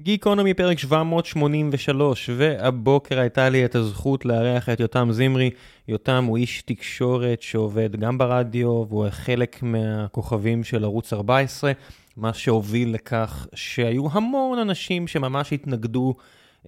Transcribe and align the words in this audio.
גיקונומי 0.00 0.54
פרק 0.54 0.78
783, 0.78 2.30
והבוקר 2.36 3.18
הייתה 3.18 3.48
לי 3.48 3.64
את 3.64 3.74
הזכות 3.74 4.24
לארח 4.24 4.68
את 4.68 4.80
יותם 4.80 5.08
זמרי. 5.10 5.50
יותם 5.88 6.24
הוא 6.24 6.36
איש 6.36 6.62
תקשורת 6.62 7.42
שעובד 7.42 7.96
גם 7.96 8.18
ברדיו, 8.18 8.86
והוא 8.88 9.06
חלק 9.10 9.62
מהכוכבים 9.62 10.64
של 10.64 10.84
ערוץ 10.84 11.12
14, 11.12 11.72
מה 12.16 12.34
שהוביל 12.34 12.94
לכך 12.94 13.46
שהיו 13.54 14.06
המון 14.12 14.58
אנשים 14.58 15.06
שממש 15.06 15.52
התנגדו 15.52 16.14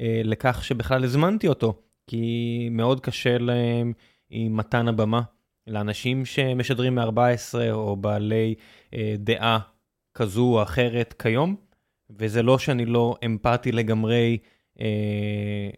אה, 0.00 0.20
לכך 0.24 0.64
שבכלל 0.64 1.04
הזמנתי 1.04 1.48
אותו, 1.48 1.74
כי 2.06 2.68
מאוד 2.70 3.00
קשה 3.00 3.38
להם 3.38 3.92
עם 4.30 4.56
מתן 4.56 4.88
הבמה 4.88 5.22
לאנשים 5.66 6.24
שמשדרים 6.24 6.94
מ-14 6.94 7.72
או 7.72 7.96
בעלי 7.96 8.54
אה, 8.94 9.14
דעה 9.18 9.58
כזו 10.14 10.42
או 10.42 10.62
אחרת 10.62 11.14
כיום. 11.18 11.65
וזה 12.10 12.42
לא 12.42 12.58
שאני 12.58 12.86
לא 12.86 13.16
אמפתי 13.24 13.72
לגמרי 13.72 14.38
אה, 14.80 15.70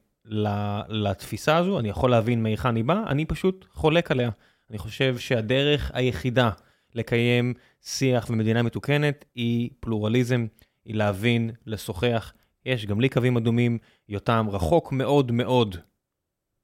לתפיסה 0.88 1.56
הזו, 1.56 1.78
אני 1.78 1.88
יכול 1.88 2.10
להבין 2.10 2.42
מהיכן 2.42 2.76
היא 2.76 2.84
באה, 2.84 3.02
אני 3.06 3.24
פשוט 3.24 3.64
חולק 3.72 4.10
עליה. 4.10 4.30
אני 4.70 4.78
חושב 4.78 5.18
שהדרך 5.18 5.90
היחידה 5.94 6.50
לקיים 6.94 7.54
שיח 7.82 8.26
ומדינה 8.30 8.62
מתוקנת 8.62 9.24
היא 9.34 9.70
פלורליזם, 9.80 10.46
היא 10.84 10.94
להבין, 10.94 11.50
לשוחח. 11.66 12.32
יש 12.66 12.86
גם 12.86 13.00
לי 13.00 13.08
קווים 13.08 13.36
אדומים, 13.36 13.78
יותם 14.08 14.46
רחוק 14.50 14.92
מאוד 14.92 15.32
מאוד 15.32 15.76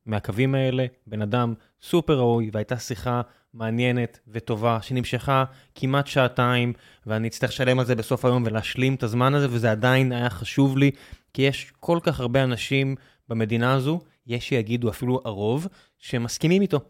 מהקווים 0.06 0.54
האלה, 0.54 0.86
בן 1.06 1.22
אדם 1.22 1.54
סופר 1.82 2.18
ראוי, 2.18 2.50
והייתה 2.52 2.76
שיחה 2.76 3.22
מעניינת 3.54 4.18
וטובה, 4.28 4.78
שנמשכה 4.82 5.44
כמעט 5.74 6.06
שעתיים, 6.06 6.72
ואני 7.06 7.28
אצטרך 7.28 7.50
לשלם 7.50 7.78
על 7.78 7.84
זה 7.84 7.94
בסוף 7.94 8.24
היום 8.24 8.42
ולהשלים 8.46 8.94
את 8.94 9.02
הזמן 9.02 9.34
הזה, 9.34 9.46
וזה 9.50 9.70
עדיין 9.70 10.12
היה 10.12 10.30
חשוב 10.30 10.78
לי, 10.78 10.90
כי 11.32 11.42
יש 11.42 11.72
כל 11.80 11.98
כך 12.02 12.20
הרבה 12.20 12.44
אנשים 12.44 12.96
במדינה 13.28 13.72
הזו, 13.72 14.00
יש 14.26 14.48
שיגידו 14.48 14.90
אפילו 14.90 15.20
הרוב, 15.24 15.66
שמסכימים 15.98 16.62
איתו. 16.62 16.80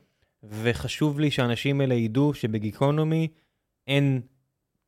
וחשוב 0.42 1.20
לי 1.20 1.30
שהאנשים 1.30 1.80
האלה 1.80 1.94
ידעו 1.94 2.34
שבגיקונומי 2.34 3.28
אין 3.86 4.20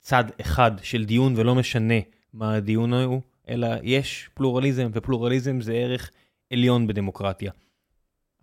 צד 0.00 0.24
אחד 0.40 0.72
של 0.82 1.04
דיון, 1.04 1.34
ולא 1.36 1.54
משנה 1.54 1.94
מה 2.32 2.54
הדיון 2.54 2.92
הוא, 2.92 3.20
אלא 3.48 3.68
יש 3.82 4.28
פלורליזם, 4.34 4.90
ופלורליזם 4.92 5.60
זה 5.60 5.72
ערך 5.72 6.10
עליון 6.52 6.86
בדמוקרטיה. 6.86 7.52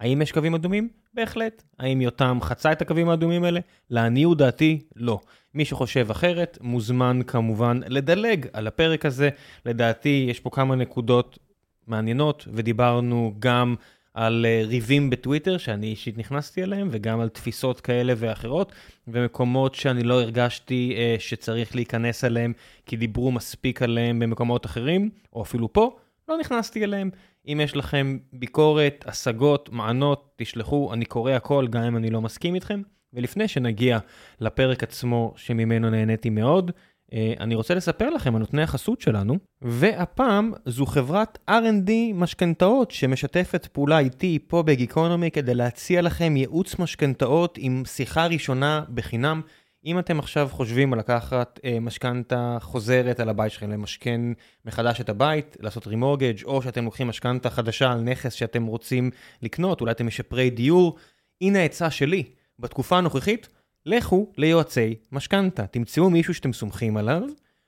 האם 0.04 0.22
יש 0.22 0.32
קווים 0.32 0.56
אדומים? 0.56 0.90
בהחלט. 1.14 1.64
האם 1.80 2.02
יותם 2.02 2.40
חצה 2.42 2.72
את 2.72 2.82
הקווים 2.82 3.10
האדומים 3.10 3.44
האלה? 3.44 3.60
לעניות 3.90 4.38
דעתי, 4.38 4.80
לא. 4.96 5.20
מי 5.54 5.66
שחושב 5.66 6.08
אחרת, 6.12 6.58
מוזמן 6.62 7.20
כמובן 7.28 7.80
לדלג 7.88 8.48
על 8.54 8.68
הפרק 8.68 9.06
הזה. 9.06 9.30
לדעתי, 9.66 10.26
יש 10.30 10.40
פה 10.40 10.50
כמה 10.50 10.76
נקודות 10.76 11.40
מעניינות, 11.88 12.48
ודיברנו 12.54 13.34
גם 13.40 13.76
על 14.14 14.46
uh, 14.46 14.68
ריבים 14.68 15.10
בטוויטר, 15.10 15.58
שאני 15.58 15.88
אישית 15.88 16.18
נכנסתי 16.18 16.64
אליהם, 16.64 16.88
וגם 16.92 17.20
על 17.20 17.30
תפיסות 17.30 17.82
כאלה 17.82 18.14
ואחרות, 18.18 18.72
ומקומות 19.08 19.76
שאני 19.76 20.04
לא 20.04 20.22
הרגשתי 20.22 20.96
uh, 20.96 21.22
שצריך 21.22 21.76
להיכנס 21.76 22.24
אליהם, 22.24 22.54
כי 22.86 22.98
דיברו 22.98 23.32
מספיק 23.32 23.82
עליהם 23.82 24.20
במקומות 24.20 24.66
אחרים, 24.66 25.10
או 25.34 25.42
אפילו 25.42 25.74
פה, 25.74 25.98
לא 26.30 26.38
נכנסתי 26.38 26.84
אליהם. 26.84 27.10
אם 27.48 27.60
יש 27.64 27.76
לכם 27.76 28.18
ביקורת, 28.34 29.04
השגות, 29.08 29.70
מענות, 29.72 30.34
תשלחו, 30.36 30.94
אני 30.94 31.06
קורא 31.06 31.32
הכל, 31.32 31.68
גם 31.70 31.84
אם 31.84 31.98
אני 31.98 32.10
לא 32.10 32.22
מסכים 32.22 32.56
איתכם. 32.56 32.82
ולפני 33.14 33.48
שנגיע 33.48 34.00
לפרק 34.40 34.84
עצמו, 34.84 35.34
שממנו 35.36 35.90
נהניתי 35.90 36.30
מאוד, 36.30 36.72
אה, 37.14 37.34
אני 37.40 37.56
רוצה 37.56 37.76
לספר 37.76 38.10
לכם 38.10 38.36
על 38.36 38.40
נותני 38.40 38.62
החסות 38.62 39.02
שלנו, 39.02 39.38
והפעם 39.62 40.52
זו 40.66 40.86
חברת 40.86 41.38
R&D 41.50 41.92
משכנתאות 42.14 42.92
שמשתפת 42.92 43.66
פעולה 43.66 44.00
איתי 44.00 44.40
פה 44.48 44.64
בגיקונומי 44.64 45.32
כדי 45.32 45.54
להציע 45.54 46.02
לכם 46.02 46.38
ייעוץ 46.38 46.80
משכנתאות 46.80 47.58
עם 47.62 47.84
שיחה 47.86 48.26
ראשונה 48.26 48.84
בחינם. 48.94 49.42
אם 49.86 50.00
אתם 50.00 50.20
עכשיו 50.20 50.50
חושבים 50.52 50.94
על 50.94 51.00
לקחת 51.00 51.60
אה, 51.66 51.80
משכנתה 51.80 52.58
חוזרת 52.62 53.20
על 53.20 53.30
הבית 53.30 53.52
שלכם, 53.52 53.72
למשכן 53.72 54.22
מחדש 54.66 55.02
את 55.02 55.10
הבית, 55.10 55.58
לעשות 55.60 55.88
רימורגג', 55.88 56.44
או 56.44 56.62
שאתם 56.62 56.86
לוקחים 56.86 57.08
משכנתה 57.08 57.50
חדשה 57.50 57.92
על 57.92 58.02
נכס 58.02 58.34
שאתם 58.34 58.66
רוצים 58.66 59.12
לקנות, 59.42 59.82
אולי 59.82 59.92
אתם 59.92 60.08
משפרי 60.08 60.50
דיור, 60.50 60.96
הנה 61.42 61.60
העצה 61.60 61.92
שלי, 61.92 62.24
בתקופה 62.60 62.98
הנוכחית, 62.98 63.48
לכו 63.86 64.32
ליועצי 64.38 64.96
משכנתה, 65.12 65.68
תמצאו 65.68 66.10
מישהו 66.10 66.34
שאתם 66.34 66.54
סומכים 66.54 66.98
עליו, 66.98 67.22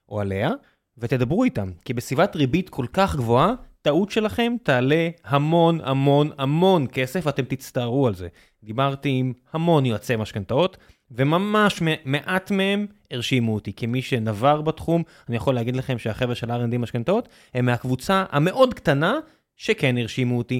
או 0.09 0.21
עליה, 0.21 0.51
ותדברו 0.97 1.43
איתם, 1.43 1.71
כי 1.85 1.93
בסביבת 1.93 2.35
ריבית 2.35 2.69
כל 2.69 2.85
כך 2.93 3.15
גבוהה, 3.15 3.53
טעות 3.81 4.11
שלכם 4.11 4.53
תעלה 4.63 5.09
המון 5.23 5.79
המון 5.83 6.31
המון 6.37 6.87
כסף, 6.91 7.25
ואתם 7.25 7.43
תצטערו 7.43 8.07
על 8.07 8.15
זה. 8.15 8.27
דיברתי 8.63 9.09
עם 9.09 9.33
המון 9.53 9.85
יועצי 9.85 10.15
משכנתאות, 10.15 10.77
וממש 11.11 11.81
מעט 12.05 12.51
מהם 12.51 12.85
הרשימו 13.11 13.53
אותי. 13.53 13.73
כמי 13.73 14.01
שנבר 14.01 14.61
בתחום, 14.61 15.03
אני 15.29 15.35
יכול 15.35 15.55
להגיד 15.55 15.75
לכם 15.75 15.97
שהחבר'ה 15.97 16.35
של 16.35 16.51
R&D 16.51 16.77
משכנתאות 16.77 17.29
הם 17.53 17.65
מהקבוצה 17.65 18.25
המאוד 18.31 18.73
קטנה 18.73 19.19
שכן 19.55 19.97
הרשימו 19.97 20.37
אותי. 20.37 20.59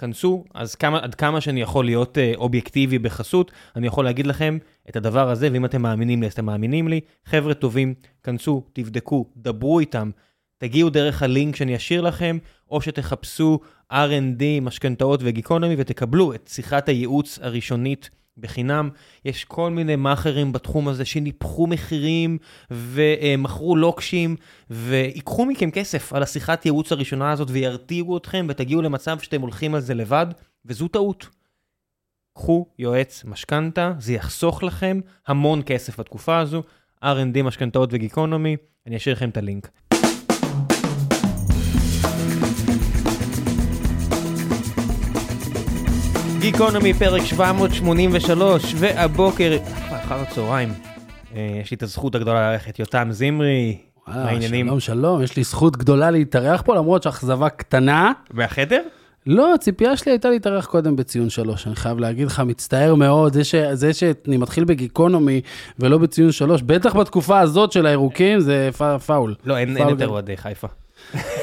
כנסו, 0.00 0.44
אז 0.54 0.74
כמה, 0.74 0.98
עד 0.98 1.14
כמה 1.14 1.40
שאני 1.40 1.60
יכול 1.60 1.84
להיות 1.84 2.18
uh, 2.18 2.36
אובייקטיבי 2.36 2.98
בחסות, 2.98 3.52
אני 3.76 3.86
יכול 3.86 4.04
להגיד 4.04 4.26
לכם 4.26 4.58
את 4.88 4.96
הדבר 4.96 5.30
הזה, 5.30 5.48
ואם 5.52 5.64
אתם 5.64 5.82
מאמינים 5.82 6.20
לי, 6.20 6.26
אז 6.26 6.32
אתם 6.32 6.44
מאמינים 6.44 6.88
לי. 6.88 7.00
חבר'ה 7.24 7.54
טובים, 7.54 7.94
כנסו, 8.22 8.62
תבדקו, 8.72 9.26
דברו 9.36 9.80
איתם, 9.80 10.10
תגיעו 10.58 10.90
דרך 10.90 11.22
הלינק 11.22 11.56
שאני 11.56 11.76
אשאיר 11.76 12.00
לכם, 12.00 12.38
או 12.70 12.80
שתחפשו 12.80 13.60
R&D, 13.92 14.42
משכנתאות 14.62 15.20
וגיקונומי, 15.22 15.74
ותקבלו 15.78 16.34
את 16.34 16.50
שיחת 16.52 16.88
הייעוץ 16.88 17.38
הראשונית 17.42 18.10
בחינם. 18.40 18.90
יש 19.24 19.44
כל 19.44 19.70
מיני 19.70 19.96
מאכערים 19.96 20.52
בתחום 20.52 20.88
הזה 20.88 21.04
שניפחו 21.04 21.66
מחירים 21.66 22.38
ומכרו 22.70 23.76
לוקשים, 23.76 24.36
ויקחו 24.70 25.46
מכם 25.46 25.70
כסף 25.70 26.12
על 26.12 26.22
השיחת 26.22 26.66
ייעוץ 26.66 26.92
הראשונה 26.92 27.32
הזאת 27.32 27.48
וירתיעו 27.50 28.16
אתכם 28.16 28.46
ותגיעו 28.48 28.82
למצב 28.82 29.18
שאתם 29.18 29.40
הולכים 29.40 29.74
על 29.74 29.80
זה 29.80 29.94
לבד, 29.94 30.26
וזו 30.64 30.88
טעות. 30.88 31.28
קחו 32.34 32.66
יועץ 32.78 33.24
משכנתה, 33.24 33.92
זה 33.98 34.12
יחסוך 34.12 34.62
לכם 34.62 35.00
המון 35.26 35.62
כסף 35.66 36.00
בתקופה 36.00 36.38
הזו. 36.38 36.62
R&D 37.04 37.42
משכנתאות 37.42 37.88
וגיקונומי, 37.92 38.56
אני 38.86 38.96
אשאיר 38.96 39.14
לכם 39.14 39.28
את 39.28 39.36
הלינק. 39.36 39.89
גיקונומי 46.40 46.94
פרק 46.94 47.22
783, 47.22 48.74
והבוקר, 48.76 49.56
אחר 49.90 50.14
הצהריים, 50.14 50.68
אה, 51.34 51.58
יש 51.62 51.70
לי 51.70 51.74
את 51.74 51.82
הזכות 51.82 52.14
הגדולה 52.14 52.52
ללכת 52.52 52.78
יותם 52.78 53.08
זמרי, 53.10 53.76
העניינים? 54.06 54.66
שלום, 54.66 54.80
שלום, 54.80 55.22
יש 55.22 55.36
לי 55.36 55.44
זכות 55.44 55.76
גדולה 55.76 56.10
להתארח 56.10 56.62
פה, 56.62 56.74
למרות 56.74 57.02
שאכזבה 57.02 57.48
קטנה. 57.48 58.12
מהחדר? 58.32 58.82
לא, 59.26 59.54
הציפייה 59.54 59.96
שלי 59.96 60.12
הייתה 60.12 60.30
להתארח 60.30 60.66
קודם 60.66 60.96
בציון 60.96 61.30
שלוש, 61.30 61.66
אני 61.66 61.76
חייב 61.76 61.98
להגיד 61.98 62.26
לך, 62.26 62.42
מצטער 62.46 62.94
מאוד, 62.94 63.32
זה, 63.32 63.44
ש, 63.44 63.54
זה 63.54 63.92
שאני 63.92 64.36
מתחיל 64.36 64.64
בגיקונומי 64.64 65.40
ולא 65.78 65.98
בציון 65.98 66.32
שלוש, 66.32 66.62
בטח 66.62 66.96
בתקופה 66.96 67.40
הזאת 67.40 67.72
של 67.72 67.86
הירוקים, 67.86 68.40
זה 68.40 68.70
פ, 68.78 68.82
פאול. 69.06 69.34
לא, 69.44 69.56
אין, 69.56 69.76
אין 69.76 69.88
יותר 69.88 70.08
אוהדי 70.08 70.36
חיפה. 70.36 70.68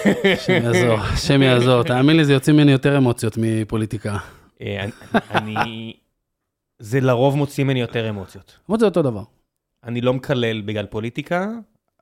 השם 0.05 0.63
יעזור, 0.63 0.99
השם 0.99 1.41
יעזור, 1.41 1.83
תאמין 1.83 2.17
לי, 2.17 2.25
זה 2.25 2.33
יוצאים 2.33 2.55
ממני 2.55 2.71
יותר 2.71 2.97
אמוציות 2.97 3.37
מפוליטיקה. 3.41 4.17
אה, 4.61 4.85
אני... 5.31 5.93
זה 6.79 6.99
לרוב 6.99 7.37
מוציא 7.37 7.63
ממני 7.63 7.81
יותר 7.81 8.09
אמוציות. 8.09 8.59
למרות 8.69 8.79
זה 8.79 8.85
אותו 8.85 9.01
דבר. 9.01 9.23
אני 9.83 10.01
לא 10.01 10.13
מקלל 10.13 10.61
בגלל 10.61 10.85
פוליטיקה, 10.85 11.49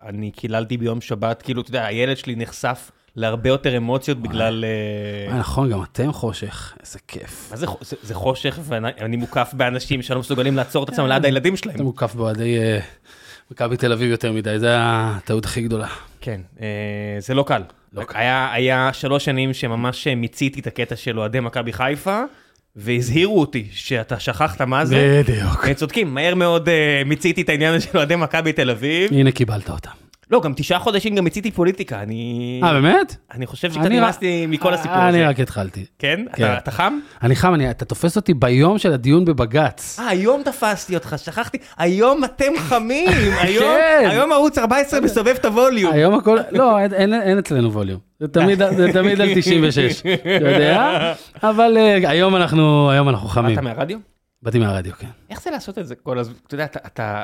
אני 0.01 0.31
קיללתי 0.31 0.77
ביום 0.77 1.01
שבת, 1.01 1.41
כאילו, 1.41 1.61
אתה 1.61 1.69
יודע, 1.69 1.85
הילד 1.85 2.17
שלי 2.17 2.35
נחשף 2.35 2.91
להרבה 3.15 3.49
יותר 3.49 3.77
אמוציות 3.77 4.17
בגלל... 4.17 4.65
אה, 4.65 5.37
נכון, 5.37 5.69
גם 5.69 5.83
אתם 5.83 6.13
חושך, 6.13 6.73
איזה 6.79 6.99
כיף. 7.07 7.51
מה 7.51 7.57
זה 8.03 8.13
חושך, 8.13 8.59
ואני 8.63 9.17
מוקף 9.17 9.53
באנשים 9.53 10.01
שלא 10.01 10.19
מסוגלים 10.19 10.55
לעצור 10.55 10.83
את 10.83 10.89
עצמם 10.89 11.05
ליד 11.05 11.25
הילדים 11.25 11.57
שלהם. 11.57 11.75
אתה 11.75 11.83
מוקף 11.83 12.15
באוהדי 12.15 12.57
אה, 12.57 12.79
מכבי 13.51 13.77
תל 13.77 13.91
אביב 13.91 14.11
יותר 14.11 14.31
מדי, 14.31 14.59
זו 14.59 14.67
הטעות 14.69 15.45
הכי 15.45 15.61
גדולה. 15.61 15.87
כן, 16.21 16.41
זה 17.19 17.33
לא 17.33 17.43
קל. 17.47 17.61
לא 17.93 18.03
היה 18.51 18.89
שלוש 18.93 19.25
שנים 19.25 19.53
שממש 19.53 20.07
מיציתי 20.07 20.59
את 20.59 20.67
הקטע 20.67 20.95
של 20.95 21.19
אוהדי 21.19 21.39
מכבי 21.39 21.73
חיפה. 21.73 22.23
והזהירו 22.75 23.39
אותי 23.39 23.67
שאתה 23.71 24.19
שכחת 24.19 24.61
מה 24.61 24.85
זה. 24.85 25.21
בדיוק. 25.27 25.69
צודקים, 25.69 26.13
מהר 26.13 26.35
מאוד 26.35 26.67
uh, 26.67 26.71
מיציתי 27.05 27.41
את 27.41 27.49
העניין 27.49 27.73
הזה 27.73 27.85
של 27.85 27.97
אוהדי 27.97 28.15
מכבי 28.15 28.53
תל 28.53 28.69
אביב. 28.69 29.13
הנה 29.13 29.31
קיבלת 29.31 29.69
אותם. 29.69 30.04
לא, 30.31 30.41
גם 30.41 30.53
תשעה 30.53 30.79
חודשים 30.79 31.15
גם 31.15 31.23
מיציתי 31.23 31.51
פוליטיקה, 31.51 32.01
אני... 32.01 32.61
אה, 32.63 32.73
באמת? 32.73 33.15
אני 33.33 33.45
חושב 33.45 33.71
שקצת 33.71 33.85
אני 33.85 33.95
רק- 33.99 34.03
נמאסתי 34.03 34.45
מכל 34.47 34.73
הסיפור 34.73 34.97
אני 34.97 35.07
הזה. 35.07 35.27
רק 35.29 35.39
התחלתי. 35.39 35.85
כן? 35.99 36.19
כן. 36.33 36.43
אתה- 36.43 36.57
אתה 36.57 36.71
חם? 36.71 36.99
אני 37.23 37.35
חם, 37.35 37.53
אני- 37.53 37.71
אתה 37.71 37.85
תופס 37.85 38.15
אותי 38.15 38.33
ביום 38.33 38.77
של 38.77 38.93
הדיון 38.93 39.25
בבג"ץ. 39.25 39.99
אה, 39.99 40.07
היום 40.07 40.41
תפסתי 40.45 40.95
אותך, 40.95 41.15
שכחתי. 41.17 41.57
היום 41.77 42.23
אתם 42.23 42.51
חמים, 42.57 43.07
היום 43.41 43.75
כן. 43.77 44.07
היום 44.09 44.31
ערוץ 44.31 44.57
14 44.57 45.01
מסובב 45.01 45.35
את 45.39 45.45
הווליום. 45.45 45.93
היום 45.93 46.13
הכל, 46.15 46.37
לא, 46.51 46.79
אין- 46.79 46.93
אין 46.93 47.13
אין 47.13 47.37
אצלנו 47.37 47.73
ווליום. 47.73 47.99
זה 48.19 48.27
תמיד 48.27 48.59
זה 48.77 48.87
תמיד 48.93 49.21
על 49.21 49.29
96, 49.35 49.99
אתה 50.01 50.49
יודע? 50.51 51.13
אבל 51.43 51.77
אה, 51.77 52.09
היום 52.09 52.35
אנחנו 52.35 52.91
היום 52.91 53.09
אנחנו 53.09 53.27
חמים. 53.29 53.53
אתה 53.53 53.61
מהרדיו? 53.61 53.97
באתי 54.41 54.59
מהרדיו, 54.59 54.93
כן. 54.99 55.07
איך 55.29 55.41
זה 55.41 55.51
לעשות 55.51 55.77
את 55.79 55.87
זה 55.87 55.95
כל 55.95 56.19
הזמן? 56.19 56.35
אתה 56.47 56.55
יודע, 56.55 56.65
אתה- 56.65 56.79
אתה... 56.85 57.23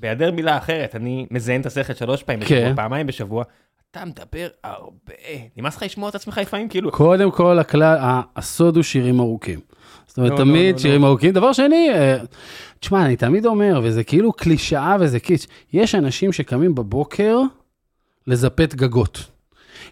בהיעדר 0.00 0.32
מילה 0.32 0.58
אחרת, 0.58 0.96
אני 0.96 1.26
מזיין 1.30 1.60
את 1.60 1.66
השכל 1.66 1.94
שלוש 1.94 2.22
פעמים 2.22 2.44
כן. 2.44 2.56
בשבוע, 2.56 2.76
פעמיים 2.76 3.06
בשבוע. 3.06 3.44
אתה 3.90 4.04
מדבר 4.04 4.48
הרבה. 4.64 5.14
נמאס 5.56 5.76
לך 5.76 5.82
לשמוע 5.82 6.08
את 6.08 6.14
עצמך 6.14 6.38
לפעמים, 6.42 6.68
כאילו... 6.68 6.90
קודם 6.90 7.30
כל, 7.30 7.58
הכלל, 7.58 7.96
הסוד 8.36 8.76
הוא 8.76 8.82
שירים 8.82 9.20
ארוכים. 9.20 9.60
זאת 10.06 10.18
אומרת, 10.18 10.30
לא, 10.30 10.38
לא, 10.38 10.44
תמיד 10.44 10.74
לא, 10.74 10.80
שירים 10.80 11.04
ארוכים. 11.04 11.30
דבר 11.30 11.52
שני, 11.52 11.90
אה, 11.90 12.16
תשמע, 12.80 13.04
אני 13.04 13.16
תמיד 13.16 13.46
אומר, 13.46 13.80
וזה 13.82 14.04
כאילו 14.04 14.32
קלישאה 14.32 14.96
וזה 15.00 15.20
קיץ', 15.20 15.46
יש 15.72 15.94
אנשים 15.94 16.32
שקמים 16.32 16.74
בבוקר 16.74 17.38
לזפת 18.26 18.74
גגות. 18.74 19.24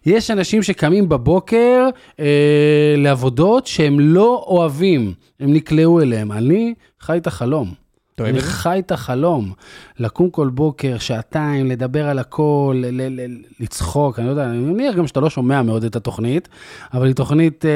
יש 0.06 0.30
אנשים 0.30 0.62
שקמים 0.62 1.08
בבוקר 1.08 1.88
אה, 2.20 2.94
לעבודות 2.96 3.66
שהם 3.66 4.00
לא 4.00 4.44
אוהבים, 4.46 5.14
הם 5.40 5.52
נקלעו 5.52 6.00
אליהם. 6.00 6.32
אני 6.32 6.74
חי 7.00 7.16
את 7.16 7.26
החלום. 7.26 7.85
אתה 8.16 8.28
אני? 8.28 8.40
חי 8.40 8.78
את 8.78 8.92
החלום. 8.92 9.52
לקום 9.98 10.30
כל 10.30 10.48
בוקר, 10.48 10.98
שעתיים, 10.98 11.66
לדבר 11.66 12.08
על 12.08 12.18
הכל, 12.18 12.76
ל- 12.78 12.86
ל- 13.02 13.20
ל- 13.20 13.42
לצחוק, 13.60 14.18
אני 14.18 14.26
לא 14.26 14.30
יודע, 14.30 14.44
אני 14.44 14.58
מניח 14.58 14.94
גם 14.96 15.06
שאתה 15.06 15.20
לא 15.20 15.30
שומע 15.30 15.62
מאוד 15.62 15.84
את 15.84 15.96
התוכנית, 15.96 16.48
אבל 16.94 17.06
היא 17.06 17.14
תוכנית... 17.14 17.64
אה, 17.64 17.70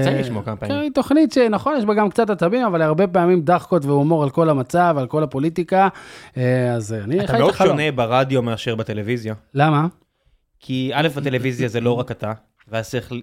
יצא 0.00 0.10
לי 0.10 0.20
לשמוע 0.20 0.42
כמה 0.42 0.56
פעמים. 0.56 0.74
כן, 0.76 0.82
היא 0.82 0.90
תוכנית 0.94 1.32
שנכון, 1.32 1.74
יש 1.78 1.84
בה 1.84 1.94
גם 1.94 2.10
קצת 2.10 2.30
עצבים, 2.30 2.66
אבל 2.66 2.82
הרבה 2.82 3.06
פעמים 3.06 3.40
דחקות 3.42 3.84
והומור 3.84 4.22
על 4.22 4.30
כל 4.30 4.48
המצב, 4.50 4.94
על 4.98 5.06
כל 5.06 5.22
הפוליטיקה, 5.22 5.88
אה, 6.36 6.72
אז 6.74 6.92
אני 6.92 7.18
חי 7.18 7.24
אתה 7.24 7.34
את 7.34 7.38
מאוד 7.38 7.50
החלום. 7.50 7.70
שונה 7.76 7.92
ברדיו 7.92 8.42
מאשר 8.42 8.74
בטלוויזיה. 8.74 9.34
למה? 9.54 9.86
כי 10.60 10.90
א', 10.94 11.08
בטלוויזיה 11.16 11.68
זה 11.68 11.80
לא 11.80 11.92
רק 11.92 12.10
אתה, 12.10 12.32
ואז 12.68 12.90
צריך 12.90 13.12
אה, 13.12 13.18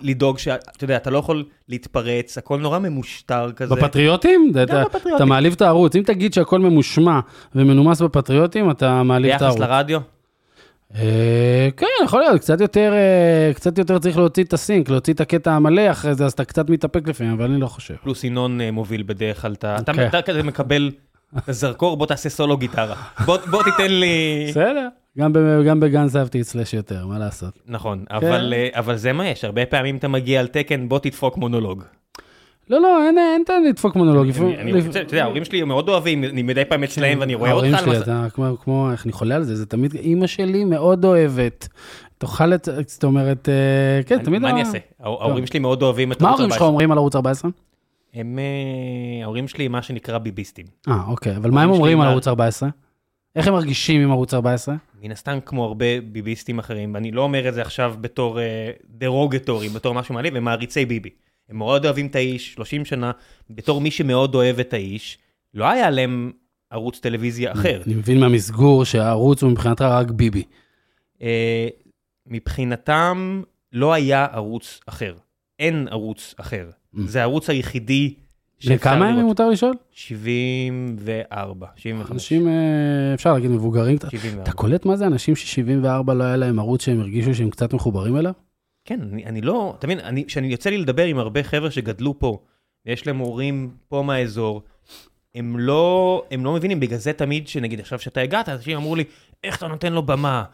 לדאוג 0.00 0.38
ש... 0.38 0.48
אתה 0.48 0.84
יודע, 0.84 0.96
אתה 0.96 1.10
לא 1.10 1.18
יכול 1.18 1.44
להתפרץ, 1.68 2.38
הכל 2.38 2.60
נורא 2.60 2.78
ממושטר 2.78 3.52
כזה. 3.52 3.74
בפטריוטים? 3.74 4.48
אתה- 4.52 4.62
אתה- 4.62 4.84
בפטריוטים. 4.84 5.16
אתה 5.16 5.24
מעליב 5.24 5.52
את 5.52 5.62
הערוץ. 5.62 5.96
אם 5.96 6.02
תגיד 6.06 6.34
שהכל 6.34 6.58
ממושמע 6.58 7.20
ומנומס 7.54 8.02
בפטריוטים, 8.02 8.70
אתה 8.70 9.02
מעליב 9.02 9.26
את 9.26 9.32
ביחס 9.32 9.42
הערוץ. 9.42 9.60
לרדיו? 9.60 10.00
אה, 10.94 11.68
כן, 11.76 11.86
יכול 12.04 12.20
להיות, 12.20 12.40
קצת 12.40 12.60
יותר, 12.60 12.92
אה, 12.92 13.54
קצת 13.54 13.78
יותר 13.78 13.98
צריך 13.98 14.16
להוציא 14.18 14.44
את 14.44 14.52
הסינק, 14.52 14.90
להוציא 14.90 15.12
את 15.14 15.20
הקטע 15.20 15.52
המלא 15.52 15.90
אחרי 15.90 16.14
זה, 16.14 16.24
אז 16.24 16.32
אתה 16.32 16.44
קצת 16.44 16.70
מתאפק 16.70 17.08
לפעמים, 17.08 17.32
אבל 17.32 17.44
אני 17.44 17.60
לא 17.60 17.66
חושב. 17.66 17.94
פלוס 18.02 18.24
ינון 18.24 18.60
אה, 18.60 18.70
מוביל 18.70 19.02
בדרך 19.06 19.42
כלל, 19.42 19.52
אתה 19.52 19.76
אתה- 19.76 19.92
כן. 19.94 20.06
אתה 20.06 20.22
כזה 20.22 20.42
מקבל 20.42 20.90
את 21.38 21.48
הזרקור, 21.48 21.96
בוא 21.96 22.06
תעשה 22.06 22.28
סולו 22.28 22.56
גיטרה. 22.56 22.94
בוא 23.26 23.36
בוא 23.50 23.62
תיתן 23.62 23.90
לי... 23.92 24.44
בסדר, 24.48 24.88
גם 25.18 25.32
ב- 25.32 25.62
גם 25.66 25.80
בגן 25.80 26.08
סבתי 26.08 26.40
אצלש 26.40 26.74
יותר, 26.74 27.06
מה 27.06 27.18
לעשות. 27.18 27.58
נכון, 27.66 28.04
אבל 28.10 28.52
אה, 28.56 28.68
אבל 28.72 28.96
זה 28.96 29.12
מה 29.12 29.26
יש, 29.28 29.44
הרבה 29.44 29.66
פעמים 29.66 29.96
אתה 29.96 30.08
מגיע 30.08 30.40
על 30.40 30.46
תקן, 30.46 30.88
בוא 30.88 30.98
תדפוק 30.98 31.36
מונולוג. 31.36 31.84
לא, 32.70 32.80
לא, 32.80 33.02
אין, 33.06 33.18
אין 33.18 33.42
טעם 33.46 33.64
לדפוק 33.64 33.96
מונולוג. 33.96 34.28
אני 34.58 34.72
רוצה, 34.86 35.00
אתה 35.00 35.14
יודע, 35.14 35.22
ההורים 35.24 35.44
שלי 35.44 35.62
מאוד 35.62 35.88
אוהבים, 35.88 36.24
אני 36.24 36.42
מדי 36.42 36.64
פעם 36.64 36.84
אצלהם 36.84 37.20
ואני 37.20 37.34
רואה 37.34 37.52
אותך. 37.52 37.64
ההורים 37.74 37.94
שלי, 37.94 37.98
אתה 38.02 38.26
כמו, 38.64 38.92
איך 38.92 39.04
אני 39.04 39.12
חולה 39.12 39.36
על 39.36 39.42
זה, 39.44 39.56
זה 39.56 39.66
תמיד, 39.66 39.94
אימא 39.94 40.26
שלי 40.26 40.64
מאוד 40.64 41.04
אוהבת. 41.04 41.68
תאכל 42.18 42.54
את, 42.54 42.68
זאת 42.86 43.04
אומרת, 43.04 43.48
אה, 43.48 44.02
כן, 44.06 44.18
תמיד... 44.24 44.42
מה 44.42 44.50
אני 44.50 44.60
אעשה? 44.60 44.78
ההורים 45.00 45.46
שלי 45.46 45.58
מאוד 45.58 45.82
אוהבים 45.82 46.12
את 46.12 46.22
מה 46.22 46.28
ערוץ 46.28 46.38
ההורים 46.40 46.50
שלך 46.50 46.62
14. 46.62 46.68
אומרים 46.68 46.92
על 46.92 46.98
ערוץ 46.98 47.16
14? 47.16 47.50
הם, 48.14 48.38
אה, 48.38 49.24
ההורים 49.24 49.48
שלי 49.48 49.68
מה 49.68 49.82
שנקרא 49.82 50.18
ביביסטים. 50.18 50.66
אה, 50.88 50.94
אוקיי, 51.08 51.36
אבל 51.36 51.50
מה 51.50 51.62
הם 51.62 51.70
אומרים 51.70 52.00
על 52.00 52.06
מה- 52.06 52.10
ערוץ 52.12 52.28
14? 52.28 52.68
איך 53.36 53.46
הם 53.46 53.54
מרגישים 53.54 54.00
עם 54.00 54.10
ערוץ 54.10 54.34
14? 54.34 54.74
מן 55.02 55.10
הסתם 55.10 55.38
כמו 55.44 55.64
הרבה 55.64 56.00
ביביסטים 56.00 56.58
אחרים, 56.58 56.94
ואני 56.94 57.10
לא 57.10 57.22
אומר 57.22 57.48
את 57.48 57.54
זה 57.54 57.62
עכשיו 57.62 57.94
בתור 58.00 58.40
אה, 58.40 58.70
דרוגטורי, 58.88 59.68
בתור 59.68 59.94
משהו 59.94 60.14
מעליב, 60.14 60.36
הם 60.36 60.44
מעריצי 60.44 60.86
ביבי. 60.86 61.10
הם 61.48 61.58
מאוד 61.58 61.84
אוהבים 61.84 62.06
את 62.06 62.16
האיש, 62.16 62.54
30 62.54 62.84
שנה, 62.84 63.12
בתור 63.50 63.80
מי 63.80 63.90
שמאוד 63.90 64.34
אוהב 64.34 64.58
את 64.58 64.72
האיש, 64.72 65.18
לא 65.54 65.68
היה 65.68 65.90
להם 65.90 66.32
ערוץ 66.70 67.00
טלוויזיה 67.00 67.52
אחר. 67.52 67.82
אני 67.86 67.94
מבין 67.94 68.20
מהמסגור 68.20 68.84
שהערוץ 68.84 69.42
הוא 69.42 69.50
מבחינתך 69.50 69.82
רק 69.82 70.10
ביבי. 70.10 70.42
אה, 71.22 71.68
מבחינתם 72.26 73.42
לא 73.72 73.92
היה 73.92 74.26
ערוץ 74.32 74.80
אחר. 74.86 75.14
אין 75.58 75.88
ערוץ 75.90 76.34
אחר. 76.36 76.70
זה 77.06 77.20
הערוץ 77.20 77.50
היחידי 77.50 78.14
לכמה 78.64 79.10
לראות. 79.10 79.24
מותר 79.24 79.48
לשאול? 79.50 79.74
74, 79.92 81.66
75. 81.76 82.12
אנשים, 82.12 82.48
אה, 82.48 82.54
אפשר 83.14 83.32
להגיד 83.32 83.50
מבוגרים. 83.50 83.96
אתה- 83.96 84.10
74. 84.10 84.42
אתה 84.42 84.52
קולט 84.52 84.84
מה 84.86 84.96
זה 84.96 85.06
אנשים 85.06 85.36
ש-74 85.36 86.12
לא 86.12 86.24
היה 86.24 86.36
להם 86.36 86.58
ערוץ 86.58 86.84
שהם 86.84 87.00
הרגישו 87.00 87.34
שהם 87.34 87.50
קצת 87.50 87.72
מחוברים 87.74 88.16
אליו? 88.16 88.32
כן, 88.84 89.00
אני, 89.12 89.24
אני 89.26 89.40
לא, 89.40 89.74
אתה 89.78 89.86
מבין, 89.86 90.00
אני- 90.00 90.24
כשאני 90.26 90.46
יוצא 90.46 90.70
לי 90.70 90.78
לדבר 90.78 91.04
עם 91.04 91.18
הרבה 91.18 91.42
חבר'ה 91.42 91.70
שגדלו 91.70 92.18
פה, 92.18 92.38
ויש 92.86 93.06
להם 93.06 93.18
הורים 93.18 93.70
פה 93.88 94.02
מהאזור, 94.02 94.62
הם 95.34 95.58
לא, 95.58 96.22
הם 96.30 96.44
לא 96.44 96.52
מבינים, 96.54 96.80
בגלל 96.80 96.98
זה 96.98 97.12
תמיד, 97.12 97.48
שנגיד 97.48 97.80
עכשיו 97.80 97.98
שאתה 97.98 98.20
הגעת, 98.20 98.48
אנשים 98.48 98.76
אמרו 98.76 98.96
לי, 98.96 99.04
איך 99.44 99.56
אתה 99.58 99.68
נותן 99.68 99.92
לו 99.92 100.02
במה? 100.02 100.44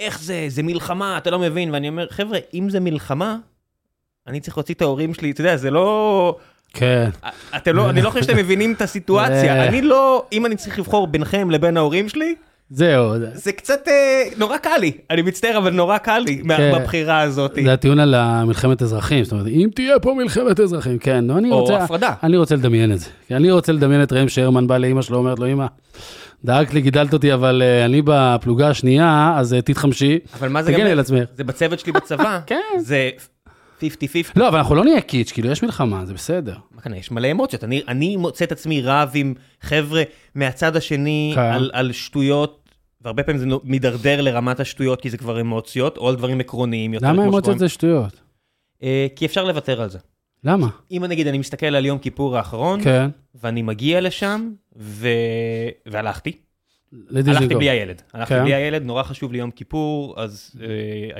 איך 0.00 0.20
זה? 0.22 0.44
זה 0.48 0.62
מלחמה, 0.62 1.18
אתה 1.18 1.30
לא 1.30 1.38
מבין. 1.38 1.70
ואני 1.70 1.88
אומר, 1.88 2.06
חבר'ה, 2.10 2.38
אם 2.54 2.70
זה 2.70 2.80
מלחמה, 2.80 3.36
אני 4.26 4.40
צריך 4.40 4.56
להוציא 4.58 4.74
את 4.74 4.82
ההורים 4.82 5.14
שלי, 5.14 5.30
אתה 5.30 5.40
יודע, 5.40 5.56
זה 5.56 5.70
לא... 5.70 6.36
כן. 6.74 7.08
אתם 7.56 7.76
לא, 7.76 7.90
אני 7.90 8.02
לא 8.02 8.10
חושב 8.10 8.22
שאתם 8.24 8.36
מבינים 8.36 8.72
את 8.72 8.82
הסיטואציה. 8.82 9.56
אה. 9.56 9.68
אני 9.68 9.82
לא, 9.82 10.24
אם 10.32 10.46
אני 10.46 10.56
צריך 10.56 10.78
לבחור 10.78 11.06
ביניכם 11.06 11.50
לבין 11.50 11.76
ההורים 11.76 12.08
שלי, 12.08 12.34
זהו, 12.70 13.12
זה- 13.34 13.52
קצת, 13.52 13.88
אה, 13.88 14.22
נורא 14.36 14.56
קל 14.58 14.76
לי. 14.80 14.92
אני 15.10 15.22
מצטער, 15.22 15.58
אבל 15.58 15.70
נורא 15.70 15.98
קל 15.98 16.18
לי 16.18 16.42
כן. 16.48 16.72
בבחירה 16.74 17.20
הזאת. 17.20 17.58
זה 17.64 17.72
הטיעון 17.72 17.98
על 18.00 18.14
המלחמת 18.14 18.82
אזרחים, 18.82 19.24
זאת 19.24 19.32
אומרת, 19.32 19.46
אם 19.46 19.68
תהיה 19.74 19.98
פה 19.98 20.14
מלחמת 20.14 20.60
אזרחים, 20.60 20.98
כן, 20.98 21.30
אני 21.30 21.50
או 21.50 21.60
רוצה, 21.60 21.76
הפרדה. 21.76 22.12
אני 22.22 22.36
רוצה 22.36 22.54
לדמיין 22.56 22.92
את 22.92 22.98
זה. 22.98 23.06
אני 23.30 23.50
רוצה 23.50 23.72
לדמיין 23.72 24.02
את 24.02 24.12
ראם 24.12 24.28
שרמן 24.28 24.66
בא 24.66 24.78
לאמא 24.78 25.02
שלו, 25.02 25.18
אומרת 25.18 25.38
לו, 25.38 25.46
אמא, 25.46 25.66
דאגת 26.44 26.74
לי, 26.74 26.80
גידלת 26.80 27.12
אותי, 27.12 27.34
אבל 27.34 27.62
אה, 27.64 27.84
אני 27.84 28.02
בפלוגה 28.04 28.68
השנייה, 28.68 29.34
אז 29.36 29.54
אה, 29.54 29.60
תתחמשי, 29.62 30.18
אבל 30.38 30.48
מה 30.48 30.62
זה 30.62 30.72
גם... 30.72 30.78
תגני 30.78 30.90
על 30.90 31.00
עצמך. 31.00 31.28
זה 31.36 31.44
בצוות 31.44 31.80
שלי 31.80 31.92
בצבא. 31.92 32.38
כן. 32.46 32.60
זה 32.78 33.10
50-50. 33.82 34.32
לא, 34.36 34.48
אבל 34.48 34.58
אנחנו 34.58 34.74
לא 34.74 34.84
נהיה 34.84 35.00
קיץ', 35.00 35.32
כאילו, 35.32 35.50
יש 35.50 35.62
מלחמה, 35.62 36.06
זה 36.06 36.14
בסדר. 36.14 36.56
מה 36.70 36.80
כאן, 36.80 36.94
יש 36.94 37.10
מלא 37.10 37.30
אמוציות. 37.30 37.64
אני, 37.64 37.82
אני 37.88 38.16
מוצא 38.16 38.44
את 38.44 38.52
עצמי 38.52 38.82
רב 38.82 39.10
עם 39.14 39.34
חבר'ה 39.60 40.02
מהצד 40.34 40.76
השני 40.76 41.32
כן. 41.34 41.40
על, 41.40 41.70
על 41.72 41.92
שטויות, 41.92 42.70
והרבה 43.00 43.22
פעמים 43.22 43.38
זה 43.38 43.46
מידרדר 43.64 44.20
לרמת 44.20 44.60
השטויות, 44.60 45.00
כי 45.00 45.10
זה 45.10 45.18
כבר 45.18 45.40
אמוציות, 45.40 45.96
או 45.96 46.08
על 46.08 46.16
דברים 46.16 46.40
עקרוניים 46.40 46.94
יותר. 46.94 47.06
למה 47.06 47.24
אמוציות. 47.24 47.58
זה 47.58 47.68
שטויות? 47.68 48.20
אה, 48.82 49.06
כי 49.16 49.26
אפשר 49.26 49.44
לוותר 49.44 49.82
על 49.82 49.90
זה. 49.90 49.98
למה? 50.44 50.68
אם 50.90 51.04
נגיד 51.08 51.26
אני 51.26 51.38
מסתכל 51.38 51.66
על 51.66 51.86
יום 51.86 51.98
כיפור 51.98 52.36
האחרון, 52.36 52.84
כן, 52.84 53.10
ואני 53.34 53.62
מגיע 53.62 54.00
לשם, 54.00 54.50
ו... 54.76 55.08
והלכתי. 55.86 56.32
לדיזנגוף. 56.92 57.40
הלכתי 57.42 57.54
בלי 57.54 57.70
הילד. 57.70 58.02
הלכתי 58.14 58.34
כן. 58.34 58.42
בלי 58.42 58.54
הילד, 58.54 58.82
נורא 58.82 59.02
חשוב 59.02 59.32
לי 59.32 59.38
יום 59.38 59.50
כיפור, 59.50 60.14
אז 60.20 60.50
אה, 60.62 60.66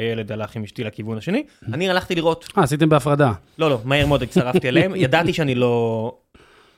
הילד 0.00 0.32
הלך 0.32 0.56
עם 0.56 0.62
אשתי 0.64 0.84
לכיוון 0.84 1.18
השני. 1.18 1.42
אני 1.72 1.90
הלכתי 1.90 2.14
לראות. 2.14 2.48
אה, 2.58 2.62
עשיתם 2.62 2.88
בהפרדה. 2.88 3.32
לא, 3.58 3.70
לא, 3.70 3.78
מהר 3.84 4.06
מאוד 4.06 4.22
הצטרפתי 4.22 4.68
אליהם. 4.68 4.92
ידעתי 5.04 5.32
שאני 5.32 5.54
לא... 5.54 6.14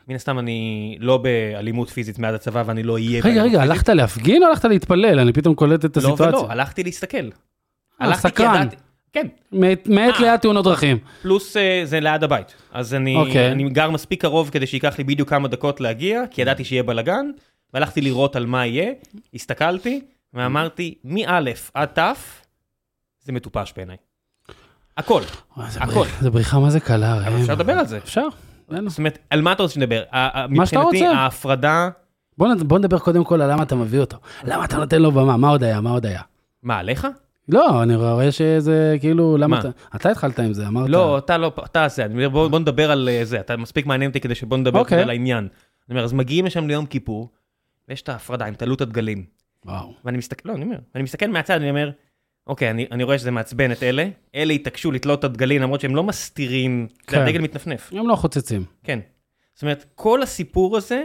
מן 0.08 0.14
הסתם 0.14 0.38
אני 0.38 0.96
לא 1.00 1.16
באלימות 1.16 1.90
פיזית 1.90 2.18
מאז 2.18 2.34
הצבא 2.34 2.62
ואני 2.66 2.82
לא 2.82 2.92
אהיה... 2.92 3.20
רגע, 3.24 3.42
רגע, 3.42 3.42
פיזית. 3.42 3.60
הלכת 3.60 3.88
להפגין 3.88 4.42
או 4.42 4.48
הלכת 4.48 4.64
להתפלל? 4.64 5.18
אני 5.18 5.32
פתאום 5.32 5.54
קולט 5.54 5.84
את 5.84 5.96
לא 5.96 6.00
הסיטואציה. 6.08 6.28
ולא, 6.38 6.50
הלכתי 6.50 6.82
להסתכל. 6.82 7.16
אה, 7.16 7.30
הלכתי 7.98 8.30
כי. 8.30 8.42
ידעתי- 8.42 8.76
כן, 9.12 9.26
מעת 9.52 10.14
אה. 10.14 10.20
ליד 10.20 10.40
תאונות 10.40 10.64
דרכים. 10.64 10.98
פלוס 11.22 11.56
אה, 11.56 11.80
זה 11.84 12.00
ליד 12.00 12.24
הבית. 12.24 12.54
אז 12.72 12.94
אני 12.94 13.16
אוקיי. 13.16 13.52
אני 13.52 13.70
גר 13.70 13.90
מספיק 13.90 14.20
קרוב 14.20 14.50
כדי 14.50 14.66
שייקח 14.66 14.98
לי 14.98 15.04
בדיוק 15.04 15.30
כמה 15.30 15.48
דקות 15.48 15.80
להגיע, 15.80 16.22
כי 16.30 16.42
ידעתי 16.42 16.64
שיהיה 16.64 16.82
בלאגן, 16.82 17.26
והלכתי 17.74 18.00
לראות 18.00 18.36
על 18.36 18.46
מה 18.46 18.66
יהיה, 18.66 18.92
הסתכלתי, 19.34 20.00
ואמרתי, 20.34 20.94
מא' 21.04 21.40
עד 21.74 21.88
ת', 21.98 21.98
זה 23.20 23.32
מטופש 23.32 23.72
בעיניי. 23.76 23.96
הכל. 24.96 25.22
הכל. 25.56 26.06
זה 26.20 26.30
בריחה 26.30 26.58
מה 26.58 26.70
זה 26.70 26.80
קלה, 26.80 27.26
אבל. 27.26 27.40
אפשר 27.40 27.52
לדבר 27.54 27.72
על 27.72 27.86
זה. 27.86 27.96
אפשר. 27.98 28.26
זאת 28.86 28.98
אומרת, 28.98 29.18
על 29.30 29.42
מה 29.42 29.52
אתה 29.52 29.62
רוצה 29.62 29.74
שנדבר? 29.74 30.02
מה 30.12 30.66
שאתה 30.66 30.78
מבחינתי, 30.78 31.06
רוצה. 31.06 31.18
ההפרדה... 31.18 31.88
בוא 32.38 32.48
נד- 32.54 32.62
בוא 32.62 32.78
נדבר 32.78 32.98
קודם 32.98 33.24
כל 33.24 33.42
על 33.42 33.52
למה 33.52 33.62
אתה 33.62 33.74
מביא 33.74 34.00
אותו. 34.00 34.16
למה 34.44 34.64
אתה 34.64 34.76
נותן 34.76 35.02
לו 35.02 35.12
במה? 35.12 35.36
מה 35.36 35.48
עוד 35.48 35.64
היה? 35.64 35.80
מה 35.80 35.90
עוד 35.90 36.06
היה? 36.06 36.20
מה, 36.62 36.78
עליך? 36.78 37.06
לא, 37.48 37.82
אני 37.82 37.96
רואה 37.96 38.32
שזה 38.32 38.96
כאילו, 39.00 39.36
למה 39.36 39.46
מה? 39.48 39.60
אתה... 39.60 39.68
אתה 39.96 40.10
התחלת 40.10 40.38
עם 40.40 40.52
זה, 40.52 40.66
אמרת... 40.66 40.88
לא, 40.88 41.18
אתה 41.18 41.38
לא, 41.38 41.52
אתה 41.64 41.88
זה, 41.88 42.06
בוא, 42.28 42.58
נדבר 42.58 42.90
על 42.90 43.08
אה, 43.08 43.24
זה, 43.24 43.40
אתה 43.40 43.56
מספיק 43.56 43.86
מעניין 43.86 44.08
אותי 44.08 44.20
כדי 44.20 44.34
שבוא 44.34 44.56
נדבר 44.56 44.78
אוקיי. 44.78 45.02
על 45.02 45.10
העניין. 45.10 45.38
אני 45.88 45.94
אומר, 45.94 46.04
אז 46.04 46.12
מגיעים 46.12 46.44
לשם 46.46 46.68
ליום 46.68 46.86
כיפור, 46.86 47.28
ויש 47.88 48.02
את 48.02 48.08
ההפרדה 48.08 48.46
עם 48.46 48.54
תלות 48.54 48.80
הדגלים. 48.80 49.24
וואו. 49.64 49.94
ואני 50.04 50.18
מסתכל, 50.18 50.48
לא, 50.48 50.54
אני 50.54 50.64
אומר, 50.64 50.78
אני 50.94 51.02
מסתכל 51.02 51.26
מהצד, 51.26 51.56
אני 51.56 51.70
אומר, 51.70 51.90
אוקיי, 52.46 52.70
אני, 52.70 52.86
אני 52.92 53.02
רואה 53.02 53.18
שזה 53.18 53.30
מעצבן 53.30 53.72
את 53.72 53.82
אלה, 53.82 54.08
אלה 54.34 54.52
התעקשו 54.52 54.92
לתלות 54.92 55.18
את 55.18 55.24
הדגלים 55.24 55.62
למרות 55.62 55.80
שהם 55.80 55.96
לא 55.96 56.02
מסתירים, 56.02 56.88
כן. 57.06 57.16
זה 57.16 57.24
הדגל 57.24 57.40
מתנפנף, 57.40 57.92
הם 57.92 58.08
לא 58.08 58.16
חוצצים. 58.16 58.64
כן. 58.82 58.98
זאת 59.54 59.62
אומרת, 59.62 59.84
כל 59.94 60.22
הסיפור 60.22 60.76
הזה 60.76 61.04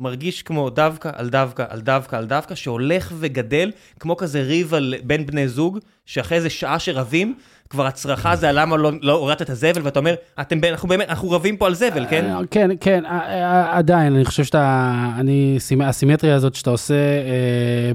מרגיש 0.00 0.42
כמו 0.42 0.70
דווקא 0.70 1.10
על 1.14 1.28
דווקא 1.28 1.64
על 1.68 1.80
דווקא 1.80 2.16
על 2.16 2.24
דווקא, 2.24 2.54
שהולך 2.54 3.12
וגדל, 3.18 3.70
כמו 4.00 4.16
כזה 4.16 4.42
ריב 4.42 4.74
על, 4.74 4.94
בין 5.04 5.26
בני 5.26 5.48
זוג, 5.48 5.78
שאחרי 6.06 6.36
איזה 6.36 6.50
שעה 6.50 6.78
שרבים, 6.78 7.34
כבר 7.70 7.86
הצרחה 7.86 8.36
זה 8.36 8.48
על 8.48 8.60
למה 8.60 8.76
לא, 8.76 8.90
לא 9.02 9.12
הורדת 9.12 9.42
את 9.42 9.50
הזבל, 9.50 9.80
ואתה 9.82 9.98
אומר, 9.98 10.14
אתם, 10.40 10.58
אנחנו 10.70 10.88
באמת, 10.88 11.08
אנחנו 11.08 11.30
רבים 11.30 11.56
פה 11.56 11.66
על 11.66 11.74
זבל, 11.74 12.06
כן? 12.10 12.24
אה, 12.24 12.40
כן, 12.50 12.70
כן, 12.80 13.04
אה, 13.06 13.10
אה, 13.10 13.78
עדיין, 13.78 14.14
אני 14.14 14.24
חושב 14.24 14.44
שאתה, 14.44 14.90
אני, 15.18 15.56
סימ- 15.58 15.82
הסימטריה 15.82 16.34
הזאת 16.34 16.54
שאתה 16.54 16.70
עושה, 16.70 16.94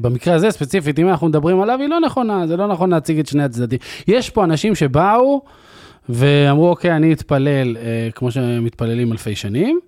במקרה 0.01 0.33
הזה 0.35 0.51
ספציפית, 0.51 0.99
אם 0.99 1.09
אנחנו 1.09 1.27
מדברים 1.27 1.61
עליו, 1.61 1.79
היא 1.79 1.89
לא 1.89 1.99
נכונה, 1.99 2.47
זה 2.47 2.57
לא 2.57 2.67
נכון 2.67 2.89
להציג 2.89 3.19
את 3.19 3.27
שני 3.27 3.43
הצדדים. 3.43 3.79
יש 4.07 4.29
פה 4.29 4.43
אנשים 4.43 4.75
שבאו 4.75 5.41
ואמרו, 6.09 6.69
אוקיי, 6.69 6.95
אני 6.95 7.13
אתפלל 7.13 7.77
כמו 8.15 8.31
שמתפללים 8.31 9.11
אלפי 9.11 9.35
שנים, 9.35 9.79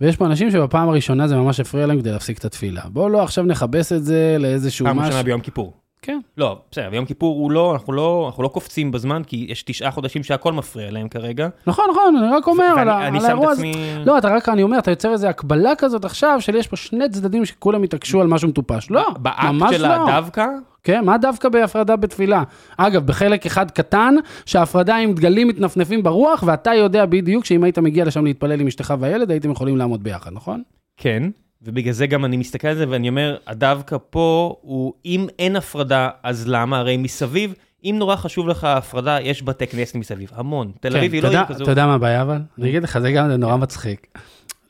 ויש 0.00 0.16
פה 0.16 0.26
אנשים 0.26 0.50
שבפעם 0.50 0.88
הראשונה 0.88 1.28
זה 1.28 1.36
ממש 1.36 1.60
הפריע 1.60 1.86
להם 1.86 2.00
כדי 2.00 2.10
להפסיק 2.10 2.38
את 2.38 2.44
התפילה. 2.44 2.82
בואו 2.86 3.08
לא 3.08 3.22
עכשיו 3.22 3.44
נכבס 3.44 3.92
את 3.92 4.04
זה 4.04 4.36
לאיזשהו 4.38 4.86
פעם 4.86 4.96
משהו. 4.96 5.06
ראשונה 5.06 5.22
ביום 5.22 5.40
כיפור. 5.40 5.85
כן. 6.06 6.20
לא, 6.36 6.58
בסדר, 6.70 6.90
ביום 6.90 7.04
כיפור 7.04 7.36
הוא 7.36 7.50
לא, 7.50 7.72
אנחנו 7.72 7.92
לא, 7.92 8.24
אנחנו 8.26 8.42
לא 8.42 8.48
קופצים 8.48 8.92
בזמן, 8.92 9.22
כי 9.26 9.46
יש 9.48 9.62
תשעה 9.62 9.90
חודשים 9.90 10.22
שהכל 10.22 10.52
מפריע 10.52 10.90
להם 10.90 11.08
כרגע. 11.08 11.48
נכון, 11.66 11.84
נכון, 11.90 12.16
אני 12.16 12.36
רק 12.36 12.46
אומר 12.46 12.74
על, 12.78 12.88
על 12.88 13.12
שם 13.12 13.16
את 13.18 13.24
האירוע 13.24 13.50
הזה. 13.50 13.62
עצמי... 13.62 14.04
לא, 14.04 14.18
אתה 14.18 14.28
רק, 14.28 14.48
אני 14.48 14.62
אומר, 14.62 14.78
אתה 14.78 14.90
יוצר 14.90 15.12
איזו 15.12 15.26
הקבלה 15.26 15.74
כזאת 15.78 16.04
עכשיו, 16.04 16.36
של 16.40 16.54
יש 16.54 16.66
פה 16.66 16.76
שני 16.76 17.08
צדדים 17.08 17.44
שכולם 17.44 17.82
התעקשו 17.82 18.20
על 18.20 18.26
משהו 18.26 18.48
מטופש. 18.48 18.90
לא, 18.90 19.06
באקט 19.18 19.44
ממש 19.44 19.76
של 19.76 19.82
לא. 19.88 20.08
הדווקא, 20.08 20.46
כן, 20.82 21.04
מה 21.04 21.18
דווקא 21.18 21.48
בהפרדה 21.48 21.96
בתפילה? 21.96 22.42
אגב, 22.76 23.06
בחלק 23.06 23.46
אחד 23.46 23.70
קטן, 23.70 24.14
שההפרדה 24.46 24.96
עם 24.96 25.12
דגלים 25.14 25.48
מתנפנפים 25.48 26.02
ברוח, 26.02 26.44
ואתה 26.46 26.74
יודע 26.74 27.06
בדיוק 27.06 27.44
שאם 27.44 27.64
היית 27.64 27.78
מגיע 27.78 28.04
לשם 28.04 28.24
להתפלל 28.24 28.60
עם 28.60 28.66
אשתך 28.66 28.94
והילד, 29.00 29.30
הייתם 29.30 29.50
יכולים 29.50 29.76
לעמוד 29.76 30.02
ביחד, 30.02 30.32
נכון? 30.32 30.62
כן, 30.96 31.22
ובגלל 31.66 31.92
זה 31.92 32.06
גם 32.06 32.24
אני 32.24 32.36
מסתכל 32.36 32.68
על 32.68 32.76
זה 32.76 32.84
ואני 32.88 33.08
אומר, 33.08 33.36
הדווקא 33.46 33.96
פה 34.10 34.56
הוא, 34.60 34.92
אם 35.06 35.26
אין 35.38 35.56
הפרדה, 35.56 36.08
אז 36.22 36.48
למה? 36.48 36.78
הרי 36.78 36.96
מסביב, 36.96 37.54
אם 37.84 37.96
נורא 37.98 38.16
חשוב 38.16 38.48
לך 38.48 38.64
ההפרדה, 38.64 39.18
יש 39.20 39.42
בתי 39.42 39.66
כנסת 39.66 39.94
מסביב, 39.94 40.30
המון. 40.34 40.72
תל 40.80 40.96
אביב 40.96 41.12
היא 41.12 41.22
לא 41.22 41.28
עיר 41.28 41.44
כזו. 41.48 41.62
אתה 41.62 41.72
יודע 41.72 41.86
מה 41.86 41.94
הבעיה 41.94 42.22
אבל? 42.22 42.38
אני 42.58 42.68
אגיד 42.68 42.82
לך, 42.82 42.98
זה 42.98 43.12
גם 43.12 43.28
זה 43.28 43.36
נורא 43.36 43.56
מצחיק. 43.56 44.06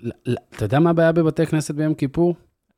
ל- 0.00 0.10
ל- 0.26 0.34
אתה 0.56 0.64
יודע 0.64 0.78
מה 0.78 0.90
הבעיה 0.90 1.12
בבתי 1.12 1.46
כנסת 1.46 1.74
ביום 1.74 1.94
כיפור? 1.94 2.34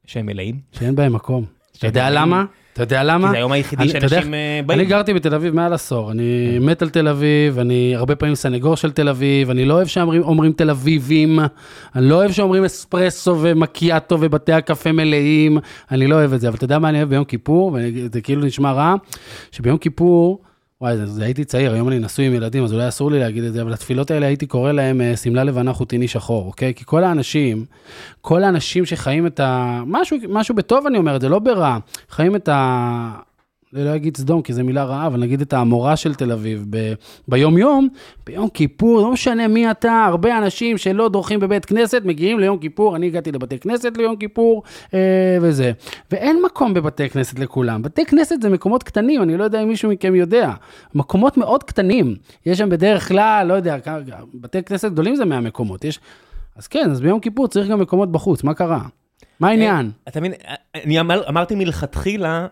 שהם 0.06 0.26
מלאים. 0.26 0.60
שאין 0.72 0.94
בהם 0.94 1.12
מקום. 1.12 1.44
אתה 1.78 1.86
יודע. 1.86 2.10
למה? 2.10 2.44
אתה 2.78 2.84
יודע 2.84 3.04
למה? 3.04 3.26
כי 3.26 3.30
זה 3.30 3.36
היום 3.36 3.52
היחידי 3.52 3.88
שאנשים 3.88 4.34
אה, 4.34 4.60
באים. 4.66 4.80
אני 4.80 4.88
גרתי 4.88 5.14
בתל 5.14 5.34
אביב 5.34 5.54
מעל 5.54 5.72
עשור, 5.72 6.10
אני 6.10 6.58
מת 6.60 6.82
על 6.82 6.90
תל 6.90 7.08
אביב, 7.08 7.58
אני 7.58 7.96
הרבה 7.96 8.16
פעמים 8.16 8.34
סנגור 8.34 8.76
של 8.76 8.92
תל 8.92 9.08
אביב, 9.08 9.50
אני 9.50 9.64
לא 9.64 9.74
אוהב 9.74 9.86
שאומרים 9.86 10.52
תל 10.52 10.70
אביבים, 10.70 11.38
אני 11.96 12.08
לא 12.08 12.14
אוהב 12.14 12.32
שאומרים 12.32 12.64
אספרסו 12.64 13.36
ומקיאטו 13.40 14.18
ובתי 14.20 14.52
הקפה 14.52 14.92
מלאים, 14.92 15.58
אני 15.90 16.06
לא 16.06 16.14
אוהב 16.14 16.32
את 16.32 16.40
זה, 16.40 16.48
אבל 16.48 16.56
אתה 16.56 16.64
יודע 16.64 16.78
מה 16.78 16.88
אני 16.88 16.98
אוהב 16.98 17.08
ביום 17.08 17.24
כיפור, 17.24 17.78
וזה 17.78 18.20
כאילו 18.20 18.44
נשמע 18.44 18.72
רע, 18.72 18.94
שביום 19.52 19.78
כיפור, 19.78 20.38
וואי, 20.80 20.96
זה, 20.96 21.06
זה 21.06 21.24
הייתי 21.24 21.44
צעיר, 21.44 21.72
היום 21.72 21.88
אני 21.88 21.98
נשוי 21.98 22.26
עם 22.26 22.34
ילדים, 22.34 22.64
אז 22.64 22.72
אולי 22.72 22.88
אסור 22.88 23.10
לי 23.10 23.18
להגיד 23.18 23.44
את 23.44 23.52
זה, 23.52 23.62
אבל 23.62 23.72
התפילות 23.72 24.10
האלה 24.10 24.26
הייתי 24.26 24.46
קורא 24.46 24.72
להם 24.72 25.00
אה, 25.00 25.16
שמלה 25.16 25.44
לבנה 25.44 25.72
חוטיני 25.72 26.08
שחור, 26.08 26.46
אוקיי? 26.46 26.74
כי 26.74 26.84
כל 26.86 27.04
האנשים, 27.04 27.64
כל 28.20 28.44
האנשים 28.44 28.86
שחיים 28.86 29.26
את 29.26 29.40
ה... 29.40 29.80
משהו, 29.86 30.16
משהו 30.28 30.54
בטוב 30.54 30.86
אני 30.86 30.98
אומר 30.98 31.20
זה, 31.20 31.28
לא 31.28 31.38
ברע, 31.38 31.78
חיים 32.10 32.36
את 32.36 32.48
ה... 32.48 33.27
לא 33.72 33.96
אגיד 33.96 34.16
סדום, 34.16 34.42
כי 34.42 34.52
זו 34.52 34.64
מילה 34.64 34.84
רעה, 34.84 35.06
אבל 35.06 35.20
נגיד 35.20 35.40
את 35.40 35.52
העמורה 35.52 35.96
של 35.96 36.14
תל 36.14 36.32
אביב 36.32 36.66
ב- 36.70 36.92
ביום-יום, 37.28 37.88
ביום 38.26 38.48
כיפור, 38.48 39.00
לא 39.00 39.12
משנה 39.12 39.48
מי 39.48 39.70
אתה, 39.70 40.04
הרבה 40.08 40.38
אנשים 40.38 40.78
שלא 40.78 41.08
דורכים 41.08 41.40
בבית 41.40 41.64
כנסת, 41.64 42.02
מגיעים 42.04 42.38
ליום 42.38 42.58
כיפור, 42.58 42.96
אני 42.96 43.06
הגעתי 43.06 43.32
לבתי 43.32 43.58
כנסת 43.58 43.96
ליום 43.96 44.16
כיפור, 44.16 44.62
אה, 44.94 45.38
וזה. 45.40 45.72
ואין 46.10 46.42
מקום 46.44 46.74
בבתי 46.74 47.08
כנסת 47.08 47.38
לכולם. 47.38 47.82
בתי 47.82 48.04
כנסת 48.06 48.42
זה 48.42 48.48
מקומות 48.48 48.82
קטנים, 48.82 49.22
אני 49.22 49.36
לא 49.36 49.44
יודע 49.44 49.62
אם 49.62 49.68
מישהו 49.68 49.90
מכם 49.90 50.14
יודע. 50.14 50.52
מקומות 50.94 51.36
מאוד 51.36 51.62
קטנים. 51.62 52.16
יש 52.46 52.58
שם 52.58 52.68
בדרך 52.68 53.08
כלל, 53.08 53.46
לא 53.46 53.54
יודע, 53.54 53.76
בתי 54.34 54.62
כנסת 54.62 54.90
גדולים 54.90 55.16
זה 55.16 55.24
100 55.24 55.40
מקומות. 55.40 55.84
יש... 55.84 56.00
אז 56.56 56.66
כן, 56.66 56.90
אז 56.90 57.00
ביום 57.00 57.20
כיפור 57.20 57.48
צריך 57.48 57.68
גם 57.68 57.80
מקומות 57.80 58.12
בחוץ, 58.12 58.44
מה 58.44 58.54
קרה? 58.54 58.80
מה 59.40 59.48
העניין? 59.48 59.90
אתה 60.08 60.20
מבין, 60.20 60.32
אני 60.84 61.00
אמר, 61.00 61.28
אמרתי 61.28 61.54
מלכתחילה, 61.54 62.38
אה, 62.40 62.46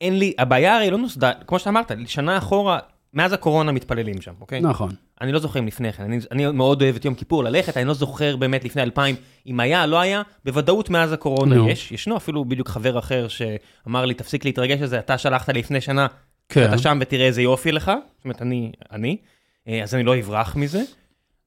אין 0.00 0.18
לי, 0.18 0.32
הבעיה 0.38 0.76
הרי 0.76 0.90
לא 0.90 0.98
נוסדה, 0.98 1.32
כמו 1.46 1.58
שאתה 1.58 1.70
אמרת, 1.70 1.92
שנה 2.06 2.38
אחורה, 2.38 2.78
מאז 3.14 3.32
הקורונה 3.32 3.72
מתפללים 3.72 4.20
שם, 4.20 4.32
אוקיי? 4.40 4.60
נכון. 4.60 4.90
אני 5.20 5.32
לא 5.32 5.38
זוכר 5.38 5.58
אם 5.58 5.66
לפני 5.66 5.92
כן, 5.92 6.02
אני, 6.02 6.18
אני 6.30 6.46
מאוד 6.46 6.82
אוהב 6.82 6.96
את 6.96 7.04
יום 7.04 7.14
כיפור 7.14 7.44
ללכת, 7.44 7.76
אני 7.76 7.84
לא 7.84 7.94
זוכר 7.94 8.36
באמת 8.36 8.64
לפני 8.64 8.82
אלפיים, 8.82 9.16
אם 9.46 9.60
היה, 9.60 9.86
לא 9.86 10.00
היה, 10.00 10.22
בוודאות 10.44 10.90
מאז 10.90 11.12
הקורונה 11.12 11.56
נו. 11.56 11.68
יש, 11.68 11.92
ישנו 11.92 12.16
אפילו 12.16 12.44
בדיוק 12.44 12.68
חבר 12.68 12.98
אחר 12.98 13.28
שאמר 13.28 14.04
לי, 14.04 14.14
תפסיק 14.14 14.44
להתרגש 14.44 14.80
על 14.80 14.86
זה, 14.86 14.98
אתה 14.98 15.18
שלחת 15.18 15.48
לי 15.48 15.58
לפני 15.58 15.80
שנה, 15.80 16.06
כן. 16.48 16.64
אתה 16.68 16.78
שם 16.78 16.98
ותראה 17.00 17.26
איזה 17.26 17.42
יופי 17.42 17.72
לך, 17.72 17.92
זאת 18.16 18.24
אומרת, 18.24 18.42
אני, 18.42 18.72
אני, 18.92 19.16
אה, 19.68 19.82
אז 19.82 19.94
אני 19.94 20.02
לא 20.02 20.18
אברח 20.18 20.56
מזה, 20.56 20.82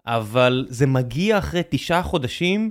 אבל 0.05 0.65
זה 0.69 0.87
מגיע 0.87 1.37
אחרי 1.37 1.61
תשעה 1.69 2.03
חודשים 2.03 2.69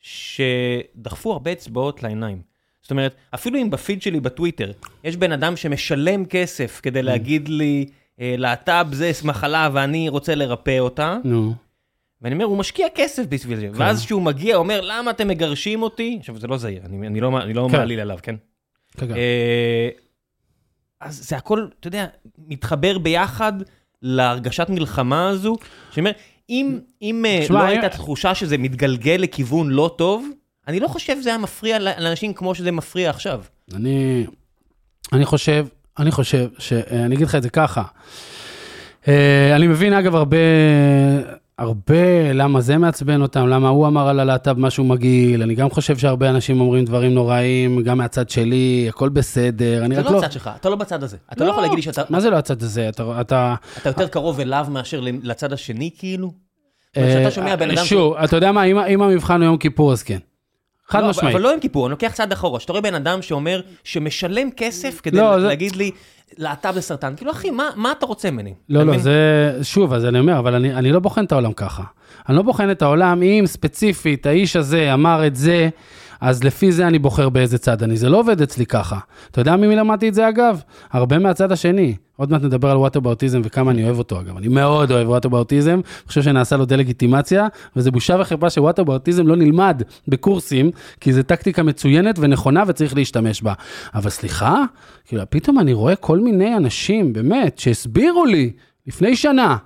שדחפו 0.00 1.32
הרבה 1.32 1.52
אצבעות 1.52 2.02
לעיניים. 2.02 2.47
זאת 2.88 2.90
אומרת, 2.90 3.14
אפילו 3.34 3.58
אם 3.58 3.70
בפיד 3.70 4.02
שלי 4.02 4.20
בטוויטר, 4.20 4.72
יש 5.04 5.16
בן 5.16 5.32
אדם 5.32 5.56
שמשלם 5.56 6.24
כסף 6.24 6.80
כדי 6.82 7.02
להגיד 7.02 7.48
לי, 7.48 7.86
אה, 8.20 8.34
להט"ב 8.38 8.86
זה 8.92 9.10
מחלה 9.24 9.68
ואני 9.72 10.08
רוצה 10.08 10.34
לרפא 10.34 10.78
אותה, 10.78 11.16
נו. 11.24 11.54
ואני 12.22 12.34
אומר, 12.34 12.44
הוא 12.44 12.58
משקיע 12.58 12.86
כסף 12.94 13.22
בשביל 13.28 13.60
זה, 13.60 13.68
ואז 13.74 14.04
כשהוא 14.04 14.22
מגיע, 14.22 14.54
הוא 14.54 14.62
אומר, 14.62 14.80
למה 14.80 15.10
אתם 15.10 15.28
מגרשים 15.28 15.82
אותי? 15.82 16.16
עכשיו, 16.20 16.38
זה 16.38 16.46
לא 16.46 16.56
זהיר, 16.56 16.82
אני, 16.84 17.06
אני 17.06 17.20
לא, 17.20 17.40
אני 17.42 17.54
לא 17.54 17.68
כן. 17.70 17.76
מעליל 17.76 18.00
עליו, 18.00 18.18
כן? 18.22 18.34
כן, 18.96 19.08
כן. 19.08 19.14
אה, 19.16 19.88
אז 21.00 21.28
זה 21.28 21.36
הכל, 21.36 21.66
אתה 21.80 21.88
יודע, 21.88 22.06
מתחבר 22.38 22.98
ביחד 22.98 23.52
להרגשת 24.02 24.66
מלחמה 24.68 25.28
הזו, 25.28 25.56
שאומר, 25.92 26.10
אם, 26.50 26.78
אם 27.02 27.24
אה, 27.28 27.46
לא 27.50 27.58
הייתה 27.58 27.88
תחושה 27.88 28.34
שזה 28.34 28.58
מתגלגל 28.58 29.16
לכיוון 29.18 29.70
לא 29.70 29.94
טוב, 29.98 30.28
אני 30.68 30.80
לא 30.80 30.88
חושב 30.88 31.20
שזה 31.20 31.28
היה 31.28 31.38
מפריע 31.38 31.78
לאנשים 31.78 32.34
כמו 32.34 32.54
שזה 32.54 32.72
מפריע 32.72 33.10
עכשיו. 33.10 33.42
אני, 33.74 34.26
אני 35.12 35.24
חושב, 35.24 35.66
אני 35.98 36.10
חושב, 36.10 36.48
שאני 36.58 37.14
אגיד 37.14 37.26
לך 37.26 37.34
את 37.34 37.42
זה 37.42 37.50
ככה. 37.50 37.82
אה, 39.08 39.56
אני 39.56 39.66
מבין 39.66 39.92
אגב 39.92 40.14
הרבה, 40.14 40.36
הרבה 41.58 42.32
למה 42.32 42.60
זה 42.60 42.78
מעצבן 42.78 43.22
אותם, 43.22 43.46
למה 43.46 43.68
הוא 43.68 43.86
אמר 43.86 44.08
על 44.08 44.20
הלהט"ב 44.20 44.58
משהו 44.58 44.84
מגעיל, 44.84 45.42
אני 45.42 45.54
גם 45.54 45.70
חושב 45.70 45.98
שהרבה 45.98 46.30
אנשים 46.30 46.60
אומרים 46.60 46.84
דברים 46.84 47.14
נוראים, 47.14 47.82
גם 47.82 47.98
מהצד 47.98 48.30
שלי, 48.30 48.86
הכל 48.88 49.08
בסדר, 49.08 49.84
אני 49.84 49.96
רק 49.96 50.04
לא 50.04 50.12
לא... 50.12 50.18
הצד 50.18 50.32
שלך, 50.32 50.50
אתה 50.60 50.68
לא 50.68 50.76
בצד 50.76 51.02
הזה. 51.02 51.16
אתה 51.32 51.44
לא 51.44 51.50
יכול 51.50 51.62
להגיד 51.62 51.76
לי 51.76 51.82
שאתה 51.82 52.02
מה 52.10 52.20
זה 52.20 52.30
לא 52.30 52.36
הצד 52.36 52.62
הזה? 52.62 52.88
אתה... 52.88 53.20
אתה 53.20 53.54
אתה 53.78 53.90
יותר 53.90 54.08
קרוב 54.08 54.40
אליו 54.40 54.66
מאשר 54.70 55.00
לצד 55.22 55.52
השני, 55.52 55.90
כאילו? 55.98 56.32
אומרת, 56.96 57.10
כשאתה 57.10 57.30
שומע 57.30 57.56
בן 57.56 57.70
אדם... 57.70 57.78
אה, 57.78 57.84
שוב, 57.84 58.14
אתה 58.14 58.36
יודע 58.36 58.52
מה, 58.52 58.64
אם 58.64 59.02
המבחן 59.02 59.40
הוא 59.40 59.44
יום 59.44 59.56
כיפור, 59.56 59.92
אז 59.92 60.02
כן. 60.02 60.18
חד 60.88 61.02
לא, 61.02 61.08
משמעית. 61.08 61.34
אבל 61.34 61.42
לא 61.44 61.52
עם 61.54 61.60
כיפור, 61.60 61.86
אני 61.86 61.90
לוקח 61.90 62.12
צעד 62.14 62.32
אחורה. 62.32 62.60
שאתה 62.60 62.72
רואה 62.72 62.82
בן 62.82 62.94
אדם 62.94 63.22
שאומר, 63.22 63.60
שמשלם 63.84 64.50
כסף 64.56 65.00
כדי 65.02 65.16
לא, 65.18 65.30
לה- 65.30 65.40
זה- 65.40 65.46
להגיד 65.46 65.76
לי, 65.76 65.90
להט"ב 66.38 66.72
זה 66.74 66.80
סרטן. 66.80 67.14
כאילו, 67.16 67.30
אחי, 67.30 67.50
מה- 67.50 67.70
מה 67.76 67.92
אתה 67.92 68.06
רוצה 68.06 68.30
ממני? 68.30 68.54
לא, 68.68 68.80
לא, 68.80 68.86
מבין? 68.86 69.00
זה... 69.00 69.12
שוב, 69.62 69.92
אז 69.92 70.04
אני 70.04 70.18
אומר, 70.18 70.38
אבל 70.38 70.54
אני, 70.54 70.74
אני 70.74 70.92
לא 70.92 70.98
בוחן 71.00 71.24
את 71.24 71.32
העולם 71.32 71.52
ככה. 71.52 71.82
אני 72.28 72.36
לא 72.36 72.42
בוחן 72.42 72.70
את 72.70 72.82
העולם, 72.82 73.22
אם 73.22 73.44
ספציפית 73.46 74.26
האיש 74.26 74.56
הזה 74.56 74.94
אמר 74.94 75.26
את 75.26 75.36
זה, 75.36 75.68
אז 76.20 76.44
לפי 76.44 76.72
זה 76.72 76.86
אני 76.86 76.98
בוחר 76.98 77.28
באיזה 77.28 77.58
צד 77.58 77.82
אני. 77.82 77.96
זה 77.96 78.08
לא 78.08 78.20
עובד 78.20 78.42
אצלי 78.42 78.66
ככה. 78.66 78.98
אתה 79.30 79.40
יודע 79.40 79.56
ממי 79.56 79.76
למדתי 79.76 80.08
את 80.08 80.14
זה 80.14 80.28
אגב? 80.28 80.62
הרבה 80.90 81.18
מהצד 81.18 81.52
השני. 81.52 81.94
עוד 82.16 82.30
מעט 82.30 82.42
נדבר 82.42 82.70
על 82.70 82.76
whataboutism 82.76 83.40
וכמה 83.44 83.70
אני 83.70 83.84
אוהב 83.84 83.98
אותו 83.98 84.20
אגב. 84.20 84.36
אני 84.36 84.48
מאוד 84.48 84.90
אוהב 84.90 85.08
whataboutism, 85.08 85.72
אני 85.72 85.82
חושב 86.06 86.22
שנעשה 86.22 86.56
לו 86.56 86.64
דה-לגיטימציה, 86.64 87.46
וזה 87.76 87.90
בושה 87.90 88.16
וחרפה 88.20 88.50
ש 88.50 88.61
whataboutism 88.61 89.26
לא 89.26 89.36
נלמד 89.36 89.82
בקורסים, 90.08 90.70
כי 91.00 91.12
זו 91.12 91.22
טקטיקה 91.22 91.62
מצוינת 91.62 92.18
ונכונה 92.18 92.62
וצריך 92.66 92.96
להשתמש 92.96 93.42
בה. 93.42 93.52
אבל 93.94 94.10
סליחה, 94.10 94.64
כאילו, 95.04 95.22
פתאום 95.30 95.58
אני 95.58 95.72
רואה 95.72 95.96
כל 95.96 96.18
מיני 96.18 96.56
אנשים, 96.56 97.12
באמת, 97.12 97.58
שהסבירו 97.58 98.24
לי 98.24 98.52
לפני 98.86 99.16
שנה, 99.16 99.56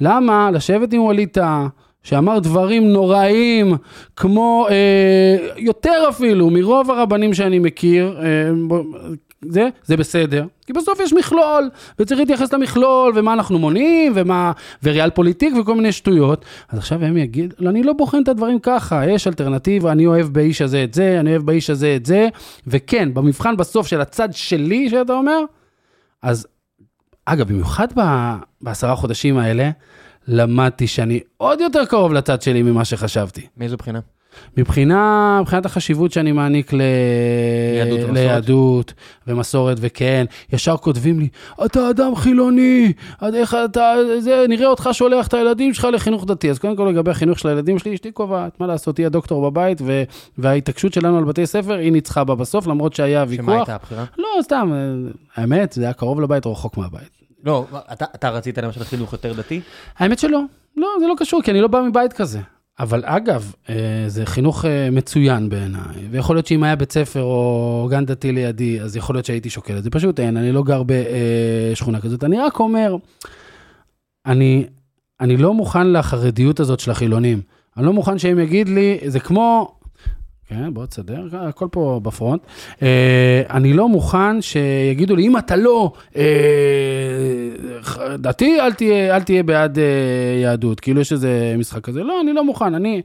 למה 0.00 0.50
לשבת 0.50 0.92
עם 0.92 1.02
ווליד 1.02 1.28
טאה, 1.28 1.66
שאמר 2.08 2.38
דברים 2.38 2.92
נוראים, 2.92 3.76
כמו, 4.16 4.66
אה, 4.70 5.48
יותר 5.56 6.06
אפילו, 6.08 6.50
מרוב 6.50 6.90
הרבנים 6.90 7.34
שאני 7.34 7.58
מכיר, 7.58 8.18
אה, 8.22 8.50
זה, 9.42 9.68
זה 9.84 9.96
בסדר. 9.96 10.46
כי 10.66 10.72
בסוף 10.72 11.00
יש 11.00 11.12
מכלול, 11.12 11.70
וצריך 11.98 12.20
להתייחס 12.20 12.52
למכלול, 12.52 13.12
ומה 13.16 13.32
אנחנו 13.32 13.58
מונעים, 13.58 14.12
ומה, 14.14 14.52
וריאל 14.82 15.10
פוליטיק 15.10 15.54
וכל 15.60 15.74
מיני 15.74 15.92
שטויות. 15.92 16.44
אז 16.68 16.78
עכשיו 16.78 17.04
הם 17.04 17.16
יגיד, 17.16 17.54
לא, 17.58 17.70
אני 17.70 17.82
לא 17.82 17.92
בוחן 17.92 18.22
את 18.22 18.28
הדברים 18.28 18.58
ככה, 18.58 19.06
יש 19.10 19.26
אלטרנטיבה, 19.26 19.92
אני 19.92 20.06
אוהב 20.06 20.26
באיש 20.26 20.62
הזה 20.62 20.84
את 20.84 20.94
זה, 20.94 21.20
אני 21.20 21.30
אוהב 21.30 21.42
באיש 21.42 21.70
הזה 21.70 21.94
את 21.96 22.06
זה, 22.06 22.28
וכן, 22.66 23.14
במבחן 23.14 23.56
בסוף 23.56 23.86
של 23.86 24.00
הצד 24.00 24.28
שלי, 24.32 24.90
שאתה 24.90 25.12
אומר, 25.12 25.40
אז, 26.22 26.46
אגב, 27.24 27.48
במיוחד 27.48 27.88
בעשרה 28.60 28.96
חודשים 28.96 29.38
האלה, 29.38 29.70
למדתי 30.28 30.86
שאני 30.86 31.20
עוד 31.36 31.60
יותר 31.60 31.84
קרוב 31.84 32.12
לצד 32.12 32.42
שלי 32.42 32.62
ממה 32.62 32.84
שחשבתי. 32.84 33.46
מאיזו 33.56 33.76
בחינה? 33.76 34.00
מבחינה, 34.56 35.38
מבחינת 35.40 35.66
החשיבות 35.66 36.12
שאני 36.12 36.32
מעניק 36.32 36.72
ל... 36.72 36.80
יהדות. 37.76 38.10
ליהדות 38.10 38.92
ומסורת, 39.26 39.76
וכן, 39.80 40.24
ישר 40.52 40.76
כותבים 40.76 41.20
לי, 41.20 41.28
אתה 41.64 41.90
אדם 41.90 42.16
חילוני, 42.16 42.92
איך 43.34 43.56
אתה, 43.64 43.94
זה, 44.18 44.44
נראה 44.48 44.66
אותך 44.66 44.88
שולח 44.92 45.26
את 45.26 45.34
הילדים 45.34 45.74
שלך 45.74 45.84
לחינוך 45.92 46.24
דתי. 46.24 46.50
אז 46.50 46.58
קודם 46.58 46.76
כל 46.76 46.88
לגבי 46.92 47.10
החינוך 47.10 47.38
של 47.38 47.48
הילדים 47.48 47.78
שלי, 47.78 47.94
אשתי 47.94 48.12
קובעת, 48.12 48.60
מה 48.60 48.66
לעשות, 48.66 48.98
היא 48.98 49.06
הדוקטור 49.06 49.50
בבית, 49.50 49.82
ו... 49.86 50.02
וההתעקשות 50.38 50.92
שלנו 50.92 51.18
על 51.18 51.24
בתי 51.24 51.46
ספר, 51.46 51.74
היא 51.74 51.92
ניצחה 51.92 52.24
בה 52.24 52.34
בסוף, 52.34 52.66
למרות 52.66 52.94
שהיה 52.94 53.20
שמה 53.24 53.30
ויכוח. 53.30 53.54
הייתה 53.54 53.74
הבחירה? 53.74 54.04
לא, 54.18 54.42
סתם, 54.42 54.70
אה, 54.72 55.10
האמת, 55.36 55.72
זה 55.72 55.84
היה 55.84 55.92
קרוב 55.92 56.20
לבית 56.20 56.46
רחוק 56.46 56.76
מהבית. 56.76 57.17
לא, 57.44 57.66
אתה, 57.92 58.04
אתה 58.14 58.30
רצית 58.30 58.58
למשל 58.58 58.84
חינוך 58.84 59.12
יותר 59.12 59.32
דתי? 59.32 59.60
האמת 59.98 60.18
שלא, 60.18 60.40
לא, 60.76 60.88
זה 61.00 61.06
לא 61.06 61.14
קשור, 61.18 61.42
כי 61.42 61.50
אני 61.50 61.60
לא 61.60 61.68
בא 61.68 61.82
מבית 61.82 62.12
כזה. 62.12 62.40
אבל 62.80 63.02
אגב, 63.06 63.52
אה, 63.68 63.74
זה 64.06 64.26
חינוך 64.26 64.64
אה, 64.64 64.90
מצוין 64.92 65.48
בעיניי, 65.48 66.08
ויכול 66.10 66.36
להיות 66.36 66.46
שאם 66.46 66.62
היה 66.62 66.76
בית 66.76 66.92
ספר 66.92 67.22
או 67.22 67.86
גן 67.90 68.06
דתי 68.06 68.32
לידי, 68.32 68.80
אז 68.80 68.96
יכול 68.96 69.16
להיות 69.16 69.26
שהייתי 69.26 69.50
שוקל 69.50 69.78
את 69.78 69.84
זה. 69.84 69.90
פשוט 69.90 70.20
אין, 70.20 70.36
אני 70.36 70.52
לא 70.52 70.62
גר 70.62 70.82
בשכונה 70.86 72.00
כזאת. 72.00 72.24
אני 72.24 72.38
רק 72.38 72.60
אומר, 72.60 72.96
אני, 74.26 74.66
אני 75.20 75.36
לא 75.36 75.54
מוכן 75.54 75.92
לחרדיות 75.92 76.60
הזאת 76.60 76.80
של 76.80 76.90
החילונים. 76.90 77.40
אני 77.76 77.86
לא 77.86 77.92
מוכן 77.92 78.18
שהם 78.18 78.38
יגיד 78.38 78.68
לי, 78.68 78.98
זה 79.06 79.20
כמו... 79.20 79.77
כן, 80.48 80.74
בוא 80.74 80.86
תסדר, 80.86 81.26
הכל 81.32 81.66
פה 81.70 82.00
בפרונט. 82.02 82.42
אה, 82.82 83.42
אני 83.50 83.72
לא 83.72 83.88
מוכן 83.88 84.42
שיגידו 84.42 85.16
לי, 85.16 85.26
אם 85.26 85.38
אתה 85.38 85.56
לא 85.56 85.92
אה, 86.16 86.24
דתי, 88.18 88.60
אל 88.60 88.72
תהיה, 88.72 89.16
אל 89.16 89.22
תהיה 89.22 89.42
בעד 89.42 89.78
אה, 89.78 89.84
יהדות. 90.42 90.80
כאילו 90.80 91.00
יש 91.00 91.12
איזה 91.12 91.54
משחק 91.58 91.84
כזה. 91.84 92.02
לא, 92.02 92.20
אני 92.20 92.32
לא 92.32 92.44
מוכן, 92.44 92.74
אני... 92.74 93.02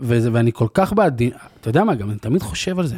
וזה, 0.00 0.28
ואני 0.32 0.52
כל 0.52 0.66
כך 0.74 0.92
בעד, 0.92 1.22
אתה 1.60 1.70
יודע 1.70 1.84
מה, 1.84 1.94
גם 1.94 2.10
אני 2.10 2.18
תמיד 2.18 2.42
חושב 2.42 2.78
על 2.78 2.86
זה. 2.86 2.96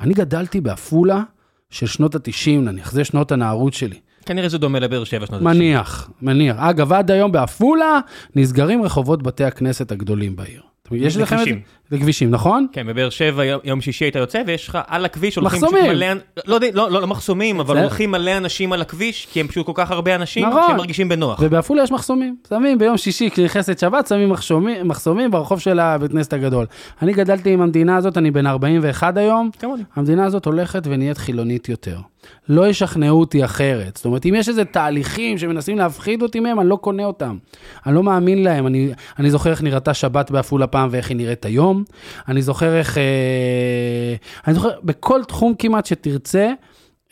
אני 0.00 0.14
גדלתי 0.14 0.60
בעפולה 0.60 1.22
של 1.70 1.86
שנות 1.86 2.14
ה-90, 2.14 2.50
נניח, 2.50 2.92
זה 2.92 3.04
שנות 3.04 3.32
הנערות 3.32 3.74
שלי. 3.74 3.96
כנראה 4.26 4.48
זה 4.48 4.58
דומה 4.58 4.78
לבאר 4.78 5.04
שבע 5.04 5.26
שנות 5.26 5.40
ה-90. 5.40 5.44
מניח, 5.44 6.10
מניח. 6.22 6.56
אגב, 6.58 6.92
עד 6.92 7.10
היום 7.10 7.32
בעפולה 7.32 8.00
נסגרים 8.36 8.82
רחובות 8.82 9.22
בתי 9.22 9.44
הכנסת 9.44 9.92
הגדולים 9.92 10.36
בעיר. 10.36 10.73
יש 10.92 11.16
לכם 11.16 11.36
את 11.38 11.44
זה? 11.44 11.50
לכבישים. 11.96 12.30
נכון? 12.30 12.66
כן, 12.72 12.86
בבאר 12.86 13.10
שבע 13.10 13.42
יום- 13.64 13.80
שישי 13.80 14.04
היית 14.04 14.16
יוצא 14.16 14.42
ויש 14.46 14.68
לך 14.68 14.78
על 14.86 15.04
הכביש 15.04 15.36
הולכים 15.36 15.60
מחסומים. 15.62 15.84
מלא, 15.92 16.06
לא, 16.46 16.58
לא, 16.74 16.90
לא, 16.90 17.00
לא 17.00 17.06
מחסומים, 17.06 17.60
אבל 17.60 17.74
זה- 17.74 17.80
הולכים 17.80 18.10
מלא 18.10 18.36
אנשים 18.36 18.72
על 18.72 18.80
הכביש, 18.82 19.28
כי 19.32 19.40
הם 19.40 19.48
פשוט 19.48 19.66
כל 19.66 19.72
כך 19.74 19.90
הרבה 19.90 20.14
אנשים, 20.14 20.46
נכון. 20.48 20.62
שהם 20.66 20.76
מרגישים 20.76 21.08
בנוח. 21.08 21.38
ובעפולה 21.42 21.82
יש 21.82 21.90
מחסומים. 21.92 22.36
שמים 22.48 22.78
ביום 22.78 22.96
שישי, 22.96 23.30
כשנכנסת 23.30 23.78
שבת, 23.78 24.06
שמים 24.06 24.28
מחסומים, 24.28 24.88
מחסומים 24.88 25.30
ברחוב 25.30 25.60
של 25.60 25.80
הבית 25.80 26.12
כנסת 26.12 26.32
הגדול. 26.32 26.66
אני 27.02 27.12
גדלתי 27.12 27.52
עם 27.52 27.60
המדינה 27.60 27.96
הזאת, 27.96 28.18
אני 28.18 28.30
בן 28.30 28.46
41 28.46 29.16
היום. 29.16 29.50
כמוני. 29.58 29.82
המדינה 29.96 30.24
הזאת 30.24 30.44
הולכת 30.46 30.82
ונהיית 30.86 31.18
חילונית 31.18 31.68
יותר. 31.68 31.98
לא 32.48 32.68
ישכנעו 32.68 33.20
אותי 33.20 33.44
אחרת. 33.44 33.96
זאת 33.96 34.04
אומרת, 34.04 34.26
אם 34.26 34.34
יש 34.36 34.48
איזה 34.48 34.64
תהליכים 34.64 35.38
שמנסים 35.38 35.78
להפחיד 35.78 36.22
אותי 36.22 36.40
מהם, 36.40 36.60
אני 36.60 36.68
לא 36.68 36.76
קונה 36.76 37.04
אותם. 37.04 37.36
אני 37.86 37.94
לא 37.94 38.02
מאמין 38.02 38.42
להם. 38.42 38.66
אני, 38.66 38.92
אני 39.18 39.30
זוכר 39.30 39.50
איך 39.50 39.62
נראתה 39.62 39.94
שבת 39.94 40.30
בעפולה 40.30 40.66
פעם 40.66 40.88
ואיך 40.92 41.08
היא 41.08 41.16
נראית 41.16 41.44
היום. 41.44 41.84
אני 42.28 42.42
זוכר 42.42 42.76
איך... 42.76 42.98
אה, 42.98 44.14
אני 44.46 44.54
זוכר, 44.54 44.70
בכל 44.84 45.24
תחום 45.24 45.54
כמעט 45.58 45.86
שתרצה, 45.86 46.52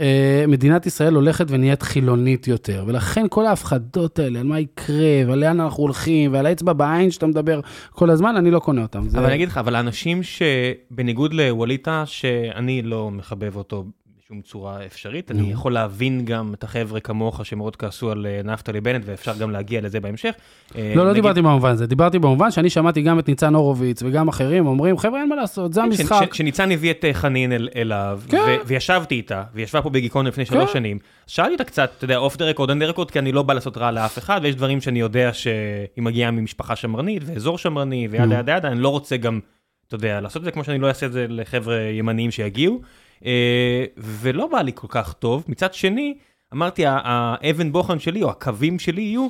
אה, 0.01 0.45
מדינת 0.49 0.87
ישראל 0.87 1.15
הולכת 1.15 1.47
ונהיית 1.49 1.83
חילונית 1.83 2.49
יותר. 2.49 2.85
ולכן 2.87 3.27
כל 3.31 3.47
ההפחדות 3.47 4.19
האלה, 4.19 4.41
על 4.41 4.47
מה 4.47 4.61
יקרה, 4.61 5.23
ועל 5.27 5.39
לאן 5.39 5.61
אנחנו 5.61 5.83
הולכים, 5.83 6.33
ועל 6.33 6.47
האצבע 6.47 6.73
בעין 6.73 7.11
שאתה 7.11 7.27
מדבר 7.27 7.61
כל 7.91 8.11
הזמן, 8.11 8.37
אני 8.37 8.51
לא 8.51 8.59
קונה 8.59 8.83
אותם. 8.83 9.09
זה... 9.09 9.19
אבל 9.19 9.27
אני 9.27 9.35
אגיד 9.35 9.49
לך, 9.49 9.59
אבל 9.59 9.75
האנשים 9.75 10.21
שבניגוד 10.23 11.35
לווליד 11.35 11.81
טאה, 11.81 12.07
שאני 12.07 12.83
לא 12.83 13.11
מחבב 13.11 13.57
אותו 13.57 13.85
בשום 14.33 14.43
צורה 14.43 14.87
אפשרית, 14.87 15.31
אני 15.31 15.43
נו. 15.43 15.51
יכול 15.51 15.73
להבין 15.73 16.25
גם 16.25 16.55
את 16.55 16.65
החבר'ה 16.65 17.01
כמוך 17.01 17.47
שמאוד 17.47 17.77
כעסו 17.77 18.11
על 18.11 18.27
אה, 18.27 18.41
נפתלי 18.45 18.81
בנט, 18.81 19.03
ואפשר 19.07 19.33
גם 19.39 19.51
להגיע 19.51 19.81
לזה 19.81 20.01
בהמשך. 20.01 20.35
אה, 20.77 20.93
לא, 20.97 21.07
לא 21.07 21.13
דיברתי 21.13 21.43
במובן 21.43 21.71
הזה, 21.71 21.87
דיברתי 21.87 22.19
במובן 22.19 22.51
שאני 22.51 22.71
שמעתי 22.71 23.03
גם 23.03 23.19
את 23.19 23.29
ניצן 23.29 23.55
הורוביץ 23.55 24.03
וגם 24.03 24.29
אחרים 24.29 24.67
אומרים, 24.67 24.99
חבר'ה, 24.99 25.21
אין 25.21 25.29
מה 25.29 25.37
לעשות, 25.37 25.73
זה 25.73 25.81
כן, 25.81 25.87
המשחק. 25.87 26.35
ש- 26.35 26.37
שניצן 26.39 26.71
הביא 26.73 26.91
את 26.91 27.05
אה, 27.05 27.15
חנין 27.15 27.53
אל- 27.53 27.69
אליו, 27.77 28.21
כן. 28.29 28.57
וישבתי 28.67 29.15
איתה, 29.15 29.43
והיא 29.55 29.65
ישבה 29.65 29.83
פה 29.83 29.91
בגיקונומי 29.91 30.27
לפני 30.27 30.45
שלוש 30.45 30.67
כן. 30.67 30.73
שנים. 30.73 30.99
שאלתי 31.27 31.53
אותה 31.53 31.65
קצת, 31.65 31.91
אתה 31.97 32.05
יודע, 32.05 32.17
off 32.17 32.37
the 32.37 32.45
record, 32.45 32.71
on 32.71 32.79
the 32.79 32.87
record, 32.87 33.11
כי 33.11 33.19
אני 33.19 33.33
לא 33.33 33.43
בא 33.43 33.55
לעשות 33.55 33.77
רע 33.79 33.91
לאף 33.91 34.19
אחד, 34.19 34.41
ויש 34.43 34.55
דברים 34.55 34.81
שאני 34.81 35.01
יודע 35.01 35.31
שהיא 35.33 35.55
מגיעה 35.99 36.31
ממשפחה 36.31 36.77
שמרנית, 36.77 37.23
ואזור 37.27 37.59
שמרני, 37.59 38.09
ו 38.11 38.15
yada. 38.15 38.35
yada 38.39 38.53
yada, 38.57 38.69
אני 38.69 38.81
לא 38.81 38.89
רוצה 38.89 39.17
גם, 39.17 39.41
אתה 39.89 39.95
יודע, 39.95 40.21
לעשות 40.21 40.37
את 40.41 40.45
זה 40.45 40.51
כמו 40.51 40.65
שאני 40.65 40.79
לא 40.79 40.89
אעשה 40.89 41.07
את 41.07 41.13
זה 41.13 41.27
לחבר'ה 41.29 41.77
ימניים 41.81 42.31
שיגיעו. 42.31 42.81
אה, 43.25 43.85
ולא 43.97 44.47
בא 44.47 44.63
לי 44.63 44.73
כל 44.75 44.87
כך 44.91 45.13
טוב. 45.13 45.45
מצד 45.49 45.75
שני, 45.75 46.15
אמרתי, 46.53 46.83
האבן 46.87 47.73
בוחן 47.73 47.99
שלי, 47.99 48.23
או 48.23 48.31
הקווים 48.31 48.79
שלי 48.79 49.03
יהיו, 49.03 49.29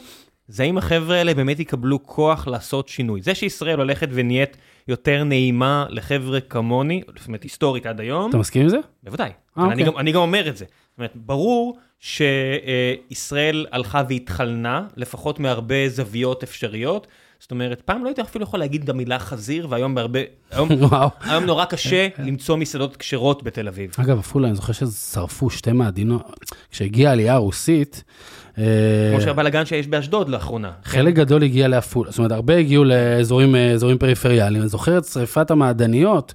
זה 0.48 0.62
האם 0.62 0.78
החבר'ה 0.78 1.16
האלה 1.16 1.34
באמת 1.34 1.60
יקבלו 1.60 2.06
כוח 2.06 2.46
לעשות 2.46 2.88
שינוי. 2.88 3.22
זה 3.22 3.34
שישראל 3.34 3.78
הולכת 3.78 4.08
ונהיית 4.12 4.56
יותר 4.88 5.24
נעימה 5.24 5.86
לחבר'ה 5.88 6.40
כמוני, 6.40 7.02
זאת 7.18 7.26
אומרת, 7.26 7.42
היסטורית 7.42 7.86
עד 7.86 8.00
היום, 8.00 8.30
אתה 8.30 8.38
מסכים 8.38 8.62
עם 8.62 8.68
זה? 8.68 8.78
בוודאי. 9.02 9.30
אה, 9.58 9.64
אני, 9.64 9.72
אוקיי. 9.72 9.84
גם, 9.84 9.98
אני 9.98 10.12
גם 10.12 10.20
אומר 10.20 10.48
את 10.48 10.56
זה. 10.56 10.64
זאת 10.64 10.98
אומרת, 10.98 11.12
ברור 11.14 11.78
שישראל 12.00 13.66
הלכה 13.72 14.02
והתחלנה, 14.08 14.86
לפחות 14.96 15.40
מהרבה 15.40 15.88
זוויות 15.88 16.42
אפשריות. 16.42 17.06
זאת 17.42 17.50
אומרת, 17.50 17.80
פעם 17.80 18.04
לא 18.04 18.08
הייתי 18.08 18.20
אפילו 18.20 18.44
יכול 18.44 18.60
להגיד 18.60 18.84
גם 18.84 18.96
מילה 18.96 19.18
חזיר, 19.18 19.66
והיום 19.70 19.94
בהרבה... 19.94 20.20
היום. 20.50 20.68
היום 21.30 21.44
נורא 21.44 21.64
קשה 21.64 22.08
למצוא 22.18 22.56
מסעדות 22.56 22.96
כשרות 22.96 23.42
בתל 23.42 23.68
אביב. 23.68 23.94
אגב, 24.00 24.18
עפולה, 24.18 24.48
אני 24.48 24.56
זוכר 24.56 24.72
ששרפו 24.72 25.50
שתי 25.50 25.72
מעדינות, 25.72 26.50
כשהגיעה 26.70 27.10
העלייה 27.10 27.34
הרוסית, 27.34 28.04
אה, 28.04 28.10
כמו 28.54 29.20
שהבלאגן 29.20 29.64
שיש 29.64 29.86
באשדוד 29.86 30.28
לאחרונה. 30.28 30.72
חלק 30.84 31.14
גדול 31.14 31.42
הגיע 31.42 31.68
לעפולה, 31.68 32.10
זאת 32.10 32.18
אומרת, 32.18 32.32
הרבה 32.32 32.56
הגיעו 32.56 32.84
לאזורים 32.84 33.56
אה, 33.56 33.74
פריפריאליים. 34.00 34.62
אני 34.62 34.68
זוכר 34.68 34.98
את 34.98 35.04
שריפת 35.04 35.50
המעדניות 35.50 36.34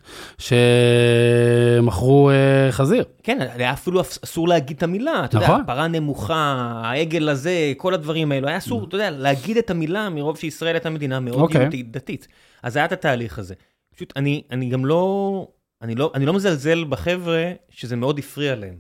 שמכרו 1.78 2.30
אה, 2.30 2.36
חזיר. 2.72 3.04
כן, 3.24 3.38
היה 3.56 3.74
אפילו 3.74 4.02
אס- 4.02 4.20
אסור 4.24 4.48
להגיד 4.48 4.78
את 4.78 4.84
המילה, 4.84 5.22
אתה 5.26 5.38
יודע, 5.38 5.48
נכון. 5.48 5.62
פרה 5.66 5.88
נמוכה, 5.88 6.72
העגל 6.84 7.30
הזה, 7.30 7.74
כל 7.78 7.94
הדברים 7.94 8.32
האלו, 8.32 8.48
היה 8.48 8.58
אסור, 8.58 8.84
אתה 8.88 8.96
יודע, 8.96 9.12
להגיד 9.12 9.58
את 9.58 9.70
המילה 9.70 10.10
מרוב 10.10 10.38
שישראל 10.38 10.76
הייתה 10.76 10.90
מדינה 10.90 11.20
מאוד 11.20 11.36
אוקיי. 11.40 11.62
יהודית 11.62 11.92
דתית. 11.92 12.28
אז 12.64 12.76
היה 12.76 12.86
את 12.86 12.92
התהליך 12.92 13.40
הזה. 13.40 13.54
פשוט 13.96 14.14
אני, 14.16 14.42
אני 14.52 14.70
גם 14.70 14.86
לא, 14.86 15.48
אני 15.82 15.96
לא, 15.96 16.12
אני 16.16 16.26
לא 16.26 16.34
מזלזל 16.34 16.84
בחבר'ה 16.90 17.44
שזה 17.70 17.96
מאוד 17.96 18.20
הפריע 18.20 18.56
להם. 18.56 18.76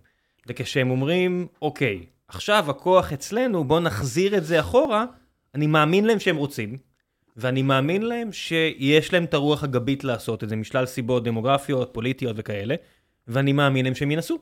וכשהם 0.47 0.89
אומרים, 0.89 1.47
אוקיי, 1.62 2.00
עכשיו 2.28 2.70
הכוח 2.70 3.13
אצלנו, 3.13 3.63
בואו 3.63 3.80
נחזיר 3.80 4.38
את 4.38 4.46
זה 4.46 4.60
אחורה, 4.60 5.06
אני 5.56 5.68
מאמין 5.68 6.06
להם 6.06 6.20
שהם 6.20 6.36
רוצים, 6.36 6.78
ואני 7.38 7.62
מאמין 7.62 8.02
להם 8.02 8.32
שיש 8.32 9.13
להם 9.13 9.24
את 9.24 9.34
הרוח 9.34 9.63
הגבית 9.63 10.04
לעשות 10.04 10.44
את 10.44 10.50
זה, 10.50 10.56
משלל 10.56 10.86
סיבות 10.86 11.24
דמוגרפיות, 11.24 11.90
פוליטיות 11.94 12.36
וכאלה, 12.40 12.76
ואני 13.28 13.54
מאמין 13.54 13.86
להם 13.86 13.96
שהם 13.96 14.12
ינסו. 14.12 14.40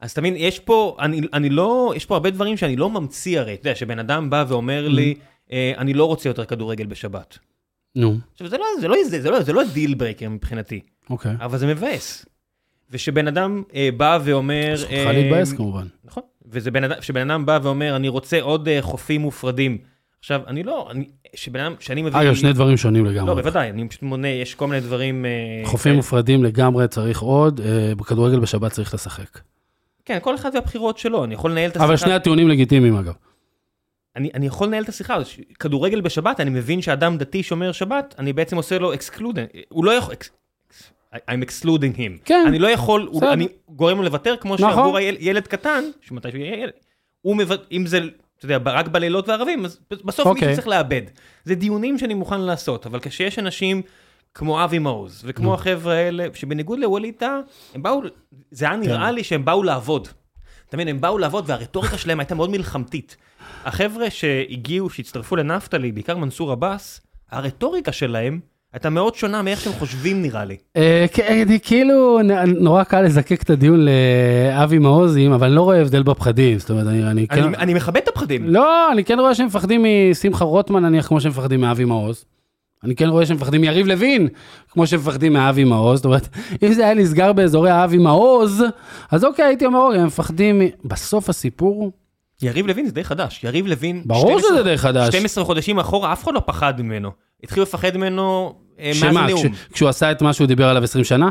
אז 0.00 0.18
מבין, 0.18 0.34
יש 0.36 0.58
פה, 0.58 0.96
אני, 1.00 1.20
אני 1.32 1.50
לא, 1.50 1.92
יש 1.96 2.06
פה 2.06 2.14
הרבה 2.14 2.30
דברים 2.30 2.56
שאני 2.56 2.76
לא 2.76 2.90
ממציא 2.90 3.40
הרי, 3.40 3.54
אתה 3.54 3.60
יודע, 3.60 3.74
שבן 3.74 3.98
אדם 3.98 4.30
בא 4.30 4.44
ואומר 4.48 4.88
לי, 4.88 5.14
אה, 5.52 5.72
אני 5.78 5.94
לא 5.94 6.04
רוצה 6.04 6.28
יותר 6.28 6.44
כדורגל 6.44 6.86
בשבת. 6.86 7.38
נו, 7.96 8.18
עכשיו, 8.32 8.48
זה 8.48 8.58
לא, 8.58 8.64
זה 8.80 8.88
לא, 8.88 8.96
זה, 9.04 9.22
זה 9.22 9.30
לא, 9.30 9.42
זה 9.42 9.52
לא 9.52 9.62
deal 9.72 9.94
breaker 9.94 10.28
מבחינתי, 10.28 10.80
אוקיי. 11.10 11.34
אבל 11.40 11.58
זה 11.58 11.66
מבאס. 11.66 12.26
ושבן 12.90 13.28
אדם 13.28 13.62
אה, 13.74 13.88
בא 13.96 14.18
ואומר... 14.24 14.72
זכותך 14.76 14.92
אה, 14.92 15.12
להתבאס 15.12 15.52
כמובן. 15.52 15.86
נכון, 16.04 16.22
ושבן 16.50 16.84
אדם, 16.84 16.96
שבן 17.00 17.30
אדם 17.30 17.46
בא 17.46 17.58
ואומר, 17.62 17.96
אני 17.96 18.08
רוצה 18.08 18.42
עוד 18.42 18.68
אה, 18.68 18.82
חופים 18.82 19.20
מופרדים. 19.20 19.78
עכשיו, 20.18 20.40
אני 20.46 20.62
לא, 20.62 20.88
אני, 20.90 21.08
שבן 21.34 21.60
אדם, 21.60 21.74
שאני 21.80 22.02
מביא... 22.02 22.20
אגב, 22.20 22.34
שני 22.34 22.52
דברים 22.52 22.76
שונים 22.76 23.04
לא, 23.04 23.10
לגמרי. 23.10 23.34
בוודאי, 23.34 23.70
אני 23.70 23.88
פשוט 23.88 24.02
מונה, 24.02 24.28
יש 24.28 24.54
כל 24.54 24.66
מיני 24.66 24.80
דברים... 24.80 25.24
אה, 25.24 25.30
חופים 25.64 25.90
כאלה. 25.90 25.96
מופרדים 25.96 26.44
לגמרי 26.44 26.88
צריך 26.88 27.20
עוד, 27.20 27.60
אה, 27.60 27.94
בכדורגל 27.94 28.40
בשבת 28.40 28.72
צריך 28.72 28.94
לשחק. 28.94 29.40
כן, 30.04 30.18
כל 30.22 30.34
אחד 30.34 30.50
והבחירות 30.54 30.98
שלו, 30.98 31.24
אני 31.24 31.34
יכול 31.34 31.50
לנהל 31.50 31.70
את 31.70 31.76
השיחה. 31.76 31.84
אבל 31.84 31.96
שני 31.96 32.12
הטיעונים 32.12 32.48
לגיטימיים 32.48 32.96
אגב. 32.96 33.14
אני, 34.16 34.30
אני 34.34 34.46
יכול 34.46 34.66
לנהל 34.66 34.82
את 34.82 34.88
השיחה. 34.88 35.16
כדורגל 35.60 36.00
בשבת, 36.00 36.40
אני 36.40 36.50
מבין 36.50 36.82
שאדם 36.82 37.18
דתי 37.18 37.42
שומר 37.42 37.72
שבת, 37.72 38.14
אני 38.18 38.32
בעצם 38.32 38.56
עושה 38.56 38.78
לו 38.78 38.94
אקסקלודן, 38.94 39.44
הוא 39.68 39.84
לא 39.84 39.90
יכול, 39.90 40.14
I'm 41.30 41.48
excluding 41.48 41.98
him. 41.98 42.24
כן. 42.24 42.44
אני 42.46 42.58
לא 42.58 42.68
יכול, 42.68 43.08
הוא-. 43.10 43.32
אני 43.32 43.48
גורם 43.68 43.96
לו 43.96 44.02
לוותר, 44.02 44.36
כמו 44.40 44.54
נכון. 44.54 44.70
שעבור 44.70 44.96
הילד 44.96 45.18
ילד 45.20 45.46
קטן, 45.46 45.84
שמתי 46.00 46.30
שהוא 46.30 46.40
יהיה 46.40 46.62
ילד, 46.62 46.72
הוא 47.22 47.36
מוותר, 47.36 47.64
אם 47.72 47.86
זה, 47.86 48.00
אתה 48.38 48.44
יודע, 48.44 48.58
רק 48.64 48.88
בלילות 48.88 49.28
וערבים, 49.28 49.64
אז 49.64 49.80
בסוף 49.90 50.26
אוקיי. 50.26 50.48
מישהו 50.48 50.54
צריך 50.54 50.68
לאבד. 50.68 51.02
זה 51.44 51.54
דיונים 51.54 51.98
שאני 51.98 52.14
מוכן 52.14 52.40
לעשות, 52.40 52.86
אבל 52.86 53.00
כשיש 53.00 53.38
אנשים 53.38 53.82
כמו 54.34 54.64
אבי 54.64 54.78
מעוז, 54.78 55.22
וכמו 55.24 55.54
החבר'ה 55.54 55.94
האלה, 55.94 56.26
שבניגוד 56.34 56.78
לווליד 56.78 57.14
טאה, 57.14 57.40
הם 57.74 57.82
באו, 57.82 58.02
זה 58.50 58.66
היה 58.66 58.76
נראה 58.76 59.10
לי 59.10 59.24
שהם 59.24 59.44
באו 59.44 59.62
לעבוד. 59.62 60.08
אתה 60.68 60.76
מבין, 60.76 60.88
הם 60.88 61.00
באו 61.00 61.18
לעבוד 61.18 61.44
והרטוריקה 61.46 61.98
שלהם 61.98 62.20
הייתה 62.20 62.34
מאוד 62.34 62.50
מלחמתית. 62.50 63.16
החבר'ה 63.64 64.10
שהגיעו, 64.10 64.90
שהצטרפו 64.90 65.36
לנפתלי, 65.36 65.92
בעיקר 65.92 66.16
מנסור 66.16 66.52
עבאס, 66.52 67.00
הרטוריקה 67.30 67.92
שלהם 67.92 68.40
הייתה 68.72 68.90
מאוד 68.90 69.14
שונה 69.14 69.42
מאיך 69.42 69.60
שהם 69.60 69.72
חושבים 69.72 70.22
נראה 70.22 70.44
לי. 70.44 70.56
אה, 70.76 71.06
אני 71.28 71.60
כאילו, 71.60 72.20
נורא 72.46 72.84
קל 72.84 73.02
לזקק 73.02 73.42
את 73.42 73.50
הדיון 73.50 73.80
לאבי 73.84 74.78
מעוזים, 74.78 75.32
אבל 75.32 75.46
אני 75.46 75.56
לא 75.56 75.62
רואה 75.62 75.80
הבדל 75.80 76.02
בפחדים, 76.02 76.58
זאת 76.58 76.70
אומרת, 76.70 76.86
אני, 76.86 77.10
אני 77.10 77.28
כן... 77.28 77.54
אני, 77.54 77.74
מכבד 77.74 77.96
את 77.96 78.08
הפחדים. 78.08 78.44
לא, 78.48 78.92
אני 78.92 79.04
כן 79.04 79.18
רואה 79.18 79.34
שהם 79.34 79.46
מפחדים 79.46 79.84
משמחה 80.10 80.44
רוטמן, 80.44 80.84
נניח, 80.84 81.06
כמו 81.06 81.20
שהם 81.20 81.30
מפחדים 81.30 81.60
מאבי 81.60 81.84
מעוז. 81.84 82.24
אני 82.84 82.96
כן 82.96 83.08
רואה 83.08 83.26
שהם 83.26 83.36
מפחדים 83.36 83.60
מיריב 83.60 83.86
לוין, 83.86 84.28
כמו 84.70 84.86
שהם 84.86 85.00
מפחדים 85.00 85.32
מאבי 85.32 85.64
מעוז. 85.64 85.98
זאת 85.98 86.04
אומרת, 86.04 86.28
אם 86.62 86.72
זה 86.72 86.84
היה 86.84 86.94
נסגר 86.94 87.32
באזורי 87.32 87.70
האבי 87.70 87.98
מעוז, 87.98 88.64
אז 89.10 89.24
אוקיי, 89.24 89.44
הייתי 89.44 89.66
אומר, 89.66 89.78
אוקיי, 89.80 90.00
הם 90.00 90.06
מפחדים... 90.06 90.62
בסוף 90.84 91.28
הסיפור, 91.28 91.90
יריב 92.42 92.66
לוין 92.66 92.86
זה 92.86 92.92
די 92.92 93.04
חדש. 93.04 93.44
יריב 93.44 93.66
לוין, 93.66 94.02
ברור 94.06 94.38
12 94.38 94.50
שזה 94.50 94.62
די 94.62 94.76
חדש. 94.78 95.08
12 95.14 95.44
חודשים 95.44 95.78
אחורה, 95.78 96.12
אף 96.12 96.24
אחד 96.24 96.34
לא 96.34 96.42
פחד 96.46 96.80
ממנו. 96.80 97.10
התחילו 97.44 97.62
לפחד 97.62 97.96
ממנו 97.96 98.54
אה, 98.78 98.86
מאז 98.90 98.98
שמה. 98.98 99.26
כש- 99.36 99.72
כשהוא 99.72 99.88
עשה 99.88 100.12
את 100.12 100.22
מה 100.22 100.32
שהוא 100.32 100.46
דיבר 100.46 100.68
עליו 100.68 100.84
20 100.84 101.04
שנה? 101.04 101.28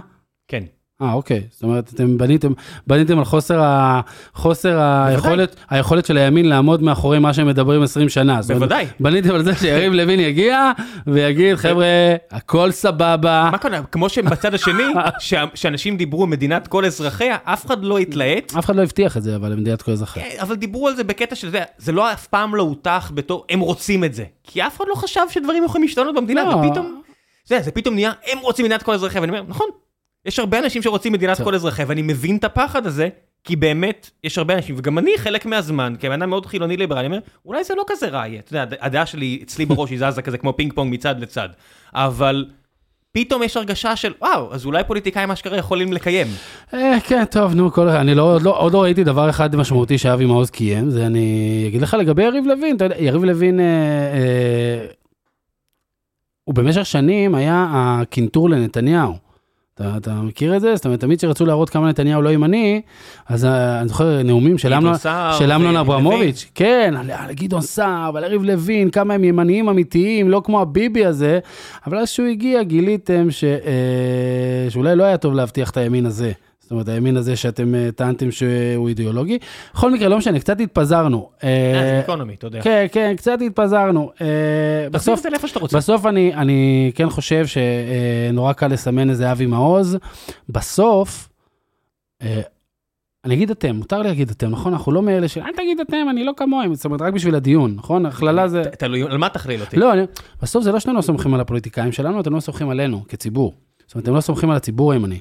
כן. 0.48 0.64
אה, 1.02 1.14
אוקיי. 1.14 1.44
זאת 1.52 1.64
אומרת, 1.64 1.94
אתם 1.94 2.18
בניתם, 2.18 2.52
בניתם 2.88 3.20
על 3.20 3.26
חוסר, 3.26 3.62
ה, 3.62 4.02
חוסר 4.34 4.80
היכולת, 4.80 5.56
היכולת 5.70 6.06
של 6.06 6.18
הימין 6.18 6.50
לעמוד 6.50 6.84
מאחורי 6.84 7.20
מה 7.20 7.34
שהם 7.34 7.48
מדברים 7.48 7.82
20 7.84 8.10
שנה. 8.10 8.42
זאת 8.42 8.52
אומרת, 8.52 8.62
בוודאי. 8.62 8.86
בניתם 9.00 9.36
על 9.36 9.44
זה 9.44 9.56
שיריב 9.56 9.94
לוין 10.00 10.20
יגיע 10.20 10.72
ויגיד, 11.08 11.56
חבר'ה, 11.56 11.86
הכל 12.32 12.72
סבבה. 12.72 13.50
מה 13.52 13.58
קורה? 13.58 13.82
כמו 13.92 14.10
שבצד 14.10 14.54
השני, 14.54 14.84
שאנשים 15.56 15.98
דיברו 15.98 16.28
מדינת 16.28 16.68
כל 16.68 16.86
אזרחיה, 16.86 17.38
אף 17.44 17.66
אחד 17.66 17.84
לא 17.84 17.98
התלהט. 17.98 18.54
אף 18.60 18.66
אחד 18.66 18.76
לא 18.76 18.84
הבטיח 18.84 19.18
את 19.18 19.24
זה, 19.24 19.36
אבל 19.36 19.52
למדינת 19.52 19.82
כל 19.82 19.92
אזרחיה. 19.92 20.24
כן, 20.24 20.38
אבל 20.40 20.56
דיברו 20.56 20.88
על 20.88 20.96
זה 20.96 21.04
בקטע 21.04 21.36
של 21.36 21.50
זה, 21.50 21.62
זה 21.78 21.92
לא 21.92 22.14
אף 22.14 22.28
פעם 22.28 22.56
לא 22.56 22.64
הוטח 22.64 23.12
בתור, 23.16 23.46
הם 23.50 23.60
רוצים 23.60 24.04
את 24.04 24.14
זה. 24.14 24.24
כי 24.44 24.62
אף 24.62 24.78
אחד 24.78 24.86
לא 24.90 24.96
חשב 24.96 25.22
שדברים 25.30 25.64
יכולים 25.64 25.88
להשתנות 25.88 26.16
במדינה, 26.16 26.44
לא. 26.44 26.56
ופתאום, 26.56 27.02
זה, 27.46 27.60
זה 27.62 27.72
פתאום 27.72 27.96
נהיה, 27.96 28.12
הם 28.32 28.38
רוצים 28.40 28.66
מדינת 28.66 28.84
כל 28.84 28.94
אזרחיה, 28.94 29.22
ואני 29.22 29.38
אומר, 29.38 29.50
נכון, 29.50 29.68
יש 30.26 30.40
הרבה 30.40 30.60
אנשים 30.60 30.82
שרוצים 30.82 31.14
מדינת. 31.14 31.42
כל 31.42 31.56
אזרחיה, 31.56 31.86
ואני 31.90 32.02
מבין 32.02 32.38
את 32.38 32.44
הפחד 32.44 32.86
הזה, 32.88 33.10
כי 33.44 33.56
באמת, 33.56 34.10
יש 34.24 34.38
הרבה 34.38 34.54
אנשים, 34.54 34.76
וגם 34.78 34.98
אני 34.98 35.12
חלק 35.18 35.46
מהזמן, 35.46 35.94
כבן 36.00 36.22
אדם 36.22 36.30
מאוד 36.30 36.46
חילוני 36.46 36.78
ליברלי, 36.78 37.00
אני 37.00 37.08
אומר, 37.08 37.20
אולי 37.46 37.64
זה 37.64 37.74
לא 37.78 37.84
כזה 37.88 38.08
רע 38.08 38.28
יהיה, 38.28 38.40
אתה 38.40 38.50
יודע, 38.54 38.62
הד- 38.62 38.74
הדעה 38.82 39.06
שלי, 39.06 39.40
אצלי 39.44 39.66
בראש 39.70 39.90
היא 39.90 40.10
זזה 40.10 40.22
כזה 40.22 40.38
כמו 40.38 40.58
פינג 40.58 40.74
פונג 40.74 40.94
מצד 40.94 41.20
לצד, 41.20 41.50
אבל 41.94 42.46
פתאום 43.12 43.44
יש 43.44 43.58
הרגשה 43.58 43.96
של, 43.96 44.14
וואו, 44.22 44.54
אז 44.54 44.66
אולי 44.66 44.84
פוליטיקאים 44.84 45.32
אשכרה 45.32 45.58
יכולים 45.58 45.94
לקיים. 45.94 46.28
אה, 46.74 46.98
כן, 47.04 47.26
טוב, 47.26 47.56
נו, 47.56 47.72
כל... 47.72 47.88
אני 47.90 48.16
לא, 48.16 48.22
עוד, 48.36 48.42
לא, 48.42 48.60
עוד 48.60 48.74
לא 48.74 48.84
ראיתי 48.84 49.04
דבר 49.04 49.30
אחד 49.30 49.56
משמעותי 49.56 49.98
שאבי 49.98 50.26
מעוז 50.26 50.50
קיים, 50.50 50.90
זה 50.90 51.06
אני 51.06 51.66
אגיד 51.68 51.82
לך 51.82 51.94
לגבי 51.94 52.24
יריב 52.24 52.46
לוין, 52.46 52.76
אתה 52.76 52.86
יודע, 52.86 52.96
יריב 53.00 53.24
לוין, 53.24 53.60
אה, 53.60 53.66
אה, 53.66 54.86
הוא 56.44 56.56
במשך 56.56 56.86
שנים 56.86 57.36
היה 57.36 57.66
הקינטור 57.72 58.50
לנתניהו. 58.50 59.25
אתה, 59.76 59.98
אתה 59.98 60.14
מכיר 60.14 60.56
את 60.56 60.62
זה? 60.62 60.76
זאת 60.76 60.86
אומרת, 60.86 61.00
תמיד 61.00 61.18
כשרצו 61.18 61.46
להראות 61.46 61.70
כמה 61.70 61.90
נתניהו 61.90 62.22
לא 62.22 62.30
ימני, 62.30 62.82
אז 63.28 63.46
אה, 63.46 63.80
אני 63.80 63.88
זוכר 63.88 64.24
נאומים 64.24 64.58
של 64.58 64.74
אמנון. 64.74 64.94
אברמוביץ', 65.78 66.46
כן, 66.56 66.94
על, 66.98 67.12
על 67.12 67.34
גדעון 67.34 67.62
סער 67.62 68.12
ועל 68.14 68.24
יריב 68.24 68.44
לוין, 68.44 68.90
כמה 68.90 69.14
הם 69.14 69.24
ימניים 69.24 69.70
אמיתיים, 69.70 70.30
לא 70.30 70.42
כמו 70.46 70.62
הביבי 70.62 71.06
הזה, 71.06 71.40
אבל 71.88 71.98
אז 71.98 72.10
שהוא 72.10 72.28
הגיע 72.28 72.64
גיליתם 72.64 73.32
ש, 73.32 73.44
אה, 73.44 74.70
שאולי 74.70 74.96
לא 74.96 75.04
היה 75.04 75.18
טוב 75.18 75.34
להבטיח 75.34 75.70
את 75.70 75.78
הימין 75.78 76.06
הזה. 76.06 76.32
זאת 76.66 76.72
אומרת, 76.72 76.88
הימין 76.88 77.18
הזה 77.18 77.36
שאתם 77.36 77.76
אה, 77.76 77.90
טענתם 77.96 78.32
שהוא 78.32 78.90
אידיאולוגי. 78.90 79.38
בכל 79.74 79.92
מקרה, 79.92 80.08
לא 80.08 80.18
משנה, 80.18 80.40
קצת 80.40 80.60
התפזרנו. 80.60 81.30
אה, 81.44 81.50
אה, 81.50 81.82
זה 81.82 82.00
אקונומי, 82.00 82.34
אתה 82.34 82.48
יודע. 82.48 82.62
כן, 82.62 82.86
כן, 82.92 83.14
קצת 83.18 83.38
התפזרנו. 83.46 84.12
אה, 84.22 84.90
בסוף. 84.92 85.26
בסוף 85.74 86.06
אני, 86.06 86.34
אני 86.34 86.92
כן 86.96 87.10
חושב 87.10 87.46
שנורא 87.48 88.54
קל 88.54 88.68
לסמן 88.68 89.10
איזה 89.10 89.32
אבי 89.32 89.46
מעוז. 89.46 89.98
בסוף, 90.50 91.30
אני 93.26 93.34
אגיד 93.34 93.52
אתם, 93.52 93.76
מותר 93.76 94.02
לי 94.02 94.08
להגיד 94.08 94.30
אתם, 94.30 94.50
נכון? 94.50 94.74
אנחנו 94.74 94.92
לא 94.92 95.02
מאלה 95.02 95.28
של, 95.28 95.42
אל 95.42 95.52
תגיד 95.56 95.80
אתם, 95.80 96.08
אני 96.10 96.24
לא 96.24 96.32
כמוהם, 96.38 96.76
זאת 96.76 96.86
אומרת, 96.86 97.02
רק 97.02 97.14
בשביל 97.14 97.36
הדיון, 97.36 97.76
נכון? 97.76 98.06
הכללה 98.06 98.48
זה... 98.48 98.64
תלוי, 98.78 99.04
על 99.04 99.18
מה 99.18 99.30
תכליל 99.30 99.62
אותי? 99.62 99.78
לא, 99.78 99.92
בסוף 100.42 100.64
זה 100.64 100.72
לא 100.72 100.80
שאתם 100.80 100.96
לא 100.96 101.02
סומכים 101.02 101.34
על 101.34 101.40
הפוליטיקאים 101.40 101.92
שלנו, 101.92 102.22
אתם 102.22 102.34
לא 102.34 102.40
סומכים 102.40 102.70
עלינו 102.70 103.04
כציבור. 103.08 103.54
זאת 103.86 103.96
אומרת, 103.96 104.04
אתם 104.06 104.16
לא 104.16 104.22
סומכים 104.22 104.50
על 104.50 104.58
הציבור 104.58 104.92
הימני. 104.92 105.20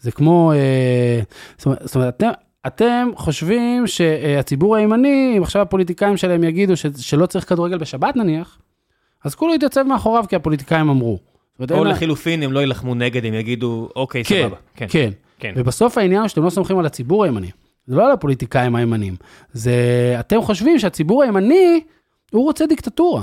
זה 0.00 0.12
כמו, 0.12 0.52
אה, 0.52 1.20
זאת 1.56 1.66
אומרת, 1.66 1.78
זאת 1.82 1.94
אומרת 1.94 2.16
אתם, 2.16 2.30
אתם 2.66 3.08
חושבים 3.16 3.86
שהציבור 3.86 4.76
הימני, 4.76 5.34
אם 5.38 5.42
עכשיו 5.42 5.62
הפוליטיקאים 5.62 6.16
שלהם 6.16 6.44
יגידו 6.44 6.76
ש, 6.76 6.86
שלא 6.98 7.26
צריך 7.26 7.48
כדורגל 7.48 7.78
בשבת 7.78 8.16
נניח, 8.16 8.58
אז 9.24 9.34
כולו 9.34 9.54
יתייצב 9.54 9.82
מאחוריו 9.82 10.24
כי 10.28 10.36
הפוליטיקאים 10.36 10.88
אמרו. 10.88 11.18
או 11.70 11.84
לחילופין, 11.84 12.42
הם 12.42 12.52
לא 12.52 12.60
יילחמו 12.60 12.94
נגד, 12.94 13.24
הם 13.24 13.34
יגידו, 13.34 13.88
אוקיי, 13.96 14.24
כן, 14.24 14.42
סבבה. 14.42 14.56
כן, 14.76 14.86
כן. 14.88 15.10
כן. 15.38 15.52
ובסוף 15.56 15.98
העניין 15.98 16.20
הוא 16.20 16.28
שאתם 16.28 16.42
לא 16.42 16.50
סומכים 16.50 16.78
על 16.78 16.86
הציבור 16.86 17.24
הימני. 17.24 17.50
זה 17.86 17.96
לא 17.96 18.06
על 18.06 18.12
הפוליטיקאים 18.12 18.76
הימנים. 18.76 19.16
זה, 19.52 19.74
אתם 20.20 20.42
חושבים 20.42 20.78
שהציבור 20.78 21.22
הימני, 21.22 21.80
הוא 22.30 22.44
רוצה 22.44 22.66
דיקטטורה. 22.66 23.22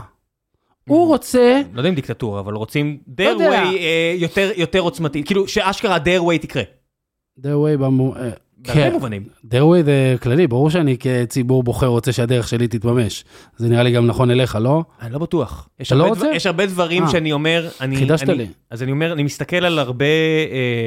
הוא 0.91 1.07
רוצה, 1.07 1.61
לא 1.73 1.79
יודע 1.79 1.89
אם 1.89 1.95
דיקטטורה, 1.95 2.39
אבל 2.39 2.53
רוצים 2.53 2.97
לא 3.19 3.23
יודע. 3.23 3.43
דרוויי 3.49 3.77
אה, 3.77 4.15
יותר- 4.17 4.51
יותר 4.55 4.79
עוצמתי, 4.79 5.23
כאילו 5.23 5.47
שאשכרה 5.47 5.99
דרוויי 5.99 6.39
תקרה. 6.39 6.63
the 7.39 7.43
way 7.43 7.77
במו... 7.77 8.15
אה, 8.15 8.29
בהרבה 8.67 8.81
כן, 8.83 8.93
מובנים. 8.93 9.23
way 9.45 9.83
זה 9.85 10.15
כללי, 10.21 10.47
ברור 10.47 10.69
שאני 10.69 10.97
כציבור 10.99 11.63
בוחר 11.63 11.87
רוצה 11.87 12.11
שהדרך 12.11 12.47
שלי 12.47 12.67
תתממש. 12.67 13.23
זה 13.57 13.69
נראה 13.69 13.83
לי 13.83 13.91
גם 13.91 14.07
נכון 14.07 14.31
אליך, 14.31 14.57
לא? 14.61 14.83
אני 15.01 15.13
לא 15.13 15.19
בטוח. 15.19 15.69
אתה 15.81 15.95
לא 15.95 16.07
רוצה? 16.07 16.31
יש 16.33 16.45
הרבה 16.45 16.65
דברים 16.65 17.03
אה. 17.03 17.09
שאני 17.09 17.31
אומר, 17.31 17.69
אני... 17.81 17.97
חידשת 17.97 18.27
לי. 18.27 18.47
אז 18.69 18.83
אני 18.83 18.91
אומר, 18.91 19.13
אני 19.13 19.23
מסתכל 19.23 19.65
על 19.65 19.79
הרבה 19.79 20.05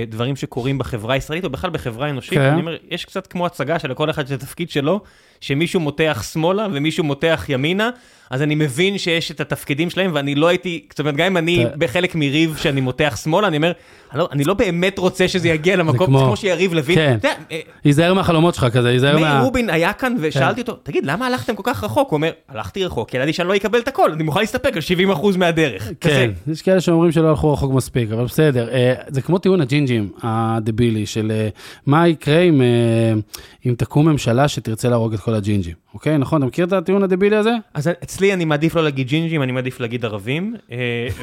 דברים 0.08 0.36
שקורים 0.36 0.78
בחברה 0.78 1.14
הישראלית, 1.14 1.44
או 1.44 1.50
בכלל 1.50 1.70
בחברה 1.70 2.06
האנושית, 2.06 2.38
כן. 2.38 2.40
אני 2.40 2.60
אומר, 2.60 2.76
יש 2.90 3.04
קצת 3.04 3.26
כמו 3.26 3.46
הצגה 3.46 3.78
שלכל 3.78 4.10
אחד 4.10 4.24
יש 4.24 4.30
התפקיד 4.30 4.70
שלו, 4.70 5.00
שמישהו 5.40 5.80
מותח 5.80 6.24
שמאלה 6.32 6.66
ומישהו 6.72 7.04
מותח 7.04 7.46
ימינה, 7.48 7.90
אז 8.30 8.42
אני 8.42 8.54
מבין 8.54 8.98
שיש 8.98 9.30
את 9.30 9.40
התפקידים 9.40 9.90
שלהם, 9.90 10.10
ואני 10.14 10.34
לא 10.34 10.46
הייתי, 10.46 10.86
זאת 10.90 11.00
אומרת, 11.00 11.16
גם 11.16 11.26
אם 11.26 11.36
אני 11.36 11.66
בחלק 11.78 12.14
מריב 12.14 12.56
שאני 12.56 12.80
מותח 12.80 13.18
שמאלה, 13.22 13.48
אני 13.48 13.56
אומר, 13.56 13.72
אני 14.14 14.44
לא, 14.44 14.50
לא 14.50 14.54
באמת 14.54 14.98
רוצה 14.98 15.28
שזה 15.28 15.48
יגיע 15.48 15.76
למקום, 15.76 16.18
זה 16.18 16.24
כמו 16.24 16.36
שיריב 16.36 16.74
לוין, 16.74 16.96
כן. 16.96 17.12
יודע, 17.14 17.32
אה, 17.52 17.60
היזהר 17.84 18.14
מהחלומות 18.14 18.54
שלך 18.54 18.64
כזה, 18.64 18.88
היזהר 18.88 19.14
מאיר 19.14 19.26
מה... 19.26 19.42
רובין 19.42 19.70
היה 19.70 19.92
כאן 19.92 20.14
ושאלתי 20.20 20.60
אותו, 20.60 20.72
תגיד, 20.82 21.06
למה 21.06 21.26
הלכתם 21.26 21.56
כל 21.56 21.62
כך 21.64 21.84
רחוק? 21.84 22.10
הוא 22.10 22.16
אומר, 22.16 22.30
הלכתי 22.48 22.84
רחוק, 22.84 23.10
כי 23.10 23.16
ידעתי 23.16 23.32
שאני 23.32 23.48
לא 23.48 23.56
אקבל 23.56 23.78
את 23.78 23.88
הכל, 23.88 24.12
אני 24.12 24.22
מוכן 24.22 24.40
להסתפק 24.40 24.72
על 24.76 24.82
70% 25.12 25.38
מהדרך. 25.38 25.90
כן, 26.00 26.30
יש 26.46 26.62
כאלה 26.62 26.80
שאומרים 26.80 27.12
שלא 27.12 27.28
הלכו 27.28 27.52
רחוק 27.52 27.72
מספיק, 27.72 28.10
אבל 28.12 28.24
בסדר. 28.24 28.68
אה, 28.72 28.94
זה 29.08 29.22
כמו 29.22 29.38
טיעון 29.38 29.60
הג'ינג'ים 29.60 30.12
הדבילי, 30.22 31.06
של 31.06 31.32
אה, 31.34 31.48
מה 31.86 32.08
יקרה 32.08 32.40
אם 33.66 33.74
תקום 33.76 34.08
ממשלה 34.08 34.48
שתרצה 34.48 34.88
להרוג 34.88 35.14
את 35.14 35.20
כל 35.20 35.34
הג'ינג'ים, 35.34 35.83
אוקיי? 35.94 36.18
נכון, 36.18 36.38
אתה 36.38 36.46
מכיר 36.46 36.66
את 36.66 36.72
הטיעון 36.72 37.02
הדבילי 37.02 37.36
הזה? 37.36 37.50
אז 37.74 37.88
אצלי 38.02 38.32
אני 38.32 38.44
מעדיף 38.44 38.74
לא 38.74 38.84
להגיד 38.84 39.06
ג'ינג'ים, 39.06 39.42
אני 39.42 39.52
מעדיף 39.52 39.80
להגיד 39.80 40.04
ערבים, 40.04 40.54
אה, 40.72 40.76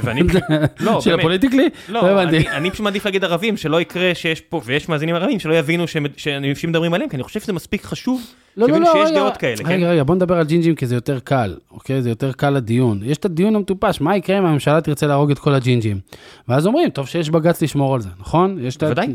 ואני... 0.03 0.21
לא, 0.79 1.01
של 1.01 1.09
באמת. 1.09 1.19
ה 1.19 1.23
politically? 1.23 1.69
לא, 1.89 2.01
לא. 2.01 2.23
אני- 2.23 2.71
פשוט 2.71 2.83
מעדיף 2.83 3.05
להגיד 3.05 3.23
ערבים, 3.23 3.57
שלא 3.57 3.81
יקרה 3.81 4.15
שיש 4.15 4.41
פה, 4.41 4.61
ויש 4.65 4.89
מאזינים 4.89 5.15
ערבים, 5.15 5.39
שלא 5.39 5.53
יבינו 5.53 5.83
שאנשים 6.17 6.69
מדברים 6.69 6.93
עליהם, 6.93 7.09
כי 7.09 7.15
אני 7.15 7.23
חושב 7.23 7.39
שזה 7.39 7.53
מספיק 7.53 7.83
חשוב, 7.85 8.21
לא, 8.57 8.67
לא, 8.67 8.73
שיבינו 8.73 8.85
שיש 8.93 9.11
דעות 9.15 9.37
כאלה, 9.37 9.57
כן? 9.57 9.65
רגע, 9.65 9.89
רגע, 9.89 10.03
בוא 10.03 10.15
נדבר 10.15 10.35
על 10.37 10.45
ג'ינג'ים 10.45 10.75
כי 10.75 10.85
זה 10.87 10.95
יותר 10.95 11.19
קל, 11.19 11.57
אוקיי? 11.71 12.01
זה 12.01 12.09
יותר 12.09 12.31
קל 12.31 12.49
לדיון. 12.49 12.99
יש 13.03 13.17
את 13.17 13.25
הדיון 13.25 13.55
המטופש, 13.55 14.01
מה 14.01 14.17
יקרה 14.17 14.37
אם 14.39 14.45
הממשלה 14.45 14.81
תרצה 14.81 15.07
להרוג 15.07 15.31
את 15.31 15.39
כל 15.39 15.53
הג'ינג'ים? 15.53 15.99
ואז 16.47 16.67
אומרים, 16.67 16.89
טוב 16.89 17.07
שיש 17.07 17.29
בג"ץ 17.29 17.61
לשמור 17.61 17.95
על 17.95 18.01
זה, 18.01 18.09
נכון? 18.19 18.57
יש 18.61 18.75
את 18.77 18.83
בוודאי. 18.83 19.07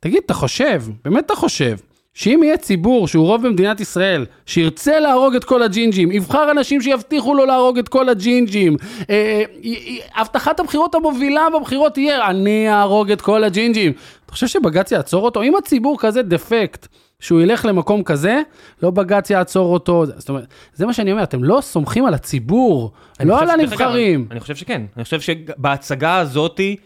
תגיד, 0.00 0.22
אתה 0.26 0.34
חושב, 0.34 0.82
באמת 1.04 1.26
אתה 1.26 1.34
חושב, 1.34 1.76
שאם 2.14 2.40
יהיה 2.42 2.56
ציבור 2.56 3.08
שהוא 3.08 3.26
רוב 3.26 3.46
במדינת 3.46 3.80
ישראל, 3.80 4.26
שירצה 4.46 5.00
להרוג 5.00 5.34
את 5.34 5.44
כל 5.44 5.62
הג'ינג'ים, 5.62 6.12
יבחר 6.12 6.50
אנשים 6.50 6.82
שיבטיחו 6.82 7.34
לו 7.34 7.44
להרוג 7.44 7.78
את 7.78 7.88
כל 7.88 8.08
הג'ינג'ים, 8.08 8.76
אה, 9.10 9.42
אה, 9.64 10.20
הבטחת 10.20 10.60
הבחירות 10.60 10.94
המובילה 10.94 11.46
בבחירות 11.58 11.94
תהיה, 11.94 12.30
אני 12.30 12.68
אהרוג 12.68 13.10
את 13.10 13.20
כל 13.20 13.44
הג'ינג'ים. 13.44 13.92
אתה 14.24 14.32
חושב 14.32 14.46
שבג"ץ 14.46 14.92
יעצור 14.92 15.24
אותו? 15.24 15.42
אם 15.42 15.56
הציבור 15.56 15.96
כזה 16.00 16.22
דפקט, 16.22 16.86
שהוא 17.20 17.40
ילך 17.40 17.64
למקום 17.64 18.02
כזה, 18.02 18.40
לא 18.82 18.90
בג"ץ 18.90 19.30
יעצור 19.30 19.72
אותו. 19.72 20.06
זאת 20.06 20.28
אומרת, 20.28 20.46
זה 20.74 20.86
מה 20.86 20.92
שאני 20.92 21.12
אומר, 21.12 21.22
אתם 21.22 21.44
לא 21.44 21.60
סומכים 21.60 22.06
על 22.06 22.14
הציבור, 22.14 22.92
לא 23.20 23.40
על 23.40 23.50
אגב, 23.50 23.60
הנבחרים. 23.60 24.26
אני 24.30 24.40
חושב 24.40 24.56
שכן, 24.56 24.82
אני 24.96 25.04
חושב 25.04 25.20
שבהצגה 25.20 26.18
הזאתי, 26.18 26.76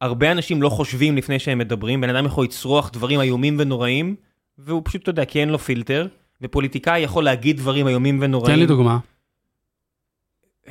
הרבה 0.00 0.32
אנשים 0.32 0.62
לא 0.62 0.68
חושבים 0.68 1.16
לפני 1.16 1.38
שהם 1.38 1.58
מדברים, 1.58 2.00
בן 2.00 2.16
אדם 2.16 2.26
יכול 2.26 2.44
לצרוח 2.44 2.90
דברים 2.92 3.20
איומים 3.20 3.56
ונוראים, 3.58 4.27
והוא 4.58 4.82
פשוט, 4.84 5.02
אתה 5.02 5.10
יודע, 5.10 5.24
כי 5.24 5.40
אין 5.40 5.48
לו 5.48 5.58
פילטר, 5.58 6.06
ופוליטיקאי 6.42 7.00
יכול 7.00 7.24
להגיד 7.24 7.56
דברים 7.56 7.88
איומים 7.88 8.18
ונוראים. 8.22 8.54
תן 8.54 8.60
לי 8.60 8.66
דוגמה. 8.66 8.98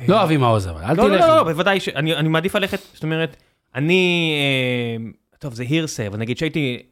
לא 0.08 0.22
אבי 0.22 0.36
מעוז 0.36 0.68
אבל, 0.68 0.82
אל 0.84 0.96
לא, 0.96 1.10
לא, 1.10 1.16
תלך. 1.16 1.26
לא, 1.28 1.36
לא, 1.36 1.42
בוודאי, 1.42 1.80
ש- 1.80 1.88
אני 1.88 2.28
מעדיף 2.28 2.54
ללכת, 2.54 2.78
זאת 2.92 3.02
אומרת, 3.02 3.36
אני, 3.74 4.32
אה, 4.38 5.10
טוב, 5.38 5.54
זה 5.54 5.62
הירסה, 5.62 6.06
אבל 6.06 6.18
נגיד 6.18 6.38
שהייתי, 6.38 6.82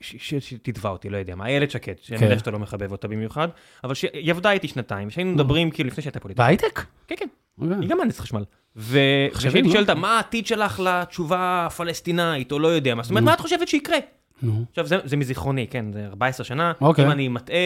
שתתבע 0.00 0.90
אותי, 0.90 1.08
לא 1.10 1.16
יודע 1.16 1.34
מה, 1.34 1.46
איילת 1.46 1.70
שקד, 1.70 1.92
שאני 2.02 2.18
כן. 2.18 2.24
יודע 2.24 2.38
שאתה 2.38 2.50
לא 2.50 2.58
מחבב 2.58 2.92
אותה 2.92 3.08
במיוחד, 3.08 3.48
אבל 3.84 3.94
שהיא 3.94 4.30
עבדה 4.30 4.52
איתי 4.52 4.68
שנתיים, 4.68 5.10
שהיינו 5.10 5.32
מדברים 5.32 5.70
כאילו 5.70 5.88
לפני 5.88 6.02
שהייתה 6.02 6.20
פוליטיקה. 6.20 6.44
בהייטק? 6.44 6.84
כן, 7.06 7.14
כן, 7.18 7.26
אוקיי. 7.60 7.76
היא 7.80 7.88
גם 7.88 7.98
מהנדס 7.98 8.20
חשמל. 8.20 8.44
וכשהייתי 8.76 9.62
לא? 9.62 9.70
שואל 9.70 9.82
אותה, 9.82 9.94
מה 9.94 10.16
העתיד 10.16 10.46
שלך 10.46 10.80
לתשובה 10.80 11.66
הפלסטינאית, 11.66 12.52
או 12.52 12.58
לא 12.58 12.68
יודע 12.68 12.94
מה, 12.94 13.02
זאת 13.02 13.10
אומרת, 13.10 13.24
מה 13.24 13.34
את 13.34 13.40
חושבת 13.40 13.68
שיקרה? 13.68 13.98
נו. 14.42 14.64
עכשיו, 14.70 14.86
זה, 14.86 14.96
זה 15.04 15.16
מזיכרוני, 15.16 15.66
כן, 15.70 15.92
זה 15.92 16.06
14 16.06 16.44
שנה, 16.44 16.72
אוקיי. 16.80 17.04
אם 17.06 17.10
אני 17.10 17.28
מטעה, 17.28 17.56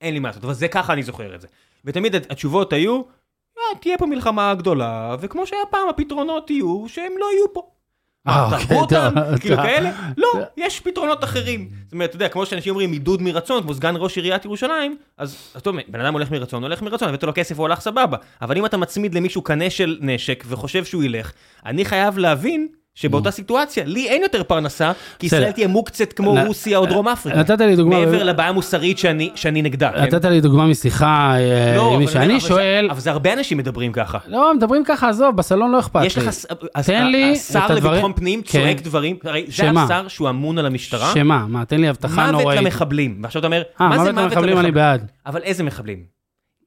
אין 0.00 0.14
לי 0.14 0.20
מה 0.20 0.28
לעשות, 0.28 0.44
אבל 0.44 0.52
זה 0.54 0.68
ככה 0.68 0.92
אני 0.92 1.02
זוכר 1.02 1.34
את 1.34 1.40
זה. 1.40 1.46
ותמיד 1.84 2.14
הת- 2.14 2.30
התשובות 2.30 2.72
היו, 2.72 3.02
"אה, 3.58 3.78
תהיה 3.80 3.98
פה 3.98 4.06
מלחמה 4.06 4.54
גדולה, 4.54 5.16
וכמו 5.20 5.46
שהיה 5.46 5.62
פעם, 5.70 5.88
הפתרונות 5.88 6.50
יהיו 6.50 6.84
שהם 6.88 7.12
לא 7.18 7.26
יהיו 7.32 7.54
פה. 7.54 7.62
אה, 8.28 8.44
אוקיי, 8.44 8.66
תהרגו 8.66 8.80
אותם? 8.82 9.14
כאילו. 9.40 9.56
כאלה? 9.56 9.90
לא, 10.16 10.28
יש 10.56 10.80
פתרונות 10.80 11.24
אחרים. 11.24 11.68
זאת 11.84 11.92
אומרת, 11.92 12.08
אתה 12.10 12.16
יודע, 12.16 12.28
כמו 12.28 12.46
שאנשים 12.46 12.70
אומרים 12.70 12.92
עידוד 12.92 13.22
מרצון, 13.22 13.62
כמו 13.62 13.74
סגן 13.74 13.94
ראש 13.98 14.16
עיריית 14.16 14.44
ירושלים, 14.44 14.96
אז 15.18 15.54
אתה 15.56 15.70
אומר, 15.70 15.82
בן 15.88 16.00
אדם 16.00 16.12
הולך 16.12 16.30
מרצון, 16.30 16.62
הולך 16.62 16.82
מרצון, 16.82 17.08
הבאת 17.08 17.22
לו 17.22 17.32
כסף, 17.34 17.58
הוא 17.58 17.66
הלך 17.66 17.80
סבבה. 17.80 18.16
אבל 18.42 18.58
אם 18.58 18.66
אתה 18.66 18.76
מצמיד 18.76 19.14
למישהו 19.14 19.42
קנה 19.42 19.70
של 19.70 19.98
נשק 20.00 20.44
וחושב 20.48 20.84
שהוא 20.84 21.02
ילך, 21.04 21.32
אני 21.66 21.84
חייב 21.84 22.18
להבין 22.18 22.68
שבאותה 22.98 23.30
סיטואציה, 23.30 23.84
לי 23.86 24.08
אין 24.08 24.22
יותר 24.22 24.42
פרנסה, 24.42 24.92
כי. 25.18 25.26
ישראל 25.26 25.52
תהיה 25.52 25.68
מוקצת 25.68 26.12
כמו 26.12 26.34
רוסיה 26.46 26.78
או 26.78 26.86
דרום 26.86 27.08
אפריקה. 27.08 27.38
נתת 27.38 27.60
לי 27.60 27.76
דוגמה, 27.76 28.00
מעבר 28.00 28.22
לבעיה 28.24 28.48
המוסרית 28.48 28.98
שאני 28.98 29.30
שאני 29.34 29.62
נגדה. 29.62 29.90
כן? 29.94 30.02
נתת 30.02 30.24
לי 30.24 30.40
דוגמה 30.40 30.66
משיחה 30.66 31.34
אה, 31.36 31.76
לא, 31.76 31.82
עם 31.82 31.88
אבל 31.92 31.98
מישהו, 31.98 32.16
אבל 32.16 32.24
אני 32.30 32.40
זה- 32.40 32.46
שואל, 32.48 32.88
אבל 32.90 33.00
זה 33.00 33.10
הרבה 33.10 33.32
אנשים 33.32 33.58
מדברים 33.58 33.92
ככה. 33.92 34.18
לא, 34.26 34.54
מדברים 34.54 34.82
ככה, 34.84 35.08
עזוב, 35.08 35.36
בסלון 35.36 35.70
לא 35.70 35.78
אכפת 35.78 36.00
לי. 36.00 36.06
יש 36.06 36.18
לך, 36.18 36.30
תן 36.86 37.06
לי 37.06 37.32
השר 37.32 37.58
את 37.66 37.70
הדברים- 37.70 37.92
לביטחון 37.92 38.12
פנים 38.12 38.42
כן. 38.42 38.48
צועק 38.48 38.80
דברים, 38.80 39.16
הרי 39.24 39.44
זה? 39.48 39.70
השר 39.70 40.08
שהוא 40.08 40.28
אמון 40.28 40.58
על 40.58 40.66
המשטרה. 40.66 41.10
שמה? 41.14 41.46
מה, 41.48 41.64
תן 41.64 41.80
לי 41.80 41.88
הבטחה 41.88 42.26
מוות 42.30 42.42
נוראית. 42.42 42.60
למחבלים. 42.60 43.18
ועכשיו 43.22 43.40
אתה 43.40 43.46
אומר, 43.46 43.62
אה, 43.80 43.88
מה 43.88 44.04
זה 44.04 44.12
מוות 44.12 44.24
למחבלים 44.32 44.58
אני 44.58 44.70
בעד. 44.70 45.06
אבל 45.26 45.40
איזה 45.42 45.62
מחבלים? 45.64 46.15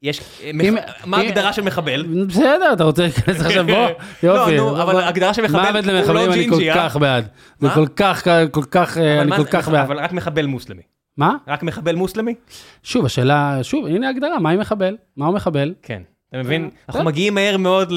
יש, 0.02 0.20
אם- 0.44 0.74
מה 1.04 1.16
ההגדרה 1.16 1.52
של 1.52 1.62
מחבל? 1.62 2.02
בסדר, 2.28 2.72
אתה 2.72 2.84
רוצה 2.84 3.02
להיכנס 3.02 3.40
עכשיו 3.40 3.66
בוא? 3.74 3.88
יופי. 4.22 4.56
לא, 4.56 4.62
נו, 4.70 4.82
אבל. 4.82 5.00
הגדרה 5.02 5.34
של 5.34 5.42
מחבל 5.42 5.58
מוות 5.72 5.84
הוא 5.84 5.92
למחבלים 5.92 6.28
לא 6.28 6.34
אני 6.34 6.48
כל 6.50 6.60
אה? 6.68 6.74
כך 6.74 6.96
בעד. 6.96 7.28
זה? 7.58 7.68
כל 7.74 7.86
כך, 7.96 8.22
כל 8.50 8.62
כך, 8.70 8.98
אה, 8.98 9.20
אני 9.22 9.36
כל 9.36 9.44
כך 9.44 9.68
בעד. 9.68 9.84
אבל 9.84 9.98
רק 9.98 10.12
מחבל 10.12 10.46
מוסלמי. 10.46 10.82
מה? 11.16 11.34
רק 11.48 11.62
מחבל 11.62 11.94
מוסלמי? 11.94 12.34
שוב, 12.82 13.04
השאלה, 13.06 13.58
שוב, 13.62 13.86
הנה 13.86 14.06
ההגדרה, 14.06 14.38
מה 14.38 14.50
עם 14.50 14.60
מחבל? 14.60 14.96
מה 15.16 15.26
הוא 15.26 15.34
מחבל? 15.34 15.74
כן. 15.82 16.02
אתה 16.30 16.38
מבין? 16.38 16.62
אה, 16.64 16.68
אנחנו. 16.88 17.04
מגיעים 17.04 17.34
מהר 17.34 17.56
מאוד 17.56 17.92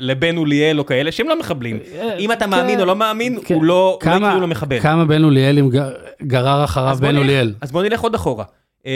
לבן 0.00 0.36
אוליאל 0.36 0.78
או 0.78 0.86
כאלה 0.86 1.12
שהם 1.12 1.28
לא 1.28 1.38
מחבלים. 1.38 1.78
אה, 1.94 2.16
אם 2.18 2.32
אתה 2.32 2.44
כן. 2.44 2.50
מאמין 2.50 2.80
או 2.80 2.84
לא 2.84 2.96
מאמין, 2.96 3.38
כן. 3.44 3.54
הוא 3.54 3.64
לא 3.64 3.98
לא 4.06 4.16
יקראו 4.16 4.40
לו 4.40 4.46
מחבל. 4.46 4.80
כמה 4.80 5.04
בן 5.04 5.24
אוליאלים 5.24 5.70
ג- 5.70 5.90
גרר 6.22 6.64
אחריו 6.64 6.96
בן 7.00 7.16
אוליאל? 7.16 7.52
אז 7.60 7.72
בוא 7.72 7.82
נלך 7.82 8.00
עוד 8.00 8.14
אחורה. 8.14 8.44
אה, 8.86 8.92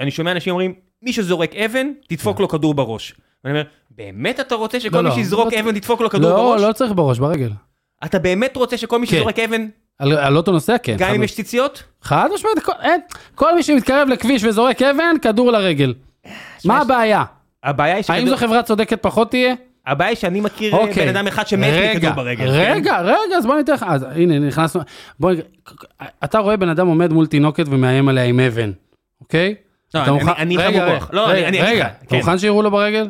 אני 0.00 0.10
שומע 0.10 0.32
אנשים 0.32 0.50
אומרים, 0.50 0.74
מי 1.04 1.12
שזורק 1.12 1.54
אבן, 1.54 1.86
תדפוק 2.08 2.40
לו 2.40 2.48
כדור 2.48 2.74
בראש. 2.74 3.14
ואני 3.44 3.54
אומר, 3.58 3.64
באמת 3.90 4.40
אתה 4.40 4.54
רוצה 4.54 4.80
שכל 4.80 4.96
לא, 4.96 5.02
מי 5.02 5.08
לא, 5.08 5.14
שיזרוק 5.14 5.52
לא- 5.54 5.60
אבן 5.60 5.72
תדפוק 5.78 6.00
לו 6.00 6.10
כדור 6.10 6.30
לא, 6.30 6.36
בראש? 6.36 6.62
לא 6.62 6.72
צריך 6.72 6.92
בראש, 6.92 7.18
ברגל. 7.18 7.50
אתה 8.04 8.18
באמת 8.18 8.56
רוצה 8.56 8.76
שכל 8.76 8.98
מי 8.98 9.06
כן. 9.06 9.16
שזורק 9.16 9.38
אבן, 9.38 9.66
על 9.98 10.36
אוטו 10.36 10.52
נוסע, 10.52 10.76
כן. 10.82 10.96
גם 10.98 11.14
אם. 11.14 11.22
יש 11.22 11.34
ציציות? 11.34 11.82
חד 12.02 12.28
משמעית, 12.34 12.58
כל- 13.34 13.54
מי 13.54 13.62
שמתקרב 13.62 14.08
לכביש 14.08 14.44
וזורק 14.44 14.82
אבן, 14.82 15.16
כדור 15.22 15.50
לרגל. 15.52 15.94
מה 16.64 16.80
הבעיה? 16.80 17.24
הבעיה 17.64 17.94
היא 17.94 18.04
האם 18.08 18.22
שכדור- 18.22 18.36
זו 18.38 18.46
חברה 18.46 18.62
צודקת 18.62 19.02
פחות 19.02 19.30
תהיה? 19.30 19.54
הבעיה 19.86 20.08
היא 20.08 20.16
שאני 20.16 20.40
מכיר 20.40 20.72
אוקיי. 20.74 21.02
בן 21.06 21.16
אדם 21.16 21.26
אחד 21.26 21.46
שמת 21.46 21.72
מכדור 21.96 22.10
ברגל. 22.12 22.46
כן? 22.46 22.72
רגע, 22.76 23.00
רגע, 23.00 23.36
אז 23.38 23.46
בוא 23.46 23.56
ניתן 23.56 23.72
לך, 23.72 23.84
אז 23.88 24.06
הנה, 24.14 24.38
נכנסנו, 24.38 24.80
בוא, 25.20 25.32
אתה 26.24 26.38
רואה 26.38 26.56
בן 26.56 26.68
אדם 26.68 26.86
עומד 26.86 27.12
מול 27.12 27.26
תינוקת 27.26 27.64
ומאיים 27.68 28.08
עליה 28.08 28.24
עם 28.24 28.40
אבן, 28.40 28.70
אוקיי? 29.20 29.54
לא, 29.94 30.02
אתה 30.02 30.10
אני- 30.10 30.18
מוכן- 30.18 30.32
אני 30.38 30.56
רגע, 30.56 30.94
רוח. 30.94 31.10
לא, 31.12 31.26
רגע, 31.28 31.48
רגע, 31.64 31.86
אתה 31.86 32.06
כן. 32.08 32.16
מוכן 32.16 32.38
שיראו 32.38 32.62
לו 32.62 32.70
ברגל? 32.70 33.08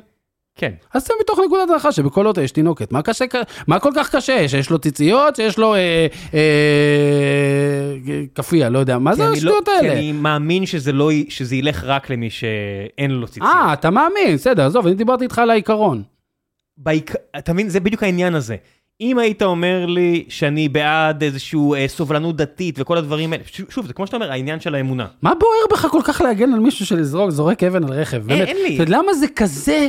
כן. 0.59 0.73
אז 0.94 1.05
תן 1.05 1.14
מתוך 1.20 1.38
נקודת 1.47 1.70
הנחה 1.70 1.92
שבכל 1.92 2.27
אוטו 2.27 2.40
יש 2.40 2.51
תינוקת, 2.53 2.92
מה 2.92 3.03
קשה, 3.03 3.25
מה 3.66 3.79
כל 3.81 3.90
כך 3.97 4.16
קשה? 4.16 4.49
שיש 4.49 4.70
לו 4.70 4.79
ציציות, 4.79 5.37
שיש 5.37 5.59
לו 5.59 5.75
אה, 5.75 6.07
אה, 6.35 7.97
כאפיה, 8.35 8.68
לא 8.68 8.79
יודע, 8.79 8.99
מה 8.99 9.11
כי 9.11 9.16
זה 9.16 9.23
אני 9.23 9.31
לא- 9.31 9.37
השטויות 9.37 9.64
כי 9.68 9.70
האלה? 9.87 9.92
אני 9.92 10.12
מאמין 10.12 10.66
שזה 10.66 10.92
לא 10.92 11.11
ילך 11.53 11.85
רק 11.85 12.11
למי 12.11 12.31
שאין 12.31 13.11
לו 13.11 13.27
ציציות. 13.27 13.49
אה, 13.55 13.73
אתה 13.73 13.90
מאמין, 13.90 14.35
בסדר, 14.35 14.66
עזוב, 14.66 14.87
אני 14.87 14.94
דיברתי 14.94 15.25
איתך 15.25 15.38
על 15.38 15.51
העיקרון. 15.51 16.03
בעיק... 16.77 17.14
אתה 17.38 17.53
מבין, 17.53 17.68
זה 17.68 17.81
בדיוק 17.81 18.03
העניין 18.03 18.35
הזה. 18.35 18.57
אם 19.00 19.18
היית 19.18 19.42
אומר 19.42 19.87
לי 19.87 20.24
שאני 20.28 20.68
בעד 20.68 21.22
איזושהי 21.22 21.59
אה, 21.76 21.88
סובלנות 21.88 22.37
דתית 22.37 22.74
וכל 22.78 22.98
הדברים 22.98 23.33
האלה, 23.33 23.42
ש- 23.46 23.61
שוב, 23.68 23.87
זה 23.87 23.92
כמו 23.92 24.07
שאתה 24.07 24.16
אומר, 24.16 24.30
העניין 24.30 24.61
של 24.61 24.74
האמונה. 24.74 25.07
מה 25.22 25.33
בוער 25.35 25.52
בך 25.72 25.87
כל 25.90 26.00
כך 26.04 26.20
להגן 26.20 26.52
על 26.54 26.61
מישהו 26.61 26.87
שלזרוק, 26.87 27.30
זורק 27.30 27.62
אבן 27.62 27.85
על 27.85 27.92
רכב? 27.92 28.16
באמת. 28.26 28.48
אין 28.48 28.57
לי. 28.57 28.74
אתה 28.74 28.83
יודע 28.83 28.98
למה 28.98 29.14
זה 29.14 29.26
כזה 29.37 29.88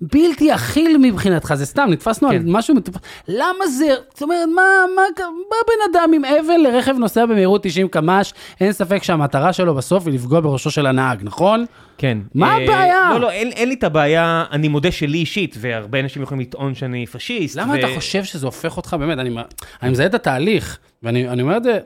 בלתי 0.00 0.54
אכיל 0.54 0.96
מבחינתך? 1.02 1.54
זה 1.54 1.66
סתם, 1.66 1.88
נתפסנו 1.90 2.28
על 2.28 2.38
כן. 2.38 2.42
משהו 2.46 2.74
מטופש. 2.74 2.98
למה 3.28 3.66
זה, 3.66 3.86
זאת 4.12 4.22
אומרת, 4.22 4.48
מה, 4.54 4.62
מה, 4.96 5.02
מה 5.50 5.56
בן 5.66 5.98
אדם 5.98 6.10
עם 6.14 6.24
אבן 6.24 6.60
לרכב 6.60 6.94
נוסע 6.98 7.26
במהירות 7.26 7.62
90 7.62 7.88
קמ"ש? 7.88 8.32
אין 8.60 8.72
ספק 8.72 9.02
שהמטרה 9.02 9.52
שלו 9.52 9.74
בסוף 9.74 10.06
היא 10.06 10.14
לפגוע 10.14 10.40
בראשו 10.40 10.70
של 10.70 10.86
הנהג, 10.86 11.18
נכון? 11.22 11.64
כן. 12.00 12.18
מה 12.34 12.48
אה, 12.48 12.64
הבעיה? 12.64 13.08
לא, 13.12 13.20
לא, 13.20 13.30
אין, 13.30 13.48
אין 13.48 13.68
לי 13.68 13.74
את 13.74 13.84
הבעיה, 13.84 14.44
אני 14.52 14.68
מודה 14.68 14.92
שלי 14.92 15.18
אישית, 15.18 15.56
והרבה 15.58 16.00
אנשים 16.00 16.22
יכולים 16.22 16.40
לטעון 16.40 16.74
שאני 16.74 17.06
פשיסט. 17.06 17.56
למה 17.56 17.74
ו... 17.74 17.78
אתה 17.78 17.88
חושב 17.94 18.24
שזה 18.24 18.46
הופך 18.46 18.76
אותך, 18.76 18.96
באמת, 18.98 19.18
אני, 19.18 19.30
אני 19.82 19.90
מזהה 19.90 20.06
את 20.06 20.14
התהליך, 20.14 20.78
ואני 21.02 21.28
אני 21.28 21.42
אומר 21.42 21.56
את 21.56 21.64
זה, 21.64 21.78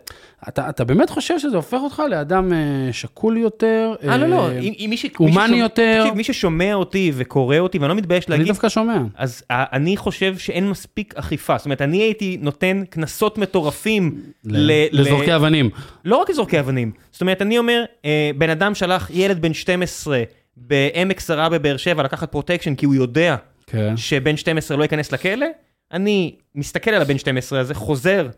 אתה, 0.49 0.69
אתה 0.69 0.85
באמת 0.85 1.11
חושב 1.11 1.39
שזה 1.39 1.57
הופך 1.57 1.79
אותך 1.81 2.03
לאדם 2.11 2.53
אה, 2.53 2.59
שקול 2.93 3.37
יותר? 3.37 3.95
אה, 4.09 4.17
לא, 4.17 4.27
לא, 4.27 4.49
אה, 4.49 4.59
אם, 4.61 4.87
מי, 4.91 4.97
ש... 4.97 5.07
הומני 5.17 5.57
יותר. 5.57 6.01
תקשיב, 6.01 6.15
מי 6.15 6.25
ששומע 6.25 6.75
אותי 6.75 7.13
וקורא 7.15 7.59
אותי, 7.59 7.79
ואני 7.79 7.89
לא 7.89 7.95
מתבייש 7.95 8.25
אני 8.25 8.31
להגיד, 8.31 8.47
דווקא 8.47 8.69
שומע. 8.69 8.99
אז 9.17 9.43
אה, 9.51 9.65
אני 9.73 9.97
חושב 9.97 10.39
שאין 10.39 10.71
מספיק 10.71 11.15
אכיפה. 11.17 11.59
זאת 11.59 11.65
אומרת, 11.65 11.83
אני 11.83 12.03
הייתי 12.03 12.39
נותן 12.41 12.83
קנסות 12.91 13.39
מטורפים 13.39 14.21
ל... 14.45 14.71
ל- 14.71 15.01
לזורקי 15.01 15.37
אבנים. 15.37 15.71
לא 16.05 16.17
רק 16.17 16.31
לזורקי 16.31 16.61
אבנים. 16.61 16.93
זאת 17.15 17.21
אומרת, 17.21 17.43
אני 17.43 17.59
אומר, 17.59 17.85
אה, 18.05 18.31
בן 18.39 18.51
אדם 18.51 18.75
שלח 18.75 19.11
ילד 19.11 19.43
בן 19.43 19.55
12 19.55 20.23
בעמק 20.57 21.21
שרה 21.21 21.49
בבאר 21.49 21.77
שבע 21.77 22.03
לקחת 22.03 22.33
פרוטקשן 22.33 22.75
כי 22.75 22.87
הוא 22.87 22.95
יודע 22.95 23.37
כן. 23.67 23.97
שבן 23.97 24.37
12 24.37 24.77
לא 24.77 24.83
ייכנס 24.83 25.13
לכלא, 25.13 25.47
אני 25.93 26.37
מסתכל 26.55 26.91
על 26.91 27.03
הבן 27.03 27.19
12 27.19 27.61
הזה, 27.61 27.75
חוזר 27.75 28.29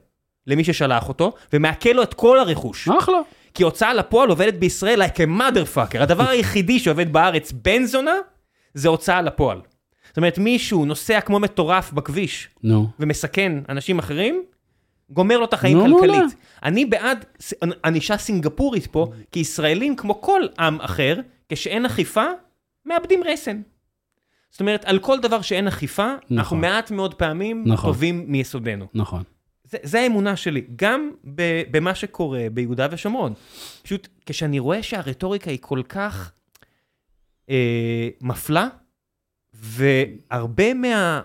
למי 0.47 0.65
ששלח 0.65 1.09
אותו, 1.09 1.33
ומעקל 1.53 1.93
לו 1.93 2.03
את 2.03 2.15
כל 2.15 2.39
הרכוש. 2.39 2.89
אחלה. 2.99 3.19
כי 3.55 3.62
הוצאה 3.62 3.95
לפועל 3.95 4.29
עובדת 4.31 4.55
בישראל 4.55 5.03
like 5.03 5.17
a 5.17 5.41
motherfucker. 5.41 5.99
הדבר 5.99 6.29
היחידי 6.29 6.79
שעובד 6.79 7.12
בארץ 7.12 7.53
בן 7.53 7.85
זונה, 7.85 8.15
זה 8.75 8.89
הוצאה 8.89 9.23
לפועל. 9.23 9.61
זאת 10.09 10.17
אומרת, 10.17 10.39
מישהו 10.39 10.85
נוסע 10.85 11.21
כמו 11.21 11.39
מטורף 11.39 11.93
בכביש 11.93 12.49
נו. 12.62 12.89
ומסכן 13.01 13.53
אנשים 13.69 13.99
אחרים, 13.99 14.43
גומר 15.11 15.38
לו 15.38 15.45
את 15.45 15.53
החיים 15.53 15.79
נו, 15.79 15.99
כלכלית. 15.99 16.35
אני 16.62 16.85
בעד 16.85 17.25
ענישה 17.85 18.16
סינגפורית 18.16 18.87
פה, 18.87 19.07
כי 19.33 19.40
ישראלים, 19.40 19.97
כמו 19.97 20.21
כל 20.21 20.42
עם 20.59 20.81
אחר, 20.81 21.21
כשאין 21.49 21.87
אכיפה, 21.87 22.25
מאבדים 22.87 23.21
רסן. 23.25 23.61
זאת 24.51 24.61
אומרת, 24.61 24.85
על 24.85 24.99
כל 24.99 25.21
דבר 25.21 25.40
שאין 25.42 25.69
אכיפה, 25.69 26.07
אנחנו 26.07 26.31
נכון. 26.31 26.61
מעט 26.61 26.90
מאוד 26.90 27.14
פעמים 27.14 27.62
נכון. 27.66 27.90
טובים 27.90 28.25
מיסודנו. 28.29 28.87
נכון. 28.95 29.23
זה, 29.64 29.79
זה 29.83 30.01
האמונה 30.01 30.37
שלי, 30.37 30.62
גם 30.77 31.11
ב, 31.35 31.62
במה 31.71 31.95
שקורה 31.95 32.47
ביהודה 32.53 32.87
ושומרון. 32.90 33.35
פשוט 33.83 34.09
כשאני 34.27 34.59
רואה 34.59 34.83
שהרטוריקה 34.83 35.51
היא 35.51 35.59
כל 35.61 35.83
כך 35.88 36.33
אה, 37.51 38.09
מפלה, 38.21 38.69
והרבה 39.55 40.75
מה... 40.75 41.21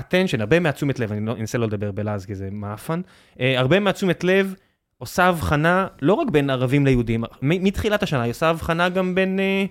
attention, 0.00 0.40
הרבה 0.40 0.60
מהתשומת 0.60 0.98
לב, 0.98 1.12
אני 1.12 1.26
לא 1.26 1.36
אנסה 1.40 1.58
לא 1.58 1.66
לדבר 1.66 1.92
בלעז 1.92 2.26
כי 2.26 2.34
זה 2.34 2.48
מאפן, 2.52 3.00
אה, 3.40 3.58
הרבה 3.58 3.80
מהתשומת 3.80 4.24
לב 4.24 4.54
עושה 4.98 5.24
הבחנה 5.24 5.86
לא 6.02 6.14
רק 6.14 6.30
בין 6.30 6.50
ערבים 6.50 6.86
ליהודים, 6.86 7.24
מתחילת 7.42 8.02
השנה 8.02 8.22
היא 8.22 8.30
עושה 8.30 8.48
הבחנה 8.48 8.88
גם 8.88 9.14
בין 9.14 9.40
אה, 9.40 9.64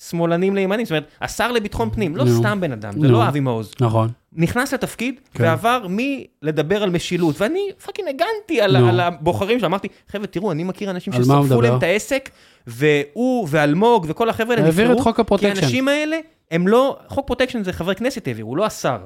שמאלנים 0.00 0.54
לימנים, 0.54 0.84
זאת 0.84 0.90
אומרת, 0.90 1.08
השר 1.20 1.52
לביטחון 1.52 1.90
פנים, 1.90 2.16
לא. 2.16 2.24
סתם 2.38 2.60
בן 2.60 2.72
אדם, 2.72 2.92
זה. 3.00 3.08
לא 3.08 3.28
אבי 3.28 3.40
מעוז. 3.40 3.72
נכון. 3.80 4.08
נכנס 4.32 4.74
לתפקיד 4.74 5.20
כן. 5.34 5.44
ועבר 5.44 5.86
מלדבר 5.88 6.82
על 6.82 6.90
משילות, 6.90 7.40
ואני 7.40 7.68
פאקינג 7.84 8.08
הגנתי 8.08 8.60
על, 8.60 9.00
הבוחרים 9.00 9.58
שלו, 9.58 9.68
אמרתי, 9.68 9.88
חבר'ה, 10.08 10.26
תראו, 10.26 10.52
אני 10.52 10.64
מכיר 10.64 10.90
אנשים 10.90 11.12
הוא 11.12 11.22
ששרפו 11.22 11.62
להם? 11.62 11.78
את 11.78 11.82
העסק, 11.82 12.30
והוא 12.66 13.48
ואלמוג 13.50 14.06
וכל 14.08 14.28
החבר'ה 14.28 14.54
האלה 14.54 14.66
העביר 14.66 14.92
נבחרו, 14.92 15.04
כי. 15.38 15.46
האנשים 15.60 15.88
האלה, 15.88 16.18
הם 16.50 16.68
לא, 16.68 16.98
חוק 17.08 17.26
פרוטקשן 17.26 17.62
זה 17.62 17.72
חברי 17.72 17.94
כנסת 17.94 18.26
העבירו, 18.26 18.56
לא 18.56 18.66
השר. 18.66 18.98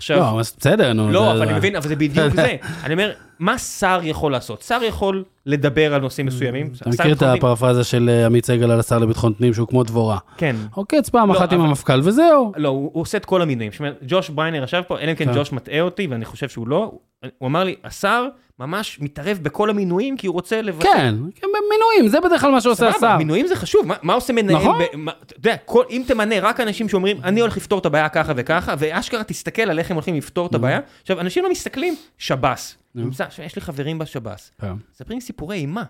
עכשיו, 0.00 0.18
לא, 0.18 0.38
בסדר, 0.38 0.92
נו. 0.92 1.10
לא, 1.10 1.32
אבל 1.32 1.42
אני 1.42 1.52
מבין, 1.52 1.76
אבל 1.76 1.88
זה 1.88 1.96
בדיוק 1.96 2.34
זה. 2.34 2.56
אני 2.84 2.92
אומר, 2.92 3.12
מה 3.38 3.58
שר 3.58 4.00
יכול 4.02 4.32
לעשות? 4.32 4.62
שר 4.62 4.80
יכול 4.88 5.24
לדבר 5.46 5.94
על 5.94 6.00
נושאים 6.00 6.26
מסוימים. 6.26 6.72
אתה 6.82 6.90
מכיר 6.90 7.12
את 7.12 7.22
הפרפרזה 7.22 7.84
של 7.84 8.08
אה, 8.08 8.26
עמית 8.26 8.46
סגל 8.46 8.70
על 8.70 8.80
השר 8.80 8.98
לביטחון 8.98 9.34
פנים, 9.34 9.54
שהוא 9.54 9.68
כמו 9.68 9.82
דבורה. 9.82 10.18
כן. 10.36 10.56
עוקץ 10.74 11.08
פעם 11.08 11.28
לא, 11.28 11.38
אחת 11.38 11.52
עם 11.52 11.60
המפכ"ל 11.60 12.00
וזהו. 12.04 12.52
לא, 12.56 12.68
הוא 12.68 12.90
עושה 13.00 13.18
את 13.18 13.24
כל 13.24 13.42
המינויים. 13.42 13.72
ג'וש 14.06 14.30
בריינר 14.30 14.64
ישב 14.64 14.82
פה, 14.88 14.98
אלא 14.98 15.10
אם 15.10 15.16
כן 15.16 15.24
כן. 15.24 15.32
ג'וש 15.34 15.52
מטעה 15.52 15.80
אותי, 15.80 16.06
ואני 16.06 16.24
חושב 16.24 16.48
שהוא 16.48 16.68
לא. 16.68 16.92
הוא 17.38 17.46
אמר 17.46 17.64
לי, 17.64 17.74
השר 17.84 18.26
ממש 18.60 19.00
מתערב 19.00 19.38
בכל 19.42 19.70
המינויים, 19.70 20.16
כי 20.16 20.26
הוא 20.26 20.34
רוצה 20.34 20.62
לבצע. 20.62 20.88
כן, 20.92 21.14
כן, 21.34 21.46
מינויים, 21.70 22.08
זה 22.08 22.20
בדרך 22.20 22.40
כלל 22.40 22.50
מה 22.50 22.60
שעושה 22.60 22.92
סבבה, 22.92 23.08
השר. 23.08 23.16
מינויים 23.16 23.46
זה 23.46 23.56
חשוב, 23.56 23.86
מה, 23.86 23.94
מה 24.02 24.12
עושה 24.12 24.32
מנהל? 24.32 24.56
נכון. 24.56 24.78
ב, 24.78 24.96
מה, 24.96 25.12
אתה 25.22 25.34
יודע, 25.36 25.56
כל, 25.64 25.84
אם 25.90 26.02
תמנה 26.06 26.40
רק 26.40 26.60
אנשים 26.60 26.88
שאומרים, 26.88 27.16
אני 27.24 27.40
הולך 27.40 27.56
לפתור 27.56 27.78
את 27.78 27.86
הבעיה 27.86 28.08
ככה 28.08 28.32
וככה, 28.36 28.74
ואשכרה 28.78 29.24
תסתכל 29.24 29.62
על 29.62 29.78
איך 29.78 29.90
הם 29.90 29.96
הולכים 29.96 30.14
לפתור 30.14 30.46
את 30.46 30.54
הבעיה. 30.54 30.80
עכשיו, 31.02 31.20
אנשים 31.20 31.44
לא 31.44 31.50
מסתכלים, 31.50 31.94
שב"ס. 32.18 32.76
יש 33.44 33.56
לי 33.56 33.62
חברים 33.62 33.98
בשב"ס, 33.98 34.50
כן. 34.60 34.72
מספרים 34.92 35.20
סיפורי 35.20 35.56
אימה. 35.56 35.82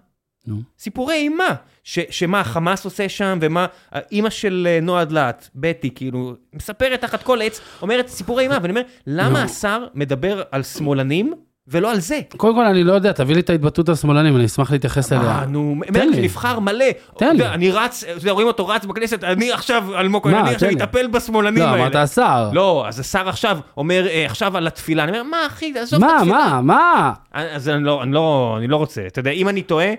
נו. 0.46 0.56
סיפורי 0.78 1.14
אימה, 1.14 1.54
ש, 1.84 1.98
שמה 2.10 2.44
חמאס 2.44 2.84
עושה 2.84 3.08
שם, 3.08 3.38
ומה 3.42 3.66
אימא 4.12 4.30
של 4.30 4.68
אה, 4.70 4.80
נועה 4.82 5.04
דלת, 5.04 5.50
בטי, 5.54 5.90
כאילו, 5.94 6.34
מספרת 6.52 7.00
תחת 7.00 7.22
כל 7.22 7.42
עץ, 7.42 7.60
אומרת 7.82 8.08
סיפורי 8.08 8.42
אימה, 8.42 8.58
ואני 8.62 8.70
אומר, 8.70 8.82
למה. 9.06 9.42
השר 9.42 9.86
מדבר 9.94 10.42
על 10.50 10.62
שמאלנים 10.62 11.34
ולא 11.70 11.90
על 11.90 12.00
זה? 12.00 12.20
קודם 12.36 12.54
כל, 12.54 12.64
אני 12.64 12.84
לא 12.84 12.92
יודע, 12.92 13.12
תביא 13.12 13.34
לי 13.34 13.40
את 13.40 13.50
ההתבטאות 13.50 13.88
על 13.88 13.94
שמאלנים, 13.94 14.36
אני 14.36 14.44
אשמח 14.44 14.72
להתייחס 14.72 15.12
אליה. 15.12 15.30
אה, 15.30 15.46
נו, 15.46 15.74
מלך 15.74 16.04
לי. 16.04 16.14
שנבחר 16.14 16.58
מלא. 16.58 16.84
תן 17.18 17.36
לי. 17.36 17.46
אני 17.46 17.70
רץ, 17.70 18.04
אתה 18.04 18.12
יודע, 18.20 18.32
רואים 18.32 18.48
אותו 18.48 18.68
רץ 18.68 18.84
בכנסת, 18.84 19.24
אני 19.24 19.52
עכשיו, 19.52 19.84
אלמוג 19.98 20.22
כהן, 20.22 20.34
מה, 20.34 20.40
אני 20.40 20.54
עכשיו. 20.54 20.70
אטפל 20.70 21.06
בשמאלנים 21.06 21.62
לא, 21.62 21.68
האלה. 21.68 21.82
אמרת 21.82 21.94
השר. 21.94 22.50
לא, 22.52 22.84
אז 22.88 23.00
השר 23.00 23.28
עכשיו 23.28 23.58
אומר, 23.76 24.06
אה, 24.08 24.26
עכשיו 24.26 24.56
על 24.56 24.66
התפילה, 24.66 25.04
אני 25.04 25.12
אומר, 25.12 25.22
מה 25.22 25.46
אחי, 25.46 25.72
עזוב 25.78 26.04
את 26.04 26.10
מה, 26.10 26.16
התפילה. 26.16 26.60
מה, 26.60 26.60
מה? 26.62 27.12
אז 27.32 27.68
אני 27.68 27.84
לא, 27.84 28.02
אני 28.02 28.12
לא, 28.12 28.54
אני 28.58 28.66
לא 28.66 28.76
רוצה, 28.76 29.02
אתה 29.06 29.18
יודע, 29.18 29.30
אם 29.30 29.48
אני 29.48 29.62
טועה, 29.62 29.92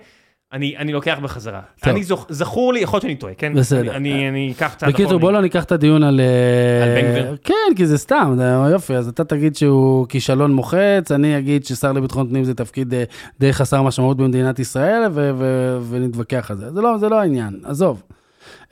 אני, 0.54 0.78
אני 0.78 0.94
לוקח 0.94 1.20
בחזרה. 1.22 1.62
טוב. 1.80 1.94
אני 1.94 2.04
זוכ, 2.04 2.26
זכור 2.30 2.74
לי, 2.74 2.80
יכול 2.80 2.98
להיות 2.98 3.02
שאני 3.02 3.16
טועה, 3.16 3.34
כן? 3.34 3.54
בסדר. 3.54 3.80
אני, 3.80 3.96
אני, 3.96 4.30
אני 4.30 4.54
אקח 4.58 4.74
צעד 4.78 4.90
בקיצור. 4.90 5.20
בוא 5.20 5.32
לא 5.32 5.42
ניקח 5.42 5.64
את 5.64 5.72
הדיון 5.72 6.04
על... 6.04 6.20
אה, 6.20 6.84
על 6.84 7.02
בן 7.02 7.12
גביר? 7.12 7.38
כן, 7.44 7.76
כי 7.76 7.86
זה 7.86 7.98
סתם, 7.98 8.34
זה 8.38 8.44
יופי, 8.72 8.96
אז 8.96 9.08
אתה 9.08 9.24
תגיד 9.24 9.56
שהוא 9.56 10.08
כישלון 10.08 10.54
מוחץ, 10.54 11.12
אני 11.12 11.38
אגיד 11.38 11.66
ששר 11.66 11.92
לביטחון 11.92 12.30
פנים 12.30 12.44
זה 12.44 12.54
תפקיד 12.54 12.94
אה, 12.94 13.04
די 13.40 13.54
חסר 13.54 13.82
משמעות 13.82 14.18
במדינת 14.18 14.60
ישראל, 14.60 15.02
ו- 15.14 15.32
ו- 15.38 15.78
ונתווכח 15.90 16.52
על 16.52 16.58
זה. 16.58 16.72
זה 16.72 16.82
לא, 16.82 16.98
זה 16.98 17.10
לא 17.10 17.20
העניין, 17.20 17.60
עזוב. 17.64 18.04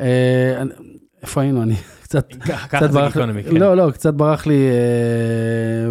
אה, 0.01 0.63
איפה 1.21 1.41
היינו? 1.41 1.61
אני 1.63 1.75
קצת... 2.03 2.33
ככה 2.33 2.67
קצת 2.67 2.91
זה 2.91 2.99
ברח 2.99 3.15
לי, 3.15 3.21
גיקונומי, 3.21 3.43
כן. 3.43 3.57
לא, 3.57 3.77
לא, 3.77 3.91
קצת 3.91 4.13
ברח 4.13 4.47
לי, 4.47 4.59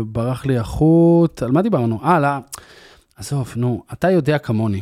ברח 0.06 0.46
לי 0.46 0.58
החוט, 0.58 1.42
על 1.42 1.50
מה 1.50 1.62
דיברנו? 1.62 2.00
אה, 2.04 2.20
לא, 2.20 2.28
עזוב, 3.16 3.52
נו, 3.56 3.82
אתה 3.92 4.10
יודע 4.10 4.38
כמוני, 4.38 4.80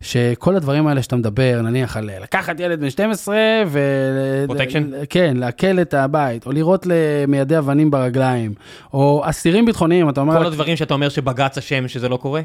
שכל 0.00 0.56
הדברים 0.56 0.86
האלה 0.86 1.02
שאתה 1.02 1.16
מדבר, 1.16 1.60
נניח 1.62 1.96
על 1.96 2.10
לקחת 2.22 2.60
ילד 2.60 2.80
בן 2.80 2.90
12 2.90 3.36
ו... 3.66 3.80
פרוטקשן? 4.46 4.90
כן, 5.10 5.36
לעקל 5.36 5.80
את 5.80 5.94
הבית, 5.94 6.46
או 6.46 6.52
לירות 6.52 6.86
למיידי 6.86 7.58
אבנים 7.58 7.90
ברגליים, 7.90 8.54
או 8.92 9.22
אסירים 9.24 9.66
ביטחוניים, 9.66 10.08
אתה 10.08 10.20
אומר... 10.20 10.38
כל 10.38 10.46
הדברים 10.46 10.76
שאתה 10.76 10.94
אומר 10.94 11.08
שבג"ץ 11.08 11.58
אשם 11.58 11.88
שזה 11.88 12.08
לא 12.08 12.16
קורה? 12.16 12.40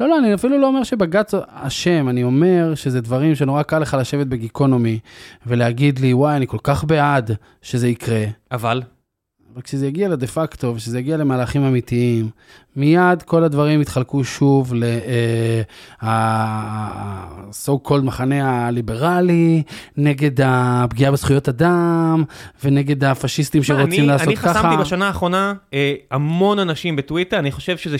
לא, 0.00 0.08
לא, 0.08 0.18
אני 0.18 0.34
אפילו 0.34 0.58
לא 0.58 0.66
אומר 0.66 0.82
שבג"ץ 0.82 1.34
אשם, 1.52 2.08
אני 2.08 2.22
אומר 2.22 2.74
שזה 2.74 3.00
דברים 3.00 3.34
שנורא 3.34 3.62
קל 3.62 3.78
לך 3.78 3.96
לשבת 4.00 4.26
בגיקונומי 4.26 4.98
ולהגיד 5.46 5.98
לי, 5.98 6.12
וואי, 6.12 6.36
אני 6.36 6.46
כל 6.46 6.58
כך 6.62 6.84
בעד 6.84 7.30
שזה 7.62 7.88
יקרה. 7.88 8.24
אבל, 8.52 8.82
אבל 9.56 9.62
כשזה 9.62 9.86
יגיע 9.86 10.08
לדה 10.08 10.26
פקטו 10.26 10.74
וכשזה 10.74 10.98
יגיע 10.98 11.16
למהלכים 11.16 11.64
אמיתיים, 11.64 12.28
מיד 12.76 13.22
כל 13.22 13.44
הדברים 13.44 13.80
יתחלקו 13.82 14.24
שוב 14.24 14.74
ל-so 14.74 16.06
called 17.88 18.02
מחנה 18.02 18.66
הליברלי, 18.66 19.62
נגד 19.96 20.30
הפגיעה 20.44 21.12
בזכויות 21.12 21.48
אדם, 21.48 22.24
ונגד 22.64 23.04
הפשיסטים 23.04 23.62
שרוצים 23.62 24.00
אני- 24.00 24.06
לעשות 24.06 24.28
אני 24.28 24.36
ככה. 24.36 24.54
חסמתי 24.54 24.76
בשנה 24.76 25.06
האחרונה 25.06 25.54
אה, 25.74 25.94
המון 26.10 26.58
אנשים 26.58 26.96
בטוויטר, 26.96 27.38
אני 27.38 27.52
חושב 27.52 27.76
שזה 27.76 27.96
70-30 27.96 27.98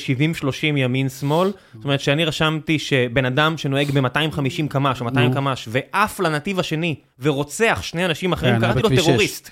ימין-שמאל. 0.76 1.50
זאת 1.74 1.84
אומרת 1.84 2.00
שאני 2.00 2.24
רשמתי 2.24 2.78
שבן 2.78 3.24
אדם 3.24 3.58
שנוהג 3.58 3.90
ב-250 3.90 4.40
קמ"ש 4.68 5.00
או 5.00 5.04
200 5.04 5.28
נו. 5.28 5.34
קמ"ש 5.34 5.68
ועף 5.72 6.20
לנתיב 6.20 6.60
השני 6.60 6.94
ורוצח 7.20 7.78
שני 7.82 8.04
אנשים 8.06 8.32
אחרים, 8.32 8.54
כן, 8.54 8.60
קראתי 8.60 8.78
לו 8.82 8.88
בכביש 8.88 9.00
שש. 9.00 9.06
טרוריסט. 9.06 9.50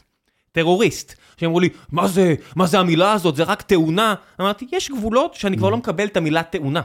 טרוריסט. 0.54 1.14
שאמרו 1.36 1.60
לי, 1.60 1.68
מה 1.92 2.08
זה, 2.08 2.34
מה 2.56 2.66
זה 2.66 2.78
המילה 2.78 3.12
הזאת, 3.12 3.36
זה 3.36 3.42
רק 3.42 3.62
תאונה. 3.62 4.14
אמרתי, 4.40 4.66
יש 4.72 4.90
גבולות 4.90 5.34
שאני 5.34 5.56
כבר 5.56 5.70
לא 5.70 5.76
מקבל 5.76 6.04
את 6.04 6.16
המילה 6.16 6.42
תאונה. 6.42 6.80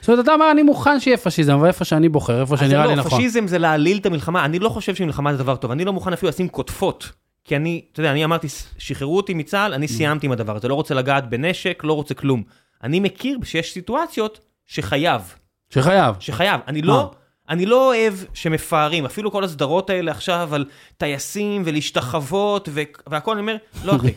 זאת 0.00 0.08
אומרת, 0.08 0.24
אתה 0.24 0.32
אומר, 0.32 0.50
אני 0.50 0.62
מוכן 0.62 1.00
שיהיה 1.00 1.16
פשיזם, 1.16 1.52
אבל 1.52 1.66
איפה 1.66 1.84
שאני 1.84 2.08
בוחר, 2.08 2.40
איפה 2.40 2.56
שנראה 2.56 2.86
לי 2.86 2.96
לא, 2.96 3.02
נכון. 3.02 3.18
פשיזם 3.18 3.46
זה 3.46 3.58
להעליל 3.58 3.98
את 3.98 4.06
המלחמה, 4.06 4.44
אני 4.44 4.58
לא 4.58 4.68
חושב 4.68 4.94
שמלחמה 4.94 5.32
זה 5.32 5.38
דבר 5.38 5.56
טוב, 5.56 5.70
אני 5.70 5.84
לא 5.84 5.92
מוכן 5.92 6.12
אפילו 6.12 6.28
לשים 6.28 6.48
קוטפות. 6.48 7.10
כי 7.44 7.56
אני, 7.56 7.82
אתה 7.92 8.00
יודע, 8.00 8.10
אני 8.10 8.24
אמרתי, 8.24 8.48
שחררו 8.78 9.16
אותי 9.16 9.34
מצה"ל, 9.34 9.72
אני 9.74 9.88
סיימתי 9.88 10.26
עם 10.26 10.32
הדבר 10.32 10.56
הזה, 10.56 10.68
לא 10.68 10.74
רוצה 10.74 10.94
לגעת 10.94 11.28
בנשק, 11.28 11.82
לא 11.84 11.92
רוצה 11.92 12.14
כלום. 12.14 12.42
אני 12.82 13.00
מכיר 13.00 13.38
שיש 13.44 13.72
סיטואציות 13.72 14.40
שחייב, 14.66 15.34
שחייב. 15.70 16.14
שחייב. 16.20 16.60
אני. 16.66 16.82
לא, 16.82 17.10
אני 17.48 17.66
לא 17.66 17.86
אוהב 17.86 18.14
שמפארים, 18.34 19.04
אפילו 19.04 19.32
כל 19.32 19.44
הסדרות 19.44 19.90
האלה 19.90 20.10
עכשיו 20.10 20.54
על 20.54 20.64
טייסים 20.96 21.62
ולהשתחוות 21.64 22.68
והכל, 23.06 23.32
אני 23.32 23.40
אומר, 23.40 23.56
לא 23.84 23.96
אחי. 23.96 24.12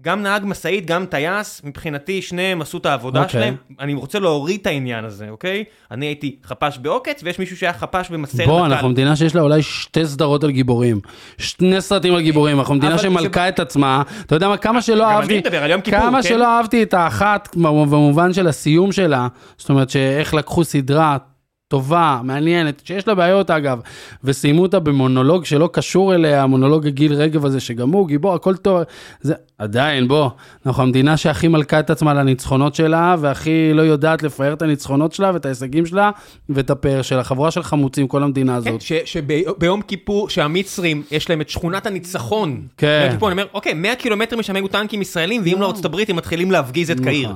גם 0.00 0.22
נהג 0.22 0.42
משאית, 0.46 0.86
גם 0.86 1.06
טייס, 1.06 1.60
מבחינתי 1.64 2.22
שניהם 2.22 2.62
עשו 2.62 2.78
את 2.78 2.86
העבודה 2.86 3.22
אוקיי. 3.22 3.32
שלהם. 3.32 3.56
אני 3.80 3.94
רוצה 3.94 4.18
להוריד 4.18 4.60
את 4.60 4.66
העניין 4.66 5.04
הזה, 5.04 5.30
אוקיי? 5.30 5.64
אני 5.90 6.06
הייתי 6.06 6.36
חפ"ש 6.44 6.78
בעוקץ, 6.78 7.20
ויש 7.22 7.38
מישהו 7.38 7.56
שהיה 7.56 7.72
חפ"ש 7.72 8.10
במסר 8.10 8.46
בוא, 8.46 8.60
נט"ל. 8.60 8.72
אנחנו 8.72 8.88
מדינה 8.88 9.16
שיש 9.16 9.34
לה 9.34 9.40
אולי 9.40 9.62
שתי 9.62 10.06
סדרות 10.06 10.44
על 10.44 10.50
גיבורים. 10.50 11.00
שני 11.38 11.80
סרטים 11.80 12.14
על 12.14 12.20
גיבורים, 12.20 12.58
אנחנו 12.58 12.74
מדינה 12.74 12.98
שמלכה 12.98 13.48
את 13.48 13.60
עצמה. 13.60 14.02
אתה 14.26 14.34
יודע 14.34 14.48
מה, 14.48 14.56
כמה 14.56 14.82
שלא 14.82 15.04
גם 15.04 15.10
אהבתי, 15.10 15.32
אני 15.32 15.38
מדבר 15.38 15.62
על 15.62 15.80
כיפור, 15.80 16.00
כמה 16.00 16.22
כן? 16.22 16.28
שלא 16.28 16.46
אהבתי 16.46 16.82
את 16.82 16.94
האחת, 16.94 17.56
במובן 17.56 18.32
של 18.32 18.46
הסיום 18.46 18.92
שלה, 18.92 19.28
זאת 19.58 19.70
אומרת 19.70 19.90
שאיך 19.90 20.34
לקחו 20.34 20.64
סדרה 20.64 21.16
טובה, 21.68 22.20
מעניינת, 22.24 22.82
שיש 22.84 23.08
לה 23.08 23.14
בעיות 23.14 23.50
אגב, 23.50 23.80
וסיימו 24.24 24.62
אותה 24.62 24.78
במונולוג 24.80 25.44
שלא 25.44 25.70
קשור 25.72 26.14
אליה, 26.14 26.46
מונולוג 26.46 26.86
גיל 26.86 27.14
רגב 27.14 27.46
הזה, 27.46 27.60
שגם 27.60 27.90
הוא 27.90 28.08
גיבור, 28.08 28.34
הכל 28.34 28.56
טוב, 28.56 28.82
זה 29.20 29.34
עדיין, 29.58 30.08
בוא, 30.08 30.30
אנחנו 30.66 30.82
המדינה 30.82 31.16
שהכי 31.16 31.48
מלכה 31.48 31.80
את 31.80 31.90
עצמה 31.90 32.14
לניצחונות 32.14 32.74
שלה, 32.74 33.16
והכי 33.20 33.70
לא 33.74 33.82
יודעת 33.82 34.22
לפאר 34.22 34.52
את 34.52 34.62
הניצחונות 34.62 35.12
שלה 35.12 35.30
ואת 35.34 35.44
ההישגים 35.44 35.86
שלה, 35.86 36.10
ואת 36.48 36.70
הפאר 36.70 37.02
שלה, 37.02 37.24
חבורה 37.24 37.50
של 37.50 37.62
חמוצים, 37.62 38.08
כל 38.08 38.22
המדינה 38.22 38.56
הזאת. 38.56 38.82
כן, 38.86 38.98
שביום 39.04 39.82
כיפור, 39.82 40.28
שהמצרים, 40.28 41.02
יש 41.10 41.30
להם 41.30 41.40
את 41.40 41.48
שכונת 41.48 41.86
הניצחון. 41.86 42.62
כן. 42.76 43.00
ביום 43.02 43.12
כיפור, 43.12 43.28
אני 43.28 43.32
אומר, 43.32 43.46
אוקיי, 43.54 43.74
100 43.74 43.94
קילומטר 43.94 44.36
משם 44.36 44.56
היו 44.56 44.68
טנקים 44.68 45.02
ישראלים, 45.02 45.42
ואם 45.44 45.60
לארצות 45.60 45.84
הברית 45.84 46.10
הם 46.10 46.16
מתחילים 46.16 46.50
להפגיז 46.50 46.90
את 46.90 46.96
נכון. 46.96 47.12
קהיר. 47.12 47.32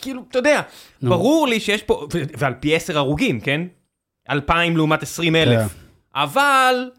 כאילו, 0.00 0.22
אתה 0.28 0.38
יודע, 0.38 0.60
ברור 1.02 1.48
לי 1.48 1.60
שיש 1.60 1.82
פה, 1.82 2.06
ו- 2.14 2.22
ועל 2.38 2.54
פי 2.60 2.76
10 2.76 2.96
הרוגים, 2.98 3.40
כן? 3.40 3.60
2,000 4.30 4.76
לעומת 4.76 5.02
20 5.02 5.32
כן. 5.32 5.38
אלף. 5.48 5.74
אבל, 6.14 6.90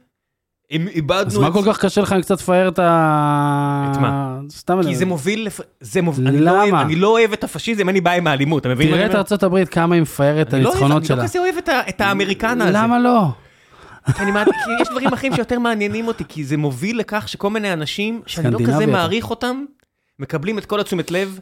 אם 0.71 0.87
איבדנו 0.87 1.27
אז 1.27 1.37
מה 1.37 1.51
כל 1.53 1.61
כך 1.65 1.79
קשה 1.85 2.01
לך 2.01 2.13
אם 2.13 2.21
קצת 2.21 2.39
לפאר 2.39 2.67
את 2.67 2.79
ה... 2.79 3.91
את 3.91 3.97
מה? 3.97 4.39
סתם 4.49 4.79
כי 4.83 4.95
זה 4.95 5.05
מוביל, 5.05 5.45
לפ... 5.45 5.59
זה 5.81 6.01
מוביל, 6.01 6.27
אני 6.27 6.39
לא, 6.39 6.51
למה? 6.51 6.61
אוהב, 6.63 6.73
אני 6.73 6.95
לא 6.95 7.07
אוהב 7.07 7.33
את 7.33 7.43
הפשיזם, 7.43 7.87
אין 7.87 7.95
לי 7.95 8.01
בעיה 8.01 8.17
עם 8.17 8.27
האלימות, 8.27 8.61
אתה 8.61 8.69
מבין 8.69 8.87
מה 8.89 8.93
תראה 8.95 9.05
את 9.05 9.11
אומר? 9.11 9.19
ארצות 9.19 9.43
הברית, 9.43 9.69
כמה 9.69 9.95
היא 9.95 10.01
מפארת 10.01 10.47
את 10.47 10.53
אני 10.53 10.63
לא 10.63 10.69
אוהב, 10.69 10.77
הניצחונות 10.77 11.01
אני 11.01 11.07
שלה. 11.07 11.17
לא 11.17 11.23
כזה 11.23 11.39
אוהב 11.39 11.55
את, 11.57 11.69
ה- 11.69 11.89
את 11.89 12.01
האמריקנה 12.01 12.63
הזה. 12.63 12.77
למה 12.77 12.99
לא? 12.99 13.19
כי 14.15 14.21
אני 14.21 14.31
מעדיף- 14.31 14.53
כי 14.65 14.81
יש 14.81 14.87
דברים 14.91 15.13
אחרים 15.13 15.35
שיותר 15.35 15.59
מעניינים 15.59 16.07
אותי, 16.07 16.23
כי 16.29 16.43
זה 16.43 16.57
מוביל 16.57 16.99
לכך 16.99 17.27
שכל 17.29 17.49
מיני 17.49 17.73
אנשים, 17.73 18.21
שאני 18.25 18.51
לא 18.51 18.59
כזה. 18.67 18.85
מעריך 18.85 19.29
אותם, 19.29 19.63
מקבלים 20.19 20.57
את 20.57 20.65
כל 20.65 20.79
התשומת 20.79 21.11
לב, 21.11 21.39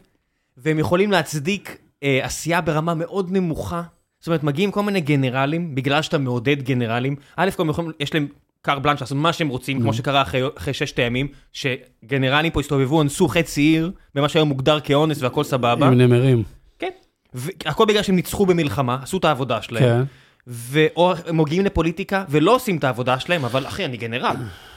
והם 0.56 0.78
יכולים 0.78 1.12
להצדיק 1.12 1.78
אה, 2.02 2.20
עשייה 2.22 2.60
ברמה 2.60 2.94
מאוד 2.94 3.32
נמוכה. 3.32 3.82
זאת 4.20 4.26
אומרת, 4.26 4.42
מגיעים 4.42 4.70
כל 4.70 4.82
מיני 4.82 5.00
גנרלים, 5.00 5.74
בגלל 5.74 6.02
שאתה 6.02 6.18
מעודד 6.18 6.62
גנרלים. 6.62 7.16
א' 7.36 7.50
כל 7.56 7.66
יכולים, 7.70 7.92
יש 8.00 8.14
להם 8.14 8.28
קר 8.62 8.78
בלנש 8.78 9.00
לעשות 9.00 9.18
מה 9.18 9.32
שהם 9.32 9.48
רוצים, 9.48 9.80
כמו 9.80 9.92
שקרה 9.92 10.22
אחרי, 10.22 10.42
אחרי 10.58 10.74
ששת 10.74 10.98
הימים, 10.98 11.28
שגנרלים 11.52 12.52
פה 12.52 12.60
הסתובבו, 12.60 13.02
אנסו 13.02 13.28
חצי 13.28 13.60
עיר, 13.60 13.92
במה 14.14 14.28
שהיום 14.28 14.48
מוגדר 14.48 14.80
כאונס 14.80 15.22
והכל 15.22 15.44
סבבה. 15.44 15.86
עם 15.86 15.94
נמרים. 15.94 16.42
כן. 16.78 16.90
והכל 17.34 17.84
בגלל 17.84 18.02
שהם 18.02 18.16
ניצחו 18.16 18.46
במלחמה, 18.46 18.98
עשו 19.02 19.18
את 19.18 19.24
העבודה 19.24 19.62
שלהם. 19.62 19.82
כן. 19.84 20.02
ואו 20.46 21.12
הם 21.26 21.40
מגיעים 21.40 21.64
לפוליטיקה 21.64 22.24
ולא 22.28 22.54
עושים 22.54 22.76
את 22.76 22.84
העבודה 22.84 23.20
שלהם, 23.20 23.44
אבל 23.44 23.66
אחי, 23.66 23.84
אני 23.84 23.96
גנרל. 23.96 24.36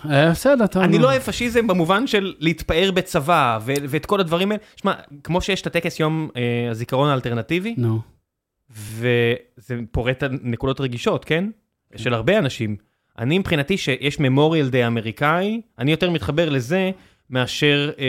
אה, 0.09 0.31
בסדר, 0.31 0.67
טוב. 0.67 0.83
אני. 0.83 0.99
לא 0.99 1.07
אוהב 1.07 1.21
פשיזם 1.21 1.67
במובן 1.67 2.07
של 2.07 2.33
להתפאר 2.39 2.91
בצבא 2.91 3.59
ואת 3.65 4.05
כל 4.05 4.19
הדברים 4.19 4.51
האלה. 4.51 4.63
שמע, 4.75 4.93
כמו 5.23 5.41
שיש 5.41 5.61
את 5.61 5.67
הטקס 5.67 5.99
יום 5.99 6.29
אה, 6.35 6.67
הזיכרון 6.71 7.09
האלטרנטיבי, 7.09 7.75
נו. 7.77 7.99
וזה 8.69 9.79
פורט 9.91 10.23
נקודות 10.43 10.81
רגישות, 10.81 11.25
כן? 11.25 11.49
של 11.95 12.13
הרבה 12.13 12.37
אנשים. 12.37 12.75
אני 13.19 13.39
מבחינתי 13.39 13.77
שיש 13.77 14.19
ממוריאל 14.19 14.69
די 14.69 14.87
אמריקאי, 14.87 15.61
אני 15.79 15.91
יותר 15.91 16.09
מתחבר 16.09 16.49
לזה 16.49 16.91
מאשר 17.29 17.91
אה, 17.99 18.05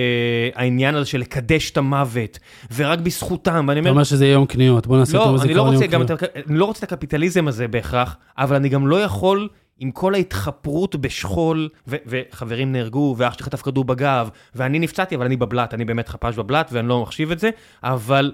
העניין 0.55 0.95
הזה 0.95 1.07
של 1.07 1.19
לקדש 1.19 1.71
את 1.71 1.77
המוות, 1.77 2.39
ורק 2.75 2.99
בזכותם, 2.99 3.65
ואני 3.69 3.81
אתה 3.81 3.89
אומר, 3.89 3.91
אומר 3.91 4.05
שזה 4.05 4.27
יום 4.27 4.47
קניות, 4.47 4.87
בוא 4.87 4.99
נעשה 4.99 5.17
לא, 5.19 5.25
אותו 5.25 5.43
אני 5.43 5.55
לא 5.55 5.63
יום 5.63 5.87
קניות. 5.87 6.11
את, 6.11 6.23
ה- 6.23 6.27
אני 6.47 6.59
לא 6.59 6.65
רוצה 6.65 6.87
את 6.87 6.93
הקפיטליזם 6.93 7.49
הזה 7.49 7.69
בהכרח, 7.69 8.17
אבל 8.39 8.57
אני 8.57 8.69
גם 8.69 8.87
לא 8.87 9.03
יכול 9.03 9.49
עם 9.79 9.91
כל 9.91 10.15
ההתחפרות 10.15 10.97
בשכול, 10.97 11.69
ו- 11.89 11.97
וחברים 12.07 12.73
נהרגו, 12.73 13.15
ואח 13.19 13.37
חטף 13.41 13.63
כדור 13.63 13.85
בגב, 13.85 14.29
ואני 14.55 14.79
נפצעתי, 14.79 15.15
אבל 15.17 15.25
אני 15.27 15.37
בבלת, 15.37 15.75
אני 15.75 15.85
באמת 15.85 16.09
חפש 16.09 16.37
בבלת, 16.37 16.69
ואני 16.73 16.89
לא 16.89 17.03
מחשיב 17.03 17.31
את 17.31 17.39
זה, 17.39 17.51
אבל 17.83 18.33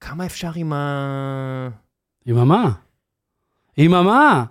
כמה 0.00 0.26
אפשר 0.26 0.50
עם 0.56 0.72
ה... 0.72 1.68
יממה. 2.26 2.70
יממה. 3.78 4.44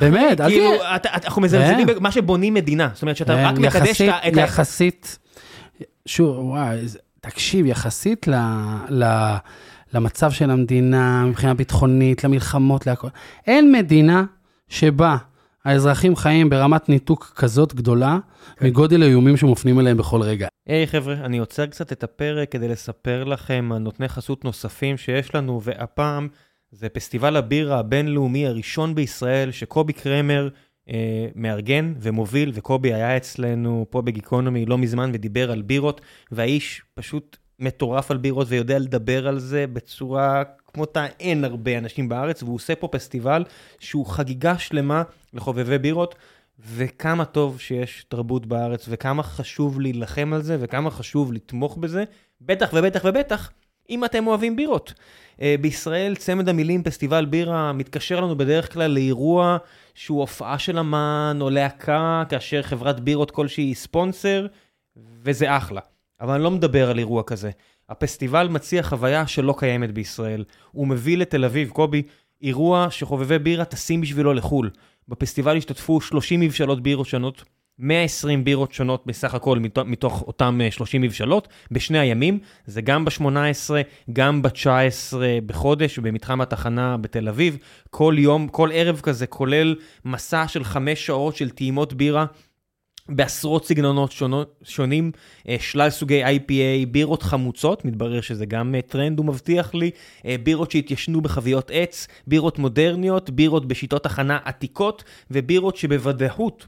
באמת, 0.00 0.40
אל 0.40 0.48
כאילו, 0.48 0.70
תהיה... 1.02 1.14
אנחנו 1.14 1.42
מזלזלים 1.42 1.86
כן. 1.86 1.94
במה 1.94 2.12
שבונים 2.12 2.54
מדינה, 2.54 2.88
זאת 2.94 3.02
אומרת 3.02 3.16
שאתה 3.16 3.34
כן, 3.34 3.44
רק 3.44 3.58
מקדש 3.58 4.02
את 4.02 4.36
ה... 4.36 4.40
יחסית, 4.40 5.18
שוב, 6.06 6.38
וואי, 6.38 6.78
תקשיב, 7.20 7.66
יחסית 7.66 8.28
ל, 8.28 8.34
ל, 8.88 9.04
למצב 9.94 10.30
של 10.30 10.50
המדינה, 10.50 11.24
מבחינה 11.24 11.54
ביטחונית, 11.54 12.24
למלחמות, 12.24 12.86
להכל, 12.86 13.08
אין 13.46 13.72
מדינה 13.72 14.24
שבה 14.68 15.16
האזרחים 15.64 16.16
חיים 16.16 16.50
ברמת 16.50 16.88
ניתוק 16.88 17.32
כזאת 17.36 17.74
גדולה 17.74 18.18
כן. 18.56 18.66
מגודל 18.66 19.02
האיומים 19.02 19.36
שמופנים 19.36 19.80
אליהם 19.80 19.96
בכל 19.96 20.22
רגע. 20.22 20.48
היי 20.66 20.86
חבר'ה, 20.86 21.14
אני 21.14 21.38
עוצר 21.38 21.66
קצת 21.66 21.92
את 21.92 22.04
הפרק 22.04 22.52
כדי 22.52 22.68
לספר 22.68 23.24
לכם 23.24 23.70
על 23.74 23.78
נותני 23.78 24.08
חסות 24.08 24.44
נוספים 24.44 24.96
שיש 24.96 25.34
לנו, 25.34 25.60
והפעם 25.62 26.28
זה 26.70 26.88
פסטיבל 26.88 27.36
הבירה 27.36 27.78
הבינלאומי 27.78 28.46
הראשון 28.46 28.94
בישראל 28.94 29.50
שקובי 29.50 29.92
קרמר 29.92 30.48
אה, 30.88 31.26
מארגן 31.34 31.94
ומוביל, 32.00 32.50
וקובי 32.54 32.94
היה 32.94 33.16
אצלנו 33.16 33.86
פה 33.90 34.02
בגיקונומי 34.02 34.66
לא 34.66 34.78
מזמן 34.78 35.10
ודיבר 35.14 35.50
על 35.52 35.62
בירות, 35.62 36.00
והאיש 36.32 36.82
פשוט 36.94 37.36
מטורף 37.58 38.10
על 38.10 38.16
בירות 38.16 38.46
ויודע 38.50 38.78
לדבר 38.78 39.28
על 39.28 39.38
זה 39.38 39.66
בצורה 39.66 40.42
כמותה 40.66 41.06
אין 41.20 41.44
הרבה 41.44 41.78
אנשים 41.78 42.08
בארץ, 42.08 42.42
והוא 42.42 42.54
עושה 42.54 42.74
פה 42.74 42.88
פסטיבל 42.88 43.44
שהוא 43.78 44.06
חגיגה 44.06 44.58
שלמה 44.58 45.02
לחובבי 45.34 45.78
בירות. 45.78 46.14
וכמה 46.60 47.24
טוב 47.24 47.60
שיש 47.60 48.04
תרבות 48.08 48.46
בארץ, 48.46 48.86
וכמה 48.88 49.22
חשוב 49.22 49.80
להילחם 49.80 50.32
על 50.32 50.42
זה, 50.42 50.56
וכמה 50.60 50.90
חשוב 50.90 51.32
לתמוך 51.32 51.76
בזה, 51.76 52.04
בטח 52.40 52.70
ובטח 52.72 53.00
ובטח, 53.04 53.50
אם 53.90 54.04
אתם 54.04 54.26
אוהבים 54.26 54.56
בירות. 54.56 54.92
Uh, 55.36 55.40
בישראל 55.60 56.14
צמד 56.14 56.48
המילים 56.48 56.82
פסטיבל 56.82 57.24
בירה 57.24 57.72
מתקשר 57.72 58.20
לנו 58.20 58.36
בדרך 58.38 58.72
כלל 58.72 58.90
לאירוע 58.90 59.56
שהוא 59.94 60.20
הופעה 60.20 60.58
של 60.58 60.78
אמן 60.78 61.38
או 61.40 61.50
להקה, 61.50 62.22
כאשר 62.28 62.62
חברת 62.62 63.00
בירות 63.00 63.30
כלשהי 63.30 63.64
היא 63.64 63.74
ספונסר, 63.74 64.46
וזה 65.22 65.56
אחלה. 65.56 65.80
אבל 66.20 66.34
אני 66.34 66.42
לא 66.42 66.50
מדבר 66.50 66.90
על 66.90 66.98
אירוע 66.98 67.22
כזה. 67.22 67.50
הפסטיבל 67.88 68.48
מציע 68.48 68.82
חוויה 68.82 69.26
שלא 69.26 69.54
קיימת 69.58 69.92
בישראל. 69.92 70.44
הוא 70.72 70.86
מביא 70.86 71.18
לתל 71.18 71.44
אביב, 71.44 71.70
קובי, 71.70 72.02
אירוע 72.42 72.86
שחובבי 72.90 73.38
בירה 73.38 73.64
טסים 73.64 74.00
בשבילו 74.00 74.34
לחו"ל. 74.34 74.70
בפסטיבל 75.08 75.56
השתתפו 75.56 76.00
30 76.00 76.40
מבשלות 76.40 76.82
בירות 76.82 77.06
שונות, 77.06 77.44
120 77.78 78.44
בירות 78.44 78.72
שונות 78.72 79.02
בסך 79.06 79.34
הכל 79.34 79.58
מתוך, 79.58 79.86
מתוך 79.86 80.24
אותם 80.26 80.60
אה, 80.64 80.70
30 80.70 81.00
מבשלות, 81.02 81.48
בשני 81.70 81.98
הימים, 81.98 82.38
זה 82.66 82.80
גם 82.80 83.04
ב-18, 83.04 83.70
גם 84.12 84.42
ב-19 84.42 85.16
בחודש, 85.46 85.98
במתחם 85.98 86.40
התחנה 86.40 86.96
בתל 86.96 87.28
אביב. 87.28 87.58
כל 87.90 88.14
יום, 88.18 88.48
כל 88.48 88.70
ערב 88.72 89.00
כזה 89.00 89.26
כולל 89.26 89.74
מסע 90.04 90.48
של 90.48 90.64
חמש 90.64 91.06
שעות 91.06 91.36
של 91.36 91.50
טעימות 91.50 91.92
בירה. 91.92 92.26
בעשרות 93.08 93.66
סגנונות 93.66 94.12
שונות, 94.12 94.60
שונים, 94.62 95.12
אה, 95.48 95.56
שלל 95.60 95.90
סוגי 95.90 96.24
IPA, 96.24 96.86
בירות 96.90 97.22
חמוצות, 97.22 97.84
מתברר 97.84 98.20
שזה 98.20 98.46
גם 98.46 98.74
אה, 98.74 98.82
טרנד, 98.82 99.18
הוא 99.18 99.26
מבטיח 99.26 99.74
לי, 99.74 99.90
אה, 100.26 100.36
בירות 100.42 100.70
שהתיישנו 100.70 101.20
בחביות 101.20 101.70
עץ, 101.74 102.08
בירות 102.26 102.58
מודרניות, 102.58 103.30
בירות 103.30 103.68
בשיטות 103.68 104.06
הכנה 104.06 104.38
עתיקות, 104.44 105.04
ובירות 105.30 105.76
שבוודאות 105.76 106.66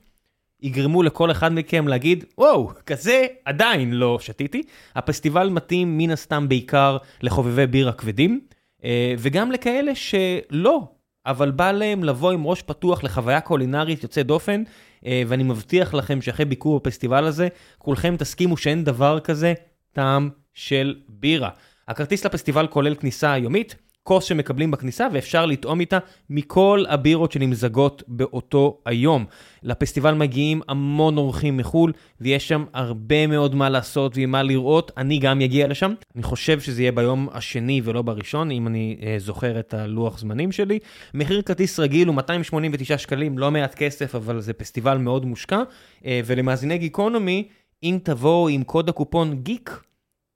יגרמו 0.63 1.03
לכל 1.03 1.31
אחד 1.31 1.53
מכם 1.53 1.89
להגיד, 1.89 2.25
וואו, 2.39 2.71
כזה 2.87 3.27
עדיין 3.45 3.93
לא 3.93 4.19
שתיתי. 4.21 4.63
הפסטיבל 4.95 5.49
מתאים 5.49 5.99
מן 5.99 6.11
הסתם 6.11 6.49
בעיקר 6.49 6.97
לחובבי 7.23 7.67
בירה 7.67 7.93
כבדים, 7.93 8.41
אה, 8.85 9.15
וגם 9.19 9.53
לכאלה 9.53 9.93
שלא, 9.95 10.83
אבל 11.27 11.51
בא 11.51 11.73
להם 11.73 12.05
לבוא 12.05 12.33
עם 12.33 12.45
ראש 12.45 12.63
פתוח 12.63 13.05
לחוויה 13.05 13.41
קולינרית 13.41 14.03
יוצאת 14.03 14.27
דופן, 14.27 14.63
אה, 15.07 15.23
ואני 15.27 15.43
מבטיח 15.43 15.95
לכם 15.95 16.23
שאחרי 16.23 16.45
ביקור 16.45 16.81
בפסטיבל 16.81 17.25
הזה, 17.25 17.49
כולכם 17.79 18.17
תסכימו 18.19 18.57
שאין 18.57 18.85
דבר 18.85 19.21
כזה 19.21 19.55
טעם 19.93 20.31
של 20.55 20.95
בירה. 21.09 21.51
הכרטיס 21.89 22.27
לפסטיבל 22.27 22.67
כולל 22.67 22.95
כניסה 22.95 23.39
יומית, 23.39 23.77
כוס 24.11 24.25
שמקבלים 24.25 24.71
בכניסה 24.71 25.07
ואפשר 25.13 25.47
לטעום 25.47 25.81
איתה 25.81 25.99
מכל 26.31 26.85
הבירות 26.89 27.33
שנמזגות 27.33 28.03
באותו 28.09 28.79
היום. 28.87 29.25
לפסטיבל 29.63 30.15
מגיעים 30.15 30.61
המון 30.69 31.17
אורחים 31.17 31.57
מחו"ל, 31.57 31.93
ויש 32.21 32.49
שם 32.49 32.65
הרבה 32.73 33.27
מאוד 33.27 33.55
מה 33.55 33.69
לעשות 33.69 34.13
ומה 34.17 34.43
לראות, 34.43 34.93
אני 34.97 35.19
גם 35.19 35.41
אגיע 35.41 35.69
לשם. 35.69 35.95
אני 36.15 36.23
חושב 36.23 36.61
שזה 36.61 36.83
יהיה 36.83 36.93
ביום 36.93 37.29
השני 37.33 37.81
ולא 37.85 38.03
בראשון, 38.03 38.51
אם 38.51 38.67
אני 38.67 38.97
אה, 39.03 39.15
זוכר 39.19 39.61
את 39.61 39.75
הלוח 39.75 40.19
זמנים 40.19 40.53
שלי. 40.53 40.79
מחיר 41.15 41.43
כרטיס 41.43 41.79
רגיל 41.79 42.09
הוא 42.09 42.15
289 42.15 42.99
שקלים, 42.99 43.39
לא 43.39 43.51
מעט 43.51 43.75
כסף, 43.75 44.15
אבל 44.15 44.41
זה 44.41 44.53
פסטיבל 44.53 44.99
מאוד 44.99 45.27
מושקע. 45.27 45.63
אה, 46.05 46.21
ולמאזיני 46.27 46.79
גיקונומי, 46.79 47.49
אם 47.83 47.99
תבואו 48.03 48.49
עם 48.49 48.63
קוד 48.63 48.89
הקופון 48.89 49.43
גיק, 49.43 49.81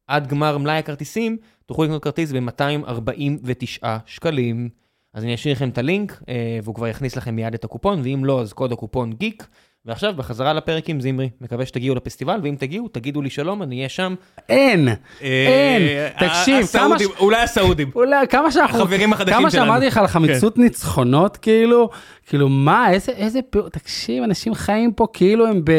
עד 0.06 0.26
גמר 0.26 0.58
מלאי 0.58 0.78
הכרטיסים, 0.78 1.36
תוכלו 1.66 1.84
לקנות 1.84 2.02
כרטיס 2.02 2.32
ב-249 2.32 3.86
שקלים. 4.06 4.68
אז 5.14 5.24
אני 5.24 5.34
אשאיר 5.34 5.54
לכם 5.54 5.68
את 5.68 5.78
הלינק, 5.78 6.22
אה, 6.28 6.58
והוא 6.62 6.74
כבר 6.74 6.88
יכניס 6.88 7.16
לכם 7.16 7.36
מיד 7.36 7.54
את 7.54 7.64
הקופון, 7.64 8.00
ואם 8.04 8.24
לא, 8.24 8.40
אז 8.40 8.52
קוד 8.52 8.72
הקופון 8.72 9.12
גיק. 9.12 9.46
ועכשיו, 9.86 10.14
בחזרה 10.16 10.52
לפרק 10.52 10.88
עם 10.88 11.00
זמרי. 11.00 11.30
מקווה 11.40 11.66
שתגיעו 11.66 11.94
לפסטיבל, 11.94 12.40
ואם 12.42 12.56
תגיעו, 12.58 12.88
תגידו 12.88 13.22
לי 13.22 13.30
שלום, 13.30 13.62
אני 13.62 13.76
אהיה 13.76 13.88
שם. 13.88 14.14
אין, 14.48 14.88
אה, 14.88 14.94
אין, 15.22 16.08
תקשיב, 16.28 16.66
כמה 16.66 16.98
ש... 16.98 17.02
אולי 17.20 17.42
הסעודים. 17.42 17.90
אולי 17.96 18.28
כמה 18.28 18.50
שאנחנו, 18.50 18.78
החברים 18.78 19.12
החדשים 19.12 19.38
כמה 19.38 19.50
שלנו. 19.50 19.64
כן. 19.64 19.68
שאמרתי 19.68 19.86
לך 19.86 19.96
על 19.96 20.06
חמיצות 20.06 20.58
ניצחונות, 20.58 21.36
כאילו, 21.36 21.90
כאילו 22.26 22.48
מה, 22.48 22.90
איזה, 22.90 23.12
איזה, 23.12 23.40
תקשיב, 23.72 24.22
אנשים 24.22 24.54
חיים 24.54 24.92
פה 24.92 25.06
כאילו 25.12 25.46
הם 25.46 25.60
ב... 25.64 25.72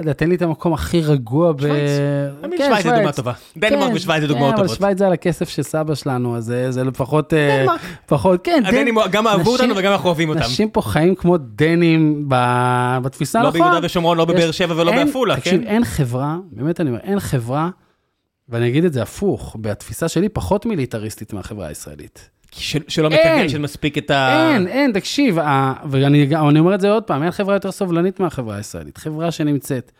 יודע, 0.00 0.12
תן 0.12 0.28
לי 0.28 0.34
את 0.34 0.42
המקום 0.42 0.72
הכי 0.72 1.00
רגוע 1.00 1.52
ב... 1.52 1.60
שווייץ. 1.60 1.90
כן, 2.58 2.64
שווייץ 2.66 2.84
זה 2.84 2.90
דוגמה 2.92 3.12
טובה. 3.12 3.32
דנמרק 3.56 3.88
כן, 3.88 3.94
ושווייץ 3.94 4.20
זה 4.20 4.26
כן, 4.26 4.32
דוגמאות 4.32 4.54
אבל 4.54 4.62
טובות. 4.62 4.76
שווייץ 4.76 4.98
זה 4.98 5.06
על 5.06 5.12
הכסף 5.12 5.48
של 5.48 5.62
סבא 5.62 5.94
שלנו, 5.94 6.36
אז 6.36 6.54
זה, 6.70 6.84
לפחות, 6.84 7.34
אה, 7.34 7.58
דנמרק. 7.60 7.80
פחות, 8.06 8.40
כן, 8.44 8.62
דנ- 8.64 8.68
הדנים 8.68 8.94
גם 9.10 9.26
אהבו 9.26 9.52
אותנו 9.52 9.74
וגם 9.76 9.92
אנחנו 9.92 10.06
אוהבים 10.06 10.28
אותם. 10.28 10.40
אנשים 10.40 10.70
פה 10.70 10.82
חיים 10.82 11.14
כמו 11.14 11.36
דנים 11.38 12.24
בתפיסה, 13.02 13.42
לא 13.42 13.48
נכון? 13.48 13.60
ביהודה 13.60 13.86
ושומרון, 13.86 14.18
לא 14.18 14.24
בבאר 14.24 14.50
שבע 14.50 14.74
ולא 14.80 14.92
בעפולה, 14.92 15.36
תקשיב, 15.36 15.60
כן? 15.60 15.66
אין 15.66 15.84
חברה, 15.84 16.36
באמת 16.52 16.80
אני 16.80 16.90
אומר, 16.90 17.00
אין 17.02 17.20
חברה, 17.20 17.70
ואני 18.48 18.68
אגיד 18.68 18.84
את 18.84 18.92
זה 18.92 19.02
הפוך, 19.02 19.56
בתפיסה 19.60 20.08
שלי 20.08 20.28
פחות 20.28 20.66
מיליטריסטית 20.66 21.32
מהחברה 21.32 21.66
הישראלית. 21.66 22.30
של- 22.52 22.82
שלא 22.88 23.08
של 23.48 23.58
מספיק 23.58 23.98
את 23.98 24.10
ה... 24.10 24.50
אין, 24.54 24.66
אין, 24.66 24.92
תקשיב, 24.92 25.38
ה- 25.38 25.74
ואני 25.90 26.58
אומר 26.58 26.74
את 26.74 26.80
זה 26.80 26.90
עוד 26.90 27.02
פעם, 27.02 27.22
אין 27.22 27.30
חברה 27.30 27.54
יותר 27.56 27.72
סובלנית 27.72 28.20
מהחברה 28.20 28.56
הישראלית. 28.56 28.98
חברה 28.98 29.30
שנמצאת 29.30 29.92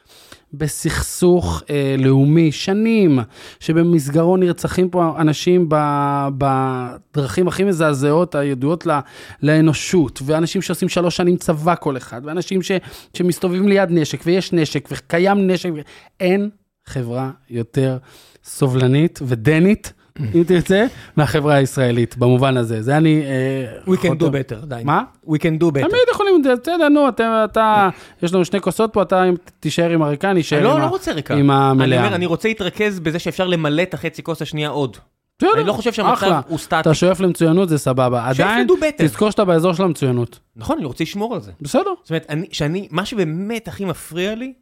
בסכסוך 0.54 1.62
אה, 1.70 1.94
לאומי 1.98 2.52
שנים, 2.52 3.18
שבמסגרו 3.60 4.36
נרצחים 4.36 4.88
פה 4.88 5.14
אנשים 5.18 5.66
ב, 5.68 5.76
בדרכים 6.38 7.48
הכי 7.48 7.64
מזעזעות 7.64 8.34
הידועות 8.34 8.86
ל, 8.86 8.98
לאנושות, 9.42 10.22
ואנשים 10.24 10.62
שעושים 10.62 10.88
שלוש 10.88 11.16
שנים 11.16 11.36
צבא 11.36 11.74
כל 11.80 11.96
אחד, 11.96 12.20
ואנשים 12.24 12.62
ש, 12.62 12.72
שמסתובבים 13.14 13.68
ליד 13.68 13.88
נשק, 13.92 14.20
ויש 14.26 14.52
נשק, 14.52 14.88
וקיים 14.92 15.46
נשק, 15.50 15.70
ו- 15.74 15.80
אין 16.20 16.50
חברה 16.86 17.30
יותר 17.50 17.98
סובלנית 18.44 19.18
ודנית. 19.22 19.92
אם 20.34 20.42
תרצה, 20.46 20.86
מהחברה 21.16 21.54
הישראלית, 21.54 22.16
במובן 22.16 22.56
הזה. 22.56 22.82
זה 22.82 22.96
אני... 22.96 23.22
אה, 23.22 23.92
We 23.94 23.96
can 23.98 24.22
do 24.22 24.24
better, 24.24 24.66
די. 24.66 24.82
מה? 24.84 25.02
We 25.26 25.34
can 25.38 25.62
do 25.62 25.66
better. 25.66 25.80
תמיד 25.88 26.02
יכולים, 26.10 26.42
בסדר, 26.62 26.88
נו, 26.88 27.08
אתה, 27.44 27.88
יש 28.22 28.34
לנו 28.34 28.44
שני 28.44 28.60
כוסות 28.60 28.92
פה, 28.92 29.02
אתה 29.02 29.24
תישאר 29.60 29.90
עם 29.90 30.02
הריקה, 30.02 30.30
אני 30.30 30.40
אשאר 30.40 30.58
אני 30.58 30.68
עם 30.68 30.74
לא, 30.76 30.80
לא 30.80 30.86
רוצה 30.86 31.12
ריקה. 31.12 31.34
עם 31.34 31.50
אני 31.50 31.60
המלאה. 31.70 32.04
אומר, 32.04 32.14
אני 32.14 32.26
רוצה 32.26 32.48
להתרכז 32.48 33.00
בזה 33.00 33.18
שאפשר 33.18 33.46
למלא 33.46 33.82
את 33.82 33.94
החצי 33.94 34.22
כוס 34.22 34.42
השנייה 34.42 34.68
עוד. 34.68 34.96
אני 35.54 35.64
לא 35.64 35.72
חושב 35.72 35.92
שהמצב. 35.92 36.40
הוא 36.48 36.58
סטטי. 36.58 36.80
אתה 36.80 36.94
שואף 36.94 37.20
למצוינות, 37.20 37.68
זה 37.68 37.78
סבבה. 37.78 38.28
עדיין. 38.28 38.66
תזכור 38.96 39.30
שאתה 39.30 39.44
באזור 39.44 39.72
של 39.74 39.82
המצוינות. 39.82 40.38
נכון, 40.56 40.76
אני 40.78 40.86
רוצה 40.86 41.04
לשמור 41.04 41.34
על 41.34 41.40
זה. 41.40 41.52
בסדר. 41.60 41.90
זאת 42.02 42.10
אומרת, 42.10 42.26
אני, 42.28 42.46
שאני, 42.52 42.88
מה 42.90 43.04
שבאמת 43.04 43.68
הכי 43.68 43.84
מפריע 43.84 44.34
לי 44.34 44.52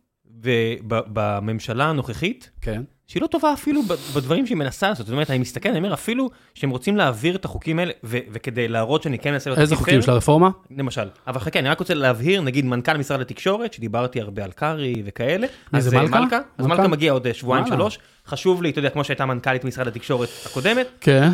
בממשלה 0.87 1.85
הנוכחית, 1.85 2.51
כן. 2.61 2.83
שהיא 3.11 3.23
לא 3.23 3.27
טובה 3.27 3.53
אפילו 3.53 3.83
בדברים 4.15 4.47
שהיא 4.47 4.57
מנסה 4.57 4.89
לעשות. 4.89 5.07
זאת 5.07 5.13
אומרת, 5.13 5.31
אני 5.31 5.39
מסתכל, 5.39 5.69
אני 5.69 5.79
אומר, 5.79 5.95
אפילו 5.95 6.31
שהם 6.55 6.71
רוצים 6.71 6.97
להעביר 6.97 7.37
את 7.37 7.45
החוקים 7.45 7.79
האלה, 7.79 7.93
ו- 8.05 8.19
וכדי 8.33 8.69
להראות 8.69 9.03
שאני 9.03 9.19
כן 9.19 9.33
מנסה 9.33 9.51
להיות 9.51 9.61
איזה 9.61 9.77
חוקים 9.77 10.03
של 10.03 10.11
הרפורמה? 10.11 10.51
למשל. 10.77 11.09
אבל 11.27 11.41
חכה, 11.41 11.59
אני 11.59 11.69
רק 11.69 11.79
רוצה 11.79 11.95
להבהיר, 11.95 12.41
נגיד 12.41 12.65
מנכ"ל 12.65 12.97
משרד 12.97 13.21
התקשורת, 13.21 13.73
שדיברתי 13.73 14.21
הרבה 14.21 14.45
על 14.45 14.53
קרעי 14.53 15.03
וכאלה. 15.05 15.47
מי 15.73 15.79
אז, 15.79 15.85
זה, 15.85 15.97
אה, 15.97 16.03
מלכה? 16.03 16.17
אז 16.59 16.67
מלכה? 16.67 16.77
מלכה 16.77 16.89
מגיע 16.89 17.13
עוד 17.13 17.27
אה, 17.27 17.35
שבועיים. 17.35 17.67
שלוש. 17.67 17.99
חשוב 18.27 18.63
לי, 18.63 18.71
אתה 18.71 18.79
יודע, 18.79 18.91
כמו 18.91 19.05
שהייתה 19.05 19.27
מנכ"לית 19.27 19.65
משרד 19.65 19.89
התקשורת 19.89 20.29
הקודמת, 20.47 20.87
כן. 21.01 21.29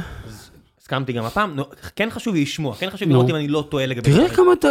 הסכמתי 0.87 1.13
גם 1.13 1.25
הפעם, 1.25 1.57
כן 1.97 2.09
חשוב 2.11 2.35
לי 2.35 2.43
לשמוע, 2.43 2.75
כן 2.75 2.91
חשוב. 2.91 3.09
לראות 3.09 3.31
אם 3.31 3.35
אני 3.35 3.49
לא 3.49 3.65
טועה 3.69 3.87
לגבי... 3.87 4.13
תראה. 4.13 4.29
כמה 4.29 4.53
אתה, 4.53 4.69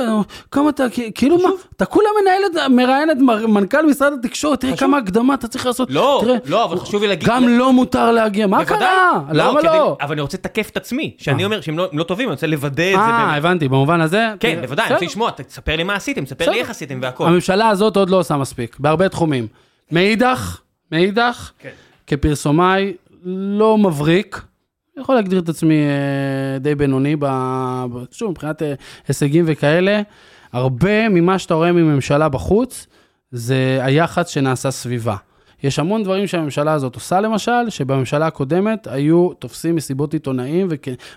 כמה 0.52 0.70
אתה, 0.70 0.84
כאילו 1.16 1.38
מה, 1.38 1.50
אתה 1.76 1.86
כולה 1.86 2.10
מנהל 2.22 2.70
מראיין 2.76 3.12
את 3.12 3.18
מנכ"ל 3.48 3.86
משרד 3.86 4.14
התקשורת, 4.14 4.60
תראה. 4.62 4.78
כמה 4.78 4.98
הקדמה 4.98 5.34
אתה 5.34 5.48
צריך 5.48 5.66
לעשות. 5.66 5.92
לא, 5.92 6.24
לא, 6.46 6.64
אבל 6.66 6.78
חשוב 6.78 7.02
לי 7.02 7.08
להגיד... 7.08 7.28
גם 7.30 7.48
לא 7.48 7.74
מותר 7.74 8.12
להגיע, 8.12 8.48
מה. 8.48 8.66
קרה? 8.66 9.12
למה 9.32 9.60
כדי- 9.60 9.68
לא? 9.68 9.98
אבל 10.02 10.12
אני 10.12 10.22
רוצה 10.22 10.38
לתקף 10.38 10.70
את 10.70 10.78
עצמי, 10.78 11.16
שאני 11.18 11.42
אה. 11.42 11.46
אומר 11.46 11.62
שהם 11.62 11.78
לא 11.78 11.88
לא 11.94 12.04
טובים, 12.04 12.28
אני 12.28 12.34
רוצה 12.34 12.48
לוודא 12.48 12.84
את 12.90 12.96
זה. 12.96 13.02
אה. 13.02 13.36
הבנתי, 13.36 13.68
במובן 13.68 14.02
הזה. 14.02 14.28
כן, 14.40 14.52
תראה, 14.54 14.62
בוודאי, 14.62 14.86
אני 14.86 14.94
רוצה. 14.94 15.06
לשמוע, 15.06 15.32
תספר 15.32 15.76
לי 15.76 15.84
מה 15.84 15.96
עשיתם, 15.96 16.26
תספר. 16.26 16.50
לי 16.50 16.60
איך 16.60 16.70
עשיתם 16.70 17.00
והכל. 17.02 17.28
הממשלה 17.28 17.70
הזאת 17.70 17.98
עוד 17.98 18.10
לא 18.10 18.20
עושה 18.20 18.38
מספיק, 18.38 18.76
בהרבה 18.80 19.10
תחומים. 19.10 19.48
מאידך, 19.92 20.60
מאידך, 20.92 21.52
כן. 21.60 21.70
כפרסומאי, 22.08 22.94
לא 23.26 23.78
מבריק. 23.78 24.42
אני 24.96 25.02
יכול 25.02 25.16
להגדיר 25.16 25.40
את 25.40 25.50
עצמי 25.50 25.76
אה, 25.76 26.60
די 26.60 26.76
בינוני, 26.76 27.16
ב... 27.20 27.26
שוב, 28.12 28.32
מבחינת 28.32 28.62
אה, 28.62 28.74
הישגים 29.08 29.46
וכאלה. 29.48 30.02
הרבה 30.54 31.10
ממה 31.10 31.40
שאתה 31.40 31.54
רואה 31.54 31.72
מממשלה 31.72 32.30
בחוץ, 32.30 32.88
זה 33.32 33.80
היחס 33.82 34.28
שנעשה 34.28 34.72
סביבה. 34.72 35.16
יש 35.64 35.80
המון 35.80 36.04
דברים 36.04 36.28
שהממשלה 36.28 36.74
הזאת 36.74 36.96
עושה, 36.96 37.22
למשל, 37.22 37.70
שבממשלה 37.70 38.28
הקודמת 38.28 38.88
היו 38.88 39.30
תופסים 39.34 39.76
מסיבות 39.76 40.14
עיתונאים 40.14 40.68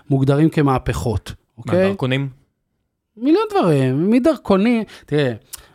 ומוגדרים 0.09 0.49
כמהפכות, 0.49 1.33
מה, 1.57 1.63
אוקיי? 1.63 1.89
דרכונים? 1.89 2.29
מיליון 3.17 3.43
דברים, 3.51 4.11
מדרכונים, 4.11 4.83
תראה, 5.05 5.33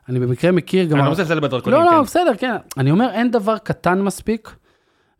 אני 0.09 0.21
במקרה 0.21 0.53
מכיר 0.53 0.85
גם... 0.85 0.97
אני 0.97 1.05
לא 1.05 1.13
מזלזל 1.13 1.41
בדרכונים, 1.41 1.79
לא, 1.79 1.85
לא, 1.85 1.91
כן. 1.91 2.03
בסדר, 2.03 2.33
כן. 2.39 2.55
אני 2.79 2.91
אומר, 2.91 3.11
אין 3.11 3.31
דבר 3.31 3.59
קטן 3.59 4.03
מספיק 4.03 4.57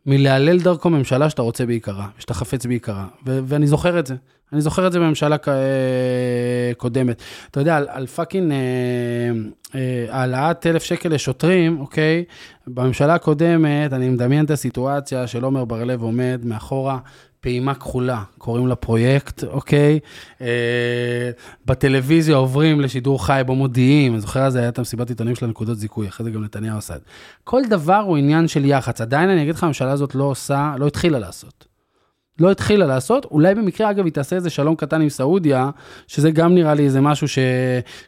מלהלל 0.05 0.59
דרכו 0.59 0.89
ממשלה 0.89 1.29
שאתה 1.29 1.41
רוצה 1.41 1.65
בעיקרה, 1.65 2.07
שאתה 2.19 2.33
חפץ 2.33 2.65
בעיקרה. 2.65 3.05
ו- 3.27 3.39
ואני 3.45 3.67
זוכר 3.67 3.99
את 3.99 4.07
זה. 4.07 4.15
אני 4.53 4.61
זוכר 4.61 4.87
את 4.87 4.91
זה 4.91 4.99
בממשלה 4.99 5.37
כ- 5.37 5.47
אה, 5.47 6.73
קודמת. 6.77 7.21
אתה 7.51 7.59
יודע, 7.59 7.77
על, 7.77 7.87
על 7.89 8.05
fucking 8.07 8.51
אה, 8.51 8.57
אה, 9.75 10.05
העלאת 10.09 10.67
אלף 10.67 10.83
שקל 10.83 11.09
לשוטרים, 11.09 11.79
אוקיי? 11.79 12.23
בממשלה 12.67 13.13
הקודמת, 13.13 13.93
אני 13.93 14.09
מדמיין 14.09 14.45
את 14.45 14.51
הסיטואציה 14.51 15.27
של 15.27 15.43
עומר 15.43 15.65
בר-לב 15.65 16.01
עומד 16.01 16.41
מאחורה. 16.43 16.97
פעימה 17.45 17.75
כחולה, 17.75 18.23
קוראים 18.37 18.67
לה 18.67 18.75
פרויקט, 18.75 19.43
אוקיי? 19.43 19.99
אה, 20.41 21.29
בטלוויזיה 21.65 22.35
עוברים 22.35 22.81
לשידור 22.81 23.25
חי 23.25 23.41
בו 23.45 23.55
מודיעים, 23.55 24.13
אני 24.13 24.21
זוכר 24.21 24.41
אז 24.41 24.55
היה 24.55 24.69
את 24.69 24.77
המסיבת 24.77 25.09
עיתונים 25.09 25.35
של 25.35 25.45
הנקודות 25.45 25.77
זיכוי, 25.77 26.07
אחרי 26.07 26.23
זה 26.23 26.31
גם 26.31 26.43
נתניהו 26.43 26.77
עשה 26.77 26.95
את 26.95 26.99
זה. 26.99 27.05
כל 27.43 27.61
דבר 27.69 27.95
הוא 28.07 28.17
עניין 28.17 28.47
של 28.47 28.65
יח"צ. 28.65 29.01
עדיין 29.01 29.29
אני 29.29 29.43
אגיד 29.43 29.55
לך, 29.55 29.63
הממשלה 29.63 29.91
הזאת 29.91 30.15
לא 30.15 30.23
עושה, 30.23 30.73
לא 30.77 30.87
התחילה 30.87 31.19
לעשות. 31.19 31.74
לא 32.39 32.51
התחילה 32.51 32.85
לעשות, 32.85 33.25
אולי 33.31 33.55
במקרה, 33.55 33.89
אגב, 33.89 34.05
היא 34.05 34.13
תעשה 34.13 34.35
איזה 34.35 34.49
שלום 34.49 34.75
קטן 34.75 35.01
עם 35.01 35.09
סעודיה, 35.09 35.69
שזה 36.07 36.31
גם 36.31 36.55
נראה 36.55 36.73
לי 36.73 36.83
איזה 36.83 37.01
משהו 37.01 37.27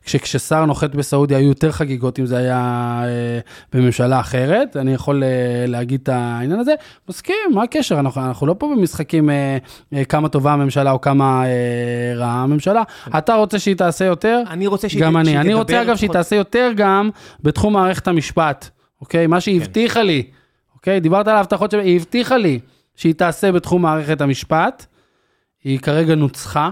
שכששר 0.06 0.66
נוחת 0.66 0.96
בסעודיה 0.96 1.38
היו 1.38 1.48
יותר 1.48 1.72
חגיגות 1.72 2.20
אם 2.20 2.26
זה 2.26 2.38
היה 2.38 3.02
אה, 3.04 3.40
בממשלה 3.74 4.20
אחרת, 4.20 4.78
אני 4.78 4.94
יכול 4.94 5.24
אה, 5.24 5.30
להגיד 5.68 6.00
את 6.04 6.10
העניין 6.10 6.60
הזה. 6.60 6.74
מסכים, 7.10 7.36
מה 7.54 7.64
הקשר? 7.64 8.00
אנחנו, 8.00 8.22
אנחנו 8.22 8.48
לא 8.48 8.56
פה 8.58 8.74
במשחקים 8.78 9.30
אה, 9.30 9.58
אה, 9.94 10.06
כמה 10.06 10.30
טובה 10.30 10.54
הממשלה 10.54 10.92
או 10.92 11.02
כמה 11.02 11.46
אה, 11.46 12.14
רעה 12.16 12.44
הממשלה. 12.44 12.84
אתה 13.18 13.36
רוצה 13.36 13.60
שהיא 13.60 13.76
תעשה 13.76 14.06
יותר? 14.06 14.42
אני 14.50 14.68
רוצה 14.68 14.90
שהיא 14.90 15.02
גם 15.02 15.18
אני. 15.18 15.26
שהיא 15.26 15.40
אני 15.40 15.54
רוצה, 15.54 15.82
אגב, 15.82 15.96
שהיא 15.96 16.10
תעשה 16.10 16.36
יותר 16.36 16.72
גם 16.76 17.10
בתחום 17.44 17.74
מערכת 17.74 18.08
המשפט, 18.08 18.70
אוקיי? 19.02 19.28
מה 19.28 19.42
שהיא 19.42 19.62
הבטיחה 19.62 20.04
לי, 20.04 20.24
אוקיי? 20.76 21.00
דיברת 21.00 21.28
על 21.28 21.36
ההבטחות 21.36 21.72
שלה, 21.72 21.82
היא 21.82 21.96
הבטיחה 21.96 22.38
לי 22.38 22.60
שהיא 22.98 23.14
תעשה 23.14 23.52
בתחום 23.52 23.82
מערכת 23.82 24.22
המשפט. 24.22 24.86
היא 25.64 25.80
כרגע 25.80 26.16
נוצחה, 26.16 26.70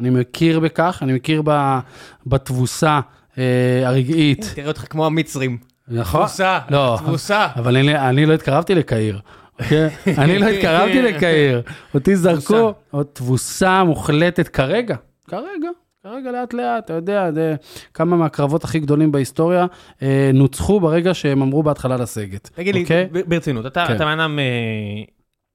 אני 0.00 0.10
מכיר 0.10 0.60
בכך, 0.60 0.98
אני 1.02 1.12
מכיר 1.12 1.42
ב- 1.44 1.78
בתבוסה 2.26 3.00
אה, 3.38 3.82
הרגעית. 3.84 4.50
תראה 4.54 4.68
אותך 4.68 4.84
כמו 4.90 5.06
המצרים. 5.06 5.58
נכון? 5.88 6.20
תבוסה, 6.20 6.58
לא, 6.70 6.98
תבוסה. 7.06 7.48
אבל 7.56 7.76
אני, 7.76 7.98
אני 7.98 8.26
לא 8.26 8.32
התקרבתי 8.34 8.74
לקהיר. 8.74 9.20
אוקיי? 9.60 9.88
אני 10.22 10.38
לא 10.38 10.46
התקרבתי 10.46 11.02
לקהיר. 11.02 11.62
אותי 11.94 12.16
זרקו, 12.16 12.74
עוד 12.90 13.06
תבוסה 13.12 13.84
מוחלטת 13.84 14.48
כרגע, 14.48 14.96
כרגע, 15.28 15.68
כרגע 16.02 16.30
לאט 16.30 16.54
לאט, 16.54 16.84
אתה 16.84 16.92
יודע, 16.92 17.32
זה 17.32 17.54
כמה 17.94 18.16
מהקרבות 18.16 18.64
הכי 18.64 18.80
גדולים 18.80 19.12
בהיסטוריה 19.12 19.66
אה, 20.02 20.30
נוצחו 20.34 20.80
ברגע 20.80 21.14
שהם 21.14 21.42
אמרו 21.42 21.62
בהתחלה 21.62 21.96
לסגת. 21.96 22.50
תגיד 22.54 22.74
לי, 22.74 22.82
אוקיי? 22.82 23.08
ברצינות, 23.26 23.66
אתה 23.66 23.84
כן. 23.88 23.96
אתה 23.96 24.04
בן 24.04 24.20
אדם 24.20 24.38
אה, 24.38 24.44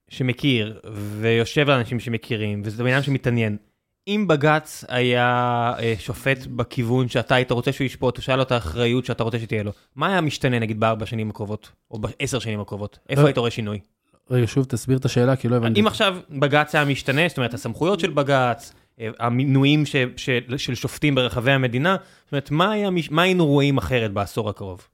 שמכיר 0.10 0.80
ויושב 1.20 1.70
על 1.70 1.78
אנשים 1.80 2.00
שמכירים, 2.00 2.62
וזה 2.66 2.84
בן 2.84 2.94
אדם 2.94 3.02
שמתעניין. 3.04 3.58
אם 4.08 4.26
בג"ץ 4.28 4.86
היה 4.88 5.26
אה, 5.80 5.94
שופט 6.00 6.46
בכיוון 6.46 7.08
שאתה 7.10 7.36
היית 7.36 7.52
רוצה 7.52 7.72
שהוא 7.72 7.86
ישפוט, 7.86 8.18
או 8.18 8.22
שהיה 8.22 8.36
לו 8.36 8.44
את 8.44 8.52
האחריות 8.52 9.06
שאתה 9.06 9.24
רוצה 9.24 9.40
שתהיה 9.40 9.64
לו, 9.64 9.72
מה 9.96 10.08
היה 10.08 10.22
משתנה 10.22 10.60
נגיד 10.60 10.80
בארבע 10.80 11.06
שנים 11.06 11.30
הקרובות, 11.30 11.72
או 11.92 12.00
בעשר 12.00 12.40
שנים 12.40 12.60
הקרובות? 12.60 13.00
איפה 13.10 13.22
לא. 13.22 13.28
היית 13.28 13.38
רואה 13.38 13.52
שינוי? 13.52 13.80
רגע, 14.32 14.48
שוב 14.48 14.66
תסביר 14.66 14.98
את 14.98 15.06
השאלה, 15.06 15.36
כי 15.36 15.48
לא 15.48 15.56
הבנתי. 15.56 15.80
אם 15.80 15.88
עכשיו 15.88 16.18
בג"ץ 16.30 16.76
היה 16.76 16.86
משתנה, 16.86 17.22
זאת 17.28 17.38
אומרת, 17.38 17.54
הסמכויות 17.54 18.00
של 18.00 18.10
בג"ץ, 18.12 18.74
אה, 19.00 19.10
המינויים 19.20 19.86
ש- 19.86 19.96
של- 20.18 20.58
של 20.58 20.76
שופטים 20.76 21.16
ברחבי 21.16 21.52
המדינה, 21.52 21.96
זאת 22.26 22.32
אומרת, 22.32 22.52
מה 22.52 22.72
היה 22.72 22.90
מה 23.12 23.22
היינו 23.22 23.46
רואים 23.46 23.78
אחרת 23.78 24.12
בעשור 24.12 24.50
הקרוב? 24.50 24.88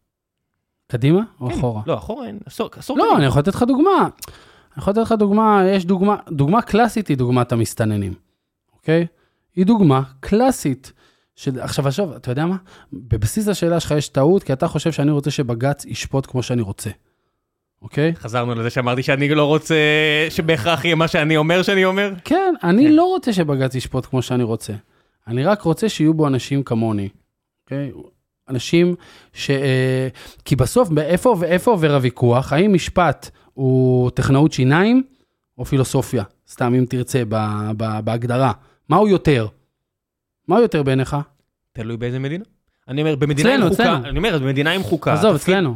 קדימה 0.87 1.21
או 1.41 1.47
כן. 1.49 1.53
אחורה? 1.57 1.81
לא, 1.87 1.93
אחורה 1.93 2.27
אין, 2.27 2.39
עשור 2.45 2.69
עשור 2.77 2.97
לא, 2.97 3.03
קדימה. 3.03 3.17
אני 3.17 3.25
יכול 3.25 3.39
לתת 3.39 3.55
לך 3.55 3.63
דוגמה. 3.67 4.07
אני 4.75 4.81
יכול 4.81 4.91
לתת 4.91 5.01
לך 5.01 5.11
דוגמה, 5.11 5.63
יש 5.67 5.85
דוגמה, 5.85 6.15
דוגמה 6.31 6.61
קלאסית 6.61 7.07
היא 7.07 7.17
דוגמת 7.17 7.51
המסתננים, 7.51 8.13
אוקיי? 8.73 9.05
היא 9.55 9.65
דוגמה 9.65 10.01
קלאסית. 10.19 10.93
של, 11.35 11.59
עכשיו, 11.59 11.87
עזוב, 11.87 12.11
אתה 12.11 12.31
יודע 12.31 12.45
מה? 12.45 12.55
בבסיס 12.93 13.47
השאלה 13.47 13.79
שלך 13.79 13.91
יש 13.91 14.09
טעות, 14.09 14.43
כי 14.43 14.53
אתה 14.53 14.67
חושב 14.67 14.91
שאני 14.91 15.11
רוצה 15.11 15.31
שבג"ץ 15.31 15.85
ישפוט 15.85 16.25
כמו 16.25 16.43
שאני 16.43 16.61
רוצה, 16.61 16.89
אוקיי? 17.81 18.13
חזרנו 18.15 18.55
לזה 18.55 18.69
שאמרתי 18.69 19.03
שאני 19.03 19.29
לא 19.29 19.45
רוצה 19.45 19.75
שבהכרח 20.29 20.85
יהיה 20.85 20.95
מה 20.95 21.07
שאני 21.07 21.37
אומר 21.37 21.63
שאני 21.63 21.85
אומר. 21.85 22.13
כן, 22.23 22.53
אני 22.63 22.83
כן. 22.83 22.91
לא 22.91 23.03
רוצה 23.03 23.33
שבג"ץ 23.33 23.75
ישפוט 23.75 24.05
כמו 24.05 24.21
שאני 24.21 24.43
רוצה. 24.43 24.73
אני 25.27 25.43
רק 25.43 25.61
רוצה 25.61 25.89
שיהיו 25.89 26.13
בו 26.13 26.27
אנשים 26.27 26.63
כמוני, 26.63 27.09
אוקיי? 27.63 27.91
אנשים 28.49 28.95
ש... 29.33 29.49
אה, 29.49 30.07
כי 30.45 30.55
בסוף, 30.55 30.89
איפה, 30.97 31.35
איפה 31.43 31.71
עובר 31.71 31.95
הוויכוח? 31.95 32.53
האם 32.53 32.73
משפט 32.73 33.29
הוא 33.55 34.11
טכנאות 34.11 34.51
שיניים 34.53 35.03
או 35.57 35.65
פילוסופיה? 35.65 36.23
סתם, 36.49 36.73
אם 36.73 36.85
תרצה, 36.89 37.23
ב, 37.29 37.35
ב, 37.77 37.99
בהגדרה. 38.03 38.51
מה 38.89 38.95
הוא 38.97 39.07
יותר? 39.09 39.47
מה 40.47 40.55
הוא 40.55 40.61
יותר 40.63 40.83
בעיניך? 40.83 41.15
תלוי 41.73 41.97
באיזה 41.97 42.19
מדינה. 42.19 42.43
אני 42.87 43.01
אומר, 43.01 43.15
במדינה 43.15 43.49
אצלנו, 43.49 43.65
עם 43.65 43.71
חוקה, 43.71 43.83
אצלנו. 43.83 44.05
אני 44.09 44.17
אומר, 44.17 44.39
במדינה 44.39 44.71
עם 44.71 44.83
חוקה. 44.83 45.13
עזוב, 45.13 45.35
התפקיד- 45.35 45.53
אצלנו. 45.55 45.75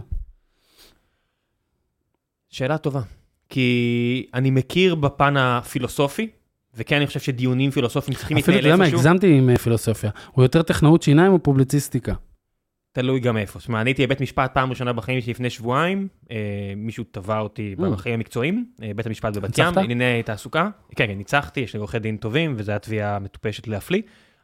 שאלה 2.49 2.77
טובה. 2.77 3.01
כי 3.49 4.25
אני 4.33 4.51
מכיר 4.51 4.95
בפן 4.95 5.37
הפילוסופי, 5.37 6.29
וכן 6.75 6.95
אני 6.95 7.07
חושב 7.07 7.19
שדיונים 7.19 7.71
פילוסופיים 7.71 8.17
צריכים 8.17 8.37
אפילו, 8.37 8.43
אתה 8.57 8.57
להתנהל 8.57 8.65
יודע 8.71 8.77
מה, 8.77 8.85
איפשהו. 8.85 8.99
הגזמתי 8.99 9.37
עם 9.37 9.49
אה, 9.49 9.57
פילוסופיה. 9.57 10.09
הוא 10.31 10.43
יותר 10.45 10.61
טכנאות 10.61 11.01
שיניים 11.03 11.31
או 11.31 11.43
פובליציסטיקה? 11.43 12.13
תלוי 12.91 13.19
גם 13.19 13.37
איפה. 13.37 13.59
זאת 13.59 13.67
אומרת, 13.67 13.81
אני 13.81 13.89
הייתי 13.89 14.05
בבית 14.07 14.21
משפט 14.21 14.53
פעם 14.53 14.69
ראשונה 14.69 14.93
בחיים 14.93 15.21
שלי 15.21 15.31
לפני 15.33 15.49
שבועיים, 15.49 16.07
אה, 16.31 16.35
מישהו 16.77 17.03
תבע 17.11 17.39
אותי 17.39 17.75
Mm. 17.77 17.81
בחיים 17.81 18.15
המקצועיים, 18.15 18.65
אה, 18.83 18.91
בית 18.95 19.05
המשפט 19.07 19.37
בבת? 19.37 19.57
ים, 19.57 19.77
ענייני 19.77 20.23
תעסוקה. 20.23 20.69
כן, 20.95 21.07
כן, 21.07 21.13
ניצחתי, 21.17 21.59
יש 21.59 21.73
לי 21.73 21.79
עורכי 21.79 21.99
דין 21.99 22.17
טובים, 22.17 22.53
וזו 22.57 22.71
הייתה 22.71 22.85
תביעה 22.85 23.19
מטופשת 23.19 23.67
להפליא. 23.67 24.01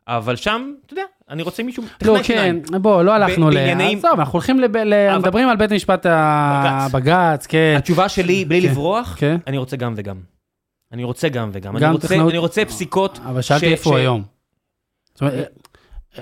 אבל 0.07 0.35
שם, 0.35 0.71
אתה 0.85 0.93
יודע, 0.93 1.03
אני 1.29 1.43
רוצה 1.43 1.63
מישהו, 1.63 1.83
לא, 1.83 1.89
טכנאי 1.97 2.17
כן, 2.17 2.23
שיניים. 2.23 2.61
בוא, 2.81 3.03
לא 3.03 3.11
הלכנו 3.13 3.49
ל... 3.49 3.53
בעניינים- 3.53 3.97
עזוב, 3.97 4.19
אנחנו 4.19 4.33
הולכים 4.33 4.59
לב... 4.59 4.77
ל... 4.77 5.17
מדברים 5.17 5.49
על 5.49 5.57
בית 5.57 5.71
המשפט 5.71 6.05
ה- 6.05 6.87
בג"ץ. 6.89 6.91
בג"ץ, 6.93 7.45
כן. 7.47 7.75
התשובה 7.77 8.09
שלי, 8.09 8.45
בלי 8.45 8.61
כן. 8.61 8.67
לברוח, 8.67 9.15
כן. 9.19 9.37
אני 9.47 9.57
רוצה 9.57 9.77
גם 9.77 9.93
וגם. 9.97 10.17
אני 10.91 11.03
רוצה 11.03 11.29
גם 11.29 11.49
וגם. 11.53 11.77
גם 11.77 11.97
טכנאות- 11.97 12.29
אני 12.29 12.37
רוצה 12.37 12.65
פסיקות. 12.65 13.19
אבל 13.25 13.41
שאלתי 13.41 13.65
איפה 13.71 13.83
ש- 13.83 13.87
הוא 13.87 13.97
היום. 13.97 14.23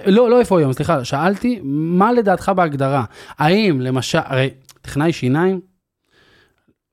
לא, 0.06 0.30
לא 0.30 0.40
איפה 0.40 0.60
היום, 0.60 0.74
סליחה, 0.74 1.06
שאלתי, 1.06 1.60
מה 1.64 2.12
לדעתך 2.14 2.52
בהגדרה? 2.56 3.04
האם, 3.38 3.82
למשל, 3.82 4.20
הרי 4.26 4.50
טכנאי 4.82 5.14
שיניים, 5.14 5.60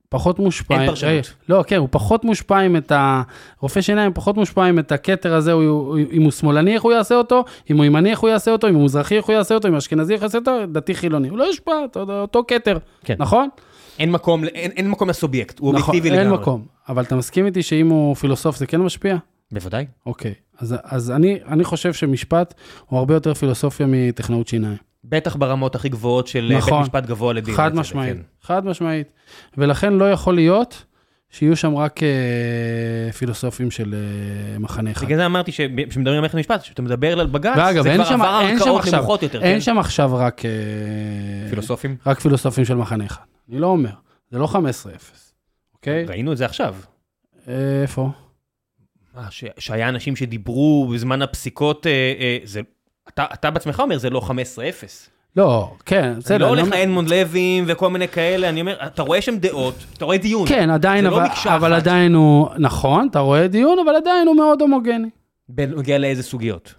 פחות 0.09 0.39
מושפע... 0.39 0.75
אין 0.79 0.89
פרשנות. 0.89 1.11
רגע, 1.11 1.27
לא, 1.49 1.63
כן, 1.67 1.77
הוא 1.77 1.87
פחות 1.91 2.25
מושפע 2.25 2.57
עם 2.57 2.75
את 2.75 2.91
ה... 2.91 3.21
רופא 3.59 3.81
שיניים 3.81 4.13
פחות 4.13 4.37
מושפע 4.37 4.65
עם 4.65 4.79
את 4.79 4.91
הכתר 4.91 5.33
הזה, 5.33 5.51
הוא, 5.51 5.63
הוא, 5.63 5.97
אם 6.11 6.21
הוא 6.21 6.31
שמאלני, 6.31 6.73
איך 6.73 6.83
הוא 6.83 6.91
יעשה 6.91 7.15
אותו, 7.15 7.43
אם 7.71 7.77
הוא 7.77 7.85
ימני, 7.85 8.11
איך 8.11 8.19
הוא 8.19 8.29
יעשה 8.29 8.51
אותו, 8.51 8.67
אם 8.67 8.75
הוא 8.75 8.83
מזרחי, 8.83 9.17
איך 9.17 9.25
הוא 9.25 9.35
יעשה 9.35 9.55
אותו, 9.55 9.67
אם 9.67 9.73
הוא 9.73 9.77
אשכנזי, 9.77 10.13
איך 10.13 10.21
הוא 10.21 10.25
יעשה 10.25 10.37
אותו, 10.37 10.51
דתי 10.71 10.95
חילוני. 10.95 11.29
הוא 11.29 11.37
לא 11.37 11.43
יושפע, 11.43 11.71
אותו, 11.95 12.43
כתר, 12.47 12.77
כן. 13.05 13.15
נכון? 13.19 13.49
אין 13.99 14.11
מקום, 14.11 14.43
אין, 14.43 14.71
אין 14.71 14.89
מקום 14.89 15.09
לסובייקט, 15.09 15.59
הוא 15.59 15.73
נכון, 15.73 15.81
אובייקטיבי 15.81 16.17
אין 16.17 16.25
לגמרי. 16.27 16.41
מקום. 16.41 16.65
אבל 16.89 17.03
אתה 17.03 17.15
מסכים 17.15 17.45
איתי 17.45 17.63
שאם 17.63 17.89
הוא 17.89 18.15
פילוסוף 18.15 18.57
זה 18.57 18.67
כן 18.67 18.81
משפיע? 18.81 19.17
בוודאי. 19.51 19.85
אוקיי. 20.05 20.33
אז, 20.59 20.75
אז 20.83 21.11
אני, 21.11 21.39
אני 21.47 21.63
חושב 21.63 21.93
שמשפט 21.93 22.53
הוא 22.85 22.99
הרבה 22.99 23.13
יותר 23.13 23.33
פילוסופיה 23.33 23.85
מטכנאות 23.89 24.47
שיניים. 24.47 24.77
בטח 25.03 25.35
ברמות 25.35 25.75
הכי 25.75 25.89
גבוהות 25.89 26.27
של 26.27 26.51
נכון. 26.57 26.73
בית 26.73 26.81
משפט 26.81 27.05
גבוה 27.05 27.33
לדין. 27.33 27.53
חד 27.55 27.75
משמעית, 27.75 28.17
כן. 28.17 28.21
חד 28.41 28.65
משמעית. 28.65 29.07
ולכן 29.57 29.93
לא 29.93 30.11
יכול 30.11 30.35
להיות 30.35 30.85
שיהיו 31.29 31.55
שם 31.55 31.75
רק 31.75 32.03
אה, 32.03 33.11
פילוסופים 33.11 33.71
של 33.71 33.93
אה, 34.53 34.59
מחנה 34.59 34.91
אחד. 34.91 35.05
בגלל 35.05 35.17
זה 35.17 35.25
אמרתי 35.25 35.51
שכשמדברים 35.51 36.15
על 36.15 36.19
מערכת 36.21 36.35
המשפט, 36.35 36.61
כשאתה 36.61 36.81
מדבר 36.81 37.19
על 37.19 37.27
בג"ץ, 37.27 37.57
ואגב, 37.57 37.83
זה 37.83 37.93
כבר 37.95 38.05
שם- 38.05 38.13
עבר 38.21 38.25
ערכאות 38.27 38.85
נמוכות 38.93 39.23
יותר, 39.23 39.41
אין 39.43 39.53
כן? 39.55 39.61
שם 39.61 39.77
עכשיו 39.77 40.15
רק, 40.15 40.45
אה, 40.45 40.51
פילוסופים? 41.49 41.95
רק 42.05 42.19
פילוסופים 42.19 42.65
של 42.65 42.75
מחנה 42.75 43.05
אחד. 43.05 43.23
אני 43.49 43.59
לא 43.59 43.67
אומר, 43.67 43.89
זה 44.31 44.39
לא 44.39 44.47
15-0, 44.47 44.55
אוקיי? 45.73 46.05
ראינו 46.05 46.31
את 46.31 46.37
זה 46.37 46.45
עכשיו. 46.45 46.75
איפה? 47.81 48.09
מה, 49.15 49.27
ש- 49.31 49.43
שהיה 49.57 49.89
אנשים 49.89 50.15
שדיברו 50.15 50.87
בזמן 50.93 51.21
הפסיקות, 51.21 51.87
אה, 51.87 51.91
אה, 52.19 52.37
זה... 52.43 52.61
אתה, 53.09 53.25
אתה 53.33 53.51
בעצמך 53.51 53.79
אומר, 53.79 53.97
זה 53.97 54.09
לא 54.09 54.21
15-0. 54.27 54.31
לא, 55.35 55.73
כן, 55.85 56.13
בסדר. 56.17 56.37
לא 56.37 56.47
הולך 56.47 56.67
לאדמונד 56.71 57.09
לוים 57.09 57.63
וכל 57.67 57.89
מיני 57.89 58.07
כאלה, 58.07 58.49
אני 58.49 58.61
אומר, 58.61 58.77
אתה 58.85 59.01
רואה 59.01 59.21
שם 59.21 59.37
דעות, 59.37 59.75
אתה 59.97 60.05
רואה 60.05 60.17
דיון. 60.17 60.47
כן, 60.47 60.69
עדיין, 60.69 61.03
זה 61.03 61.09
לא 61.09 61.17
אבל, 61.17 61.55
אבל. 61.55 61.73
עדיין 61.73 62.13
הוא, 62.13 62.47
נכון, 62.59 63.07
אתה 63.11 63.19
רואה 63.19 63.47
דיון, 63.47 63.77
אבל 63.85 63.95
עדיין 63.95 64.27
הוא 64.27 64.35
מאוד 64.35 64.61
הומוגני. 64.61 65.09
בנוגע 65.49 65.97
לאיזה 65.97 66.23
סוגיות. 66.23 66.73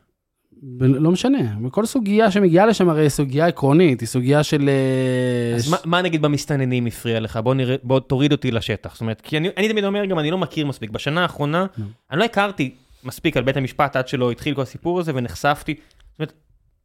לא 0.81 1.11
משנה, 1.11 1.39
בכל 1.63 1.87
סוגיה 1.87 2.31
שמגיעה 2.31 2.67
לשם 2.67 2.89
הרי 2.89 3.03
היא 3.03 3.09
סוגיה 3.09 3.47
עקרונית, 3.47 4.01
היא 4.01 4.07
סוגיה 4.07 4.43
של... 4.43 4.69
אה, 4.69 5.57
אז 5.57 5.65
ש- 5.65 5.69
מה, 5.69 5.77
מה 5.85 6.03
נגיד 6.03 6.23
במסתננים 6.23 6.87
הפריע 6.87 7.21
לך? 7.21 7.37
בוא 7.37 7.55
נראה, 7.55 7.77
בוא 7.83 8.01
תוריד 8.01 8.33
אותי 8.33 8.51
לשטח. 8.51 8.93
זאת 8.93 9.01
אומרת, 9.01 9.21
כי 9.21 9.37
אני, 9.37 9.49
אני 9.57 9.69
תמיד 9.69 9.85
אומר 9.85 10.05
גם, 10.05 10.19
אני 10.19 10.31
לא 10.31 10.39
מכיר 10.39 10.67
מספיק. 10.67 10.91
בשנה 10.91 11.23
האחרונה, 11.23 11.67
נו. 11.79 11.85
אני 12.11 12.19
לא 12.19 12.25
הכרתי 12.25 12.75
מספיק 13.05 13.37
על 13.37 13.43
בית 13.43 13.57
המשפט 13.57 13.97
עד 13.97 14.09
שלא 14.09 14.31
התחיל 14.31 14.55
כל 14.55 14.63
הסיפור 14.63 15.01
הזה 15.01 15.13
ונחשפתי. 15.15 15.75
זאת 15.75 16.19
אומרת, 16.19 16.33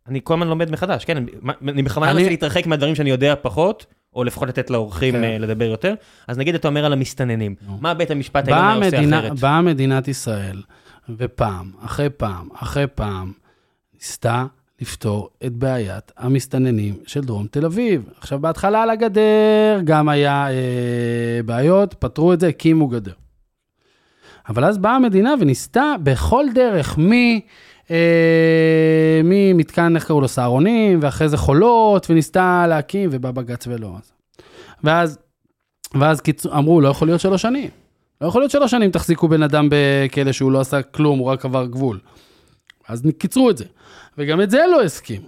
אני 0.08 0.20
כל 0.24 0.34
הזמן 0.34 0.48
לומד 0.48 0.72
מחדש, 0.72 1.06
כן? 1.06 1.18
אני 1.18 1.84
בכוונה 1.84 2.12
אני- 2.12 2.20
מנסה 2.20 2.30
להתרחק 2.30 2.68
מהדברים 2.68 2.96
שאני 2.96 3.10
יודע 3.10 3.34
פחות, 3.42 3.86
או 4.16 4.24
לפחות 4.24 4.48
לתת 4.50 4.70
לאורחים 4.70 5.14
כן. 5.14 5.24
אה, 5.24 5.38
לדבר 5.38 5.66
יותר. 5.66 5.94
אז 6.28 6.38
נגיד 6.38 6.56
אתה 6.56 6.68
אומר 6.68 6.86
על 6.86 6.94
המסתננים. 6.94 7.56
נו. 7.68 7.78
מה 7.82 7.94
בית 7.94 8.12
המשפט 8.12 8.48
העליון 8.48 8.84
עושה 8.84 9.20
אחרת? 9.20 9.40
באה 9.40 9.62
מדינת 9.62 10.08
ישראל, 10.08 10.62
ופעם, 11.18 11.72
אחרי 11.86 12.10
פעם, 12.10 12.48
אחרי 12.56 12.86
פעם, 12.96 13.32
ניסתה 13.98 14.46
לפתור 14.82 15.30
את 15.46 15.54
בעיית 15.54 16.12
המסתננים 16.18 16.96
של 17.08 17.22
דרום 17.22 17.48
תל 17.52 17.66
אביב. 17.66 18.10
עכשיו, 18.20 18.40
בהתחלה 18.40 18.84
על 18.84 18.90
הגדר 18.90 19.80
גם 19.84 20.10
היה 20.10 20.50
אה, 20.50 21.44
בעיות, 21.46 21.94
פתרו 21.94 22.34
את 22.34 22.40
זה, 22.40 22.48
הקימו 22.48 22.88
גדר. 22.88 23.12
אבל 24.50 24.66
אז 24.66 24.78
באה 24.78 24.96
המדינה 24.96 25.34
וניסתה 25.40 25.96
בכל 26.04 26.46
דרך, 26.54 27.00
מ... 27.00 27.12
אה, 27.92 29.22
ממתקן, 29.24 29.96
איך 29.96 30.08
קראו 30.08 30.22
לו, 30.22 30.28
סהרונים, 30.28 31.00
ואחרי 31.02 31.30
זה 31.30 31.38
חולות, 31.38 32.10
וניסתה 32.10 32.66
להקים, 32.70 33.10
ובא 33.12 33.32
בג"ץ 33.32 33.68
ולא. 33.68 33.92
ואז, 34.84 35.18
ואז 35.94 36.22
קיצ... 36.22 36.46
אמרו, 36.46 36.82
לא 36.82 36.88
יכול 36.88 37.08
להיות 37.08 37.22
שלוש 37.22 37.42
שנים. 37.42 37.70
לא 38.22 38.28
יכול 38.28 38.42
להיות 38.42 38.52
שלוש 38.52 38.72
שנים 38.72 38.92
תחזיקו 38.92 39.28
בן 39.28 39.44
אדם 39.44 39.70
בכלא 39.72 40.32
שהוא 40.32 40.52
לא 40.52 40.60
עשה 40.60 40.82
כלום, 40.82 41.20
הוא 41.20 41.28
רק 41.28 41.46
עבר 41.46 41.66
גבול. 41.66 42.00
אז 42.88 43.04
קיצרו 43.18 43.50
את 43.50 43.58
זה. 43.58 43.66
וגם 44.18 44.42
את 44.42 44.50
זה 44.50 44.60
לא 44.72 44.84
הסכימו. 44.84 45.28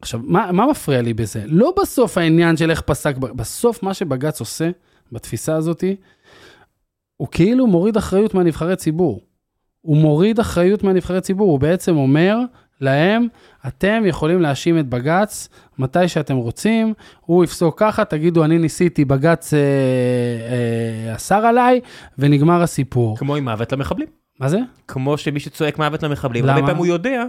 עכשיו, 0.00 0.20
מה, 0.24 0.52
מה 0.52 0.66
מפריע 0.66 1.02
לי 1.02 1.14
בזה? 1.14 1.42
לא 1.46 1.74
בסוף 1.80 2.18
העניין 2.18 2.56
של 2.56 2.70
איך 2.70 2.80
פסק, 2.80 3.16
בסוף 3.16 3.82
מה 3.82 3.94
שבג"ץ 3.94 4.40
עושה, 4.40 4.70
בתפיסה 5.12 5.54
הזאתי, 5.54 5.96
הוא 7.16 7.28
כאילו 7.30 7.66
מוריד 7.66 7.96
אחריות 7.96 8.34
מהנבחרי 8.34 8.76
ציבור. 8.76 9.20
הוא 9.80 9.96
מוריד 9.96 10.38
אחריות 10.38 10.82
מהנבחרי 10.82 11.20
ציבור, 11.20 11.50
הוא 11.50 11.60
בעצם 11.60 11.96
אומר 11.96 12.38
להם, 12.80 13.26
אתם 13.66 14.02
יכולים 14.06 14.40
להאשים 14.40 14.78
את 14.78 14.88
בג"ץ 14.88 15.48
מתי 15.78 16.08
שאתם 16.08 16.36
רוצים, 16.36 16.94
הוא 17.20 17.44
יפסוק 17.44 17.78
ככה, 17.78 18.04
תגידו, 18.04 18.44
אני 18.44 18.58
ניסיתי, 18.58 19.04
בג"ץ 19.04 19.54
אה, 19.54 19.58
אה, 21.10 21.16
אסר 21.16 21.46
עליי, 21.46 21.80
ונגמר 22.18 22.62
הסיפור. 22.62 23.16
כמו 23.16 23.36
עם 23.36 23.44
מוות 23.44 23.72
למחבלים. 23.72 24.19
מה 24.40 24.48
זה? 24.48 24.58
כמו 24.88 25.18
שמי 25.18 25.40
שצועק 25.40 25.78
מוות 25.78 26.02
למחבלים, 26.02 26.44
למה? 26.44 26.52
הרבה 26.52 26.62
פעמים 26.66 26.76
הוא 26.78 26.86
יודע 26.86 27.24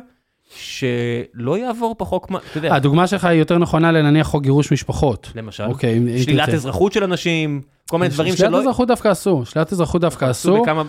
שלא 0.56 1.58
יעבור 1.58 1.96
פה 1.98 2.06
חוק, 2.06 2.32
אתה 2.52 2.58
יודע, 2.58 2.76
הדוגמה 2.76 3.08
שלך 3.08 3.26
היא 3.26 3.40
יותר 3.40 3.58
נכונה 3.58 3.92
לנניח 3.92 4.28
חוק 4.28 4.44
גירוש 4.44 4.72
משפחות. 4.74 5.32
למשל, 5.36 5.64
אוקיי, 5.64 5.98
אם- 5.98 6.08
אם 6.08 6.18
שלילת 6.24 6.46
תרצה. 6.46 6.58
אזרחות 6.58 6.94
של 6.94 7.04
אנשים, 7.04 7.62
כל 7.90 7.98
מיני 8.00 8.10
דברים 8.10 8.36
שלילת 8.36 8.52
שלא... 8.52 8.60
אזרחות 8.62 8.88
דווקא 8.88 9.12
אסור, 9.12 9.46
שלילת 9.46 9.74
אזרחות 9.74 10.02
דווקא 10.02 10.26
עשו 10.26 10.54
אסור. 10.54 10.64
בכמה- 10.64 10.84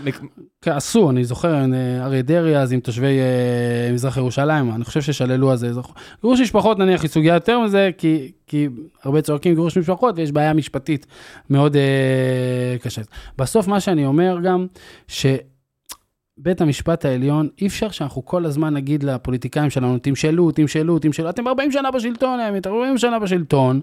כן, 0.63 0.71
עשו, 0.73 1.11
אני 1.11 1.25
זוכר, 1.25 1.55
אה, 1.55 1.65
אריה 2.05 2.23
דרעי 2.23 2.57
אז 2.57 2.73
עם 2.73 2.81
תושבי 2.81 3.19
אה, 3.19 3.93
מזרח 3.93 4.17
ירושלים, 4.17 4.73
אני 4.75 4.85
חושב 4.85 5.03
ששללו 5.03 5.53
אז 5.53 5.65
אזרחות. 5.65 5.97
גירוש 6.23 6.41
משפחות 6.41 6.79
נניח 6.79 7.03
היא 7.03 7.11
סוגיה 7.11 7.35
יותר 7.35 7.61
מזה, 7.61 7.91
כי, 7.99 8.33
כי 8.47 8.69
הרבה 9.05 9.23
צועקים 9.23 9.55
גירוש 9.55 9.79
משפחות 9.79 10.15
ויש 10.19 10.33
בעיה 10.33 10.53
משפטית 10.53 11.07
מאוד 11.51 11.77
אה, 11.77 11.83
קשה. 12.83 13.03
בסוף 13.39 13.67
מה 13.69 13.81
שאני 13.81 14.07
אומר 14.07 14.37
גם, 14.45 14.67
שבית 16.41 16.61
המשפט 16.61 17.05
העליון, 17.05 17.49
אי 17.61 17.67
אפשר 17.67 17.91
שאנחנו 17.91 18.25
כל 18.25 18.45
הזמן 18.47 18.75
נגיד 18.75 19.03
לפוליטיקאים 19.03 19.71
שלנו, 19.71 19.99
תמשלו, 19.99 20.51
תמשלו, 20.51 20.99
תמשלו, 20.99 21.31
אתם 21.31 21.49
40 21.49 21.73
שנה 21.73 21.91
בשלטון, 21.91 22.41
הם 22.41 22.55
40 22.67 22.99
שנה 22.99 23.19
בשלטון, 23.19 23.81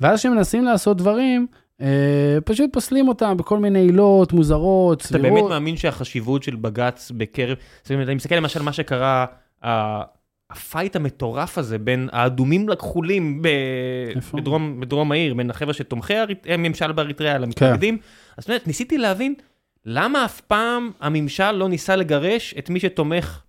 ואז 0.00 0.18
כשמנסים 0.18 0.64
לעשות 0.64 0.96
דברים, 0.96 1.46
אה, 1.80 2.38
פשוט 2.44 2.72
פוסלים 2.72 3.08
אותם 3.08 3.36
בכל 3.36 3.58
מיני 3.58 3.78
עילות 3.78 4.32
מוזרות, 4.32 4.98
אתה 4.98 5.08
סבירות. 5.08 5.32
באמת 5.38 5.44
מאמין 5.48 5.76
שהחשיבות 5.76 6.42
של 6.42 6.56
בג"ץ 6.56 7.12
בקרב, 7.16 7.56
זאת 7.82 7.92
אומרת, 7.92 8.06
אני 8.06 8.14
מסתכל 8.14 8.34
למשל 8.34 8.62
מה 8.62 8.72
שקרה, 8.72 9.26
ה- 9.64 10.02
הפייט 10.50 10.96
המטורף 10.96 11.58
הזה 11.58 11.78
בין 11.78 12.08
האדומים 12.12 12.68
לכחולים 12.68 13.42
ב-? 13.42 13.48
בדרום, 14.34 14.80
בדרום 14.80 15.12
העיר, 15.12 15.34
בין 15.34 15.50
החבר'ה 15.50 15.72
שתומכי 15.72 16.14
הממשל 16.48 16.92
באריתריאה 16.92 17.34
כן. 17.34 17.42
למתנגדים, 17.42 17.98
אז 18.38 18.44
באמת, 18.48 18.66
ניסיתי 18.66 18.98
להבין 18.98 19.34
למה 19.86 20.24
אף 20.24 20.40
פעם 20.40 20.90
הממשל 21.00 21.50
לא 21.50 21.68
ניסה 21.68 21.96
לגרש 21.96 22.54
את 22.58 22.70
מי 22.70 22.80
שתומך, 22.80 23.40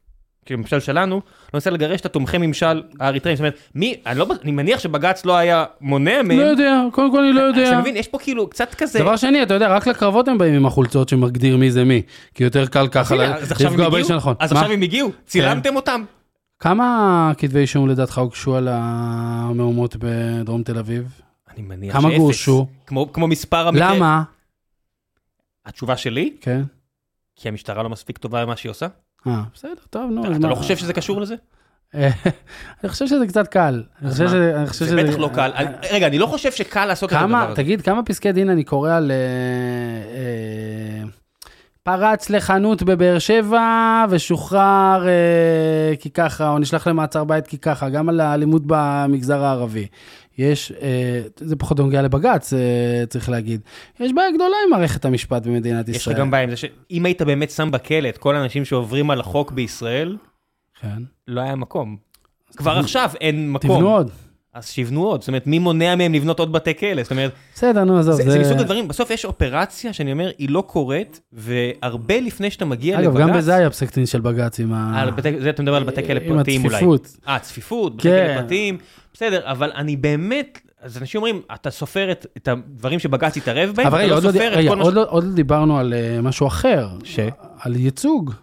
כאילו 0.46 0.58
הממשל 0.60 0.80
שלנו, 0.80 1.16
לא 1.16 1.22
ניסה 1.54 1.70
לגרש 1.70 2.02
את 2.02 2.06
התומכי 2.06 2.38
ממשל 2.38 2.84
האריתראים, 3.00 3.36
זאת 3.36 3.40
אומרת, 3.42 3.58
מי, 3.76 3.96
אני, 4.06 4.20
לא, 4.20 4.28
אני 4.44 4.52
מניח 4.52 4.80
שבג"ץ 4.80 5.26
לא 5.26 5.38
היה 5.38 5.66
מונע 5.82 6.22
מהם, 6.22 6.40
לא 6.40 6.44
יודע, 6.44 6.82
קודם 6.92 7.12
כל 7.12 7.20
אני 7.20 7.34
לא 7.34 7.42
אז 7.42 7.52
אתה 7.52 7.60
יודע. 7.62 7.80
מבין, 7.80 7.96
יש 7.98 8.08
פה 8.08 8.20
כאילו 8.20 8.48
קצת 8.50 8.74
כזה, 8.74 9.00
דבר 9.00 9.16
שני, 9.16 9.44
אתה 9.44 9.54
יודע, 9.54 9.68
רק 9.76 9.88
לקרבות 9.88 10.28
הם 10.28 10.38
באים 10.38 10.54
עם 10.54 10.66
החולצות 10.66 11.10
שמגדיר 11.10 11.58
מי 11.58 11.72
זה 11.72 11.84
מי. 11.84 12.02
כי 12.34 12.44
יותר 12.44 12.66
קל 12.66 12.88
ככה 12.88 13.16
לפגוע 13.60 13.90
באיש 13.90 14.12
הנכון. 14.12 14.36
אז 14.40 14.54
מה? 14.54 14.60
עכשיו 14.60 14.74
הם 14.74 14.82
הגיעו, 14.82 15.12
צילמתם 15.26 15.76
אותם. 15.76 16.04
כמה 16.60 17.32
כתבי 17.38 17.60
אישום 17.60 17.90
לדעתך 17.90 18.18
הוגשו 18.18 18.56
על 18.56 18.68
המהומות 18.72 19.96
בדרום 20.00 20.64
תל 20.64 20.78
אביב? 20.78 21.22
אני 21.54 21.62
מניח 21.62 21.94
כמה 21.94 22.10
שאפס. 22.10 22.18
גורשו? 22.18 22.68
כמו, 22.88 23.14
כמו 23.14 23.28
מספר 23.28 23.68
המקרה. 23.68 23.96
למה? 23.96 24.24
התשובה 25.66 25.98
שלי, 25.98 26.34
כן. 26.42 26.62
כי 27.36 27.48
המשטרה 27.50 27.84
לא 27.84 27.90
מספיק 27.90 28.18
טובה 28.18 28.46
במה 28.46 28.56
שהיא 28.56 28.70
עושה. 28.70 28.88
אה, 29.28 29.42
בסדר, 29.54 29.74
טוב, 29.90 30.12
נו. 30.12 30.22
אתה, 30.38 30.48
לא 30.48 30.56
חושב 30.56 30.78
שזה 30.78 30.94
קשור 30.94 31.22
לזה? 31.22 31.36
אה, 31.96 32.10
אני 32.84 32.90
חושב 32.90 33.08
שזה 33.08 33.28
קצת 33.28 33.48
קל. 33.48 33.84
אני 34.02 34.12
חושב? 34.12 34.28
שזה... 34.28 34.54
אני 34.58 34.68
חושב 34.68 34.86
זה 34.86 34.92
שזה- 34.92 35.04
בטח 35.04 35.18
לא 35.18 35.30
קל. 35.36 35.52
אני- 35.56 35.68
רגע, 35.92 36.08
אני 36.08 36.18
לא 36.18 36.26
חושב 36.26 36.52
שקל 36.52 36.86
לעשות 36.86 37.14
את 37.14 37.18
הדבר 37.22 37.38
הזה. 37.38 37.56
תגיד, 37.56 37.82
כמה 37.82 38.04
פסקי 38.04 38.32
דין 38.32 38.50
אני 38.50 38.64
קורא 38.64 38.92
על... 38.94 39.12
אה, 39.12 39.18
אה, 40.16 41.10
פרץ 41.84 42.30
לחנות 42.30 42.84
בבאר 42.84 43.20
שבע 43.20 43.60
ושוחרר 44.10 45.08
אה, 45.08 45.96
כי 46.00 46.10
ככה, 46.10 46.50
או 46.50 46.60
נשלח 46.60 46.88
למעצר 46.88 47.24
בית 47.24 47.48
כי 47.48 47.58
ככה, 47.58 47.90
גם 47.90 48.10
על 48.10 48.20
האלימות 48.20 48.62
במגזר 48.66 49.44
הערבי. 49.44 49.88
יש, 50.38 50.72
אה, 50.82 51.22
זה 51.40 51.56
פחות 51.56 51.80
נוגע 51.80 52.02
לבג"ץ, 52.02 52.54
אה, 52.54 53.06
צריך 53.10 53.30
להגיד. 53.30 53.62
יש 54.00 54.14
בעיה 54.14 54.32
גדולה 54.32 54.56
עם 54.66 54.72
מערכת 54.72 55.06
המשפט 55.06 55.46
במדינת 55.46 55.90
יש 55.90 55.96
ישראל. 55.96 56.16
לך 56.16 56.20
גם 56.20 56.32
בעיה 56.32 56.44
עם 56.44 56.50
זה 56.50 56.56
שאם 56.56 57.06
היית 57.06 57.22
באמת 57.22 57.52
שם 57.52 57.72
בכלא 57.72 58.10
את 58.10 58.18
כל 58.18 58.36
האנשים 58.36 58.66
שעוברים 58.66 59.12
על 59.12 59.20
החוק 59.20 59.52
בישראל, 59.52 60.18
כן. 60.82 61.04
לא 61.28 61.42
היה 61.42 61.56
מקום. 61.56 61.98
כבר 62.58 62.72
עכשיו 62.72 63.12
אין 63.22 63.52
מקום. 63.52 63.78
תבנו 63.78 63.90
עוד. 63.90 64.12
אז 64.56 64.68
שיבנו 64.68 65.04
עוד. 65.04 65.22
זאת 65.22 65.28
אומרת, 65.28 65.48
מי 65.48 65.60
מונע 65.60 65.96
מהם 65.96 66.14
לבנות 66.14 66.40
עוד 66.40 66.52
בתי 66.52 66.76
כלא? 66.76 67.04
זאת 67.04 67.12
אומרת, 67.12 67.32
בסדר, 67.56 67.84
נו, 67.84 68.00
עזוב. 68.00 68.16
זה, 68.16 68.32
זה 68.32 68.40
מסוג 68.40 68.60
הדברים, 68.60 68.88
בסוף 68.88 69.10
יש 69.10 69.26
אופרציה 69.26 69.94
שאני 69.94 70.12
אומר, 70.12 70.32
היא 70.38 70.50
לא 70.50 70.64
קורית, 70.68 71.22
והרבה 71.34 72.20
לפני 72.20 72.52
שאתה 72.52 72.66
מגיע 72.66 73.02
לבג"ץ... 73.02 73.16
אגב, 73.16 73.30
גם 73.30 73.38
בזה 73.38 73.56
היה 73.56 73.70
פסק 73.70 73.96
דין 73.96 74.06
של 74.06 74.22
בג"ץ 74.22 74.60
עם 74.60 74.74
ה... 74.74 75.02
על 75.02 75.12
בתי, 75.12 75.42
זה 75.42 75.50
אתה 75.50 75.64
מדבר 75.64 75.76
על 75.76 75.84
בתי 75.84 76.08
כלא 76.08 76.20
עם 76.20 76.38
פרטיים 76.38 76.66
אולי. 76.66 76.76
הצפיפות. 76.76 77.18
אה, 77.28 77.40
צפיפות, 77.40 77.96
בתי 77.96 78.04
כן. 78.04 78.28
כלא 78.34 78.42
פרטיים, 78.42 78.78
בסדר, 79.16 79.52
אבל 79.52 79.72
אני 79.76 79.96
באמת, 79.96 80.62
אז 80.82 80.98
אנשים 80.98 81.22
אומרים, 81.22 81.42
אתה 81.54 81.72
סופר 81.72 82.12
את, 82.12 82.26
את 82.38 82.48
הדברים 82.48 83.00
שבג"ץ 83.00 83.38
התערב 83.38 83.76
בהם, 83.76 83.88
אבל 83.88 83.98
אתה 83.98 84.06
רגע, 84.06 84.16
לא 84.16 84.22
לא, 84.24 84.32
סופר 84.32 84.54
את 84.54 84.58
רגע, 84.58 84.70
כל 84.70 84.76
מה 84.76 84.84
עוד, 84.84 84.94
ש... 84.94 84.96
לא, 84.96 85.06
עוד 85.10 85.24
לא 85.24 85.34
דיברנו 85.34 85.80
על 85.80 85.94
אה, 85.94 86.22
משהו 86.22 86.48
אחר. 86.48 86.90
ש? 87.04 87.20
על 87.60 87.76
ייצוג. 87.76 88.34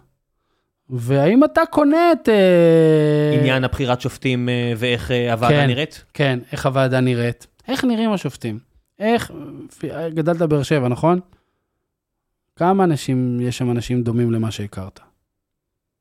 והאם 0.89 1.43
אתה 1.43 1.61
קונה 1.69 2.11
את... 2.11 2.29
אה, 2.29 3.39
עניין 3.39 3.63
הבחירת 3.63 4.01
שופטים 4.01 4.49
אה, 4.49 4.73
ואיך 4.77 5.11
אה, 5.11 5.33
הוועדה 5.33 5.55
כן. 5.55 5.67
נראית? 5.67 6.03
כן, 6.13 6.39
איך 6.51 6.65
הוועדה 6.65 6.99
נראית. 6.99 7.47
איך 7.67 7.83
נראים 7.83 8.11
השופטים? 8.11 8.59
איך, 8.99 9.31
גדלת 10.13 10.37
בבאר 10.37 10.63
שבע, 10.63 10.87
נכון? 10.87 11.19
כמה 12.55 12.83
אנשים, 12.83 13.39
יש 13.41 13.57
שם 13.57 13.71
אנשים 13.71 14.03
דומים 14.03 14.31
למה 14.31 14.51
שהכרת? 14.51 14.99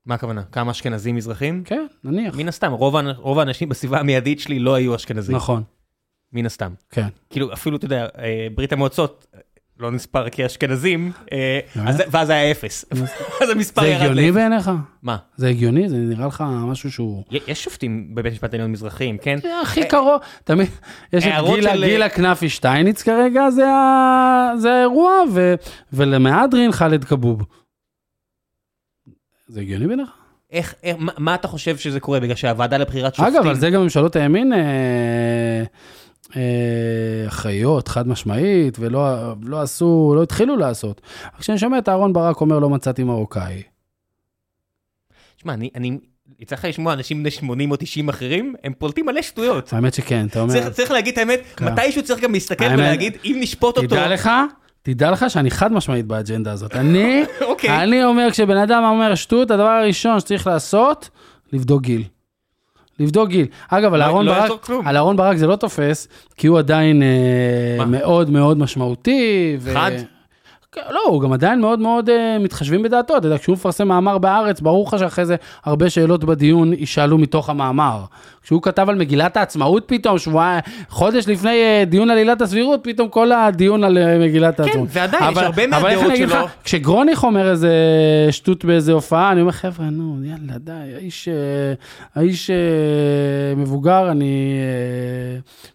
מה 0.06 0.14
הכוונה? 0.14 0.42
כמה 0.52 0.70
אשכנזים 0.70 1.16
מזרחים? 1.16 1.62
כן, 1.64 1.86
נניח. 2.04 2.36
מן 2.36 2.48
הסתם, 2.48 2.72
רוב, 2.72 2.96
רוב 3.16 3.38
האנשים 3.38 3.68
בסביבה 3.68 4.00
המיידית 4.00 4.40
שלי 4.40 4.58
לא 4.58 4.74
היו 4.74 4.94
אשכנזים. 4.94 5.36
נכון, 5.36 5.62
מן 6.32 6.46
הסתם. 6.46 6.72
כן. 6.90 7.06
כאילו, 7.30 7.52
אפילו, 7.52 7.76
אתה 7.76 7.84
יודע, 7.84 8.06
אה, 8.18 8.46
ברית 8.54 8.72
המועצות 8.72 9.26
לא 9.78 9.90
נספר 9.90 10.28
כאשכנזים, 10.30 11.12
אה? 11.32 11.60
אז- 11.86 12.02
ואז 12.10 12.30
היה 12.30 12.50
אפס. 12.50 12.84
אז 13.42 13.50
המספר 13.50 13.80
זה 13.82 13.88
ירד 13.88 14.00
הגיוני 14.02 14.22
לאפס. 14.26 14.34
בעיניך? 14.34 14.70
מה? 15.02 15.16
זה 15.36 15.48
הגיוני? 15.48 15.88
זה 15.88 15.96
נראה 15.96 16.26
לך 16.26 16.44
משהו 16.66 16.92
שהוא... 16.92 17.24
יש 17.46 17.64
שופטים 17.64 18.14
בבית 18.14 18.32
משפט 18.32 18.52
העליון 18.54 18.72
מזרחים, 18.72 19.18
כן? 19.18 19.38
זה 19.42 19.60
הכי 19.62 19.88
קרוב, 19.88 20.20
תמיד, 20.44 20.68
יש 21.12 21.24
את 21.26 21.32
גילה, 21.54 21.72
של- 21.74 21.84
גילה 21.84 22.08
כנפי 22.08 22.48
שטייניץ 22.48 23.02
כרגע, 23.02 23.50
זה, 23.50 23.68
ה... 23.68 24.50
זה 24.58 24.72
האירוע, 24.72 25.12
ו... 25.32 25.54
ולמהדרין 25.92 26.72
ח'אלד 26.72 27.04
כבוב. 27.04 27.42
זה 29.52 29.60
הגיוני 29.60 29.86
בעיניך? 29.86 30.08
איך, 30.50 30.74
איך- 30.82 30.96
מה- 30.98 31.12
מה 31.18 31.34
אתה 31.34 31.48
חושב 31.48 31.76
שזה 31.76 32.00
קורה? 32.00 32.20
בגלל 32.20 32.34
שהוועדה 32.36 32.76
לבחירת 32.76 33.14
שופטים... 33.14 33.34
אגב, 33.36 33.46
על 33.46 33.54
זה 33.56 33.70
גם 33.70 33.82
ממשלות 33.82 34.16
הימין 34.16 34.52
אה, 34.52 34.58
אה, 36.36 37.24
אחראיות, 37.28 37.88
חד 37.88 38.08
משמעית, 38.08 38.76
ולא 38.80 39.16
לא 39.42 39.60
עשו, 39.62 40.12
לא 40.16 40.22
התחילו 40.22 40.56
לעשות. 40.56 41.00
כשאני 41.38 41.58
שומע 41.58 41.78
את 41.78 41.88
אהרן 41.88 42.12
ברק 42.12 42.40
אומר, 42.40 42.58
לא 42.58 42.70
מצאתי 42.70 43.04
מרוקאי. 43.04 43.62
שמע, 45.36 45.54
אני, 45.54 45.70
אני, 45.74 45.98
יצא 46.40 46.54
לך 46.56 46.64
לשמוע 46.64 46.92
אנשים 46.92 47.20
בני 47.20 47.30
80 47.30 47.70
או 47.70 47.76
90 47.76 48.08
אחרים, 48.08 48.54
הם 48.64 48.72
פולטים 48.78 49.06
מלא 49.06 49.22
שטויות. 49.22 49.72
האמת 49.72 49.94
שכן, 49.94 50.26
אתה 50.26 50.40
אומר, 50.40 50.52
צריך, 50.54 50.68
צריך 50.68 50.90
להגיד 50.90 51.12
את 51.12 51.18
האמת, 51.18 51.40
כן. 51.56 51.64
מתישהו 51.72 52.02
צריך 52.02 52.20
גם 52.20 52.32
להסתכל 52.32 52.64
האמת- 52.64 52.78
ולהגיד, 52.78 53.16
אם 53.24 53.36
נשפוט 53.40 53.76
אותו... 53.76 53.88
תדע 53.88 54.08
לך, 54.08 54.30
תדע 54.82 55.10
לך 55.10 55.24
שאני 55.30 55.50
חד 55.50 55.72
משמעית 55.72 56.06
באג'נדה 56.06 56.52
הזאת. 56.52 56.76
אני, 56.76 57.22
אוקיי. 57.48 57.82
אני 57.82 58.04
אומר, 58.04 58.28
כשבן 58.30 58.56
אדם 58.56 58.84
אומר 58.84 59.14
שטות, 59.14 59.50
הדבר 59.50 59.68
הראשון 59.68 60.20
שצריך 60.20 60.46
לעשות, 60.46 61.08
לבדוק 61.52 61.82
גיל. 61.82 62.02
לבדוק 63.00 63.28
גיל. 63.28 63.46
אגב, 63.68 63.94
על 63.94 64.00
לא- 64.00 64.04
אהרן 64.04 64.24
לא 64.24 64.32
ברק. 64.48 64.70
על 64.84 64.96
אהרן 64.96 65.16
ברק 65.16 65.36
זה 65.36 65.46
לא 65.46 65.56
תופס, 65.56 66.08
כי 66.36 66.46
הוא 66.46 66.58
עדיין 66.58 67.02
אה? 67.02 67.84
מאוד 67.84 68.30
מאוד 68.30 68.58
משמעותי. 68.58 69.56
ו- 69.60 69.74
חד? 69.74 69.90
כן, 70.74 70.80
לא, 70.90 71.00
הוא 71.08 71.22
גם 71.22 71.32
עדיין 71.32 71.60
מאוד 71.60 71.78
מאוד 71.78 72.10
אה, 72.10 72.36
מתחשבים 72.40 72.82
בדעתו. 72.82 73.16
אתה 73.16 73.26
יודע, 73.26 73.38
כשהוא 73.38 73.52
מפרסם 73.54 73.88
מאמר 73.88 74.18
בהארץ, 74.18 74.60
ברור 74.60 74.86
לך 74.88 74.98
שאחרי 74.98 75.26
זה 75.26 75.36
הרבה 75.64 75.90
שאלות 75.90 76.24
בדיון 76.24 76.72
יישאלו 76.72 77.18
מתוך 77.18 77.50
המאמר. 77.50 78.04
כשהוא 78.42 78.62
כתב 78.62 78.86
על 78.88 78.94
מגילת 78.94 79.36
העצמאות 79.36 79.84
פתאום, 79.86 80.18
שבועיים, 80.18 80.60
חודש 80.88 81.28
לפני 81.28 81.50
אה, 81.50 81.84
דיון 81.86 82.10
על 82.10 82.18
עילת 82.18 82.40
הסבירות, 82.42 82.80
פתאום 82.82 83.08
כל 83.08 83.32
הדיון 83.32 83.84
על 83.84 83.98
אה, 83.98 84.18
מגילת 84.18 84.60
העצמאות. 84.60 84.88
ועדיין, 84.92 85.22
יש 85.22 85.28
אבל- 85.38 85.44
הרבה 85.44 85.64
אבל 85.64 85.74
איך 85.74 85.82
מהדעות 85.82 86.04
אני 86.06 86.14
אגיד 86.14 86.28
לך, 86.28 86.32
שלו. 86.38 86.46
כשגרוניך 86.64 87.24
אומר 87.24 87.50
איזה 87.50 87.72
שטות 88.30 88.64
באיזה 88.64 88.92
הופעה, 88.92 89.32
אני 89.32 89.40
אומר, 89.40 89.52
חבר'ה, 89.52 89.90
נו, 89.90 90.16
יאללה, 90.24 90.58
די, 90.58 90.72
האיש, 90.96 91.28
האיש 92.14 92.50
מבוגר, 93.56 94.10
אני 94.10 94.54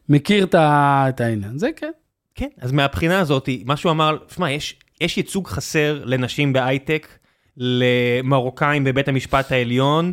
מכיר 0.10 0.46
את 0.56 1.22
העניין. 1.22 1.58
זה 1.58 1.70
כן. 1.76 1.92
כן, 2.36 2.48
אז 2.62 2.72
מהבחינה 2.72 3.20
הזאת, 3.20 3.50
מה 3.66 3.78
שהוא 3.78 3.92
אמר, 3.92 4.18
שמע, 4.36 4.52
יש, 4.52 4.76
יש 5.02 5.18
ייצוג 5.18 5.48
חסר 5.48 6.02
לנשים 6.06 6.54
בהייטק, 6.54 7.08
למרוקאים 7.58 8.84
בבית 8.84 9.08
המשפט 9.08 9.52
העליון, 9.52 10.12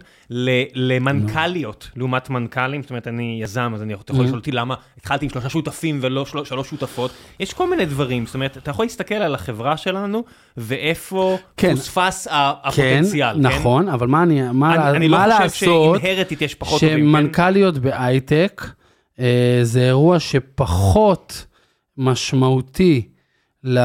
למנכ"ליות 0.74 1.90
לעומת 1.96 2.30
מנכ"לים, 2.30 2.82
זאת 2.82 2.90
אומרת, 2.90 3.08
אני 3.08 3.38
יזם, 3.42 3.72
אז 3.74 3.82
אני 3.82 3.94
אתה 3.94 4.12
יכול 4.12 4.22
Mhm. 4.24 4.26
לשאול 4.26 4.38
אותי 4.38 4.52
למה 4.52 4.74
התחלתי 4.98 5.24
עם 5.24 5.30
שלושה 5.30 5.48
שותפים 5.48 5.98
ולא 6.02 6.26
של- 6.26 6.44
שלוש 6.44 6.68
שותפות. 6.70 7.10
יש 7.40 7.52
כל 7.52 7.70
מיני 7.70 7.84
דברים, 7.86 8.26
זאת 8.26 8.34
אומרת, 8.34 8.56
אתה 8.56 8.70
יכול 8.70 8.84
להסתכל 8.84 9.14
על 9.14 9.34
החברה 9.34 9.76
שלנו, 9.76 10.24
ואיפה 10.56 11.38
כן. 11.56 11.74
פוספס 11.74 12.26
ה- 12.30 12.52
הפוטנציאל, 12.62 13.34
כן? 13.34 13.40
נכון, 13.40 13.88
אבל 13.88 14.06
מה, 14.06 14.22
אני, 14.22 14.42
מה, 14.52 14.74
אני, 14.90 14.96
אני 14.96 15.08
לא 15.08 15.18
מה 15.18 15.24
חושב 15.24 15.42
לעשות 15.42 16.00
כן? 16.00 16.16
שמנכ"ליות 16.78 17.78
בהייטק 17.78 18.62
אה, 19.20 19.58
זה 19.62 19.80
אירוע 19.86 20.18
שפחות 20.20 21.46
משמעותי 21.98 23.08
ל... 23.64 23.78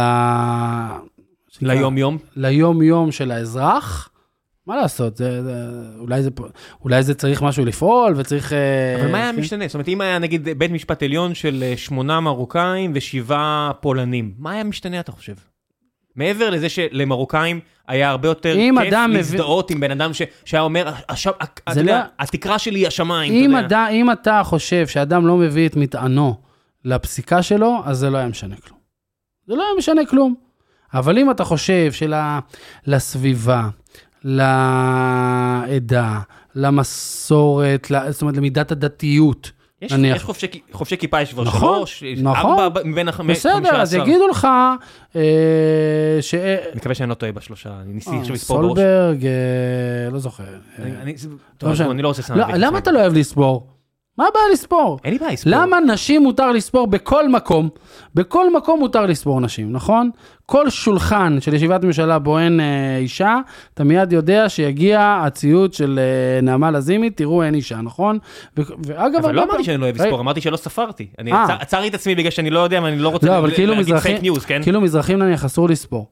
ליום-יום. 1.61 2.17
ליום-יום 2.35 3.11
של 3.11 3.31
האזרח. 3.31 4.09
מה 4.67 4.75
לעשות, 4.75 5.17
זה, 5.17 5.43
זה, 5.43 5.53
אולי, 5.99 6.23
זה, 6.23 6.29
אולי 6.83 7.03
זה 7.03 7.13
צריך 7.13 7.41
משהו 7.41 7.65
לפעול 7.65 8.13
וצריך... 8.17 8.53
אה, 8.53 8.95
אבל 9.01 9.11
מה 9.11 9.17
היה 9.17 9.33
כן. 9.33 9.39
משתנה? 9.39 9.67
זאת 9.67 9.73
אומרת, 9.73 9.87
אם 9.87 10.01
היה 10.01 10.19
נגיד 10.19 10.47
בית 10.57 10.71
משפט 10.71 11.03
עליון 11.03 11.33
של 11.33 11.63
אה, 11.63 11.73
שמונה 11.77 12.19
מרוקאים 12.19 12.91
ושבעה 12.95 13.71
פולנים, 13.81 14.33
מה 14.37 14.51
היה 14.51 14.63
משתנה 14.63 14.99
אתה 14.99 15.11
חושב? 15.11 15.33
מעבר 16.15 16.49
לזה 16.49 16.69
שלמרוקאים 16.69 17.59
היה 17.87 18.09
הרבה 18.09 18.27
יותר 18.27 18.53
כיף 18.55 18.75
להזדהות 19.13 19.71
עם 19.71 19.79
בן 19.79 19.91
אדם 19.91 20.13
ש- 20.13 20.21
שהיה 20.45 20.61
אומר, 20.63 20.91
"הש- 21.09 21.27
ה- 21.27 21.31
אתה 21.63 21.73
זה 21.73 21.79
יודע, 21.79 21.97
לא- 21.97 22.03
התקרה 22.19 22.59
שלי 22.59 22.79
היא 22.79 22.87
השמיים, 22.87 23.33
אם, 23.33 23.57
אתה 23.57 23.65
יודע. 23.65 23.87
אם 23.89 24.11
אתה 24.11 24.41
חושב 24.45 24.87
שאדם 24.87 25.27
לא 25.27 25.37
מביא 25.37 25.67
את 25.67 25.75
מטענו 25.75 26.35
לפסיקה 26.85 27.43
שלו, 27.43 27.81
אז 27.85 27.97
זה 27.97 28.09
לא 28.09 28.17
היה 28.17 28.27
משנה 28.27 28.55
כלום. 28.55 28.78
זה 29.49 29.55
לא 29.55 29.63
היה 29.63 29.71
משנה 29.77 30.01
כלום. 30.09 30.35
אבל 30.93 31.17
אם 31.17 31.31
אתה 31.31 31.43
חושב 31.43 31.91
שלסביבה, 32.87 33.69
לעדה, 34.23 36.19
למסורת, 36.55 37.87
זאת 38.09 38.21
אומרת, 38.21 38.37
למידת 38.37 38.71
הדתיות, 38.71 39.51
יש 39.81 39.91
נניח. 39.91 40.15
יש 40.15 40.23
חובשי 40.23 40.47
כ- 40.51 40.57
חובשי 40.71 40.97
כיפה, 40.97 41.21
יש 41.21 41.33
כבר 41.33 41.43
נכון, 41.43 41.85
שלוש, 41.85 42.03
נכון. 42.21 42.59
ארבע 42.59 42.81
מבין 42.85 43.07
החמש, 43.07 43.37
בסדר, 43.37 43.81
אז 43.81 43.93
יגידו 43.93 44.27
לך 44.27 44.47
אה, 45.15 45.21
ש... 46.21 46.33
אני 46.35 46.75
מקווה 46.75 46.95
שאני 46.95 47.09
לא 47.09 47.13
טועה 47.15 47.31
בשלושה, 47.31 47.69
אני 47.81 47.93
ניסיתי 47.93 48.15
אה, 48.15 48.21
עכשיו 48.21 48.35
לספור 48.35 48.57
בראש. 48.61 48.67
סולברג, 48.77 49.25
אה, 49.25 49.31
לא 50.11 50.19
זוכר. 50.19 50.43
אני- 50.79 50.91
אה, 50.95 51.01
אני- 51.01 51.13
טוב, 51.57 51.69
משנה. 51.71 51.91
אני 51.91 52.01
לא 52.01 52.07
רוצה 52.07 52.21
סתם 52.21 52.35
לא, 52.37 52.45
למה. 52.55 52.77
אתה 52.77 52.91
לא 52.91 52.99
אוהב 52.99 53.13
לספור? 53.13 53.67
מה 54.19 54.25
הבעיה 54.27 54.45
לספור? 54.53 54.99
אין 55.03 55.13
לי 55.13 55.19
בעיה 55.19 55.31
לספור. 55.33 55.53
למה 55.55 55.79
נשים 55.79 56.23
מותר 56.23 56.51
לספור 56.51 56.87
בכל 56.87 57.29
מקום? 57.29 57.69
בכל 58.15 58.53
מקום 58.53 58.79
מותר 58.79 59.05
לספור 59.05 59.41
נשים, 59.41 59.71
נכון? 59.71 60.09
כל 60.45 60.69
שולחן 60.69 61.37
של 61.41 61.53
ישיבת 61.53 61.83
ממשלה 61.83 62.19
בו 62.19 62.39
אין 62.39 62.59
אה, 62.59 62.97
אישה, 62.97 63.37
אתה 63.73 63.83
מיד 63.83 64.13
יודע 64.13 64.49
שיגיע 64.49 65.21
הציוד 65.25 65.73
של 65.73 65.99
אה, 65.99 66.41
נעמה 66.41 66.71
לזימי, 66.71 67.09
תראו 67.09 67.43
אין 67.43 67.55
אישה, 67.55 67.81
נכון? 67.81 68.17
ו- 68.57 68.61
ואגב, 68.85 69.15
אבל 69.25 69.35
לא 69.35 69.43
אמרתי 69.43 69.63
שאני 69.63 69.77
לא 69.77 69.85
אוהב 69.85 70.01
לספור, 70.01 70.19
אמרתי 70.19 70.41
שלא 70.41 70.57
ספרתי. 70.57 71.07
אני 71.19 71.33
אה. 71.33 71.43
עצר- 71.43 71.57
עצרתי 71.59 71.87
את 71.87 71.93
עצמי 71.93 72.15
בגלל 72.15 72.31
שאני 72.31 72.49
לא 72.49 72.59
יודע 72.59 72.79
ואני 72.83 72.99
לא 72.99 73.09
רוצה 73.09 73.27
לא, 73.27 73.37
אבל 73.37 73.51
כאילו 73.51 73.73
להגיד 73.75 73.97
fake 73.97 74.21
news, 74.21 74.45
כן? 74.45 74.63
כאילו 74.63 74.81
מזרחים 74.81 75.19
נניח 75.19 75.45
אסור 75.45 75.69
לספור. 75.69 76.07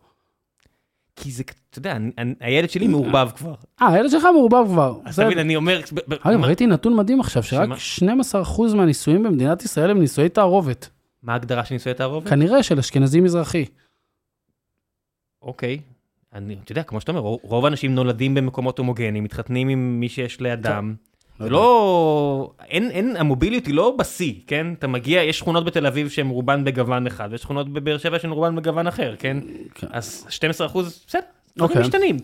כי 1.19 1.31
זה, 1.31 1.43
אתה 1.69 1.79
יודע, 1.79 1.97
הילד 2.39 2.69
שלי 2.69 2.87
מעורבב 2.87 3.29
כבר. 3.35 3.53
אה, 3.81 3.87
הילד 3.93 4.09
שלך 4.09 4.23
מעורבב 4.33 4.65
כבר. 4.67 4.97
אז. 5.05 5.19
תמיד 5.19 5.37
אני 5.37 5.55
אומר, 5.55 5.81
אגב, 6.21 6.43
ראיתי 6.43 6.65
נתון 6.67 6.95
מדהים 6.95 7.19
עכשיו, 7.19 7.43
שרק 7.43 7.69
שמה? 7.77 8.13
12% 8.71 8.75
מהנישואים 8.75 9.23
במדינת 9.23 9.63
ישראל 9.63 9.89
הם 9.91 9.99
נישואי 9.99 10.29
תערובת. 10.29 10.89
מה 11.23 11.33
ההגדרה 11.33 11.65
של 11.65 11.75
נישואי 11.75 11.95
תערובת? 11.95 12.27
כנראה 12.29 12.63
של 12.63 12.79
אשכנזי 12.79 13.19
מזרחי. 13.21 13.65
אוקיי. 15.41 15.79
אני, 16.33 16.55
אתה 16.63 16.71
יודע, 16.71 16.83
כמו 16.83 17.01
שאתה 17.01 17.11
אומר, 17.11 17.21
רוב- 17.43 17.65
האנשים 17.65 17.95
נולדים 17.95 18.33
במקומות 18.35 18.79
הומוגניים, 18.79 19.23
מתחתנים 19.23 19.69
עם 19.69 19.99
מי 19.99 20.09
שיש 20.09 20.39
לידם. 20.41 20.95
זה 21.39 21.49
לא... 21.49 22.51
אין, 22.67 22.91
אין, 22.91 23.15
המוביליות 23.17 23.65
היא 23.65 23.73
לא 23.73 23.95
בשיא, 23.99 24.33
כן? 24.47 24.67
אתה 24.73 24.87
מגיע, 24.87 25.23
יש 25.23 25.37
שכונות 25.39 25.65
בתל 25.65 25.85
אביב 25.85 26.09
שהן 26.09 26.27
רובן 26.29 26.63
בגוון 26.63 27.07
אחד, 27.07 27.27
ויש 27.31 27.41
שכונות 27.41 27.69
בבאר 27.73 27.97
שבע 27.97 28.19
שהן 28.19 28.31
רובן 28.31 28.55
בגוון 28.55 28.87
אחר, 28.87 29.15
כן? 29.19 29.37
כן. 29.75 29.87
אז 29.91 30.25
12 30.29 30.67
אחוז, 30.67 31.03
בסדר, 31.07 31.21
דברים 31.57 31.69
אוקיי. 31.69 31.81
משתנים. 31.81 32.17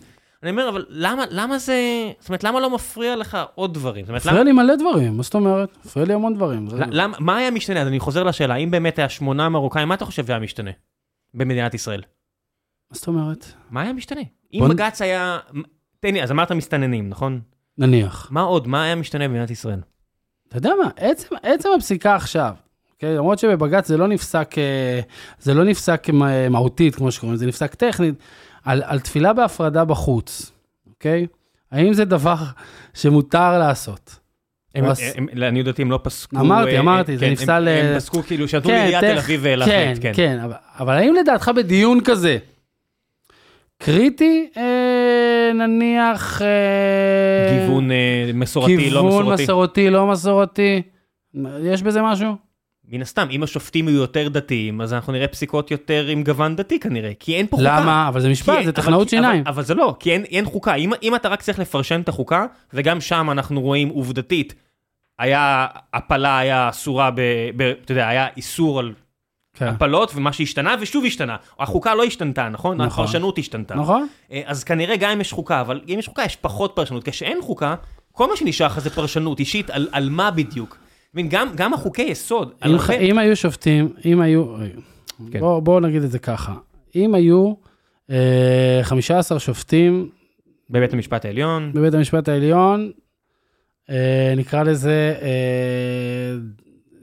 אני 0.44 0.52
אומר, 0.52 0.70
אבל 0.70 0.86
למה, 0.90 1.24
למה 1.30 1.58
זה... 1.58 1.78
זאת 2.20 2.30
אומרת, 2.30 2.44
למה 2.44 2.60
לא 2.60 2.70
מפריע 2.70 3.16
לך 3.16 3.38
עוד 3.56 3.74
דברים? 3.74 4.06
למה... 4.08 4.18
מפריע 4.18 4.44
לי 4.44 4.52
מלא 4.52 4.76
דברים, 4.76 5.18
מה 5.18 5.24
זאת 5.24 5.34
אומרת? 5.36 5.78
מפריע 5.86 6.06
לי 6.06 6.14
המון 6.14 6.34
דברים. 6.36 6.70
זה- 6.70 6.78
ל- 6.78 6.84
למה, 6.92 7.18
מה 7.20 7.38
היה 7.38 7.52
משתנה? 7.52 7.82
אז 7.82 7.88
אני 7.88 8.00
חוזר 8.00 8.24
לשאלה, 8.24 8.56
אם 8.56 8.72
באמת 8.72 9.00
היה 9.00 9.10
שמונה 9.10 9.50
מרוקאים, 9.50 9.88
מה 9.88 9.96
אתה 9.96 10.06
חושב 10.06 10.32
היה 10.32 10.40
משתנה 10.40 10.72
במדינת 11.34 11.74
ישראל? 11.74 12.02
מה 12.92 12.98
זאת 12.98 13.08
אומרת? 13.08 13.46
מה 13.70 13.82
היה 13.82 13.94
משתנה? 13.94 14.22
אם 14.54 14.60
בוא 14.60 14.68
בג"ץ 14.68 15.02
היה... 15.02 15.40
תן 16.00 16.14
לי, 16.14 16.24
אז 16.24 16.32
אמרת 16.32 16.52
מסתננים, 16.52 17.10
נכון? 17.10 17.42
נניח. 17.78 18.28
מה 18.32 18.42
עוד? 18.42 18.68
מה 18.68 18.84
היה 18.84 18.96
משתנה 18.96 19.28
במדינת 19.28 19.52
ישראל? 19.52 19.80
אתה 20.48 20.58
יודע 20.58 20.72
מה, 20.84 20.90
עצם, 20.98 21.36
עצם 21.44 21.70
הפסיקה 21.78 22.16
עכשיו, 22.16 22.54
אוקיי? 22.94 23.16
למרות 23.16 23.40
שבבג"ץ 23.40 23.88
זה 23.88 23.98
לא 23.98 24.08
נפסק, 24.08 24.56
אה, 24.58 25.00
זה 25.40 25.54
לא 25.54 25.64
נפסק 25.64 26.08
מה- 26.14 26.50
מהותית, 26.50 26.96
כמו 26.96 27.12
שקוראים, 27.12 27.34
לזה, 27.34 27.40
זה 27.40 27.48
נפסק 27.48 27.76
טכנית, 27.76 28.16
על, 28.66 28.84
על 28.86 29.00
תפילה 29.00 29.34
בהפרדה 29.34 29.86
בחוץ, 29.86 30.52
אוקיי? 30.90 31.28
האם 31.72 31.94
זה 31.94 32.06
דבר 32.06 32.36
שמותר 32.94 33.58
לעשות? 33.60 34.16
הם, 34.76 34.86
אז- 34.86 35.00
הם, 35.16 35.28
לעניות 35.34 35.66
דעתי 35.66 35.82
הם 35.82 35.92
לא 35.92 36.00
פסקו... 36.04 36.38
אמרתי, 36.40 36.76
אה, 36.76 36.80
אמרתי, 36.80 37.18
זה 37.18 37.26
כן, 37.26 37.32
נפסל 37.32 37.68
הם, 37.68 37.86
הם 37.86 38.00
פסקו 38.00 38.24
כאילו, 38.24 38.48
שנתנו 38.48 38.72
לעיריית 38.72 39.04
טכ- 39.04 39.08
תל 39.08 39.18
אביב 39.18 39.44
כן, 39.44 39.60
להחליט, 39.60 40.02
כן. 40.02 40.12
כן, 40.16 40.40
אבל, 40.40 40.54
אבל 40.80 40.94
האם 40.98 41.14
לדעתך 41.16 41.52
בדיון 41.56 42.00
כזה, 42.04 42.38
קריטי, 43.78 44.50
אה, 44.58 44.64
נניח... 45.54 46.42
אה, 46.42 47.60
גיוון 47.66 47.92
אה, 47.92 48.32
מסורתי, 48.34 48.90
לא 48.90 49.02
גיוון 49.02 49.24
מסורתי. 49.26 49.44
מסורתי, 49.44 49.90
לא 49.90 50.08
מסורתי, 50.08 50.82
יש 51.64 51.82
בזה 51.82 52.02
משהו? 52.02 52.36
מן 52.92 53.02
הסתם, 53.02 53.28
אם 53.32 53.44
השופטים 53.44 53.88
יהיו 53.88 53.98
יותר 53.98 54.28
דתיים, 54.30 54.82
אז 54.82 54.94
אנחנו 54.94 55.14
נראה 55.14 55.28
פסיקות 55.28 55.72
יותר 55.72 56.06
עם 56.08 56.24
גוון 56.24 56.56
דתי 56.56 56.80
כנראה, 56.80 57.12
כי 57.20 57.36
אין 57.36 57.48
פה 57.48 57.58
חוקה. 57.58 57.80
למה? 57.82 58.08
אבל 58.08 58.22
זה 58.22 58.30
משפט, 58.30 58.58
כי- 58.58 58.66
זה 58.66 58.72
טכנאות 58.72 59.10
שיניים. 59.10 59.42
אבל, 59.42 59.50
אבל 59.54 59.64
זה 59.64 59.74
לא, 59.74 59.96
כי 60.00 60.12
אין, 60.12 60.24
אין 60.24 60.46
חוקה. 60.46 60.76
אם, 60.76 60.92
אם 61.04 61.16
אתה 61.16 61.30
רק 61.30 61.42
צריך 61.42 61.60
לפרשן 61.60 62.02
את 62.02 62.10
החוקה, 62.10 62.46
וגם 62.74 63.02
שם 63.02 63.28
אנחנו 63.32 63.62
רואים 63.62 63.90
עובדתית, 63.90 64.56
היה, 65.20 65.66
הפלה 65.94 66.38
היה 66.38 66.70
אסורה, 66.70 67.12
ב, 67.12 67.22
ב, 67.56 67.62
אתה 67.62 67.92
יודע, 67.92 68.08
היה 68.08 68.28
איסור 68.38 68.80
על. 68.80 68.94
הפלות, 69.62 70.12
ומה 70.16 70.34
שהשתנה, 70.34 70.76
ושוב 70.82 71.06
השתנה. 71.06 71.36
החוקה 71.60 71.96
לא 71.96 72.04
השתנתה, 72.04 72.50
נכון? 72.50 72.82
נכון. 72.82 73.04
הפרשנות 73.04 73.38
השתנתה. 73.40 73.76
נכון? 73.76 74.08
אה, 74.32 74.42
אז 74.46 74.64
כנראה 74.64 74.98
גם 74.98 75.10
אם 75.12 75.22
יש 75.22 75.32
חוקה, 75.34 75.62
אבל 75.62 75.82
אם 75.90 75.96
יש 76.00 76.08
חוקה 76.08 76.24
יש 76.26 76.36
פחות 76.36 76.72
פרשנות. 76.76 77.04
כשאין 77.10 77.38
חוקה, 77.42 77.76
כל 78.12 78.30
מה 78.30 78.36
שנשאר 78.36 78.68
לך 78.68 78.80
זה 78.80 78.90
פרשנות 78.90 79.40
אישית, 79.40 79.70
על, 79.70 79.88
על 79.92 80.10
מה 80.10 80.32
בדיוק. 80.32 80.78
גם, 81.28 81.48
גם 81.56 81.74
החוקי 81.74 82.02
יסוד, 82.02 82.54
אם, 82.66 82.76
הרבה- 82.76 82.94
אם 83.00 83.18
היו 83.18 83.36
שופטים, 83.36 83.94
אם 84.06 84.22
היו, 84.22 84.56
כן. 85.32 85.40
בואו 85.40 85.62
בוא 85.62 85.80
נגיד 85.82 86.04
את 86.04 86.12
זה 86.12 86.20
ככה, 86.20 86.54
אם 86.96 87.16
היו 87.16 87.54
אה, 88.10 88.80
15 88.84 89.40
שופטים 89.40 90.10
בבית 90.70 90.94
המשפט 90.94 91.26
העליון, 91.26 91.72
בבית 91.74 91.94
המשפט 91.94 92.30
העליון, 92.30 92.92
אה, 93.90 94.34
נקרא 94.38 94.64
לזה, 94.64 95.16
אה, 95.22 96.36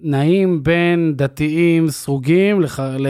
נעים 0.03 0.63
בין 0.63 1.13
דתיים 1.17 1.91
סרוגים, 1.91 2.61
לח, 2.61 2.81
ל, 2.81 3.07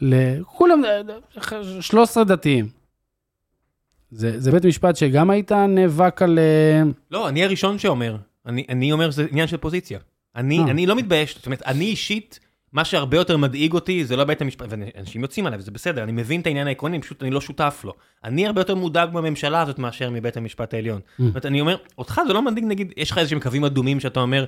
ל, 0.00 0.42
כולם, 0.42 0.82
אה, 0.84 1.80
13 1.80 2.24
דתיים. 2.24 2.68
זה, 4.10 4.40
זה 4.40 4.52
בית 4.52 4.64
משפט 4.64 4.96
שגם 4.96 5.30
היית 5.30 5.52
נאבק 5.52 6.22
על... 6.22 6.38
אה, 6.38 6.82
לא, 7.10 7.28
אני 7.28 7.44
הראשון 7.44 7.78
שאומר. 7.78 8.16
אני, 8.46 8.64
אני 8.68 8.92
אומר 8.92 9.10
שזה 9.10 9.26
עניין 9.30 9.46
של 9.46 9.56
פוזיציה. 9.56 9.98
אני, 10.36 10.58
אה. 10.58 10.64
אני 10.70 10.86
לא 10.86 10.96
מתבייש, 10.96 11.34
זאת 11.36 11.46
אומרת, 11.46 11.62
אני 11.62 11.84
אישית, 11.84 12.40
מה 12.72 12.84
שהרבה 12.84 13.16
יותר 13.16 13.36
מדאיג 13.36 13.72
אותי 13.72 14.04
זה 14.04 14.16
לא 14.16 14.24
בית 14.24 14.40
המשפט, 14.40 14.66
ואנשים 14.70 15.22
יוצאים 15.22 15.46
עליו, 15.46 15.60
זה 15.60 15.70
בסדר, 15.70 16.02
אני 16.02 16.12
מבין 16.12 16.40
את 16.40 16.46
העניין 16.46 16.66
העקרוני, 16.66 17.00
פשוט 17.00 17.22
אני 17.22 17.30
לא 17.30 17.40
שותף 17.40 17.82
לו. 17.84 17.94
אני 18.24 18.46
הרבה 18.46 18.60
יותר 18.60 18.74
מודאג 18.74 19.12
בממשלה 19.12 19.62
הזאת 19.62 19.78
מאשר 19.78 20.10
מבית 20.10 20.36
המשפט 20.36 20.74
העליון. 20.74 21.00
זאת 21.18 21.28
אומרת, 21.28 21.46
אני 21.46 21.60
אומר, 21.60 21.76
אותך 21.98 22.20
זה 22.26 22.32
לא 22.32 22.42
מדאיג, 22.42 22.64
נגיד, 22.64 22.92
יש 22.96 23.10
לך 23.10 23.18
איזשהם 23.18 23.40
קווים 23.40 23.64
אדומים 23.64 24.00
שאתה 24.00 24.20
אומר, 24.20 24.44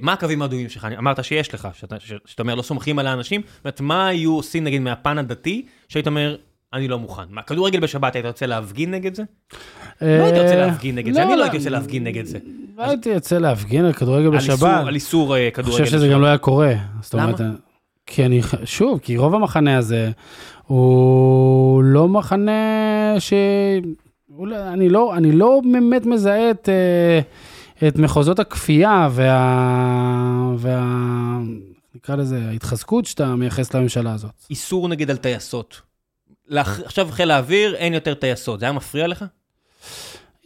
מה 0.00 0.12
הקווים 0.12 0.42
האדומים 0.42 0.68
שלך? 0.68 0.84
אני- 0.84 0.96
אמרת 0.98 1.24
שיש 1.24 1.54
לך, 1.54 1.68
שאתה, 1.72 1.96
אומר, 2.42 2.54
לא 2.54 2.62
סומכים 2.62 2.98
על 2.98 3.06
האנשים, 3.06 3.40
זאת 3.56 3.64
אומרת, 3.64 3.80
מה 3.80 4.06
היו 4.06 4.36
עושים, 4.36 4.64
נגיד, 4.64 4.80
מהפן 4.82 5.18
הדתי, 5.18 5.66
שהיית 5.88 6.06
אומר, 6.06 6.36
אני 6.72 6.88
לא 6.88 6.98
מוכן. 6.98 7.22
מה, 7.30 7.42
כדורגל 7.42 7.80
בשבת, 7.80 8.14
היית 8.14 8.26
רוצה 8.26 8.46
להפגין 8.46 8.90
נגד 8.90 9.14
זה? 9.14 9.22
לא 10.02 10.06
היית 10.06 10.36
יוצא 10.36 10.50
אה, 10.60 10.66
להפגין 10.66 10.94
נגד 10.94 11.14
זה, 11.14 11.22
אני 11.22 11.36
לא 11.36 11.42
הייתי 11.42 11.56
יוצא 11.56 11.68
להפגין 11.70 12.04
נגד 12.04 12.24
זה. 12.24 12.38
לא 12.78 12.82
הייתי 12.82 13.08
יוצא 13.08 13.38
להפגין 13.38 13.84
על 13.84 13.92
כדורגל 13.92 14.30
בשבת. 14.30 14.86
על 14.86 14.94
איסור 14.94 15.36
אה, 15.36 15.42
אני 15.42 15.52
כדורגל. 15.52 15.72
חושב 15.72 15.86
שזה 15.86 16.08
גם 16.08 16.20
לא 16.20 16.26
היה 16.26 16.38
קורה. 16.38 16.74
למה? 17.14 17.32
כי 18.06 18.24
אני, 18.26 18.40
שוב, 18.64 18.98
כי 18.98 19.16
רוב 19.16 19.34
המחנה 19.34 19.78
הזה 19.78 20.10
הוא 20.66 21.82
לא 21.82 22.08
מחנה 22.08 22.52
ש... 23.18 23.32
אני 24.52 24.88
לא, 24.88 25.16
אני 25.16 25.32
לא 25.32 25.60
באמת 25.72 26.06
מזהה 26.06 26.50
את, 26.50 26.68
אה, 26.68 27.20
את 27.88 27.96
מחוזות 27.98 28.38
הכפייה 28.38 29.08
וה... 29.12 30.52
וה... 30.58 30.84
נקרא 31.94 32.16
לזה, 32.16 32.40
ההתחזקות 32.48 33.06
שאתה 33.06 33.26
מייחס 33.36 33.74
לממשלה 33.74 34.12
הזאת. 34.12 34.30
איסור 34.50 34.88
נגיד 34.88 35.10
על 35.10 35.16
טייסות. 35.16 35.80
לאח- 36.48 36.80
עכשיו 36.84 37.08
חיל 37.10 37.30
האוויר, 37.30 37.74
אין 37.76 37.94
יותר 37.94 38.14
טייסות. 38.14 38.60
זה 38.60 38.66
היה 38.66 38.72
מפריע 38.72 39.06
לך? 39.06 39.24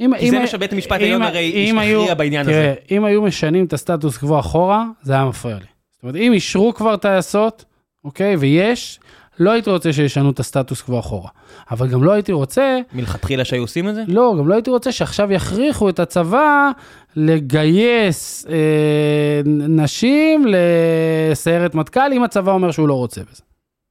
אם, 0.00 0.10
כי 0.18 0.30
זה 0.30 0.38
מה 0.38 0.46
שבית 0.46 0.72
המשפט 0.72 0.92
העליון 0.92 1.22
הרי 1.22 1.70
הכריע 1.70 2.14
בעניין 2.14 2.42
הזה. 2.48 2.52
תראה, 2.52 2.96
אם 2.96 3.04
היו 3.04 3.22
משנים 3.22 3.64
את 3.64 3.72
הסטטוס 3.72 4.16
קוו 4.18 4.38
אחורה, 4.40 4.84
זה 5.02 5.12
היה 5.12 5.24
מפריע 5.24 5.56
לי. 5.56 5.64
זאת 5.92 6.02
אומרת, 6.02 6.16
אם 6.16 6.32
אישרו 6.32 6.74
כבר 6.74 6.96
טייסות, 6.96 7.64
אוקיי, 8.04 8.36
ויש, 8.36 9.00
לא 9.40 9.50
הייתי 9.50 9.70
רוצה 9.70 9.92
שישנו 9.92 10.30
את 10.30 10.40
הסטטוס 10.40 10.82
קוו 10.82 10.98
אחורה. 11.00 11.30
אבל 11.70 11.88
גם 11.88 12.04
לא 12.04 12.12
הייתי 12.12 12.32
רוצה, 12.32 12.78
מלכתחילה 12.92 13.44
שהיו 13.44 13.62
עושים 13.62 13.88
את 13.88 13.94
זה? 13.94 14.02
לא, 14.08 14.34
גם 14.38 14.48
לא 14.48 14.54
הייתי 14.54 14.70
רוצה 14.70 14.92
שעכשיו 14.92 15.32
יכריחו 15.32 15.88
את 15.88 15.98
הצבא 15.98 16.70
לגייס 17.16 18.46
אה, 18.46 19.40
נשים 19.68 20.46
לסיירת 20.48 21.74
מטכ"ל, 21.74 22.12
אם 22.12 22.22
הצבא 22.22 22.52
אומר 22.52 22.70
שהוא 22.70 22.88
לא 22.88 22.94
רוצה 22.94 23.20
בזה. 23.20 23.42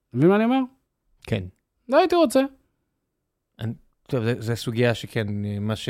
אתה 0.10 0.18
מבין 0.18 0.30
מה 0.30 0.36
אני 0.36 0.44
אומר? 0.44 0.60
כן. 1.24 1.44
לא 1.90 1.98
הייתי 1.98 2.16
רוצה. 2.16 2.40
טוב, 4.10 4.24
זה- 4.24 4.36
זה 4.40 4.56
סוגיה 4.56 4.94
שכן, 4.94 5.28
מה 5.62 5.76
ש... 5.76 5.90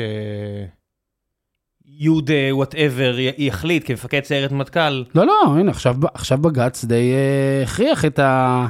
יוד 1.98 2.30
whatever 2.50 3.16
יחליט 3.38 3.86
כמפקד 3.86 4.24
סיירת 4.24 4.52
מטכ"ל. 4.52 5.04
לא, 5.14 5.26
לא, 5.26 5.42
הנה, 5.46 5.70
עכשיו, 5.70 5.96
עכשיו 6.14 6.38
בג"ץ 6.38 6.84
די 6.84 7.12
אה, 7.12 7.62
הכריח 7.62 8.04
את, 8.04 8.18
ה... 8.18 8.66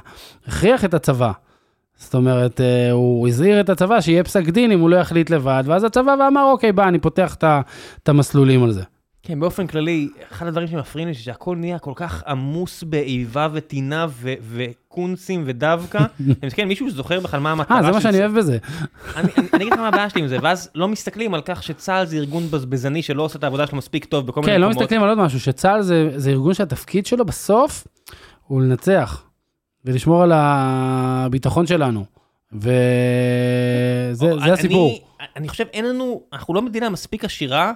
הכריח 0.46 0.84
את 0.84 0.94
הצבא. 0.94 1.32
זאת 1.96 2.14
אומרת, 2.14 2.60
אה, 2.60 2.90
הוא 2.90 3.28
הזהיר 3.28 3.60
את 3.60 3.68
הצבא 3.68 4.00
שיהיה 4.00 4.24
פסק 4.24 4.44
דין 4.44 4.72
אם 4.72 4.80
הוא 4.80 4.90
לא 4.90 4.96
יחליט 4.96 5.30
לבד, 5.30 5.64
ואז 5.66 5.84
הצבא 5.84 6.14
ואמר, 6.20 6.50
אוקיי, 6.50 6.72
בא, 6.72 6.88
אני 6.88 6.98
פותח 6.98 7.34
את 8.02 8.08
המסלולים 8.08 8.64
על 8.64 8.72
זה. 8.72 8.82
כן, 9.22 9.40
באופן 9.40 9.66
כללי, 9.66 10.08
אחד 10.32 10.46
הדברים 10.46 10.68
שמפריעים 10.68 11.08
לי 11.08 11.14
שהכל 11.14 11.56
נהיה 11.56 11.78
כל 11.78 11.92
כך 11.94 12.22
עמוס 12.26 12.82
באיבה 12.82 13.48
וטינה 13.52 14.06
ו- 14.10 14.34
וקונצים 14.98 15.42
ודווקא. 15.46 15.98
אני 16.20 16.34
מסתכל, 16.42 16.64
מישהו 16.64 16.90
זוכר 16.90 17.20
בכלל 17.20 17.40
מה 17.40 17.52
המטרה 17.52 17.76
אה, 17.76 17.82
זה 17.82 17.90
מה 17.90 18.00
של 18.00 18.02
שאני 18.02 18.18
אוהב 18.18 18.38
בזה. 18.38 18.58
אני 19.16 19.28
אגיד 19.52 19.72
לך 19.72 19.78
מה 19.78 19.88
הבעיה 19.88 20.10
שלי 20.10 20.20
עם 20.20 20.28
זה, 20.28 20.38
ואז 20.42 20.70
לא 20.74 20.88
מסתכלים 20.88 21.34
על 21.34 21.40
כך 21.44 21.62
שצה"ל 21.62 22.06
זה 22.06 22.16
ארגון 22.16 22.50
בזבזני 22.50 23.02
שלא 23.02 23.22
עושה 23.22 23.38
את 23.38 23.44
העבודה 23.44 23.66
שלו 23.66 23.78
מספיק 23.78 24.04
טוב 24.04 24.26
בכל 24.26 24.40
מיני 24.40 24.52
כן, 24.52 24.60
לא 24.60 24.68
מקומות. 24.68 24.82
מסתכלים 24.82 25.02
על 25.02 25.08
עוד 25.08 25.18
משהו, 25.18 25.40
שצה"ל 25.40 25.82
זה, 25.82 26.10
זה 26.16 26.30
ארגון 26.30 26.54
שהתפקיד 26.54 27.06
שלו 27.06 27.24
בסוף 27.24 27.86
הוא 28.46 28.62
לנצח 28.62 29.24
ולשמור 29.84 30.22
על 30.22 30.32
הביטחון 30.34 31.66
שלנו. 31.66 32.04
וזה 32.52 32.66
זה 34.16 34.52
הסיפור. 34.52 34.98
אני 35.36 35.48
חושב, 35.48 35.64
אין 35.72 35.84
לנו, 35.84 36.22
אנחנו 36.32 36.54
לא 36.54 36.62
מדינה 36.62 36.90
מספיק 36.90 37.24
עשירה, 37.24 37.72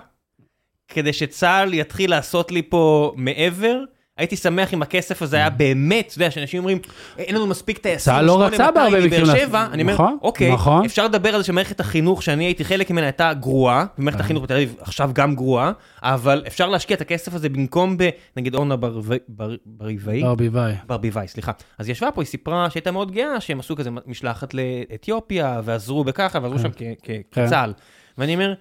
כדי 0.89 1.13
שצה"ל 1.13 1.75
יתחיל 1.75 2.11
לעשות 2.11 2.53
לי 2.53 2.63
פה 2.63 3.13
מעבר. 3.17 3.85
הייתי 4.17 4.37
שמח 4.37 4.75
אם 4.75 4.83
הכסף 4.83 5.23
הזה 5.23 5.37
היה 5.37 5.51
באמת, 5.51 6.07
אתה 6.07 6.19
יודע, 6.19 6.31
שאנשים 6.31 6.59
אומרים, 6.59 6.79
אין 7.19 7.35
לנו 7.35 7.47
מספיק 7.47 7.79
טייסים, 7.79 8.13
צה"ל 8.13 8.25
לא 8.25 8.43
רצה 8.43 8.57
8200 8.57 8.75
בהרבה 8.93 9.07
מקרים 9.07 9.25
לעשות- 9.25 9.37
שבע, 9.49 9.67
אני 9.73 9.83
אומר, 9.83 9.93
נכון, 9.95 10.19
אוקיי, 10.23 10.53
נכון. 10.53 10.85
אפשר 10.85 11.05
לדבר 11.05 11.35
על 11.35 11.41
זה 11.41 11.47
שמערכת 11.47 11.81
החינוך 11.81 12.23
שאני 12.23 12.45
הייתי 12.45 12.65
חלק 12.65 12.91
ממנה 12.91 13.07
הייתה 13.07 13.33
גרועה, 13.35 13.85
ומערכת 13.99 14.19
כן. 14.19 14.25
החינוך 14.25 14.43
בתל 14.45 14.55
אביב 14.55 14.75
עכשיו 14.81 15.11
גם 15.13 15.35
גרועה, 15.35 15.73
אבל 16.03 16.43
אפשר 16.47 16.69
להשקיע 16.69 16.97
את 16.97 17.01
הכסף 17.01 17.35
הזה 17.35 17.49
במקום 17.49 17.97
ב... 17.97 18.09
נגיד 18.37 18.55
אורנה 18.55 18.77
ברבי- 18.77 19.19
בר- 19.29 19.57
ברביבאי, 19.67 20.23
ברביבאי. 20.23 20.73
ברביבאי, 20.87 21.29
סליחה. 21.29 21.53
אז 21.79 21.87
היא 21.87 21.93
ישבה 21.93 22.11
פה, 22.11 22.23
היא 22.23 22.29
סיפרה 22.29 22.71
שהייתה 22.71 22.91
מאוד 22.91 23.13
גאה 23.13 23.41
שהם 23.41 23.61
עשו 23.61 23.77
כזה 23.77 23.91
משלחת 24.07 24.55
לאתיופיה, 24.55 25.61
ועזרו 25.65 26.05
בככה, 26.05 26.39
ועזרו 26.43 26.59
כן. 26.59 26.63
שם 26.63 26.71
כן. 27.03 27.45
כצה"ל. 27.47 27.73
ואני 28.19 28.35
אומר, 28.35 28.55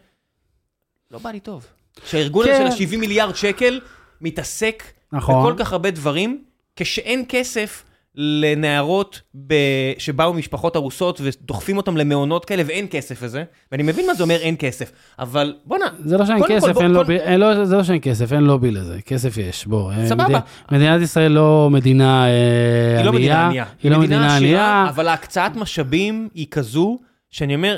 לא 1.12 1.20
בא 1.20 1.32
לי 1.32 1.40
טוב. 1.40 1.66
שהארגון 2.06 2.46
הזה 2.50 2.58
כן. 2.70 2.72
של 2.72 2.96
ה-70 2.96 2.98
מיליארד 2.98 3.36
שקל 3.36 3.80
מתעסק 4.22 4.84
נכון. 5.14 5.44
בכל 5.44 5.64
כך 5.64 5.72
הרבה 5.72 5.92
דברים, 5.92 6.44
כשאין 6.76 7.26
כסף 7.30 7.84
לנערות 8.16 9.22
ב... 9.48 9.54
שבאו 9.98 10.34
ממשפחות 10.34 10.76
הרוסות 10.76 11.22
ודוחפים 11.24 11.78
אותם 11.78 11.98
למעונות 11.98 12.46
כאלה 12.46 12.64
ואין 12.66 12.88
כסף 12.92 13.22
לזה, 13.24 13.44
ואני 13.72 13.84
מבין 13.84 14.08
מה 14.08 14.14
זה 14.14 14.24
אומר 14.24 14.36
אין 14.36 14.56
כסף, 14.60 14.92
אבל 15.20 15.56
בואנה, 15.66 15.86
זה 16.00 16.18
לא 16.18 16.26
שאין 16.26 16.40
כל, 16.40 16.46
כסף, 16.50 16.72
בוא- 16.74 16.82
אין 16.82 16.92
לובי, 16.92 17.18
אין, 17.18 17.40
לא, 17.40 17.66
זה 17.66 17.76
לא 17.76 17.84
שאין 17.84 18.00
כסף, 18.02 18.34
אין 18.34 18.44
לובי 18.44 18.72
לזה, 18.72 19.02
כסף 19.02 19.38
יש, 19.38 19.66
בוא. 19.68 19.92
אה, 19.92 20.08
סבבה. 20.08 20.24
מדינה, 20.24 20.40
מדינת 20.72 21.02
ישראל 21.02 21.32
לא 21.32 21.70
מדינה 21.72 22.26
אה, 22.28 22.98
היא 22.98 23.06
לא 23.06 23.14
מדינה 23.14 23.46
ענייה, 23.48 23.66
היא 23.84 23.92
לא 23.92 24.00
מדינה 24.00 24.36
ענייה. 24.38 24.86
אבל 24.90 25.08
ההקצאת 25.08 25.56
משאבים 25.56 26.30
היא 26.34 26.48
כזו, 26.52 27.00
שאני 27.30 27.56
אומר, 27.56 27.78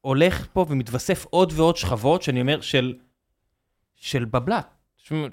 הולך 0.00 0.46
פה 0.52 0.66
ומתווסף 0.68 1.26
עוד 1.30 1.52
ועוד 1.56 1.76
שכבות, 1.76 2.22
שאני 2.22 2.40
אומר, 2.40 2.60
של, 2.60 2.92
של 3.96 4.24
בבלת. 4.24 4.66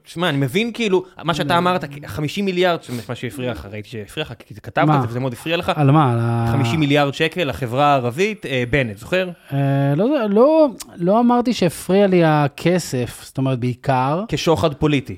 תשמע, 0.03 0.29
אני 0.29 0.37
מבין 0.37 0.71
כאילו, 0.73 1.03
מה 1.23 1.33
שאתה 1.33 1.57
אמרת, 1.57 1.83
50 2.05 2.45
מיליארד, 2.45 2.83
שזה 2.83 3.01
מה 3.09 3.15
שהפריע 3.15 3.51
לך, 3.51 3.67
ראיתי 3.71 3.89
שהפריע 3.89 4.25
לך, 4.25 4.33
כי 4.39 4.55
כתבת? 4.55 4.95
את 4.95 5.01
זה 5.01 5.07
וזה 5.07 5.19
מאוד 5.19 5.33
הפריע 5.33 5.57
לך, 5.57 5.71
על 5.75 5.91
מה? 5.91 6.11
על 6.11 6.17
ה... 6.21 6.49
50 6.51 6.79
מיליארד 6.79 7.13
שקל 7.13 7.43
לחברה 7.43 7.85
הערבית, 7.85 8.45
אה, 8.45 8.63
בנט, 8.69 8.97
זוכר? 8.97 9.29
אה, 9.53 9.57
לא, 9.95 10.29
לא, 10.29 10.67
לא 10.95 11.19
אמרתי 11.19 11.53
שהפריע 11.53 12.07
לי 12.07 12.23
הכסף, 12.25 13.21
זאת 13.23 13.37
אומרת, 13.37 13.59
בעיקר, 13.59 14.23
כשוחד 14.27 14.73
פוליטי. 14.73 15.17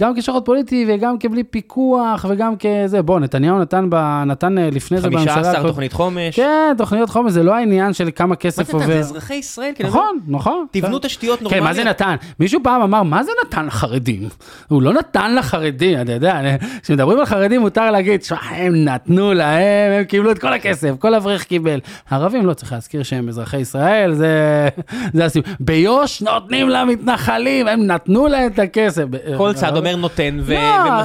גם 0.00 0.12
כשוחד 0.16 0.40
פוליטי 0.44 0.86
וגם 0.88 1.18
כבלי 1.18 1.44
פיקוח 1.44 2.24
וגם 2.28 2.54
כזה, 2.56 3.02
בוא, 3.02 3.20
נתניהו 3.20 3.58
נתן, 3.58 3.86
ב, 3.90 4.22
נתן 4.26 4.58
אה, 4.58 4.68
לפני 4.72 5.00
זה 5.00 5.08
בממשלה. 5.10 5.32
15 5.34 5.52
הקודמת- 5.52 5.66
תוכנית 5.70 5.92
חומש. 5.92 6.36
כן, 6.36 6.74
תוכניות 6.78 7.10
חומש, 7.10 7.32
זה 7.32 7.42
לא 7.42 7.54
העניין 7.54 7.92
של 7.92 8.08
כמה 8.16 8.26
מה 8.26 8.36
כסף 8.36 8.56
זה 8.66 8.76
נתן? 8.76 8.78
זה 8.78 8.92
עובר. 8.92 8.98
אזרחי 9.00 9.34
ישראל, 9.34 9.72
כי 9.74 9.82
אני 9.82 9.90
נכון, 9.90 10.18
נכון. 10.28 10.52
אומר, 10.52 10.64
תבנו 10.70 10.98
תשתיות 10.98 11.38
כן, 11.38 11.44
נורמליות. 11.44 11.66
מה 11.66 11.74
זה 11.74 11.84
נתן? 11.84 12.14
מישהו 12.40 12.60
פעם 12.62 12.82
אמר, 12.82 13.02
מה 13.02 13.24
זה 13.24 13.30
נתן 13.46 13.66
לחרדים? 13.66 14.28
הוא 14.68 14.82
לא 14.82 14.92
נתן 14.92 15.34
לחרדים, 15.34 16.00
אתה 16.00 16.12
יודע, 16.12 16.40
כשמדברים 16.82 17.18
על 17.18 17.26
חרדים 17.26 17.60
מותר 17.60 17.90
להגיד, 17.90 18.22
שמע, 18.24 18.38
הם 18.50 18.84
נתנו 18.84 19.32
להם, 19.34 19.92
הם 19.98 20.04
קיבלו 20.04 20.30
את 20.30 20.38
כל 20.38 20.52
הכסף, 20.52 20.90
כל 20.98 21.14
אברך 21.14 21.44
קיבל. 21.44 21.80
ערבים 22.10 22.46
לא 22.46 22.54
צריך 22.54 22.72
להזכיר 22.72 23.02
שהם 23.02 23.28
אזרחי 23.28 23.56
ישראל, 23.58 24.12
זה, 24.14 24.68
זה 25.14 25.24
הסיום. 25.24 25.44
ביו"ש 25.60 26.22
נותנים 26.22 26.68
למתנחלים, 26.68 27.68
הם 27.68 27.86
נתנו 27.86 28.26
להם 28.26 28.50
את 28.52 28.58
הכסף. 28.58 29.04
כל 29.36 29.52
צד 29.52 29.76
אומר 29.82 29.96
נותן 29.96 30.38
ו- 30.42 30.52
לא. 30.54 30.58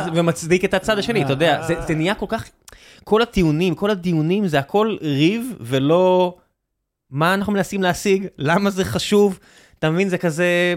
ומ- 0.08 0.12
ומצדיק 0.16 0.66
את 0.66 0.74
הצד 0.74 0.98
השני, 0.98 1.24
אתה 1.24 1.34
יודע, 1.34 1.62
זה 1.68 1.76
זה 1.88 1.96
נהיה 1.96 2.16
כל 2.16 2.26
כך, 2.30 2.50
כל 3.04 3.22
הטיעונים, 3.22 3.76
כל 3.76 3.90
הדיונים 3.90 4.48
זה 4.48 4.60
הכל 4.60 4.96
ריב 5.02 5.54
ולא 5.62 6.36
מה 7.12 7.34
אנחנו 7.34 7.54
מנסים 7.54 7.84
להשיג, 7.84 8.28
למה 8.38 8.70
זה 8.70 8.86
חשוב, 8.86 9.40
אתה 9.80 9.90
מבין, 9.90 10.10
זה 10.10 10.18
כזה, 10.18 10.74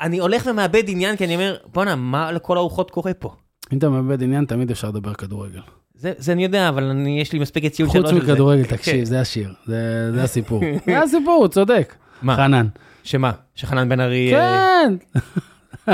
אני 0.00 0.18
הולך 0.18 0.46
ומאבד 0.50 0.82
עניין 0.86 1.16
כי 1.16 1.24
אני 1.24 1.34
אומר, 1.34 1.56
בואנה, 1.72 1.96
מה 1.96 2.32
לכל 2.32 2.56
הרוחות 2.56 2.90
קורה 2.90 3.14
פה? 3.14 3.34
אם 3.72 3.78
אתה 3.78 3.88
מאבד 3.88 4.22
עניין, 4.22 4.44
תמיד 4.44 4.70
אפשר 4.70 4.88
לדבר 4.88 5.14
כדורגל. 5.14 5.60
זה, 5.94 6.12
זה 6.18 6.32
אני 6.32 6.42
יודע, 6.44 6.68
אבל 6.68 6.84
אני, 6.84 7.20
יש 7.20 7.32
לי 7.32 7.38
מספיק 7.38 7.64
יציאות 7.64 7.90
שלוש 7.92 8.12
חוץ. 8.12 8.22
מכדורגל, 8.22 8.64
כן. 8.64 8.76
תקשיב, 8.76 9.04
זה 9.04 9.20
השיר, 9.20 9.54
זה 9.66 10.10
זה 10.14 10.22
הסיפור. 10.28 10.60
זה 10.86 11.00
הסיפור, 11.02 11.34
הוא 11.34 11.48
צודק. 11.48 11.94
מה? 12.22 12.36
חנן. 12.36 12.66
שמה? 13.04 13.32
שחנן 13.54 13.88
בן 13.88 14.00
ארי... 14.00 14.34
אה, 14.34 14.82
כן. 15.14 15.20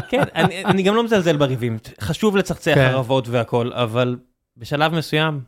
כן, 0.08 0.22
אני, 0.34 0.64
אני 0.64 0.82
גם 0.82 0.94
לא 0.94 1.04
מזלזל 1.04 1.36
בריבים, 1.36 1.78
חשוב 2.00 2.36
לצחצח 2.36 2.74
כן. 2.74 2.80
ערבות 2.80 3.28
והכל, 3.28 3.72
אבל 3.72 4.16
בשלב 4.56 4.94
מסוים, 4.94 5.40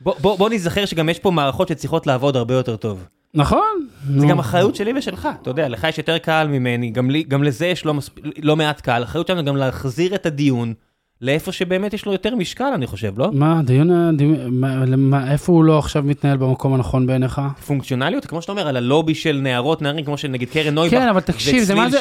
בוא, 0.00 0.14
בוא, 0.20 0.38
בוא 0.38 0.50
נזכר 0.50 0.84
שגם 0.84 1.08
יש 1.08 1.18
פה 1.18 1.30
מערכות 1.30 1.68
שצריכות 1.68 2.06
לעבוד 2.06 2.36
הרבה 2.36 2.54
יותר 2.54 2.76
טוב. 2.76 3.06
נכון. 3.34 3.86
זה. 4.16 4.26
גם 4.26 4.38
אחריות 4.38 4.76
שלי 4.76 4.92
ושלך, 4.98 5.28
אתה 5.42 5.50
יודע, 5.50 5.68
לך 5.68 5.86
יש 5.88 5.98
יותר 5.98 6.18
קהל 6.18 6.48
ממני, 6.48 6.90
גם, 6.90 7.10
לי, 7.10 7.22
גם 7.22 7.42
לזה 7.42 7.66
יש 7.66 7.84
לא, 7.84 7.94
מספ... 7.94 8.12
לא 8.42 8.56
מעט 8.56 8.80
קהל, 8.80 9.02
האחריות 9.02 9.26
שלנו 9.26 9.44
גם 9.44 9.56
להחזיר 9.56 10.14
את 10.14 10.26
הדיון 10.26 10.74
לאיפה 11.22 11.52
שבאמת 11.52 11.94
יש 11.94 12.06
לו 12.06 12.12
יותר 12.12 12.34
משקל, 12.34 12.64
אני 12.74 12.86
חושב, 12.86 13.18
לא? 13.18 13.30
מה, 13.32 13.60
דיון, 13.64 13.90
הדיון- 13.90 14.36
מה- 14.60 14.84
מה- 14.96 15.32
איפה 15.32 15.52
הוא 15.52 15.64
לא 15.64 15.78
עכשיו 15.78 16.02
מתנהל 16.02 16.36
במקום 16.36 16.74
הנכון 16.74 17.06
בעיניך? 17.06 17.40
פונקציונליות, 17.66 18.26
כמו 18.26 18.42
שאתה 18.42 18.52
אומר, 18.52 18.68
על 18.68 18.76
הלובי 18.76 19.14
של 19.14 19.40
נערות, 19.42 19.82
נערים, 19.82 20.04
כמו 20.04 20.18
שנגיד 20.18 20.48
קרן 20.50 20.74
נויבך. 20.74 20.94
כן, 20.98 21.08
אבל 21.08 21.20
תקשיב, 21.20 21.62
זה 21.62 21.74
מה 21.74 21.90
זה, 21.90 21.98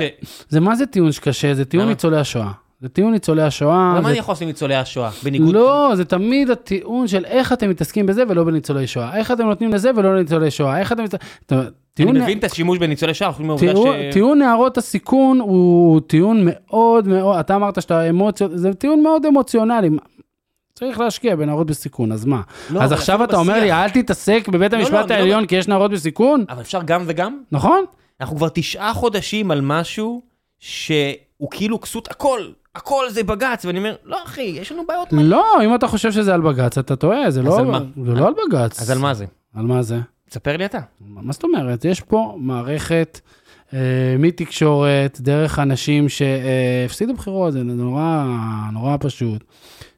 זה 0.49 0.59
מה 0.59 0.75
זה 0.75 0.85
טיעון 0.85 1.11
שקשה? 1.11 1.53
זה 1.53 1.65
טיעון? 1.65 1.87
ניצולי 1.87 2.17
השואה. 2.17 2.51
זה 2.85 2.89
טיעון 2.89 3.11
ניצולי 3.11 3.41
השואה. 3.41 3.91
אבל 3.91 3.95
מה 3.97 4.03
זה- 4.03 4.09
אני 4.09 4.17
יכול 4.17 4.31
לעשות 4.31 4.41
עם 4.41 4.47
ניצולי 4.47 4.75
השואה? 4.75 5.09
בניגוד... 5.23 5.53
לא, 5.53 5.91
זה 5.95 6.05
תמיד 6.05 6.49
הטיעון 6.49 7.07
של 7.07 7.25
איך 7.25 7.53
אתם 7.53 7.69
מתעסקים 7.69 8.05
בזה 8.05 8.23
ולא 8.29 8.43
בניצולי 8.43 8.87
שואה. 8.87 9.17
איך 9.17 9.31
אתם 9.31 9.45
נותנים 9.45 9.73
לזה 9.73 9.91
ולא 9.95 10.15
לניצולי 10.15 10.51
שואה. 10.51 10.79
איך 10.79 10.91
אתם... 10.91 11.03
אתה- 11.05 11.17
אני 11.55 11.67
טיעון- 11.93 12.17
מבין 12.21 12.37
את 12.37 12.43
השימוש 12.43 12.77
בניצולי 12.77 13.13
שואה, 13.13 13.31
חוץ 13.31 13.45
מהעובדה 13.45 13.71
טיעון- 13.73 13.95
ש... 14.11 14.13
טיעון 14.13 14.39
נערות 14.39 14.77
הסיכון 14.77 15.39
הוא 15.39 16.01
טיעון 16.07 16.41
מאוד 16.45 17.07
מאוד, 17.07 17.39
אתה 17.39 17.55
אמרת 17.55 17.81
שאתה 17.81 18.09
אמוציות, 18.09 18.51
זה 18.55 18.73
טיעון 18.73 19.03
מאוד 19.03 19.25
אמוציונלי. 19.25 19.89
צריך 20.73 20.99
להשקיע 20.99 21.35
בנערות 21.35 21.67
בסיכון, 21.67 22.11
אז 22.11 22.25
מה? 22.25 22.41
לא, 22.69 22.81
אז 22.81 22.91
עכשיו 22.91 23.23
אתה 23.23 23.37
אומר 23.37 23.53
לי, 23.53 23.61
בשיח. 23.61 23.77
אל 23.77 23.89
תתעסק 23.89 24.47
בבית 24.51 24.73
לא, 24.73 24.77
המשפט 24.77 25.09
לא- 25.11 25.15
העליון 25.15 25.45
כי 25.45 25.55
יש 25.55 25.67
נערות 25.67 25.91
בסיכון? 25.91 26.45
אבל 26.49 26.61
אפשר 26.61 26.81
גם 26.85 27.03
וגם? 27.05 27.39
נכון? 27.51 27.83
אנחנו 28.21 28.37
כבר 28.37 28.49
תשעה 28.53 28.93
חודשים 28.93 29.51
על 29.51 29.61
משהו 29.61 30.21
שהוא 31.37 31.49
כאילו 31.51 31.81
כסות 31.81 32.11
הכל, 32.11 32.39
הכל 32.75 33.09
זה 33.09 33.23
בג"ץ, 33.23 33.65
ואני 33.65 33.77
אומר, 33.77 33.95
לא 34.03 34.23
אחי, 34.23 34.41
יש 34.41 34.71
לנו 34.71 34.83
בעיות. 34.87 35.13
מה-" 35.13 35.23
לא, 35.23 35.45
אם 35.65 35.75
אתה 35.75 35.87
חושב 35.87 36.11
שזה 36.11 36.33
על 36.33 36.41
בג"ץ, 36.41 36.77
אתה 36.77 36.95
טועה, 36.95 37.31
זה 37.31 37.41
לא 37.41 37.59
על? 37.59 37.65
זה 38.05 38.13
לא 38.13 38.27
על 38.27 38.33
בג"ץ. 38.47 38.81
אז 38.81 38.91
על 38.91 38.97
מה 38.97 39.13
זה? 39.13 39.25
על 39.55 39.65
מה 39.65 39.81
זה? 39.81 39.99
תספר 40.29 40.57
לי 40.57 40.65
אתה. 40.65 40.79
מה 41.01 41.33
זאת 41.33 41.43
אומרת? 41.43 41.85
יש 41.85 42.01
פה 42.01 42.35
מערכת 42.39 43.19
אה, 43.73 43.79
מתקשורת, 44.19 45.17
דרך 45.21 45.59
אנשים 45.59 46.09
שהפסידו 46.09 47.13
בחירות, 47.13 47.53
זה 47.53 47.63
נורא, 47.63 48.25
נורא 48.73 48.97
פשוט, 48.99 49.43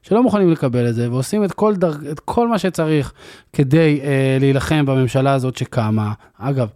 שלא 0.02 0.22
מוכנים 0.22 0.50
לקבל 0.50 0.88
את 0.88 0.94
זה, 0.94 1.10
ועושים 1.10 1.44
את 1.44 1.52
כל, 1.52 1.76
דרג, 1.76 2.06
את 2.06 2.20
כל 2.20 2.48
מה 2.48 2.58
שצריך 2.58 3.12
כדי 3.52 4.00
אה, 4.02 4.36
להילחם 4.40 4.86
בממשלה 4.86 5.32
הזאת 5.32 5.56
שקמה. 5.56 6.12
אגב, 6.38 6.68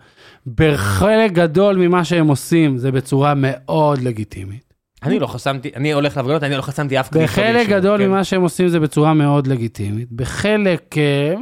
בחלק 0.46 1.32
גדול 1.32 1.76
ממה 1.76 2.04
שהם 2.04 2.28
עושים 2.28 2.78
זה 2.78 2.92
בצורה 2.92 3.34
מאוד 3.36 3.98
לגיטימית. 3.98 4.72
אני 5.02 5.18
לא 5.18 5.26
חסמתי, 5.26 5.70
אני 5.76 5.92
הולך 5.92 6.16
להפגנות, 6.16 6.42
אני 6.42 6.56
לא 6.56 6.62
חסמתי 6.62 7.00
אף 7.00 7.08
כביש. 7.08 7.30
בחלק 7.30 7.68
גדול 7.68 7.98
כן. 7.98 8.08
ממה 8.08 8.24
שהם 8.24 8.42
עושים 8.42 8.68
זה 8.68 8.80
בצורה 8.80 9.14
מאוד 9.14 9.46
לגיטימית. 9.46 10.12
בחלק 10.12 10.98
אה, 10.98 11.34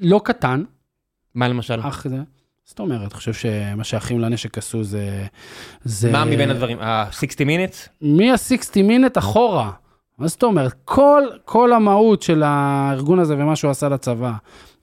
לא 0.00 0.20
קטן, 0.24 0.62
מה 1.34 1.48
למשל? 1.48 1.80
אך 1.80 2.06
זה, 2.08 2.18
זאת 2.64 2.80
אומרת, 2.80 3.12
חושב 3.12 3.32
שמה 3.32 3.84
שהאחים 3.84 4.20
לנשק 4.20 4.58
עשו 4.58 4.84
זה... 4.84 5.26
זה 5.84 6.12
מה 6.12 6.24
מבין 6.24 6.50
הדברים? 6.50 6.78
ה-60 6.80 7.38
minutes? 7.38 7.88
מ-60 8.02 8.82
מינט 8.82 9.18
אחורה. 9.18 9.70
מה 10.18 10.28
זאת 10.28 10.42
אומרת? 10.42 10.74
כל, 10.84 11.22
כל 11.44 11.72
המהות 11.72 12.22
של 12.22 12.42
הארגון 12.42 13.18
הזה 13.18 13.34
ומה 13.34 13.56
שהוא 13.56 13.70
עשה 13.70 13.88
לצבא, 13.88 14.32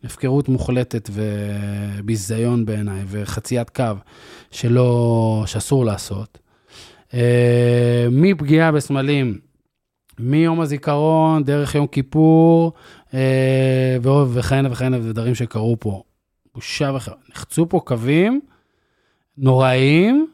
הפקרות 0.03 0.49
מוחלטת 0.49 1.09
וביזיון 1.11 2.65
בעיניי, 2.65 3.03
וחציית 3.07 3.69
קו 3.69 3.83
שלא, 4.51 5.43
שאסור 5.45 5.85
לעשות. 5.85 6.37
אה, 7.13 8.07
מפגיעה 8.11 8.71
בסמלים, 8.71 9.39
מיום 10.19 10.61
הזיכרון, 10.61 11.43
דרך 11.43 11.75
יום 11.75 11.87
כיפור, 11.87 12.73
אה, 13.13 13.97
ועוד 14.01 14.29
וכהנה 14.33 14.71
וכהנה 14.71 14.99
דברים 14.99 15.35
שקרו 15.35 15.77
פה. 15.79 16.03
בושה 16.55 16.91
וחרפה. 16.95 17.19
נחצו 17.35 17.69
פה 17.69 17.79
קווים 17.85 18.41
נוראיים, 19.37 20.27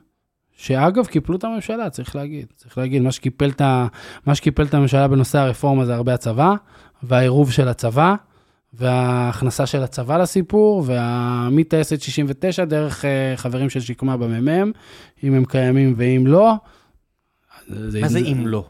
שאגב, 0.58 1.06
קיפלו 1.06 1.36
את 1.36 1.44
הממשלה, 1.44 1.90
צריך 1.90 2.16
להגיד. 2.16 2.46
צריך 2.56 2.78
להגיד, 2.78 3.02
מה 3.02 3.12
שקיפל 3.12 3.50
את, 3.50 3.62
ה- 3.62 3.88
מה 4.26 4.36
שקיפל 4.36 4.64
את 4.64 4.74
הממשלה 4.74 5.08
בנושא 5.08 5.40
הרפורמה 5.40 5.86
זה 5.86 5.96
הרבה 5.96 6.14
הצבא, 6.14 6.54
והעירוב 7.04 7.52
של 7.52 7.68
הצבא, 7.68 8.16
וההכנסה 8.78 9.66
של 9.66 9.84
הצבא 9.84 10.18
לסיפור, 10.18 10.84
והמטייסת 10.86 12.02
69 12.02 12.66
דרך 12.66 13.06
אה, 13.06 13.10
חברים 13.36 13.70
של 13.70 13.80
שקמה 13.80 14.18
בממ"מ, 14.18 14.72
אם 15.24 15.34
הם 15.34 15.46
קיימים 15.46 15.94
ואם 15.98 16.28
לא. 16.28 16.54
מה 18.02 18.08
זה 18.08 18.20
אם 18.20 18.48
לא? 18.48 18.66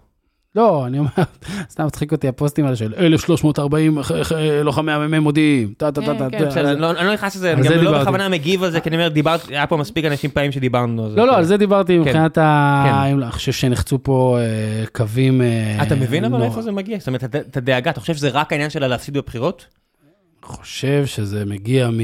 לא, 0.56 0.86
אני 0.88 1.00
אומר, 1.00 1.10
סתם 1.72 1.86
מצחיק 1.86 2.12
אותי 2.12 2.28
הפוסטים 2.28 2.66
האלה 2.66 2.76
של 2.76 2.94
1340 2.98 4.02
ח- 4.04 4.12
ח- 4.24 4.32
לוחמי 4.64 4.92
המ"מ 4.92 5.16
מודיעים, 5.16 5.74
טה 5.78 5.92
טה 5.92 6.02
טה 6.02 6.08
כן, 6.32 6.40
טה. 6.40 6.52
כן, 6.56 6.66
אני 6.66 6.82
לא- 6.82 6.92
אני 6.92 7.08
לא 7.08 7.14
נכנס 7.14 7.36
לזה, 7.36 7.54
אני 7.54 7.62
גם 7.62 7.68
זה 7.68 7.82
לא. 7.82 8.02
בכוונה 8.02 8.30
מגיב 8.30 8.64
על 8.64 8.72
זה, 8.72 8.80
כי 8.80 8.90
אני 8.90 8.98
אומר, 8.98 9.08
דיברת, 9.08 9.48
היה 9.50 9.68
פה 9.68 9.78
מספיק 9.78 10.06
אנשים 10.06 10.30
פעמים 10.32 10.52
שדיברנו 10.52 11.04
על 11.06 11.10
זה. 11.12 11.16
לא, 11.18 11.28
לא, 11.28 11.38
על 11.38 11.44
זה 11.44 11.58
דיברתי 11.58 11.98
מבחינת 11.98 12.38
ה... 12.38 12.84
כן. 12.88 12.94
אני 12.94 13.32
חושב 13.32 13.52
שנחצו 13.52 14.04
פה 14.04 14.38
אה, 14.40 14.46
קווים... 14.92 15.42
אה, 15.42 15.84
אתה 15.84 15.96
מבין 15.96 16.26
אבל 16.26 16.38
נורא. 16.38 16.46
איפה 16.50 16.62
זה 16.62 16.72
מגיע? 16.72 16.98
זאת 17.00 17.08
אומרת, 17.08 17.24
את- 17.24 17.36
את 17.36 17.58
הדאגה, 17.58 17.92
אתה 17.92 18.00
חושב 18.00 18.14
שזה 18.16 18.30
רק 18.30 18.52
העניין 18.52 18.70
שלה 18.70 18.88
להפסיד 18.88 19.18
בבחירות? 19.18 19.66
חושב 20.46 21.06
שזה 21.06 21.46
מגיע 21.46 21.90
מ... 21.90 22.00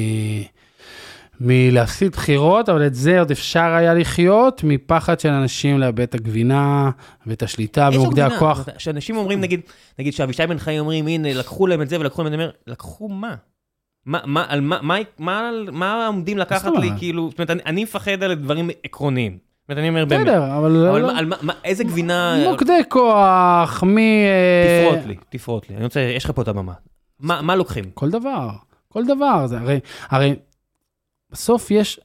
מלהפסיד 1.44 2.12
בחירות, 2.12 2.70
אבל 2.70 2.88
את 2.88 2.96
זה 2.96 3.20
עוד 3.20 3.32
אפשר 3.32 3.74
היה 3.74 3.94
לחיות, 3.94 4.62
מפחד 4.64 5.20
של 5.20 5.30
אנשים 5.30 5.80
לאבד 5.80 6.02
את 6.02 6.16
הגבינה 6.16 6.90
ואת 7.28 7.44
השליטה 7.44 7.90
במוקדי? 7.92 8.22
הכוח. 8.22 8.58
זאת 8.58 8.68
אומרת, 8.68 8.80
שאנשים 8.80 9.18
אומרים, 9.18 9.42
נגיד, 9.42 9.62
נגיד 10.00 10.14
שאבישי 10.14 10.48
בן 10.48 10.58
חיים 10.58 10.80
אומרים, 10.80 11.08
הנה, 11.08 11.34
לקחו 11.34 11.68
להם 11.68 11.82
את 11.82 11.90
זה 11.90 12.00
ולקחו 12.00 12.24
להם 12.24 12.34
את 12.34 12.38
זה, 12.38 12.48
לקחו 12.68 13.10
מה? 13.10 13.36
מה, 14.06 14.20
מה, 14.26 14.46
על 14.50 14.62
מה, 14.62 14.80
מה, 14.82 14.98
מה, 15.20 15.52
מה 15.72 16.08
עומדים 16.08 16.38
לקחת 16.38 16.72
לי? 16.82 16.90
כאילו, 16.98 17.30
זאת 17.30 17.40
אומרת, 17.40 17.50
אני, 17.50 17.62
אני 17.66 17.84
מפחד 17.84 18.24
על 18.24 18.34
דברים 18.34 18.70
עקרוניים. 18.84 19.32
זאת 19.32 19.70
אומרת, 19.70 19.80
אני 19.80 19.90
אומר, 19.90 20.06
באמת. 20.06 20.28
בסדר, 20.28 20.58
אבל... 20.58 20.88
אבל 20.88 21.02
לא- 21.02 21.18
על 21.18 21.26
מה, 21.26 21.36
מה, 21.42 21.54
איזה 21.64 21.84
גבינה... 21.84 22.38
מוקדי 22.52 22.82
כוח, 22.90 23.84
מ... 23.84 23.98
אה, 23.98 24.90
תפרוט 24.90 25.06
לי, 25.08 25.16
תפרוט 25.30 25.70
לי. 25.70 25.76
אני 25.76 25.84
רוצה, 25.84 26.00
יש 26.00 26.26
לך 26.26 26.32
פה 26.36 26.42
את 26.42 26.48
הבמה. 26.48 26.74
מה, 27.22 27.42
מה 27.42 27.56
לוקחים? 27.56 27.84
כל 27.94 28.10
דבר, 28.10 28.50
כל 28.88 29.06
דבר. 29.06 29.48
זה 29.48 29.60
הרי, 29.60 29.80
הרי 30.10 30.36
בסוף 31.32 31.72
יש 31.72 32.00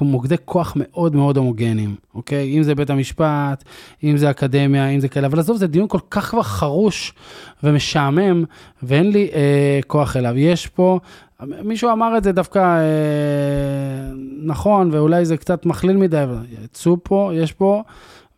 מוקדי 0.00 0.34
כוח 0.44 0.72
מאוד 0.76 1.16
מאוד 1.16 1.36
הומוגניים, 1.36 1.94
אוקיי? 2.14 2.58
אם 2.58 2.62
זה 2.62 2.74
בית 2.74 2.90
המשפט, 2.90 3.64
אם 4.04 4.16
זה 4.16 4.30
אקדמיה, 4.30 4.88
אם 4.88 5.00
זה 5.00 5.08
כאלה, 5.08 5.26
אבל 5.26 5.38
עזוב, 5.38 5.56
זה 5.56 5.66
דיון 5.66 5.88
כל 5.88 5.98
כך 6.10 6.30
כבר 6.30 6.42
חרוש 6.42 7.14
ומשעמם, 7.62 8.44
ואין 8.82 9.10
לי 9.10 9.30
אה, 9.34 9.80
כוח 9.86 10.16
אליו. 10.16 10.38
יש 10.38 10.66
פה, 10.66 10.98
מישהו 11.40 11.92
אמר 11.92 12.18
את 12.18 12.24
זה 12.24 12.32
דווקא 12.32 12.58
אה, 12.58 14.12
נכון, 14.42 14.90
ואולי 14.92 15.24
זה 15.24 15.36
קצת 15.36 15.66
מכליל 15.66 15.96
מדי, 15.96 16.22
אבל 16.22 16.38
יצאו 16.64 16.96
פה, 17.02 17.30
יש 17.34 17.52
פה 17.52 17.82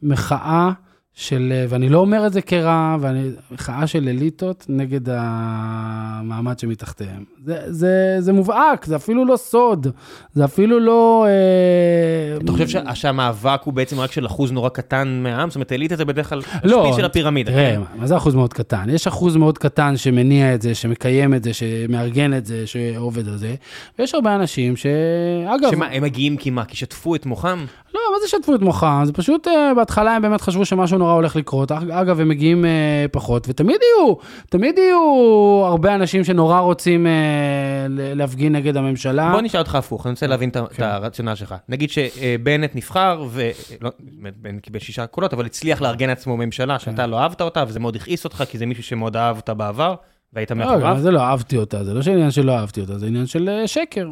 מחאה. 0.03 0.71
של, 1.19 1.53
אה, 1.53 1.65
ואני 1.69 1.89
לא 1.89 1.99
אומר 1.99 2.27
את 2.27 2.33
זה 2.33 2.43
כרע, 2.43 2.97
ואני, 3.01 3.31
מחאה 3.51 3.87
של 3.87 4.09
אליטות 4.09 4.67
נגד 4.69 5.01
המעמד 5.09 6.59
שמתחתיהם. 6.59 7.25
זה, 7.45 7.57
זה, 7.67 8.17
זה 8.19 8.33
מובהק, 8.33 8.85
זה 8.85 8.97
אפילו 8.97 9.25
לא 9.25 9.37
סוד, 9.37 9.87
זה 10.35 10.45
אפילו 10.45 10.81
לא... 10.81 11.27
אה, 11.29 12.37
אתה 12.45 12.53
חושב 12.53 12.69
שה- 12.69 12.95
שהמאבק 12.95 13.61
הוא 13.65 13.75
בעצם 13.75 14.01
רק 14.01 14.13
של 14.13 14.27
אחוז 14.27 14.53
נורא 14.53 14.69
קטן 14.69 15.21
מהעם? 15.23 15.51
זאת 15.51 15.57
אומרת, 15.57 15.73
אליטה 15.73 15.97
זה 15.97 16.05
בדרך 16.05 16.29
כלל 16.29 16.43
לא, 16.65 16.81
השפיץ 16.83 16.97
של 16.97 17.05
הפירמידה. 17.05 17.53
תראה, 17.53 17.77
כן? 17.77 18.01
מה 18.01 18.07
זה 18.07 18.17
אחוז 18.17 18.35
מאוד 18.35 18.53
קטן? 18.53 18.91
יש 18.91 19.07
אחוז 19.07 19.37
מאוד 19.37 19.59
קטן 19.59 19.97
שמניע 19.97 20.55
את 20.55 20.63
זה, 20.63 20.75
שמקיים 20.75 21.35
את 21.35 21.45
זה, 21.45 21.51
שמארגן 21.53 22.35
את 22.35 22.47
זה, 22.47 22.67
שעובד 22.67 23.29
על 23.29 23.37
זה, 23.37 23.55
ויש 23.99 24.15
הרבה 24.15 24.35
אנשים 24.35 24.77
ש... 24.77 24.87
אגב, 25.47 25.71
שמה, 25.71 25.87
הם 25.87 26.03
מגיעים 26.03 26.37
כי 26.37 26.51
מה? 26.51 26.65
כי 26.65 26.77
שטפו 26.77 27.15
את 27.15 27.27
מוחם? 27.27 27.65
לא, 27.95 28.01
מה 28.13 28.19
זה 28.23 28.29
שטפו 28.29 28.55
את 28.55 28.61
מוחם? 28.61 29.03
זה 29.05 29.13
פשוט, 29.13 29.49
אה, 29.49 29.75
בהתחלה 29.77 30.17
הם 30.17 30.23
באמת 30.23 30.41
חשבו 30.41 30.65
שמשהו 30.65 30.99
נורא 30.99 31.08
הולך 31.13 31.37
לקרות. 31.37 31.73
אג- 31.73 31.91
אגב, 31.91 32.21
הם 32.21 32.29
מגיעים 32.29 32.65
אה, 32.65 32.71
פחות, 33.13 33.47
ותמיד 33.49 33.77
יהיו, 33.83 34.15
תמיד 34.49 34.79
יהיו 34.79 35.01
הרבה 35.67 35.95
אנשים 35.95 36.25
שנורא 36.25 36.59
רוצים 36.61 37.07
אה, 37.07 37.13
להפגין 37.89 38.57
נגד 38.57 38.77
הממשלה. 38.77 39.31
בוא 39.33 39.41
נשאל 39.41 39.61
אותך 39.61 39.75
הפוך, 39.75 40.07
אני 40.07 40.13
רוצה 40.13 40.27
להבין 40.27 40.49
את 40.49 40.57
ה- 40.57 40.65
את 40.65 40.73
כן. 40.73 40.83
הרציונל 40.83 41.35
שלך. 41.35 41.55
נגיד 41.69 41.91
שבנט 41.91 42.75
נבחר, 42.77 43.25
ולא, 43.31 43.91
בנט 44.37 44.63
קיבל 44.63 44.79
שישה 44.79 45.07
קולות, 45.07 45.33
אבל 45.33 45.47
הצליח 45.47 45.83
לארגן 45.83 46.09
לעצמו 46.09 46.37
ממשלה 46.37 46.79
שאתה 46.79 47.03
כן. 47.03 47.11
לא 47.11 47.19
אהבת 47.21 47.41
אותה, 47.43 47.65
וזה 47.69 47.81
מאוד 47.81 47.97
הכעיס 47.97 48.25
אותך, 48.25 48.45
כי 48.51 48.59
זה 48.59 48.67
מישהו 48.67 48.83
שמאוד 48.83 49.17
אהבת 49.17 49.51
בעבר, 49.51 49.95
והיית 50.33 50.51
לא, 50.51 50.57
מאחוריו. 50.57 50.81
גם 50.81 50.99
זה 50.99 51.11
לא 51.11 51.21
אהבתי 51.21 51.57
אותה, 51.57 51.85
זה 51.85 51.95
לא 51.95 52.03
שעניין 52.03 52.31
שלא 52.31 52.53
אהבתי 52.53 52.81
אותה, 52.81 52.99
זה 52.99 53.07
עניין 53.07 53.27
של 53.27 53.49
אה, 53.49 53.67
שקר. 53.67 54.09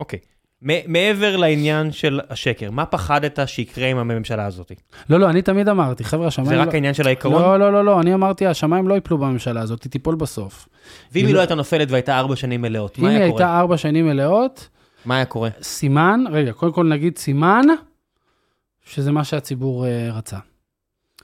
אוקיי. 0.00 0.18
מ- 0.18 0.37
מעבר 0.62 1.36
לעניין 1.36 1.92
של 1.92 2.20
השקר, 2.30 2.70
מה 2.70 2.86
פחדת 2.86 3.38
שיקרה 3.46 3.86
עם 3.88 3.98
הממשלה 3.98 4.46
הזאת? 4.46 4.72
לא, 5.10 5.20
לא, 5.20 5.30
אני 5.30 5.42
תמיד 5.42 5.68
אמרתי, 5.68 6.04
חבר'ה, 6.04 6.26
השמיים... 6.26 6.48
זה 6.48 6.56
לא... 6.56 6.62
רק 6.62 6.74
העניין 6.74 6.94
של 6.94 7.06
העיקרון? 7.06 7.42
לא, 7.42 7.58
לא, 7.58 7.72
לא, 7.72 7.84
לא, 7.84 8.00
אני 8.00 8.14
אמרתי, 8.14 8.46
השמיים 8.46 8.88
לא 8.88 8.94
ייפלו 8.94 9.18
בממשלה 9.18 9.60
הזאת, 9.60 9.82
היא 9.82 9.90
תיפול 9.90 10.14
בסוף. 10.14 10.68
ואם 11.12 11.26
היא 11.26 11.34
לא 11.34 11.40
הייתה 11.40 11.54
נופלת 11.54 11.90
והייתה 11.90 12.18
ארבע 12.18 12.36
שנים 12.36 12.62
מלאות, 12.62 12.98
אם 12.98 13.04
מה 13.04 13.10
היא 13.10 13.18
היה 13.18 13.30
קורה? 13.30 13.44
הייתה 13.44 13.58
ארבע 13.58 13.76
שנים 13.76 14.06
מלאות, 14.06 14.68
מה 15.04 15.16
היה 15.16 15.24
קורה? 15.24 15.50
סימן, 15.62 16.24
רגע, 16.30 16.52
קודם 16.52 16.72
כל 16.72 16.86
נגיד 16.86 17.18
סימן, 17.18 17.64
שזה 18.84 19.12
מה 19.12 19.24
שהציבור 19.24 19.86
אה, 19.86 20.08
רצה. 20.12 20.38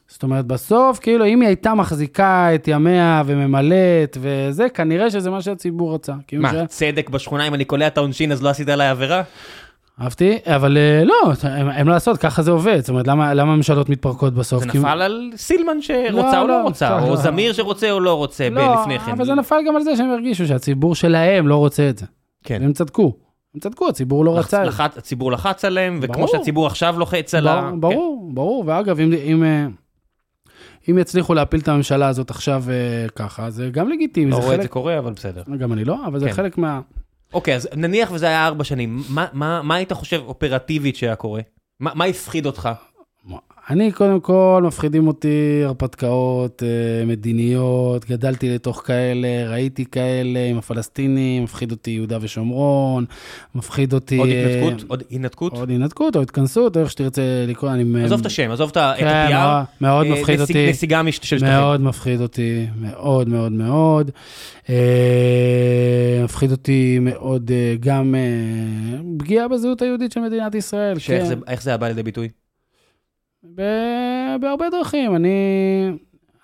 זאת 0.09 0.23
אומרת, 0.23 0.47
בסוף, 0.47 0.99
כאילו, 0.99 1.27
אם 1.27 1.41
היא 1.41 1.47
הייתה 1.47 1.75
מחזיקה 1.75 2.55
את 2.55 2.69
ימיה 2.69 3.23
וממלאת 3.27 4.17
וזה, 4.21 4.69
כנראה 4.69 5.11
שזה 5.11 5.31
מה 5.31 5.43
שהציבור 5.43 5.95
רצה. 5.95 6.13
כאילו 6.27 6.43
מה, 6.43 6.51
ש- 6.53 6.57
צדק 6.69 7.11
בשכונה, 7.11 7.47
אם 7.49 7.55
אני 7.55 7.65
קולע 7.65 7.87
את 7.87 7.97
העונשין 7.99 8.33
אז 8.33 8.43
לא 8.43 8.49
עשית 8.49 8.69
עליי 8.69 8.89
עבירה? 8.89 9.23
אהבתי, 10.01 10.39
אבל 10.47 10.77
אה, 10.77 11.05
לא, 11.05 11.15
הם, 11.43 11.69
הם 11.69 11.87
לא 11.89 11.93
לעשות, 11.95 12.19
ככה 12.19 12.43
זה 12.43 12.51
עובד. 12.51 12.79
זאת 12.81 12.89
אומרת, 12.89 13.07
למה, 13.07 13.35
למה 13.35 13.53
הממשלות 13.53 13.89
מתפרקות 13.89 14.35
בסוף? 14.35 14.63
זה 14.65 14.69
כי- 14.71 14.79
נפל 14.79 15.03
על 15.03 15.31
סילמן 15.37 15.83
שרוצה 15.83 16.11
לא, 16.33 16.43
או 16.43 16.47
לא 16.47 16.59
לא, 16.59 16.63
רוצה, 16.63 17.01
או 17.03 17.09
לא. 17.11 17.17
זמיר 17.17 17.53
שרוצה 17.53 17.91
או 17.91 18.01
לא 18.01 18.15
רוצה 18.15 18.49
לא, 18.51 18.75
לפני 18.81 18.99
כן. 18.99 19.13
אבל 19.13 19.25
זה 19.25 19.35
נפל 19.35 19.57
גם 19.69 19.77
על 19.77 19.83
זה 19.83 19.97
שהם 19.97 20.11
הרגישו 20.11 20.47
שהציבור 20.47 20.95
שלהם 20.95 21.49
לא 21.49 21.57
רוצה 21.57 21.89
את 21.89 21.99
זה. 21.99 22.07
כן. 22.45 22.59
והם 22.63 22.73
צדקו. 22.73 23.13
הם 23.55 23.61
צדקו, 23.61 23.89
הציבור 23.89 24.25
לא 24.25 24.39
רצה. 24.39 24.65
לחץ- 24.65 24.99
הציבור 24.99 25.33
לחץ 25.33 25.65
עליהם, 25.65 25.99
וכמו 26.03 26.15
ברור. 26.15 26.29
שהציבור 26.29 26.67
עכשיו 26.67 26.95
לוחץ 26.99 27.35
על 27.35 27.49
ה... 27.49 27.71
ברור, 27.75 27.81
ברור, 27.81 28.31
ברור, 28.35 28.65
ואגב, 28.67 29.01
אם, 29.01 29.11
אם, 29.25 29.45
אה, 29.45 29.67
אם 30.91 30.99
יצליחו 30.99 31.35
להפיל 31.35 31.61
את 31.61 31.69
הממשלה 31.69 32.09
הזאת 32.09 32.31
עכשיו 32.31 32.65
אה, 32.69 33.07
ככה, 33.17 33.51
זה 33.51 33.69
גם 33.73 33.89
לגיטימי, 33.89 34.31
לא 34.31 34.37
זה 34.37 34.43
רואה 34.43 34.55
את 34.55 34.61
זה 34.61 34.63
חלק, 34.63 34.73
קורה, 34.73 34.99
אבל 34.99 35.13
בסדר. 35.13 35.43
גם 35.59 35.73
אני 35.73 35.85
לא, 35.85 35.97
אבל 36.07 36.19
זה 36.21 36.27
כן. 36.27 36.33
חלק 36.33 36.59
מה... 36.59 36.81
אוקיי, 37.35 37.57
אז 37.57 37.69
נניח 37.77 38.11
וזה 38.13 38.27
היה 38.27 38.47
ארבע 38.47 38.65
שנים, 38.65 39.03
מה- 39.09 39.27
מה 39.33 39.63
מה 39.63 39.75
היית 39.75 39.93
חושב 39.93 40.21
אופרטיבית 40.27 40.97
שהיה 40.97 41.17
קורה? 41.17 41.41
מה 41.81 41.91
מה 41.95 42.05
הפחיד 42.05 42.47
אותך? 42.47 42.69
אני, 43.71 43.93
קודם 43.93 44.21
כל, 44.21 44.63
מפחידים 44.67 45.07
אותי 45.07 45.63
הרפתקאות 45.65 46.63
אה, 46.63 47.05
מדיניות, 47.07 48.05
גדלתי 48.05 48.55
לתוך 48.55 48.83
כאלה, 48.87 49.29
ראיתי 49.51 49.85
כאלה 49.85 50.39
עם 50.51 50.59
הפלסטינים, 50.59 51.45
מפחיד 51.45 51.71
אותי 51.71 51.91
יהודה 51.91 52.19
ושומרון, 52.21 53.05
מפחיד 53.55 53.93
אותי... 53.93 54.17
עוד 54.19 54.29
אה, 54.29 54.45
התנתקות? 54.61 54.91
עוד 54.91 55.03
התנתקות? 55.11 55.53
עוד 55.53 55.71
התנתקות 55.71 56.17
או 56.17 56.23
התכנסות, 56.23 56.77
או 56.77 56.83
איך 56.83 56.91
שתרצה 56.91 57.23
לקרוא, 57.49 57.71
אני... 57.71 58.05
עזוב 58.05 58.21
את 58.21 58.27
השם, 58.27 58.51
עזוב 58.51 58.71
את 58.71 58.77
ה- 58.77 58.93
את 58.95 58.99
כן, 59.01 59.07
ה-PR. 59.07 59.65
מאוד- 59.81 60.07
אה, 60.07 60.13
מפחיד 60.13 60.41
אותי. 60.41 60.71
נסיגה 60.71 61.01
של 61.11 61.39
שטחים. 61.39 61.55
מאוד 61.55 61.81
מפחיד 61.81 62.21
אותי, 62.21 62.67
מאוד 62.81 63.29
מאוד 63.29 63.53
מאוד. 63.53 64.11
מפחיד 66.25 66.51
אותי 66.51 66.99
מאוד 67.01 67.51
גם 67.81 68.15
פגיעה 69.19 69.49
בזהות 69.49 69.83
היהודית 69.83 70.13
של 70.13 70.21
מדינת 70.21 70.55
ישראל. 70.55 70.99
שאיך 70.99 71.29
כן. 71.47 71.55
זה 71.61 71.71
היה 71.71 71.77
בא 71.77 71.89
לידי 71.89 72.03
ביטוי? 72.03 72.29
בהרבה 74.41 74.71
דרכים. 74.71 75.17
אני, 75.17 75.29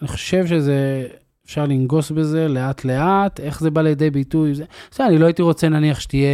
אני 0.02 0.08
חושב 0.08 0.46
שזה, 0.46 1.06
אפשר 1.46 1.64
לנגוס 1.64 2.10
בזה 2.10 2.48
לאט 2.48 2.84
לאט, 2.84 3.40
איך 3.40 3.60
זה 3.60 3.70
בא 3.70 3.82
לידי 3.82 4.10
ביטוי. 4.10 4.54
זה, 4.54 4.64
זה, 4.92 5.06
אני 5.06 5.18
לא 5.18 5.26
הייתי 5.26 5.42
רוצה 5.42 5.68
נניח 5.68 6.00
שתהיה 6.00 6.28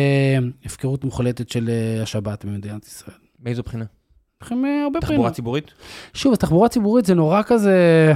הפקרות 0.65 1.05
מוחלטת 1.05 1.49
של 1.49 1.69
אה, 1.69 2.03
השבת 2.03 2.45
במדינת 2.45 2.87
ישראל. 2.87 3.17
באיזו 3.39 3.63
בחינה? 3.63 3.85
אה, 3.85 4.83
הרבה 4.85 5.01
תחבורה 5.01 5.01
בחינות. 5.01 5.33
ציבורית? 5.33 5.71
שוב, 6.15 6.33
התחבורה 6.33 6.67
הציבורית 6.67 7.07
זה 7.07 7.15
נורא 7.15 7.43
כזה... 7.43 8.13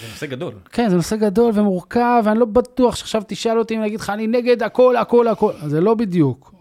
זה 0.00 0.06
נושא 0.08 0.26
גדול. 0.26 0.54
כן, 0.72 0.88
זה 0.88 0.96
נושא 0.96 1.16
גדול 1.16 1.50
ומורכב, 1.54 2.22
ואני 2.24 2.38
לא 2.38 2.46
בטוח 2.46 2.96
שעכשיו 2.96 3.22
תשאל 3.26 3.58
אותי 3.58 3.76
אם 3.76 3.80
להגיד 3.80 4.00
לך, 4.00 4.10
אני 4.10 4.26
נגד 4.26 4.62
הכל, 4.62 4.96
הכל, 4.96 5.28
הכל. 5.28 5.52
זה 5.66 5.80
לא 5.80 5.94
בדיוק. 5.94 6.54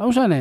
לא 0.00 0.08
משנה. 0.08 0.34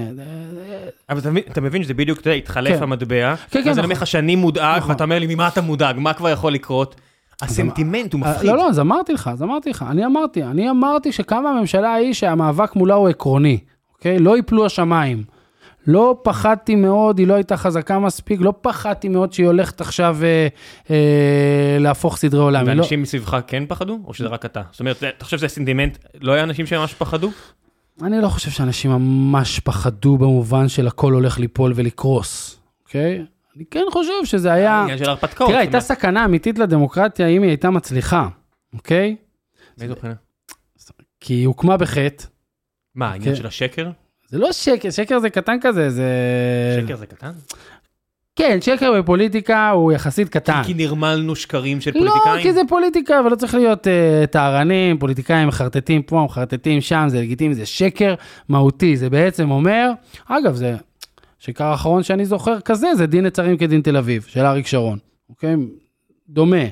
אבל 1.10 1.20
אתה 1.52 1.62
מבין- 1.62 1.84
שזה 1.84 1.94
בדיוק, 1.94 2.20
אתה 2.20 2.28
יודע, 2.30 2.38
התחלף 2.38 2.78
כן. 2.78 2.84
המטבע, 2.84 3.36
כן, 3.36 3.60
ואז 3.60 3.66
אני 3.66 3.72
נכון. 3.72 3.84
אומר 3.84 3.94
לך 3.94 4.08
שאני 4.08 4.36
מודאג, 4.36 4.78
נכון. 4.78 4.92
ואתה 4.92 5.04
אומר 5.04 5.20
לי, 5.20 5.36
ממה 5.36 5.48
אתה 5.48 5.62
מודאג? 5.62 5.96
מה 6.00 6.14
כבר 6.14 6.30
יכול 6.30 6.54
לקרות? 6.54 6.96
הסנטימנט 7.42 8.14
הוא 8.14 8.22
מפחיד. 8.22 8.50
לא, 8.50 8.58
לא, 8.58 8.70
אז 8.70 8.80
אמרתי 8.80 9.14
לך, 9.14 9.28
אז 9.34 9.44
אמרתי 9.44 9.70
לך. 9.70 9.86
אני 9.90 10.06
אמרתי, 10.06 10.44
אני 10.44 10.70
אמרתי 10.70 11.12
שקמה 11.12 11.50
הממשלה 11.50 11.90
ההיא 11.90 12.14
שהמאבק 12.14 12.76
מולה 12.76 12.94
הוא 12.94 13.10
עקרוני, 13.10 13.58
אוקיי? 13.96 14.20
לא 14.20 14.38
יפלו 14.38 14.66
השמיים. 14.66 15.24
לא 15.88 16.18
פחדתי 16.24 16.76
מאוד, 16.76 17.20
היא 17.20 17.28
לא 17.28 17.34
הייתה 17.34 17.58
חזקה 17.58 18.00
מספיק, 18.00 18.40
לא 18.42 18.54
פחדתי 18.62 19.10
מאוד 19.10 19.34
שהיא 19.34 19.46
הולכת 19.48 19.82
עכשיו 19.82 20.18
אה, 20.24 20.48
אה, 20.90 20.98
להפוך 21.80 22.18
סדרי 22.18 22.42
עולם. 22.42 22.66
לא- 22.66 22.70
ואנשים 22.70 23.02
מסביבך 23.02 23.38
כן 23.48 23.64
פחדו, 23.68 24.00
או 24.06 24.14
שזה 24.14 24.28
רק 24.28 24.46
אתה? 24.46 24.62
זאת 24.72 24.80
אומרת, 24.80 25.04
אתה 25.18 25.26
חושב 25.26 25.38
שזה 25.38 25.48
סנטימנט, 25.48 25.98
לא 26.22 26.32
היה 26.32 26.44
אנשים 26.44 26.66
שממש 26.66 26.94
פחדו? 26.94 27.32
אני 28.02 28.22
לא 28.22 28.28
חושב 28.28 28.52
שאנשים 28.52 28.92
ממש 28.92 29.60
פחדו 29.60 30.18
במובן 30.18 30.68
של 30.68 30.88
הכל 30.88 31.14
הולך 31.14 31.40
ליפול 31.40 31.74
ולקרוס, 31.76 32.60
אוקיי? 32.84 33.26
אני 33.56 33.66
כן 33.72 33.84
חושב 33.92 34.26
שזה 34.26 34.54
היה... 34.54 34.82
עניין 34.82 34.98
של 34.98 35.10
הרפתקאות. 35.10 35.50
תראה, 35.50 35.60
הייתה 35.60 35.80
סכנה 35.80 36.26
אמיתית 36.26 36.60
לדמוקרטיה 36.60 37.28
אם 37.28 37.42
היא 37.42 37.50
הייתה 37.50 37.70
מצליחה, 37.70 38.28
אוקיי? 38.74 39.16
באיזו 39.78 39.96
בחינה? 39.96 40.14
כי 41.20 41.34
היא 41.34 41.48
הוקמה 41.48 41.78
בחטא. 41.78 42.26
מה, 42.96 43.12
העניין 43.12 43.30
כן. 43.30 43.36
של 43.36 43.48
השקר? 43.48 43.92
זה 44.30 44.38
לא 44.38 44.52
שקר, 44.52 44.90
שקר 44.90 45.20
זה 45.20 45.30
קטן 45.30 45.58
כזה, 45.62 45.90
זה... 45.90 46.10
שקר 46.84 46.96
זה 46.96 47.06
קטן? 47.06 47.32
כן, 48.36 48.58
שקר 48.62 48.94
בפוליטיקה 49.02 49.70
הוא 49.70 49.92
יחסית 49.92 50.30
קטן. 50.30 50.62
כי 50.66 50.74
נרמלנו 50.74 51.36
שקרים 51.36 51.82
של 51.82 51.92
לא, 51.96 52.00
פוליטיקאים? 52.00 52.42
כי 52.42 52.54
זה 52.54 52.62
פוליטיקה, 52.68 53.22
ולא 53.26 53.36
צריך 53.36 53.56
להיות 53.56 53.88
uh, 53.88 54.28
טהרנים, 54.28 54.98
פוליטיקאים 54.98 55.48
מחרטטים 55.48 56.02
פה, 56.02 56.24
מחרטטים 56.26 56.82
שם, 56.82 57.06
זה 57.08 57.22
לגיטימי, 57.22 57.56
זה 57.56 57.66
שקר 57.66 58.14
מהותי. 58.50 58.98
זה 58.98 59.10
בעצם 59.10 59.52
אומר, 59.52 59.92
אגב, 60.28 60.56
זה 60.56 60.76
שקר 61.40 61.64
האחרון 61.64 62.04
שאני 62.04 62.26
זוכר 62.26 62.60
כזה, 62.60 62.96
זה 62.96 63.06
דין 63.06 63.26
נצרים 63.26 63.58
כדין 63.58 63.82
תל 63.82 63.98
אביב, 63.98 64.26
של 64.28 64.46
אריק 64.46 64.68
שרון, 64.68 64.98
אוקיי? 65.30 65.56
דומה. 66.30 66.66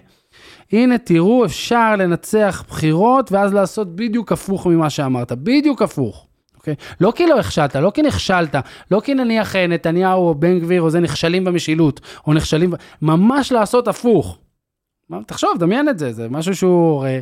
הנה, 0.72 0.97
תראו, 0.97 1.45
אפשר 1.45 1.95
לנצח 1.95 2.64
בחירות, 2.68 3.32
ואז 3.32 3.53
לעשות 3.53 3.95
בדיוק 3.95 4.32
הפוך 4.32 4.68
ממה 4.68 4.89
שאמרת, 4.89 5.32
בדיוק 5.32 5.82
הפוך. 5.82 6.28
אוקיי? 6.62 6.76
לא 7.01 7.14
כי 7.16 7.28
לא 7.28 7.39
הכשלת, 7.39 7.76
לא 7.76 7.91
כי 7.93 8.01
נכשלת, 8.01 8.55
לא 8.91 9.01
כי 9.03 9.14
נניח 9.14 9.55
אה, 9.55 9.68
נתניהו 9.68 10.28
או 10.28 10.36
בן 10.36 10.59
גביר 10.59 10.82
או 10.82 10.89
זה 10.89 10.99
נכשלים 10.99 11.43
במשילות, 11.43 12.01
או 12.28 12.34
נכשלים, 12.34 12.74
ממש 13.01 13.51
לעשות 13.51 13.88
הפוך. 13.88 14.38
תחשוב, 15.28 15.51
דמיין 15.59 15.89
את 15.89 15.99
זה, 15.99 16.14
זה 16.14 16.28
משהו 16.30 16.55
שהוא, 16.55 17.05
אה, 17.05 17.20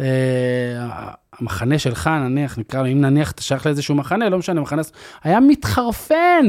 אה, 0.00 1.10
המחנה 1.38 1.78
שלך 1.78 2.06
נניח, 2.06 2.58
נקרא 2.58 2.82
לו, 2.82 2.88
אם 2.88 3.00
נניח 3.00 3.30
אתה 3.30 3.42
שייך 3.42 3.66
לאיזשהו 3.66 3.94
מחנה, 3.94 4.28
לא 4.28 4.38
משנה, 4.38 4.60
מחנה, 4.60 4.82
היה 5.22 5.40
מתחרפן. 5.40 6.46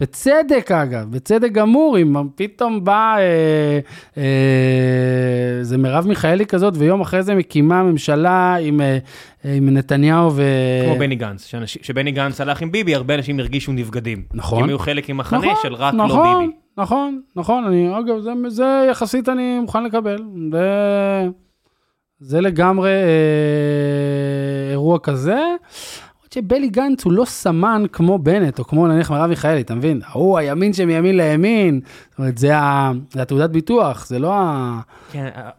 בצדק 0.00 0.70
אגב, 0.72 1.10
בצדק 1.10 1.52
גמור, 1.52 1.98
אם 1.98 2.14
פתאום 2.34 2.84
בא 2.84 3.14
אה, 3.18 3.78
אה, 4.16 5.58
זה 5.62 5.78
מרב 5.78 6.06
מיכאלי 6.08 6.46
כזאת, 6.46 6.74
ויום 6.76 7.00
אחרי 7.00 7.22
זה 7.22 7.34
מקימה 7.34 7.82
ממשלה 7.82 8.56
עם, 8.60 8.80
אה, 8.80 8.98
עם 9.44 9.68
נתניהו 9.68 10.30
ו... 10.34 10.42
כמו 10.86 10.98
בני 10.98 11.14
גנץ, 11.14 11.44
שאנשים- 11.46 11.82
שבני 11.82 12.10
גנץ 12.12 12.40
הלך 12.40 12.62
עם 12.62 12.72
ביבי, 12.72 12.94
הרבה 12.94 13.14
אנשים 13.14 13.40
הרגישו 13.40 13.72
נבגדים. 13.72 14.22
נכון. 14.34 14.58
כי 14.58 14.62
הם 14.62 14.68
היו 14.68 14.78
חלק 14.78 15.08
ממחנה 15.10 15.38
נכון, 15.38 15.54
של 15.62 15.74
רק 15.74 15.94
נכון, 15.94 16.08
לא 16.26 16.40
ביבי. 16.40 16.52
נכון, 16.78 17.20
נכון, 17.36 17.64
אני, 17.64 17.98
אגב, 17.98 18.20
זה, 18.20 18.30
זה 18.48 18.86
יחסית 18.90 19.28
אני 19.28 19.58
מוכן 19.60 19.84
לקבל. 19.84 20.18
זה, 20.52 20.68
זה 22.20 22.40
לגמרי 22.40 22.90
אה, 22.90 24.70
אירוע 24.70 24.98
כזה. 24.98 25.38
שבלי 26.34 26.68
גנץ 26.68 27.04
הוא 27.04 27.12
לא 27.12 27.24
סמן 27.24 27.82
כמו 27.92 28.18
בנט, 28.18 28.58
או 28.58 28.64
כמו 28.64 28.86
נניח 28.86 29.10
מרב 29.10 29.26
מיכאלי, 29.30 29.60
אתה 29.60 29.74
מבין? 29.74 30.00
הוא 30.12 30.38
הימין 30.38 30.72
שמימין 30.72 31.16
לימין, 31.16 31.80
זאת 32.10 32.18
אומרת, 32.18 32.38
זה, 32.38 32.56
ה, 32.56 32.90
זה 33.12 33.22
התעודת 33.22 33.50
ביטוח, 33.50 34.06
זה 34.06 34.18
לא 34.18 34.32
ה... 34.34 34.80
כן, 35.12 35.28
אה, 35.36 35.50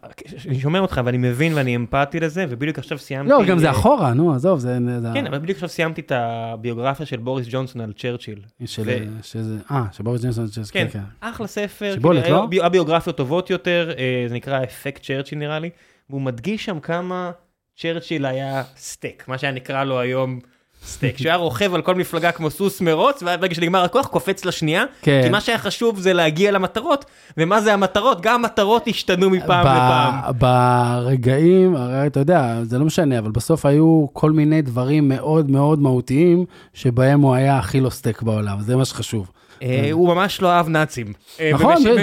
אני 0.48 0.60
שומע 0.60 0.78
אותך 0.78 1.00
ואני 1.04 1.18
מבין 1.18 1.54
ואני 1.54 1.76
אמפתי 1.76 2.20
לזה, 2.20 2.46
ובדיוק 2.48 2.78
עכשיו 2.78 2.98
סיימתי... 2.98 3.30
לא, 3.30 3.44
גם 3.44 3.58
זה 3.58 3.66
אה, 3.66 3.70
אחורה, 3.70 4.14
נו, 4.14 4.34
עזוב, 4.34 4.58
זה... 4.58 4.78
כן, 5.14 5.26
אבל 5.26 5.38
בדיוק 5.38 5.56
עכשיו 5.56 5.68
סיימתי 5.68 6.00
את 6.00 6.12
הביוגרפיה 6.14 7.06
של 7.06 7.16
בוריס 7.16 7.46
ג'ונסון 7.50 7.80
על 7.80 7.92
צ'רצ'יל. 7.92 8.38
של, 8.66 8.82
ו- 8.86 9.22
שזה, 9.22 9.56
אה, 9.70 9.84
של 9.92 10.02
בוריס 10.02 10.22
ג'ונסון, 10.24 10.48
שזה- 10.48 10.72
כן, 10.72 10.86
כן, 10.92 10.98
כן. 10.98 11.28
אחלה 11.28 11.46
ספר. 11.46 11.92
שיבולת, 11.94 12.22
כאילו, 12.22 12.36
לא? 12.36 12.44
הביו- 12.44 12.64
הביוגרפיות 12.64 13.16
טובות 13.16 13.50
יותר, 13.50 13.90
אה, 13.98 14.24
זה 14.28 14.34
נקרא 14.34 14.64
אפקט 14.64 15.02
צ'רצ'יל 15.02 15.38
נראה 15.38 15.58
לי, 15.58 15.70
והוא 16.10 16.20
מדגיש 16.22 16.64
שם 16.64 16.80
כמה 16.80 17.30
צ'רצ'יל 17.78 18.26
היה 18.26 18.62
snake, 18.76 19.24
מה 19.28 19.38
שהיה 19.38 19.52
נקרא 19.52 19.84
לו 19.84 20.00
היום 20.00 20.38
snake, 20.86 21.18
שהוא 21.18 21.28
היה 21.28 21.36
רוכב 21.36 21.74
על 21.74 21.82
כל 21.82 21.94
מפלגה 21.94 22.32
כמו 22.32 22.50
סוס 22.50 22.80
מרוץ, 22.80 23.22
ואז 23.22 23.40
ברגע 23.40 23.54
שנגמר 23.54 23.84
הכוח 23.84 24.06
קופץ 24.06 24.44
לשנייה, 24.44 24.84
כן. 25.02 25.20
כי 25.24 25.28
מה 25.28 25.40
שהיה 25.40 25.58
חשוב 25.58 25.98
זה 26.00 26.12
להגיע 26.12 26.50
למטרות, 26.52 27.04
ומה 27.38 27.60
זה 27.60 27.74
המטרות? 27.74 28.20
גם 28.20 28.34
המטרות 28.34 28.88
השתנו 28.88 29.30
מפעם 29.30 29.64
ב- 29.64 29.68
לפעם. 29.68 30.14
ברגעים, 30.38 31.76
הרי 31.76 32.06
אתה 32.06 32.20
יודע, 32.20 32.58
זה 32.62 32.78
לא 32.78 32.84
משנה, 32.84 33.18
אבל 33.18 33.30
בסוף 33.30 33.66
היו 33.66 34.06
כל 34.12 34.30
מיני 34.30 34.62
דברים 34.62 35.08
מאוד 35.08 35.50
מאוד 35.50 35.80
מהותיים, 35.80 36.44
שבהם 36.74 37.20
הוא 37.20 37.34
היה 37.34 37.58
הכי 37.58 37.80
לא 37.80 37.90
snake 37.90 38.22
בעולם, 38.22 38.60
זה 38.60 38.76
מה 38.76 38.84
שחשוב. 38.84 39.30
אה, 39.62 39.88
הוא 39.92 40.08
ממש 40.14 40.42
לא 40.42 40.52
אהב 40.52 40.68
נאצים. 40.68 41.06
אה, 41.40 41.50
נכון, 41.54 41.76
זה- 41.82 41.94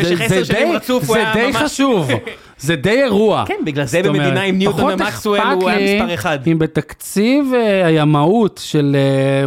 די-. 1.33 1.53
חשוב, 1.53 2.09
זה 2.57 2.75
די 2.75 2.89
אירוע. 3.03 3.43
כן, 3.47 3.55
בגלל 3.65 3.85
זה 3.85 4.03
במדינה 4.03 4.41
עם 4.41 4.57
ניוטון 4.57 4.93
ומקסואל 4.93 5.41
הוא 5.61 5.69
היה 5.69 6.01
מספר 6.03 6.13
אחד. 6.13 6.39
אם 6.47 6.59
בתקציב 6.59 7.45
אה, 7.55 7.85
הימאות 7.85 8.59
של 8.63 8.95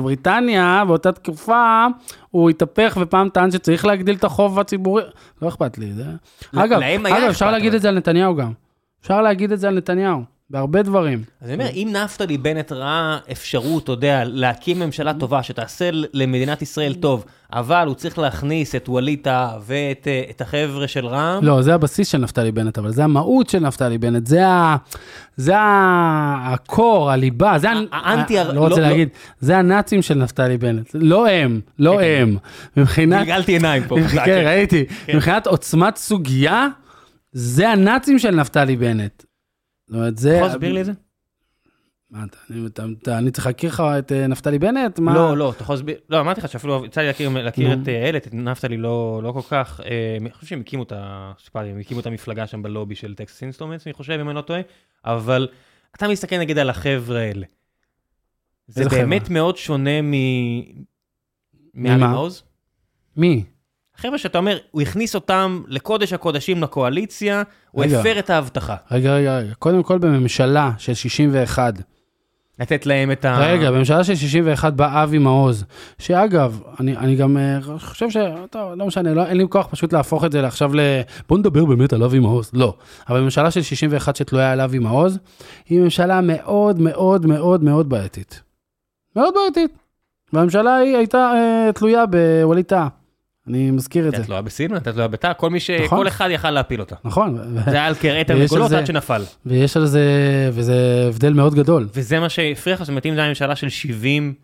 בריטניה 0.03 0.85
באותה 0.87 1.13
תקופה, 1.13 1.87
הוא 2.31 2.51
התהפך 2.51 2.99
ופעם 3.01 3.29
טען 3.29 3.51
שצריך 3.51 3.85
להגדיל 3.85 4.15
את 4.15 4.25
החוב 4.25 4.61
הציבורי, 4.61 5.03
לא 5.43 5.49
אכפת 5.49 5.79
לי. 5.79 5.87
אגב, 6.57 6.81
אפשר 7.31 7.51
להגיד. 7.51 7.75
את 7.75 7.83
זה 7.83 7.89
על 7.89 7.97
נתניהו 7.97 8.35
גם. 8.37 8.53
אפשר 9.03 9.23
להגיד 9.23 9.53
את 9.53 9.61
זה 9.61 9.69
על 9.69 9.75
נתניהו, 9.77 10.23
בהרבה 10.51 10.83
דברים. 10.83 11.23
אז 11.41 11.49
אני 11.49 11.55
אומר, 11.55 11.69
אם 11.75 11.89
נפתלי 12.05 12.39
בנט 12.39 12.73
ראה 12.73 13.19
אפשרות, 13.33 13.85
אתה 13.85 13.93
יודע, 13.93 14.23
להקים 14.27 14.79
ממשלה 14.79 15.15
טובה 15.15 15.43
שתעשה 15.43 15.91
למדינת 16.12 16.62
ישראל 16.62 16.95
טוב, 16.95 17.25
אבל 17.53 17.87
הוא 17.87 17.95
צריך 17.95 18.19
להכניס 18.19 18.75
את 18.75 18.89
ווליד 18.89 19.19
טאה 19.23 19.49
ואת 19.66 20.09
אה, 20.09 20.23
את 20.31 20.41
החבר'ה 20.41 20.89
של 20.89 21.07
רע"מ, 21.07 21.45
לא, 21.45 21.62
זה 21.62 21.75
הבסיס 21.75 22.09
של 22.09 22.19
נפתלי 22.19 22.53
בנט, 22.53 22.79
אבל 22.79 22.91
זה 22.93 23.05
המהות 23.05 23.49
של 23.51 23.59
נפתלי 23.59 23.99
בנט, 23.99 24.27
זה 24.27 24.47
ה... 24.49 24.77
זה 25.37 25.55
הקור, 25.59 27.11
הליבה, 27.11 27.59
זה. 27.59 27.69
האנטי- 27.93 28.35
לא 28.37 28.61
רוצה 28.61 28.77
לא- 28.77 28.83
לא- 28.83 28.89
להגיד, 28.89 29.09
זה 29.41 29.57
הנאצים 29.59 30.03
של 30.03 30.15
נפתלי 30.15 30.59
בנט, 30.59 30.91
לא 30.95 31.29
הם, 31.29 31.61
לא 31.79 31.97
כן. 32.01 32.19
הם. 32.23 32.37
מבחינת... 32.77 33.21
גלגלתי 33.27 33.53
עיניים 33.53 33.83
פה. 33.89 33.97
כן, 34.25 34.43
ראיתי. 34.47 34.85
מבחינת 35.15 35.47
עוצמת 35.47 35.97
סוגיה, 35.97 36.69
זה 37.33 37.69
הנאצים 37.71 38.19
של 38.19 38.31
נפתלי 38.31 38.77
בנט. 38.77 39.23
זאת 39.95 39.99
אומרת, 39.99 40.19
זה... 40.19 40.31
יכול 40.35 40.47
להסביר 40.49 40.73
לי 40.73 40.81
את 40.81 40.87
זה? 40.87 40.93
מה 42.11 42.25
אתה, 42.25 43.19
אני- 43.19 43.31
צריך 43.31 43.47
להכיר 43.47 43.71
לך 43.71 43.83
את 43.99 44.12
אה, 44.12 44.27
נפתלי 44.27 44.59
בנט? 44.59 44.99
מה? 44.99 45.15
לא, 45.15 45.37
לא, 45.37 45.51
אתה 45.51 45.62
יכול 45.62 45.75
להסביר, 45.75 45.97
לא, 46.11 46.21
אמרתי 46.21 46.41
לך 46.41 46.49
שאפילו 46.49 46.85
יצא 46.85 47.01
לי 47.01 47.07
להכיר-. 47.43 47.73
את 47.73 47.89
אה, 47.89 48.03
איילת, 48.05 48.27
את 48.27 48.35
נפתלי 48.35 48.77
לא 48.77 49.21
לא 49.23 49.33
כל 49.33 49.41
כך, 49.51 49.81
אה, 49.85 50.16
אני 50.21 50.31
חושב 50.31 50.47
שהם 50.47 50.61
הקימו 50.61 50.83
את 50.83 50.93
ה... 50.93 51.33
סיפרתי, 51.45 51.69
הם 51.69 51.79
הקימו 51.79 52.01
את 52.01 52.07
המפלגה 52.07 52.47
שם 52.47 52.62
בלובי 52.62 52.95
של 52.95 53.15
Texas 53.15 53.43
Instruments, 53.43 53.87
אני 53.87 53.93
חושב, 53.93 54.12
אם 54.21 54.29
אני 54.29 54.37
לא 54.37 54.41
טועה, 54.41 54.61
אבל 55.05 55.49
אתה 55.97 56.09
מסתכל 56.09 56.39
נגיד 56.39 56.59
על 56.59 56.71
החבר'ה 56.71 57.21
האלה. 57.21 57.47
זה? 58.66 58.89
באמת 58.89 59.31
מאוד 59.31 59.57
שונה 59.57 60.03
מ... 60.03 60.12
מאבי? 61.75 62.03
מעוז. 62.03 62.43
מי? 63.16 63.45
חבר'ה 63.97 64.19
שאתה 64.19 64.39
אומר, 64.39 64.59
הוא 64.71 64.83
הכניס 64.83 65.15
אותם 65.15 65.62
לקודש 65.69 66.12
הקודשים 66.12 66.62
לקואליציה, 66.62 67.43
הוא 67.71 67.85
רגע. 67.85 68.01
הפר 68.01 68.19
את 68.19 68.31
ההבטחה. 68.31 68.77
רגע, 68.91 69.15
רגע, 69.15 69.39
רגע. 69.39 69.55
קודם 69.55 69.83
כל 69.83 69.99
בממשלה 69.99 70.71
של 70.79 70.95
61. 70.95 71.75
לתת 72.59 72.87
להם 72.87 73.12
את 73.12 73.25
ה... 73.25 73.39
רגע, 73.39 73.71
בממשלה 73.71 74.05
של 74.05 74.15
61 74.15 74.73
בא 74.73 75.03
אבי 75.03 75.19
מעוז, 75.19 75.65
שאגב, 75.99 76.61
אני, 76.81 76.97
אני 76.97 77.16
גם 77.16 77.37
אה, 77.37 77.59
חושב 77.79 78.11
ש... 78.11 78.16
טוב, 78.51 78.73
לא 78.77 78.87
משנה, 78.87 79.15
לא, 79.15 79.27
אין 79.27 79.37
לי 79.37 79.45
כוח 79.49 79.66
פשוט 79.71 79.93
להפוך 79.93 80.25
את 80.25 80.33
זה 80.33 80.47
עכשיו 80.47 80.75
ל... 80.75 80.81
בוא 81.29 81.39
נדבר 81.39 81.65
באמת 81.65 81.93
על 81.93 82.03
אבי 82.03 82.19
מעוז. 82.19 82.51
לא. 82.53 82.75
אבל 83.09 83.21
ממשלה 83.21 83.51
של 83.51 83.62
61 83.62 84.16
שתלויה 84.16 84.53
על 84.53 84.61
אבי 84.61 84.79
מעוז, 84.79 85.19
היא 85.69 85.81
ממשלה 85.81 86.21
מאוד 86.21 86.81
מאוד 86.81 87.27
מאוד 87.27 87.65
מאוד 87.65 87.89
בעייתית. 87.89 88.43
מאוד 89.16 89.35
בעייתית. 89.35 89.79
והממשלה 90.33 90.77
היא 90.77 90.97
הייתה 90.97 91.33
אה, 91.35 91.73
תלויה 91.73 92.05
בווליד 92.07 92.65
טאה. 92.65 92.89
אני 93.49 93.71
מזכיר 93.71 94.09
את 94.09 94.16
זה. 94.16 94.25
תלויה 94.25 94.43
בסילמן, 94.43 94.77
אתה 94.77 94.93
תלויה 94.93 95.09
בתא, 95.09 95.33
כל 95.37 95.51
מי 95.51 95.61
ש... 95.61 95.71
נכון. 95.71 95.99
כל 95.99 96.09
אחד 96.09 96.29
יכל 96.33 96.51
להפיל 96.51 96.81
אותה. 96.81 96.97
נכון, 97.05 97.39
זה 97.65 97.71
היה 97.71 97.87
על 97.87 97.95
קרעי 97.95 98.25
תרנגולות 98.25 98.69
זה- 98.71 98.79
עד 98.79 98.87
שנפל. 98.87 99.23
ויש 99.47 99.77
על 99.77 99.87
זה, 99.87 100.03
וזה 100.53 100.75
הבדל 101.09 101.33
מאוד 101.33 101.55
גדול. 101.55 101.89
וזה 101.95 102.21
מה 102.21 102.29
שהפריע 102.29 102.75
לך, 102.77 102.83
זאת 102.83 102.89
אומרת, 102.89 103.07
אם 103.07 103.15
זו 103.15 103.21
הייתה 103.21 103.29
ממשלה 103.29 103.57
של 103.57 103.69
70 103.69 104.35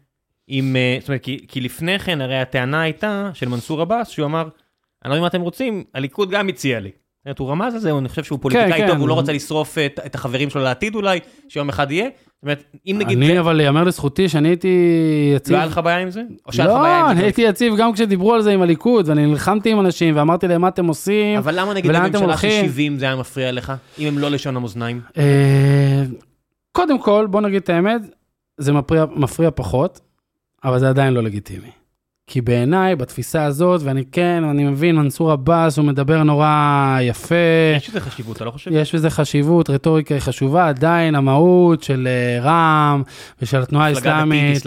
עם... 0.49 0.77
אה, 0.77 0.97
זאת 1.01 1.09
אומרת, 1.09 1.23
כי, 1.23 1.45
כי 1.49 1.61
לפני 1.61 1.99
כן, 1.99 2.21
הרי 2.21 2.39
הטענה 2.39 2.81
הייתה 2.83 3.31
של 3.35 3.49
מנסור 3.49 3.81
עבאס, 3.81 4.09
שהוא 4.09 4.27
אמר, 4.27 4.49
אני 5.05 5.11
לא 5.11 5.15
יודע 5.15 5.21
מה 5.21 5.27
אתם 5.27 5.41
רוצים, 5.41 5.85
הליכוד 5.95 6.31
גם 6.31 6.49
הציע 6.49 6.81
לי. 6.81 6.91
זאת 7.29 7.39
הוא 7.39 7.51
רמז 7.51 7.75
על 7.75 7.81
זה, 7.81 7.99
אני 7.99 8.09
חושב 8.09 8.25
שהוא 8.25 8.39
פוליטיקאי 8.43 8.79
כן. 8.79 8.87
טוב, 8.87 8.99
הוא 8.99 9.09
לא 9.09 9.15
רוצה 9.15 9.33
לשרוף 9.33 9.79
את, 9.79 10.01
את 10.07 10.15
החברים 10.15 10.51
שלו 10.51 10.63
לעתיד 10.63 10.95
אולי, 10.95 11.21
שיום 11.49 11.69
אחד 11.69 11.91
יהיה. 11.91 12.05
זאת 12.05 12.43
אומרת, 12.43 12.65
אם 12.87 12.97
נגיד 12.99 13.19
זה, 13.19 13.25
אני, 13.25 13.41
אבל 13.41 13.61
יאמר 13.61 13.85
לזכותי 13.85 14.29
שאני 14.29 14.49
הייתי 14.49 14.69
יציב. 15.37 15.53
לא 15.53 15.59
היה 15.59 15.67
לך 15.67 15.81
בעיה 15.85 15.99
עם 15.99 16.11
זה? 16.11 16.23
או 16.47 16.53
שהיה 16.53 16.69
לך 16.69 16.75
בעיה 16.81 16.99
לא, 16.99 17.05
עם 17.05 17.11
אני 17.11 17.19
זה? 17.19 17.25
הייתי 17.25 17.43
יציב 17.43 17.77
גם 17.77 17.93
כשדיברו 17.93 18.35
על 18.35 18.43
זה 18.43 18.51
עם 18.51 18.63
הליכוד, 18.63 19.09
ואני 19.09 19.27
נלחמתי 19.27 19.71
עם 19.71 19.81
אנשים 19.81 20.17
ואמרתי 20.17 20.49
להם 20.49 20.61
מה 20.61 20.69
אתם 20.69 20.87
עושים. 20.87 21.39
אבל 21.39 21.61
למה 21.61 21.75
נגיד 21.75 21.91
בממשלה 21.91 22.19
של 22.19 22.25
הולכים? 22.25 22.65
70 22.65 22.99
זה 22.99 23.05
היה 23.05 23.17
מפריע 23.17 23.53
לך, 23.53 23.73
אם 23.99 24.07
הם 24.07 24.19
לא 24.19 24.31
לשון 24.31 24.57
המאזניים? 24.57 25.01
אה, 25.19 26.03
קודם 26.73 26.99
כל, 26.99 27.27
בוא 27.31 27.41
נגיד 27.41 27.63
את 27.63 27.69
האמת, 27.69 28.01
זה 28.59 28.73
מפריע, 28.73 29.05
מפריע 29.17 29.51
פחות, 29.55 30.01
אבל 30.65 30.79
זה 30.79 30.89
עדיין 30.89 31.15
לא 31.15 31.23
לגיטימי. 31.23 31.80
כי 32.33 32.41
בעיניי, 32.41 32.97
בתפיסה 32.97 33.45
הזאת, 33.45 33.81
ואני 33.85 34.05
כן, 34.13 34.45
אני 34.51 34.65
מבין, 34.65 34.97
מנסור 34.97 35.33
עבאס, 35.33 35.79
הוא 35.79 35.87
מדבר 35.87 36.23
נורא 36.23 36.99
יפה. 37.03 37.35
יש 37.77 37.89
לזה 37.91 38.01
חשיבות, 38.01 38.37
אתה 38.37 38.45
לא 38.45 38.51
חושב? 38.51 38.71
יש 38.75 38.95
בזה 38.95 39.11
חשיבות, 39.11 39.71
רטוריקה 39.71 40.15
היא 40.15 40.21
חשובה, 40.23 40.69
עדיין 40.69 41.15
המהות 41.15 41.83
של 41.83 42.09
אה, 42.11 42.43
רע"מ 42.45 43.03
ושל 43.43 43.59
התנועה 43.63 43.87
האסלאמית. 43.87 44.63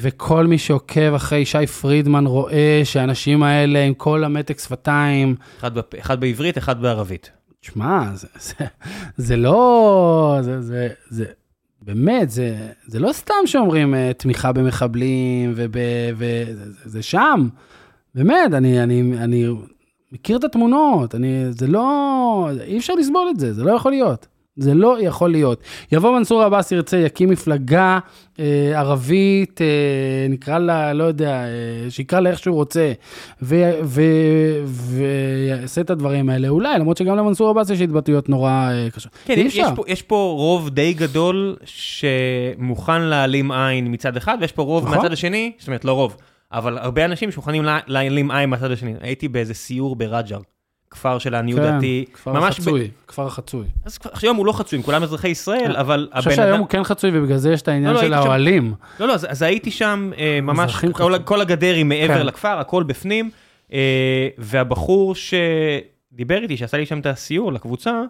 וכל 0.00 0.46
מי 0.46 0.58
שעוקב 0.58 1.14
אחרי 1.14 1.44
שי 1.44 1.66
פרידמן 1.66 2.26
רואה 2.26 2.80
שהאנשים 2.84 3.42
האלה 3.42 3.82
עם 3.84 3.94
כל 3.94 4.24
המתק 4.24 4.58
שפתיים, 4.58 5.34
אחד 5.60 5.78
בפ- 5.78 5.98
אחד 6.00 6.20
בעברית, 6.20 6.58
אחד 6.58 6.82
בערבית. 6.82 7.30
תשמע, 7.60 8.04
זה, 8.14 8.26
זה, 8.40 8.54
זה 9.16 9.36
לא, 9.36 10.38
זה, 10.40 10.60
זה, 10.60 10.88
זה, 11.08 11.24
באמת, 11.84 12.30
זה, 12.30 12.68
זה 12.86 12.98
לא 12.98 13.12
סתם 13.12 13.34
שאומרים 13.46 13.94
אה, 13.94 14.12
תמיכה 14.12 14.52
במחבלים, 14.52 15.52
וזה 15.54 16.54
זה, 16.54 16.72
זה 16.84 17.02
שם. 17.02 17.48
באמת, 18.14 18.54
אני, 18.54 18.82
אני, 18.82 19.18
אני 19.18 19.46
מכיר 20.12 20.36
את 20.36 20.44
התמונות, 20.44 21.14
אני, 21.14 21.44
זה 21.50 21.66
לא, 21.66 22.48
אי 22.64 22.78
אפשר 22.78 22.94
לסבול 22.94 23.28
את 23.30 23.40
זה, 23.40 23.52
זה 23.52 23.64
לא 23.64 23.72
יכול 23.72 23.92
להיות. 23.92 24.26
זה 24.56 24.74
לא 24.74 24.96
יכול 25.00 25.30
להיות. 25.30 25.60
יבוא 25.92 26.18
מנסור 26.18 26.42
עבאס 26.42 26.72
ירצה, 26.72 26.96
יקים 26.96 27.30
מפלגה 27.30 27.98
אה, 28.40 28.44
ערבית, 28.74 29.60
אה, 29.60 29.66
נקרא 30.28 30.58
לה, 30.58 30.92
לא 30.92 31.04
יודע, 31.04 31.30
אה, 31.44 31.50
שיקרא 31.90 32.20
לה 32.20 32.30
איך 32.30 32.38
שהוא 32.38 32.54
רוצה, 32.54 32.92
ויעשה 34.62 35.80
את 35.80 35.90
הדברים 35.90 36.30
האלה, 36.30 36.48
אולי, 36.48 36.78
למרות 36.78 36.96
שגם 36.96 37.16
למנסור 37.16 37.48
עבאס 37.50 37.70
יש 37.70 37.80
התבטאויות 37.80 38.28
נורא 38.28 38.50
אה, 38.72 38.88
קשות. 38.90 39.12
כן, 39.24 39.34
יש. 39.38 39.58
פה, 39.76 39.84
יש 39.86 40.02
פה 40.02 40.34
רוב 40.36 40.68
די 40.70 40.92
גדול 40.92 41.56
שמוכן 41.64 43.02
להעלים 43.02 43.52
עין 43.52 43.92
מצד 43.92 44.16
אחד, 44.16 44.38
ויש 44.40 44.52
פה 44.52 44.62
רוב 44.62 44.84
נכון. 44.84 44.96
מהצד 44.98 45.12
השני, 45.12 45.52
זאת 45.58 45.66
אומרת 45.68 45.84
לא 45.84 45.92
רוב, 45.92 46.16
אבל 46.52 46.78
הרבה 46.78 47.04
אנשים 47.04 47.30
שמוכנים 47.30 47.64
לה- 47.64 47.78
להעלים 47.86 48.30
עין 48.30 48.50
מהצד 48.50 48.70
השני. 48.70 48.94
הייתי 49.00 49.28
באיזה 49.28 49.54
סיור 49.54 49.96
ברג'ר, 49.96 50.38
כפר 50.92 51.18
של 51.18 51.34
העניות 51.34 51.60
כן, 51.60 51.76
דתי, 51.78 52.04
כפר 52.12 52.32
ממש 52.32 52.58
ב- 52.58 52.62
חצוי, 52.62 52.90
כפר 53.08 53.28
חצוי. 53.28 53.66
אז 53.84 53.98
היום 54.22 54.36
הוא 54.36 54.46
לא 54.46 54.52
חצוי, 54.52 54.76
הם 54.78 54.82
כולם 54.82 55.02
אזרחי 55.02 55.28
ישראל, 55.28 55.76
אבל 55.76 56.08
אני 56.12 56.18
חושב 56.18 56.30
הבן 56.30 56.36
שהיום 56.36 56.50
אדם... 56.52 56.60
הוא 56.60 56.68
כן 56.68 56.84
חצוי, 56.84 57.10
ובגלל 57.14 57.36
זה 57.36 57.52
יש 57.52 57.62
את 57.62 57.68
העניין 57.68 57.92
לא, 57.94 57.98
של 58.00 58.04
הייתי 58.04 58.16
שם- 58.16 58.22
האוהלים. 58.26 58.74
לא, 59.00 59.06
לא, 59.08 59.12
אז, 59.14 59.26
אז 59.30 59.42
הייתי 59.42 59.70
שם 59.70 60.10
אה, 60.18 60.38
ממש, 60.42 60.84
כל. 60.92 61.18
כל 61.24 61.40
הגדר 61.40 61.74
היא 61.74 61.84
מעבר 61.84 62.18
כן. 62.18 62.26
לכפר, 62.26 62.58
הכל 62.58 62.82
בפנים, 62.82 63.30
אה, 63.72 63.78
והבחור 64.38 65.14
שדיבר 65.14 66.42
איתי, 66.42 66.56
שעשה 66.56 66.76
לי 66.76 66.86
שם 66.86 66.98
את 67.00 67.06
הסיור 67.06 67.52
לקבוצה, 67.52 68.00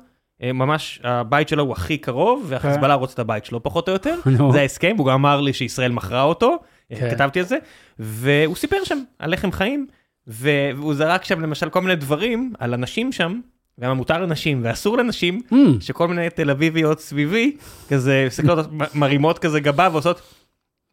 אה, 0.43 0.53
ממש 0.53 1.01
הבית 1.05 1.49
שלו 1.49 1.63
הוא 1.63 1.73
הכי 1.73 1.99
קרוב, 1.99 2.45
והחזבאללה 2.49 2.95
רוצה 2.95 3.15
את 3.15 3.19
הבית 3.19 3.45
שלו 3.45 3.63
פחות 3.63 3.89
או 3.89 3.93
יותר. 3.93 4.15
זה 4.53 4.61
ההסכם, 4.61 4.95
הוא 4.99 5.07
גם 5.07 5.13
אמר 5.13 5.41
לי 5.41 5.53
שישראל 5.53 5.93
מכרה 5.93 6.23
אותו, 6.23 6.57
אה, 6.93 6.97
כן. 7.01 7.11
כתבתי 7.11 7.41
על 7.41 7.47
זה, 7.47 7.57
והוא 7.99 8.57
סיפר 8.57 8.77
שם 8.85 8.99
על 9.19 9.33
לחם 9.33 9.53
חיים, 9.53 9.87
והוא 10.27 10.95
זרק 10.95 11.25
שם 11.25 11.41
למשל 11.41 11.69
כל 11.71 11.81
מיני 11.81 11.95
דברים 11.97 12.53
על 12.59 12.75
אנשים 12.75 13.13
שם, 13.13 13.41
למה 13.79 13.95
מותר 13.95 14.21
לנשים 14.23 14.61
ואסור 14.65 14.99
לנשים, 14.99 15.41
Mm, 15.53 15.55
שכל 15.81 16.09
מיני 16.09 16.31
תל 16.31 16.51
אביביות 16.51 17.01
סביבי, 17.01 17.57
כזה 17.89 18.25
מסתכלות, 18.27 18.67
מרימות 18.95 19.39
כזה 19.39 19.61
גבה 19.61 19.89
ועושות, 19.93 20.21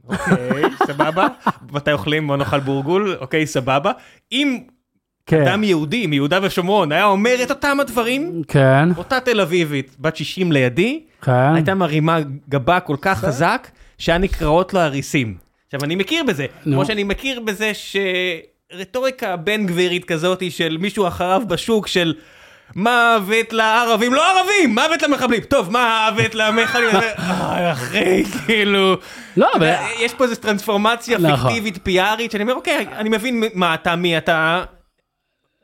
אוקיי, 0.08 0.64
סבבה, 0.88 1.28
מתי 1.72 1.92
אוכלים, 1.92 2.28
בוא 2.28 2.38
נאכל 2.38 2.60
בורגול, 2.60 3.18
אוקיי, 3.20 3.48
סבבה. 3.48 3.92
אם 4.32 4.60
כן, 5.26 5.42
אדם 5.48 5.64
יהודי 5.64 6.08
מיהודה 6.08 6.40
ושומרון 6.44 6.92
היה 6.92 7.06
אומר 7.06 7.36
את 7.44 7.50
אותם 7.50 7.78
הדברים, 7.82 8.42
כן, 8.48 8.90
אותה 8.98 9.20
תל 9.20 9.42
אביבית, 9.42 9.96
בת 10.00 10.16
60 10.16 10.52
לידי, 10.52 11.04
כן. 11.22 11.54
הייתה 11.56 11.76
מרימה 11.76 12.20
גבה 12.50 12.80
כל 12.80 12.96
כך 13.02 13.20
חזק, 13.20 13.68
שהיה 13.98 14.18
נקראות 14.18 14.74
לו 14.74 14.80
הריסים. 14.80 15.38
עכשיו, 15.66 15.84
אני 15.84 15.96
מכיר 15.96 16.24
בזה, 16.28 16.46
נו. 16.66 16.76
כמו 16.76 16.86
שאני 16.86 17.04
מכיר 17.04 17.40
בזה 17.40 17.72
שרטוריקה 18.74 19.36
בן 19.36 19.66
גבירית 19.66 20.06
כזאת 20.06 20.44
של 20.52 20.78
מישהו 20.80 21.08
אחריו 21.08 21.42
בשוק 21.48 21.88
של... 21.88 22.14
מוות 22.76 23.54
לערבים, 23.54 24.14
לא 24.14 24.40
ערבים, 24.40 24.70
מוות 24.76 25.02
למחבלים. 25.02 25.42
טוב, 25.42 25.70
מוות 25.72 26.36
למחבלים. 26.36 26.90
איי, 26.96 27.72
אחי, 27.72 28.24
כאילו... 28.46 28.98
לא, 29.38 29.48
אבל... 29.56 29.74
יש 30.00 30.14
פה 30.14 30.24
איזו 30.24 30.36
טרנספורמציה 30.36 31.18
נכון. 31.18 31.52
פיקטיבית 31.52 31.80
פיארית, 31.84 32.32
שאני 32.32 32.44
אומר, 32.44 32.54
אוקיי, 32.54 32.88
אני 32.92 33.10
מבין 33.10 33.44
מה 33.54 33.74
אתה, 33.74 33.96
מי 33.96 34.18
אתה. 34.18 34.64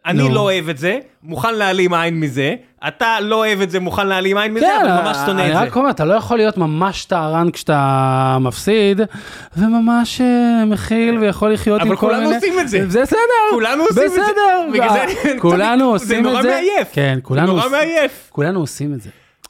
אני 0.06 0.18
נו. 0.24 0.30
לא 0.30 0.40
אוהב 0.40 0.70
את 0.70 0.78
זה, 0.78 1.00
מוכן 1.24 1.56
להעלים 1.56 1.94
עין 1.94 2.20
מזה, 2.20 2.54
אתה 2.88 3.20
לא 3.22 3.36
אוהב 3.36 3.62
את 3.62 3.72
זה, 3.72 3.80
מוכן 3.80 4.08
להעלים 4.08 4.38
עין 4.38 4.54
מזה, 4.54 4.66
כן, 4.66 4.90
אבל 4.90 5.02
ממש 5.04 5.18
שונא 5.26 5.42
אני 5.42 5.50
את 5.52 5.58
זה. 5.58 5.64
רק 5.64 5.76
אומר, 5.76 5.90
אתה 5.90 6.06
לא 6.06 6.14
יכול 6.14 6.38
להיות 6.38 6.58
ממש 6.58 7.06
טהרן 7.06 7.52
כשאתה 7.52 8.38
מפסיד, 8.42 9.02
וממש 9.58 10.22
אה, 10.22 10.66
מכיל 10.66 11.18
ויכול 11.20 11.54
לחיות 11.54 11.82
עם 11.82 11.88
אבל 11.88 11.96
כל 11.96 12.08
מיני... 12.16 12.24
כולנו 12.26 12.36
עושים 12.36 12.60
את 12.60 12.70
זה. 12.70 12.90
זה 12.90 13.02
בסדר. 13.02 13.20
כולנו 13.52 13.84
עושים 13.84 14.04
את 14.04 14.12
זה. 14.12 14.20
בסדר. 14.22 15.04
אני- 15.32 15.40
כולנו 15.40 15.78
זה 15.98 16.04
עושים 16.06 16.24
נורא 16.24 16.38
את 16.40 16.44
זה. 16.44 16.50
מעייף. 16.50 16.88
כן, 16.94 17.14
זה 17.16 17.22
כולנו 17.22 17.48
נורא 17.56 17.70
מעייף. 17.70 18.28
כולנו 18.32 18.60
עושים 18.60 18.94
את 18.94 19.02
זה. 19.02 19.10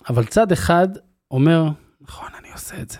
אבל 0.10 0.26
צד 0.26 0.52
אחד 0.52 0.88
אומר, 1.32 1.64
נכון, 2.08 2.28
אני 2.40 2.48
עושה 2.54 2.76
את 2.82 2.90
זה. 2.90 2.98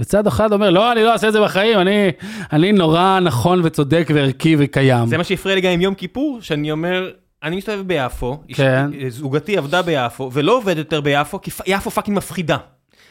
וצד 0.00 0.26
אחד 0.26 0.52
אומר, 0.52 0.70
לא, 0.70 0.92
אני 0.92 1.02
לא 1.02 1.12
אעשה 1.12 1.28
את 1.28 1.32
זה 1.32 1.40
בחיים, 1.40 1.78
אני, 1.78 2.08
אני 2.52 2.72
נורא 2.72 3.18
נכון 3.22 3.60
וצודק 3.64 4.08
וערכי 4.14 4.56
וקיים. 4.58 5.06
זה 5.06 5.18
מה 5.18 5.24
שהפריע 5.24 5.54
לי 5.54 5.60
גם 5.60 5.70
עם 5.72 5.80
יום 5.80 5.94
כיפור, 5.94 6.38
שאני 6.40 6.72
אומר, 6.72 7.10
אני 7.42 7.56
מסתובב 7.56 7.80
ביפו, 7.86 8.38
כן. 8.48 8.86
אשתי- 8.90 9.10
זוגתי 9.10 9.56
עבדה 9.56 9.82
ביפו, 9.82 10.30
ולא 10.32 10.56
עובדת 10.56 10.76
יותר 10.76 11.00
ביפו, 11.00 11.40
כי 11.40 11.50
יפו 11.66 11.90
fucking 11.90 12.16
מפחידה. 12.16 12.56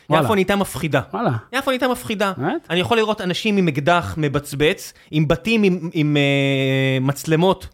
וואלה. 0.09 0.23
יפו 0.23 0.33
נהייתה 0.33 0.55
מפחידה. 0.55 1.01
וואלה. 1.13 1.31
יפו 1.53 1.71
נהייתה 1.71 1.87
מפחידה. 1.87 2.31
באמת? 2.37 2.67
אני 2.69 2.79
יכול 2.79 2.97
לראות 2.97 3.21
אנשים 3.21 3.57
עם 3.57 3.67
אקדח 3.67 4.15
מבצבץ, 4.17 4.93
עם 5.11 5.27
בתים 5.27 5.63
עם, 5.63 5.89
עם 5.93 6.17
אה, 6.17 6.97
מצלמות 7.01 7.67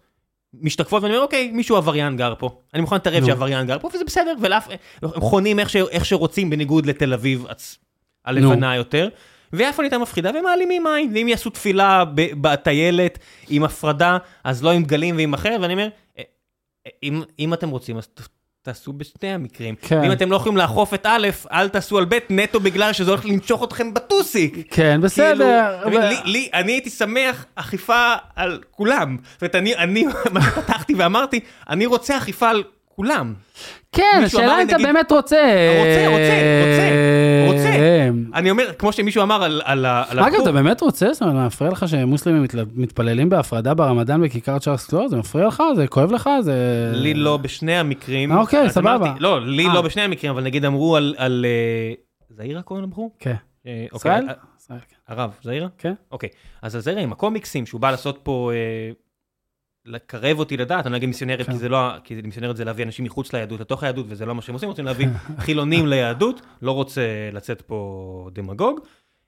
משתקפות, 0.61 1.03
ואני 1.03 1.13
אומר, 1.13 1.23
אוקיי, 1.25 1.51
מישהו 1.53 1.75
עבריין 1.75 2.17
גר 2.17 2.33
פה. 2.39 2.49
אני 2.73 2.81
מוכן 2.81 2.95
להתערב. 2.95 3.25
שעבריין 3.25 3.67
גר 3.67 3.79
פה, 3.79 3.89
וזה 3.93 4.03
בסדר, 4.05 4.33
ולאף... 4.41 4.67
הם 5.01 5.21
חונים 5.21 5.59
איך, 5.59 5.69
ש, 5.69 5.75
איך 5.75 6.05
שרוצים, 6.05 6.49
בניגוד 6.49 6.85
לתל 6.85 7.13
אביב 7.13 7.45
הצ... 7.49 7.77
הלבנה 8.25 8.75
יותר. 8.75 9.09
ויפו 9.53 9.81
נהייתה 9.81 9.97
מפחידה, 9.97 10.31
ומעלימים 10.39 10.87
עין, 10.87 11.11
ואם 11.15 11.27
יעשו 11.27 11.49
תפילה 11.49 12.03
בטיילת 12.15 13.19
עם 13.49 13.63
הפרדה, 13.63 14.17
אז 14.43 14.63
לא 14.63 14.71
עם 14.71 14.83
דגלים 14.83 15.15
ועם 15.17 15.33
אחר, 15.33 15.57
ואני 15.61 15.73
אומר, 15.73 15.87
"אה, 16.17 16.23
אה, 16.87 16.91
אם, 17.03 17.21
אם 17.39 17.53
אתם 17.53 17.69
רוצים, 17.69 17.97
אז 17.97 18.07
תעשו 18.61 18.93
בשני 18.93 19.29
המקרים. 19.33 19.75
כן. 19.81 19.99
ואם 20.03 20.11
אתם 20.11 20.31
לא 20.31 20.35
יכולים 20.35 20.57
לאכוף 20.57 20.93
את 20.93 21.05
א', 21.05 21.27
אל 21.51 21.69
תעשו 21.69 21.97
על 21.97 22.05
ב', 22.05 22.17
נטו 22.29 22.59
בגלל 22.59 22.93
שזה 22.93 23.11
הולך 23.11 23.25
לנשוך 23.25 23.63
אתכם 23.63 23.93
בטוסיק. 23.93 24.73
כן, 24.73 24.99
בסדר. 25.01 25.35
כאילו, 25.83 25.97
אבל- 25.97 26.07
לי, 26.09 26.15
לי, 26.25 26.49
אני 26.53 26.71
הייתי 26.71 26.89
שמח 26.89 27.45
אכיפה 27.55 28.13
על 28.35 28.59
כולם. 28.71 29.17
זאת 29.33 29.41
אומרת, 29.41 29.55
אני, 29.55 29.75
אני, 29.75 30.05
מה 30.33 30.41
שפתחתי 30.41 30.93
ואמרתי, 30.97 31.39
אני 31.69 31.85
רוצה 31.85 32.17
אכיפה 32.17 32.49
על 32.49 32.63
כולם. 32.95 33.33
כן, 33.95 34.21
השאלה 34.25 34.61
אם 34.61 34.67
אתה 34.67 34.77
באמת 34.77 35.11
רוצה. 35.11 35.35
רוצה, 35.77 36.07
רוצה, 36.07 36.41
רוצה, 36.61 36.85
רוצה. 37.47 37.79
אה, 37.79 38.09
אני 38.33 38.51
אומר, 38.51 38.73
כמו 38.77 38.91
שמישהו 38.91 39.23
אמר 39.23 39.43
על, 39.43 39.61
על, 39.65 39.85
אגב, 40.19 40.41
אתה 40.41 40.51
באמת 40.51 40.81
רוצה? 40.81 41.13
זאת 41.13 41.21
אומרת, 41.21 41.47
מפריע 41.47 41.71
לך 41.71 41.87
שמוסלמים 41.87 42.45
מתפללים 42.75 43.29
בהפרדה 43.29 43.73
ברמדאן 43.73 44.21
בכיכר 44.21 44.59
צ'ארלס 44.59 44.87
קלור? 44.87 45.07
זה 45.07 45.17
מפריע 45.17 45.47
לך? 45.47 45.63
זה 45.75 45.87
כואב 45.87 46.11
לך? 46.11 46.29
זה... 46.41 46.91
לי 46.93 47.13
לא 47.13 47.37
בשני 47.37 47.75
המקרים. 47.75 48.31
אה, 48.31 48.37
אוקיי, 48.37 48.69
סבבה. 48.69 49.13
לא, 49.19 49.41
לי 49.41 49.67
אה. 49.67 49.73
לא 49.73 49.81
בשני 49.81 50.01
המקרים, 50.01 50.31
אבל 50.31 50.43
נגיד 50.43 50.65
אמרו 50.65 50.95
על, 50.95 51.45
אה, 51.45 51.93
זעירה 52.29 52.61
קוראים 52.61 52.85
לבחור? 52.85 53.11
כן. 53.19 53.35
אה, 53.67 53.85
אוקיי, 53.91 54.11
ישראל? 54.11 54.29
אה, 54.29 54.79
כן. 54.89 54.95
הרב, 55.07 55.31
זעירה? 55.43 55.67
כן. 55.77 55.93
אוקיי, 56.11 56.29
אז 56.61 56.75
על 56.75 56.81
זעירה 56.81 57.01
עם 57.01 57.11
הקומיקסים, 57.11 57.65
שהוא 57.65 57.81
בא 57.81 57.91
לעשות 57.91 58.19
פה, 58.23 58.51
אה, 58.53 58.91
לקרב 59.85 60.39
אותי 60.39 60.57
לדעת, 60.57 60.85
אני 60.85 60.91
לא 60.91 60.97
אגיד 60.97 61.07
מיסיונרית, 61.09 61.45
כן. 61.45 61.51
כי 61.51 61.57
זה 61.57 61.69
לא, 61.69 61.99
כי 62.03 62.21
מיסיונרית 62.23 62.57
זה 62.57 62.65
להביא 62.65 62.83
אנשים 62.85 63.05
מחוץ 63.05 63.33
ליהדות, 63.33 63.59
לתוך 63.59 63.83
היהדות, 63.83 64.05
וזה 64.09 64.25
לא 64.25 64.35
מה 64.35 64.41
שהם 64.41 64.55
עושים, 64.55 64.69
רוצים 64.69 64.85
להביא 64.85 65.07
חילונים 65.39 65.87
ליהדות, 65.87 66.41
לא 66.61 66.71
רוצה 66.71 67.29
לצאת 67.33 67.61
פה 67.61 68.29
דמגוג. 68.33 68.79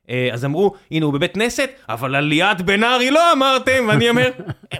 אה, 0.10 0.30
אז 0.34 0.46
אמרו, 0.46 0.74
הנה 0.92 1.06
הוא 1.06 1.14
בבית 1.14 1.34
כנסת, 1.34 1.70
אבל 1.90 2.16
על 2.16 2.24
ליאת 2.24 2.62
בן 2.62 2.84
ארי 2.84 3.12
לא 3.12 3.32
אמרתם, 3.34 3.86
ואני 3.88 4.10
אומר, 4.10 4.30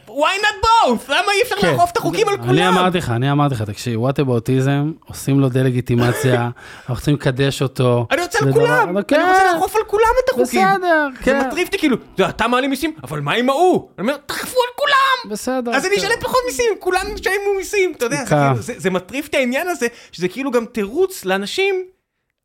why 0.08 0.42
not 0.42 0.64
both? 0.66 1.04
למה 1.10 1.32
אי 1.38 1.42
אפשר 1.44 1.56
כן. 1.62 1.72
לאכוף 1.72 1.92
את 1.92 1.98
החוקים 1.98 2.28
על 2.28 2.34
אני 2.34 2.48
כולם? 2.48 2.74
אמרתי 2.78 2.98
לך, 2.98 3.10
אני 3.10 3.32
אמרתי 3.32 3.56
לך, 3.56 3.62
תקשיב, 3.62 4.02
וואטאבוטיזם, 4.02 4.92
עושים 5.06 5.40
לו 5.40 5.50
דה-לגיטימציה, 5.50 6.42
אנחנו 6.80 6.96
צריכים 6.96 7.14
לקדש 7.14 7.62
אותו. 7.62 8.08
אני 8.12 8.22
רוצה 8.22 8.40
זה 8.42 8.46
על 8.46 8.54
כולם, 8.54 8.98
אני 8.98 9.06
כן, 9.08 9.26
רוצה 9.30 9.54
לאכוף 9.54 9.76
על 9.76 9.82
כולם 9.88 10.04
את 10.26 10.30
החוקים. 10.30 10.68
בסדר, 10.68 11.08
זה 11.20 11.24
כן. 11.24 11.48
מטריף 11.48 11.68
אותי 11.68 11.78
כאילו, 11.78 11.98
"זה 12.18 12.30
אתה 12.30 12.48
מעלים 12.48 12.70
מיסים, 12.70 12.94
אבל 13.04 13.20
מה 13.20 13.34
עם 13.34 13.50
ההוא? 13.50 13.90
אני 14.00 14.08
אומר, 14.08 14.18
תאכפו 14.26 14.60
על 14.60 14.74
כולם! 14.76 15.32
בסדר. 15.34 15.72
אז 15.76 15.86
אני 15.86 15.96
כן. 15.96 16.02
אשלם 16.02 16.22
פחות 16.22 16.40
מיסים, 16.48 16.74
כולם 16.80 17.02
ישלמו 17.16 17.54
מיסים, 17.58 17.94
אתה 17.98 18.06
יודע, 18.06 18.18
זה 18.24 18.30
כן. 18.30 18.36
כאילו- 18.50 18.62
זה 18.62 18.74
זה 18.78 18.90
מטריף 18.90 19.28
את 19.28 19.36
העניין 19.36 19.68
הזה, 19.68 19.88
שזה 20.12 20.28
כאילו 20.28 20.52
גם 20.52 20.66
תירוץ 20.66 21.26
לאנשים 21.26 21.76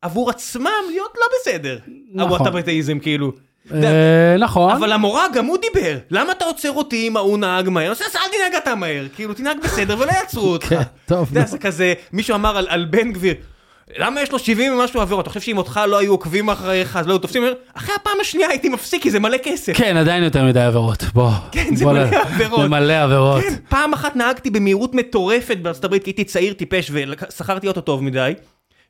עבור 0.03 0.29
עצמם 0.29 0.69
להיות 0.91 1.11
לא 1.17 1.25
בסדר. 1.39 1.77
נכון. 2.13 2.31
הוואטאבטאיזם 2.31 2.99
כאילו. 2.99 3.31
אה, 3.73 4.35
נכון. 4.39 4.71
אבל 4.71 4.91
המורה 4.91 5.25
גם 5.33 5.45
הוא 5.45 5.57
דיבר, 5.57 5.97
למה 6.11 6.31
אתה 6.31 6.45
עוצר 6.45 6.71
אותי 6.71 7.07
אם 7.07 7.17
ההוא 7.17 7.37
נהג 7.37 7.69
מהר? 7.69 7.91
אז 7.91 8.01
אל 8.01 8.07
תנהג 8.37 8.61
אתה 8.63 8.75
מהר, 8.75 9.05
כאילו 9.15 9.33
תנהג 9.33 9.57
בסדר 9.63 9.95
ולא 9.99 10.11
יעצרו 10.11 10.47
אותך. 10.47 10.65
כן, 10.69 10.81
טוב. 11.05 11.29
זה 11.45 11.57
כזה, 11.57 11.93
מישהו 12.13 12.35
אמר 12.35 12.57
על- 12.69 12.85
בן 12.85 13.11
גביר, 13.11 13.33
למה 13.97 14.21
יש 14.21 14.31
לו 14.31 14.39
70 14.39 14.73
ומשהו 14.73 15.01
עבירות? 15.01 15.21
אתה 15.23 15.29
חושב 15.29 15.41
שאם 15.41 15.57
אותך 15.57 15.79
לא 15.87 15.97
היו 15.99 16.11
עוקבים 16.11 16.49
אחריך 16.49 16.97
אז 16.97 17.07
לא 17.07 17.13
היו 17.13 17.19
תופסים? 17.19 17.43
אחרי 17.73 17.95
הפעם 17.95 18.13
השנייה 18.21 18.49
הייתי 18.49 18.69
מפסיק 18.69 19.03
כי 19.03 19.11
זה 19.11 19.19
מלא 19.19 19.37
כסף. 19.43 19.73
כן, 19.77 19.97
עדיין 19.97 20.23
יותר 20.23 20.43
מדי 20.45 20.61
עבירות, 20.61 21.03
בוא. 21.13 21.29
כן, 21.51 21.75
זה 21.75 21.85
מלא 21.85 21.99
עבירות. 22.21 22.61
זה 22.61 22.67
מלא 22.67 22.93
עבירות. 23.03 23.41
כן, 23.43 23.53
פעם 23.69 23.93
אחת 23.93 24.15
נהגתי 24.15 24.49
במהירות 24.49 24.93
מטורפת 24.95 25.57
בארצות 25.57 25.85
הברית 25.85 26.03
כי 26.03 26.09
הייתי 26.09 26.23
צעיר 26.23 26.53
טיפש 26.53 26.91
ושכרתי 26.93 27.67
אוטו 27.67 27.81
טוב 27.81 28.03
מדי. 28.03 28.33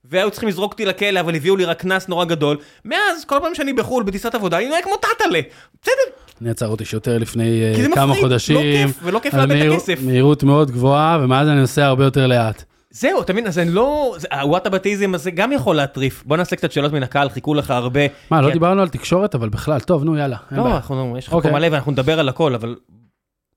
והיו 0.05 0.31
צריכים 0.31 0.49
לזרוק 0.49 0.71
אותי 0.71 0.85
לכלא 0.85 1.19
אבל 1.19 1.35
הביאו 1.35 1.55
לי 1.55 1.65
רק 1.65 1.79
קנס 1.79 2.07
נורא 2.07 2.25
גדול. 2.25 2.57
מאז 2.85 3.25
כל 3.25 3.37
פעם 3.41 3.55
שאני 3.55 3.73
בחו"ל 3.73 4.03
בטיסת 4.03 4.35
עבודה 4.35 4.57
אני 4.57 4.69
נוהג 4.69 4.83
כמו 4.83 4.95
טאטאלה. 4.97 5.39
בסדר, 5.81 5.93
אני 6.41 6.49
עצר 6.49 6.67
אותי 6.67 6.85
שוטר 6.85 7.17
לפני 7.17 7.63
אה, 7.63 7.75
כי 7.75 7.83
זה 7.83 7.89
כמה 7.95 8.05
מפחיד, 8.05 8.23
חודשים. 8.23 8.55
לא 8.55 8.61
כיף, 8.61 8.99
ולא 9.03 9.19
כיף 9.19 9.33
לאבד 9.33 9.51
את 9.55 9.71
הכסף. 9.71 9.99
מהירות 10.01 10.43
מאוד 10.43 10.71
גבוהה, 10.71 11.19
ומאז 11.23 11.47
אני 11.47 11.59
נוסע 11.59 11.85
הרבה 11.85 12.03
יותר 12.03 12.27
לאט. 12.27 12.63
זהו, 12.89 13.21
אתה 13.21 13.33
מבין? 13.33 13.47
אז 13.47 13.59
אני 13.59 13.69
לא... 13.71 14.15
הוואטאבטיזם 14.31 15.15
הזה 15.15 15.31
גם 15.31 15.51
יכול 15.51 15.75
להטריף. 15.75 16.23
בוא 16.25 16.37
נעשה 16.37 16.55
קצת 16.55 16.71
שאלות 16.71 16.93
מן 16.93 17.03
הקהל, 17.03 17.29
חיכו 17.29 17.53
לך 17.53 17.71
הרבה. 17.71 18.01
מה, 18.31 18.41
לא 18.41 18.51
דיברנו 18.51 18.81
על 18.81 18.89
תקשורת, 18.89 19.35
אבל 19.35 19.49
בכלל, 19.49 19.79
טוב, 19.79 20.03
נו, 20.03 20.17
יאללה. 20.17 20.37
לא. 20.51 20.67
אנחנו, 20.75 21.15
יש 21.17 21.25
לך 21.25 21.31
פה 21.31 21.37
אוקיי. 21.37 21.51
מלא 21.51 21.67
ואנחנו 21.71 21.91
נדבר 21.91 22.19
על 22.19 22.29
הכל, 22.29 22.55
אבל... 22.55 22.75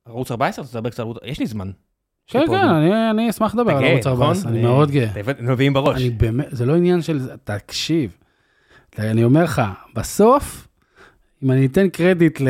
ערוץ 0.08 0.30
14? 0.30 0.64
אתה 0.64 0.72
תדבר 0.72 0.90
קצת 0.90 1.00
על. 1.00 1.06
יש 1.24 1.38
לי 1.38 1.46
זמן. 1.46 1.70
כן, 2.26 2.44
כן. 2.48 2.54
אני- 2.54 3.10
אני 3.10 3.30
אשמח 3.30 3.54
לדבר 3.54 3.76
על 3.76 3.84
ערוץ 3.84 4.06
14, 4.06 4.42
נכון? 4.42 4.52
אני 4.54 4.62
מאוד 4.62 4.90
גאה. 4.90 5.08
הבאת- 5.16 5.40
מביאים 5.40 5.72
בראש. 5.72 6.00
אני 6.00 6.10
באמת, 6.10 6.46
זה 6.50 6.66
לא 6.66 6.76
עניין 6.76 7.02
של 7.02 7.18
זה, 7.18 7.34
תקשיב. 7.44 8.10
אני 8.98 9.24
אומר 9.24 9.44
לך, 9.44 9.62
בסוף, 9.94 10.68
אם 11.44 11.50
אני 11.50 11.66
אתן 11.66 11.88
קרדיט 11.88 12.40
ל- 12.40 12.48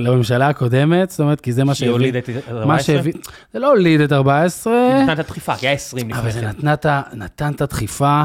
לממשלה 0.00 0.48
הקודמת, 0.48 1.10
זאת 1.10 1.20
אומרת, 1.20 1.40
כי 1.40 1.52
זה 1.52 1.64
מה 1.64 1.74
שהביא, 1.74 2.08
את 2.18 2.28
מה 2.48 2.60
14? 2.60 2.78
שהביא, 2.94 3.12
זה 3.52 3.58
לא 3.58 3.68
הוליד 3.70 4.00
את 4.00 4.12
14, 4.12 4.72
נתן 5.02 5.12
את 5.12 5.18
הדחיפה, 5.18 5.56
כי 5.56 5.66
היה 5.66 5.74
20 5.74 6.10
אבל 6.12 6.18
לפני 6.18 6.32
זה 6.32 6.40
כן. 6.40 6.48
נתנה 6.48 6.72
את 6.74 6.86
ה- 6.86 7.02
נתן 7.12 7.52
את 7.52 7.60
הדחיפה, 7.60 8.22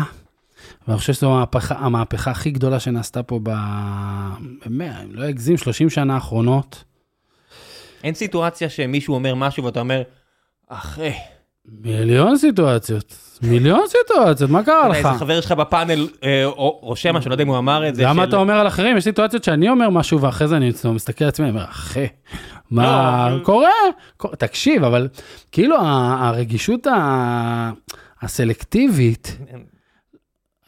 ואני 0.87 0.97
חושב 0.99 1.13
שזו 1.13 1.33
המהפכה, 1.35 1.75
המהפכה 1.77 2.31
הכי 2.31 2.51
גדולה 2.51 2.79
שנעשתה 2.79 3.23
פה 3.23 3.39
ב... 3.43 3.49
באמת, 4.65 4.91
אני 5.01 5.13
לא 5.13 5.29
אגזים, 5.29 5.57
30 5.57 5.89
שנה 5.89 6.13
האחרונות. 6.13 6.83
אין 8.03 8.13
סיטואציה 8.13 8.69
שמישהו 8.69 9.15
אומר 9.15 9.35
משהו 9.35 9.63
ואתה 9.63 9.79
אומר, 9.79 10.01
אחי, 10.73 11.11
מיליון 11.81 12.37
סיטואציות, 12.37 13.15
מיליון 13.41 13.81
סיטואציות, 13.87 14.49
מה 14.51 14.63
קרה 14.63 14.87
לך? 14.89 14.95
איזה 14.95 15.09
חבר 15.09 15.41
שלך 15.41 15.51
בפאנל 15.51 16.07
אה, 16.23 16.43
רושם 16.81 17.15
משהו, 17.15 17.29
לא 17.29 17.33
יודע 17.33 17.43
אם 17.43 17.47
הוא 17.47 17.57
אמר 17.57 17.89
את 17.89 17.95
זה. 17.95 18.03
גם 18.03 18.15
מה 18.17 18.23
של- 18.23 18.29
אתה 18.29 18.37
אומר 18.37 18.53
על 18.53 18.67
אחרים, 18.67 18.97
יש 18.97 19.03
סיטואציות 19.03 19.43
שאני 19.43 19.69
אומר 19.69 19.89
משהו 19.89 20.21
ואחרי 20.21 20.47
זה 20.47 20.57
אני 20.57 20.71
מסתכל 20.93 21.23
על 21.23 21.29
עצמי, 21.29 21.45
אני 21.45 21.55
אומר, 21.55 21.65
אחי, 21.69 22.05
מה 22.71 23.29
לא, 23.29 23.43
קורה? 23.43 23.69
קור- 24.17 24.35
תקשיב, 24.35 24.83
אבל 24.83 25.07
כאילו 25.51 25.75
הרגישות 25.81 26.87
הסלקטיבית, 28.21 29.37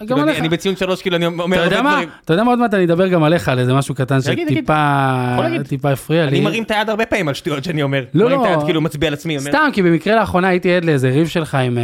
גם 0.01 0.07
כאילו, 0.07 0.21
אני- 0.21 0.29
עליך, 0.29 0.39
אני 0.39 0.49
בציון 0.49 0.75
שלוש, 0.75 1.01
כאילו 1.01 1.15
אני 1.15 1.25
אומר 1.25 1.63
הרבה 1.63 1.81
דברים. 1.81 2.09
אתה 2.25 2.33
יודע 2.33 2.43
מה 2.43 2.49
עוד 2.51 2.59
מעט 2.59 2.73
אני 2.73 2.85
אדבר 2.85 3.07
גם 3.07 3.23
עליך 3.23 3.49
על 3.49 3.59
איזה 3.59 3.73
משהו 3.73 3.95
קטן. 3.95 4.19
שטיפה 4.21 5.89
הפריע 5.91 6.23
לי. 6.25 6.29
אני 6.29 6.39
מרים 6.41 6.63
את 6.63 6.71
היד 6.71 6.89
הרבה 6.89 7.05
פעמים 7.05 7.27
על 7.27 7.33
שטויות 7.33 7.63
שאני 7.63 7.83
אומר. 7.83 8.03
לא, 8.13 8.25
מרים 8.25 8.39
את 8.41 8.45
לא. 8.45 8.49
היד, 8.49 8.59
כאילו 8.65 8.81
מצביע 8.81 9.07
על 9.07 9.13
עצמי. 9.13 9.39
סתם, 9.39 9.69
כי 9.73 9.81
במקרה 9.81 10.15
לאחרונה 10.15 10.47
הייתי 10.47 10.73
עד 10.75 10.85
לאיזה 10.85 11.09
ריב 11.09 11.27
שלך 11.27 11.55
עם 11.55 11.77
אה, 11.77 11.83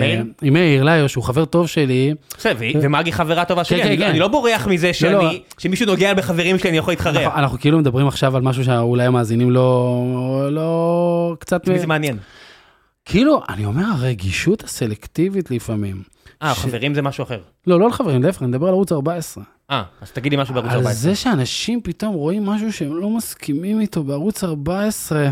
מאיר? 0.00 0.24
עם 0.42 0.52
מאיר 0.52 0.82
לאיו, 0.82 1.08
שהוא 1.08 1.24
חבר 1.24 1.44
טוב 1.44 1.68
שלי. 1.68 2.14
בסדר, 2.38 2.56
ומגי 2.82 3.12
חברה 3.12 3.44
טובה 3.44 3.64
שלי, 3.64 3.82
כן, 3.82 3.86
אני- 3.88 3.98
כן. 3.98 4.04
אני 4.08 4.18
לא 4.18 4.28
בורח 4.28 4.66
מזה 4.66 4.86
לא. 4.86 4.92
שאני, 4.92 5.40
שמישהו 5.58 5.86
נוגע 5.86 6.14
בחברים 6.14 6.58
שלי 6.58 6.70
אני 6.70 6.78
יכול 6.78 6.92
להתחרע. 6.92 7.38
אנחנו 7.38 7.58
כאילו 7.58 7.78
מדברים 7.78 8.06
עכשיו 8.08 8.36
על 8.36 8.42
משהו 8.42 8.64
שאולי 8.64 9.04
המאזינים 9.04 9.50
לא, 9.50 10.04
לא 10.50 11.34
קצת, 11.38 11.62
זה 11.76 11.86
מעניין? 11.86 12.16
כאילו, 13.10 13.42
אני 13.48 13.64
אומר, 13.64 13.84
הרגישות 13.92 14.64
הסלקטיבית 14.64 15.50
לפעמים. 15.50 16.02
אה, 16.42 16.54
ש- 16.54 16.58
חברים 16.58 16.94
זה 16.94 17.02
משהו 17.02 17.24
אחר. 17.24 17.40
לא, 17.66 17.80
לא 17.80 17.88
לחברים, 17.88 18.22
להפך, 18.22 18.42
אני 18.42 18.48
מדבר 18.50 18.66
על 18.66 18.72
ערוץ 18.72 18.92
14. 18.92 19.44
אה, 19.70 19.82
אז 20.00 20.10
תגידי 20.10 20.36
משהו 20.36 20.54
בערוץ 20.54 20.70
על 20.70 20.76
14. 20.76 20.94
זה 20.94 21.14
שאנשים 21.14 21.80
פתאום 21.82 22.14
רואים 22.14 22.46
משהו 22.46 22.72
שהם 22.72 22.96
לא 22.96 23.10
מסכימים 23.10 23.80
איתו 23.80 24.02
בערוץ 24.04 24.44
14, 24.44 25.30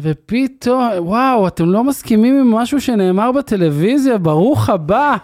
ופתאום, 0.00 0.88
וואו, 0.98 1.48
אתם 1.48 1.70
לא 1.70 1.84
מסכימים 1.84 2.40
עם 2.40 2.50
משהו 2.50 2.80
שנאמר 2.80 3.32
בטלוויזיה? 3.32 4.18
ברוך 4.18 4.68
הבא. 4.68 5.16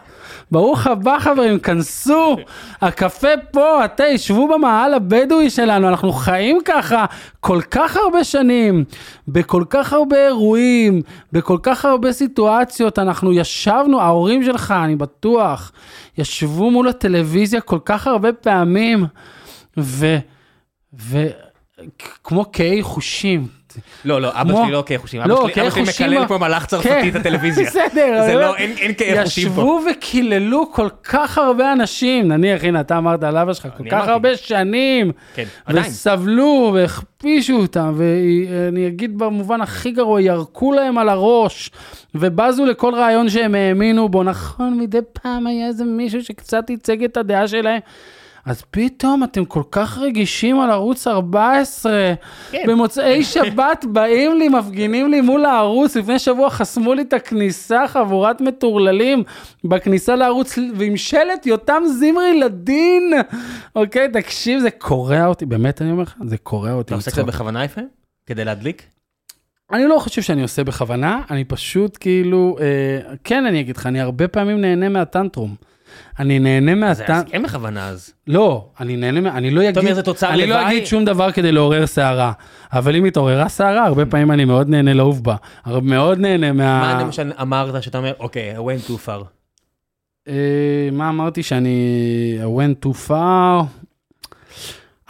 ברוך 0.51 0.87
הבא 0.87 1.19
חברים, 1.19 1.59
כנסו, 1.59 2.37
הקפה 2.81 3.29
פה, 3.51 3.81
תה, 3.97 4.05
שבו 4.17 4.49
במאהל 4.49 4.95
הבדואי 4.95 5.51
שלנו, 5.51 5.89
אנחנו 5.89 6.13
חיים 6.13 6.59
ככה 6.65 7.05
כל 7.41 7.61
כך 7.71 7.97
הרבה 7.97 8.25
שנים, 8.25 8.85
בכל 9.29 9.65
כך 9.71 9.93
הרבה 9.93 10.27
אירועים, 10.27 11.03
בכל 11.33 11.59
כך 11.63 11.85
הרבה 11.85 12.13
סיטואציות, 12.13 12.99
אנחנו 12.99 13.33
ישבנו, 13.33 14.01
ההורים 14.01 14.45
שלך, 14.45 14.75
אני 14.85 14.97
בטוח, 14.97 15.73
ישבו 16.19 16.71
מול 16.71 16.89
הטלוויזיה 16.89 17.61
כל 17.61 17.79
כך 17.85 18.07
הרבה 18.07 18.33
פעמים, 18.33 19.05
ו... 19.79 20.17
ו... 20.99 21.27
כמו 22.25 22.45
קהי 22.45 22.83
חושים, 22.83 23.47
לא, 24.05 24.21
לא, 24.21 24.29
אבא 24.33 24.55
שלי 24.63 24.73
לא 24.73 24.83
כחושים, 24.87 25.21
לא, 25.21 25.45
אבא 25.45 25.53
שלי- 25.53 25.63
אבא 25.63 25.71
שלי 25.71 25.83
מקלל 25.83 26.23
ה- 26.23 26.27
כמו 26.27 26.39
מלאך 26.39 26.67
צרפתי 26.67 26.89
כן, 26.89 27.09
את 27.09 27.15
הטלוויזיה. 27.17 27.67
בסדר, 27.71 28.23
זה 28.27 28.35
לא, 28.35 28.57
אין 28.57 28.73
אין 28.79 28.93
כחושים 28.95 29.45
פה. 29.49 29.51
ישבו 29.61 29.81
וקיללו 29.91 30.73
כל 30.73 30.89
כך 31.05 31.39
הרבה 31.39 31.73
אנשים, 31.73 32.29
נניח, 32.29 32.65
הנה, 32.65 32.81
אתה 32.81 32.99
אמרת 32.99 33.23
על 33.25 33.37
אבא 33.37 33.53
שלך, 33.55 33.67
כל 33.79 33.85
כך. 33.91 34.09
הרבה 34.09 34.37
שנים, 34.37 35.13
כן, 35.35 35.45
עדיין. 35.65 35.87
וסבלו 35.87 36.71
והכפישו 36.75 37.55
אותם, 37.57 37.95
ואני 37.97 38.87
אגיד 38.89 39.19
במובן 39.19 39.61
הכי 39.61 39.91
גרוע, 39.91 40.21
ירקו 40.23 40.73
להם 40.73 40.99
על 40.99 41.09
הראש, 41.09 41.71
ובזו 42.15 42.67
לכל 42.67 42.95
רעיון 42.95 43.29
שהם 43.29 43.55
האמינו 43.55 44.09
בו, 44.09 44.23
נכון, 44.23 44.79
מדי 44.79 44.99
פעם 45.23 45.47
היה 45.47 45.67
איזה 45.67 45.85
מישהו 45.85 46.25
שקצת 46.25 46.71
ייצג 46.71 47.05
את 47.05 47.17
הדעה 47.17 47.49
שלהם. 47.49 47.81
אז 48.47 48.63
פתאום 48.71 49.25
אתם 49.25 49.45
כל 49.45 49.63
כך 49.71 49.99
רגישים 49.99 50.61
על 50.61 50.71
ערוץ 50.71 51.07
14. 51.07 52.15
כן. 52.51 52.65
במוצאי 52.67 53.25
שבת 53.25 53.85
באים 53.93 54.39
לי, 54.39 54.49
מפגינים 54.49 55.11
לי 55.11 55.21
מול 55.21 55.45
הערוץ, 55.45 55.97
לפני 55.97 56.19
שבוע 56.19 56.51
חסמו 56.51 56.95
לי 56.95 57.03
את 57.03 57.13
הכניסה, 57.13 57.89
חבורת 57.89 58.41
מטורללים, 58.41 59.23
בכניסה 59.65 60.17
לערוץ, 60.17 60.59
ועם 60.75 60.97
שלט 60.97 61.47
יותם 61.47 61.83
זמרי 61.87 62.41
לדין. 62.41 63.13
אוקיי, 63.77 64.09
תקשיב, 64.09 64.61
זה 64.61 64.71
קורע 64.71 65.27
אותי, 65.27 65.47
באמת 65.47 65.83
אני 65.83 65.91
אומר 65.91 66.03
לך, 66.03 66.15
זה 66.27 66.39
קורע 66.39 66.73
אותי. 66.73 66.87
אתה 66.87 66.95
עושה 66.95 67.11
מצחוק. 67.11 67.25
קצת 67.25 67.35
בכוונה 67.35 67.65
יפה? 67.65 67.81
כדי 68.27 68.45
להדליק? 68.45 68.83
אני 69.73 69.85
לא 69.85 69.99
חושב 69.99 70.23
שאני 70.23 70.43
עושה 70.43 70.65
בכוונה, 70.65 71.23
אני 71.31 71.45
פשוט 71.45 71.97
כאילו, 72.01 72.57
אה, 72.61 73.15
כן, 73.25 73.47
אני 73.47 73.61
אגיד 73.61 73.77
לך, 73.77 73.87
אני 73.87 74.01
הרבה 74.01 74.29
פעמים 74.29 74.61
נהנה 74.61 74.89
מהטנטרום. 74.89 75.55
אני 76.19 76.39
נהנה 76.39 76.71
זה 76.73 76.77
מהטנטרום. 76.77 77.17
אז 77.19 77.25
כן 77.33 77.43
בכוונה 77.43 77.89
אז. 77.89 78.13
לא, 78.27 78.67
אני 78.81 78.97
נהנה, 78.97 79.21
מה- 79.21 79.31
אני 79.37 79.51
לא 79.51 79.61
אגיד, 79.63 79.79
אומר, 79.79 79.95
זה 79.95 80.03
תוצר 80.03 80.29
אני 80.31 80.47
לא 80.47 80.57
לוואי? 80.57 80.67
אגיד 80.77 80.87
שום 80.87 81.05
דבר 81.05 81.33
כדי 81.33 81.53
לעורר 81.53 81.87
סערה, 81.87 82.33
אבל 82.73 82.97
אם 82.97 83.05
התעוררה 83.05 83.49
סערה, 83.49 83.87
הרבה 83.87 84.07
פעמים 84.07 84.31
אני 84.31 84.45
מאוד 84.45 84.69
נהנה 84.69 84.93
לעוף 84.95 85.21
בה, 85.21 85.37
מאוד 85.83 86.19
נהנה 86.19 86.53
מה... 86.53 86.81
מה 86.95 87.03
למשל 87.03 87.33
אמרת 87.41 87.83
שאתה 87.83 87.99
אומר, 87.99 88.13
אוקיי, 88.21 88.55
I 88.57 88.61
went 88.61 88.89
too 88.91 89.07
far. 89.09 89.25
אה, 90.29 90.35
מה 90.93 91.09
אמרתי 91.09 91.43
שאני 91.43 91.79
I 92.43 92.59
went 92.61 92.87
too 92.89 93.09
far? 93.09 93.65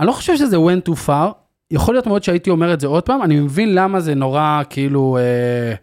אני 0.01 0.07
לא 0.07 0.13
חושב 0.13 0.37
שזה 0.37 0.57
went 0.57 0.89
too 0.91 1.07
far, 1.07 1.33
יכול 1.71 1.95
להיות 1.95 2.07
מאוד 2.07 2.23
שהייתי 2.23 2.51
אומר 2.51 2.75
את 2.75 2.81
זה 2.81 2.87
עוד 2.87 3.03
פעם, 3.03 3.23
אני 3.23 3.41
מבין 3.41 3.75
למה 3.75 4.01
זה 4.01 4.15
נורא 4.15 4.63
כאילו 4.71 5.19
אה, 5.21 5.75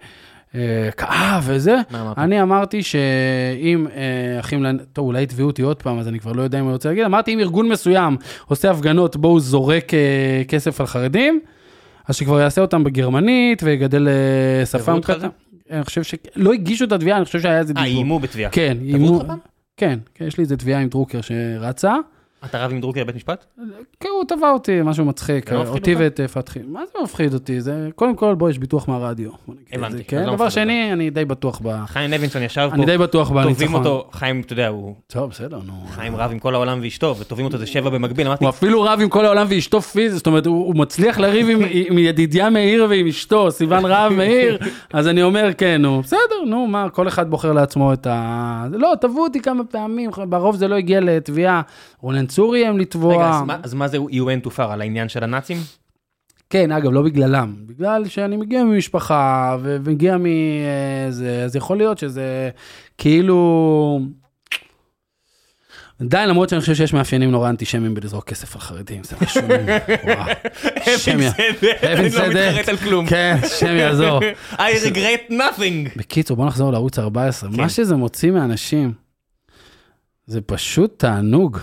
כאב 0.98 1.44
וזה. 1.46 1.76
אני 2.18 2.42
אמרתי 2.42 2.84
שאם 2.84 3.88
אה, 3.96 4.40
אחים, 4.40 4.66
טוב 4.94 5.06
אולי 5.06 5.24
יתבעו 5.24 5.48
אותי 5.48 5.62
עוד 5.62 5.84
פעם 5.84 6.00
אז 6.00 6.08
אני 6.08 6.20
כבר 6.20 6.32
לא 6.32 6.42
יודע 6.42 6.60
אם 6.60 6.64
אני 6.64 6.74
רוצה 6.74 6.90
להגיד, 6.90 7.04
אמרתי 7.04 7.34
אם 7.34 7.40
ארגון 7.40 7.70
מסוים 7.70 8.18
עושה 8.46 8.72
הפגנות 8.72 9.16
בו 9.16 9.28
הוא 9.28 9.40
זורק 9.40 9.94
אה, 9.94 10.44
כסף 10.48 10.82
על 10.82 10.88
חרדים, 10.88 11.40
אז 12.08 12.16
שכבר 12.16 12.40
יעשה 12.40 12.62
אותם 12.62 12.84
בגרמנית 12.84 13.64
ויגדל 13.64 14.08
אה, 14.08 14.66
שפם 14.66 15.02
קטן. 15.02 15.28
אני 15.72 15.84
חושב 15.84 16.04
שלא 16.04 16.54
הגישו 16.54 16.86
את 16.86 16.92
התביעה, 16.92 17.18
אני 17.18 17.26
חושב 17.26 17.40
שהיה 17.40 17.60
איזה 17.60 17.74
אה, 17.78 17.84
דיבור. 17.84 17.98
איימו 17.98 18.20
בתביעה. 18.20 18.52
כן, 18.52 18.78
איימו. 18.82 19.22
כן, 19.78 20.00
כן, 20.16 20.26
יש 20.26 20.38
לי 20.38 20.44
איזה 20.44 20.58
תביעה 20.58 20.82
עם 20.82 20.90
דרוקר 20.90 21.20
שרצה. 21.22 21.96
אתה 22.46 22.66
רב 22.66 22.72
עם 22.72 22.82
דרוקר 22.82 23.04
בבית 23.04 23.16
משפט? 23.16 23.46
כן, 24.00 24.10
הוא 24.10 24.24
תבע 24.28 24.52
אותי, 24.52 24.82
משהו 24.84 25.06
מצחיק. 25.06 25.52
לא 25.52 25.68
אותי? 25.68 25.96
ואת 25.96 26.20
אה, 26.20 26.28
פתחי. 26.28 26.60
מה 26.68 26.82
זה 26.86 27.04
מפחיד 27.04 27.34
אותי? 27.34 27.62
זה, 27.62 27.90
קודם 27.96 28.16
כל, 28.16 28.36
בוא, 28.36 28.50
יש 28.50 28.60
ביטוח 28.60 28.88
מהרדיו. 28.88 29.32
הבנתי, 29.72 30.04
כן, 30.04 30.26
לא 30.26 30.36
דבר 30.36 30.50
שני, 30.50 30.94
אני 30.94 31.10
די 31.10 31.26
בטוח 31.26 31.62
ב... 31.64 31.86
חיים 31.86 32.12
לוינסון 32.12 32.42
ישב 32.42 32.70
אני 32.74 32.82
פה, 32.82 32.92
די 32.92 32.98
בטוח 32.98 33.28
תובעים 33.28 33.46
בניצחון. 33.46 33.76
אותו, 33.76 34.10
חיים, 34.12 34.42
אתה 34.42 34.54
יודע, 34.54 34.68
הוא 34.68 34.96
טוב, 35.08 35.30
בסדר, 35.30 35.60
נו. 35.66 35.74
חיים 35.90 36.16
רב 36.16 36.32
עם 36.32 36.40
כל 36.40 36.56
העולם 36.56 36.80
ואשתו, 36.82 37.16
ותובעים 37.20 37.46
אותו 37.46 37.58
זה 37.58 37.66
שבע 37.66 37.90
במקביל, 37.90 38.28
אמרתי, 38.28 38.44
הוא 38.44 38.50
אפילו 38.50 38.82
רב 38.82 39.00
עם 39.02 39.10
כל 39.10 39.26
העולם 39.26 39.48
ואשתו 39.50 39.82
פיזית, 39.82 40.18
זאת 40.18 40.28
אומרת, 40.28 40.46
הוא, 40.46 40.76
מצליח 40.76 41.20
לריב 41.20 41.50
עם, 41.50 41.60
עם 41.90 41.98
ידידיה 41.98 42.50
מאיר 42.50 42.86
ועם 42.90 43.08
אשתו, 43.08 43.52
סיוון 43.52 43.86
רהב 43.86 44.14
מאיר, 44.14 44.58
אז 44.94 45.08
אני 45.08 45.24
אומר, 45.24 45.50
כן, 45.58 45.82
נו, 45.82 46.02
בסדר, 46.02 46.44
נו, 46.46 46.68
מה, 46.68 46.90
כל 46.90 47.08
אחד 47.08 47.30
בוחר 47.30 47.54
לעצמו 47.54 47.94
את 47.94 48.08
ה... 48.08 48.66
לא, 48.72 48.94
תבעו 49.02 49.24
אותי 49.24 49.40
כמה 49.40 49.64
פעמים, 49.64 50.10
ברוב 50.30 50.56
זה 50.56 50.68
לא 50.68 50.76
הגיע 50.76 51.00
לתביעה, 51.00 51.62
רונן 52.02 52.26
צור 52.30 52.56
איים 52.56 52.78
לתבוע. 52.80 53.16
רגע, 53.16 53.30
אז 53.30 53.42
מה- 53.42 53.58
אז 53.64 53.74
מה 53.74 53.88
זה 53.88 53.98
went 53.98 54.48
too 54.48 54.58
far, 54.58 54.62
על 54.64 54.82
העניין 54.82 55.10
של 55.10 55.24
הנאצים? 55.24 55.58
כן, 56.50 56.72
אגב, 56.72 56.92
לא 56.92 57.02
בגללם, 57.02 57.56
בגלל 57.66 58.08
שאני 58.08 58.38
מגיע 58.38 58.64
ממשפחה 58.64 59.58
ומגיע 59.62 60.18
מזה, 60.20 61.42
אז 61.46 61.56
יכול 61.56 61.78
להיות 61.78 61.98
שזה 61.98 62.50
כאילו... 62.98 64.00
עדיין, 66.02 66.30
למרות 66.30 66.50
שאני 66.50 66.62
חושב 66.62 66.76
שיש 66.76 66.94
מאפיינים 66.94 67.32
נורא 67.32 67.50
אנטישמיים 67.50 67.94
בלזרוק 67.94 68.24
כסף 68.26 68.56
על 68.56 68.62
חרדים, 68.62 69.04
זה 69.04 69.16
משהו... 69.22 69.42
וואו. 70.06 70.98
שם 70.98 71.20
י- 71.20 71.28
אני 71.84 72.10
לא. 72.10 72.28
מתחרט 72.30 72.70
על 72.70 72.78
כלום. 72.78 73.08
כן, 73.08 73.38
שם 73.60 73.76
יעזור. 73.76 74.20
I 74.54 74.60
regret 74.86 75.32
nothing. 75.32 75.98
בקיצור, 75.98 76.38
בוא 76.38 76.46
נחזור 76.46 76.72
לערוץ 76.72 77.00
14. 77.00 77.50
כן. 77.52 77.58
מה 77.58 77.70
שזה 77.70 77.96
מוציא 77.96 78.32
מאנשים, 78.32 78.94
זה 80.26 80.42
פשוט 80.42 81.00
תענוג. 81.00 81.58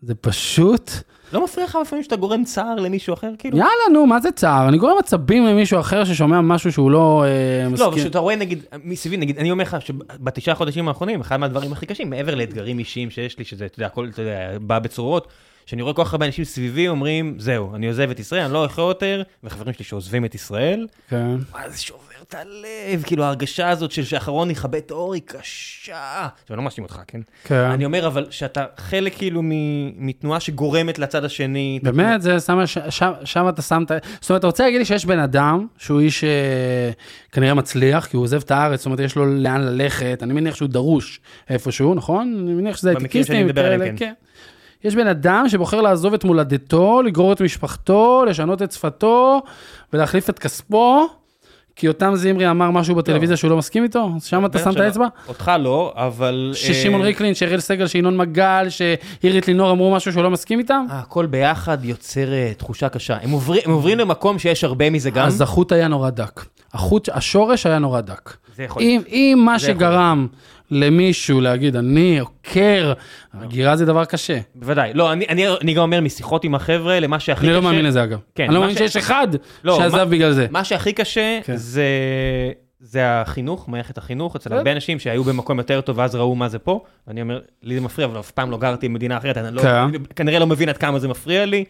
זה 0.00 0.14
פשוט... 0.14 0.90
לא 1.32 1.44
מפריע 1.44 1.66
לך 1.66 1.78
לפעמים 1.82 2.02
שאתה 2.02 2.16
גורם 2.16 2.44
צער 2.44 2.74
למישהו 2.74 3.14
אחר, 3.14 3.30
כאילו? 3.38 3.58
יאללה, 3.58 3.72
נו, 3.92 4.06
מה 4.06 4.20
זה 4.20 4.32
צער? 4.32 4.68
אני 4.68 4.78
גורם 4.78 4.98
עצבים 4.98 5.46
למישהו 5.46 5.80
אחר 5.80 6.04
ששומע 6.04 6.40
משהו 6.40 6.72
שהוא 6.72 6.90
לא 6.90 7.24
אה, 7.24 7.68
מסכים. 7.68 7.86
לא, 7.86 7.92
אבל 7.92 8.00
כשאתה 8.00 8.18
רואה 8.18 8.36
נגיד, 8.36 8.64
מסביבי, 8.84 9.16
נגיד, 9.16 9.38
אני 9.38 9.50
אומר 9.50 9.62
לך 9.62 9.76
שבתשעה 9.80 10.54
חודשים 10.54 10.88
האחרונים, 10.88 11.20
אחד 11.20 11.36
מהדברים 11.36 11.72
הכי 11.72 11.86
קשים, 11.86 12.10
מעבר 12.10 12.34
לאתגרים 12.34 12.78
אישיים 12.78 13.10
שיש 13.10 13.38
לי, 13.38 13.44
שזה, 13.44 13.66
אתה 13.66 13.78
יודע, 13.78 13.86
הכל, 13.86 14.08
אתה 14.12 14.22
יודע, 14.22 14.58
בא 14.60 14.78
בצורות, 14.78 15.28
שאני 15.66 15.82
רואה 15.82 15.94
כל 15.94 16.04
כך 16.04 16.12
הרבה 16.12 16.26
אנשים 16.26 16.44
סביבי 16.44 16.88
אומרים, 16.88 17.34
זהו, 17.38 17.74
אני 17.74 17.88
עוזב 17.88 18.10
את 18.10 18.20
ישראל, 18.20 18.42
אני 18.42 18.52
לא 18.52 18.64
יכול 18.64 18.84
יותר, 18.84 19.22
וחברים 19.44 19.74
שלי 19.74 19.84
שעוזבים 19.84 20.24
את 20.24 20.34
ישראל, 20.34 20.86
כן. 21.08 21.36
מה 21.52 21.68
זה 21.68 21.78
שובר 21.78 22.15
את 22.28 22.34
הלב, 22.34 23.02
כאילו 23.02 23.24
ההרגשה 23.24 23.68
הזאת 23.68 23.90
של 23.90 24.04
שאחרון 24.04 24.50
יכבה 24.50 24.78
את 24.78 24.90
האור 24.90 25.14
היא 25.14 25.22
קשה. 25.24 26.26
עכשיו, 26.42 26.50
אני 26.50 26.56
לא 26.56 26.62
מאשים 26.62 26.84
אותך, 26.84 27.00
כן? 27.06 27.20
כן. 27.44 27.54
אני 27.54 27.84
אומר, 27.84 28.06
אבל 28.06 28.26
שאתה 28.30 28.64
חלק 28.76 29.16
כאילו 29.16 29.40
מתנועה 29.96 30.40
שגורמת 30.40 30.98
לצד 30.98 31.24
השני. 31.24 31.80
באמת, 31.82 32.22
זה 32.22 32.40
שם, 32.40 32.66
ש- 32.66 32.78
שם, 32.88 33.12
שם 33.24 33.48
אתה 33.48 33.62
שם 33.62 33.82
את 33.86 33.90
ה... 33.90 33.94
זאת 34.20 34.30
אומרת, 34.30 34.40
אתה 34.40 34.46
רוצה 34.46 34.64
להגיד 34.64 34.78
לי 34.78 34.84
שיש 34.84 35.06
בן 35.06 35.18
אדם 35.18 35.66
שהוא 35.78 36.00
איש 36.00 36.24
אה, 36.24 36.90
כנראה 37.32 37.54
מצליח, 37.54 38.06
כי 38.06 38.16
הוא 38.16 38.24
עוזב 38.24 38.40
את 38.40 38.50
הארץ, 38.50 38.80
זאת 38.80 38.86
אומרת, 38.86 39.00
יש 39.00 39.16
לו 39.16 39.26
לאן 39.26 39.60
ללכת, 39.60 40.18
אני 40.22 40.32
מניח 40.32 40.54
שהוא 40.54 40.68
דרוש 40.68 41.20
איפשהו, 41.50 41.94
נכון? 41.94 42.34
אני 42.42 42.54
מניח 42.54 42.76
שזה 42.76 42.94
במקרים 42.94 43.24
שאני 43.24 43.44
מדבר 43.44 43.66
עליהם, 43.66 43.80
כאלה, 43.80 43.96
כן. 43.96 44.12
יש 44.84 44.94
בן 44.94 45.06
אדם 45.06 45.48
שבוחר 45.48 45.80
לעזוב 45.80 46.14
את 46.14 46.24
מולדתו, 46.24 47.02
לגרור 47.02 47.32
את 47.32 47.42
משפחתו, 47.42 48.24
לשנות 48.28 48.62
את 48.62 48.72
שפתו 48.72 49.42
ולהחליף 49.92 50.30
את 50.30 50.38
כספו, 50.38 51.08
כי 51.76 51.86
יותם 51.86 52.12
זמרי 52.16 52.50
אמר 52.50 52.70
משהו 52.70 52.94
בטלוויזיה 52.94 53.36
שהוא 53.36 53.50
לא 53.50 53.56
מסכים 53.56 53.82
איתו, 53.82 54.10
אז 54.16 54.24
שם 54.24 54.46
אתה 54.46 54.58
שם 54.58 54.70
את. 54.70 54.76
האצבע? 54.76 55.06
אותך 55.28 55.52
לא, 55.60 55.92
אבל... 55.96 56.52
ששמעון 56.54 57.00
אה, 57.00 57.06
ריקלין, 57.06 57.34
שאריאל 57.34 57.60
סגל, 57.60 57.86
שינון 57.86 58.16
מגל, 58.16 58.66
שאירית 58.68 59.48
לינור 59.48 59.70
אמרו 59.70 59.94
משהו 59.94 60.12
שהוא 60.12 60.22
לא 60.22 60.30
מסכים 60.30 60.58
איתם? 60.58 60.86
אה, 60.90 60.98
הכל 60.98 61.26
ביחד 61.26 61.84
יוצר 61.84 62.32
אה, 62.32 62.52
תחושה 62.56 62.88
קשה. 62.88 63.16
הם 63.22 63.30
עוברים, 63.70 63.98
למקום 63.98 64.38
שיש 64.38 64.64
הרבה 64.64 64.90
מזה 64.90 65.10
גם. 65.10 65.26
אז 65.26 65.40
החוט 65.40 65.72
היה 65.72 65.88
נורא 65.88 66.10
דק. 66.10 66.44
החוט, 66.72 67.08
השורש 67.12 67.66
היה 67.66 67.78
נורא 67.78 68.00
דק. 68.00 68.36
זה 68.56 68.62
יכול 68.62 68.82
אם, 68.82 69.00
אם 69.08 69.42
מה 69.44 69.58
שגרם 69.58 70.26
למישהו 70.70 71.40
להגיד, 71.40 71.76
אני 71.76 72.18
עוקר, 72.20 72.92
הגירה 73.34 73.76
זה 73.76 73.84
דבר 73.84 74.04
קשה. 74.04 74.38
בוודאי. 74.54 74.90
לא, 74.94 75.12
אני, 75.12 75.24
אני, 75.28 75.48
אני 75.48 75.74
גם 75.74 75.82
אומר 75.82 76.00
משיחות 76.00 76.44
עם 76.44 76.54
החבר'ה, 76.54 77.00
למה 77.00 77.20
שהכי 77.20 77.40
אני 77.40 77.48
קשה... 77.48 77.56
לא 77.56 77.62
מאמין 77.62 77.84
לזה 77.84 78.04
אגב. 78.04 78.18
כן, 78.34 78.44
אני 78.44 78.54
לא 78.54 78.60
מאמין 78.60 78.74
ש- 78.74 78.78
שיש 78.78 78.96
אחד 78.96 79.28
לא, 79.64 79.76
שעזב 79.76 79.96
מה- 79.96 80.04
בגלל 80.04 80.32
זה. 80.32 80.46
מה 80.50 80.64
שהכי 80.64 80.92
קשה 80.92 81.38
כן. 81.44 81.56
זה, 81.56 81.84
זה 82.80 83.20
החינוך, 83.20 83.68
מערכת 83.68 83.98
החינוך, 83.98 84.36
אצל 84.36 84.48
בסדר. 84.48 84.58
הרבה 84.58 84.72
אנשים 84.72 84.98
שהיו 84.98 85.24
במקום 85.24 85.58
יותר 85.58 85.80
טוב 85.80 85.98
ואז 85.98 86.14
ראו 86.14 86.34
מה 86.34 86.48
זה 86.48 86.58
פה, 86.58 86.80
ואני 87.06 87.22
אומר, 87.22 87.40
לי 87.62 87.74
זה 87.74 87.80
מפריע, 87.80 88.06
אבל 88.08 88.20
אף 88.20 88.30
פעם 88.30 88.50
לא 88.50 88.58
גרתי 88.58 88.88
במדינה 88.88 89.16
אחרת, 89.16 89.36
אני 89.36 89.56
לא, 89.56 89.62
כן. 89.62 89.68
אני 89.68 89.98
כנראה 90.16 90.38
לא 90.38 90.46
מבין 90.46 90.68
עד 90.68 90.76
כמה 90.76 90.98
זה 90.98 91.08
מפריע 91.08 91.44
לי. 91.46 91.64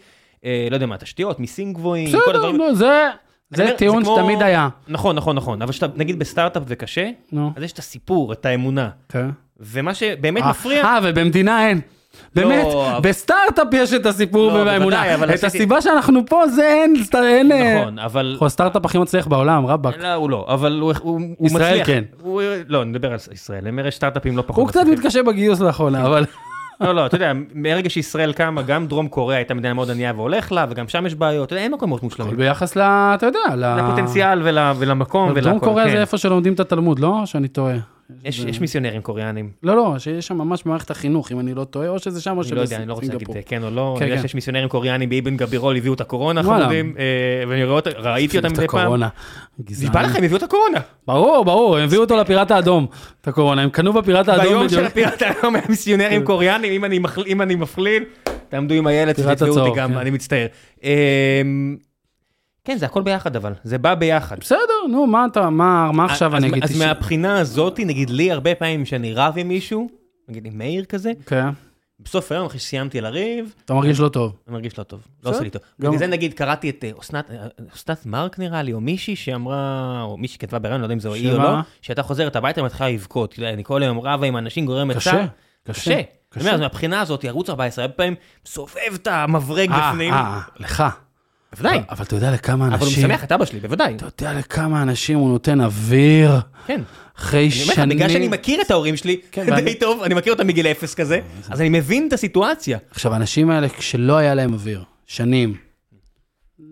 אה, 0.45 0.67
לא 0.71 0.77
יודע 0.77 0.87
מה, 0.87 0.97
תשתיות, 0.97 1.41
מיסים 1.41 1.73
גבוהים, 1.73 2.11
כל 2.13 2.19
בסדר, 2.19 2.35
הדברים. 2.37 2.57
נו, 2.57 2.75
זה 2.75 2.87
אני 2.87 3.11
זה 3.51 3.71
טיעון 3.77 4.05
שתמיד 4.05 4.43
היה. 4.43 4.69
נכון, 4.89 5.17
נכון, 5.17 5.37
נכון, 5.37 5.63
אבל 5.63 5.73
שאתה, 5.73 5.87
נגיד 5.97 6.19
בסטארט-אפ 6.19 6.63
וקשה, 6.67 7.09
נו, 7.33 7.53
אז 7.57 7.63
יש 7.63 7.73
את 7.73 7.79
הסיפור, 7.79 8.33
את 8.33 8.47
האמונה. 8.47 8.89
כן. 9.09 9.27
ומה 9.61 9.95
שבאמת 9.95 10.45
מפריע, 10.45 10.85
אה, 10.85 10.99
ובמדינה 11.03 11.69
אין. 11.69 11.81
באמת, 12.35 12.65
לא, 12.65 12.99
בסטארט-אפ 13.03 13.67
יש 13.73 13.93
את 13.93 14.07
הסיפור 14.07 14.53
לא, 14.53 14.63
אבל 15.15 15.35
את 15.35 15.45
הסיבה 15.45 15.81
שאנחנו 15.81 16.27
פה 16.27 16.49
זה 16.49 16.69
אין, 16.69 16.95
אין... 17.15 17.53
אה, 17.53 17.81
נכון, 17.83 17.99
אבל... 17.99 18.29
אנחנו 18.33 18.47
הסטארט-אפ 18.47 18.85
הכי 18.85 18.99
מצליח 18.99 19.27
בעולם, 19.27 19.67
רבאק. 19.67 19.99
לא, 19.99 20.15
הוא 20.15 20.31
לא, 20.31 20.47
אבל 20.49 20.79
הוא 20.81 20.93
הוא- 21.03 21.21
הוא 21.39 21.47
ישראל 21.47 21.71
מצליח. 21.71 21.87
כן. 21.87 22.05
הוא- 22.23 22.43
לא, 22.69 22.85
נדבר 22.85 23.13
על 23.13 23.19
ישראל, 23.33 23.67
הם 23.67 23.79
סטארט-אפים 23.91 24.37
לא 24.37 24.43
פחות. 24.47 24.63
הוא 24.63 24.69
קצת. 24.69 24.81
מתקשה 24.93 25.23
בגיוס 25.23 25.61
לאחרונה, 25.61 26.07
אבל... 26.07 26.25
לא, 26.81 26.95
לא, 26.95 27.07
אתה 27.07 27.17
יודע, 27.17 27.33
מהרגע 27.55 27.91
שישראל 27.91 28.33
קמה, 28.33 28.63
גם 28.63 28.87
דרום 28.87 29.09
קוריאה 29.09 29.39
הייתה 29.39 29.55
מדינה 29.55 29.75
מאוד 29.75 29.91
ענייה 29.91 30.13
והולך 30.17 30.53
לה, 30.53 30.67
וגם 30.69 30.89
שם 30.89 31.07
יש 31.07 31.15
בעיות, 31.15 31.53
אין 31.53 31.73
מקומות 31.73 31.99
הכל 31.99 32.07
מושלמים. 32.07 32.37
ביחס 32.37 32.77
ל... 32.77 32.81
אתה 32.81 33.27
יודע, 33.27 33.57
ל... 33.57 33.77
לפוטנציאל 33.81 34.41
ול- 34.45 34.59
ולמקום 34.79 35.29
אבל 35.29 35.41
דרום 35.41 35.53
ולכל, 35.55 35.67
קוריאה 35.67 35.87
כן. 35.87 35.93
זה 35.93 36.01
איפה 36.01 36.19
שלומדים 36.19 36.53
את 36.53 36.61
התלמוד, 36.61 36.99
לא? 36.99 37.23
שאני 37.25 37.49
טועה. 37.49 37.77
יש 38.25 38.41
זה- 38.41 38.49
יש 38.49 38.61
מיסיונרים 38.61 39.03
קוריאנים. 39.03 39.51
לא, 39.63 39.77
לא, 39.77 39.95
שיש 39.99 40.27
שם 40.27 40.39
ממש 40.39 40.63
במערכת 40.65 40.91
החינוך, 40.91 41.33
אם 41.33 41.41
אני 41.41 41.55
לא 41.55 41.65
טועה, 41.65 41.89
או 41.89 41.99
שזה 41.99 42.21
שם 42.23 42.37
או 42.37 42.43
אני 42.43 42.51
לא 42.51 42.61
יודע, 42.61 42.77
אני 42.77 42.87
לא 42.87 42.93
רוצה 42.95 43.07
להגיד 43.07 43.21
שבסינגפור. 43.21 43.49
כן 43.49 43.63
או 43.63 43.71
לא, 43.71 43.95
כן, 43.99 44.03
אני 44.03 44.11
יודע 44.11 44.23
כן. 44.23 44.29
שיש 44.29 44.35
מיסיונרים 44.35 44.69
קוריאנים 44.69 45.09
באבן 45.09 45.37
גבירול, 45.37 45.77
הביאו 45.77 45.95
את 45.95 46.01
הקורונה. 46.01 46.43
חמודים, 46.43 46.95
אה, 46.99 47.05
ואני 47.49 47.65
רואה 47.65 47.81
ראיתי 47.97 48.37
אותם 48.37 48.49
מדי 48.53 48.67
פעם. 48.69 49.03
נשבע. 49.71 50.01
הם 50.01 50.25
הביאו 50.25 50.37
את 50.37 50.43
הקורונה. 50.43 50.79
ברור, 51.07 51.45
ברור, 51.45 51.77
הם 51.77 51.85
הביאו 51.85 52.01
אותו 52.01 52.17
לפיראט 52.17 52.51
האדום, 52.51 52.87
את 53.21 53.29
הקורונה, 53.29 53.63
הם 53.63 53.71
קנו 53.71 53.93
בפיראט 53.93 54.29
האדום. 54.29 54.45
ביום. 54.47 54.69
של 54.69 54.85
הפיראט 54.85 55.23
היום 55.23 55.55
היה 55.55 55.65
מיסיונרים 55.69 56.25
קוריאנים, 56.25 56.85
אם 57.27 57.43
אני 57.43 57.55
מפליל, 57.55 58.05
תעמדו 58.49 58.75
עם 58.75 58.87
הילד, 58.87 59.13
תתבעו 59.13 59.59
אותי 59.59 59.79
גם, 59.81 59.93
כן. 59.93 59.99
אני 59.99 60.11
מצטער. 60.11 60.47
כן, 62.67 62.79
זה 62.79 62.87
הכל 62.87 63.03
ביחד 63.03 63.37
אבל, 63.37 63.53
זה 63.65 63.79
בא 63.79 63.95
ביחד. 63.95 64.39
בסדר, 64.41 64.87
נו, 64.91 65.07
מה 65.07 65.27
אתה, 65.31 65.51
מה 65.51 65.91
מה 65.93 66.05
עכשיו 66.05 66.37
אני 66.37 66.49
אגיד? 66.49 66.65
אז 66.65 66.79
מהבחינה 66.79 67.39
הזאתי, 67.39 67.85
נגיד 67.85 68.11
לי 68.11 68.31
הרבה 68.31 68.55
פעמים 68.55 68.85
שאני 68.85 69.15
רב 69.15 69.35
עם 69.37 69.49
מישהו, 69.49 69.89
נגיד 70.29 70.47
עם 70.47 70.59
מאיר 70.59 70.85
כזה, 70.85 71.13
כן, 71.27 71.49
בסוף 72.01 72.33
היום 72.33 72.47
אחרי 72.47 72.59
שסיימתי 72.59 73.01
לריב, 73.01 73.55
אתה 73.65 73.75
מרגיש 73.75 74.01
לא 74.01 74.09
טוב. 74.09 74.37
אני 74.47 74.55
מרגיש 74.55 74.79
לא 74.79 74.85
טוב, 74.85 75.01
לא 75.25 75.31
עושה 75.31 75.41
לי 75.41 75.51
טוב. 75.51 75.63
בגלל 75.79 75.99
זה 75.99 76.07
נגיד 76.07 76.35
קראתי 76.35 76.71
את 76.71 76.85
אה, 76.85 76.91
אסנת, 77.01 77.31
אה, 77.31 77.47
אסנת 77.75 78.07
מרק 78.07 78.39
נראה 78.39 78.63
לי, 78.63 78.73
או 78.73 78.81
מישהי 78.81 79.17
שאמרה, 79.17 80.03
או 80.03 80.17
מישהי 80.17 80.39
כתבה 80.39 80.59
ברעיון, 80.59 80.81
לא 80.81 80.85
יודע 80.85 80.95
אם 80.95 81.01
זה 81.01 81.09
היא 81.09 81.33
או? 81.33 81.39
לא, 81.39 81.55
שהייתה 81.83 82.03
חוזרת 82.03 82.37
הביתה 82.37 82.63
ומתחילה 82.63 82.91
לבכות. 82.91 83.39
יודע, 83.39 83.51
אני 83.53 83.65
כל 83.65 83.83
היום 83.83 83.99
רבה 83.99 84.27
עם 84.27 84.37
אנשים, 84.37 84.67
גורם 84.67 84.95
קשה, 84.95 85.13
מצב. 85.13 85.27
קשה. 85.65 85.83
קשה. 85.83 86.01
אני 86.37 86.45
אומר, 86.45 86.55
אז 86.55 86.61
מהבחינה 86.61 87.01
הזאת, 87.01 87.25
ערוץ 87.25 87.51
14 87.51 87.85
הרבה 87.85 87.95
פעמים 87.95 88.15
מסובב 88.47 88.95
את 88.95 89.07
המברג 89.07 89.71
אה, 89.71 89.91
בפנים. 89.93 90.13
אה, 90.15 90.41
לך. 90.57 90.85
בוודאי. 91.53 91.81
אבל 91.91 92.05
אתה 92.05 92.15
יודע 92.17 92.31
לכמה 92.33 92.67
אבל 92.69 92.77
הוא 92.79 92.85
אנשים, 92.87 93.05
משמח 93.09 93.25
את 93.25 93.33
אבא 93.33 93.45
שלי, 93.45 93.61
בוודאי. 93.61 93.95
אתה 93.97 94.07
יודע 94.07 94.39
לכמה 94.39 94.83
אנשים 94.83 95.19
הוא 95.19 95.29
נותן 95.29 95.61
אוויר 95.61 96.41
כן. 96.67 96.81
אחרי 97.19 97.49
אני 97.53 97.63
אומר 97.63 97.73
לך, 97.73 97.77
שנים. 97.77 97.97
בגלל 97.97 98.09
שאני 98.09 98.29
מכיר 98.29 98.61
את 98.61 98.71
ההורים 98.71 98.97
שלי 98.97 99.21
כן, 99.33 99.45
די 99.45 99.51
ואני- 99.51 99.75
טוב, 99.75 100.03
אני 100.03 100.15
מכיר 100.15 100.33
אותם 100.33 100.47
מגיל 100.47 100.67
אפס 100.67 100.95
כזה, 100.95 101.21
אז 101.51 101.61
אני 101.61 101.69
מבין 101.69 102.09
את 102.09 102.13
הסיטואציה. 102.13 102.79
עכשיו, 102.91 103.13
האנשים 103.13 103.51
האלה, 103.51 103.69
כשלא 103.69 104.17
היה 104.17 104.35
להם 104.35 104.53
אוויר, 104.53 104.83
שנים, 105.07 105.55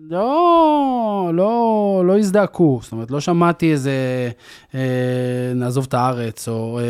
לא, 0.09 1.31
לא, 1.33 2.03
לא 2.07 2.17
הזדעקו, 2.17 2.79
זאת 2.83 2.91
אומרת, 2.91 3.11
לא 3.11 3.19
שמעתי 3.19 3.71
איזה, 3.71 3.91
אה, 4.75 4.79
נעזוב 5.55 5.85
את 5.87 5.93
הארץ, 5.93 6.47
או 6.47 6.79
אה, 6.79 6.83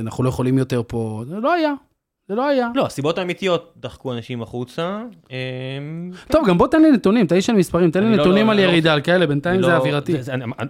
אנחנו 0.00 0.24
לא 0.24 0.28
יכולים 0.28 0.58
יותר 0.58 0.82
פה, 0.86 1.24
זה 1.28 1.36
לא 1.36 1.52
היה, 1.52 1.72
זה 2.28 2.34
לא 2.34 2.46
היה. 2.48 2.68
לא, 2.74 2.86
הסיבות 2.86 3.18
האמיתיות 3.18 3.74
דחקו 3.80 4.12
אנשים 4.12 4.42
החוצה. 4.42 5.02
אמ, 5.30 5.36
טוב, 6.28 6.48
גם 6.48 6.58
בוא 6.58 6.66
תן 6.68 6.82
לי 6.82 6.90
נתונים, 6.90 7.26
אתה 7.26 7.34
איש 7.34 7.46
של 7.46 7.52
מספרים, 7.52 7.90
תן 7.90 8.04
לי 8.04 8.16
לא- 8.16 8.22
נתונים 8.22 8.46
לא- 8.46 8.50
על 8.52 8.56
לא- 8.56 8.62
ירידה, 8.62 8.92
על 8.92 9.00
כאלה, 9.00 9.26
בינתיים 9.26 9.62
זה 9.62 9.76
אווירתי. 9.76 10.14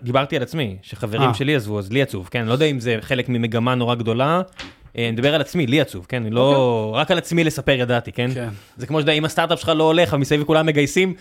דיברתי 0.02 0.36
על 0.36 0.42
עצמי, 0.42 0.76
שחברים 0.82 1.22
אה. 1.28 1.34
שלי 1.34 1.54
עזבו, 1.56 1.78
אז 1.78 1.92
לי 1.92 2.02
עצוב, 2.02 2.28
כן? 2.30 2.46
לא 2.46 2.52
יודע 2.52 2.66
אם 2.66 2.80
זה 2.80 2.96
חלק 3.00 3.28
ממגמה 3.28 3.74
נורא 3.74 3.94
גדולה. 3.94 4.42
אה, 4.98 5.02
אני 5.04 5.10
מדבר 5.12 5.34
על 5.34 5.40
עצמי, 5.40 5.66
לי 5.66 5.80
עצוב, 5.80 6.06
כן? 6.08 6.22
לא... 6.30 6.92
רק 6.96 7.10
על 7.10 7.18
עצמי 7.18 7.44
לספר 7.44 7.72
ידעתי, 7.72 8.12
כן? 8.12 8.30
כן. 8.34 8.48
זה 8.76 8.86
כמו 8.86 9.00
שאתה 9.00 9.10
יודע, 9.10 9.18
אם 9.18 9.24
הסטארט-אפ 9.24 9.60
שלך 9.60 9.68
לא 9.76 9.84
הולך, 9.84 10.12
ומסביב 10.12 10.44
כולם 10.44 10.66
מגייסים, 10.66 11.14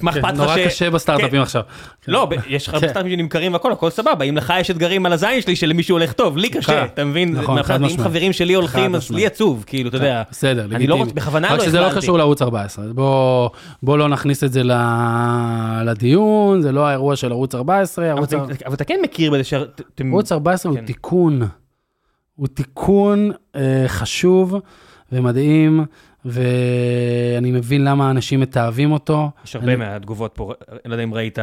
מה 0.00 0.12
כן, 0.12 0.18
אכפת 0.18 0.32
לך 0.32 0.36
ש... 0.36 0.38
נורא 0.40 0.56
קשה 0.66 0.90
בסטארט-אפים 0.90 1.42
עכשיו. 1.42 1.62
לא, 2.08 2.28
יש 2.48 2.68
לך 2.68 2.74
כן. 2.74 2.88
סטארט-אפים 2.88 3.10
שנמכרים 3.12 3.52
והכל, 3.52 3.72
הכל 3.72 3.90
סבבה. 3.90 4.24
אם 4.24 4.36
לך 4.36 4.52
יש 4.60 4.70
אתגרים 4.70 5.06
על 5.06 5.12
הזין 5.12 5.40
שלי 5.40 5.56
שלמישהו 5.56 5.94
הולך 5.96 6.12
טוב, 6.12 6.36
לי 6.36 6.48
קשה, 6.48 6.66
כן. 6.80 6.84
אתה 6.94 7.04
מבין? 7.04 7.32
נכון, 7.32 7.62
חד 7.62 7.74
אם 7.80 7.82
משמעית. 7.86 8.00
חברים 8.00 8.32
שלי 8.32 8.54
הולכים, 8.54 8.94
אז. 8.94 9.10
לי 9.10 9.26
עצוב, 9.26 9.64
כאילו, 9.66 9.88
אתה 9.88 9.96
יודע. 9.96 10.22
בסדר, 10.30 10.64
אני 10.64 10.70
לא 10.70 10.76
לגיטימי. 10.76 11.00
רוצה, 11.00 11.12
בכוונה 11.14 11.48
רק 11.52 11.58
לא 11.58 11.64
שזה 11.64 11.80
לא. 11.80 11.88
קשור 11.96 12.18
לערוץ 12.18 12.42
14. 12.42 12.84
בוא, 13.82 13.98
לא 13.98 14.08
נכניס 14.08 14.44
את 14.44 14.52
זה 14.52 14.62
לדיון, 15.84 16.62
זה 16.62 16.72
לא 16.72 16.86
האירוע 16.86 17.16
של 17.16 17.32
ערוץ 17.32 17.54
14. 17.54 18.12
אבל 18.12 18.24
אתה- 18.74 18.84
כן 18.84 19.00
מכיר 19.02 19.30
בזה 19.30 19.44
שאתם... 19.44 20.12
ערוץ 20.12 20.32
14 20.32 20.72
הוא 20.72 20.78
כן. 20.78 20.86
תיקון. 20.86 21.42
הוא 22.36 22.48
תיקון 22.48 23.30
אה, 23.56 23.84
חשוב 23.86 24.54
ומדהים, 25.12 25.84
ואני 26.24 27.52
מבין 27.52 27.84
למה 27.84 28.10
אנשים 28.10 28.40
מתעבים 28.40 28.92
אותו. 28.92 29.30
יש 29.44 29.56
הרבה 29.56 29.76
מהתגובות 29.76 30.32
פה, 30.34 30.52
אני 30.70 30.78
לא 30.84 30.94
יודע 30.94 31.04
אם 31.04 31.14
ראית... 31.14 31.38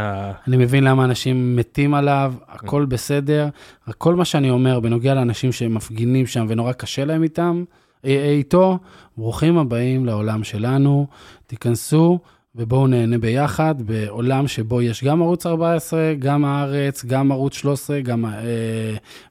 אני 0.47 0.57
מבין 0.57 0.83
למה 0.83 1.05
אנשים 1.05 1.55
מתים 1.55 1.93
עליו, 1.93 2.33
הכל 2.47 2.85
בסדר. 2.85 3.49
כל 3.97 4.15
מה 4.15 4.25
שאני 4.25 4.49
אומר 4.49 4.79
בנוגע 4.79 5.13
לאנשים 5.13 5.51
שמפגינים 5.51 6.27
שם 6.27 6.45
ונורא 6.49 6.73
קשה 6.73 7.05
להם 7.05 7.23
איתם, 7.23 7.63
אה, 8.05 8.09
אה, 8.09 8.29
איתו, 8.29 8.79
ברוכים 9.17 9.57
הבאים 9.57 10.05
לעולם 10.05 10.43
שלנו, 10.43 11.07
תיכנסו 11.47 12.19
ובואו 12.55 12.87
נהנה 12.87 13.17
ביחד 13.17 13.75
בעולם 13.81 14.47
שבו 14.47 14.81
יש 14.81 15.03
גם 15.03 15.21
ערוץ 15.21 15.45
14, 15.45 16.13
גם 16.19 16.45
הארץ, 16.45 17.05
גם 17.05 17.31
ערוץ 17.31 17.53
13, 17.53 18.01
גם, 18.01 18.25
אה, 18.25 18.31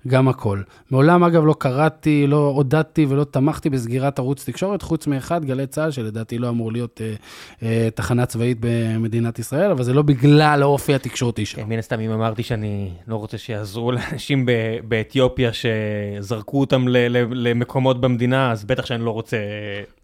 גם 0.08 0.28
הכל. 0.28 0.62
מעולם, 0.90 1.24
אגב, 1.24 1.44
לא 1.44 1.54
קראתי, 1.58 2.26
לא 2.26 2.52
עודדתי 2.54 3.06
ולא 3.08 3.24
תמכתי 3.24 3.70
בסגירת 3.70 4.18
ערוץ 4.18 4.44
תקשורת, 4.48 4.82
חוץ 4.82 5.06
מאחד, 5.06 5.44
גלי 5.44 5.66
צה"ל, 5.66 5.90
שלדעתי 5.90 6.38
לא 6.38 6.48
אמור 6.48 6.72
להיות 6.72 7.00
אה, 7.00 7.14
אה, 7.62 7.88
תחנה 7.94 8.26
צבאית 8.26 8.58
במדינת 8.60 9.38
ישראל, 9.38 9.70
אבל 9.70 9.82
זה 9.82 9.92
לא 9.92 10.02
בגלל 10.02 10.62
האופי 10.62 10.94
התקשורתי 10.94 11.46
שלו. 11.46 11.62
כן, 11.62 11.68
מן 11.68 11.78
הסתם, 11.78 12.00
אם 12.00 12.10
אמרתי 12.10 12.42
שאני 12.42 12.90
לא 13.06 13.16
רוצה 13.16 13.38
שיעזרו 13.38 13.92
לאנשים 13.92 14.46
באתיופיה 14.88 15.50
שזרקו 15.52 16.60
אותם 16.60 16.88
למקומות 17.32 18.00
במדינה, 18.00 18.52
אז 18.52 18.64
בטח 18.64 18.86
שאני 18.86 19.04
לא 19.04 19.10
רוצה, 19.10 19.36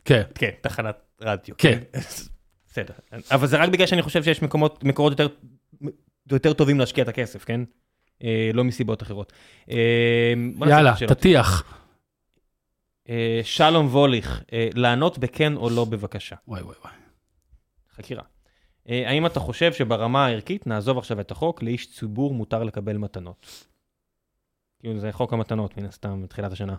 כן. 0.05 0.22
כן, 0.34 0.51
תחנת 0.60 0.97
רדיו. 1.22 1.55
כן. 1.59 1.78
בסדר. 2.77 2.94
אבל 3.31 3.47
זה 3.47 3.57
רק 3.57 3.69
בגלל 3.69 3.86
שאני 3.86 4.03
חושב 4.03 4.23
שיש 4.23 4.43
מקומות, 4.43 4.85
מקורות 4.85 5.12
יותר, 5.12 5.28
יותר 6.32 6.53
טובים 6.53 6.78
להשקיע 6.78 7.05
את 7.05 7.09
הכסף, 7.09 7.44
כן? 7.44 7.61
אה, 8.24 8.51
לא 8.55 8.65
מסיבות 8.65 9.03
אחרות. 9.03 9.32
אה, 9.70 10.35
יאללה. 10.66 10.94
תטיח. 11.09 11.74
אה, 13.09 13.40
שלום 13.43 13.86
ווליך, 13.86 14.43
אה, 14.53 14.69
לענות 14.74 15.19
בכן 15.19 15.57
או 15.57 15.70
לא 15.70 15.85
בבקשה. 15.85 16.36
וואי 16.48 16.62
וואי 16.62 16.77
וואי. 16.85 16.94
חקירה. 17.94 18.23
אה, 18.89 19.09
האם 19.09 19.27
אתה 19.27 19.40
חושב 19.40 19.73
שברמה 19.73 20.27
הערכית 20.27 20.66
נעזוב 20.66 20.98
עכשיו 20.98 21.20
את 21.20 21.31
החוק, 21.31 21.62
לאיש 21.62 21.93
ציבור 21.93 22.35
מותר 22.35 22.62
לקבל 22.62 22.97
מתנות? 22.97 23.66
כאילו 24.81 25.01
זה 25.01 25.12
חוק 25.12 25.32
המתנות 25.32 25.77
מן 25.77 25.85
הסתם 25.85 26.23
מתחילת 26.23 26.53
השנה. 26.53 26.77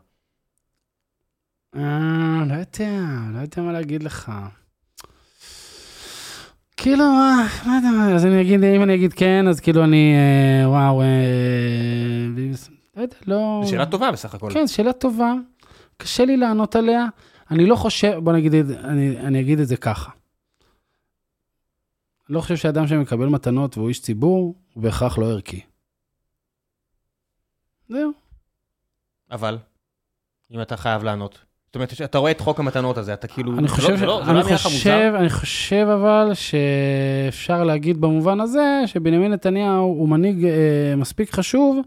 אה, 1.76 2.44
לא 2.48 2.54
יודע, 2.54 3.02
לא 3.34 3.40
יודע 3.40 3.62
מה 3.62 3.72
להגיד 3.72 4.04
לך. 4.04 4.32
כאילו, 6.78 7.04
מה, 7.04 7.48
לא 7.66 7.72
יודע, 7.72 7.90
מה, 7.90 8.16
אז 8.16 8.26
אני 8.26 8.42
אגיד, 8.42 8.64
אם 8.64 8.84
אני 8.84 8.96
אגיד 8.96 9.14
כן, 9.14 9.48
אז 9.48 9.60
כאילו 9.60 9.84
אני, 9.84 10.14
אה, 10.16 10.70
וואו, 10.70 11.02
אה, 11.02 11.08
לא 12.98 13.02
יודע, 13.02 13.16
לא... 13.28 13.62
זו 13.64 13.70
שאלה 13.70 13.86
טובה 13.86 14.12
בסך 14.12 14.36
הכל. 14.36 14.50
כן, 14.54 14.68
שאלה 14.68 14.94
טובה. 14.94 15.34
קשה 15.98 16.26
לי 16.26 16.38
לענות 16.38 16.76
עליה. 16.76 17.06
אני 17.52 17.66
לא 17.66 17.76
חושב, 17.76 18.20
בוא 18.24 18.34
נגיד, 18.34 18.54
אני, 18.72 19.20
אני 19.20 19.42
אגיד 19.42 19.60
את 19.60 19.68
זה 19.68 19.78
ככה. 19.78 20.12
אני 22.30 22.36
לא 22.36 22.42
חושב 22.42 22.56
שאדם 22.56 22.88
שמקבל 22.88 23.26
מתנות 23.26 23.78
והוא 23.78 23.90
איש 23.90 24.02
ציבור, 24.02 24.56
הוא 24.74 24.84
בהכרח 24.84 25.18
לא 25.18 25.26
ערכי. 25.26 25.62
זהו. 27.90 28.12
אבל, 29.32 29.58
אם 30.52 30.62
אתה 30.62 30.78
חייב 30.78 31.04
לענות. 31.04 31.47
זאת 31.68 31.76
אומרת, 31.76 31.94
אתה 32.04 32.18
רואה 32.18 32.32
את 32.32 32.42
חוק 32.42 32.60
המתנות 32.60 32.98
הזה, 32.98 33.14
אתה 33.14 33.28
כאילו... 33.28 33.58
אני 33.58 33.68
זה 33.68 33.74
חושב, 33.74 33.90
לא- 33.90 34.08
לא- 34.08 34.24
אני 34.24 34.36
לא? 34.38 34.58
חושב, 34.58 35.14
אני 35.16 35.30
חושב 35.30 35.88
אבל 35.94 36.32
שאפשר 36.34 37.64
להגיד 37.64 38.02
במובן 38.02 38.40
הזה 38.40 38.82
שבנימין 38.86 39.34
נתניהו 39.34 39.84
הוא 39.84 40.10
מנהיג 40.10 40.46
אה, 40.46 40.96
מספיק 40.98 41.32
חשוב 41.32 41.80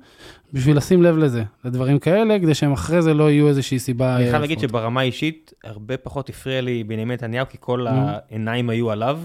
בשביל 0.53 0.77
לשים 0.77 1.03
לב 1.03 1.17
לזה, 1.17 1.43
לדברים 1.65 1.99
כאלה, 1.99 2.39
כדי 2.39 2.55
שהם 2.55 2.73
אחרי 2.73 3.03
זה 3.03 3.15
לא 3.15 3.31
יהיו 3.31 3.49
איזושהי 3.49 3.79
סיבה. 3.79 4.17
אני 4.17 4.25
אה, 4.25 4.31
חייב 4.31 4.41
להגיד. 4.41 4.59
שברמה 4.59 5.01
האישית, 5.01 5.53
הרבה 5.65 5.97
פחות 5.97 6.29
הפריע 6.29 6.61
לי 6.61 6.85
בנימין 6.85 7.15
נתניהו, 7.15 7.47
כי 7.49 7.57
כל. 7.61 7.87
העיניים 7.89 8.71
היו 8.71 8.91
עליו. 8.91 9.21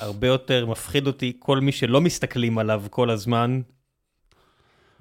הרבה 0.00 0.26
יותר 0.26 0.66
מפחיד 0.66 1.06
אותי 1.06 1.32
כל 1.38 1.60
מי 1.60 1.72
שלא 1.72 2.00
מסתכלים 2.00 2.58
עליו 2.58 2.82
כל 2.90 3.10
הזמן. 3.10 3.60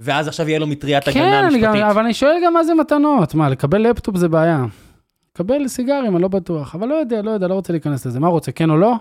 ואז 0.03 0.27
עכשיו 0.27 0.49
יהיה 0.49 0.59
לו 0.59 0.67
מטריית 0.67 1.03
כן, 1.03 1.11
הגנה 1.11 1.41
גם, 1.41 1.47
משפטית. 1.47 1.83
אבל 1.83 2.03
אני 2.03 2.13
שואל 2.13 2.35
גם 2.45 2.53
מה 2.53 2.63
זה 2.63 2.73
מתנות, 2.73 3.35
מה, 3.35 3.49
לקבל 3.49 3.81
לפטופ 3.81 4.17
זה 4.17 4.27
בעיה. 4.29 4.65
לקבל 5.33 5.67
סיגרים, 5.67 6.15
אני 6.15 6.21
לא 6.21 6.27
בטוח, 6.27 6.75
אבל 6.75 6.87
לא 6.87 6.93
יודע, 6.95 7.21
לא 7.21 7.31
יודע, 7.31 7.47
לא 7.47 7.53
רוצה 7.53 7.73
להיכנס 7.73 8.05
לזה. 8.05 8.19
מה 8.19 8.27
רוצה, 8.27 8.51
כן 8.51 8.69
או 8.69 8.77
לא? 8.77 8.93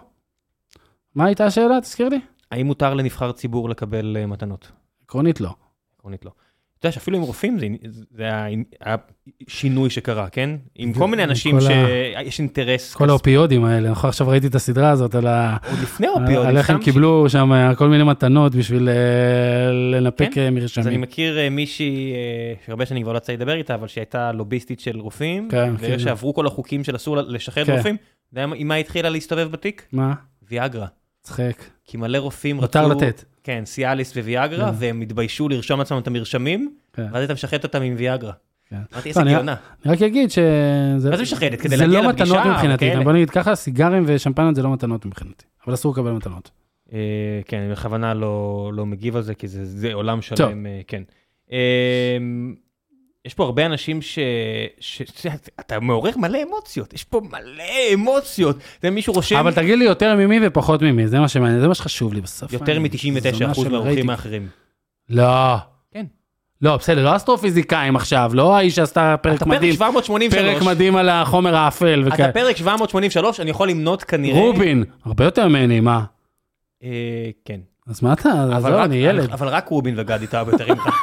מה 1.15 1.25
הייתה 1.25 1.47
השאלה? 1.47 1.81
תזכיר 1.81 2.09
לי. 2.09 2.21
האם 2.51 2.67
מותר 2.67 2.95
לנבחר 2.95 3.33
ציבור 3.33 3.71
לקבל 3.71 4.17
אה, 4.21 4.27
מתנות? 4.27 4.73
עקרונית 5.05 5.41
לא. 5.41 5.51
עקרונית 5.97 6.25
לא. 6.25 6.31
אתה 6.81 6.89
יודע 6.89 6.95
שאפילו 6.95 7.17
עם 7.17 7.23
רופאים 7.23 7.59
זה, 7.59 7.67
זה 8.11 8.23
היה 8.23 8.97
שינוי 9.49 9.91
שקרה, 9.91 10.29
כן? 10.29 10.51
עם 10.75 10.93
כל 10.93 11.09
מיני 11.09 11.25
אנשים 11.25 11.61
שיש 11.61 12.39
אינטרס. 12.39 12.95
כל 12.95 13.11
האופיודים 13.11 13.65
האלה, 13.65 13.91
נכון, 13.91 14.09
עכשיו 14.09 14.29
ראיתי 14.29 14.47
את 14.47 14.55
הסדרה 14.55 14.91
הזאת 14.91 15.15
על 15.15 15.27
ה... 15.27 15.57
עוד 15.71 15.79
לפני 15.83 16.07
האופיודים. 16.07 16.49
על 16.49 16.57
איך 16.57 16.71
הם 16.71 16.79
קיבלו 16.79 17.29
שם 17.29 17.73
כל 17.77 17.89
מיני 17.89 18.05
מתנות 18.05 18.55
בשביל 18.55 18.89
אה, 18.89 19.73
לנפק 19.73 20.29
כן? 20.33 20.41
אה, 20.41 20.47
אז 20.47 20.53
אני 20.53 20.61
מרשמים. 20.61 21.01
מכיר 21.01 21.39
אה, 21.39 21.51
מישהי, 21.51 22.13
אה, 22.13 22.55
שהרבה 22.67 22.87
שנים 22.87 23.03
כבר 23.03 23.13
לא 23.13 23.19
יצא 23.19 23.33
לדבר 23.33 23.55
איתה, 23.55 23.75
אבל 23.75 23.89
שהייתה 23.89 24.33
לוביסטית 24.33 24.81
של 24.81 25.01
רופאים, 25.01 25.49
כן, 25.51 25.77
כן. 25.77 25.99
שעברו 25.99 26.35
כל 26.35 26.47
החוקים 26.47 26.85
של 26.85 26.97
אסור 26.97 27.17
לשחרר 27.17 27.65
כן. 27.65 27.77
רופאים, 27.77 27.97
אתה 28.33 28.41
יודע 28.41 28.55
עם 28.57 28.69
מה 28.69 28.75
התחילה 28.75 29.11
להסתובב 29.11 29.51
בתיק? 29.51 29.87
מה? 29.93 30.15
ויאגרה. 30.49 30.87
צחק. 31.23 31.65
כי 31.85 31.97
מלא 31.97 32.19
רופאים 32.19 32.57
מותר 32.57 32.87
רצו... 32.87 32.95
לתת. 32.95 33.25
כן, 33.45 33.63
סיאליס 33.65 34.17
וויאגרה, 34.17 34.71
כן. 34.71 34.77
והם 34.79 35.01
התביישו 35.01 35.49
לרשום 35.49 35.79
לעצמם 35.79 35.99
את 35.99 36.07
המרשמים, 36.07 36.75
כן. 36.93 37.07
ואז 37.13 37.25
אתה 37.25 37.33
משחט 37.35 37.65
אותם 37.65 37.83
עם 37.83 37.95
ויאגרה. 37.99 38.33
כן. 38.71 38.77
אמרתי, 38.95 39.13
לא, 39.17 39.21
איזה 39.21 39.31
גאונה. 39.35 39.55
אני 39.85 39.93
רק 39.95 40.03
אגיד 40.03 40.31
שזה... 40.31 41.11
מה 41.11 41.17
זה 41.17 41.23
משחטת? 41.23 41.61
כדי 41.61 41.77
זה 41.77 41.87
להגיע 41.87 42.03
לא 42.03 42.09
לפגישה? 42.09 42.35
מתנות 42.41 42.47
מבחינתי? 42.55 42.91
בוא 43.05 43.13
נגיד 43.13 43.31
ככה, 43.31 43.55
סיגרים 43.55 44.05
ושמפניות 44.07 44.55
זה 44.55 44.63
לא 44.63 44.73
מתנות 44.73 45.07
מבחינתי, 45.07 45.45
אבל 45.67 45.75
אסור 45.75 45.93
לקבל 45.93 46.11
מתנות. 46.11 46.51
אה, 46.93 46.99
כן, 47.47 47.59
אני 47.59 47.73
בכוונה 47.73 48.15
לא 48.15 48.71
לא 48.75 48.87
מגיב 48.87 49.17
על 49.17 49.23
זה, 49.23 49.35
כי 49.35 49.49
זה- 49.49 49.65
זה 49.65 49.95
עולם. 49.95 50.23
שלם, 50.23 50.67
אה, 50.67 50.81
כן. 50.87 51.03
יש 53.25 53.35
פה 53.35 53.45
הרבה 53.45 53.67
אנשים 53.67 54.03
ש... 54.03 54.19
ש- 54.81 55.03
ש- 55.03 55.27
אתה 55.61 55.81
מעורר 55.81 56.11
מלא 56.17 56.39
אמוציות, 56.49 56.93
יש 56.95 57.05
פה 57.05 57.21
מלא 57.31 57.65
אמוציות. 57.95 58.57
זה 58.83 58.91
מישהו 58.91 59.13
רושם 59.13 59.37
אבל 59.37 59.55
תגיד 59.55 59.79
לי 59.79 59.85
יותר 59.85 60.15
ממי 60.17 60.39
ופחות 60.47 60.83
ממי, 60.83 61.09
זה 61.09 61.21
מה 61.21 61.29
שמעניין, 61.29 61.61
זה 61.61 61.69
מה 61.69 61.75
שחשוב 61.75 62.13
לי 62.15 62.21
בסוף. 62.21 62.53
יותר 62.53 62.73
אני- 62.73 62.79
מ-99% 62.79 63.33
זונה 63.33 63.55
של 63.55 63.69
מהאורחים. 63.69 64.11
האחרים. 64.11 64.49
לא. 65.09 65.57
כן. 65.95 66.05
לא, 66.63 66.77
בסדר, 66.77 67.05
לא 67.05 67.17
אסטרופיזיקאים 67.17 67.97
עכשיו, 67.97 68.31
לא 68.35 68.57
האיש 68.57 68.77
שעשתה 68.77 69.17
פרק 69.23 69.37
אתה 69.37 69.45
פרק 69.45 69.57
מדהים, 69.57 69.73
783. 69.73 70.41
פרק 70.55 70.63
מדהים 70.63 70.97
על 70.97 71.09
החומר 71.09 71.57
האפל 71.57 72.03
וכאלה. 72.07 72.29
אתה 72.29 72.41
פרק 72.41 72.57
783, 72.57 73.41
אני 73.41 73.51
יכול 73.51 73.69
למנות 73.71 74.05
כנראה... 74.05 74.41
רובין, 74.41 74.85
הרבה 75.05 75.25
יותר 75.25 75.49
ממני, 75.49 75.81
מה? 75.81 76.05
אה, 76.83 76.89
כן. 77.45 77.61
אז 77.87 78.03
מה 78.03 78.13
אתה, 78.13 78.29
עזוב, 78.57 78.71
אני 78.75 78.97
ילד. 78.97 79.31
אבל 79.31 79.49
רק 79.49 79.69
רובין 79.69 79.95
וגדי 79.99 80.27
טאוב 80.27 80.49
יותר 80.49 80.75
ממך. 80.75 80.89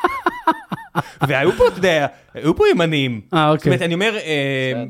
והיו 1.27 1.51
פה, 1.51 1.67
אתה 1.67 1.77
יודע, 1.77 2.07
היו 2.33 2.55
פה 2.55 2.63
ימנים. 2.71 3.21
אה, 3.33 3.47
זאת 3.49 3.59
אוקיי. 3.59 3.69
אומרת, 3.69 3.81
אני 3.81 3.93
אומר, 3.93 4.17
אה. 4.17 4.83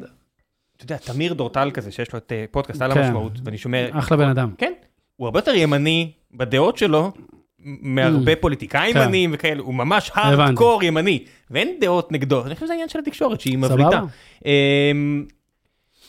אתה 0.75 0.83
יודע, 0.83 0.97
תמיר 0.97 1.33
דורטל 1.33 1.71
כזה, 1.73 1.91
שיש 1.91 2.13
לו 2.13 2.19
את 2.19 2.31
אה, 2.31 2.45
פודקאסט 2.51 2.81
על 2.81 2.93
כן. 2.93 2.99
המשמעות, 2.99 3.31
ואני 3.43 3.57
שומע, 3.57 3.87
אחלה 3.91 4.17
בן 4.17 4.29
אדם. 4.29 4.51
כן, 4.57 4.73
הוא 5.15 5.27
הרבה 5.27 5.39
יותר 5.39 5.55
ימני 5.55 6.11
בדעות 6.31 6.77
שלו, 6.77 7.11
מהרבה 7.59 8.35
פוליטיקאים 8.35 8.93
כן. 8.93 9.01
ימניים 9.01 9.29
וכאלה, 9.33 9.61
הוא 9.61 9.73
ממש. 9.73 10.11
הארדקור 10.13 10.83
ימני, 10.83 11.23
ואין 11.51 11.77
דעות 11.81 12.11
נגדו, 12.11 12.45
אני 12.45 12.53
חושב 12.53 12.65
שזה 12.65 12.73
העניין 12.73 12.89
של 12.89 12.99
התקשורת, 12.99 13.41
שהיא 13.41 13.57
מבליטה. 13.57 14.01
אמ, 14.45 15.25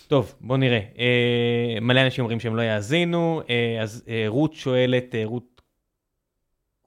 טוב, 0.09 0.35
בוא 0.41 0.57
נראה. 0.57 0.81
אה, 0.99 1.81
מלא 1.81 2.01
אנשים 2.01 2.25
אומרים 2.25 2.41
שהם 2.41 2.57
לא 2.57 2.63
יאזינו, 2.63 3.43
אה, 3.51 3.83
אז 3.83 4.05
אה, 4.09 4.25
רות 4.27 4.55
שואלת, 4.55 5.15
אה, 5.15 5.23
רות 5.25 5.63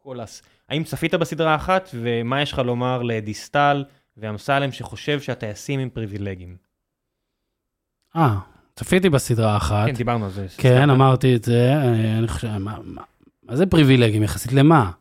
קולס, 0.04 0.44
האם 0.72 0.84
צפית 0.84 1.14
בסדרה 1.14 1.56
אחת, 1.56 1.90
ומה 1.94 2.42
יש 2.42 2.52
לך 2.54 2.60
לומר 2.60 3.02
לדיסטל 3.04 3.84
ואמסלם 4.18 4.72
שחושב 4.72 5.22
שהטייסים 5.22 5.80
הם 5.80 5.90
פריבילגיים? 5.90 6.56
אה, 8.16 8.36
צפיתי 8.76 9.10
בסדרה 9.10 9.58
אחת. 9.58 9.88
כן, 9.88 9.94
דיברנו 9.94 10.26
על 10.26 10.32
זה. 10.32 10.46
כן. 10.58 10.90
אמרתי 10.90 11.36
את 11.36 11.44
זה, 11.44 11.74
אני 12.18 12.28
חושב, 12.28 12.48
מה- 12.58 12.78
מה 12.84 13.02
מה 13.44 13.56
זה 13.56 13.66
פריבילגים? 13.66 14.24
יחסית 14.24 14.54
למה? 14.54 14.92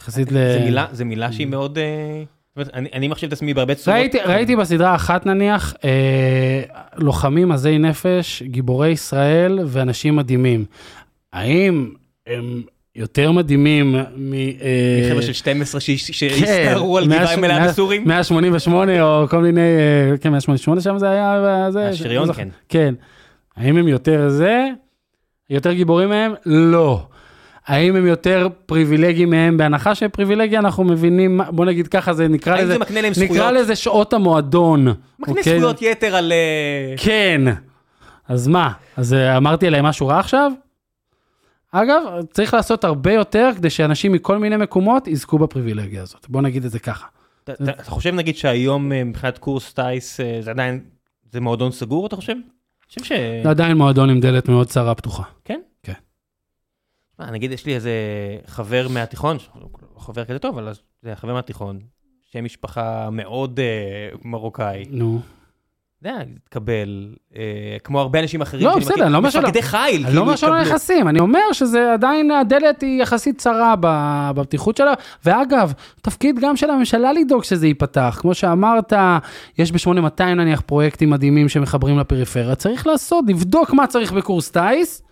יחסית 0.00 0.32
ל... 0.32 0.34
זה 0.34 0.60
מילה, 0.64 0.86
זה 0.92 1.04
מילה 1.04 1.32
שהיא 1.32 1.46
מאוד... 1.46 1.78
אה, 1.78 2.22
אומרת, 2.56 2.74
אני, 2.74 2.88
אני 2.92 3.08
מחשיב 3.08 3.26
את 3.26 3.32
עצמי 3.32 3.54
בהרבה 3.54 3.74
צורות. 3.74 3.98
ראיתי, 4.00 4.18
ראיתי 4.18 4.56
בסדרה 4.56 4.94
אחת 4.94 5.26
נניח, 5.26 5.74
אה, 5.84 6.62
לוחמים 6.96 7.52
עזי 7.52 7.78
נפש, 7.78 8.42
גיבורי 8.42 8.88
ישראל 8.88 9.58
ואנשים 9.66 10.16
מדהימים. 10.16 10.64
האם 11.32 11.92
הם 12.26 12.62
יותר 12.96 13.32
מדהימים 13.32 13.96
מ... 14.16 14.32
אה, 14.34 15.08
חבר'ה 15.10 15.22
של 15.22 15.32
12 15.32 15.80
שהש- 15.80 16.06
כן, 16.10 16.12
שהסתערו 16.12 16.98
על 16.98 17.06
גבעה 17.06 17.26
ש- 17.26 17.38
מלאה 17.38 17.68
בסורים? 17.68 18.04
188 18.08 19.02
או 19.02 19.28
כל 19.28 19.38
מיני, 19.38 19.60
אה, 19.60 20.18
כן, 20.20 20.28
188 20.30 20.80
שם 20.80 20.98
זה 20.98 21.10
היה, 21.10 21.44
אה, 21.64 21.70
זה, 21.70 21.88
השריון 21.88 22.28
לא 22.28 22.32
כן. 22.32 22.48
כן. 22.68 22.94
האם 23.56 23.76
הם 23.76 23.88
יותר 23.88 24.28
זה? 24.28 24.66
יותר 25.50 25.72
גיבורים 25.72 26.08
מהם? 26.08 26.32
לא. 26.46 27.06
האם 27.66 27.96
הם 27.96 28.06
יותר 28.06 28.48
פריבילגיים 28.66 29.30
מהם? 29.30 29.56
בהנחה 29.56 29.94
שפריבילגיה 29.94 30.58
אנחנו 30.58 30.84
מבינים, 30.84 31.40
בוא 31.48 31.64
נגיד 31.64 31.88
ככה, 31.88 32.12
זה 32.12 32.28
נקרא 32.28 32.52
האם 32.54 32.64
לזה, 32.64 32.72
זה 32.72 32.78
מקנה 32.78 33.00
להם 33.00 33.12
נקרא 33.12 33.26
זכויות? 33.26 33.52
לזה 33.54 33.76
שעות 33.76 34.12
המועדון. 34.12 34.80
מקנה 35.20 35.34
אוקיי? 35.38 35.42
זכויות 35.58 35.82
יתר 35.82 36.16
על... 36.16 36.32
כן. 36.96 37.40
אז 38.28 38.48
מה? 38.48 38.70
אז 38.96 39.14
אמרתי 39.36 39.66
עליהם 39.66 39.84
משהו 39.84 40.06
רע 40.06 40.18
עכשיו? 40.18 40.52
אגב, 41.82 42.02
צריך 42.30 42.54
לעשות 42.54 42.84
הרבה 42.84 43.12
יותר 43.12 43.50
כדי 43.56 43.70
שאנשים 43.70 44.12
מכל 44.12 44.38
מיני 44.38 44.56
מקומות 44.56 45.06
יזכו 45.08 45.38
בפריבילגיה 45.38 46.02
הזאת. 46.02 46.26
בוא 46.28 46.42
נגיד 46.42 46.64
את 46.64 46.70
זה 46.70 46.78
ככה. 46.78 47.06
אתה- 47.44 47.84
חושב 47.84 48.14
נגיד 48.14 48.36
שהיום 48.36 48.92
אה, 48.92 49.04
מבחינת 49.04 49.38
קורס 49.38 49.72
טיס 49.72 50.20
אה, 50.20 50.38
זה 50.40 50.50
עדיין, 50.50 50.84
זה 51.32 51.40
מועדון 51.40 51.72
סגור 51.72 52.06
אתה 52.06 52.16
חושב? 52.16 52.34
חושב 52.88 53.04
ש... 53.04 53.12
זה 53.42 53.50
עדיין 53.50 53.76
מועדון 53.76 54.10
עם 54.10 54.20
דלת 54.20 54.48
מאוד 54.48 54.66
צרה 54.66 54.94
פתוחה. 54.94 55.22
כן? 55.44 55.60
כן. 55.82 55.92
מה, 57.18 57.30
נגיד 57.30 57.52
יש 57.52 57.66
לי 57.66 57.74
איזה 57.74 57.90
חבר 58.46 58.86
מהתיכון, 58.90 59.36
לא 59.60 59.68
חבר 60.00 60.24
כזה 60.24 60.38
טוב, 60.38 60.58
אבל 60.58 60.72
זה 61.02 61.16
חבר 61.16 61.34
מהתיכון, 61.34 61.78
שם 62.32 62.44
משפחה 62.44 63.10
מאוד 63.10 63.60
אה, 63.60 64.08
מרוקאי. 64.24 64.84
נו. 64.90 65.20
אתה 66.00 66.08
יודע, 66.08 66.22
התקבל, 66.42 67.14
אה, 67.36 67.76
כמו 67.84 68.00
הרבה 68.00 68.20
אנשים 68.20 68.40
אחרים. 68.40 68.66
לא, 68.66 68.78
בסדר, 68.78 69.04
אני 69.04 69.12
לא 69.12 69.16
אומר 69.16 69.30
שלא. 69.30 69.42
מפקדי 69.42 69.62
חיל, 69.62 69.80
אני 69.80 70.02
לא 70.02 70.06
כאילו, 70.08 70.22
אומר 70.22 70.36
שלא. 70.36 70.60
נכנסים, 70.60 71.08
אני 71.08 71.20
אומר 71.20 71.52
שזה 71.52 71.92
עדיין 71.92 72.30
הדלת 72.30 72.82
היא 72.82 73.02
יחסית 73.02 73.38
צרה 73.38 73.74
בבטיחות 73.80 74.76
שלה. 74.76 74.92
ואגב, 75.24 75.72
תפקיד 76.02 76.38
גם 76.40 76.56
של 76.56 76.70
הממשלה 76.70 77.12
לדאוג 77.12 77.44
שזה 77.44 77.66
ייפתח. 77.66 78.18
כמו 78.20 78.34
שאמרת, 78.34 78.92
יש 79.58 79.72
ב-8200 79.72 80.22
נניח 80.24 80.60
פרויקטים 80.60 81.10
מדהימים 81.10 81.48
שמחברים 81.48 81.98
לפריפריה. 81.98 82.54
צריך 82.54 82.86
לעשות, 82.86 83.24
לבדוק 83.28 83.72
מה 83.72 83.86
צריך 83.86 84.12
בקורס 84.12 84.50
טיס, 84.50 85.02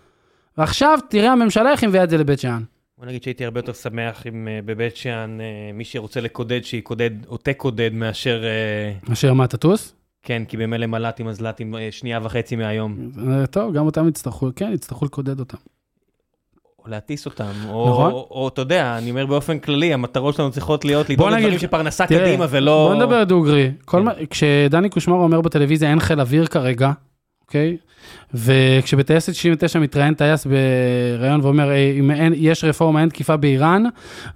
ועכשיו 0.57 0.99
תראה 1.09 1.31
הממשלה 1.31 1.71
איך 1.71 1.81
היא 1.81 1.89
מביאה 1.89 2.03
את 2.03 2.09
זה 2.09 2.17
לבית 2.17 2.39
שאן. 2.39 2.61
בוא 2.97 3.05
נגיד 3.05 3.23
שהייתי 3.23 3.45
הרבה 3.45 3.59
יותר 3.59 3.73
שמח 3.73 4.27
אם 4.27 4.47
אה, 4.47 4.59
בבית 4.65 4.95
שאן 4.95 5.37
אה, 5.41 5.73
מי 5.73 5.85
שרוצה 5.85 6.21
לקודד 6.21 6.63
שיקודד 6.63 7.11
או 7.27 7.37
תקודד 7.37 7.93
מאשר 7.93 8.43
מאשר 9.09 9.33
מה, 9.33 9.47
תטוס? 9.47 9.95
כן 10.25 10.43
כי 10.47 10.57
במילא 10.57 10.85
מל"טים 10.87 11.25
מזל"טים 11.25 11.75
אה, 11.75 11.87
שנייה 11.91 12.19
וחצי 12.23 12.55
מהיום 12.55 12.97
אה, 13.31 13.47
טוב, 13.47 13.73
גם 13.73 13.85
אותם 13.85 14.07
יצטרכו, 14.07 14.49
כן, 14.55 14.71
יצטרכו 14.73 15.05
לקודד 15.05 15.39
אותם. 15.39 15.57
או 16.79 16.89
להטיס 16.89 17.25
אותם 17.25 17.51
או, 17.69 17.89
נכון. 17.89 18.11
או, 18.11 18.27
או 18.31 18.47
אתה 18.47 18.61
יודע 18.61 18.97
אני 18.97 19.09
אומר 19.11 19.25
באופן 19.25 19.59
כללי 19.59 19.93
המטרות 19.93 20.35
שלנו 20.35 20.51
צריכות 20.51 20.85
להיות 20.85 21.09
לדאוג 21.09 21.29
נגיד- 21.29 21.39
לדברים 21.43 21.59
שפרנסה 21.59 22.07
תראה, 22.07 22.25
קדימה 22.27 22.45
ולא 22.49 22.87
בוא 22.93 23.03
נדבר 23.03 23.23
דוגרי. 23.23 23.71
כן. 23.87 23.99
מה, 24.03 24.11
כשדני 24.29 24.89
קושמרו 24.89 25.23
אומר 25.23 25.41
בטלוויזיה 25.41 25.89
אין 25.89 25.99
חיל 25.99 26.19
אוויר 26.19 26.45
כרגע, 26.47 26.91
אוקיי? 27.47 27.77
וכשבטייסת 28.33 29.33
69 29.33 29.79
מתראיין 29.79 30.13
טייס 30.13 30.47
בריאיון 31.17 31.41
ואומר, 31.41 31.71
"אה, 31.71 31.91
אם 31.99 32.11
אין, 32.11 32.33
יש 32.37 32.63
רפורמה, 32.63 33.01
אין 33.01 33.09
תקיפה 33.09 33.37
באיראן, 33.37 33.83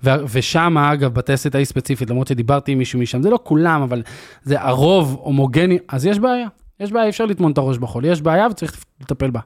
ו- 0.03 0.09
ושם, 0.33 0.77
אגב, 0.77 1.13
בטייסת 1.13 1.55
ההיא 1.55 1.65
ספציפית, 1.65 2.09
למרות 2.09 2.27
שדיברתי 2.27 2.71
עם 2.71 2.77
מישהו 2.77 2.99
משם, 2.99 3.21
זה 3.21 3.29
לא 3.29 3.39
כולם, 3.43 3.81
אבל 3.81 4.01
זה 4.43 4.61
הרוב 4.61 5.17
הומוגני, 5.23 5.77
אז 5.87 6.05
יש 6.05 6.19
בעיה. 6.19 6.47
יש 6.79 6.91
בעיה, 6.91 7.05
אי 7.05 7.09
אפשר 7.09 7.25
לטמון 7.25 7.51
את 7.51 7.57
הראש 7.57 7.77
בחול. 7.77 8.05
יש 8.05 8.21
בעיה 8.21 8.47
וצריך 8.47 8.85
לטפל 9.01 9.29
בה. 9.29 9.39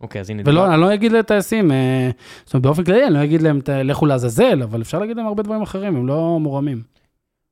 אוקיי 0.00 0.20
אז 0.20 0.30
הנה 0.30 0.42
ולא, 0.46 0.60
דיבר- 0.62 0.72
אני 0.74 0.80
לא 0.80 0.94
אגיד 0.94 1.12
לטייסים, 1.12 1.72
אה, 1.72 2.10
זאת 2.44 2.54
אומרת, 2.54 2.62
באופן 2.62 2.84
כללי, 2.84 3.06
אני 3.06 3.14
לא 3.14 3.24
אגיד 3.24 3.42
להם, 3.42 3.60
"ת- 3.60 3.68
לכו 3.68 4.06
לעזאזל, 4.06 4.62
אבל 4.62 4.82
אפשר 4.82 4.98
להגיד 4.98 5.16
להם 5.16 5.26
הרבה 5.26 5.42
דברים 5.42 5.62
אחרים, 5.62 5.96
הם 5.96 6.06
לא 6.06 6.38
מורמים. 6.40 6.82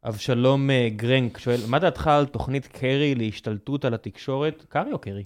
אבשלום 0.08 0.70
אה, 0.70 0.88
גרנק 0.96 1.38
שואל 1.38 1.60
מה 1.68 1.78
דעתך 1.78 2.06
על 2.06 2.26
תוכנית 2.26 2.66
קרי 2.66 3.14
להשתלטות 3.14 3.84
על 3.84 3.94
התקשורת 3.94 4.64
קרי 4.68 4.92
או 4.92 4.98
קרי? 4.98 5.24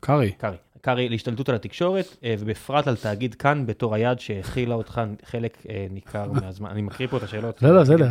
קרעי. 0.00 0.30
קרי. 0.30 0.56
קרי 0.80 1.08
להשתלטות 1.08 1.48
על 1.48 1.54
התקשורת, 1.54 2.16
אה, 2.24 2.34
ובפרט 2.38 2.86
על 2.88 2.96
תאגיד 2.96 3.34
כאן 3.34 3.66
בתור 3.66 3.94
היד 3.94 4.20
שהכילה 4.20 4.74
אותך 4.74 5.00
חלק 5.24 5.58
אה, 5.68 5.86
ניכר 5.90 6.32
מהזמן. 6.42 6.70
אני 6.70 6.82
מקריא 6.82 7.08
פה 7.08 7.16
את 7.16 7.22
השאלות. 7.22 7.62
לא, 7.62 7.74
לא, 7.74 7.84
זה 7.84 7.96
לא. 7.96 8.06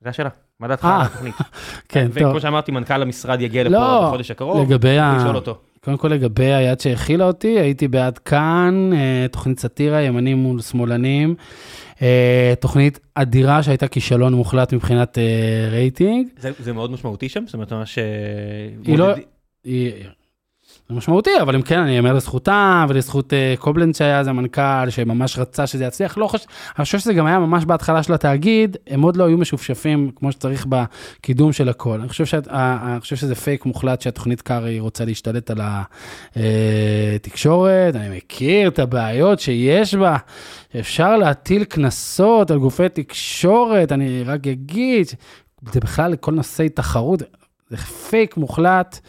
זה 0.00 0.08
השאלה. 0.08 0.28
מה 0.60 0.68
דעתך 0.68 0.84
אה, 0.84 1.00
על 1.00 1.06
התוכנית? 1.06 1.34
כן, 1.88 2.08
טוב. 2.18 2.28
וכמו 2.28 2.40
שאמרתי, 2.40 2.72
מנכ"ל 2.72 3.02
המשרד 3.02 3.40
יגיע 3.40 3.62
לפה 3.64 3.72
לא, 3.72 4.04
בחודש 4.06 4.30
הקרוב, 4.30 4.70
לגבי 4.72 4.98
ה... 4.98 5.16
לשאול 5.20 5.36
אותו. 5.36 5.58
קודם 5.80 5.96
כל 5.96 6.08
לגבי 6.08 6.44
היד 6.54 6.80
שהכילה 6.80 7.24
אותי, 7.26 7.58
הייתי 7.60 7.88
בעד 7.88 8.18
כאן, 8.18 8.90
תוכנית 9.32 9.58
סאטירה, 9.60 10.02
ימנים 10.02 10.38
מול 10.38 10.60
שמאלנים, 10.60 11.34
תוכנית 12.60 13.00
אדירה 13.14 13.62
שהייתה 13.62 13.88
כישלון 13.88 14.34
מוחלט 14.34 14.72
מבחינת 14.74 15.18
רייטינג. 15.70 16.26
זה- 16.38 16.50
זה 16.58 16.72
מאוד 16.72 16.90
משמעותי 16.90 17.28
שם? 17.28 17.44
זאת 17.46 17.54
אומרת, 17.54 17.72
ממש... 17.72 17.98
היא 18.84 18.98
לא- 18.98 19.14
היא- 19.64 19.92
זה 20.88 20.94
משמעותי, 20.94 21.30
אבל 21.42 21.54
אם 21.54 21.62
כן, 21.62 21.78
אני 21.78 21.96
אאמר 21.96 22.12
לזכותם 22.12 22.86
ולזכות 22.88 23.32
uh, 23.32 23.60
קובלנד 23.60 23.94
שהיה 23.94 24.20
אז 24.20 24.28
המנכ"ל, 24.28 24.90
שממש 24.90 25.38
רצה 25.38 25.66
שזה 25.66 25.84
יצליח. 25.84 26.18
לא 26.18 26.26
חושב, 26.26 26.44
אני 26.78 26.84
חושב 26.84 26.98
שזה 26.98 27.14
גם 27.14 27.26
היה 27.26 27.38
ממש 27.38 27.64
בהתחלה 27.64 28.02
של 28.02 28.12
התאגיד, 28.12 28.76
הם 28.86 29.02
עוד 29.02 29.16
לא 29.16 29.26
היו 29.26 29.38
משופשפים 29.38 30.10
כמו 30.16 30.32
שצריך 30.32 30.66
בקידום 30.68 31.52
של 31.52 31.68
הכל. 31.68 32.00
אני 32.00 32.08
חושב, 32.08 32.24
שאת, 32.24 32.48
uh, 32.48 32.50
אני 32.52 33.00
חושב 33.00 33.16
שזה 33.16 33.34
פייק 33.34 33.66
מוחלט 33.66 34.00
שהתוכנית 34.00 34.42
קארי 34.42 34.80
רוצה 34.80 35.04
להשתלט 35.04 35.50
על 35.50 35.60
התקשורת, 37.16 37.96
אני 37.96 38.16
מכיר 38.16 38.68
את 38.68 38.78
הבעיות 38.78 39.40
שיש 39.40 39.94
בה, 39.94 40.16
אפשר 40.80 41.16
להטיל 41.16 41.64
קנסות 41.64 42.50
על 42.50 42.58
גופי 42.58 42.88
תקשורת, 42.88 43.92
אני 43.92 44.22
רק 44.22 44.46
אגיד, 44.46 45.06
זה 45.72 45.80
בכלל 45.80 46.16
כל 46.16 46.32
נושאי 46.32 46.68
תחרות, 46.68 47.22
זה 47.70 47.76
פייק 47.76 48.36
מוחלט. 48.36 49.00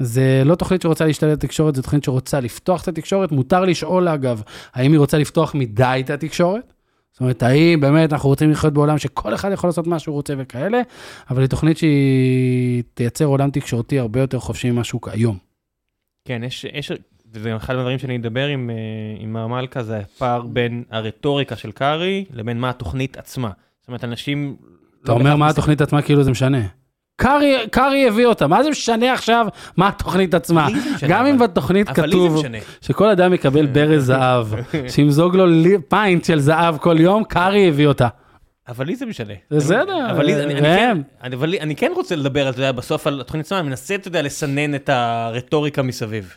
זה 0.00 0.42
לא 0.44 0.54
תוכנית 0.54 0.82
שרוצה 0.82 1.06
להשתלט 1.06 1.38
בתקשורת, 1.38 1.74
זו 1.74 1.82
תוכנית 1.82 2.04
שרוצה 2.04 2.40
לפתוח 2.40 2.82
את 2.82 2.88
התקשורת. 2.88 3.32
מותר 3.32 3.64
לשאול, 3.64 4.08
אגב, 4.08 4.42
האם 4.74 4.92
היא 4.92 4.98
רוצה 4.98 5.18
לפתוח 5.18 5.54
מדי 5.54 6.02
את 6.04 6.10
התקשורת? 6.10 6.72
זאת 7.12 7.20
אומרת, 7.20 7.42
האם 7.42 7.80
באמת 7.80 8.12
אנחנו 8.12 8.28
רוצים 8.28 8.50
לחיות 8.50 8.72
בעולם 8.72 8.98
שכל 8.98 9.34
אחד 9.34 9.52
יכול 9.52 9.68
לעשות 9.68 9.86
מה 9.86 9.98
שהוא 9.98 10.14
רוצה 10.14 10.34
וכאלה, 10.38 10.80
אבל 11.30 11.40
היא 11.40 11.48
תוכנית 11.48 11.78
שהיא 11.78 12.82
תייצר 12.94 13.24
עולם 13.24 13.50
תקשורתי 13.50 13.98
הרבה 13.98 14.20
יותר 14.20 14.38
חופשי 14.38 14.70
ממה 14.70 14.84
שהוא 14.84 15.00
היום. 15.06 15.38
כן, 16.24 16.42
יש, 16.44 16.66
יש, 16.72 16.92
וזה 17.32 17.56
אחד 17.56 17.74
הדברים 17.74 17.98
שאני 17.98 18.16
אדבר 18.16 18.46
עם, 18.46 18.70
אה, 18.70 18.74
עם 19.22 19.32
מר 19.32 19.46
מלכה, 19.46 19.82
זה 19.82 19.98
הפער 19.98 20.42
בין 20.42 20.84
הרטוריקה 20.90 21.56
של 21.56 21.72
קארי 21.72 22.24
לבין 22.30 22.58
מה 22.60 22.70
התוכנית 22.70 23.16
עצמה. 23.16 23.50
זאת 23.80 23.88
אומרת, 23.88 24.04
אנשים... 24.04 24.56
אתה 25.02 25.12
לא 25.12 25.16
אומר 25.16 25.36
מה 25.36 25.48
התוכנית 25.48 25.80
עצמה 25.80 26.02
כאילו 26.02 26.24
זה 26.24 26.30
משנה. 26.30 26.79
קארי, 27.20 27.56
קארי 27.70 28.08
הביא 28.08 28.26
אותה, 28.26 28.46
מה 28.46 28.62
זה 28.62 28.70
משנה 28.70 29.12
עכשיו 29.12 29.46
מה 29.76 29.88
התוכנית 29.88 30.34
עצמה? 30.34 30.68
גם 31.08 31.26
אם 31.26 31.38
בתוכנית 31.38 31.88
כתוב 31.88 32.42
שכל 32.80 33.08
אדם 33.08 33.34
יקבל 33.34 33.66
ברז 33.74 34.04
זהב, 34.04 34.46
שימזוג 34.88 35.36
לו 35.36 35.44
פיינט 35.88 36.24
של 36.24 36.40
זהב 36.40 36.78
כל 36.78 37.00
יום, 37.00 37.24
קארי 37.24 37.68
הביא 37.68 37.86
אותה. 37.86 38.08
אבל 38.68 38.86
לי 38.86 38.96
זה 38.96 39.06
משנה. 39.06 39.34
בסדר, 39.50 40.10
אבל 40.10 40.24
לי, 40.24 40.42
אני, 40.42 40.54
אני, 40.54 40.60
כן, 40.60 40.98
אבל 41.32 41.54
אני 41.60 41.76
כן 41.76 41.92
רוצה 41.94 42.16
לדבר, 42.16 42.50
אתה 42.50 42.58
יודע, 42.58 42.72
בסוף 42.72 43.06
על 43.06 43.20
התוכנית 43.20 43.46
עצמה, 43.46 43.58
אני 43.58 43.68
מנסה, 43.68 43.94
אתה 43.94 44.08
יודע, 44.08 44.22
לסנן 44.22 44.74
את 44.74 44.88
הרטוריקה 44.88 45.82
מסביב. 45.82 46.34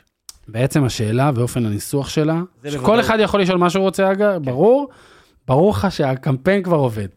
בעצם 0.47 0.83
השאלה 0.83 1.31
ואופן 1.35 1.65
הניסוח 1.65 2.09
שלה, 2.09 2.41
שכל 2.69 2.99
אחד 2.99 3.17
יכול 3.19 3.41
לשאול 3.41 3.57
מה 3.57 3.69
שהוא 3.69 3.83
רוצה, 3.83 4.11
אגב, 4.11 4.33
כן. 4.33 4.45
ברור, 4.45 4.89
ברור 5.47 5.69
לך 5.71 5.87
שהקמפיין 5.89 6.63
כבר 6.63 6.77
עובד. 6.77 7.07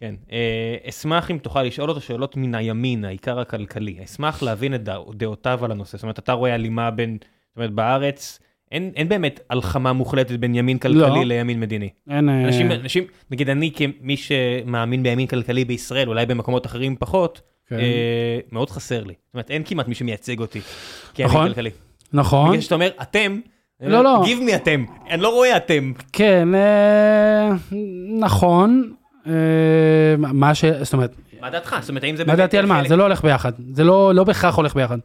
כן, 0.00 0.14
אה, 0.32 0.76
אשמח 0.88 1.30
אם 1.30 1.38
תוכל 1.38 1.62
לשאול 1.62 1.88
אותו 1.88 2.00
שאלות 2.00 2.36
מן 2.36 2.54
הימין, 2.54 3.04
העיקר 3.04 3.40
הכלכלי. 3.40 3.96
אשמח 4.04 4.42
להבין 4.42 4.74
את 4.74 4.88
דעותיו 5.14 5.64
על 5.64 5.70
הנושא. 5.70 5.96
זאת 5.96 6.02
אומרת, 6.02 6.18
אתה 6.18 6.32
רואה 6.32 6.54
הלימה 6.54 6.90
בין, 6.90 7.18
זאת 7.20 7.56
אומרת, 7.56 7.70
בארץ, 7.70 8.38
אין, 8.72 8.92
אין 8.96 9.08
באמת 9.08 9.40
הלחמה 9.50 9.92
מוחלטת 9.92 10.38
בין 10.38 10.54
ימין 10.54 10.78
כלכלי 10.78 11.00
לא. 11.00 11.24
לימין 11.24 11.60
מדיני. 11.60 11.88
אין... 12.10 12.28
אה, 12.28 12.44
אנשים, 12.44 12.72
אנשים, 12.72 13.04
נגיד 13.30 13.48
אני 13.48 13.70
כמי 13.74 14.16
שמאמין 14.16 15.02
בימין 15.02 15.26
כלכלי 15.26 15.64
בישראל, 15.64 16.08
אולי 16.08 16.26
במקומות 16.26 16.66
אחרים 16.66 16.96
פחות, 16.96 17.40
כן. 17.68 17.78
אה, 17.78 18.38
מאוד 18.52 18.70
חסר 18.70 19.04
לי. 19.04 19.14
זאת 19.26 19.34
אומרת, 19.34 19.50
אין 19.50 19.62
כמעט 19.64 19.88
מי 19.88 19.94
שמייצג 19.94 20.40
אותי 20.40 20.60
כימין 21.14 21.30
נכון, 21.30 21.48
כלכלי. 21.48 21.70
נכון. 22.12 22.48
בגלל 22.48 22.60
שאתה 22.60 22.74
אומר, 22.74 22.90
אתם, 23.02 23.40
לא, 23.80 24.04
לא. 24.04 24.22
גיב 24.24 24.40
מי 24.42 24.54
אתם, 24.54 24.84
אני 25.10 25.22
לא 25.22 25.28
רואה 25.28 25.56
אתם. 25.56 25.92
כן, 26.12 26.54
אה, 26.54 27.50
נכון. 28.18 28.92
אה, 29.26 29.32
מה 30.18 30.54
ש... 30.54 30.64
זאת 30.64 30.92
אומרת... 30.92 31.14
מה 31.40 31.50
דעתך? 31.50 31.76
זאת 31.80 31.88
אומרת, 31.88 32.04
האם 32.04 32.16
זה 32.16 32.24
באמת... 32.24 32.38
מה 32.38 32.44
דעתי 32.44 32.58
על 32.58 32.66
מה? 32.66 32.88
זה 32.88 32.96
לא 32.96 33.02
הולך 33.02 33.22
ביחד. 33.22 33.52
זה 33.72 33.84
לא, 33.84 34.14
לא 34.14 34.24
בהכרח 34.24 34.56
הולך 34.56 34.74
ביחד. 34.74 34.98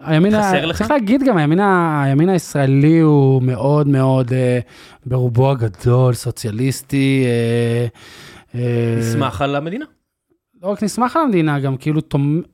הימין, 0.00 0.32
חסר 0.38 0.66
לך? 0.66 0.78
צריך 0.78 0.90
להגיד 0.90 1.22
גם, 1.26 1.36
הימין, 1.36 1.60
הימין 2.04 2.28
הישראלי 2.28 2.98
הוא 2.98 3.42
מאוד 3.42 3.88
מאוד, 3.88 4.32
אה, 4.32 4.58
ברובו 5.06 5.50
הגדול, 5.50 6.14
סוציאליסטי. 6.14 7.24
אה, 7.26 7.86
אה, 8.60 8.96
נסמך 8.98 9.42
על 9.42 9.56
המדינה. 9.56 9.84
לא 10.62 10.68
רק 10.68 10.82
נסמך 10.82 11.16
על 11.16 11.22
המדינה, 11.22 11.60
גם 11.60 11.76
כאילו 11.76 12.00
תומך. 12.00 12.44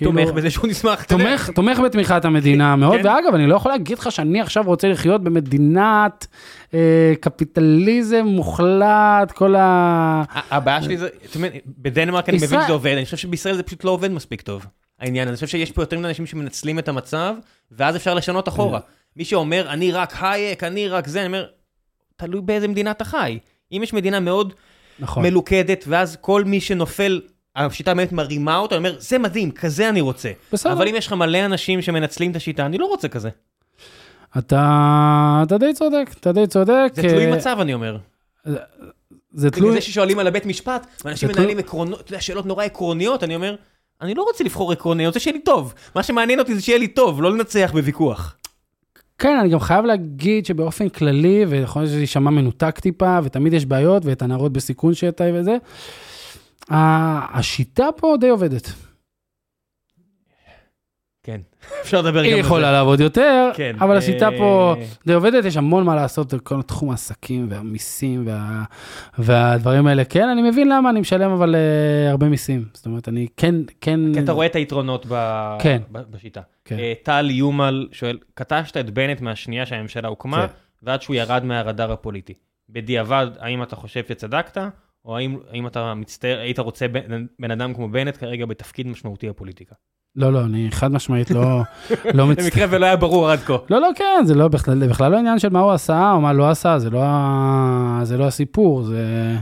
כאילו, 0.00 0.12
תומך 0.12 0.30
בזה 0.30 0.50
שהוא 0.50 0.68
נשמח, 0.68 1.04
תומך, 1.04 1.50
תומך 1.54 1.78
בתמיכת 1.78 2.24
המדינה 2.24 2.72
כן, 2.74 2.80
מאוד, 2.80 3.00
כן. 3.00 3.06
ואגב, 3.06 3.34
אני 3.34 3.46
לא 3.46 3.54
יכול 3.54 3.72
להגיד 3.72 3.98
לך 3.98 4.12
שאני 4.12 4.40
עכשיו 4.40 4.64
רוצה 4.66 4.88
לחיות 4.88 5.24
במדינת 5.24 6.26
אה, 6.74 7.12
קפיטליזם 7.20 8.22
מוחלט, 8.24 9.32
כל 9.32 9.54
ה... 9.54 10.22
הבעיה 10.50 10.82
שלי 10.82 10.96
זה, 10.96 11.08
בדנמרק 11.66 12.28
אני 12.28 12.36
מבין 12.36 12.62
שזה 12.62 12.72
עובד, 12.72 12.92
אני 12.92 13.04
חושב 13.04 13.16
שבישראל 13.16 13.54
זה 13.54 13.62
פשוט 13.62 13.84
לא 13.84 13.90
עובד 13.90 14.10
מספיק 14.10 14.40
טוב, 14.40 14.66
העניין, 15.00 15.28
אני 15.28 15.34
חושב 15.34 15.46
שיש 15.46 15.70
פה 15.70 15.82
יותר 15.82 15.98
מדי 15.98 16.08
אנשים 16.08 16.26
שמנצלים 16.26 16.78
את 16.78 16.88
המצב, 16.88 17.34
ואז 17.72 17.96
אפשר 17.96 18.14
לשנות 18.14 18.48
אחורה. 18.48 18.80
מי 19.16 19.24
שאומר, 19.24 19.70
אני 19.70 19.92
רק 19.92 20.14
הייק, 20.20 20.64
אני 20.64 20.88
רק 20.88 21.08
זה, 21.08 21.20
אני 21.20 21.26
אומר, 21.26 21.46
תלוי 22.16 22.40
באיזה 22.40 22.68
מדינה 22.68 22.90
אתה 22.90 23.04
חי. 23.04 23.38
אם 23.72 23.80
יש 23.82 23.92
מדינה 23.92 24.20
מאוד 24.20 24.52
נכון. 24.98 25.22
מלוכדת, 25.22 25.84
ואז 25.88 26.16
כל 26.20 26.44
מי 26.44 26.60
שנופל 26.60 27.20
השיטה 27.56 27.94
באמת 27.94 28.12
מרימה 28.12 28.56
אותו, 28.56 28.76
אני 28.76 28.88
אומר, 28.88 28.96
זה 28.98 29.18
מדהים, 29.18 29.50
כזה 29.50 29.88
אני 29.88 30.00
רוצה. 30.00 30.30
בסדר. 30.52 30.72
אבל 30.72 30.88
אם 30.88 30.94
יש 30.94 31.06
לך 31.06 31.12
מלא 31.12 31.44
אנשים 31.44 31.82
שמנצלים 31.82 32.30
את 32.30 32.36
השיטה, 32.36 32.66
אני 32.66 32.78
לא 32.78 32.86
רוצה 32.86 33.08
כזה. 33.08 33.28
אתה, 34.38 35.42
אתה 35.46 35.58
די 35.58 35.72
צודק, 35.74 36.10
אתה 36.20 36.32
די 36.32 36.46
צודק. 36.46 36.92
זה 36.94 37.02
תלוי 37.02 37.30
מצב, 37.30 37.56
אני 37.60 37.74
אומר. 37.74 37.96
זה 39.32 39.50
תלוי... 39.50 39.68
בגלל 39.68 39.80
זה 39.80 39.86
ששואלים 39.86 40.18
על 40.18 40.26
הבית 40.26 40.46
משפט, 40.46 40.86
ואנשים 41.04 41.28
מנהלים 41.28 41.58
עקרונות, 41.58 42.00
אתה 42.00 42.10
יודע, 42.10 42.20
שאלות 42.20 42.46
נורא 42.46 42.64
עקרוניות, 42.64 43.24
אני 43.24 43.34
אומר, 43.34 43.56
אני 44.00 44.14
לא 44.14 44.22
רוצה 44.22 44.44
לבחור 44.44 44.72
עקרוני, 44.72 45.02
אני 45.02 45.06
רוצה 45.06 45.20
שיהיה 45.20 45.36
לי 45.36 45.42
טוב. 45.42 45.74
מה 45.94 46.02
שמעניין 46.02 46.38
אותי 46.38 46.54
זה 46.54 46.62
שיהיה 46.62 46.78
לי 46.78 46.88
טוב, 46.88 47.22
לא 47.22 47.32
לנצח 47.32 47.70
בוויכוח. 47.72 48.36
כן, 49.18 49.36
אני 49.40 49.48
גם 49.48 49.60
חייב 49.60 49.84
להגיד 49.84 50.46
שבאופן 50.46 50.88
כללי, 50.88 51.44
ויכול 51.48 51.82
להיות 51.82 51.92
שזה 51.92 52.00
יישמע 52.00 52.30
מנותק 52.30 52.78
טיפה, 52.80 53.18
ותמיד 53.24 53.52
יש 53.52 53.66
בעיות, 53.66 54.04
ואת 54.04 54.22
הנערות 54.22 54.52
בסיכון 54.52 54.94
שאתה 54.94 55.24
וזה, 55.34 55.56
השיטה 56.70 57.86
פה 57.96 58.16
די 58.20 58.28
עובדת. 58.28 58.72
כן, 61.22 61.40
אפשר 61.82 62.00
לדבר 62.00 62.10
גם 62.10 62.18
על 62.18 62.24
זה. 62.24 62.34
היא 62.34 62.40
יכולה 62.40 62.72
לעבוד 62.72 63.00
יותר, 63.00 63.50
כן, 63.54 63.76
אבל 63.80 63.96
השיטה 63.96 64.28
פה 64.38 64.74
אה, 64.78 64.84
די 65.06 65.12
עובדת, 65.12 65.44
יש 65.44 65.56
המון 65.56 65.84
מה 65.84 65.94
לעשות 65.94 66.34
בכל 66.34 66.62
תחום 66.62 66.90
העסקים 66.90 67.46
והמיסים 67.50 68.26
וה, 68.26 68.64
והדברים 69.18 69.86
האלה. 69.86 70.04
כן, 70.04 70.28
אני 70.28 70.50
מבין 70.50 70.68
למה 70.68 70.90
אני 70.90 71.00
משלם 71.00 71.30
אבל 71.30 71.54
uh, 71.54 72.10
הרבה 72.10 72.28
מיסים. 72.28 72.64
זאת 72.74 72.86
אומרת, 72.86 73.08
אני 73.08 73.26
כן, 73.36 73.54
כן... 73.80 74.00
כי 74.14 74.20
אתה 74.20 74.32
רואה 74.32 74.46
את 74.46 74.56
היתרונות 74.56 75.06
ב... 75.08 75.14
כן. 75.58 75.82
ב... 75.92 75.98
בשיטה. 76.10 76.40
כן. 76.64 76.76
Uh, 76.76 77.04
טל 77.04 77.30
יומל 77.30 77.88
שואל, 77.92 78.18
קטשת 78.34 78.76
את 78.76 78.90
בנט 78.90 79.20
מהשנייה 79.20 79.66
שהממשלה 79.66 80.08
הוקמה, 80.08 80.48
כן. 80.48 80.54
ועד 80.82 81.02
שהוא 81.02 81.16
ירד 81.16 81.44
מהרדאר 81.44 81.92
הפוליטי. 81.92 82.34
בדיעבד, 82.68 83.26
האם 83.38 83.62
אתה 83.62 83.76
חושב 83.76 84.02
שצדקת, 84.08 84.58
או 85.04 85.16
האם, 85.16 85.38
האם 85.50 85.66
אתה 85.66 85.94
מצטער, 85.94 86.38
היית 86.38 86.58
רוצה 86.58 86.88
בן, 86.88 87.26
בן 87.38 87.50
אדם 87.50 87.74
כמו 87.74 87.88
בנט 87.88 88.16
כרגע 88.16 88.46
בתפקיד 88.46 88.86
משמעותי 88.86 89.28
בפוליטיקה? 89.28 89.74
לא, 90.16 90.32
לא, 90.32 90.40
אני 90.44 90.68
חד 90.70 90.92
משמעית 90.92 91.30
לא, 91.30 91.40
לא 92.14 92.26
מצטער. 92.26 92.44
במקרה 92.44 92.66
ולא 92.70 92.86
היה 92.86 92.96
ברור 92.96 93.30
עד 93.30 93.38
כה. 93.38 93.56
לא, 93.70 93.80
לא, 93.80 93.88
כן, 93.96 94.22
זה 94.24 94.34
לא, 94.34 94.48
בכלל, 94.48 94.88
בכלל 94.88 95.12
לא 95.12 95.16
עניין 95.16 95.38
של 95.38 95.48
מה 95.48 95.60
הוא 95.60 95.72
עשה 95.72 96.12
או 96.12 96.20
מה 96.20 96.32
לא 96.32 96.50
עשה, 96.50 96.78
זה 96.78 96.90
לא, 96.90 97.00
זה 98.02 98.16
לא 98.16 98.26
הסיפור, 98.26 98.82
זה... 98.82 99.36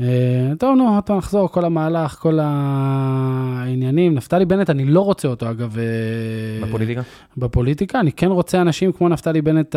אה, 0.00 0.52
טוב, 0.58 0.76
נו, 0.76 0.94
עוד 0.94 1.04
פעם 1.04 1.18
נחזור, 1.18 1.48
כל 1.48 1.64
המהלך, 1.64 2.14
כל 2.14 2.38
העניינים. 2.42 4.14
נפתלי 4.14 4.44
בנט, 4.44 4.70
אני 4.70 4.84
לא 4.84 5.00
רוצה 5.00 5.28
אותו, 5.28 5.50
אגב. 5.50 5.78
אה, 5.78 6.66
בפוליטיקה? 6.66 7.02
בפוליטיקה, 7.36 8.00
אני 8.00 8.12
כן 8.12 8.30
רוצה 8.30 8.60
אנשים 8.60 8.92
כמו 8.92 9.08
נפתלי 9.08 9.42
בנט 9.42 9.76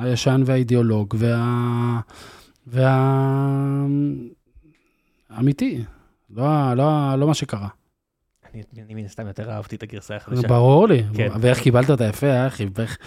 הישן 0.00 0.42
והאידיאולוג, 0.46 1.14
וה... 1.18 2.00
וה... 2.66 3.86
אמיתי, 5.38 5.84
לא, 6.30 6.74
לא, 6.74 7.14
לא 7.16 7.26
מה 7.26 7.34
שקרה. 7.34 7.68
אני 8.54 8.94
מן 8.94 9.04
הסתם 9.04 9.26
יותר 9.26 9.50
אהבתי 9.50 9.76
את 9.76 9.82
הגרסה 9.82 10.16
החדשה. 10.16 10.48
ברור 10.48 10.88
לי, 10.88 11.02
כן. 11.14 11.28
ואיך 11.40 11.60
קיבלת 11.60 11.90
אותה 11.90 12.04
יפה, 12.04 12.46
אחי, 12.46 12.68
איך... 12.76 12.98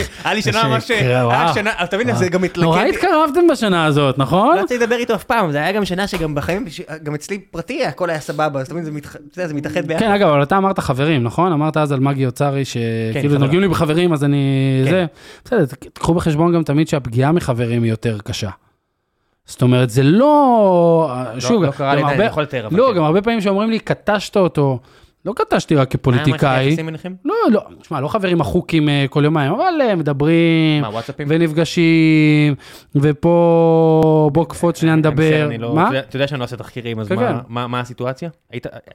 היה 0.24 0.34
לי 0.34 0.42
שנה 0.42 0.68
ממש, 0.68 0.90
היה 0.90 1.54
שנה, 1.54 1.70
אתה 1.84 1.96
מבין, 1.96 2.16
זה 2.16 2.28
גם 2.28 2.44
התלכד. 2.44 2.62
נורא 2.62 2.82
התקרבתם 2.82 3.40
בשנה 3.50 3.84
הזאת, 3.84 4.18
נכון? 4.18 4.56
לא 4.56 4.62
רציתי 4.62 4.84
לדבר 4.84 4.96
איתו 4.96 5.14
אף 5.14 5.24
פעם, 5.24 5.52
זה 5.52 5.58
היה 5.58 5.72
גם 5.72 5.84
שנה 5.84 6.06
שגם 6.06 6.34
בחיים, 6.34 6.64
גם 7.02 7.14
אצלי 7.14 7.38
פרטי 7.38 7.84
הכל 7.84 8.10
היה 8.10 8.20
סבבה, 8.20 8.60
אז 8.60 8.66
אתה 8.66 8.74
מבין, 8.74 9.00
זה 9.32 9.54
מתאחד 9.54 9.86
ביחד. 9.86 10.00
כן, 10.00 10.10
אגב, 10.10 10.28
אבל 10.28 10.42
אתה 10.42 10.56
אמרת 10.56 10.78
חברים, 10.78 11.22
נכון? 11.22 11.52
אמרת 11.52 11.76
אז 11.76 11.92
על 11.92 12.00
מגי 12.00 12.26
אוצרי, 12.26 12.64
שכאילו 12.64 13.34
כן, 13.34 13.40
נוגעים 13.40 13.60
לי 13.60 13.68
בחברים, 13.68 14.12
אז 14.12 14.24
אני... 14.24 14.82
כן. 14.84 14.90
זה, 14.90 15.06
בסדר, 15.44 15.64
תקחו 15.92 16.14
בחשבון 16.14 16.54
גם 16.54 16.62
תמיד 16.62 16.88
שהפגיעה 16.88 17.32
מחברים 17.32 17.82
היא 17.82 17.90
יותר 17.90 18.18
קשה. 18.24 18.50
זאת 19.46 19.62
אומרת, 19.62 19.90
זה 19.90 20.02
לא... 20.02 21.12
לא 21.34 21.40
שוב, 21.40 21.62
לא 21.62 21.70
קרה 21.70 21.94
לי, 21.94 22.02
אני 22.02 22.24
יכול 22.24 22.42
לתאר. 22.42 22.68
לא, 22.70 22.88
כן. 22.90 22.96
גם 22.96 23.04
הרבה 23.04 23.22
פעמים 23.22 23.40
שאומרים 23.40 23.70
לי, 23.70 23.78
קטשת 23.78 24.36
אותו, 24.36 24.78
לא 25.24 25.32
קטשתי 25.32 25.74
רק 25.76 25.90
כפוליטיקאי. 25.92 26.68
לא, 27.24 27.34
לא, 27.52 27.60
תשמע, 27.80 28.00
לא 28.00 28.08
חברים 28.08 28.40
אחוקים 28.40 28.88
אה, 28.88 29.04
כל 29.10 29.24
יומיים, 29.24 29.52
אבל 29.52 29.74
אה, 29.80 29.96
מדברים? 29.96 30.84
ונפגשים, 31.28 32.54
ופה, 32.94 34.30
בוא 34.32 34.44
קפוץ 34.44 34.80
שנייה 34.80 34.96
נדבר. 34.96 35.48
לא- 35.58 35.74
מה? 35.74 35.88
אתה 35.88 35.96
יודע- 35.96 36.06
אתה 36.08 36.26
שאני 36.26 36.38
לא 36.38 36.44
עושה 36.44 36.56
תחקירים, 36.56 37.00
אז 37.00 37.08
כן, 37.08 37.14
מה- 37.16 37.40
כן. 37.48 37.66
מה 37.70 37.80
הסיטואציה? 37.80 38.30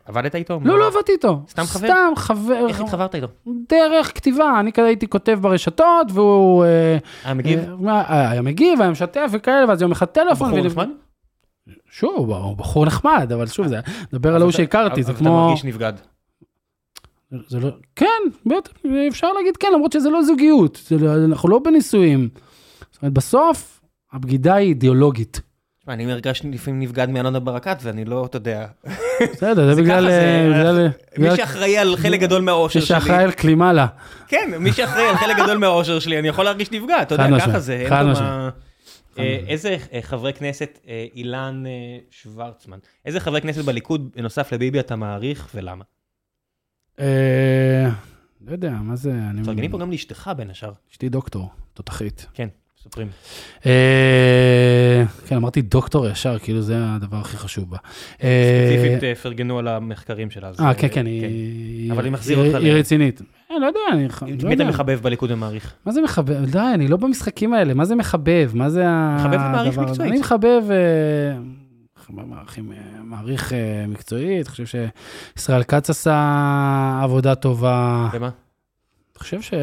עבדת 0.06 0.36
איתו? 0.36 0.60
לא, 0.64 0.80
לא 0.80 0.88
עבדתי 0.88 1.12
איתו. 1.12 1.40
סתם 1.50 1.64
חבר? 1.64 1.88
סתם 1.88 2.12
חבר. 2.16 2.68
איך 2.68 2.82
התחברת 2.82 3.16
איתו? 3.16 3.28
דרך 3.70 4.12
כתיבה, 4.16 4.60
אני 4.60 4.72
כזה 4.72 4.88
הייתי 4.88 5.08
כותב 5.08 5.38
ברשתות, 5.42 6.08
והוא... 6.14 6.64
אה, 6.66 6.98
היה 7.26 7.34
מגיב? 7.34 7.60
היה 8.08 8.42
מגיב, 8.42 8.82
היה 8.82 8.90
משתף 8.92 9.30
וכאלה, 9.32 9.66
ואז 9.70 9.82
יום 9.82 9.92
אחד 9.92 10.06
טלפון. 10.06 10.50
בחור 10.52 10.66
נחמד? 10.66 10.90
שוב, 11.92 12.32
הוא- 12.32 12.58
בחור 12.58 12.86
נחמד, 12.86 13.32
אבל 13.36 13.48
שוב, 13.48 13.68
זה, 13.68 13.80
דבר 14.14 14.36
על 14.36 14.42
ההוא 14.42 14.50
אתה- 14.50 14.58
שהכרתי, 14.58 15.00
אז 15.00 15.06
זה 15.06 15.12
אתה 15.12 15.20
כמו... 15.20 15.48
מרגיש 15.48 15.64
נבגד. 15.66 15.94
זה 17.48 17.60
לא... 17.60 17.70
כן, 17.96 18.06
בטח, 18.46 18.72
אפשר 19.08 19.34
להגיד 19.34 19.58
כן, 19.58 19.68
למרות 19.76 19.92
שזה 19.92 20.10
לא 20.10 20.24
זוגיות, 20.24 20.80
זה 20.88 20.98
לא, 20.98 21.16
אנחנו 21.26 21.50
לא 21.50 21.60
בנישואים. 21.60 22.30
זאת 22.92 23.02
אומרת, 23.02 23.14
בסוף, 23.14 23.82
הבגידה 24.14 24.56
היא 24.56 24.70
אידיאולוגית. 24.70 25.42
תשמע, 25.80 25.94
אני 25.94 26.12
הרגשתי 26.12 26.52
לפעמים 26.52 26.80
נבגד 26.80 27.10
מאלונה 27.10 27.40
ברקת, 27.40 27.78
ואני 27.82 28.06
לא, 28.06 28.26
אתה 28.26 28.38
יודע. 28.38 28.66
בסדר, 29.34 29.74
זה 29.76 29.82
בגלל... 29.82 30.10
זה- 30.10 30.50
אה, 30.56 30.60
בגלל- 30.60 30.90
מי 31.18 31.36
שאחראי 31.36 31.78
על 31.78 31.96
חלק 31.98 32.20
גדול 32.20 32.42
מהאושר 32.42 32.80
מי 32.80 32.86
שלי, 32.86 33.00
שאחראי 33.00 33.24
על 33.24 33.32
קלימלה. 33.32 33.88
כן, 34.28 34.52
מי 34.60 34.72
שאחראי 34.74 35.08
על 35.08 35.16
חלק 35.18 35.38
גדול 35.38 35.58
מהאושר 35.58 36.00
שלי, 36.00 36.20
אני 36.20 36.28
יכול 36.28 36.46
להרגיש 36.46 36.72
נפגע, 36.72 37.02
אתה 37.02 37.16
יודע, 37.16 37.40
ככה 37.40 37.60
זה, 37.60 37.86
חד 37.90 38.04
פה 38.06 38.12
משמעית. 38.12 38.54
אה, 39.20 39.40
איזה 39.48 39.78
אה, 39.94 40.00
חברי 40.02 40.34
כנסת, 40.34 40.80
אה, 40.88 41.06
אילן 41.16 41.64
אה, 41.66 41.72
שוורצמן, 42.12 42.78
איזה 43.06 43.20
חברי 43.20 43.42
כנסת 43.42 43.66
בליכוד, 43.66 44.10
בנוסף 44.16 44.54
לביבי, 44.54 44.80
אתה 44.80 44.96
מעריך 44.96 45.48
ולמה? 45.56 45.84
אה, 47.00 47.90
לא 48.48 48.52
יודע, 48.52 48.72
מה 48.72 48.96
זה... 48.96 49.12
אני- 49.30 49.42
מפרגנים 49.42 49.72
פה 49.72 49.78
גם 49.80 49.92
לאשתך 49.92 50.32
בין 50.38 50.50
השאר. 50.50 50.72
אשתי 50.92 51.10
דוקטור, 51.10 51.50
תותחית. 51.74 52.28
כן, 52.34 52.48
מספרים. 52.80 53.08
אה, 53.66 55.04
כן, 55.28 55.36
אמרתי 55.36 55.62
דוקטור 55.62 56.08
ישר, 56.08 56.40
כאילו 56.40 56.62
זה 56.62 56.76
הדבר 56.80 57.18
הכי 57.18 57.38
חשוב 57.38 57.70
בה. 57.70 57.78
אה, 58.24 58.70
ספציפית 58.72 59.18
פרגנו 59.18 59.60
על 59.60 59.68
המחקרים 59.68 60.30
שלה. 60.32 60.52
אה, 60.60 60.66
אה, 60.68 60.74
כן, 60.74 60.88
כן, 60.92 61.06
היא... 61.06 61.92
אבל 61.92 62.02
אני 62.02 62.10
מחזיר 62.10 62.40
היא- 62.40 62.48
אותך 62.48 62.64
היא 62.64 62.74
ל- 62.74 62.78
רצינית. 62.78 63.22
אה, 63.52 63.60
לא 63.60 63.66
יודע, 63.66 63.80
אני... 63.94 64.06
את 64.06 64.44
לא 64.44 64.50
מי 64.50 64.56
אתה. 64.56 64.64
מחבב 64.64 65.00
בליכוד 65.02 65.32
ומעריך? 65.32 65.74
מה 65.86 65.92
זה 65.92 66.02
מחבב? 66.02 66.46
די, 66.46 66.60
אני 66.74 66.88
לא 66.88 66.98
במשחקים 66.98 67.54
האלה, 67.54 67.74
מה 67.74 67.86
זה 67.86 67.96
מחבב? 67.96 68.52
מה 68.54 68.70
זה 68.70 68.84
מחבב 69.16 69.34
ומעריך 69.34 69.68
הדבר 69.78 69.84
הזה? 69.84 69.92
מקצועית. 69.92 70.12
אני 70.12 70.20
מחבב, 70.20 70.48
אה, 70.72 71.40
מחבב, 71.40 71.56
מעריכים, 72.10 72.72
מעריך 73.04 73.54
אה, 73.54 73.86
מקצועית, 73.88 74.48
חושב 74.48 74.64
שישראל 74.66 75.64
כץ 75.64 75.90
עשה 75.90 77.00
עבודה 77.04 77.36
טובה. 77.36 78.10
ומה? 78.14 78.28
אני 78.28 79.20
חושב 79.20 79.42
שהוא 79.42 79.60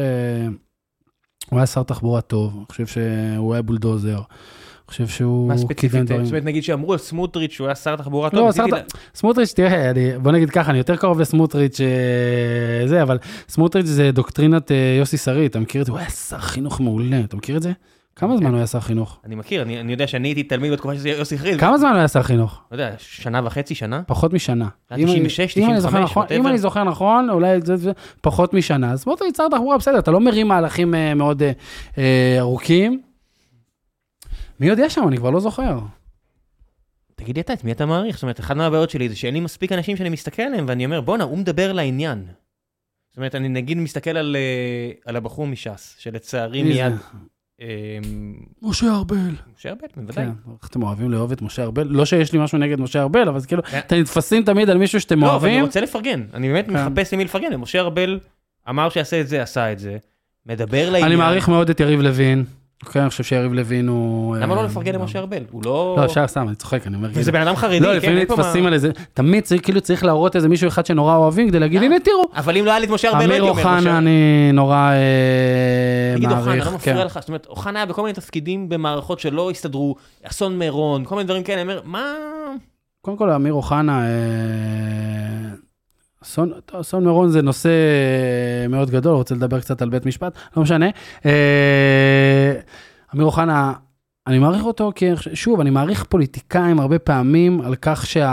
היה 1.59 1.65
שר 1.65 1.83
תחבורה 1.83 2.21
טוב, 2.21 2.55
אני 2.57 2.65
חושב 2.71 2.87
שהוא 2.87 3.53
היה 3.53 3.61
בולדוזר. 3.61 4.15
אני 4.17 4.87
חושב 4.87 5.07
שהוא 5.07 5.47
מה 5.47 5.57
ספציפית? 5.57 6.07
זאת 6.07 6.29
אומרת, 6.29 6.43
נגיד 6.43 6.63
שאמרו 6.63 6.93
על 6.93 6.99
סמוטריץ' 6.99 7.51
שהוא 7.51 7.67
היה 7.67 7.75
שר 7.75 7.95
תחבורה 7.95 8.29
טוב, 8.29 8.39
לא, 8.45 8.51
שר 8.51 8.65
ת- 8.67 8.93
סמוטריץ', 9.15 9.53
תראה, 9.53 9.89
אני, 9.89 10.19
בוא 10.19 10.31
נגיד 10.31 10.49
ככה, 10.49 10.69
אני 10.71 10.77
יותר 10.77 10.95
קרוב 10.95 11.19
לסמוטריץ' 11.19 11.81
אה, 11.81 12.87
זה, 12.87 13.01
אבל 13.03 13.17
סמוטריץ' 13.49 13.85
זה 13.85 14.11
דוקטרינת 14.11 14.71
אה, 14.71 14.95
יוסי 14.99 15.17
שריד, 15.17 15.49
אתה 15.49 15.59
מכיר 15.59 15.81
את 15.81 15.85
זה? 15.85 15.91
הוא 15.91 15.99
היה 15.99 16.09
שר 16.09 16.39
חינוך 16.39 16.81
מעולה, 16.81 17.19
אתה 17.19 17.35
מכיר 17.37 17.57
את 17.57 17.61
זה? 17.61 17.71
כמה 18.15 18.37
זמן 18.37 18.49
הוא 18.49 18.57
היה 18.57 18.67
שר 18.67 18.79
חינוך? 18.79 19.19
אני 19.25 19.35
מכיר, 19.35 19.61
אני 19.61 19.79
אני 19.79 19.91
יודע 19.91 20.07
שאני 20.07 20.27
הייתי 20.27 20.43
תלמיד 20.43 20.71
בתקופה 20.73 20.95
שזה 20.95 21.09
יוסי 21.09 21.37
חריד. 21.37 21.59
כמה 21.59 21.77
זמן 21.77 21.89
הוא 21.89 21.97
היה 21.97 22.07
שר 22.07 22.23
חינוך? 22.23 22.61
לא 22.71 22.75
יודע, 22.75 22.95
שנה 22.97 23.41
וחצי, 23.43 23.75
שנה? 23.75 24.03
פחות 24.07 24.33
משנה. 24.33 24.67
היה 24.89 25.03
אם 25.03 25.11
אני- 25.11 25.19
96, 25.19 25.57
אם 25.57 25.69
אני 25.69 25.81
זוכר 25.81 25.97
95, 25.97 26.11
נכון- 26.11 26.25
אם 26.31 26.45
whatever. 26.45 26.49
אני 26.49 26.57
זוכר 26.57 26.83
נכון, 26.83 27.29
אולי 27.29 27.61
זה 27.61 27.75
זה 27.75 27.91
פחות 28.21 28.53
משנה. 28.53 28.91
אז 28.91 29.01
סמוטריץ' 29.01 29.37
שר 29.37 29.47
תחבורה, 29.51 29.77
בסדר, 29.77 29.99
אתה 29.99 30.11
לא 30.11 30.19
מרים 30.19 30.47
מהלכים 30.47 30.95
אה, 30.95 31.13
מאוד 31.13 31.43
אה, 31.43 31.51
אה, 31.97 32.35
ארוכים. 32.39 33.01
מי 34.59 34.67
יודע 34.67 34.89
שם, 34.89 35.07
אני 35.07 35.17
כבר 35.17 35.29
לא 35.29 35.39
זוכר. 35.39 35.79
תגיד 37.15 37.35
לי 37.35 37.41
אתה, 37.41 37.53
את 37.53 37.63
מי 37.63 37.71
אתה 37.71 37.85
מעריך? 37.85 38.15
זאת 38.15 38.23
אומרת, 38.23 38.39
אחת 38.39 38.55
מהבעיות 38.55 38.89
שלי 38.89 39.09
זה 39.09 39.15
שאין 39.15 39.33
לי 39.33 39.39
מספיק 39.39 39.71
אנשים 39.71 39.97
שאני 39.97 40.09
מסתכל 40.09 40.41
עליהם, 40.41 40.65
ואני 40.67 40.85
אומר, 40.85 41.01
בואנה, 41.01 41.23
הוא 41.23 41.37
מדבר 41.37 41.73
לעניין. 41.73 42.25
זאת 43.09 43.17
אומרת, 43.17 43.35
אני 43.35 43.49
נגיד 43.49 43.77
מסתכל 43.77 44.17
על, 44.17 44.35
אה, 44.39 44.91
על 45.05 45.15
הבחור 45.15 45.47
מש"ס, 45.47 45.95
שלצערי? 45.99 46.63
מיד... 46.63 46.93
אה, 47.61 47.67
משה 48.61 48.91
ארבל. 48.95 49.31
משה 49.57 49.69
ארבל, 49.69 49.87
בוודאי. 49.95 50.25
כן, 50.25 50.31
איך 50.61 50.69
אתם 50.69 50.83
אוהבים 50.83 51.11
לאהוב 51.11 51.31
את 51.31 51.41
משה 51.41 51.63
ארבל? 51.63 51.87
לא 51.87 52.05
שיש 52.05 52.33
לי 52.33 52.39
משהו 52.39 52.57
נגד 52.57 52.79
משה 52.79 53.01
ארבל, 53.01 53.27
אבל 53.27 53.39
זה 53.39 53.47
כאילו, 53.47 53.63
כן. 53.63 53.79
אתם 53.87 53.95
נתפסים 53.95 54.43
תמיד 54.43 54.69
על 54.69 54.77
מישהו 54.77 55.01
שאתם 55.01 55.19
לא, 55.19 55.25
אבל 55.25 55.47
אני 55.47 55.53
אוהבים. 55.53 55.65
רוצה 55.65 55.81
לפרגן. 55.81 56.23
אני 56.33 56.47
באמת 56.47 56.65
כן. 56.67 56.73
מחפש 56.73 57.13
למי 57.13 57.23
לפרגן. 57.25 57.55
משה 57.55 57.79
ארבל 57.79 58.19
אמר 58.69 58.89
שיעשה 58.89 59.21
את 59.21 59.27
זה, 59.27 59.41
עשה 59.41 59.71
את 59.71 59.79
זה. 59.79 59.97
מדבר 60.45 60.89
לעניין. 60.89 61.03
אני 61.05 61.15
מעריך 61.15 61.49
מאוד 61.49 61.69
את 61.69 61.79
יריב 61.79 61.99
לוין. 62.01 62.45
אוקיי, 62.85 63.01
אני 63.01 63.09
חושב 63.09 63.23
שיריב 63.23 63.53
לוין 63.53 63.87
הוא... 63.87 64.35
למה 64.35 64.55
אה, 64.55 64.61
לא 64.61 64.65
לפרגן 64.65 64.95
למשה 64.95 65.19
ארבל? 65.19 65.43
הוא 65.51 65.61
לא... 65.65 65.95
לא, 65.97 66.05
אפשר 66.05 66.27
סתם, 66.27 66.47
אני 66.47 66.55
צוחק, 66.55 66.87
אני 66.87 66.95
אומר... 66.95 67.09
וזה 67.13 67.31
בן 67.31 67.41
אדם 67.41 67.55
חרדי, 67.55 67.79
לא, 67.79 67.87
כן? 67.87 67.95
לפעמים 67.97 68.25
פה 68.25 68.35
מה- 68.35 68.43
נתפסים 68.43 68.65
על 68.65 68.73
איזה, 68.73 68.91
תמיד 69.13 69.43
צריך, 69.43 69.63
כאילו 69.63 69.81
צריך 69.81 70.03
להראות 70.03 70.35
איזה 70.35 70.49
מישהו 70.49 70.67
אחד 70.67 70.85
שנורא 70.85 71.15
אוהבים 71.15 71.49
כדי 71.49 71.59
להגיד, 71.59 71.81
אה. 71.81 71.85
הנה 71.85 71.99
תראו. 71.99 72.23
אבל 72.35 72.57
אם 72.57 72.65
לא 72.65 72.69
היה 72.71 72.79
לי 72.79 72.85
את 72.85 72.91
משה 72.91 73.09
ארבל, 73.09 73.25
לא 73.25 73.25
אמיר 73.25 73.43
אוחנה 73.43 73.97
אני 73.97 74.51
נורא 74.53 74.75
אה, 74.75 76.13
תגיד 76.15 76.29
אוחנה, 76.31 76.45
מעריך. 76.45 76.65
לא 76.67 76.71
מפריע 76.73 76.95
כן. 76.95 77.05
לך? 77.05 77.19
זאת 77.19 77.27
אומרת, 77.27 77.45
אוחנה 77.49 77.79
היה 77.79 77.85
בכל 77.85 78.01
מיני 78.01 78.13
תפקידים 78.13 78.69
במערכות 78.69 79.19
שלא 79.19 79.51
הסתדרו, 79.51 79.95
אסון 80.23 80.59
מירון, 80.59 81.05
כל 81.05 81.15
מיני 81.15 81.25
דברים 81.25 81.43
כאלה, 81.43 81.61
אני 81.61 81.71
אומר, 81.71 81.81
מה... 81.83 82.13
קודם 83.01 83.17
כל, 83.17 83.31
אמיר 83.31 83.53
אוחנה, 83.53 84.01
אה, 84.01 84.07
אסון 86.23 86.51
אסון 86.71 87.03
מירון 87.03 87.29
זה 87.29 87.41
נושא 87.41 87.69
אה, 87.69 88.67
מאוד 88.67 88.89
גדול, 88.89 89.15
רוצה 89.15 89.35
לדבר 89.35 89.59
קצת 89.59 89.81
על 89.81 89.89
בית 89.89 90.05
משפט, 90.05 90.37
לא 90.57 90.63
משנה. 90.63 90.89
אה, 91.25 92.53
אמיר 93.15 93.25
אוחנה, 93.25 93.73
אני 94.27 94.39
מעריך 94.39 94.65
אותו 94.65 94.91
כי, 94.95 95.05
שוב, 95.33 95.59
אני 95.59 95.69
מעריך 95.69 96.03
פוליטיקאים 96.03 96.79
הרבה 96.79 96.99
פעמים 96.99 97.61
על 97.61 97.75
כך 97.81 98.05
שהלב 98.05 98.27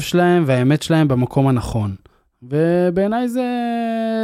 שלהם 0.00 0.44
והאמת 0.46 0.82
שלהם 0.82 1.08
במקום 1.08 1.48
הנכון. 1.48 1.94
ובעיניי 2.42 3.28
זה, 3.28 3.44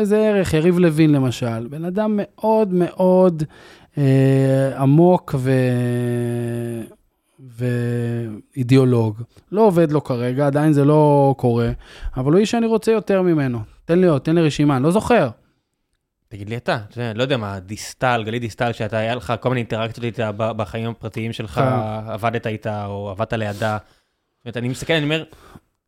זה 0.03 0.19
ערך, 0.19 0.55
יריב 0.55 0.79
לוין 0.79 1.13
למשל, 1.13 1.69
בן 1.69 1.85
אדם 1.85 2.21
מאוד 2.23 2.75
מאוד 2.75 3.43
אה, 3.99 4.73
עמוק 4.79 5.35
ו... 5.39 5.51
ואידיאולוג. 7.49 9.23
לא 9.53 9.67
עובד 9.67 9.93
לו 9.93 10.05
כרגע, 10.05 10.47
עדיין 10.47 10.73
זה 10.73 10.85
לא 10.85 11.35
קורה, 11.39 11.71
אבל 12.17 12.33
הוא 12.33 12.41
איש 12.41 12.51
שאני 12.51 12.67
רוצה 12.67 12.93
יותר 12.93 13.23
ממנו. 13.23 13.59
תן 13.85 13.99
לי 13.99 14.07
עוד, 14.07 14.21
תן 14.21 14.35
לי 14.35 14.43
רשימה, 14.43 14.77
אני 14.77 14.85
לא 14.85 14.91
זוכר. 14.91 15.29
תגיד 16.29 16.49
לי 16.49 16.57
אתה, 16.57 16.79
אתה 16.89 17.01
יודע, 17.01 17.13
לא 17.15 17.23
יודע 17.23 17.37
מה, 17.37 17.61
דיסטל, 17.61 18.23
גלית 18.27 18.41
דיסטל, 18.41 18.73
שאתה, 18.73 18.99
היה 18.99 19.15
לך 19.15 19.33
כל 19.41 19.49
מיני 19.49 19.61
אינטראקציות 19.61 20.05
איתה 20.05 20.33
בחיים 20.33 20.91
הפרטיים 20.91 21.33
שלך, 21.33 21.55
כן. 21.55 22.11
עבדת 22.13 22.47
איתה 22.47 22.87
או 22.87 23.11
עבדת 23.11 23.33
לידה. 23.33 23.79
זאת 23.81 24.45
אומרת, 24.45 24.57
אני 24.57 24.69
מסתכל, 24.69 24.93
אני 24.93 25.05
אומר, 25.05 25.25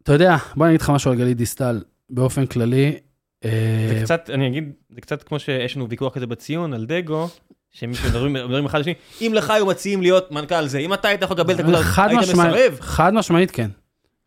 אתה 0.02 0.12
יודע, 0.12 0.36
בוא 0.56 0.66
אני 0.66 0.72
אגיד 0.72 0.81
לך 0.81 0.90
משהו 0.90 1.10
על 1.10 1.16
גלית 1.16 1.36
דיסטל, 1.36 1.82
באופן 2.10 2.47
כללי. 2.47 2.97
אה, 3.44 3.86
זה 3.89 4.01
קצת, 4.05 4.31
אני 4.31 4.47
אגיד, 4.47 4.72
זה 4.90 5.01
קצת 5.01 5.22
כמו 5.22 5.39
שיש 5.39 5.76
לנו 5.76 5.89
ויכוח 5.89 6.14
כזה 6.14 6.26
בציון 6.26 6.72
על 6.72 6.86
דגו, 6.86 7.28
שמישהו 7.74 8.09
מדברים 8.09 8.32
מדברים 8.32 8.64
אחד 8.66 8.78
לשני, 8.80 8.94
אם 9.20 9.32
לך 9.34 9.51
היו 9.51 9.66
מציעים 9.66 10.02
להיות 10.02 10.30
מנכ"ל 10.32 10.66
זה, 10.66 10.78
אם 10.78 10.94
אתה 10.94 11.09
היית 11.09 11.22
יכול 11.22 11.36
לקבל 11.36 11.55
את 11.55 11.76
חד 11.82 12.09
היית 12.10 12.20
מסרב? 12.20 12.76
חד 12.80 13.14
משמעית 13.14 13.51
כן. 13.51 13.70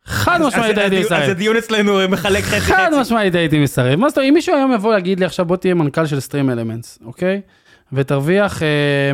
חד 0.04 0.40
משמעית 0.42 0.78
הייתי 0.78 0.98
אז- 0.98 1.04
אז 1.06 1.12
מסרב. 1.12 1.30
הדיון 1.30 1.56
אצלנו 1.56 1.98
מחלק 2.08 2.44
חצי 2.44 2.60
חד 2.60 2.88
חצי. 2.90 3.00
משמעית 3.00 3.34
הייתי 3.34 3.58
מסרב. 3.58 3.98
מה 3.98 4.08
זאת 4.08 4.18
אומרת, 4.18 4.28
אם 4.28 4.34
מישהו 4.34 4.54
היום 4.54 4.72
יבוא 4.72 4.92
להגיד 4.94 5.20
לי 5.20 5.26
עכשיו 5.26 5.44
בוא 5.46 5.56
תהיה 5.56 5.74
מנכ"ל 5.74 6.06
של 6.06 6.20
סטרים 6.20 6.50
אלמנטס, 6.50 6.98
אוקיי? 7.04 7.40
ותרוויח 7.92 8.62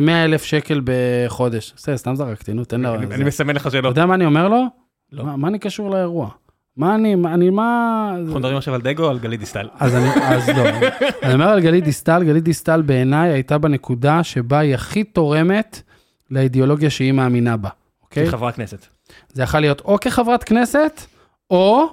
100 0.01 0.25
אלף 0.25 0.43
שקל 0.43 0.81
בחודש. 0.83 1.73
בסדר, 1.75 1.97
סתם 1.97 2.15
זרקתי, 2.15 2.53
נו, 2.53 2.65
תן 2.65 2.81
לה... 2.81 2.95
אני 2.95 3.23
מסמן 3.23 3.55
לך 3.55 3.61
אתה 3.61 3.71
שאלות. 3.71 3.85
יודע 3.97 4.05
מה 4.05 4.13
אני 4.15 4.25
אומר 4.25 4.47
לו? 4.47 4.63
לא. 5.11 5.23
מה 5.37 5.47
אני 5.47 5.59
קשור 5.59 5.89
לאירוע? 5.91 6.29
מה 6.77 6.95
אני, 6.95 7.15
מה 7.15 7.33
אני, 7.33 7.49
מה... 7.49 8.11
אנחנו 8.19 8.39
מדברים 8.39 8.57
עכשיו 8.57 8.73
על 8.73 8.81
דגו 8.81 9.03
או 9.03 9.09
על 9.09 9.19
גלית 9.19 9.39
דיסטל? 9.39 9.67
אז 9.79 9.95
אני, 9.95 10.09
אז 10.23 10.49
לא. 10.49 10.63
אני 11.23 11.33
אומר 11.33 11.47
על 11.47 11.59
גלית 11.59 11.83
דיסטל, 11.83 12.23
גלית 12.23 12.43
דיסטל 12.43 12.81
בעיניי 12.81 13.31
הייתה 13.31 13.57
בנקודה 13.57 14.23
שבה 14.23 14.59
היא 14.59 14.73
הכי 14.73 15.03
תורמת 15.03 15.81
לאידיאולוגיה 16.31 16.89
שהיא 16.89 17.11
מאמינה 17.11 17.57
בה, 17.57 17.69
אוקיי? 18.03 18.27
כחברת 18.27 18.55
כנסת. 18.55 18.85
זה 19.33 19.43
יכול 19.43 19.59
להיות 19.59 19.81
או 19.81 19.97
כחברת 20.01 20.43
כנסת, 20.43 21.01
או 21.49 21.87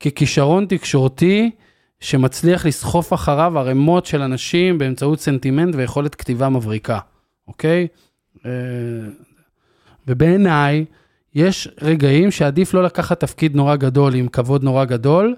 ככישרון 0.00 0.66
תקשורתי 0.66 1.50
שמצליח 2.00 2.66
לסחוף 2.66 3.12
אחריו 3.12 3.58
ערימות 3.58 4.06
של 4.06 4.22
אנשים 4.22 4.78
באמצעות 4.78 5.20
סנטימנט 5.20 5.74
ויכולת 5.74 6.14
כתיבה 6.14 6.48
מבריקה, 6.48 6.98
אוקיי? 7.48 7.86
אה, 8.46 8.50
ובעיניי, 10.08 10.84
יש 11.36 11.68
רגעים 11.82 12.30
שעדיף 12.30 12.74
לא 12.74 12.82
לקחת 12.82 13.20
תפקיד 13.20 13.56
נורא 13.56 13.76
גדול 13.76 14.14
עם 14.14 14.28
כבוד 14.28 14.62
נורא 14.62 14.84
גדול, 14.84 15.36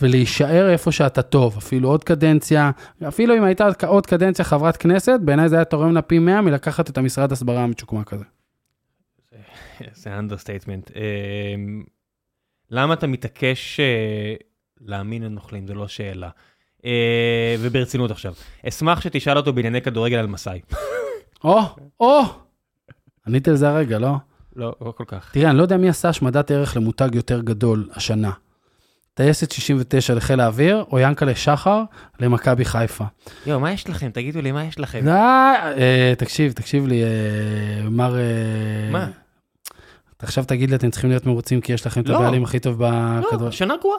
ולהישאר 0.00 0.70
איפה 0.70 0.92
שאתה 0.92 1.22
טוב, 1.22 1.56
אפילו 1.56 1.88
עוד 1.88 2.04
קדנציה, 2.04 2.70
אפילו 3.08 3.36
אם 3.36 3.44
הייתה 3.44 3.68
עוד 3.86 4.06
קדנציה 4.06 4.44
חברת 4.44 4.76
כנסת, 4.76 5.20
בעיניי 5.24 5.48
זה 5.48 5.56
היה 5.56 5.64
תורם 5.64 5.94
לה 5.94 6.02
פי 6.02 6.18
100 6.18 6.40
מלקחת 6.40 6.90
את 6.90 6.98
המשרד 6.98 7.32
הסברה 7.32 7.64
המצ'וקמק 7.64 8.12
הזה. 8.12 8.24
זה 9.92 10.18
understatement. 10.18 10.90
למה 12.70 12.94
אתה 12.94 13.06
מתעקש 13.06 13.80
אה, 13.80 14.34
להאמין 14.80 15.22
לנוכלים? 15.22 15.66
זו 15.66 15.74
לא 15.74 15.88
שאלה. 15.88 16.30
אה, 16.84 17.56
וברצינות 17.60 18.10
עכשיו, 18.10 18.34
אשמח 18.68 19.00
שתשאל 19.00 19.36
אותו 19.36 19.52
בענייני 19.52 19.82
כדורגל 19.82 20.16
על 20.16 20.26
מסאי. 20.26 20.60
או, 21.44 21.60
או! 22.00 22.22
ענית 23.26 23.48
על 23.48 23.56
זה 23.56 23.68
הרגע, 23.68 23.98
לא? 23.98 24.16
לא, 24.56 24.74
לא 24.80 24.92
כל 24.96 25.04
כך. 25.06 25.30
תראה, 25.32 25.50
אני 25.50 25.58
לא 25.58 25.62
יודע 25.62 25.76
מי 25.76 25.88
עשה 25.88 26.08
השמדת 26.08 26.50
ערך 26.50 26.76
למותג 26.76 27.14
יותר 27.14 27.40
גדול 27.40 27.88
השנה. 27.94 28.30
טייסת 29.14 29.50
69 29.50 30.14
לחיל 30.14 30.40
האוויר, 30.40 30.84
או 30.92 30.98
ינקלה 30.98 31.34
שחר 31.34 31.82
למכבי 32.20 32.64
חיפה. 32.64 33.04
יואו, 33.46 33.60
מה 33.60 33.72
יש 33.72 33.88
לכם? 33.88 34.10
תגידו 34.10 34.40
לי, 34.40 34.52
מה 34.52 34.64
יש 34.64 34.78
לכם? 34.78 35.06
לא, 35.06 35.12
אה, 35.12 36.12
תקשיב, 36.18 36.52
תקשיב 36.52 36.86
לי, 36.86 37.02
אה, 37.04 37.08
מר... 37.90 38.16
אה, 38.16 38.22
מה? 38.90 39.08
אתה 40.16 40.26
עכשיו 40.26 40.44
תגיד 40.44 40.70
לי, 40.70 40.76
אתם 40.76 40.90
צריכים 40.90 41.10
להיות 41.10 41.26
מרוצים 41.26 41.60
כי 41.60 41.72
יש 41.72 41.86
לכם 41.86 42.00
את 42.00 42.08
לא. 42.08 42.16
הבעלים 42.16 42.44
הכי 42.44 42.58
טוב 42.58 42.76
בכדורגל. 42.78 43.44
לא, 43.44 43.50
שנה 43.50 43.74
גרועה. 43.80 43.98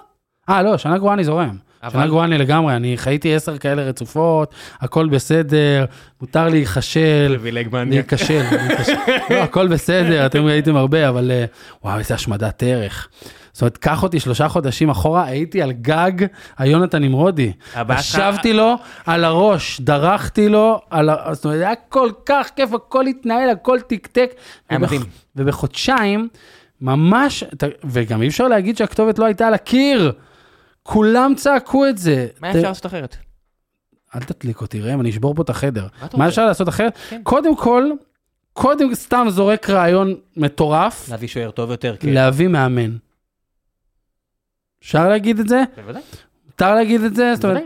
אה, 0.49 0.63
לא, 0.63 0.77
שנה 0.77 0.97
גרועה 0.97 1.13
אני 1.13 1.23
זורם. 1.23 1.57
שנה 1.91 2.01
אבל 2.01 2.09
גרועה 2.09 2.25
אני 2.25 2.37
לגמרי, 2.37 2.75
אני 2.75 2.97
חייתי 2.97 3.35
עשר 3.35 3.57
כאלה 3.57 3.81
רצופות, 3.83 4.53
הכל 4.79 5.09
בסדר, 5.09 5.85
מותר 6.21 6.45
לי 6.45 6.51
להיכשל. 6.51 7.25
פריבילג 7.27 7.75
אני 7.75 7.85
מניאק. 7.85 8.13
אכשל, 8.13 8.41
אני 8.51 8.73
אכשל. 8.75 8.93
לא, 9.29 9.35
הכל 9.35 9.67
בסדר, 9.67 10.25
אתם 10.25 10.45
ראיתם 10.45 10.75
הרבה, 10.75 11.09
אבל 11.09 11.31
אה, 11.31 11.45
וואו, 11.83 11.99
איזה 11.99 12.13
השמדת 12.13 12.63
ערך. 12.63 13.07
זאת 13.53 13.61
אומרת, 13.61 13.77
קח 13.77 14.03
אותי 14.03 14.19
שלושה 14.19 14.47
חודשים 14.47 14.89
אחורה, 14.89 15.25
הייתי 15.25 15.61
על 15.61 15.71
גג 15.71 16.11
היונתן 16.57 17.01
נמרודי. 17.03 17.51
ישבתי 17.99 18.53
לו 18.53 18.75
על 19.05 19.23
הראש, 19.23 19.81
דרכתי 19.81 20.49
לו, 20.49 20.79
על 20.89 21.09
ה... 21.09 21.15
זאת 21.33 21.45
אומרת, 21.45 21.59
היה 21.59 21.75
כל 21.89 22.09
כך 22.25 22.49
כיף, 22.55 22.73
הכל 22.73 23.05
התנהל, 23.07 23.49
הכל 23.49 23.77
תקתק. 23.87 24.29
היה 24.69 24.79
ובח- 24.79 24.87
מדהים. 24.87 25.01
ובחודשיים, 25.35 26.27
ממש, 26.81 27.43
וגם 27.83 28.21
אי 28.21 28.27
אפשר 28.27 28.47
להגיד 28.47 28.77
שהכתובת 28.77 29.19
לא 29.19 29.25
הייתה 29.25 29.47
על 29.47 29.53
הקיר. 29.53 30.11
כולם 30.87 31.33
צעקו 31.35 31.87
את 31.87 31.97
זה. 31.97 32.27
מה 32.41 32.53
ת- 32.53 32.55
אפשר 32.55 32.67
לעשות 32.67 32.85
אחרת? 32.85 33.17
אל 34.15 34.19
תדליק 34.23 34.61
אותי, 34.61 34.81
ראם, 34.81 35.01
אני 35.01 35.09
אשבור 35.09 35.35
פה 35.35 35.41
את 35.41 35.49
החדר. 35.49 35.87
מה? 36.13 36.27
אפשר 36.27 36.45
לעשות 36.45 36.69
אחרת? 36.69 36.97
כן. 37.09 37.21
קודם 37.23 37.55
כל, 37.55 37.89
קודם 38.53 38.95
סתם 38.95 39.27
זורק 39.29 39.69
רעיון 39.69 40.15
מטורף, 40.37 41.09
להביא 41.09 41.27
שוער 41.27 41.51
טוב 41.51 41.71
יותר, 41.71 41.95
כן. 41.99 42.09
להביא 42.13 42.47
מאמן. 42.47 42.97
אפשר 44.81 45.09
להגיד 45.09 45.39
את 45.39 45.47
זה? 45.47 45.63
בוודאי, 45.75 46.01
מותר 46.45 46.75
להגיד 46.75 47.01
את 47.01 47.15
זה? 47.15 47.31
זאת 47.35 47.45
אומרת. 47.45 47.63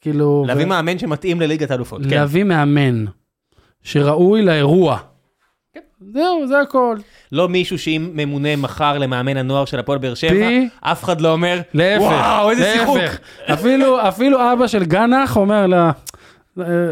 כאילו... 0.00 0.44
להביא 0.46 0.64
ו- 0.64 0.68
מאמן 0.68 0.98
שמתאים 0.98 1.40
לליגת 1.40 1.70
האלופות, 1.70 2.02
כן. 2.02 2.08
להביא 2.10 2.44
מאמן 2.44 3.04
שראוי 3.82 4.42
לאירוע. 4.42 4.98
כן. 5.74 5.80
זהו, 6.12 6.46
זה 6.48 6.60
הכל. 6.60 6.96
לא 7.32 7.48
מישהו 7.48 7.78
שאם 7.78 8.10
ממונה 8.14 8.56
מחר 8.56 8.98
למאמן 8.98 9.36
הנוער 9.36 9.64
של 9.64 9.78
הפועל 9.78 9.98
באר 9.98 10.14
שבע, 10.14 10.48
אף 10.80 11.04
אחד 11.04 11.20
לא 11.20 11.32
אומר, 11.32 11.60
להפך. 11.74 12.02
וואו, 12.04 12.50
איזה 12.50 12.62
להפך. 12.62 12.80
שיחוק. 12.80 12.98
אפילו, 13.52 14.08
אפילו 14.08 14.52
אבא 14.52 14.66
של 14.66 14.84
גנח 14.84 15.36
אומר 15.36 15.66
לה... 15.66 15.90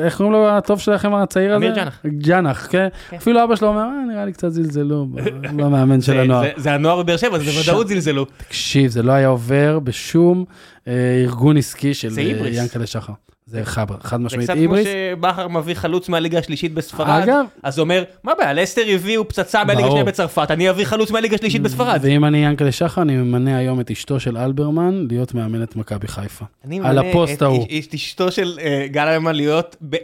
איך 0.05 0.17
קוראים 0.17 0.33
לו 0.33 0.49
הטוב 0.49 0.79
שלכם 0.81 1.15
הצעיר 1.15 1.55
הזה? 1.55 1.67
אמיר 1.67 1.75
ג'נח. 1.77 2.01
ג'נח, 2.07 2.67
כן. 2.71 2.89
כן. 3.11 3.17
אפילו 3.17 3.45
אבא 3.45 3.57
שלו 3.57 3.69
אומר, 3.69 3.81
אה, 3.81 4.05
נראה 4.13 4.25
לי 4.25 4.33
קצת 4.33 4.49
זלזלו 4.49 5.07
במאמן 5.57 6.01
של 6.01 6.13
זה- 6.13 6.21
הנוער. 6.21 6.43
זה- 6.43 6.51
זה 6.57 6.73
הנוער 6.73 7.03
בבאר 7.03 7.17
שבע, 7.17 7.37
אז 7.37 7.43
בוודאות. 7.43 7.89
זלזלו. 7.89 8.25
תקשיב, 8.25 8.91
זה 8.91 9.03
לא 9.03 9.13
היה 9.13 9.29
עובר 9.29 9.79
בשום 9.79 10.45
אה, 10.89 10.93
ארגון 11.25 11.57
עסקי 11.57 11.95
של 11.95 12.09
זה 12.09 12.21
אה. 12.21 12.27
ינקלה 12.53 12.87
שחר. 12.87 13.13
זה 13.53 13.65
חבר, 13.65 13.95
חד 14.03 14.16
זה 14.19 14.24
משמעית 14.24 14.51
קצת 14.51 14.59
כמו. 14.66 14.74
שבכר 14.77 15.49
מביא 15.49 15.74
חלוץ 15.74 16.09
מהליגה 16.09 16.39
השלישית 16.39 16.74
בספרד, 16.74 17.23
אגב, 17.23 17.45
אז 17.62 17.79
הוא 17.79 17.85
אומר, 17.85 18.05
מה 18.24 18.33
הבעיה, 18.33 18.53
לסטר 18.53 18.83
הביאו 18.95 19.29
פצצה 19.29 19.65
מהליגה. 19.65 19.87
השנייה 19.87 20.05
בצרפת, 20.05 20.51
אני 20.51 20.70
אביא 20.70 20.85
חלוץ 20.85 21.11
מהליגה 21.11 21.35
השלישית 21.35 21.62
בספרד. 21.62 21.99
ואם 22.03 22.24
אני 22.24 22.45
ינקלה 22.45 22.73
שחר, 22.73 23.03
אני 23.03 23.16
ממנה 23.16 23.59
היום 23.59 23.81
את 23.81 23.91
אשתו 23.91 24.20
של 24.20 24.37
אלברמן 24.37 25.07
להיות 25.11 25.35
מאמנת 25.35 25.77
מכבי 25.77 26.09
חיפה. 26.09 26.45
אני 26.65 26.81
על 26.81 26.99
ממנה 26.99 27.09
הפוסט 27.11 27.33
את 27.37 27.43
ההוא. 27.43 27.66
איש- 27.70 27.87
את 27.87 27.95
אשתו 27.95 28.33
של 28.33 28.59
אה, 28.62 28.87
גל 28.91 29.07
אלמן 29.09 29.35
להיות 29.35 29.77
ב- 29.91 29.97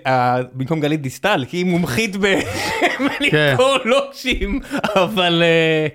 במקום 0.55 0.81
גלית 0.81 1.03
דיסטל, 1.03 1.45
כי 1.49 1.57
היא 1.57 1.65
מומחית 1.67 2.17
כן. 2.17 2.21
בלמכור 3.21 3.77
לוקשים, 3.85 4.61
אבל... 4.95 5.43
אה, 5.43 5.87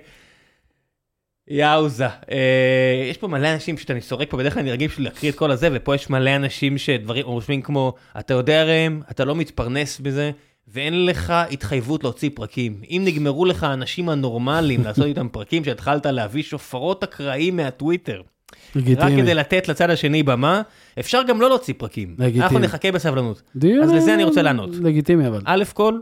יאוזה. 1.48 2.06
אה, 2.06 3.06
יש 3.10 3.16
פה 3.16 3.28
מלא 3.28 3.52
אנשים 3.54 3.78
שאתה 3.78 3.92
סורק 4.00 4.30
פה, 4.30 4.36
בדרך 4.36 4.54
כלל 4.54 4.62
אני 4.62 4.72
רגיל 4.72 4.88
בשביל 4.88 5.06
להקריא 5.06 5.30
את 5.30 5.36
כל 5.36 5.50
הזה, 5.50 5.68
ופה 5.72 5.94
יש 5.94 6.10
מלא 6.10 6.36
אנשים 6.36 6.78
שדברים 6.78 7.26
רושמים 7.26 7.62
כמו, 7.62 7.94
אתה 8.18 8.34
יודע 8.34 8.64
ראם, 8.64 9.00
אתה 9.10 9.24
לא 9.24 9.34
מתפרנס 9.34 10.00
בזה, 10.00 10.30
ואין 10.68 11.06
לך 11.06 11.32
התחייבות 11.50 12.04
להוציא 12.04 12.30
פרקים. 12.34 12.80
אם 12.90 13.02
נגמרו 13.04 13.44
לך 13.44 13.62
האנשים 13.62 14.08
הנורמליים 14.08 14.82
לעשות 14.84 15.06
איתם 15.06 15.28
פרקים, 15.28 15.64
שהתחלת 15.64 16.06
להביא 16.06 16.42
שופרות 16.42 17.02
אקראיים 17.02 17.56
מהטוויטר. 17.56 18.22
רק. 18.76 19.12
כדי 19.16 19.34
לתת 19.34 19.68
לצד 19.68 19.90
השני 19.90 20.22
במה, 20.22 20.62
אפשר 21.00 21.22
גם 21.28 21.40
לא 21.40 21.48
להוציא 21.48 21.74
פרקים. 21.78 22.14
לגיטימי. 22.18 22.44
אנחנו 22.44 22.58
נחכה 22.58 22.92
בסבלנות. 22.92 23.42
אז 23.82 23.92
לזה 23.92 24.14
אני 24.14 24.24
רוצה 24.24 24.42
לענות. 24.42 24.70
לגיטימי 24.82 25.28
אבל. 25.28 25.40
א' 25.44 25.64
כל, 25.72 25.98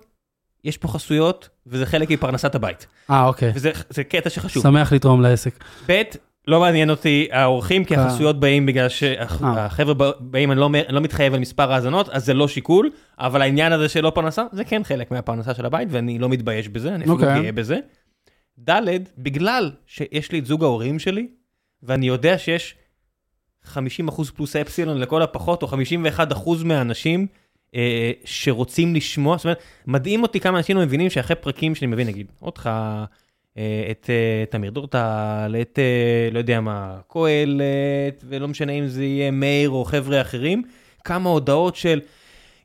יש 0.65 0.77
פה 0.79 0.89
חסויות, 0.89 1.49
וזה 1.67 1.87
חלק 1.87 2.11
מפרנסת 2.11 2.55
הבית. 2.55 2.87
אה, 3.11 3.25
אוקיי. 3.25 3.53
וזה 3.55 3.71
זה 3.91 4.05
קטע 4.05 4.31
שחשוב. 4.31 4.63
שמח 4.63 4.93
לתרום 4.93 5.23
לעסק. 5.23 5.65
ב', 5.89 6.03
לא 6.49 6.61
מעניין 6.61 6.91
אותי 6.91 7.29
האורחים, 7.33 7.85
כי 7.85 7.97
אה. 7.97 8.07
החסויות 8.07 8.41
באים 8.41 8.67
בגלל 8.67 8.89
שהחבר'ה 8.89 9.95
באים, 10.21 10.53
אני 10.53 10.61
לא 10.61 10.67
אני 10.67 10.95
לא 10.95 11.01
מתחייב 11.01 11.35
על 11.35 11.41
מספר 11.41 11.73
האזנות, 11.73 12.09
אז 12.09 12.25
זה 12.25 12.35
לא 12.35 12.49
שיקול, 12.49 12.91
אבל 13.19 13.43
העניין 13.43 13.73
הזה 13.73 13.89
של 13.89 14.01
לא 14.01 14.11
פרנסה, 14.15 14.45
זה 14.53 14.65
כן 14.65 14.85
חלק 14.85 15.11
מהפרנסה 15.11 15.55
של 15.55 15.67
הבית, 15.67 15.89
ואני 15.91 16.19
לא 16.19 16.29
מתבייש 16.29 16.69
בזה, 16.69 16.89
אני 16.89 17.05
אפילו 17.05 17.15
אוקיי. 17.15 17.43
גאה 17.43 17.53
בזה. 17.53 17.79
ד', 18.69 18.81
בגלל 19.19 19.71
שיש 19.87 20.33
לי 20.33 20.39
את 20.39 20.47
זוג 20.47 20.65
ההורים 20.65 20.99
שלי, 20.99 21.29
ואני 21.83 22.07
יודע 22.07 22.39
שיש 22.39 22.75
50% 23.67 23.77
פלוס 24.37 24.57
אפסילון 24.57 24.99
לכל 24.99 25.23
הפחות, 25.23 25.63
או 25.63 25.69
51% 25.69 25.75
מהאנשים 26.65 27.21
אה, 27.21 27.42
שרוצים 28.25 28.95
לשמוע, 28.95 29.37
זאת 29.37 29.45
אומרת, 29.45 29.63
מדהים 29.87 30.23
אותי 30.23 30.41
כמה 30.41 30.59
אנשים 30.59 30.77
לא 30.77 30.83
מבינים 30.83 31.11
שאחרי 31.11 31.37
פרקים 31.37 31.75
שאני 31.75 31.87
מבין, 31.87 32.07
נגיד, 32.07 32.27
אותך, 32.43 32.71
אה, 33.59 33.87
את 33.91 34.11
אה, 34.11 34.45
תמיר 34.51 34.71
דורטל, 34.71 35.57
את, 35.61 35.79
אה, 35.79 36.29
לא 36.33 36.39
יודע 36.39 36.61
מה, 36.61 36.97
קהלת, 37.09 38.25
ולא 38.29 38.49
משנה 38.49 38.73
אם 38.73 38.87
זה 38.87 39.05
יהיה 39.05 39.31
מאיר 39.31 39.71
או 39.71 39.85
חבר'ה 39.85 40.21
אחרים, 40.21 40.63
כמה 41.05 41.31
הודעות 41.31 41.77
של... 41.77 42.01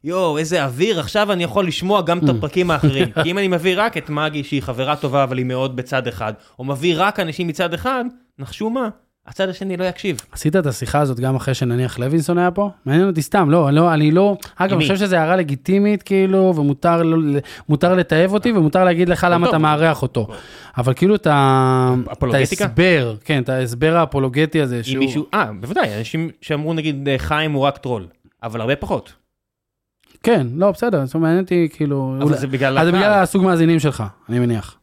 יואו, 0.03 0.37
איזה 0.37 0.63
אוויר, 0.63 0.99
עכשיו 0.99 1.31
אני 1.31 1.43
יכול 1.43 1.67
לשמוע 1.67 2.01
גם 2.01 2.19
את 2.19 2.29
הפרקים 2.29 2.71
האחרים. 2.71 3.11
כי 3.23 3.31
אם 3.31 3.37
אני 3.37 3.47
מביא 3.47 3.73
רק 3.77 3.97
את 3.97 4.09
מגי, 4.09 4.43
שהיא 4.43 4.61
חברה 4.61 4.95
טובה, 4.95 5.23
אבל 5.23 5.37
היא 5.37 5.45
מאוד 5.45 5.75
בצד 5.75 6.07
אחד, 6.07 6.33
או 6.59 6.63
מביא 6.63 6.93
רק 6.97 7.19
אנשים 7.19 7.47
מצד 7.47 7.73
אחד, 7.73 8.05
נחשו 8.39 8.69
מה? 8.69 8.89
הצד 9.27 9.49
השני 9.49 9.77
לא 9.77 9.83
יקשיב. 9.83 10.17
עשית 10.31 10.55
את 10.55 10.65
השיחה 10.65 10.99
הזאת 10.99 11.19
גם 11.19 11.35
אחרי 11.35 11.53
שנניח 11.53 11.99
לוינסון 11.99 12.37
היה 12.37 12.51
פה? 12.51 12.69
מעניין 12.85 13.07
אותי 13.07 13.21
סתם, 13.21 13.49
לא, 13.49 13.71
לא, 13.71 13.93
אני 13.93 14.11
לא... 14.11 14.37
אגב, 14.55 14.73
אני? 14.73 14.81
חושב 14.81 14.97
שזו 14.97 15.15
הערה 15.15 15.35
לגיטימית, 15.35 16.03
כאילו, 16.03 16.53
ומותר 16.55 17.03
לא- 17.03 17.95
לתעב 17.97 18.33
אותי, 18.33 18.51
ומותר 18.51 18.83
להגיד 18.83 19.09
לך 19.09 19.27
למה. 19.31 19.49
אתה 19.49 19.57
מארח 19.57 20.01
אותו. 20.01 20.27
אבל 20.77 20.93
כאילו 20.93 21.15
את? 21.15 21.27
ההסבר, 22.33 23.15
כן, 23.25 23.43
את 23.43 23.49
ההסבר 23.49 23.95
האפולוגטי 23.95 24.61
הזה, 24.61 24.83
שהוא... 24.83 24.99
מישהו, 24.99 25.25
אה, 25.33 25.49
בוודאי, 25.59 25.97
אנשים 25.99 26.29
שאמרו 26.41 26.73
נגיד 26.73 27.09
אה, 27.09 27.17
חיים 27.17 27.51
הוא 27.51 27.63
רק 27.63 27.77
טרול, 27.77 28.07
אבל 28.43 28.61
הרבה 28.61 28.75
פחות. 28.75 29.13
כן, 30.23 30.47
לא, 30.55 30.71
בסדר, 30.71 31.05
זאת 31.05 31.15
אומרת, 31.15 31.27
מעניין 31.27 31.43
אותי, 31.43 31.67
כאילו... 31.73 32.15
אבל 32.21 32.37
זה 32.37 32.47
בגלל 32.47 32.79
אז 32.79 32.85
זה 32.85 32.91
בגלל. 32.91 33.13
הסוג 33.13 33.43
מאזינים 33.43 33.79
שלך, 33.79 34.03
אני 34.29 34.39
מניח. 34.39 34.77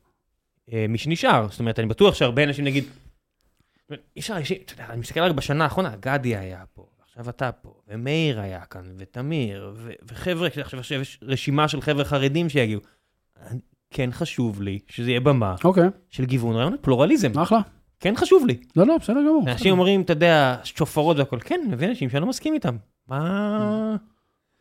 אה, 0.72 0.86
מי 0.88 0.98
שנשאר, 0.98 1.46
זאת 1.50 1.60
אומרת, 1.60 1.78
אני 1.78 1.86
בטוח 1.88 2.14
שהרבה 2.14 2.44
אנשים 2.44 2.64
נגיד, 2.64 2.84
אי 3.90 3.96
אפשר, 4.20 4.34
אתה 4.64 4.72
יודע, 4.72 4.86
אני 4.90 5.00
מסתכל 5.00 5.20
רק 5.20 5.32
בשנה 5.32 5.64
האחרונה, 5.64 5.92
גדי 6.00 6.36
היה 6.36 6.62
פה, 6.74 6.86
עכשיו 7.06 7.28
אתה 7.28 7.52
פה, 7.52 7.74
ומאיר 7.88 8.40
היה 8.40 8.60
כאן, 8.60 8.82
ותמיר, 8.98 9.72
ו- 9.76 9.92
וחבר'ה, 10.08 10.48
עכשיו 10.72 11.00
יש 11.00 11.18
רשימה 11.22 11.68
של 11.68 11.80
חבר'ה 11.80 12.04
חרדים 12.04 12.48
שיגיעו. 12.48 12.80
כן 13.90 14.08
חשוב 14.12 14.62
לי 14.62 14.78
שזה 14.88 15.10
יהיה 15.10 15.20
במה 15.20 15.54
אוקיי, 15.64 15.88
של 16.10 16.24
גיוון 16.24 16.56
רעיונות, 16.56 16.80
פלורליזם, 16.82 17.38
אחלה. 17.38 17.58
כן 18.00 18.14
חשוב 18.16 18.46
לי. 18.46 18.56
לא, 18.76 18.86
לא, 18.86 18.98
בסדר 18.98 19.20
גמור. 19.20 19.44
אנשים 19.48 19.72
אומרים, 19.72 20.00
אתה 20.00 20.12
יודע, 20.12 20.56
שופרות 20.64 21.16
והכל, 21.18 21.38
כן, 21.40 21.60
אני 21.64 21.72
מבין 21.74 21.88
אנשים 21.88 22.10
שאני 22.10 22.20
לא 22.20 22.26
מסכים 22.26 22.54
איתם. 22.54 22.76
מה... 23.08 23.96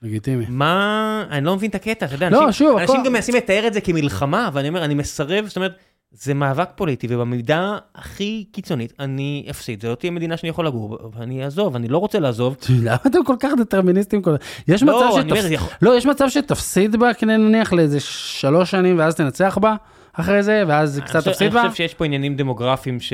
לגיטימי. 0.02 0.45
מה... 0.50 1.26
אני 1.32 1.45
לא 1.45 1.56
מבין 1.56 1.70
את 1.70 1.76
הקטע, 1.76 2.06
אתה 2.06 2.16
יודע, 2.16 2.30
לא, 2.30 2.45
אנשים, 2.48 2.68
שוב, 2.68 2.78
אנשים 2.78 2.95
הכל- 2.95 3.06
גם 3.06 3.14
מנסים 3.14 3.36
לתאר 3.36 3.68
את 3.68 3.74
זה 3.74 3.82
כמלחמה, 3.82 4.50
ואני 4.54 4.68
אומר, 4.70 4.86
אני 4.86 4.94
מסרב, 4.94 5.45
זאת 5.48 5.56
אומרת, 5.56 5.78
זה 6.15 6.34
מאבק 6.34 6.69
פוליטי, 6.76 7.07
ובמידה 7.10 7.77
הכי 7.95 8.45
קיצונית, 8.52 8.94
אני 8.99 9.45
אפסיד, 9.49 9.81
זו 9.81 9.90
לא 9.90 9.95
תהיה 9.95 10.11
מדינה 10.11 10.38
שאני 10.38 10.49
יכול 10.49 10.68
לגור, 10.68 10.90
בה, 10.90 11.19
ואני 11.19 11.44
אעזוב, 11.44 11.76
אני 11.76 11.88
לא 11.88 11.98
רוצה 11.98 12.19
לעזוב. 12.19 12.56
למה 12.84 12.98
אתם 13.07 13.23
כל 13.26 13.35
כך 13.40 13.52
דטרמיניסטים? 13.60 14.22
כל- 14.22 14.35
יש 14.68 14.84
לא, 14.84 15.07
מצב 15.07 15.18
אני 15.19 15.31
אומר, 15.31 15.52
יכול- 15.52 15.73
לא, 15.81 15.98
יש 15.98 16.06
מצב 16.06 16.30
שתפסיד 16.30 16.95
בה, 16.95 17.11
נניח 17.23 17.73
לאיזה 17.73 17.99
שלוש 17.99 18.72
שנים, 18.72 18.99
ואז 18.99 19.15
תנצח 19.15 19.57
בה 19.61 19.76
אחרי 20.14 20.44
זה, 20.44 20.64
ואז 20.68 21.02
קצת 21.06 21.19
חושב- 21.19 21.31
תפסיד 21.31 21.53
בה? 21.53 21.61
אני 21.61 21.69
חושב 21.69 21.84
שיש 21.84 21.94
פה 21.94 22.06
עניינים 22.06 22.35
דמוגרפיים 22.35 22.99
ש... 22.99 23.14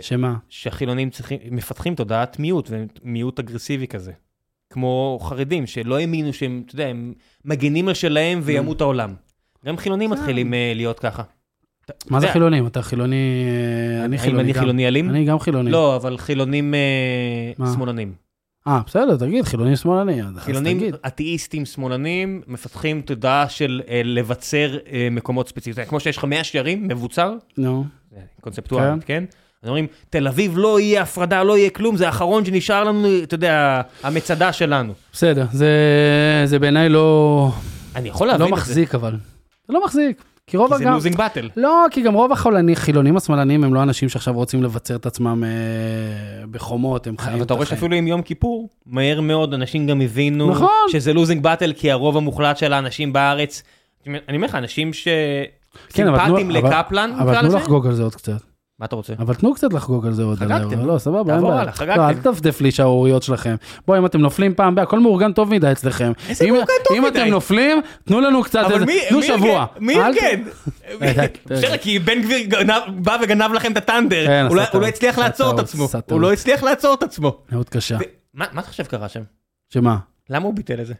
שמה? 0.00 0.34
שהחילונים 0.48 1.10
צריכים, 1.10 1.38
מפתחים 1.50 1.94
תודעת 1.94 2.38
מיעוט, 2.38 2.70
ומיעוט 2.70 3.38
אגרסיבי 3.38 3.86
כזה. 3.86 4.12
כמו 4.72 5.18
חרדים, 5.22 5.66
שלא 5.66 5.98
האמינו 5.98 6.32
שהם, 6.32 6.62
אתה 6.66 6.74
יודע, 6.74 6.86
הם 6.86 7.12
מגנים 7.44 7.88
על 7.88 7.94
שלהם 7.94 8.40
וימות 8.42 8.80
העולם. 8.80 9.14
גם 9.66 9.76
חילונים 9.76 10.10
בסדר. 10.10 10.20
מתחילים 10.20 10.54
אה, 10.54 10.72
להיות 10.74 11.00
ככה. 11.00 11.22
מה 12.10 12.20
זה 12.20 12.28
חילונים? 12.28 12.66
אתה 12.66 12.82
חילוני... 12.82 13.44
אה, 13.98 14.04
אני 14.04 14.16
האם 14.16 14.22
חילוני 14.22 14.42
אני 14.42 14.52
גם. 14.52 14.60
חילוני 14.60 14.86
אלים? 14.88 15.10
אני 15.10 15.24
גם 15.24 15.38
חילוני. 15.38 15.70
לא, 15.70 15.96
אבל 15.96 16.18
חילונים 16.18 16.74
אה? 17.60 17.66
שמאלנים. 17.74 18.12
אה, 18.68 18.80
בסדר, 18.86 19.16
תגיד, 19.16 19.44
חילונים 19.44 19.76
שמאלני. 19.76 20.22
אז 20.22 20.28
חילונים. 20.38 20.80
אתאיסטים 21.06 21.64
שמאלנים 21.64 22.42
מפתחים 22.46 23.00
תודעה 23.00 23.48
של 23.48 23.80
אה, 23.88 24.00
לבצר 24.04 24.76
מקומות 25.10 25.48
ספציפיים. 25.48 25.86
כמו 25.86 26.00
שיש 26.00 26.16
לך 26.16 26.24
מאה 26.24 26.44
שערים, 26.44 26.88
מבוצר, 26.88 27.34
נו, 27.58 27.84
קונספטואלית, 28.40 29.04
כן? 29.04 29.24
אז 29.62 29.68
אומרים, 29.68 29.86
תל 30.10 30.28
אביב 30.28 30.52
לא 30.58 30.80
יהיה 30.80 31.02
הפרדה, 31.02 31.42
לא 31.42 31.58
יהיה 31.58 31.70
כלום, 31.70 31.96
זה 31.96 32.06
האחרון 32.06 32.44
שנשאר 32.44 32.84
לנו, 32.84 33.08
אתה 33.22 33.34
יודע, 33.34 33.80
המצדה 34.02 34.52
שלנו. 34.52 34.92
בסדר, 35.12 35.46
זה- 35.52 36.58
בעיניי 36.60 36.88
לא 36.88 37.50
אני 37.96 38.08
יכול 38.08 38.26
להבין 38.26 38.40
לא 38.40 38.46
את 38.46 38.50
זה. 38.50 38.56
מחזיק, 38.56 38.94
אבל. 38.94 39.16
זה 39.68 39.72
לא 39.72 39.84
מחזיק. 39.84 40.24
כי 40.46 40.56
רוב 40.56 40.72
כי 40.72 40.84
זה. 40.84 40.90
לוזינג 40.90 41.16
באטל. 41.16 41.48
לא, 41.56 41.86
כי 41.90 42.02
גם 42.02 42.14
רוב 42.14 42.32
החילונים, 42.32 43.16
השמאלנים 43.16 43.64
הם 43.64 43.74
לא 43.74 43.82
אנשים 43.82 44.08
שעכשיו 44.08 44.34
רוצים 44.34 44.62
לבצר 44.62 44.96
את 44.96 45.06
עצמם 45.06 45.44
אה, 45.44 45.50
בחומות, 46.50 47.06
הם 47.06 47.18
חיים 47.18 47.32
אבל 47.34 47.42
את 47.42 47.46
אתה 47.46 47.54
רואה 47.54 47.62
החיים. 47.62 47.78
שאפילו 47.80 47.96
עם 47.96 48.06
יום 48.06 48.22
כיפור, 48.22 48.68
מהר 48.86 49.20
מאוד 49.20 49.54
אנשים 49.54 49.86
גם 49.86 50.00
הבינו 50.00 50.50
נכון. 50.50 50.68
שזה 50.92 51.12
לוזינג 51.12 51.42
באטל, 51.42 51.72
כי 51.76 51.90
הרוב 51.90 52.16
המוחלט 52.16 52.56
של 52.56 52.72
האנשים 52.72 53.12
בארץ, 53.12 53.62
אני 54.06 54.36
אומר 54.36 54.46
לך, 54.46 54.54
אנשים 54.54 54.90
כן, 55.92 56.06
אבל 56.08 56.18
תנו- 56.18 56.24
שסימפטיים 56.36 56.50
אבל- 56.64 56.78
לקפלן, 56.80 57.10
נקרא 57.10 57.22
אבל 57.22 57.40
תנו. 57.40 57.56
לחגוג 57.56 57.86
על 57.86 57.94
זה 57.94 58.02
עוד 58.02 58.14
קצת. 58.14 58.53
מה 58.78 58.86
אתה 58.86 58.96
רוצה? 58.96 59.12
אבל 59.18 59.34
תנו 59.34 59.54
קצת 59.54 59.72
לחגוג 59.72 60.06
על 60.06 60.12
זה 60.12 60.22
עוד. 60.22 60.38
חגגתם. 60.38 60.86
לא, 60.86 60.98
סבבה, 60.98 61.18
אין 61.18 61.26
תעבור 61.26 61.48
בעיה. 61.50 61.62
הלאה, 61.62 61.72
חגגתם. 61.72 62.00
לא, 62.00 62.08
אל 62.08 62.14
תדפדף 62.14 62.60
לי 62.60 62.70
שערוריות 62.70 63.22
שלכם. 63.22 63.54
בואי, 63.86 63.98
אם 63.98 64.06
אתם 64.06 64.20
נופלים 64.20 64.54
פעם, 64.54 64.78
הכל 64.78 65.00
מאורגן 65.00 65.32
טוב 65.32 65.50
מדי 65.50 65.72
אצלכם. 65.72 66.12
איזה 66.28 66.44
אם- 66.44 66.52
מאורגן 66.52 66.72
טוב 66.88 66.96
אם 66.96 67.04
מדי? 67.04 67.20
אתם 67.22 67.30
נופלים, 67.30 67.80
תנו 68.04 68.20
לנו 68.20 68.42
קצת 68.42 68.62
אבל 68.64 68.74
איזה, 68.74 68.86
מי, 68.86 69.00
תנו 69.08 69.18
מי 69.18 69.26
שבוע. 69.26 69.66
ארגן? 69.76 69.84
מי 69.86 70.00
ארגן? 70.00 70.42
רגע, 71.00 71.22
בסדר, 71.46 71.76
כי 71.76 71.98
בן 71.98 72.22
גביר 72.22 72.38
גנב- 72.46 72.90
בא 73.02 73.16
וגנב 73.22 73.52
לכם 73.52 73.72
את 73.72 73.76
הטנדר, 73.76 74.26
כן, 74.26 74.46
הוא 74.48 74.56
לא- 74.56 74.86
הצליח 74.86 75.18
לעצור 75.18 75.54
את 75.54 75.58
עצמו, 75.58 75.88
הוא. 76.10 76.20
לא 76.20 76.32
הצליח 76.32 76.62
לעצור 76.62 76.94
את 76.94 77.02
עצמו. 77.02 77.38
מאוד 77.52 77.68
קשה. 77.68 77.96
מה 78.34 78.44
מה 78.52 78.60
אתה 78.60 78.68
חושב 78.68 78.84
קרה 78.84 79.08
שם? 79.08 79.22
שמה? 79.74 79.96
למה 80.30 80.44
הוא 80.44 80.54
ביטל 80.54 80.80
את 80.80 80.86
זה? 80.86 80.94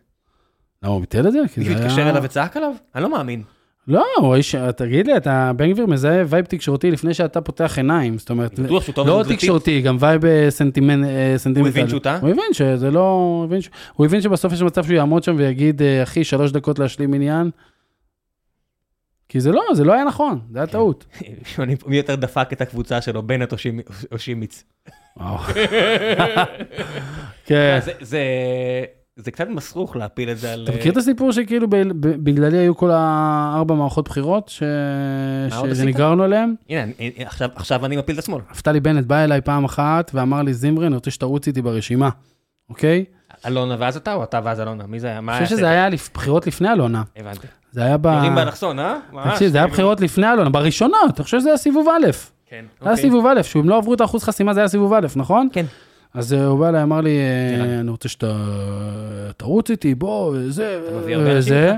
למה 0.82 0.92
הוא 0.92 1.00
ביטל 1.00 1.26
את 1.28 1.32
זה? 1.32 1.38
כי 1.54 1.60
מישהו 1.60 1.74
זה 1.78 1.84
התקשר 1.84 2.00
היה- 2.00 2.10
אליו 2.10 2.22
וצעק 2.22 2.56
עליו? 2.56 2.70
אני 2.94 3.02
לא 3.02 3.10
מאמין. 3.10 3.42
לא, 3.88 4.04
הוא 4.18 4.34
האיש, 4.34 4.54
תגיד 4.54 5.06
לי, 5.06 5.16
אתה, 5.16 5.50
בן 5.56 5.70
גביר 5.72 5.86
מזהה 5.86 6.22
vibe 6.26 6.44
תקשורתי 6.44 6.90
לפני 6.90 7.14
שאתה 7.14 7.40
פותח 7.40 7.74
עיניים, 7.76 8.18
זאת 8.18 8.30
אומרת, 8.30 8.60
בטוח 8.60 8.82
שהוא 8.84 8.94
טוב 8.94 9.06
לא 9.08 9.18
בזוגתית. 9.18 9.38
תקשורתי, 9.38 9.80
גם 9.80 9.96
vibe 10.00 10.24
אה, 10.24 10.44
אה, 10.44 10.50
סנטימנטלי. 10.50 11.68
הבין 11.68 11.88
שהוא 11.88 12.00
טעה? 12.00 12.18
הוא 12.18 12.28
הבין 12.30 12.44
שזה 12.52 12.90
לא, 12.90 13.08
הוא 13.10 13.44
הבין, 13.44 13.60
ש... 13.60 13.70
הוא 13.94 14.06
הבין 14.06 14.20
שבסוף 14.20 14.52
יש 14.52 14.62
מצב 14.62 14.84
שהוא 14.84 14.94
יעמוד 14.96 15.22
שם 15.22 15.34
ויגיד, 15.38 15.82
אה, 15.82 16.02
אחי, 16.02 16.24
שלוש 16.24 16.52
דקות 16.52 16.78
להשלים 16.78 17.14
מניין. 17.14 17.50
כי 19.28 19.40
זה 19.40 19.52
לא, 19.52 19.62
זה 19.74 19.84
לא 19.84 19.92
היה 19.92 20.04
נכון, 20.04 20.40
זה 20.52 20.58
היה 20.58 20.66
טעות. 20.66 21.04
אני- 21.58 21.76
מי 21.86 21.96
יותר 21.96 22.14
דפק 22.14 22.48
את 22.52 22.60
הקבוצה 22.60 23.00
שלו, 23.00 23.22
בנט 23.22 23.52
או 23.52 23.58
שימ- 23.58 23.80
או 24.12 24.18
שימיץ? 24.18 24.64
כן. 27.46 27.78
זה- 28.00 28.84
זה- 29.16 29.30
קצת 29.30 29.48
מסרוך 29.48 29.96
להפיל 29.96 30.30
את 30.30 30.38
זה 30.38 30.52
על... 30.52 30.64
אתה 30.68 30.78
מכיר 30.78 30.92
את 30.92 30.96
הסיפור 30.96 31.32
שכאילו 31.32 31.66
בגללי 32.00 32.58
היו 32.58 32.76
כל 32.76 32.90
הארבע 32.92 33.74
מערכות 33.74 34.08
בחירות 34.08 34.48
ש-? 34.48 34.62
שנגררנו 35.74 36.24
אליהן? 36.24 36.54
הנה, 36.68 36.82
עכשיו- 37.18 37.48
עכשיו 37.54 37.86
אני 37.86 37.96
מפיל 37.96 38.14
את 38.14 38.20
השמאל. 38.22 38.40
נפתלי 38.50 38.80
בנט 38.80 39.06
בא 39.06 39.24
אליי 39.24 39.40
פעם 39.40 39.64
אחת 39.64 40.10
ואמר 40.14 40.42
לי, 40.42 40.54
זמרי, 40.54 40.86
אני 40.86 40.94
רוצה 40.94 41.10
שתרוץ 41.10 41.46
איתי 41.46 41.62
ברשימה, 41.62 42.08
אוקיי? 42.70 43.04
אלונה 43.46 43.76
ואז 43.78 43.96
אתה, 43.96 44.14
או 44.14 44.24
אתה 44.24 44.40
ואז 44.44 44.60
אלונה? 44.60 44.84
מי 44.86 45.00
זה 45.00 45.06
היה? 45.06 45.18
אני? 45.18 45.32
חושב 45.32 45.56
שזה 45.56 45.68
היה 45.68 45.88
בחירות 46.14 46.46
לפני 46.46 46.72
אלונה. 46.72 47.02
הבנתי. 47.16 47.46
זה 47.72 47.82
היה 47.84 47.96
ב... 47.96 48.06
יורים 48.06 48.34
באלכסון, 48.34 48.78
אה? 48.78 48.96
ממש, 49.12 49.32
תקשיב, 49.32 49.48
זה 49.50 49.58
היה 49.58 49.64
כאילו. 49.64 49.72
בחירות 49.74 50.00
לפני 50.00 50.32
אלונה, 50.32 50.50
בראשונות, 50.50 51.16
אני 51.16 51.24
חושב 51.24 51.38
שזה 51.40 51.48
היה 51.48 51.56
סיבוב 51.56 51.88
א'. 51.88 52.06
כן, 52.46 52.64
זה 52.80 52.84
היה 52.84 52.90
אוקיי. 52.90 52.96
סיבוב 53.02 53.26
א', 53.26 53.42
שהוא 53.42 53.62
אם 53.62 53.68
לא 53.68 53.76
עברו 53.76 53.94
את 53.94 54.00
האחוז 54.00 54.24
חסימה 54.24 54.54
זה 54.54 54.60
היה 54.60 54.68
סיבוב 54.68 54.92
א', 54.92 55.06
נכון? 55.16 55.48
כן. 55.52 55.64
אז 56.14 56.32
אה, 56.32 56.46
הוא 56.46 56.58
בא 56.58 56.68
אליי, 56.68 56.82
אמר 56.82 57.00
לי, 57.00 57.18
אה. 57.18 57.80
אני 57.80 57.90
רוצה 57.90 58.08
שאתה 58.08 58.36
תרוץ 59.36 59.70
איתי, 59.70 59.94
בוא, 59.94 60.34
וזה, 60.34 60.80
אנשים 60.96 61.18
וזה. 61.24 61.74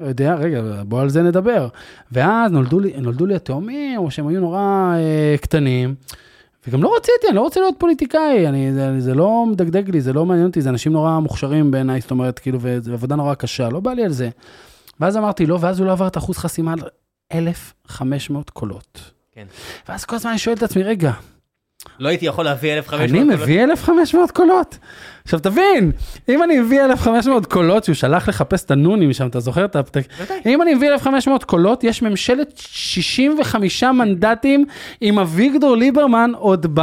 יודע, 0.00 0.34
רגע, 0.34 0.62
בוא 0.82 1.00
על 1.00 1.08
זה 1.08 1.22
נדבר. 1.22 1.68
ואז 2.12 2.52
נולדו 2.52 2.80
לי, 2.80 2.92
נולדו 2.96 3.26
לי 3.26 3.34
התאומים, 3.34 3.98
או 3.98 4.10
שהם 4.10 4.28
היו 4.28 4.40
נורא 4.40 4.94
אה, 4.96 5.34
קטנים, 5.40 5.94
וגם 6.66 6.82
לא 6.82 6.96
רציתי, 6.96 7.28
אני 7.28 7.36
לא 7.36 7.40
רוצה 7.40 7.60
להיות 7.60 7.74
פוליטיקאי, 7.78 8.48
אני, 8.48 8.72
זה, 8.72 9.00
זה 9.00 9.14
לא 9.14 9.46
מדגדג 9.46 9.90
לי, 9.90 10.00
זה 10.00 10.12
לא 10.12 10.26
מעניין 10.26 10.46
אותי, 10.46 10.60
זה 10.60 10.70
אנשים 10.70 10.92
נורא 10.92 11.18
מוכשרים 11.18 11.70
בעיניי, 11.70 12.00
זאת 12.00 12.10
אומרת, 12.10 12.38
כאילו, 12.38 12.58
וזו 12.62 12.92
עבודה 12.92 13.16
נורא 13.16 13.34
קשה, 13.34 13.68
לא 13.68 13.80
בא 13.80 13.92
לי 13.92 14.04
על 14.04 14.12
זה. 14.12 14.28
ואז 15.00 15.16
אמרתי 15.16 15.46
לא, 15.46 15.58
ואז 15.60 15.78
הוא 15.78 15.86
לא 15.86 15.92
עבר 15.92 16.06
את 16.06 16.16
אחוז 16.16 16.38
חסימה 16.38 16.72
על 16.72 16.78
1,500 17.32 18.50
קולות. 18.50 19.12
כן. 19.32 19.46
ואז 19.88 20.04
כל 20.04 20.16
הזמן 20.16 20.30
אני 20.30 20.38
שואל 20.38 20.56
את 20.56 20.62
עצמי, 20.62 20.82
רגע, 20.82 21.12
לא 21.98 22.08
הייתי 22.08 22.26
יכול 22.26 22.44
להביא 22.44 22.72
1,500 22.74 23.10
אני 23.10 23.20
קולות. 23.24 23.40
מביא 23.40 23.64
1,500 23.64 24.30
קולות. 24.30 24.78
עכשיו 25.28 25.40
תבין, 25.40 25.92
אם 26.28 26.42
אני 26.42 26.60
מביא 26.60 26.84
1,500 26.84 27.46
קולות 27.46 27.84
שהוא 27.84 27.94
שלח 27.94 28.28
לחפש 28.28 28.64
את 28.64 28.70
הנונים 28.70 29.12
שם, 29.12 29.26
אתה 29.26 29.40
זוכר 29.40 29.64
את 29.64 29.76
הפתק? 29.76 30.06
אם 30.46 30.62
אני 30.62 30.74
מביא 30.74 30.88
1,500 30.92 31.44
קולות, 31.44 31.84
יש 31.84 32.02
ממשלת 32.02 32.52
65 32.56 33.82
מנדטים 33.84 34.64
עם 35.00 35.18
אביגדור 35.18 35.76
ליברמן 35.76 36.30
עוד 36.36 36.66
ב... 36.74 36.80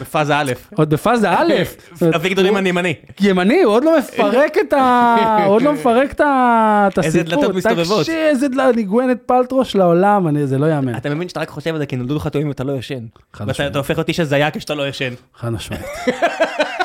בפאזה 0.00 0.36
א'. 0.38 0.52
עוד 0.74 0.90
בפאזה 0.90 1.30
א'. 1.30 1.52
אביגדור 2.16 2.46
ימני 2.46 2.68
ימני. 2.68 2.94
ימני, 3.20 3.62
הוא 3.62 3.72
עוד 3.74 3.84
לא 3.84 3.98
מפרק 3.98 4.58
את 4.58 4.72
ה... 4.72 5.16
עוד 5.46 5.62
לא 5.62 5.72
מפרק 5.72 6.12
את 6.12 6.20
ה... 6.20 6.88
את 6.92 6.98
איזה 6.98 7.20
הסיפור. 7.20 7.40
דלתות 7.42 7.56
מסתובבות. 7.56 8.00
תקשיב, 8.00 8.14
איזה 8.14 8.48
דלת, 8.48 8.76
ניגואנת 8.76 9.18
פלטרו 9.26 9.64
של 9.64 9.80
העולם, 9.80 10.28
אני- 10.28 10.46
זה 10.46 10.58
לא 10.58 10.66
יאמן. 10.66 10.96
אתה 10.96 11.10
מבין 11.10 11.28
שאתה 11.28 11.40
רק 11.40 11.48
חושב 11.48 11.70
על 11.74 11.78
זה 11.78 11.86
כי 11.86 11.96
נולדו 11.96 12.14
לך 12.16 12.26
תאומים 12.26 12.48
ואתה 12.48 12.64
לא 12.64 12.72
ישן. 12.72 12.94
חד 13.32 13.40
ואתה 13.40 13.50
משמעית. 13.50 13.70
אתה 13.70 13.78
הופך 13.78 13.96
להיות 13.98 14.08
איש 14.08 14.20
הזיה 14.20 14.50
כשאתה 14.50 14.74
לא 14.74 14.88
ישן. 14.88 15.12
חד 15.36 15.48
משמעית. 15.48 15.82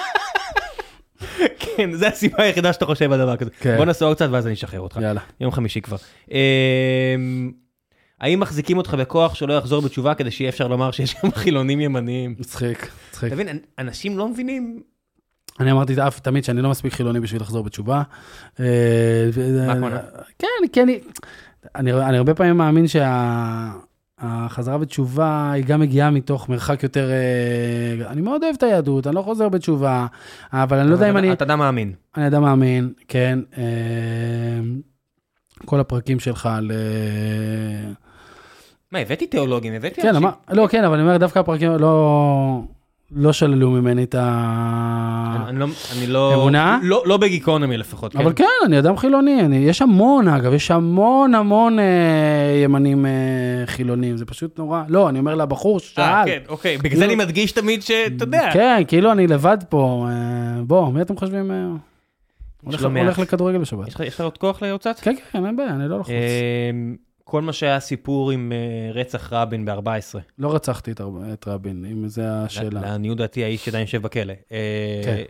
כן, 1.59 1.91
זה 1.93 2.07
הסיבה 2.07 2.43
היחידה 2.43 2.73
שאתה 2.73 2.85
חושב 2.85 3.11
על 3.11 3.19
דבר 3.19 3.35
כזה. 3.37 3.49
כן. 3.59 3.77
בוא 3.77 3.85
נעשה 3.85 4.05
עוד 4.05 4.15
קצת 4.15 4.27
ואז 4.31 4.45
אני 4.47 4.53
אשחרר 4.53 4.79
אותך. 4.79 4.97
יאללה. 5.01 5.21
יום 5.41 5.51
חמישי 5.51 5.81
כבר. 5.81 5.97
אמ, 6.31 7.51
האם 8.21 8.39
מחזיקים 8.39 8.77
אותך 8.77 8.93
בכוח 8.93 9.35
שלא 9.35 9.53
יחזור 9.53 9.81
בתשובה 9.81 10.13
כדי 10.13 10.31
שיהיה 10.31 10.49
אפשר 10.49 10.67
לומר 10.67 10.91
שיש 10.91 11.15
גם 11.23 11.31
חילונים 11.31 11.81
ימניים? 11.81 12.35
מצחיק, 12.39 12.89
מצחיק. 13.09 13.27
אתה 13.27 13.35
מבין, 13.35 13.49
אנ- 13.49 13.57
אנשים 13.79 14.17
לא 14.17 14.27
מבינים. 14.29 14.81
אני 15.59 15.71
אמרתי 15.71 15.93
אף 16.07 16.19
תמיד 16.19 16.43
שאני 16.43 16.61
לא 16.61 16.69
מספיק 16.69 16.93
חילוני 16.93 17.19
בשביל 17.19 17.41
לחזור 17.41 17.63
בתשובה. 17.63 18.01
אה, 18.59 18.65
מה 19.65 19.71
הכוונה? 19.71 19.99
כן, 20.39 20.47
כי 20.73 20.81
אני, 20.81 20.99
אני, 21.75 21.93
אני 21.93 22.17
הרבה 22.17 22.33
פעמים 22.33 22.57
מאמין 22.57 22.85
שהחזרה 24.21 24.77
בתשובה 24.77 25.51
היא 25.51 25.65
גם 25.65 25.79
מגיעה 25.79 26.09
מתוך 26.09 26.49
מרחק 26.49 26.83
יותר, 26.83 27.09
אה, 27.09 28.09
אני 28.09 28.21
מאוד 28.21 28.43
אוהב 28.43 28.55
את 28.57 28.63
היהדות, 28.63 29.07
אני 29.07 29.15
לא 29.15 29.21
חוזר 29.21 29.49
בתשובה, 29.49 30.07
אבל 30.53 30.79
אני 30.79 30.89
לא 30.89 30.93
יודע 30.93 31.09
אם 31.09 31.17
אני, 31.17 31.31
אתה 31.31 31.45
אדם 31.45 31.59
מאמין. 31.59 31.93
אני 32.17 32.27
אדם 32.27 32.41
מאמין, 32.41 32.93
כן. 33.07 33.39
אה, 33.57 33.63
כל 35.65 35.79
הפרקים 35.79 36.19
שלך 36.19 36.45
על... 36.45 36.71
אה, 36.71 37.91
מה, 38.91 38.99
הבאתי 38.99 39.27
תיאולוגים, 39.27 39.73
הבאתי 39.73 40.01
כן, 40.01 40.15
אמר, 40.15 40.29
לא, 40.49 40.67
כן, 40.67 40.83
אבל 40.83 40.93
אני 40.93 41.03
אומר, 41.03 41.17
דווקא 41.17 41.39
הפרקים 41.39 41.71
לא, 41.71 42.61
לא 43.11 43.33
שללו 43.33 43.71
ממני 43.71 44.03
את 44.03 44.15
ה... 44.15 45.45
אני 45.47 46.07
לא, 46.07 46.49
לא? 46.51 46.75
לא, 46.81 47.03
לא 47.05 47.17
בגיקונומי 47.17 47.77
לפחות, 47.77 48.13
כן. 48.13 48.19
אבל 48.19 48.33
כן, 48.35 48.45
אני 48.65 48.79
אדם 48.79 48.97
חילוני, 48.97 49.41
אני, 49.41 49.57
יש 49.57 49.81
המון, 49.81 50.27
אגב, 50.27 50.53
יש 50.53 50.71
המון 50.71 51.35
המון 51.35 51.79
אה, 51.79 51.85
ימנים 52.63 53.05
אה, 53.05 53.11
חילונים, 53.65 54.17
זה 54.17 54.25
פשוט 54.25 54.59
נורא. 54.59 54.83
לא, 54.87 55.09
אני 55.09 55.19
אומר 55.19 55.35
לבחור 55.35 55.75
אה, 55.75 55.79
ששאל. 55.79 56.25
כן, 56.25 56.39
אוקיי, 56.49 56.77
בגלל 56.77 56.99
זה 56.99 57.05
אני 57.05 57.15
מדגיש 57.15 57.51
תמיד 57.51 57.81
שאתה 57.81 58.23
יודע. 58.23 58.49
כן, 58.53 58.81
כאילו 58.87 59.11
אני 59.11 59.27
לבד 59.27 59.57
פה. 59.69 60.07
אה, 60.09 60.15
בוא, 60.63 60.93
מי 60.93 61.01
אתם 61.01 61.17
חושבים? 61.17 61.51
אה, 61.51 61.65
הולך, 62.63 62.83
לא. 62.83 62.89
הולך 62.99 63.19
לכדורגל 63.19 63.57
בשבת. 63.57 63.87
יש 63.87 63.95
לך- 63.95 64.21
עוד 64.21 64.37
כוח 64.37 64.61
להוצאת? 64.63 64.99
כן, 64.99 65.13
כן, 65.31 65.45
אין 65.45 65.55
בעיה, 65.55 65.69
אני 65.69 65.89
לא 65.89 65.99
לחוץ. 65.99 66.13
כל 67.29 67.41
מה 67.41 67.53
שהיה 67.53 67.79
סיפור 67.79 68.31
עם 68.31 68.51
אה, 68.51 68.91
רצח 68.93 69.33
רבין 69.33 69.65
ב-14. 69.65 70.19
לא 70.37 70.55
רצחתי 70.55 70.91
את, 70.91 71.47
רבין, 71.47 71.85
אם 71.91 72.07
זה 72.07 72.43
השאלה. 72.43 72.81
לעניות 72.81 73.17
דעתי 73.17 73.43
האיש 73.43 73.67
עדיין 73.67 73.81
יושב 73.81 74.01
בכלא. 74.01 74.33
אה, 74.51 75.01
כן. 75.05 75.23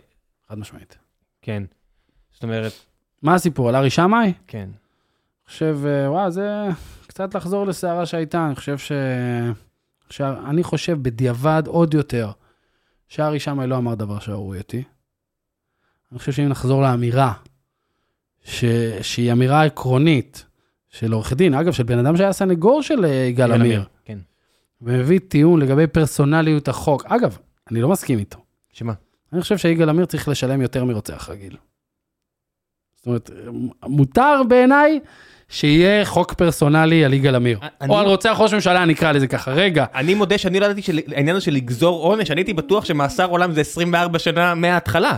חד 0.48 0.58
משמעית. 0.58 0.98
כן. 1.42 1.62
זאת 2.32 2.42
אומרת, 2.42 2.72
מה 3.22 3.34
הסיפור, 3.34 3.68
על 3.68 3.76
ארי 3.76 3.90
שמאי? 3.90 4.32
כן. 4.46 4.58
אני 4.58 5.46
חושב, 5.46 5.78
אה, 5.86 6.10
וואו, 6.10 6.30
זה 6.30 6.68
קצת 7.06 7.34
לחזור 7.34 7.66
לסערה 7.66 8.06
שהייתה, 8.06 8.46
אני 8.46 8.54
חושב 8.54 8.78
ש... 8.78 8.92
ש... 10.10 10.20
אני 10.20 10.62
חושב 10.62 10.98
בדיעבד 11.02 11.62
עוד 11.66 11.94
יותר, 11.94 12.30
שארי 13.08 13.40
שמאי 13.40 13.66
לא 13.66 13.76
אמר 13.76 13.94
דבר 13.94 14.18
שערורייתי. 14.18 14.82
אני 16.12 16.18
חושב 16.18 16.32
שאם 16.32 16.48
נחזור 16.48 16.82
לאמירה, 16.82 17.32
ש... 18.44 18.64
שהיא 19.02 19.32
אמירה 19.32 19.64
עקרונית 19.64 20.47
של 20.90 21.12
עורך 21.12 21.32
דין, 21.32 21.54
אגב, 21.54 21.72
של 21.72 21.82
בן 21.82 21.98
אדם 21.98 22.16
שהיה 22.16 22.32
סנגור 22.32 22.82
של 22.82 23.04
אה, 23.04 23.10
יגאל 23.10 23.52
עמיר, 23.52 23.84
כן. 24.04 24.18
ומביא 24.82 25.18
טיעון 25.28 25.60
לגבי 25.60 25.86
פרסונליות 25.86 26.68
החוק. 26.68 27.06
אגב, 27.06 27.38
אני 27.70 27.80
לא 27.80 27.88
מסכים 27.88 28.18
איתו. 28.18 28.38
שמה? 28.72 28.92
אני 29.32 29.40
חושב 29.40 29.58
שיגאל 29.58 29.88
עמיר 29.88 30.04
צריך 30.06 30.28
לשלם 30.28 30.60
יותר 30.62 30.84
מרוצח 30.84 31.28
רגיל. 31.30 31.56
זאת 32.96 33.06
אומרת, 33.06 33.30
מותר 33.86 34.42
בעיניי 34.48 35.00
שיהיה 35.48 36.04
חוק 36.04 36.32
פרסונלי 36.34 37.04
על 37.04 37.12
יגאל 37.12 37.34
עמיר. 37.34 37.58
אני- 37.80 37.90
או 37.90 37.98
על 37.98 38.06
רוצח 38.06 38.36
ראש 38.40 38.54
ממשלה, 38.54 38.84
נקרא 38.84 39.12
לזה 39.12 39.26
ככה. 39.26 39.52
רגע, 39.52 39.84
אני 39.94 40.14
מודה 40.14 40.38
שאני 40.38 40.60
לא 40.60 40.64
ידעתי 40.66 40.82
שהעניין 40.82 41.36
הזה 41.36 41.44
של 41.44 41.52
לגזור 41.52 42.02
עונש, 42.02 42.30
אני 42.30 42.40
הייתי 42.40 42.54
בטוח 42.54 42.84
שמאסר 42.84 43.26
עולם 43.30 43.52
זה 43.52 43.60
24 43.60 44.18
שנה 44.18 44.54
מההתחלה. 44.54 45.16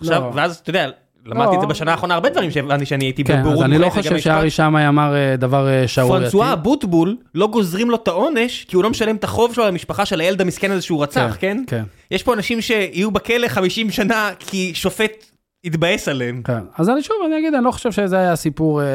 עכשיו, 0.00 0.20
לא. 0.22 0.30
ואז 0.34 0.56
אתה 0.56 0.70
יודע, 0.70 0.90
למדתי 1.26 1.56
את 1.56 1.60
זה 1.60 1.66
בשנה 1.66 1.90
האחרונה, 1.90 2.14
הרבה 2.14 2.30
דברים 2.30 2.50
שהבנתי 2.50 2.86
שאני 2.86 3.04
הייתי 3.04 3.24
כן, 3.24 3.40
בבורות. 3.40 3.58
אז 3.58 3.64
אני 3.64 3.78
לא 3.78 3.90
חושב. 3.90 4.18
שארי 4.18 4.50
שמאי 4.50 4.88
אמר 4.88 5.14
אה, 5.14 5.36
דבר 5.36 5.68
אה, 5.68 5.88
שערורייתי. 5.88 6.24
פרנסואה 6.24 6.52
אבוטבול 6.52 7.16
לא 7.34 7.46
גוזרים 7.46 7.90
לו 7.90 7.96
את 7.96 8.08
העונש 8.08 8.64
כי 8.68 8.76
הוא 8.76 8.84
לא 8.84 8.90
משלם 8.90 9.16
את 9.16 9.24
החוב 9.24 9.54
שלו 9.54 9.66
למשפחה 9.66 10.06
של 10.06 10.20
הילד 10.20 10.40
המסכן 10.40 10.70
הזה 10.70 10.82
שהוא 10.82 11.02
רצח, 11.02 11.36
כן? 11.40 11.62
כן. 11.66 11.84
יש 12.10 12.22
פה 12.22 12.34
אנשים 12.34 12.60
שיהיו 12.60 13.10
בכלא 13.10 13.48
50 13.48 13.90
שנה 13.90 14.30
כי 14.38 14.72
שופט 14.74 15.30
התבאס 15.64 16.08
עליהם. 16.08 16.42
כן, 16.44 16.60
אז 16.78 16.88
אני 16.88 17.02
שוב, 17.02 17.16
אני 17.26 17.38
אגיד, 17.38 17.54
אני 17.54 17.64
לא 17.64 17.70
חושב 17.70 17.92
שזה 17.92 18.16
היה 18.16 18.32
הסיפור 18.32 18.82
אה, 18.82 18.86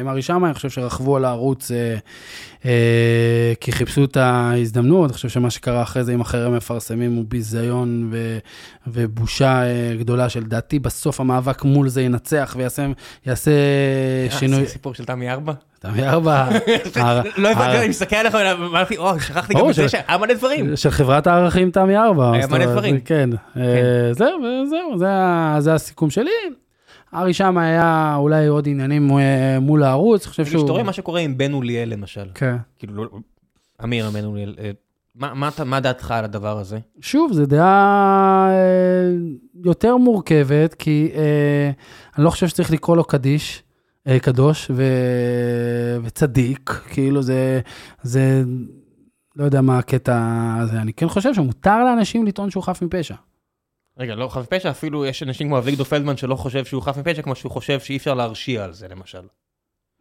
עם 0.00 0.08
ארי 0.08 0.22
שמאי, 0.22 0.46
אני 0.46 0.54
חושב 0.54 0.70
שרכבו 0.70 1.16
על 1.16 1.24
הערוץ 1.24 1.70
אה, 1.70 1.96
כי 3.60 3.72
חיפשו 3.72 4.04
את 4.04 4.16
ההזדמנות, 4.16 5.10
אני 5.10 5.14
חושב 5.14 5.28
שמה 5.28 5.50
שקרה 5.50 5.82
אחרי 5.82 6.04
זה 6.04 6.12
עם 6.12 6.20
החרם 6.20 6.56
מפרסמים 6.56 7.12
הוא 7.12 7.24
ביזיון 7.28 8.08
ו, 8.12 8.38
ובושה 8.86 9.62
אה, 9.62 9.96
גדולה 9.98 10.28
שלדעתי 10.28 10.78
בסוף 10.78 11.20
המאבק 11.20 11.64
מול 11.64 11.88
זה 11.88 12.02
ינצח 12.02 12.54
ויעשה 12.58 12.86
יעשה 13.26 13.50
שינוי. 14.30 14.58
אה, 14.58 14.64
זה 14.64 14.70
סיפור 14.70 14.94
של 14.94 15.04
תמי 15.04 15.30
ארבע? 15.30 15.52
תמי 15.78 16.08
ארבע, 16.08 16.48
לא 17.36 17.48
הבנתי, 17.48 17.78
אני 17.78 17.88
מסתכל 17.88 18.16
עליך 18.16 18.34
ואמרתי, 18.34 18.96
או, 18.96 19.20
שכחתי 19.20 19.54
גם 19.54 19.70
את 19.70 19.74
זה 19.74 19.88
שהיה 19.88 20.18
מלא 20.18 20.34
דברים. 20.34 20.76
של 20.76 20.90
חברת 20.90 21.26
הערכים 21.26 21.70
תמי 21.70 21.96
ארבע. 21.96 22.32
היה 22.32 22.46
מלא 22.46 22.66
דברים. 22.66 23.00
כן, 23.00 23.30
אה, 23.56 23.62
זהו, 24.12 24.38
זהו, 24.70 24.98
זה 25.58 25.74
הסיכום 25.74 26.10
שלי. 26.10 26.30
ארי 27.14 27.34
שם 27.34 27.58
היה 27.58 28.14
אולי 28.18 28.46
עוד 28.46 28.68
עניינים 28.68 29.10
אה, 29.18 29.58
מול 29.60 29.82
הערוץ, 29.82 30.26
חושב 30.26 30.42
כשאתה 30.44 30.58
שהוא... 30.58 30.70
רואה 30.70 30.82
מה 30.82 30.92
שקורה 30.92 31.20
עם 31.20 31.38
בן 31.38 31.52
אוליאל 31.52 31.88
למשל, 31.88 32.26
כן. 32.34 32.56
כאילו, 32.78 32.94
לא- 33.04 33.08
אמיר 33.84 34.10
בן 34.10 34.24
אוליאל, 34.24 34.54
אה, 34.58 34.70
מה- 35.14 35.34
מה 35.34 35.48
אתה- 35.48 35.64
מה 35.64 35.80
דעתך 35.80 36.10
על 36.10 36.24
הדבר 36.24 36.58
הזה? 36.58 36.78
שוב, 37.00 37.32
זו 37.32 37.46
דעה 37.46 38.48
אה, 38.50 39.14
יותר 39.64 39.96
מורכבת, 39.96 40.74
כי 40.74 41.10
אה, 41.14 41.70
אני 42.16 42.24
לא 42.24 42.30
חושב 42.30 42.48
שצריך 42.48 42.70
לקרוא 42.70 42.96
לו 42.96 43.04
קדיש, 43.04 43.62
אה, 44.06 44.18
קדוש 44.18 44.70
ו... 44.74 44.82
וצדיק, 46.04 46.70
כאילו 46.90 47.22
זה, 47.22 47.60
זה, 48.02 48.42
לא 49.36 49.44
יודע 49.44 49.60
מה 49.60 49.78
הקטע 49.78 50.18
הזה, 50.60 50.80
אני 50.80 50.92
כן 50.92 51.08
חושב 51.08 51.34
שמותר 51.34 51.84
לאנשים 51.84 52.26
לטעון 52.26 52.50
שהוא 52.50 52.62
חף 52.62 52.82
מפשע. 52.82 53.14
רגע, 53.98 54.14
לא 54.14 54.28
חף 54.28 54.40
מפשע, 54.52 54.70
אפילו 54.70 55.06
יש 55.06 55.22
אנשים 55.22 55.46
כמו 55.46 55.58
אביגדור 55.58 55.86
פלדמן 55.86 56.16
שלא 56.16 56.36
חושב 56.36 56.64
שהוא 56.64 56.82
חף 56.82 56.96
מפשע, 56.96 57.22
כמו 57.22 57.34
שהוא 57.34 57.52
חושב 57.52 57.80
שאי 57.80 57.96
אפשר 57.96 58.14
להרשיע 58.14 58.64
על 58.64 58.72
זה, 58.72 58.88
למשל. 58.88 59.22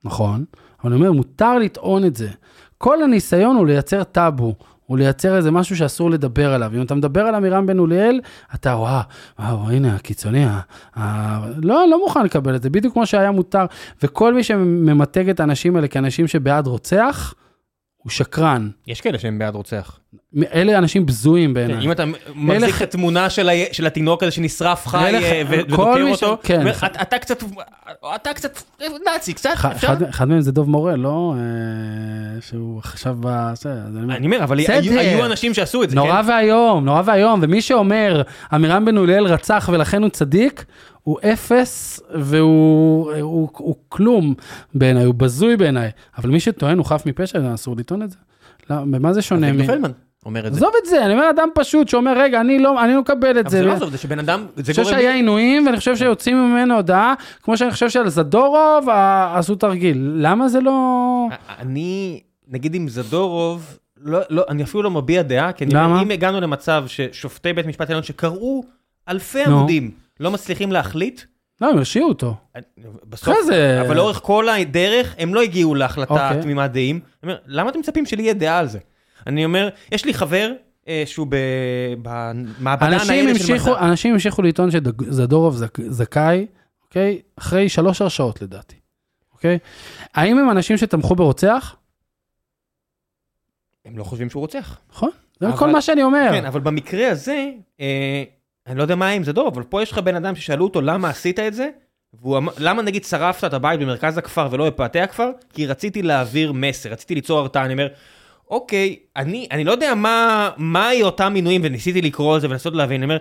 נכון, 0.03 0.45
אבל 0.84 0.91
אני 0.91 1.02
אומר, 1.02 1.11
מותר 1.11 1.57
לטעון 1.57 2.06
את 2.06 2.15
זה. 2.15 2.30
כל 2.78 3.03
הניסיון 3.03 3.56
הוא 3.56 3.68
לייצר 3.68 4.03
טאבו, 4.03 4.56
הוא 4.86 4.98
לייצר 4.98 5.38
איזה 5.38 5.52
משהו 5.52 5.78
שאסור 5.78 6.11
לדבר 6.11 6.53
עליו. 6.53 6.72
אם 6.76 6.82
אתה 6.82 6.95
מדבר 6.95 7.22
על 7.22 7.36
עמירם 7.36 7.65
בן 7.65 7.80
אוליאל, 7.80 8.22
אתה 8.56 8.70
וואו, 8.70 9.02
וואו, 9.40 9.70
הנה 9.70 9.95
הקיצוני, 9.95 10.45
ה... 10.45 10.60
ה... 10.95 11.40
לא, 11.57 11.86
לא 11.91 11.99
מוכן 11.99 12.26
לקבל 12.26 12.56
את 12.56 12.64
זה, 12.64 12.70
בדיוק 12.70 12.94
כמו 12.94 13.06
שהיה 13.06 13.32
מותר. 13.32 13.65
וכל 14.03 14.34
מי 14.34 14.44
שממתג 14.44 15.30
את 15.30 15.40
האנשים 15.40 15.76
האלה 15.76 15.88
כאנשים 15.88 16.28
שבעד 16.28 16.68
רוצח, 16.68 17.34
הוא 18.03 18.11
שקרן. 18.11 18.69
יש 18.88 19.01
כאלה 19.01 19.19
שהם 19.19 19.39
בעד 19.39 19.55
רוצח. 19.55 19.99
אלה 20.53 20.77
אנשים 20.77 21.05
בזויים 21.05 21.53
בעיניי. 21.53 21.85
אם 21.85 21.91
אתה 21.91 22.03
מחזיק 22.35 22.75
את 22.77 22.81
התמונה 22.81 23.30
של 23.71 23.85
התינוק 23.88 24.23
הזה 24.23 24.31
שנשרף 24.31 24.88
חי 24.88 25.15
אה, 25.15 25.41
ודוקר 25.49 25.84
אותו, 26.11 26.38
כן. 26.43 26.67
"אתה- 26.67 27.19
קצת, 27.19 27.41
אתה 28.15 28.34
קצת 28.34 28.59
נאצי, 29.05 29.34
קצת, 29.34 29.49
אפשר? 29.71 29.93
אחד- 30.09 30.27
מהם 30.27 30.41
זה 30.41 30.51
דוב 30.51 30.69
מורל, 30.69 30.95
לא? 30.95 31.34
אה, 31.38 31.41
שהוא 32.41 32.80
עכשיו 32.80 33.17
ב... 33.19 33.27
אני 34.09 34.25
אומר, 34.25 34.43
אבל 34.43 34.59
היו 34.59 35.25
אנשים 35.25 35.53
שעשו 35.53 35.84
את 35.84 35.89
זה, 35.89 35.95
נורא 35.95 36.21
כן? 36.23 36.30
ואיום, 36.30 36.85
נורא 36.85 37.01
ואיום, 37.05 37.39
ומי 37.43 37.61
שאומר, 37.61 38.21
עמירם 38.51 38.85
בן 38.85 38.97
אוליאל 38.97 39.25
רצח 39.25 39.69
ולכן 39.73 40.01
הוא 40.01 40.09
צדיק, 40.09 40.65
הוא 41.03 41.17
אפס 41.34 41.99
והוא 42.15 43.11
הוא, 43.21 43.49
הוא 43.57 43.75
כלום 43.89 44.34
בעיניי, 44.75 45.03
הוא 45.03 45.15
בזוי 45.15 45.57
בעיניי. 45.57 45.89
אבל 46.17 46.30
מי 46.30 46.39
שטוען 46.39 46.77
הוא 46.77 46.85
חף 46.85 47.03
מפשע, 47.05 47.53
אסור 47.53 47.75
לטעון 47.77 48.01
את 48.01 48.09
זה. 48.11 48.17
לא, 48.69 48.75
במה 48.75 49.13
זה 49.13 49.21
שונה? 49.21 49.49
אביגדור 49.49 49.65
מ- 49.65 49.67
פלדמן 49.71 49.91
אומר 50.25 50.47
את 50.47 50.53
זה. 50.53 50.57
עזוב 50.57 50.71
את 50.84 50.89
זה, 50.89 51.05
אני 51.05 51.13
אומר 51.13 51.30
אדם 51.30 51.47
פשוט 51.55 51.88
שאומר, 51.88 52.13
רגע, 52.17 52.41
אני 52.41 52.59
לא, 52.59 52.84
אני 52.84 52.93
לא 52.93 53.01
מקבל 53.01 53.31
את 53.39 53.45
אבל 53.45 53.49
זה. 53.49 53.57
זה 53.57 53.63
לא 53.63 53.71
עזוב, 53.73 53.89
זה 53.89 53.97
שבן 53.97 54.19
אדם, 54.19 54.39
אני 54.57 54.63
זה 54.63 54.71
חושב 54.71 54.84
גורם... 54.84 54.95
שהיה 54.95 55.13
עינויים, 55.13 55.65
ואני 55.65 55.77
חושב 55.77 55.95
שיוצאים 55.95 56.38
ממנו 56.38 56.75
הודעה, 56.75 57.13
כמו 57.43 57.57
שאני 57.57 57.71
חושב 57.71 57.89
שעל 57.89 58.09
זדורוב 58.09 58.89
עשו 59.35 59.55
תרגיל. 59.55 60.11
למה 60.15 60.47
זה 60.49 60.61
לא... 60.61 61.27
אני, 61.59 62.21
נגיד 62.47 62.75
עם 62.75 62.89
זדורוב, 62.89 63.77
לא, 64.03 64.19
לא, 64.30 64.43
אני 64.49 64.63
אפילו 64.63 64.84
לא 64.84 64.91
מביע 64.91 65.21
דעה, 65.21 65.51
כי 65.51 65.65
אני 65.65 66.01
אם 66.01 66.11
הגענו 66.11 66.41
למצב 66.41 66.84
ששופטי 66.88 67.53
בית 67.53 67.65
משפט 67.65 67.89
עליון 67.89 68.03
שקראו 68.03 68.63
אלפי. 69.09 69.43
עמודים, 69.43 69.91
לא 70.19 70.31
מצליחים 70.31 70.72
להחליט, 70.72 71.22
לא, 71.61 71.69
הם 71.69 71.77
הרשיעו 71.77 72.10
אותו. 72.10 72.35
בסוף, 73.10 73.38
זה- 73.45 73.81
אבל 73.81 73.95
לאורך 73.95 74.19
כל 74.23 74.49
הדרך 74.49 75.15
הם 75.18 75.34
לא 75.35 75.41
הגיעו 75.41 75.76
להחלטה 75.76 76.14
אוקיי. 76.30 76.41
תמימת 76.41 76.72
דעים. 76.72 76.99
אומר, 77.23 77.38
למה 77.45 77.69
אתם 77.69 77.80
מצפים 77.80 78.06
שלי 78.06 78.23
יהיה 78.23 78.34
דעה 78.34 78.60
על 78.60 78.68
זה? 78.68 78.80
אני 79.27 79.45
אומר, 79.45 79.69
יש 79.91 80.06
לי 80.06 80.14
חבר 80.14 80.52
אה, 80.88 81.03
שהוא 81.06 81.27
ב- 81.30 81.35
במעבדה 82.02 82.85
הניידת 83.02 83.40
של 83.45 83.53
מדע. 83.53 83.80
אנשים 83.85 84.14
המשיכו 84.14 84.41
לטעון 84.41 84.69
שזדורוב 84.72 85.56
זכ, 85.56 85.69
זכאי, 85.90 86.45
אוקיי? 86.84 87.22
אחרי 87.40 87.69
שלוש 87.69 88.02
הרשעות 88.02 88.41
לדעתי, 88.41 88.76
אוקיי? 89.34 89.57
האם 90.14 90.38
הם 90.40 90.49
אנשים 90.52 90.77
שתמכו 90.77 91.15
ברוצח? 91.15 91.76
הם 93.85 93.98
לא 93.98 94.03
חושבים 94.03 94.30
שהוא 94.30 94.41
רוצח. 94.41 94.77
נכון? 94.91 95.10
זה 95.40 95.48
אבל- 95.48 95.57
כל 95.57 95.72
מה 95.72 95.81
שאני 95.81 96.03
אומר. 96.03 96.30
כן, 96.31 96.45
אבל 96.45 96.60
במקרה 96.60 97.11
הזה, 97.11 97.49
אה, 97.80 98.23
אני 98.68 98.77
לא 98.77 98.81
יודע 98.81 98.95
מה 98.95 99.10
עם 99.10 99.23
זדורוב, 99.23 99.53
אבל 99.53 99.64
פה 99.64 99.81
יש 99.84 99.91
לך 99.91 99.98
בן 99.98 100.15
אדם 100.15 100.35
ששאלו 100.35 100.64
אותו 100.64 100.81
למה 100.81 101.10
עשית 101.10 101.40
את 101.40 101.53
זה, 101.53 101.69
והוא 102.14 102.38
אמר, 102.38 102.52
למה 102.57 102.81
נגיד 102.81 103.03
שרפת 103.03 103.44
את 103.44 103.53
הבית 103.53 103.80
במרכז 103.80 104.18
הכפר 104.18 104.48
ולא 104.52 104.69
בפאתי 104.69 104.99
הכפר? 104.99 105.30
כי 105.53 105.65
רציתי 105.65 106.02
להעביר 106.02 106.52
מסר, 106.53 106.90
רציתי 106.90 107.15
ליצור 107.15 107.40
הרתעה, 107.40 107.65
אני 107.65 107.73
אומר, 107.73 107.88
אוקיי, 108.49 108.95
אני, 109.15 109.48
אני 109.52 109.64
לא 109.64 109.72
יודע 109.72 109.95
מה, 109.95 110.49
מהי 110.57 111.03
אותם 111.03 111.34
מינויים, 111.34 111.61
וניסיתי 111.64 112.02
לקרוא 112.02 112.35
על 112.35 112.41
זה 112.41 112.48
ולנסות 112.48 112.73
להבין, 112.73 113.03
אני 113.03 113.03
אומר, 113.03 113.18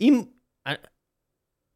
אם... 0.00 0.22
אה, 0.66 0.72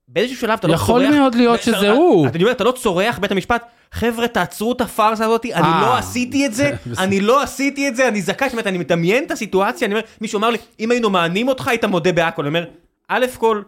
באיזשהו 0.09 0.41
שלב 0.41 0.59
אתה 0.59 0.69
לא 0.69 0.73
צורח... 0.73 0.83
יכול 0.83 1.07
מאוד 1.11 1.35
להיות 1.35 1.63
שזה 1.63 1.91
הוא. 1.91 2.27
אתה 2.27 2.39
אומר, 2.39 2.53
אתה 2.53 2.65
לא 2.65 2.73
צורח 2.73 3.19
בית 3.19 3.33
המשפט, 3.33 3.65
חבר'ה, 3.93 4.29
תעצרו 4.29 4.73
את 4.73 4.81
הפארסה 4.81 5.25
הזאת, 5.25 5.45
אני 5.45 5.63
אה. 5.63 5.81
לא 5.83 5.97
עשיתי 5.97 6.47
את 6.47 6.55
זה, 6.55 6.71
אני 6.99 7.21
לא 7.21 7.43
עשיתי 7.43 7.89
את 7.89 7.97
זה, 7.97 8.09
אני 8.09 8.23
זכאי, 8.23 8.49
זאת 8.49 8.53
אומרת, 8.53 8.67
אני 8.67 8.79
מדמיין 8.79 9.25
את 9.25 9.31
הסיטואציה, 9.31 9.87
אני 9.87 9.95
אומר, 9.95 10.05
מישהו 10.21 10.39
אמר 10.39 10.51
לי, 10.51 10.59
אם 10.81 10.91
היינו 10.91 11.11
מענים 11.11 11.49
אותך, 11.49 11.69
היית 11.69 11.85
מודה 11.85 12.13
בהכל, 12.13 12.43
אני 12.43 12.49
אומר, 12.49 12.65
א' 13.09 13.27
כל, 13.39 13.63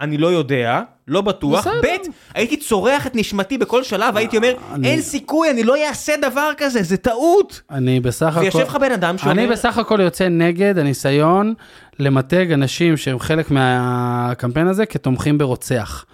אני 0.00 0.18
לא 0.18 0.26
יודע, 0.26 0.82
לא 1.08 1.20
בטוח. 1.20 1.66
ב', 1.66 1.86
הייתי 2.34 2.56
צורח 2.56 3.06
את 3.06 3.16
נשמתי 3.16 3.58
בכל 3.58 3.82
שלב, 3.82 4.16
הייתי 4.16 4.36
אומר, 4.36 4.54
אין 4.84 5.00
סיכוי, 5.00 5.50
אני 5.50 5.62
לא 5.62 5.76
אעשה 5.88 6.12
דבר 6.22 6.50
כזה, 6.56 6.82
זה 6.82 6.96
טעות. 6.96 7.62
אני 7.70 8.00
בסך 8.00 8.36
הכל... 8.36 8.40
ויושב 8.40 8.58
לך 8.58 8.76
בן 8.76 8.92
אדם 8.92 9.18
שאומר, 9.18 9.32
אני 9.32 9.46
בסך 9.46 9.78
הכל 9.78 10.00
יוצא 10.00 10.28
נגד 10.28 10.78
הניסיון 10.78 11.54
למתג 11.98 12.52
אנשים 12.52 12.96
שהם 12.96 13.18
חלק 13.18 13.50
מהקמפיין 13.50 14.66
הזה 14.66 14.86
כתומכים 14.86 15.38
ברוצח. 15.38 16.04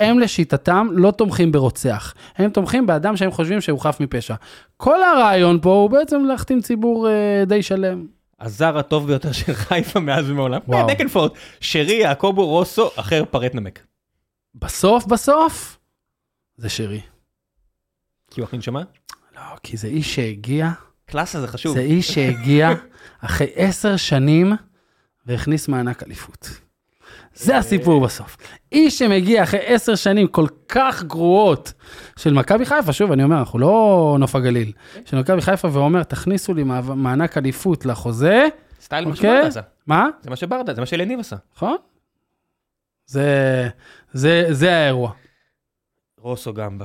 הם 0.00 0.18
לשיטתם 0.18 0.88
לא 0.92 1.10
תומכים 1.10 1.52
ברוצח, 1.52 2.14
הם 2.36 2.50
תומכים 2.50 2.86
באדם 2.86 3.16
שהם 3.16 3.30
חושבים 3.30 3.60
שהוא 3.60 3.80
חף 3.80 3.96
מפשע. 4.00 4.34
כל 4.76 5.02
הרעיון 5.02 5.58
פה 5.62 5.70
הוא 5.70 5.90
בעצם 5.90 6.24
להחתים 6.24 6.60
ציבור 6.60 7.08
אה, 7.08 7.44
די 7.46 7.62
שלם. 7.62 8.17
הזר 8.40 8.78
הטוב 8.78 9.06
ביותר 9.06 9.32
של 9.32 9.54
חיפה 9.54 10.00
מאז 10.00 10.30
ומעולם, 10.30 10.60
וואו. 10.68 10.88
and 10.88 11.14
forth, 11.14 11.38
שרי, 11.60 11.92
יעקובו, 11.92 12.46
רוסו, 12.46 12.90
אחר 12.96 13.24
פרט 13.30 13.54
נמק. 13.54 13.86
בסוף 14.54 15.06
בסוף, 15.06 15.78
זה 16.56 16.68
שרי. 16.68 17.00
כי 18.30 18.40
הוא 18.40 18.48
הכי 18.48 18.56
נשמה? 18.56 18.82
לא, 19.34 19.40
כי 19.62 19.76
זה 19.76 19.88
איש 19.88 20.14
שהגיע, 20.14 20.70
קלאסה 21.06 21.40
זה 21.40 21.48
חשוב. 21.48 21.74
זה 21.74 21.80
איש 21.80 22.08
שהגיע 22.14 22.70
אחרי 23.20 23.46
עשר 23.54 23.96
שנים 23.96 24.52
והכניס 25.26 25.68
מענק 25.68 26.02
אליפות. 26.02 26.48
זה 27.38 27.56
הסיפור 27.56 28.00
בסוף. 28.04 28.36
איש 28.72 28.98
שמגיע 28.98 29.42
אחרי 29.42 29.60
עשר 29.66 29.94
שנים 29.94 30.26
כל 30.26 30.46
כך 30.68 31.02
גרועות 31.02 31.72
של 32.16 32.32
מכבי 32.34 32.64
חיפה, 32.66 32.92
שוב, 32.92 33.12
אני 33.12 33.22
אומר, 33.24 33.38
אנחנו 33.38 33.58
לא 33.58 34.16
נוף 34.20 34.34
הגליל, 34.34 34.72
של 35.04 35.18
מכבי 35.18 35.40
חיפה, 35.40 35.68
ואומר, 35.72 36.02
תכניסו 36.02 36.54
לי 36.54 36.62
מע- 36.62 36.80
מענק 36.80 37.38
אליפות 37.38 37.86
לחוזה, 37.86 38.46
סטייל 38.80 39.04
מה 39.04 39.10
אוקיי? 39.10 39.22
שברדה 39.30 39.46
עשה. 39.48 39.60
מה? 39.86 40.06
זה 40.22 40.30
מה 40.30 40.36
שברדה, 40.36 40.74
זה 40.74 40.80
מה 40.80 40.86
שלניב 40.86 41.20
עשה. 41.20 41.36
נכון? 41.56 41.76
זה, 43.06 43.68
זה, 44.12 44.46
זה 44.50 44.76
האירוע. 44.76 45.12
רוסו 46.20 46.54
גם 46.54 46.78
ב... 46.78 46.84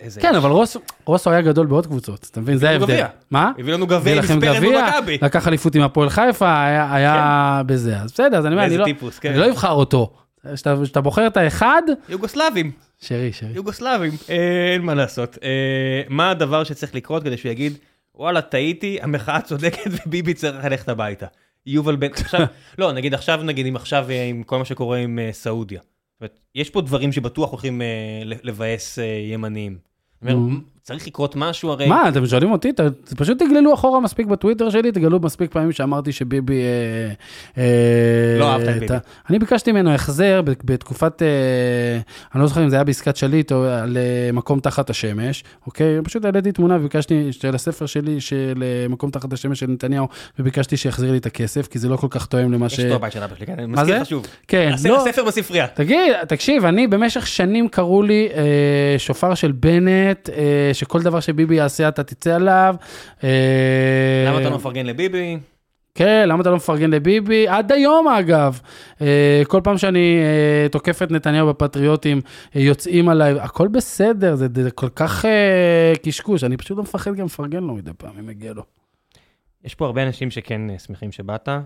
איזה... 0.00 0.20
כן, 0.20 0.34
אבל 0.34 0.50
רוס, 0.50 0.76
רוסו 1.04 1.30
היה 1.30 1.40
גדול 1.40 1.66
בעוד 1.66 1.86
קבוצות, 1.86 2.28
אתה 2.30 2.40
מבין? 2.40 2.56
זה 2.56 2.70
ההבדל. 2.70 3.04
מה? 3.30 3.52
הביא 3.58 3.74
לנו 3.74 3.86
גביע 3.86 4.18
הביא 4.18 4.22
ספרן 4.22 4.40
גביע, 4.40 4.90
במכבי. 4.90 5.18
לקח 5.22 5.48
אליפות 5.48 5.74
עם 5.74 5.82
הפועל 5.82 6.08
חיפה, 6.08 6.64
היה, 6.64 6.94
היה 6.94 7.62
בזה. 7.66 7.96
אז 8.00 8.12
בסדר, 8.12 8.38
אז 8.38 8.46
אני 8.46 8.54
אומר, 8.54 8.66
אני 8.66 8.76
לא, 8.76 8.86
כן. 9.20 9.30
אני 9.30 9.38
לא 9.38 9.50
אבחר 9.50 9.72
אותו. 9.72 10.12
כשאתה 10.54 11.00
בוחר 11.00 11.26
את 11.26 11.36
האחד, 11.36 11.82
יוגוסלבים, 12.08 12.70
שרי, 13.00 13.32
שרי. 13.32 13.48
יוגוסלבים, 13.54 14.12
אה, 14.30 14.72
אין 14.72 14.82
מה 14.82 14.94
לעשות. 14.94 15.38
אה, 15.42 16.02
מה 16.08 16.30
הדבר 16.30 16.64
שצריך 16.64 16.94
לקרות 16.94 17.22
כדי 17.22 17.36
שהוא 17.36 17.52
יגיד, 17.52 17.78
וואלה, 18.14 18.42
טעיתי, 18.42 18.98
המחאה 19.02 19.40
צודקת 19.40 19.90
וביבי 20.06 20.34
צריך 20.34 20.64
ללכת 20.64 20.88
הביתה. 20.88 21.26
יובל 21.66 21.96
בן, 21.96 22.08
עכשיו, 22.12 22.40
לא, 22.78 22.92
נגיד 22.92 23.14
עכשיו, 23.14 23.40
נגיד, 23.42 23.66
אם 23.66 23.76
עכשיו, 23.76 24.06
אה, 24.10 24.24
עם 24.24 24.42
כל 24.42 24.58
מה 24.58 24.64
שקורה 24.64 24.98
עם 24.98 25.18
סעודיה. 25.32 25.80
יש 26.54 26.70
פה 26.70 26.80
דברים 26.80 27.12
שבטוח 27.12 27.50
הולכים 27.50 27.82
אה, 27.82 28.22
לבאס 28.24 28.98
אה, 28.98 29.04
צריך 30.84 31.06
לקרות 31.06 31.36
משהו 31.36 31.70
הרי. 31.70 31.86
מה, 31.88 32.08
אתם 32.08 32.26
שואלים 32.26 32.52
אותי? 32.52 32.72
ת- 32.72 32.80
פשוט 33.16 33.38
תגללו 33.42 33.74
אחורה 33.74 34.00
מספיק 34.00 34.26
בטוויטר 34.26 34.70
שלי, 34.70 34.92
תגלו 34.92 35.20
מספיק 35.20 35.50
פעמים 35.52 35.72
שאמרתי 35.72 36.12
שביבי... 36.12 36.60
אה, 36.62 37.12
אה, 37.62 38.38
לא 38.38 38.52
אהבת 38.52 38.68
את 38.68 38.80
ביבי. 38.80 38.94
אני 39.30 39.38
ביקשתי 39.38 39.72
ממנו 39.72 39.90
החזר 39.90 40.40
בתקופת, 40.64 41.22
אה, 41.22 41.28
אני 42.34 42.42
לא 42.42 42.48
זוכר 42.48 42.64
אם 42.64 42.68
זה 42.68 42.76
היה 42.76 42.84
בעסקת 42.84 43.16
שליט 43.16 43.52
או 43.52 43.64
על 43.64 43.96
אה, 43.96 44.32
מקום 44.32 44.60
תחת 44.60 44.90
השמש, 44.90 45.44
אוקיי? 45.66 45.98
פשוט 46.04 46.24
העליתי 46.24 46.52
תמונה 46.52 46.76
וביקשתי 46.76 47.32
של 47.32 47.54
הספר 47.54 47.86
שלי 47.86 48.20
של 48.20 48.62
אה, 48.62 48.88
מקום 48.88 49.10
תחת 49.10 49.32
השמש 49.32 49.60
של 49.60 49.66
נתניהו, 49.66 50.08
וביקשתי 50.38 50.76
שיחזיר 50.76 51.12
לי 51.12 51.18
את 51.18 51.26
הכסף, 51.26 51.66
כי 51.68 51.78
זה 51.78 51.88
לא 51.88 51.96
כל 51.96 52.08
כך 52.10 52.26
תואם 52.26 52.52
למה 52.52 52.68
ש... 52.68 52.78
יש 52.78 52.84
אותו 52.84 52.94
הבית 52.94 53.12
של 53.12 53.22
אבא 53.22 53.34
שלי, 53.36 53.46
כן, 53.46 53.52
אני 53.58 53.66
מה 53.66 53.72
מזכיר 53.82 53.94
זה? 53.94 54.00
לך 54.00 54.06
שוב. 54.08 54.26
כן, 54.48 54.72
לא, 54.88 55.00
הספר 55.08 55.24
בספרייה. 55.24 55.66
תגיד, 55.74 55.98
תקשיב, 56.28 56.64
אני 56.64 56.86
במשך 56.86 57.26
שנים 57.26 57.68
קראו 57.68 58.02
לי 58.02 58.28
אה, 58.34 58.42
שופר 58.98 59.34
של 59.34 59.52
בנט, 59.52 60.28
אה, 60.36 60.70
שכל 60.74 61.02
דבר 61.02 61.20
שביבי 61.20 61.54
יעשה 61.54 61.88
אתה 61.88 62.02
תצא 62.02 62.34
עליו. 62.34 62.74
אה, 63.24 63.28
למה 64.28 64.40
אתה 64.40 64.50
לא 64.50 64.56
מפרגן 64.56 64.86
לביבי? 64.86 65.38
כן, 65.94 66.28
למה 66.28 66.42
אתה 66.42 66.50
לא 66.50 66.56
מפרגן 66.56 66.90
לביבי? 66.90 67.48
עד 67.48 67.72
היום 67.72 68.08
אגב. 68.08 68.60
אה, 69.00 69.42
כל 69.48 69.60
פעם 69.64 69.78
שאני 69.78 70.18
אה, 70.18 70.68
תוקף 70.68 71.02
את 71.02 71.10
נתניהו 71.10 71.48
בפטריוטים, 71.48 72.20
יוצאים 72.54 73.08
עליי, 73.08 73.40
הכל 73.40 73.68
בסדר, 73.68 74.34
זה, 74.34 74.46
זה 74.54 74.70
כל 74.70 74.88
כך 74.88 75.24
קשקוש, 76.02 76.44
אני 76.44 76.56
פשוט 76.56 76.76
לא 76.76 76.82
מפחד 76.82 77.14
גם 77.14 77.26
לפרגן 77.26 77.62
לו 77.62 77.74
מדי 77.74 77.90
פעם, 77.98 78.12
אם 78.18 78.26
מגיע 78.26 78.52
לו. 78.52 78.62
יש 79.64 79.74
פה 79.74 79.86
הרבה 79.86 80.02
אנשים 80.02 80.30
שכן 80.30 80.60
שמחים 80.78 81.12
שבאת, 81.12 81.48
אה, 81.48 81.60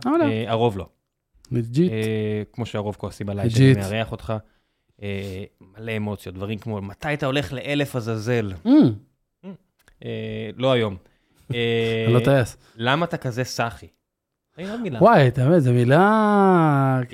הרוב 0.47 0.79
לא. 0.79 0.87
legit. 1.53 1.93
כמו 2.53 2.67
שהרוב 2.67 2.97
כועסים 2.99 3.29
עליי. 3.29 3.51
שאני 3.51 3.73
מארח 3.73 4.13
אותך. 4.13 4.33
אה, 5.03 5.45
מלא 5.79 5.97
אמוציות, 5.97 6.35
דברים 6.35 6.59
כמו, 6.59 6.81
מתי 6.83 7.15
אתה 7.15 7.27
הולך 7.27 7.53
לאלף 7.53 7.97
עזאזל? 7.97 8.53
Mm, 8.67 8.69
אה, 10.05 10.51
לא 10.57 10.73
היום. 10.73 10.97
אה, 11.55 12.05
אני 12.07 12.15
לא 12.15 12.21
טייס. 12.21 12.57
למה 12.77 13.05
אתה 13.05 13.17
כזה 13.17 13.45
סאחי? 13.45 13.87
וואי, 15.01 15.29
אתה 15.29 15.47
מבין, 15.49 15.59
זו 15.61 15.73
מילה... 15.73 15.99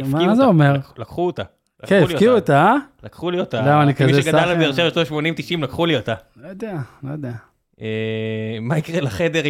מה 0.04 0.20
זה 0.20 0.30
אותה, 0.30 0.44
אומר? 0.44 0.72
לק- 0.72 0.98
לקחו 0.98 1.26
אותה. 1.26 1.42
כן, 1.86 2.02
הפקיעו 2.02 2.34
אותה, 2.34 2.62
אה? 2.62 2.76
לקחו 3.02 3.30
לי 3.30 3.40
אותה. 3.40 3.60
למה, 3.60 3.82
אני 3.82 3.94
כמי 3.94 4.12
כזה 4.12 4.22
שגדל 4.22 4.38
סאחי? 4.38 4.54
בבאר 4.54 4.72
שבע 4.72 4.90
שנות 5.04 5.24
80-90, 5.60 5.62
לקחו 5.62 5.86
לי 5.86 5.96
אותה. 5.96 6.14
לא 6.36 6.48
יודע, 6.48 6.76
לא 7.02 7.12
יודע. 7.12 7.32
אה, 7.80 8.58
מה 8.60 8.78
יקרה 8.78 9.00
לחדר 9.00 9.42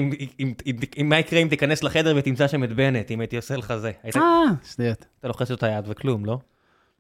מה 1.04 1.18
יקרה 1.18 1.40
אם 1.40 1.48
תיכנס 1.48 1.82
לחדר 1.82 2.14
ותמצא 2.16 2.48
שם 2.48 2.64
את 2.64 2.72
בנט, 2.72 3.10
אם 3.10 3.20
הייתי 3.20 3.36
עושה 3.36 3.56
לך 3.56 3.74
זה? 3.76 3.92
אה, 4.16 4.20
שטויות. 4.64 5.06
אתה 5.20 5.28
לוחץ 5.28 5.50
לו 5.50 5.56
את 5.56 5.62
היד 5.62 5.84
וכלום, 5.88 6.24
לא? 6.24 6.38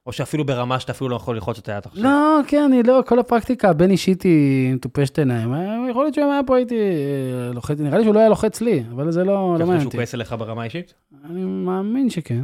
או 0.06 0.12
שאפילו 0.12 0.44
ברמה 0.44 0.80
שאתה 0.80 0.92
אפילו 0.92 1.10
לא 1.10 1.16
יכול 1.16 1.34
ללחוץ 1.34 1.58
את 1.58 1.68
היד 1.68 1.82
עכשיו. 1.86 2.02
לא, 2.02 2.40
כן, 2.48 2.62
אני 2.62 2.82
לא, 2.82 3.00
כל 3.06 3.18
הפרקטיקה 3.18 3.70
הבין 3.70 3.90
אישית 3.90 4.22
היא 4.22 4.74
מטופשת 4.74 5.18
עיניים. 5.18 5.54
אה, 5.54 5.86
יכול 5.90 6.04
להיות 6.04 6.14
שאם 6.14 6.30
היה 6.30 6.40
פה 6.46 6.56
הייתי 6.56 6.78
אה, 6.78 7.52
לוחץ, 7.54 7.80
נראה 7.80 7.98
לי 7.98 8.04
שהוא 8.04 8.14
לא 8.14 8.20
היה 8.20 8.28
לוחץ 8.28 8.60
לי, 8.60 8.82
אבל 8.90 9.10
זה 9.10 9.24
לא 9.24 9.32
אתה 9.32 9.34
לא 9.34 9.52
חושב 9.52 9.64
מעניין 9.64 9.80
שהוא 9.80 9.86
אותי. 9.86 9.96
כועס 9.96 10.14
עליך 10.14 10.34
ברמה 10.38 10.62
האישית? 10.62 10.94
אני 11.24 11.44
מאמין 11.44 12.10
שכן. 12.10 12.42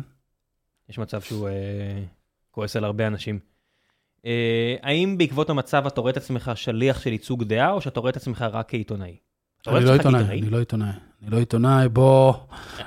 יש 0.89 0.99
מצב 0.99 1.20
שהוא 1.20 1.49
אה, 1.49 1.53
כועס 2.51 2.77
על 2.77 2.85
הרבה 2.85 3.07
אנשים. 3.07 3.39
אה, 4.27 4.77
האם 4.82 5.19
בעקבות 5.19 5.51
המצב 5.51 5.87
אתה 5.87 6.01
רואה 6.01 6.12
את 6.12 6.16
עצמך 6.16 6.51
שליח 6.55 7.01
של 7.01 7.12
ייצוג 7.12 7.45
דעה, 7.45 7.70
או 7.73 7.81
שאתה 7.81 8.01
רואה 8.01 8.11
את 8.11 8.16
עצמך 8.16 8.45
רק 8.53 8.69
כעיתונאי? 8.70 9.16
אתה 9.62 9.70
רואה 9.70 9.81
אני 9.82 9.89
לא 9.89 9.93
עיתונאי? 9.93 10.23
אני 10.23 10.51
לא 10.51 10.59
עיתונאי. 10.59 10.93
אני 11.23 11.31
לא 11.31 11.39
עיתונאי, 11.39 11.89
בוא... 11.89 12.33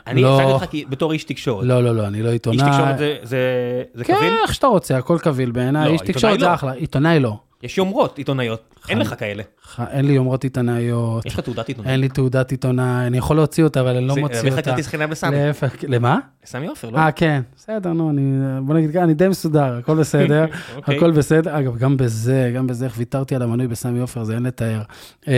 אני 0.07 0.21
לא. 0.21 0.41
הצגתי 0.55 0.83
אותך 0.83 0.91
בתור 0.91 1.11
איש 1.13 1.23
תקשורת. 1.23 1.65
לא, 1.65 1.83
לא, 1.83 1.95
לא, 1.95 2.07
אני 2.07 2.21
לא 2.21 2.27
איש 2.27 2.33
עיתונאי. 2.33 2.57
תקשורת 2.71 2.97
זה- 2.97 3.15
זה- 3.23 3.83
זה 3.93 4.03
כן, 4.03 4.15
קביל? 4.17 4.33
איך 4.43 4.53
שאתה 4.53 4.67
רוצה, 4.67 4.97
הכל 4.97 5.17
קביל 5.21 5.51
בעיניי. 5.51 5.87
לא, 5.87 5.93
איש 5.93 6.01
תקשורת 6.01 6.33
לא. 6.41 6.47
זה 6.47 6.53
אחלה, 6.53 6.71
עיתונאי 6.71 7.19
לא. 7.19 7.37
יש 7.63 7.77
יומרות 7.77 8.17
עיתונאיות, 8.17 8.75
אין 8.89 8.97
חד- 8.97 9.01
לך 9.13 9.19
כאלה. 9.19 9.43
ח- 9.63 9.79
אין 9.91 10.05
לי 10.05 10.13
יומרות 10.13 10.43
עיתונאיות, 10.43 11.25
יש 11.25 11.33
לך 11.33 11.39
תעודת 11.39 11.67
עיתונאי. 11.67 11.91
אין 11.91 11.99
לי 11.99 12.09
תעודת 12.09 12.51
עיתונאי, 12.51 13.07
אני 13.07 13.17
יכול 13.17 13.35
להוציא 13.35 13.63
אותה, 13.63 13.81
אבל 13.81 13.95
אני 13.97 14.07
לא 14.07 14.13
זה- 14.13 14.19
מוציא 14.21 14.49
אותה. 14.51 14.61
כרטיס 14.61 14.87
חינם 14.87 15.11
לסמי. 15.11 15.31
להפך, 15.31 15.75
למה? 15.87 16.19
לסמי 16.45 16.67
עופר, 16.67 16.89
לא? 16.89 16.97
אה, 16.97 17.11
כן, 17.11 17.41
בסדר, 17.57 17.93
נו, 17.93 18.09
אני, 18.09 18.21
בוא 18.61 18.75
נגיד 18.75 18.97
אני 18.97 19.13
די 19.13 19.27
מסודר, 19.27 19.77
הכל 19.77 19.95
בסדר, 19.99 20.45
אוקיי. 20.75 20.97
הכל 20.97 21.11
בסדר. 21.11 21.59
אגב, 21.59 21.77
גם 21.77 21.97
בזה, 21.97 22.51
גם 22.55 22.67
בזה, 22.67 22.85
איך 22.85 22.93
ויתרתי 22.97 23.35
על 23.35 23.41
המנוי 23.41 23.67
בסמי 23.67 23.99
עופר, 23.99 24.23
זה 24.23 24.33
אין 24.35 24.43
לתאר. 24.43 24.81
אה, 25.27 25.33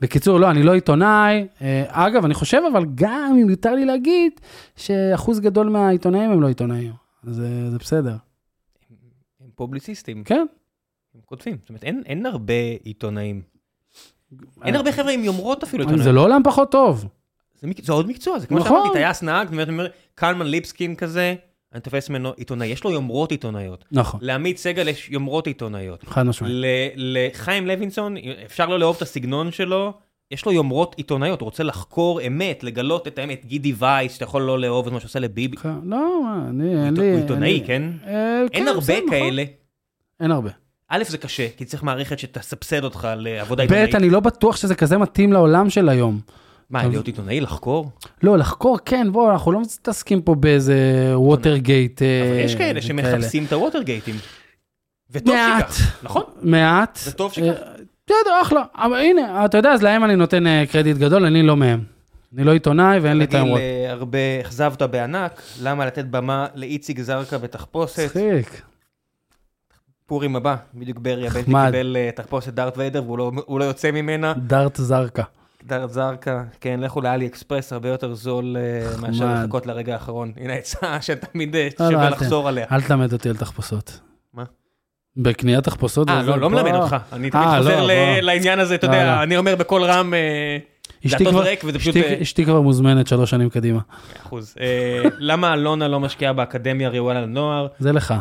בקיצור, 0.00 0.40
לא, 0.40 0.50
אני 0.50 0.62
לא 0.62 0.74
עיתונאי. 0.74 1.46
אה, 1.62 1.84
אגב, 1.88 2.24
אני 2.24 2.34
חושב, 2.34 2.60
אבל 2.72 2.84
גם 2.94 3.36
אם 3.42 3.50
יותר 3.50 3.74
לי 3.74 3.84
להגיד, 3.84 4.32
שאחוז 4.76 5.40
גדול 5.40 5.68
מהעיתונאים 5.68 6.30
הם 6.30 6.40
לא 6.42 6.48
עיתונאים. 6.48 6.92
אז 7.28 7.40
אה, 7.40 7.70
זה 7.70 7.78
בסדר. 7.78 8.14
פובליציסטים, 9.66 10.24
כן. 10.24 10.46
הם 11.14 11.20
כותבים. 11.24 11.56
זאת 11.60 11.68
אומרת, 11.68 11.84
אין- 11.84 12.02
אין 12.06 12.26
הרבה 12.26 12.54
עיתונאים. 12.84 13.42
אין 14.64 14.74
הרבה 14.76 14.92
חבר'ה 14.92 15.12
עם 15.12 15.24
יומרות 15.24 15.62
אפילו 15.62 15.82
אה, 15.82 15.88
עיתונאים. 15.88 16.04
זה 16.04 16.12
לא 16.12 16.20
עולם 16.24 16.40
פחות 16.44 16.70
טוב. 16.70 17.04
זה 17.60 17.66
מק- 17.68 17.84
זה 17.84 17.92
עוד 17.92 18.08
מקצוע, 18.08 18.38
זה 18.38 18.46
כמו 18.46 18.58
נכון. 18.58 18.68
שאמרתי, 18.82 18.98
טייס 18.98 19.22
נהג, 19.22 19.48
זאת 19.54 19.68
אומרת, 19.68 19.92
קלמן 20.14 20.46
ליבסקין 20.46 20.94
כזה, 20.96 21.34
אני 21.72 21.80
תופס 21.80 22.10
ממנו 22.10 22.32
עיתונאי, 22.36 22.66
יש 22.66 22.84
לו 22.84 22.90
יומרות 22.90 23.30
עיתונאיות. 23.30 23.84
נכון, 23.92 24.20
לעמית 24.22 24.58
סגל 24.58 24.88
יש 24.88 25.10
יומרות 25.10 25.46
עיתונאיות. 25.46 26.04
חד 26.04 26.22
משמעית. 26.22 26.54
ל- 26.54 26.66
לחיים 26.96 27.66
לוינסון, 27.66 28.14
אפשר 28.44 28.66
לא 28.66 28.78
לאהוב 28.78 28.96
את 28.96 29.02
הסגנון 29.02 29.50
שלו, 29.50 29.92
יש 30.32 30.46
לו 30.46 30.52
יומרות 30.52 30.94
עיתונאיות, 30.96 31.40
הוא 31.40 31.46
רוצה 31.46 31.62
לחקור 31.62 32.20
אמת, 32.26 32.64
לגלות 32.64 33.06
את 33.06 33.18
האמת. 33.18 33.44
גידי 33.46 33.72
וייס, 33.78 34.12
שאתה 34.12 34.24
יכול 34.24 34.42
לא 34.42 34.58
לאהוב 34.58 34.86
את 34.86 34.92
מה 34.92 35.00
שעושה 35.00 35.18
לביבי. 35.18 35.56
לא, 35.64 36.22
מה, 36.24 36.46
אני, 36.48 36.86
אין 36.86 36.96
לי... 36.96 37.10
הוא 37.10 37.20
עיתונאי, 37.20 37.62
כן? 37.66 37.82
אה, 38.06 38.40
אין 38.40 38.64
כן, 38.64 38.68
הרבה 38.68 38.96
נכון. 38.96 39.10
כאלה. 39.10 39.44
אין 40.20 40.30
הרבה. 40.30 40.50
א', 40.88 41.02
זה 41.08 41.18
קשה, 41.18 41.46
כי 41.56 41.64
צריך 41.64 41.82
מערכת 41.82 42.18
שתסבסד 42.18 42.84
אותך 42.84 43.08
לעבודה 43.16 43.62
ב', 43.62 43.72
עיתונאית. 43.72 43.94
אני 43.94 44.10
לא 44.10 44.20
בטוח 44.20 44.56
שזה 44.56 44.74
כזה 44.74 44.98
מתאים 44.98 45.32
לעולם 45.32 45.70
של 45.70 45.88
היום. 45.88 46.20
מה, 46.70 46.86
להיות 46.88 47.06
עיתונאי, 47.06 47.40
לחקור? 47.40 47.90
לא, 48.22 48.38
לחקור, 48.38 48.78
כן, 48.84 49.12
בוא, 49.12 49.32
אנחנו 49.32 49.52
לא 49.52 49.60
מתעסקים 49.60 50.22
פה 50.22 50.34
באיזה 50.34 50.76
ווטרגייט. 51.14 52.02
אבל 52.02 52.44
יש 52.44 52.54
כאלה 52.54 52.82
שמחפשים 52.82 53.44
את 53.44 53.52
הווטרגייטים. 53.52 54.14
וטוב 55.10 55.34
מעט. 55.34 55.72
שכך, 55.72 56.04
נכון? 56.04 56.22
מעט. 56.42 56.98
זה 57.02 57.12
טוב 57.12 57.32
שכך. 57.32 57.54
בסדר, 58.06 58.42
אחלה. 58.42 58.62
אבל 58.74 58.96
הנה, 58.96 59.44
אתה 59.44 59.56
יודע, 59.58 59.70
אז 59.70 59.82
להם 59.82 60.04
אני 60.04 60.16
נותן 60.16 60.46
אה, 60.46 60.64
קרדיט 60.72 60.96
גדול, 60.96 61.24
אני 61.26 61.42
לא 61.42 61.56
מהם. 61.56 61.84
אני 62.36 62.44
לא 62.44 62.52
עיתונאי 62.52 62.98
ואין 62.98 63.16
לי 63.18 63.24
את 63.24 63.34
היומרות. 63.34 63.60
אה, 63.60 63.90
הרבה 63.92 64.18
אכזבת 64.40 64.82
בענק, 64.82 65.42
למה 65.62 65.86
לתת 65.86 66.04
במה 66.04 66.46
לאיציק 66.54 67.00
זרקא 67.00 67.38
בתחפושת? 67.38 67.98
מצחיק. 68.04 68.62
פורים 70.06 70.36
הבא, 70.36 70.56
בדיוק 70.74 70.98
ברי 70.98 71.26
הבן. 71.28 71.42
קיבל 71.42 71.96
אה, 71.96 72.10
תחפושת 72.16 72.52
דארט 72.52 72.78
ויידר 72.78 73.02
והוא 73.04 73.18
לא- 73.18 73.32
לא 73.60 73.64
יוצא 73.64 73.90
ממנה. 73.90 74.32
דארט 74.46 74.76
זרקה. 74.76 75.22
דארט 75.66 75.90
זרקא, 75.90 76.42
כן, 76.60 76.80
לכו 76.80 77.00
לאלי 77.00 77.26
אקספרס, 77.26 77.72
הרבה 77.72 77.88
יותר 77.88 78.14
זול 78.14 78.56
אה, 78.56 78.96
מאשר. 79.00 79.34
לחכות 79.34 79.66
לרגע 79.66 79.92
האחרון. 79.92 80.32
הנה 80.36 80.52
עצה 80.52 81.02
שתמיד 81.02 81.56
לא, 81.56 81.62
לא, 81.80 81.90
שווה 81.90 82.10
לחזור 82.10 82.48
עליה. 82.48 82.66
אל 82.72 82.82
תלמד 82.82 83.12
אותי 83.12 83.28
על 83.28 83.36
תחפושות. 83.36 84.00
בקניית 85.16 85.64
תחפושות. 85.64 86.08
אה, 86.08 86.22
לא, 86.22 86.38
לא 86.38 86.50
מלמד 86.50 86.74
אותך. 86.74 86.96
אני 87.12 87.30
תמיד 87.30 87.44
אה, 87.44 87.58
חוזר 87.58 87.86
לא. 87.86 87.94
לעניין 88.20 88.58
הזה, 88.58 88.74
אתה 88.74 88.86
לא, 88.86 88.92
יודע, 88.92 89.16
לא. 89.16 89.22
אני 89.22 89.36
אומר 89.36 89.56
בקול 89.56 89.82
רם, 89.84 90.14
אה, 90.14 90.58
הטוב 91.04 91.28
כבר- 91.28 91.42
ריק 91.42 91.64
וזה 91.64 91.78
פשוט... 91.78 91.96
אשתי- 91.96 92.14
אה, 92.14 92.22
אשתי 92.22 92.44
כבר 92.44 92.60
מוזמנת 92.60 93.06
שלוש 93.06 93.30
שנים 93.30 93.50
קדימה. 93.50 93.78
אחוז. 94.22 94.54
אה, 94.60 95.02
למה 95.18 95.54
אלונה 95.54 95.88
לא 95.88 96.00
משקיעה 96.00 96.32
באקדמיה 96.32 96.88
ראויה 96.88 97.20
לנוער? 97.20 97.66
זה 97.78 97.92
לך. 97.92 98.14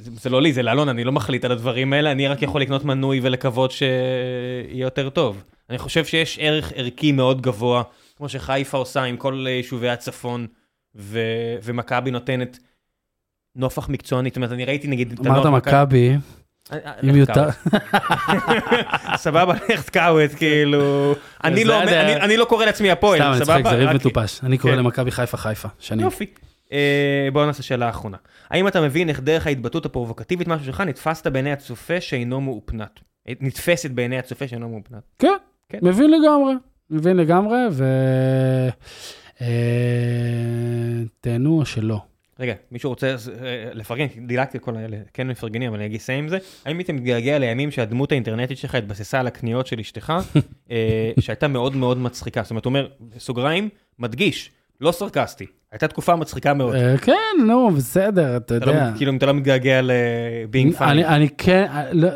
זה 0.00 0.30
לא 0.30 0.42
לי, 0.42 0.52
זה 0.52 0.62
לאלונה, 0.62 0.90
אני 0.90 1.04
לא 1.04 1.12
מחליט 1.12 1.44
על 1.44 1.52
הדברים 1.52 1.92
האלה, 1.92 2.12
אני 2.12 2.28
רק 2.28 2.42
יכול 2.42 2.60
לקנות 2.60 2.84
מנוי 2.84 3.20
ולקוות 3.22 3.70
שיהיה 3.70 3.88
יותר 4.72 5.08
טוב. 5.10 5.42
אני 5.70 5.78
חושב 5.78 6.04
שיש 6.04 6.38
ערך 6.40 6.72
ערכי 6.74 7.12
מאוד 7.12 7.42
גבוה, 7.42 7.82
כמו 8.16 8.28
שחיפה 8.28 8.78
עושה 8.78 9.02
עם 9.02 9.16
כל 9.16 9.44
אה, 9.46 9.52
יישובי 9.52 9.88
הצפון, 9.88 10.46
ומכבי 11.62 12.10
נותנת 12.10 12.58
נופח 13.56 13.88
מקצועני, 13.88 14.28
זאת 14.28 14.36
אומרת, 14.36 14.52
אני 14.52 14.64
ראיתי 14.64 14.88
נגיד... 14.88 15.20
אמרת 15.26 15.46
מכבי, 15.46 16.16
אה, 16.72 16.78
אה, 16.84 16.92
אם 17.02 17.08
לך 17.08 17.16
יותר... 17.16 17.48
סבבה, 19.16 19.54
לך 19.68 19.88
קאוות, 19.88 20.30
כאילו... 20.30 21.14
אני 21.44 21.64
לא. 21.64 21.82
אני- 21.82 22.36
לא 22.36 22.44
קורא 22.44 22.64
לעצמי 22.64 22.90
הפועל, 22.90 23.18
סתם, 23.18 23.28
אני 23.30 23.44
סבבה? 23.44 23.58
צוחק, 23.62 23.70
זה 23.70 23.76
ריב 23.76 23.92
מטופש. 23.92 24.40
אני 24.44 24.58
קורא 24.58 24.72
כן. 24.72 24.78
למכבי 24.78 25.10
חיפה 25.10 25.36
חיפה, 25.36 25.68
שנים. 25.78 26.04
יופי. 26.04 26.26
אה, 26.72 27.28
בואו 27.32 27.46
נעשה 27.46 27.62
שאלה 27.62 27.88
אחרונה. 27.88 28.16
האם 28.50 28.68
אתה 28.68 28.80
מבין 28.80 29.08
איך 29.08 29.20
דרך 29.20 29.46
ההתבטאות 29.46 29.86
הפרובוקטיבית 29.86 30.48
משהו 30.48 30.66
שלך 30.66 30.80
נתפסת 30.80 31.26
בעיני 31.26 31.52
הצופה 31.52 32.00
שאינו 32.00 32.40
מאופנת? 32.40 33.00
אה, 33.28 33.32
נתפסת 33.40 33.90
בעיני 33.90 34.18
הצופה 34.18 34.48
שאינו 34.48 34.68
מאופנת. 34.68 35.02
כן, 35.18 35.28
כן. 35.68 35.78
מבין 35.82 36.10
לגמרי, 36.10 36.54
מבין 36.90 37.16
לגמרי, 37.16 37.58
ו... 37.70 37.84
אה, 39.40 39.46
תהנו 41.20 41.58
או 41.60 41.66
שלא. 41.66 42.00
רגע, 42.40 42.54
מישהו 42.72 42.90
רוצה 42.90 43.06
אה, 43.06 43.14
לפרגן, 43.72 44.06
דילגתי 44.26 44.58
כל 44.60 44.76
האלה, 44.76 44.96
כן 45.14 45.28
מפרגנים, 45.28 45.68
אבל 45.68 45.76
אני 45.76 45.86
אגיד 45.86 46.00
סיים 46.00 46.24
עם 46.24 46.28
זה. 46.28 46.38
האם 46.64 46.78
היית 46.78 46.90
מתגעגע 46.90 47.38
לימים 47.38 47.70
שהדמות 47.70 48.12
האינטרנטית 48.12 48.58
שלך 48.58 48.74
התבססה 48.74 49.20
על 49.20 49.26
הקניות 49.26 49.66
של 49.66 49.80
אשתך, 49.80 50.12
אה, 50.70 51.10
שהייתה 51.20 51.48
מאוד 51.48 51.76
מאוד 51.76 51.98
מצחיקה? 51.98 52.42
זאת 52.42 52.50
אומרת, 52.50 52.64
הוא 52.64 52.70
אומר, 52.70 52.88
סוגריים, 53.18 53.68
מדגיש, 53.98 54.50
לא 54.80 54.92
סרקסטי. 54.92 55.46
הייתה 55.72 55.88
תקופה 55.88 56.16
מצחיקה 56.16 56.54
מאוד. 56.54 56.74
אה, 56.74 56.98
כן, 56.98 57.12
נו, 57.46 57.70
בסדר, 57.70 58.36
אתה 58.36 58.58
לא- 58.58 58.66
יודע. 58.66 58.90
כאילו, 58.96 59.12
אם 59.12 59.16
אתה 59.16 59.26
לא 59.26 59.34
מתגעגע 59.34 59.78
אני, 59.78 60.72
funny. 60.78 61.06
אני 61.06 61.28
כן, 61.38 61.66
לא, 61.92 62.08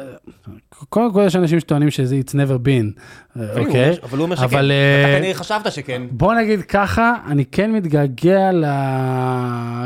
קודם 0.89 1.13
כל 1.13 1.23
יש 1.27 1.37
אנשים 1.37 1.61
שטוענים 1.61 1.91
שזה 1.91 2.21
it's 2.27 2.33
never 2.33 2.67
been, 2.67 3.01
אה, 3.41 3.61
אוקיי? 3.61 3.97
אבל 4.03 4.19
הוא 4.19 4.25
אומר 4.25 4.37
שכן. 4.37 4.47
אתה 4.47 4.57
אה, 4.57 5.17
כנראה 5.19 5.35
חשבת 5.35 5.73
שכן. 5.73 6.03
בוא 6.11 6.35
נגיד 6.35 6.63
ככה, 6.63 7.15
אני 7.27 7.45
כן 7.45 7.73
מתגעגע. 7.73 8.51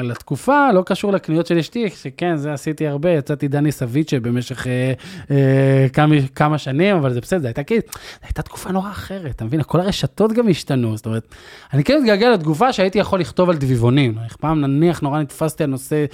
לתקופה, 0.03 0.73
לא 0.73 0.83
קשור 0.87 1.13
לקניות 1.13 1.47
של 1.47 1.59
אשתי, 1.59 1.91
שכן, 1.91 2.37
זה 2.37 2.53
עשיתי 2.53 2.87
הרבה, 2.87 3.11
יצאתי 3.11 3.49
דני 3.49 3.73
סביצ'ה 3.73 4.21
במשך 4.21 4.67
אה, 5.31 5.87
כמה, 5.93 6.15
כמה 6.35 6.59
שנים, 6.59 6.97
אבל 6.97 7.13
זה 7.13 7.21
בסדר, 7.21 7.41
זו 7.41 7.47
הייתה 7.47 7.63
כאילו, 7.63 7.83
זו 7.93 7.99
הייתה 8.23 8.43
תקופה 8.43 8.73
נורא 8.73 8.91
אחרת, 8.91 9.31
אתה 9.31 9.45
מבין? 9.45 9.63
כל 9.63 9.81
הרשתות 9.81 10.33
גם 10.33 10.49
השתנו, 10.49 10.97
זאת 10.97 11.07
אומרת, 11.07 11.35
אני 11.73 11.85
כן 11.85 11.99
מתגעגע 12.01 12.31
לתקופה 12.31 12.73
שהייתי 12.73 12.99
יכול 12.99 13.21
לכתוב 13.21 13.51
על 13.51 13.57
דביבונים. 13.57 14.15
פעם 14.41 14.61
נניח 14.61 15.01
נורא 15.01 15.21
נתפסתי 15.21 15.65
על 15.65 15.71
נושא, 15.71 16.05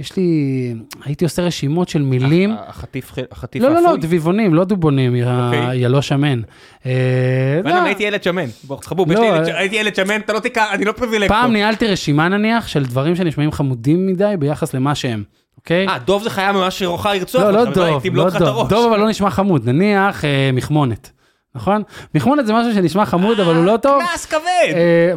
יש 0.00 0.16
לי, 0.16 0.74
הייתי 1.04 1.24
עושה 1.24 1.42
רשימות 1.42 1.88
של 1.88 2.02
מילים. 2.02 2.54
החטיף 2.66 3.10
החטיף 3.32 3.62
לא, 3.62 3.68
לא, 3.68 3.74
לא, 3.74 3.88
האפוי? 3.88 4.00
דביבונים, 4.00 4.54
לא 4.54 4.64
דובונים, 4.64 5.16
יא 5.16 5.24
אוקיי. 5.24 5.88
לא 5.88 6.02
שמן. 6.02 6.40
אה, 6.86 7.60
ואני 7.64 7.74
לא, 7.74 7.82
הייתי 7.82 8.02
ילד 8.02 8.22
שמן. 8.22 8.44
בוא, 8.64 8.76
חבוב, 8.82 9.12
לא, 9.12 9.22
אה, 9.22 9.58
הייתי 9.58 9.76
ילד 9.76 9.94
שמן, 9.94 10.20
אתה 10.20 10.32
לא 10.32 10.38
תיקח, 10.38 10.66
אני 10.72 10.84
לא 10.84 10.92
פריבילג 10.92 11.28
פעם. 11.28 11.52
ניהלתי 11.52 11.86
רשימה 11.86 12.28
נניח 12.28 12.66
של 12.68 12.84
דברים 12.84 13.16
שנשמעים 13.16 13.52
חמודים 13.52 14.06
מדי 14.06 14.34
ביחס 14.38 14.74
למה 14.74 14.94
שהם, 14.94 15.22
אוקיי? 15.56 15.88
אה, 15.88 15.98
דוב 15.98 16.22
זה 16.22 16.30
חיה 16.30 16.52
ממש 16.52 16.78
שרוחה 16.78 17.14
לרצוח 17.14 17.42
לא, 17.42 17.50
לא 17.50 17.64
דוב, 17.64 18.04
לא 18.14 18.30
דוב. 18.38 18.68
דוב 18.68 18.92
אבל 18.92 19.00
לא 19.00 19.08
נשמע 19.08 19.30
חמוד, 19.30 19.68
נניח 19.68 20.24
אה, 20.24 20.50
מחמונת, 20.52 21.10
נכון? 21.54 21.82
מחמונת 22.14 22.46
זה 22.46 22.52
משהו 22.52 22.74
שנשמע 22.74 23.06
חמוד 23.06 23.40
אבל 23.40 23.56
הוא 23.56 23.64
לא 23.64 23.76
טוב. 23.82 24.02
קנס 24.12 24.26
כבד! 24.26 24.72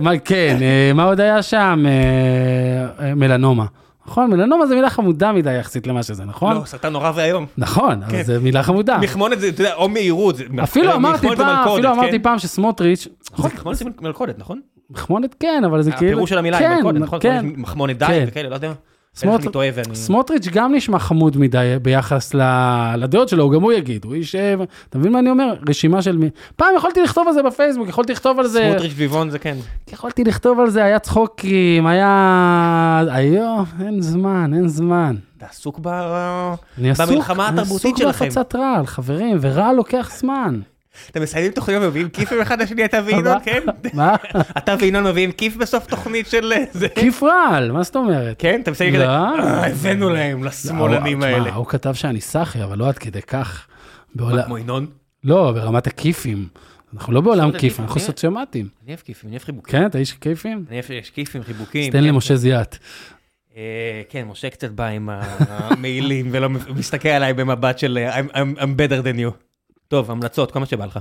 אה, 0.08 0.20
כן, 0.26 0.58
אה, 0.62 0.92
מה 0.94 1.04
עוד 1.04 1.20
היה 1.20 1.42
שם? 1.42 1.86
אה, 1.88 3.06
אה, 3.06 3.16
מלנומה. 3.16 3.66
נכון? 4.08 4.30
מלנומה 4.30 4.66
זה 4.68 4.76
מילה 4.76 4.90
חמודה 4.90 5.32
מדי 5.32 5.54
יחסית 5.54 5.88
למה 5.88 6.04
שזה, 6.04 6.26
נכון? 6.26 6.56
לא, 6.58 6.66
סרטן 6.66 6.94
נורא 6.94 7.12
ואיום. 7.16 7.46
נכון, 7.58 8.04
אבל 8.04 8.12
כן. 8.12 8.24
זה 8.24 8.40
מילה 8.40 8.64
חמודה. 8.64 8.98
מחמונת 8.98 9.40
זה, 9.40 9.48
אתה 9.50 9.62
יודע, 9.62 9.76
או 9.76 9.90
מהירות. 9.90 10.36
זה- 10.36 10.44
אפילו 10.64 10.90
אה, 10.90 10.96
אמרתי 10.96 11.28
פעם, 11.36 11.68
אפילו 11.68 11.94
כן? 11.94 12.00
אמרתי 12.00 12.20
פעם 12.20 12.40
שסמוטריץ', 12.40 13.08
נכון, 13.34 13.52
מחמונת 13.54 13.78
זה 13.78 13.86
מלכודת, 14.02 14.40
נכון? 14.40 14.60
מחמונת 14.90 15.36
כן, 15.40 15.64
אבל 15.66 15.82
זה 15.82 15.92
כאילו... 15.92 16.12
הפירוש 16.12 16.30
של 16.30 16.38
המילה 16.38 16.60
כן, 16.60 16.66
היא 16.70 16.76
מלכודת, 16.76 17.02
נכון? 17.02 17.20
כן. 17.20 17.40
כמו 17.54 17.62
מחמונת 17.62 17.98
די 17.98 18.06
כן. 18.06 18.26
וכאלה, 18.28 18.50
לא 18.50 18.56
יודע. 18.56 18.72
סמוטריץ' 19.94 20.48
גם 20.48 20.76
נשמע 20.76 21.00
חמוד 21.00 21.38
מדי 21.38 21.76
ביחס 21.82 22.34
לדעות 22.98 23.30
שלו, 23.30 23.50
גם 23.50 23.62
הוא 23.62 23.72
יגיד, 23.74 24.06
הוא 24.06 24.14
איש... 24.14 24.36
אה, 24.36 24.56
אתה 24.90 24.98
מבין 24.98 25.12
מה 25.12 25.20
אני 25.20 25.30
אומר? 25.30 25.54
רשימה 25.70 26.02
של... 26.02 26.18
מי- 26.18 26.30
פעם 26.56 26.76
יכולתי 26.78 27.02
לכתוב 27.02 27.28
על 27.28 27.34
זה 27.34 27.44
בפייסבוק, 27.44 27.90
יכולתי 27.90 28.12
לכתוב 28.14 28.40
על 28.40 28.48
זה... 28.48 28.68
סמוטריץ' 28.70 28.94
ביבון 28.94 29.30
זה 29.30 29.40
כן. 29.40 29.58
יכולתי 29.94 30.24
לכתוב 30.24 30.60
על 30.60 30.70
זה, 30.70 30.84
היה 30.84 31.00
צחוקים, 31.00 31.88
היה... 31.88 33.04
היום, 33.12 33.66
אין 33.86 34.02
זמן, 34.02 34.54
אין 34.54 34.68
זמן. 34.68 35.16
אתה 35.38 35.46
עסוק 35.46 35.80
ב... 35.82 35.88
אני 36.78 36.90
עסוק, 36.92 37.06
במלחמה 37.10 37.50
אני 37.50 37.62
התרבותית 37.62 37.86
עסוק 37.86 37.98
שלכם. 37.98 38.26
בהפצת 38.26 38.56
רעל, 38.56 38.86
חברים, 38.86 39.38
ורעל 39.42 39.76
לוקח 39.76 40.12
זמן. 40.18 40.60
אתם 41.12 41.22
מסיימים 41.22 41.52
תוכניות 41.52 41.84
ומביאים 41.84 42.10
כיפים 42.10 42.42
אחד 42.42 42.62
לשני, 42.62 42.86
אתה 42.86 43.00
וינון? 43.06 43.38
כן? 43.44 43.60
מה? 43.94 44.16
אתה 44.58 44.76
וינון 44.80 45.04
מביאים 45.04 45.32
כיף 45.32 45.56
בסוף 45.56 45.86
תוכנית 45.88 46.28
של 46.28 46.54
אה, 46.54 46.64
זה. 46.72 46.88
כיף 46.90 47.24
רעל, 47.24 47.72
מה 47.72 47.84
זאת 47.84 47.96
אומרת? 47.96 48.36
כן, 48.40 48.62
אתה 48.64 48.72
מסיים 48.72 48.94
לא. 48.94 48.98
כזה, 49.00 49.08
"אה, 49.08 49.68
הבאנו 49.68 50.10
להם, 50.10 50.44
לשמאלנים 50.44 51.18
תשמע, 51.20 51.28
האלה. 51.36 51.54
הוא 51.54 51.66
כתב 51.66 51.94
שאני 51.94 52.22
סאחי, 52.22 52.64
אבל 52.64 52.78
לא 52.78 52.88
עד 52.90 52.98
כדי 52.98 53.22
כך. 53.22 53.68
מה, 54.16 54.44
כמו 54.44 54.58
ינון? 54.58 54.86
לא, 55.24 55.52
ברמת 55.52 55.88
הכיפים. 55.88 56.48
אנחנו 56.94 57.14
לא 57.14 57.22
בעולם 57.22 57.52
כיפים, 57.52 57.70
כיפים, 57.70 57.86
אנחנו. 57.86 58.00
סוציומטים. 58.02 58.68
אני 58.84 58.90
אוהב 58.92 59.00
כיפים, 59.00 59.28
אני 59.30 59.36
אוהב 59.36 59.44
חיבוקים. 59.46 59.80
כן, 59.80 59.86
אתה 59.86 59.98
איש 59.98 60.14
כיפים? 60.14 60.66
אני 60.70 60.80
אוהב 60.80 60.92
יש 60.92 61.10
כיפים, 61.10 61.44
חיבוקים. 61.44 61.92
תן 61.92 62.04
לי 62.04 62.10
כן. 62.10 62.16
משה 62.16 62.36
זיאת. 62.36 62.78
אה, 63.58 63.62
כן, 64.10 64.26
משה 64.28 64.50
קצת 64.50 64.70
בא 64.72 64.86
עם 64.86 65.10
המעילים 65.12 66.28
ולא 66.32 66.50
מסתכל 66.50 67.10
עליי 67.10 67.34
במבט 67.34 67.80
של 67.80 67.98
I'm 68.34 68.58
better 68.78 69.04
than 69.04 69.20
you. 69.20 69.49
טוב, 69.90 70.12
המלצות, 70.12 70.52
כל 70.52 70.60
מה 70.60 70.66
שבא 70.66 70.86
לך. 70.86 71.00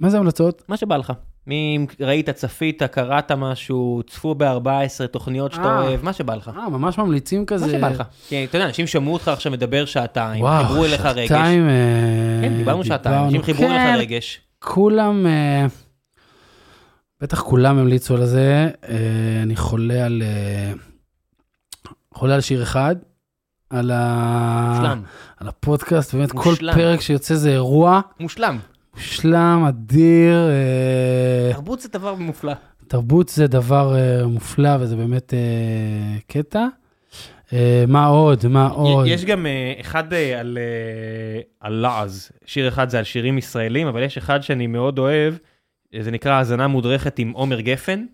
מה 0.00 0.10
זה 0.10 0.18
המלצות? 0.18 0.62
מה 0.68 0.76
שבא 0.76 0.96
לך. 0.96 1.12
אם 1.48 1.86
ראית, 2.00 2.30
צפית, 2.30 2.82
קראת 2.82 3.32
משהו, 3.32 4.02
צפו 4.06 4.34
ב-14 4.34 5.06
תוכניות 5.10 5.52
שאתה 5.52 5.64
אה. 5.64 5.82
אוהב, 5.82 6.04
מה 6.04 6.12
שבא 6.12 6.34
לך. 6.34 6.50
אה, 6.56 6.68
ממש 6.68 6.98
ממליצים 6.98 7.40
מה 7.40 7.46
כזה. 7.46 7.70
שבא 7.70 7.88
לך. 7.88 8.02
כי 8.28 8.44
אתה 8.44 8.56
יודע, 8.56 8.66
אנשים 8.66 8.86
שמעו 8.86 9.12
אותך 9.12 9.28
עכשיו 9.28 9.52
מדבר 9.52 9.84
שעתיים, 9.84 10.42
וואו, 10.42 10.64
חיברו 10.64 10.84
אליך 10.84 11.06
רגש. 11.06 11.28
שעתיים, 11.28 11.68
אה, 11.68 12.40
כן, 12.42 12.56
דיברנו 12.56 12.84
שעתיים. 12.84 13.24
אנשים 13.24 13.42
חיברו 13.42 13.66
כן, 13.66 13.70
אליך 13.70 14.00
רגש. 14.00 14.40
כולם, 14.58 15.26
אה, 15.26 15.66
בטח 17.20 17.42
כולם 17.42 17.78
המליצו 17.78 18.14
על 18.14 18.26
זה. 18.26 18.70
אני 19.42 19.56
חולה 19.56 20.04
על, 20.04 20.22
חולה 22.14 22.34
על 22.34 22.40
שיר 22.40 22.62
אחד, 22.62 22.96
על, 23.74 23.90
ה... 23.94 24.72
מושלם, 24.76 25.02
על 25.36 25.48
הפודקאסט, 25.48 26.14
באמת 26.14 26.32
כל 26.32 26.50
מושלם. 26.50 26.74
פרק 26.74 27.00
שיוצא 27.00 27.34
זה 27.34 27.50
אירוע, 27.50 28.00
מושלם. 28.20 28.58
מושלם, 28.94 29.64
אדיר. 29.68 30.48
אה, 30.50 31.52
תרבות 31.52 31.80
זה 31.80 31.88
דבר 31.88 32.14
מופלא. 32.14 32.52
תרבות 32.88 33.28
זה 33.28 33.46
דבר 33.46 33.96
אה, 33.96 34.26
מופלא 34.26 34.70
וזה 34.80 34.96
באמת 34.96 35.34
אה, 35.34 36.18
קטע. 36.26 36.66
מה 37.88 38.06
עוד? 38.06 38.46
מה 38.46 38.66
עוד? 38.66 39.06
יש 39.06 39.24
גם 39.24 39.46
אחד 39.80 40.14
על 40.14 40.58
על 41.60 41.72
לעז, 41.72 42.30
שיר 42.46 42.68
אחד 42.68 42.88
זה 42.88 42.98
על 42.98 43.04
שירים 43.04 43.38
ישראלים, 43.38 43.86
אבל 43.86 44.02
יש 44.02 44.18
אחד 44.18 44.42
שאני 44.42 44.66
מאוד 44.66 44.98
אוהב, 44.98 45.34
זה 46.00 46.10
נקרא 46.10 46.32
האזנה 46.32 46.68
מודרכת 46.68 47.18
עם 47.18 47.30
עומר 47.30 47.60
גפן. 47.60 48.04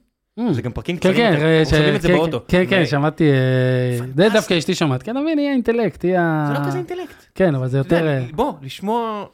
זה 0.50 0.62
גם 0.62 0.72
פרקים 0.72 0.96
כן, 0.96 1.00
קצרים, 1.00 1.16
כן, 1.16 1.32
אנחנו 1.32 1.70
שומעים 1.76 1.96
את 1.96 2.02
זה 2.02 2.08
כן, 2.08 2.14
באוטו. 2.14 2.40
כן, 2.48 2.64
כן, 2.70 2.86
שמעתי, 2.86 3.30
אה, 3.30 4.06
זה. 4.16 4.28
דווקא 4.32 4.58
אשתי 4.58 4.74
שמעת, 4.74 5.02
כן, 5.02 5.16
אבל 5.16 5.26
יהיה 5.26 5.52
אינטלקט, 5.52 6.04
יהיה... 6.04 6.44
זה 6.48 6.60
לא 6.60 6.66
כזה 6.66 6.78
אינטלקט. 6.78 7.24
כן, 7.34 7.54
אבל 7.54 7.68
זה 7.68 7.78
יותר... 7.78 8.06
אה, 8.06 8.24
בוא, 8.32 8.52
לשמוע, 8.62 9.26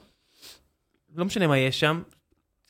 לא 1.16 1.24
משנה 1.24 1.46
מה 1.46 1.58
יש 1.58 1.80
שם, 1.80 2.02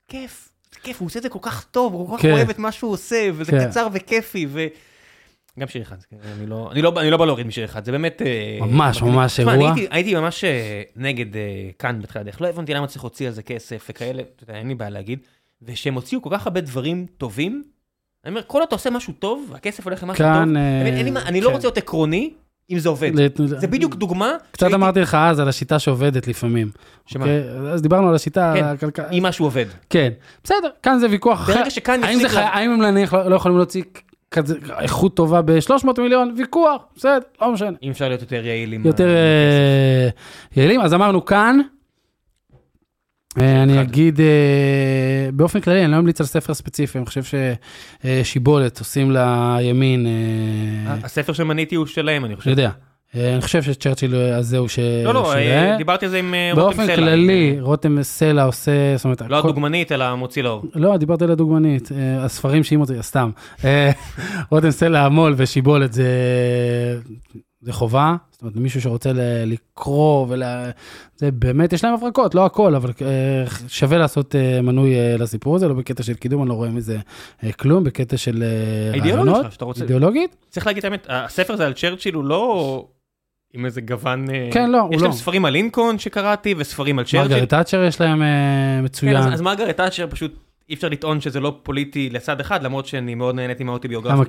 כיף, 0.08 0.48
זה 0.74 0.80
כיף, 0.82 1.00
הוא 1.00 1.06
עושה 1.06 1.18
את 1.18 1.22
זה 1.22 1.28
כל 1.28 1.38
כך 1.42 1.64
טוב, 1.64 1.92
הוא 1.92 2.08
כל 2.08 2.16
כך 2.16 2.22
כן. 2.22 2.32
אוהב 2.32 2.50
את 2.50 2.58
מה 2.58 2.72
שהוא 2.72 2.92
עושה, 2.92 3.28
וזה 3.34 3.52
כן. 3.52 3.68
קצר 3.68 3.88
וכיפי, 3.92 4.46
ו... 4.48 4.66
גם 5.58 5.68
שיר 5.68 5.82
אחד, 5.82 5.96
כן, 6.02 6.16
אני 6.38 6.46
לא, 6.46 6.68
אני 6.72 6.82
לא, 6.82 6.92
אני 7.00 7.10
לא 7.10 7.16
בא 7.16 7.24
להוריד 7.24 7.46
משיר 7.46 7.64
אחד, 7.64 7.84
זה 7.84 7.92
באמת... 7.92 8.22
ממש. 8.60 9.02
ממש 9.02 9.40
אירוע. 9.40 9.54
הייתי, 9.54 9.86
הייתי 9.90 10.14
ממש 10.14 10.44
נגד 10.96 11.26
כאן 11.78 12.02
בתחילת 12.02 12.22
הדרך, 12.26 12.40
לא 12.40 12.46
הבנתי 12.46 12.74
למה 12.74 12.86
צריך 12.86 13.04
להוציא 13.04 13.26
על 13.26 13.32
זה 13.32 13.42
כסף 13.42 13.86
וכאלה, 13.90 14.22
אין 14.48 14.68
לי 14.68 14.74
בעיה 14.74 14.90
להגיד, 14.90 15.18
ושהם 15.62 15.94
הוציאו 15.94 16.22
כל 16.22 16.30
כך 16.32 16.46
הרבה 16.46 16.60
דברים 16.60 17.06
טובים, 17.18 17.62
אני 18.26 18.34
אומר, 18.34 18.42
כל 18.46 18.58
עוד 18.58 18.66
אתה 18.66 18.74
עושה 18.74 18.90
משהו 18.90 19.12
טוב, 19.18 19.48
והכסף 19.52 19.84
הולך 19.84 20.02
למשהו 20.02 20.24
טוב, 20.24 20.32
כאן... 20.34 20.56
אתה 20.56 20.96
אה, 20.96 21.02
לי 21.02 21.10
מה- 21.10 21.22
אני 21.22 21.40
לא 21.40 21.48
כן. 21.48 21.54
רוצה 21.54 21.66
להיות 21.66 21.78
עקרוני, 21.78 22.30
אם 22.70 22.78
זה 22.78 22.88
עובד. 22.88 23.10
לת- 23.14 23.40
זה 23.44 23.66
בדיוק 23.66 23.94
דוגמה, 23.94 24.32
קצת 24.50 24.60
שהייתי- 24.60 24.74
אמרתי 24.76 25.00
לך 25.00 25.14
אז 25.20 25.40
על 25.40 25.48
השיטה 25.48 25.78
שעובדת 25.78 26.26
לפעמים. 26.28 26.70
שמה? 27.06 27.24
אוקיי? 27.24 27.42
אז 27.72 27.82
דיברנו 27.82 28.08
על 28.08 28.14
השיטה 28.14 28.52
כן. 28.56 28.64
הכלכלית. 28.64 29.08
אם 29.12 29.22
משהו 29.22 29.44
עובד. 29.44 29.64
כן, 29.90 30.10
בסדר, 30.44 30.68
כאן 30.82 30.98
זה 30.98 31.06
ויכוח 31.10 31.40
אחר. 31.40 31.54
ברגע 31.54 31.70
שכאן 31.70 32.04
האם 32.04 32.18
זה. 32.20 32.28
חי- 32.28 32.34
לה- 32.36 32.48
האם 32.48 32.70
הם 32.70 32.82
נניח 32.82 33.14
לא 33.14 33.30
לא 33.30 33.36
יכולים 33.36 33.56
להוציא 33.56 33.82
כזה 34.30 34.54
איכות 34.80 35.14
טובה 35.16 35.42
ב-300 35.42 35.86
מיליון? 36.00 36.34
ויכוח, 36.36 36.82
בסדר, 36.96 37.18
לא 37.42 37.52
משנה. 37.52 37.70
אם 37.82 37.90
אפשר 37.90 38.08
להיות 38.08 38.20
יותר 38.20 38.46
יעיל 38.46 38.72
עם... 38.72 38.86
יותר 38.86 39.08
אה, 39.08 40.08
יעילים, 40.56 40.80
אז 40.80 40.94
אמרנו 40.94 41.24
כאן. 41.24 41.58
אה, 43.40 43.62
אני. 43.62 43.82
אגיד 43.82 44.20
אה, 44.20 45.28
באופן 45.32 45.60
כללי, 45.60 45.84
אני 45.84 45.92
לא 45.92 46.00
ממליץ 46.00 46.20
על 46.20 46.26
ספר 46.26 46.54
ספציפי, 46.54 46.98
אני 46.98 47.06
חושב 47.06 47.22
ששיבולת 48.04 48.78
עושים 48.78 49.10
לימין, 49.10 50.06
אה, 50.06 50.94
הספר 51.04 51.32
שמניתי 51.32 51.74
הוא 51.74 51.86
שלהם, 51.86 52.24
אני 52.24 52.36
חושב. 52.36 52.50
יודע. 52.50 52.70
אה, 53.16 53.32
אני 53.32 53.40
חושב 53.40 53.62
שצ'רצ'יל 53.62 54.14
הזה 54.14 54.58
הוא 54.58 54.68
ש... 54.68 54.78
לא, 55.04 55.14
לא, 55.14 55.34
אה. 55.34 55.74
דיברתי 55.78 56.04
על 56.04 56.10
זה 56.10 56.18
עם 56.18 56.34
אה, 56.34 56.50
רותם 56.54 56.76
סלע. 56.76 56.86
באופן 56.86 56.96
כללי, 56.96 57.56
רותם 57.60 58.02
סלע 58.02 58.42
עושה, 58.42 58.96
זאת 58.96 59.04
אומרת, 59.04 59.22
לא 59.28 59.38
הדוגמנית, 59.38 59.92
אלא 59.92 60.14
מוציא 60.14 60.42
לאור. 60.42 60.64
לא, 60.74 60.96
דיברתי 60.96 61.24
על 61.24 61.30
הדוגמנית, 61.30 61.92
אה, 61.92 62.24
הספרים 62.24 62.64
שהיא 62.64 62.78
מוציא, 62.78 63.02
סתם. 63.02 63.30
אה, 63.64 63.90
רותם 64.50 64.70
סלע, 64.70 65.00
המו"ל 65.00 65.34
ושיבולת 65.36 65.92
זה, 65.92 66.06
זה 67.60 67.72
חובה, 67.72 68.16
זאת 68.30 68.42
אומרת, 68.42 68.56
מישהו 68.56 68.80
שרוצה 68.80 69.10
לקרוא 69.46 70.26
ול... 70.28 70.42
זה 71.16 71.30
באמת, 71.30 71.72
יש 71.72 71.84
להם 71.84 71.94
הברקות, 71.94 72.34
לא 72.34 72.46
הכל, 72.46 72.74
אבל 72.74 72.90
אה, 73.02 73.44
שווה 73.68 73.98
לעשות 73.98 74.34
אה, 74.34 74.62
מנוי 74.62 74.94
אה, 74.94 75.16
לסיפור 75.18 75.56
הזה, 75.56 75.68
לא 75.68 75.74
בקטע 75.74 76.02
של 76.02 76.14
קידום, 76.14 76.42
אני 76.42 76.48
לא 76.48 76.54
רואה 76.54 76.70
מזה 76.70 76.98
כלום, 77.58 77.84
בקטע 77.84 78.16
של 78.16 78.44
רעיונות. 79.00 79.42
שלך, 79.44 79.52
שאתה 79.52 79.64
רוצה- 79.64 79.82
אידיאולוגית? 79.82 80.36
צריך 80.50 80.66
להגיד 80.66 80.78
את 80.78 80.84
האמת, 80.84 81.06
הספר 81.10 81.52
הזה 81.52 81.66
על 81.66 81.72
צ'רצ'יל 81.72 82.14
הוא 82.14 82.24
לא 82.24 82.86
עם 83.54 83.64
איזה 83.66 83.80
גוון... 83.80 84.26
כן, 84.52 84.70
לא, 84.70 84.80
הוא 84.80 84.94
יש 84.94 85.00
לא. 85.00 85.08
להם 85.08 85.16
ספרים 85.16 85.44
על 85.44 85.52
לינקולן 85.52 85.98
שקראתי, 85.98 86.54
וספרים 86.58 86.98
על 86.98 87.04
צ'רצ'יל. 87.04 87.20
מרגרט 87.32 87.48
תאצ'ר 87.48 87.82
יש 87.82 88.00
להם 88.00 88.22
אה, 88.22 88.26
כן, 88.78 88.84
מצוין. 88.84 89.16
אז- 89.16 89.34
אז 89.34 89.40
מרגרט 89.40 89.76
תאצ'ר 89.76 90.06
פשוט 90.10 90.34
אי 90.68 90.74
אפשר 90.74 90.88
לטעון 90.88 91.20
שזה 91.20 91.40
לא 91.40 91.58
פוליטי 91.62 92.10
לצד 92.10 92.40
אחד, 92.40 92.62
למרות 92.62 92.86
שאני 92.86 93.14
מאוד 93.14 93.34
נהניתי 93.34 93.64
מהאוטוביוגרפיה 93.64 94.14
למה, 94.16 94.24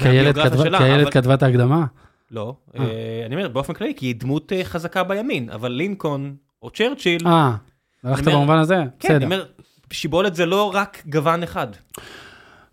שלה, 0.64 0.78
כי 0.78 0.84
הילד 0.84 1.10
כתבה 1.10 1.34
את 1.34 1.44
ההקדמה? 1.44 1.86
לא, 2.32 2.56
אה. 2.80 2.84
אה, 2.84 3.24
אני 3.26 3.36
אומר 3.36 3.48
באופן 3.48 3.74
כללי, 3.74 3.94
כי 3.98 4.06
היא 4.06 4.16
דמות 4.18 4.54
אה, 4.54 4.64
חזקה 4.64 5.04
בימין, 5.04 5.50
אבל 5.50 5.72
לינקולן 5.72 6.34
או 6.62 6.70
צ'רצ'יל, 6.70 7.28
אה, 7.28 7.56
הלכת 8.04 8.28
במובן 8.28 8.58
הזה? 8.58 8.76
כן, 9.00 9.16
אני. 9.16 9.26
אומר, 9.26 9.46
שיבולת 9.92 10.36
זה 10.36 10.46
לא 10.46 10.72
רק 10.76 11.04
גוון 11.10 11.44
אחד. 11.44 11.68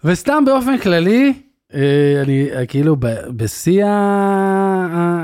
וסתם 0.05 0.43
באופן 0.47 0.79
כללי, 0.79 1.33
אני 2.23 2.49
כאילו 2.69 2.97
בשיא 3.37 3.85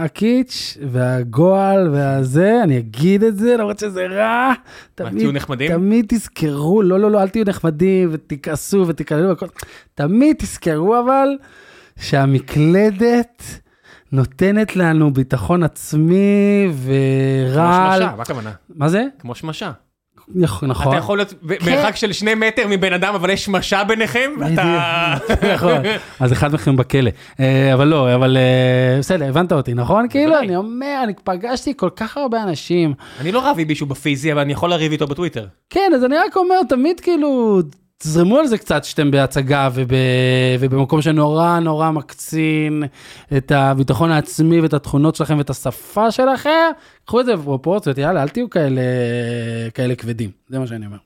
הקיץ' 0.05 0.79
והגועל 0.91 1.89
והזה, 1.89 2.61
אני 2.63 2.79
אגיד 2.79 3.23
את 3.23 3.37
זה, 3.37 3.57
למרות 3.57 3.79
שזה 3.79 4.07
רע. 4.07 4.53
תמיד- 4.95 5.19
תהיו 5.19 5.33
נחמדים? 5.33 5.71
תמיד 5.73 6.05
תזכרו, 6.09 6.83
לא, 6.83 7.01
לא, 7.01 7.11
לא, 7.11 7.23
אל 7.23 7.29
תהיו 7.29 7.45
נחמדים 7.47 8.09
ותכעסו 8.13 8.85
ותקללו 8.89 9.29
והכל. 9.29 9.47
תמיד 9.95 10.37
תזכרו 10.39 11.01
אבל 11.01 11.29
שהמקלדת 12.01 13.43
נותנת 14.13 14.77
לנו 14.77 15.13
ביטחון 15.13 15.63
עצמי 15.63 16.69
כמו 16.73 16.75
ורעל. 16.85 18.01
שמשה, 18.01 18.17
מה 18.17 18.23
הכוונה? 18.23 18.51
מה 18.69 18.89
זה? 18.89 19.05
כמו 19.19 19.35
שמשה. 19.35 19.73
נכון. 20.35 20.71
אתה 20.71 20.97
יכול 20.97 21.19
להיות 21.19 21.35
במרחק 21.43 21.97
של 21.97 22.13
שני 22.13 22.35
מטר 22.35 22.67
מבן 22.69 22.93
אדם, 22.93 23.15
אבל 23.15 23.31
יש 23.31 23.45
שמשה 23.45 23.85
ביניכם, 23.85 24.31
ואתה... 24.41 25.15
נכון, 25.55 25.83
אז 26.21 26.33
אחד 26.33 26.55
מכם 26.55 26.77
בכלא. 26.77 27.11
אה, 27.41 27.75
אבל 27.75 27.89
לא, 27.89 28.15
אבל 28.15 28.37
אה, 28.37 28.99
בסדר, 28.99 29.29
הבנת 29.29 29.53
אותי, 29.53 29.75
נכון? 29.75 30.09
כאילו. 30.09 30.39
אני 30.39 30.57
אומר, 30.57 31.01
אני 31.05 31.15
פגשתי 31.25 31.73
כל 31.77 31.91
כך 31.97 32.17
הרבה 32.17 32.43
אנשים. 32.43 32.95
אני 33.21 33.33
לא 33.33 33.51
רב 33.51 33.57
עם 33.59 33.69
מישהו 33.69 33.87
בפיזי, 33.87 34.33
אבל 34.33 34.41
אני 34.41 34.53
יכול 34.53 34.71
לריב 34.71 34.93
איתו 34.93 35.07
בטוויטר. 35.07 35.47
כן, 35.71 35.93
אז 35.95 36.05
אני 36.05 36.17
רק 36.17 36.37
אומר, 36.37 36.57
תמיד 36.69 37.01
כאילו, 37.01 37.61
תזרמו 38.03 38.39
על 38.39 38.47
זה 38.47 38.59
קצת 38.59 38.85
שאתם 38.85 39.11
בהצגה 39.11 39.69
וב, 39.75 39.91
ובמקום 40.61 41.03
שנורא 41.03 41.59
נורא 41.59 41.91
מקצין 41.91 42.83
את 43.37 43.53
הביטחון 43.53 44.11
העצמי 44.11 44.61
ואת 44.61 44.75
התכונות 44.75 45.15
שלכם 45.17 45.39
ואת 45.39 45.51
השפה 45.51 46.11
שלכם, 46.11 46.71
קחו 47.05 47.21
את 47.21 47.27
זה 47.27 47.37
בפרופורציות, 47.37 47.99
יאללה, 47.99 48.23
אל 48.23 48.29
תהיו 48.29 48.51
כאלה, 48.51 48.81
כאלה 49.75 49.95
כבדים, 49.95 50.31
זה 50.49 50.59
מה 50.59 50.67
שאני 50.67 50.87
אומר. 50.87 50.97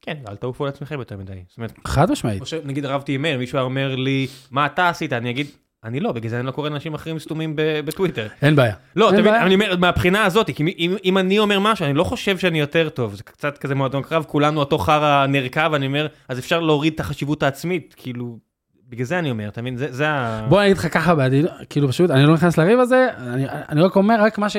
כן, 0.00 0.16
אל 0.28 0.36
תעופו 0.36 0.64
על 0.64 0.68
עצמכם 0.68 0.98
יותר 0.98 1.16
מדי. 1.16 1.32
זאת 1.48 1.56
אומרת, 1.56 1.72
חד 1.86 2.10
משמעית. 2.10 2.40
או 2.40 2.46
שנגיד 2.46 2.84
רבתי 2.86 3.14
עם 3.14 3.22
מאיר, 3.22 3.38
מישהו 3.38 3.58
היה 3.58 3.64
אומר 3.64 3.96
לי, 3.96 4.26
מה 4.50 4.66
אתה 4.66 4.88
עשית? 4.88 5.12
אני 5.12 5.30
אגיד, 5.30 5.46
אני 5.84 6.00
לא, 6.00 6.12
בגלל 6.12 6.30
זה 6.30 6.38
אני 6.38 6.46
לא 6.46 6.50
קורא 6.50 6.68
לאנשים 6.68 6.94
אחרים 6.94 7.18
סתומים 7.18 7.52
בטוויטר. 7.56 8.26
אין 8.42 8.56
בעיה. 8.56 8.74
לא, 8.96 9.10
אתה 9.10 9.20
מבין. 9.20 9.34
אני 9.34 9.54
אומר, 9.54 9.76
מהבחינה 9.76 10.24
הזאת, 10.24 10.50
כי 10.50 10.74
אם, 10.78 10.96
אם 11.04 11.18
אני 11.18 11.38
אומר 11.38 11.60
משהו, 11.60 11.84
אני 11.86 11.94
לא 11.94 12.04
חושב 12.04 12.38
שאני 12.38 12.60
יותר 12.60 12.88
טוב, 12.88 13.14
זה 13.14 13.22
קצת 13.22 13.58
כזה 13.58 13.74
מועדון 13.74 14.02
קרב, 14.02 14.24
כולנו 14.28 14.60
אותו 14.60 14.78
חרא 14.78 15.26
נרקב, 15.26 15.74
אני 15.74 15.86
אומר, 15.86 16.06
אז 16.28 16.38
אפשר 16.38 16.60
להוריד 16.60 16.92
את 16.94 17.00
החשיבות 17.00 17.42
העצמית, 17.42 17.94
כאילו, 17.98 18.38
בגלל 18.88 19.04
זה 19.04 19.18
אני 19.18 19.30
אומר, 19.30 19.48
אתה 19.48 19.62
מבין, 19.62 19.76
זה, 19.76 19.86
זה 19.90 20.08
ה... 20.08 20.46
בוא 20.48 20.58
אני 20.60 20.66
אגיד 20.66 20.76
לך 20.76 20.94
ככה 20.94 21.14
בעדינות, 21.14 21.50
כאילו 21.70 21.88
פשוט 21.88 22.10
אני 22.10 22.26
לא 22.26 22.34
נכנס 22.34 22.58
לריב 22.58 22.78
הזה, 22.78 23.08
אני, 23.18 23.46
אני 23.68 23.80
רק 23.80 23.96
אומר 23.96 24.16
רק 24.20 24.38
מה 24.38 24.48
ש... 24.48 24.56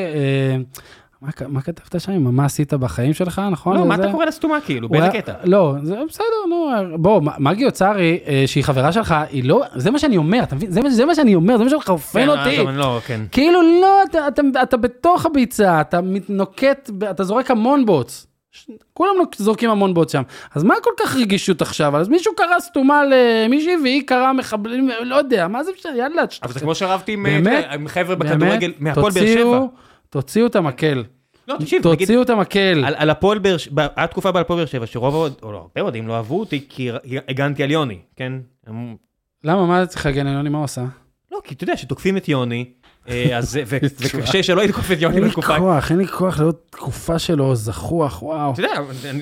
אה, 1.26 1.48
מה, 1.48 1.62
כתבת 1.62 2.02
שם? 2.02 2.24
מה 2.24 2.46
עשית 2.46 2.74
בחיים 2.74 3.14
שלך, 3.14 3.42
נכון? 3.52 3.78
לא, 3.78 3.86
מה 3.86 3.98
זה- 3.98 4.04
אתה 4.04 4.12
קורא 4.12 4.26
לה 4.26 4.32
סתומה, 4.32 4.58
כאילו, 4.66 4.90
באיזה 4.90 5.10
קטע? 5.10 5.34
לא, 5.44 5.76
זה 5.84 5.96
בסדר, 6.10 6.26
נו, 6.50 6.70
בוא, 6.98 7.22
מ- 7.22 7.44
מגי 7.48 7.66
אוצרי, 7.66 8.20
אה, 8.28 8.44
שהיא 8.46 8.64
חברה 8.64 8.92
שלך, 8.92 9.16
היא 9.30 9.44
לא, 9.44 9.64
זה 9.76 9.92
מה 9.92 10.00
שאני 10.00 10.18
אומר, 10.18 10.44
אתה 10.44 10.56
מבין? 10.56 10.72
זה 10.72 10.82
מה- 10.82 10.90
זה 10.90 11.06
מה 11.06 11.16
שאני 11.16 11.36
אומר, 11.36 11.58
זה 11.58 11.64
מה 11.64 11.70
שלך 11.70 11.90
אופן 11.90 12.22
כן, 12.22 12.30
אותי. 12.30 12.60
אני 12.68 12.78
לא, 12.78 13.00
כן. 13.08 13.22
כאילו 13.32 13.62
לא, 13.82 14.04
אתה, 14.04 14.28
אתה, 14.28 14.42
אתה 14.64 14.78
בתוך 14.78 15.26
הביצה, 15.26 15.82
אתה 15.82 16.02
מתנוקט, 16.02 16.90
ב- 16.98 17.04
אתה 17.04 17.24
זורק 17.24 17.52
המון 17.52 17.86
בוץ. 17.86 18.28
כולם 18.94 19.12
זורקים 19.38 19.70
המון 19.70 19.94
בוץ 19.94 20.12
שם. 20.12 20.22
אז 20.56 20.64
מה 20.64 20.74
כל 20.84 20.90
כך 21.00 21.16
רגישות 21.16 21.62
עכשיו? 21.62 21.98
אז 21.98 22.10
מישהו 22.10 22.34
קרא 22.36 22.60
סתומה 22.60 23.02
למישהי 23.06 23.76
והיא 23.84 24.04
קראה 24.08 24.34
מחבלים, 24.34 24.90
לא 25.04 25.16
יודע, 25.16 25.48
מה 25.48 25.64
זה 25.64 25.72
משנה, 25.80 25.98
יאללה, 25.98 26.22
אבל. 26.44 26.54
זה 26.54 26.60
כמו 26.60 26.76
שרבתי 26.76 27.14
עם, 27.14 27.26
חבר'ה 27.88 28.16
בכדורגל, 28.16 28.72
מהפועל 28.80 29.12
באר 29.12 29.26
שבע. 29.28 29.60
תוציאו 30.14 30.48
את 30.48 30.56
המקל. 30.56 31.04
לא, 31.48 31.56
תקשיב, 31.60 31.84
תוציאו 31.84 32.22
את 32.22 32.30
המקל. 32.30 32.84
על, 32.86 32.96
על 32.98 33.10
הפועל 33.10 33.40
באר 33.40 33.58
שבע, 33.58 33.88
היה 33.96 34.08
תקופה 34.08 34.32
בהפועל 34.32 34.60
באר 34.60 34.66
שבע 34.66 34.88
שרוב 34.88 35.16
או 35.44 35.52
לא, 35.52 35.58
הרבה 35.58 35.82
אוהדים 35.82 36.08
לא 36.08 36.16
אהבו 36.16 36.40
אותי 36.40 36.66
כי 36.70 36.90
הגנתי 37.28 37.64
על 37.64 37.72
יוני, 37.72 38.00
כן? 38.16 38.34
למה, 39.44 39.66
מה 39.66 39.86
צריך 39.86 40.06
להגן 40.06 40.28
על 40.28 40.34
יוני, 40.34 40.50
מה 40.50 40.58
הוא 40.58 40.66
עשה? 40.66 40.86
לא, 41.32 41.40
כי 41.44 41.54
אתה 41.54 41.64
יודע 41.64 41.78
שתוקפים 41.78 42.18
את 42.18 42.30
יוני, 42.30 42.66
אה, 43.10 43.38
אז 43.38 43.60
וקשה 43.68 44.44
שלא 44.44 44.62
יתקוף 44.62 44.92
את 44.92 45.02
יוני 45.02 45.16
אין 45.16 45.24
לי 45.24 45.30
בתקופה. 45.30 45.60
כוח, 45.60 45.92
אין 45.92 46.00
לי 46.00 46.08
כוח 46.08 46.40
לעוד 46.40 46.56
תקופה 46.70 47.20
שלו 47.20 47.56
זכוח, 47.56 48.24
וואו. 48.24 48.54
אתה 48.54 48.62
יודע, 48.62 48.74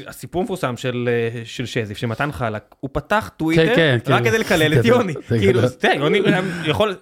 הסיפור 0.08 0.42
המפורסם 0.42 0.78
של 0.78 1.10
אה, 1.12 1.42
של 1.46 1.66
שזיף, 1.66 1.98
של 1.98 2.08
מתן 2.08 2.32
חלק, 2.32 2.64
הוא 2.80 2.90
פתח 2.94 3.32
טוויטר 3.38 3.76
כן, 3.76 3.98
רק 4.08 4.24
כן. 4.24 4.30
כדי 4.30 4.40
לקלל 4.40 4.80
את 4.80 4.86
יוני. 4.86 5.14
כאילו. 5.28 5.66
אתה 5.66 5.88
יודע, 5.88 6.00
יוני 6.00 6.22
יכול... 6.66 6.96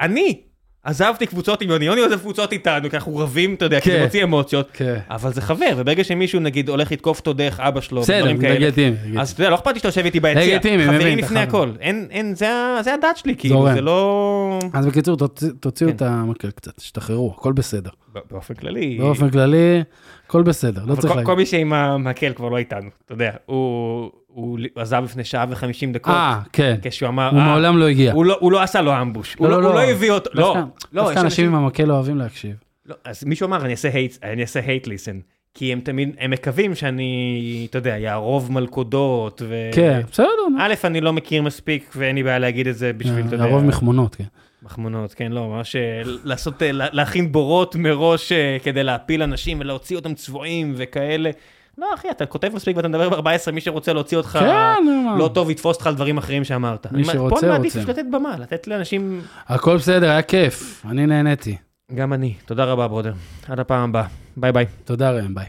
אני 0.00 0.40
עזבתי 0.86 1.26
קבוצות 1.26 1.62
עם 1.62 1.70
יוני, 1.70 1.84
יוני 1.84 2.00
עוזב 2.00 2.18
קבוצות 2.20 2.52
איתנו, 2.52 2.90
כי 2.90 2.96
אנחנו 2.96 3.16
רבים, 3.16 3.54
אתה 3.54 3.64
יודע, 3.64 3.80
כי 3.80 3.90
זה 3.90 3.96
כן. 3.96 4.02
מוציא 4.04 4.24
אמוציות. 4.24 4.68
כן. 4.72 4.98
אבל 5.10 5.32
זה 5.32 5.40
חבר, 5.40 5.72
וברגע 5.76 6.04
שמישהו 6.04 6.40
נגיד 6.40 6.68
הולך 6.68 6.92
לתקוף 6.92 7.18
אותו 7.18 7.32
דרך 7.32 7.60
אבא 7.60 7.80
שלו, 7.80 8.00
בסדר, 8.00 8.16
ודברים 8.16 8.38
כאלה, 8.40 8.54
לגיטימי. 8.54 8.96
אז 9.20 9.30
אתה 9.30 9.40
יודע, 9.40 9.50
לא 9.50 9.54
אכפת 9.54 9.72
לי 9.72 9.78
שאתה 9.78 9.88
יושב 9.88 10.04
איתי 10.04 10.20
ביציע, 10.20 10.58
חברים 10.86 11.18
לפני 11.18 11.28
חבר. 11.28 11.38
הכל, 11.38 11.70
אין, 11.80 12.34
זה 12.34 12.48
הדת 12.94 13.16
שלי, 13.16 13.34
כאילו. 13.36 13.68
זה 13.74 13.80
לא... 13.80 14.58
אז 14.72 14.86
בקיצור, 14.86 15.16
תוציא- 15.16 15.50
תוציאו 15.60 15.90
כן. 15.90 15.96
את 15.96 16.02
המקל 16.02 16.50
קצת, 16.50 16.76
תשתחררו, 16.76 17.34
הכל 17.38 17.52
בסדר. 17.52 17.90
באופן 18.30 18.54
כללי, 18.54 18.98
באופן 18.98 19.30
כללי, 19.30 19.82
הכל 20.26 20.42
בסדר, 20.42 20.82
לא 20.86 20.94
צריך 20.94 21.10
להגיד. 21.10 21.26
כל 21.26 21.36
מי 21.36 21.46
שעם 21.46 21.72
המקל 21.72 22.32
כבר 22.32 22.48
לא 22.48 22.56
איתנו, 22.58 22.88
אתה 23.04 23.12
יודע, 23.14 23.30
הוא 23.46 24.10
הוא 24.26 24.58
עזב 24.76 25.02
לפני 25.04 25.24
שעה 25.24 25.46
וחמישים 25.48 25.92
דקות, 25.92 26.14
אה, 26.14 26.40
כן. 26.52 26.76
כשהוא 26.82 27.08
אמר, 27.08 27.28
הוא 27.30 27.38
"אה, 27.38 27.44
מעולם 27.44 27.78
לא 27.78 27.88
הגיע. 27.88 28.12
הוא 28.12 28.24
לא- 28.24 28.36
הוא 28.40 28.52
לא 28.52 28.62
עשה 28.62 28.80
לו 28.82 29.00
אמבוש, 29.00 29.34
הוא 29.38 29.48
לא- 29.48 29.54
הוא 29.54 29.62
לא 29.62 29.82
הביא 29.82 30.10
אותו, 30.10 30.30
לא, 30.34 30.42
דווקא- 30.42 30.58
לא, 30.92 31.02
דווקא 31.02 31.18
יש 31.18 31.24
אנשים 31.24 31.46
עם 31.46 31.54
המקל 31.54 31.84
לא 31.84 31.94
אוהבים 31.94 32.16
להקשיב. 32.16 32.56
לא, 32.86 32.94
אז 33.04 33.24
מישהו 33.24 33.46
אמר, 33.46 33.60
אני 33.64 33.70
אעשה 33.70 33.90
hate, 33.90 34.18
אני 34.22 34.42
אעשה 34.42 34.60
hate 34.60 34.84
listen, 34.86 35.20
כי 35.54 35.72
הם 35.72 35.80
תמיד, 35.80 36.16
הם 36.18 36.30
מקווים 36.30 36.74
שאני, 36.74 37.66
אתה 37.70 37.78
יודע, 37.78 37.98
יערוב 37.98 38.52
מלכודות, 38.52 39.42
ו... 39.48 39.70
כן, 39.74 40.00
בסדר. 40.12 40.26
א', 40.58 40.74
אני 40.84 41.00
לא 41.00 41.12
מכיר 41.12 41.42
מספיק, 41.42 41.90
ואין 41.96 42.16
לי 42.16 42.22
בעיה 42.22 42.38
להגיד 42.38 42.66
את 42.66 42.76
זה 42.76 42.92
בשביל, 42.92 43.26
אתה 43.26 43.34
יודע, 43.34 43.44
הרוב 43.44 43.64
מחמונות, 43.64 44.14
כן. 44.14 44.24
מחמונות, 44.62 45.14
כן, 45.14 45.32
לא, 45.32 45.48
ממש 45.48 45.76
אה, 45.76 46.02
לעשות, 46.24 46.62
אה, 46.62 46.72
לה- 46.72 46.86
להכין 46.92 47.32
בורות 47.32 47.76
מראש 47.76 48.32
אה, 48.32 48.56
כדי 48.62 48.84
להפיל 48.84 49.22
אנשים 49.22 49.60
ולהוציא 49.60 49.96
אותם 49.96 50.14
צבועים 50.14 50.74
וכאלה. 50.76 51.30
לא, 51.78 51.86
אחי, 51.94 52.10
אתה 52.10 52.26
כותב 52.26 52.50
מספיק 52.54 52.76
ואתה 52.76 52.88
מדבר 52.88 53.20
ב-14, 53.20 53.52
מי 53.52 53.60
שרוצה 53.60 53.92
להוציא 53.92 54.16
אותך 54.16 54.38
כן. 54.40 54.84
לא 55.18 55.30
טוב, 55.34 55.50
יתפוס 55.50 55.76
אותך 55.76 55.86
על 55.86 55.94
דברים 55.94 56.18
אחרים 56.18 56.44
שאמרת. 56.44 56.92
מי 56.92 57.04
שרוצה, 57.04 57.36
פה 57.36 57.40
אני 57.46 57.48
מעדיף 57.48 57.76
רוצה. 57.76 57.90
לתת 57.92 58.04
במה, 58.12 58.36
לתת 58.38 58.66
לאנשים... 58.66 59.20
הכל 59.46 59.76
בסדר, 59.76 60.10
היה 60.10 60.22
כיף, 60.22 60.82
אני 60.90 61.06
נהניתי. 61.06 61.56
גם 61.94 62.12
אני. 62.12 62.34
תודה 62.46 62.64
רבה, 62.64 62.88
brother. 62.88 63.12
עד 63.48 63.60
הפעם 63.60 63.88
הבאה. 63.90 64.06
ביי 64.36 64.52
ביי. 64.52 64.66
תודה 64.84 65.10
ראם, 65.10 65.34
ביי. 65.34 65.46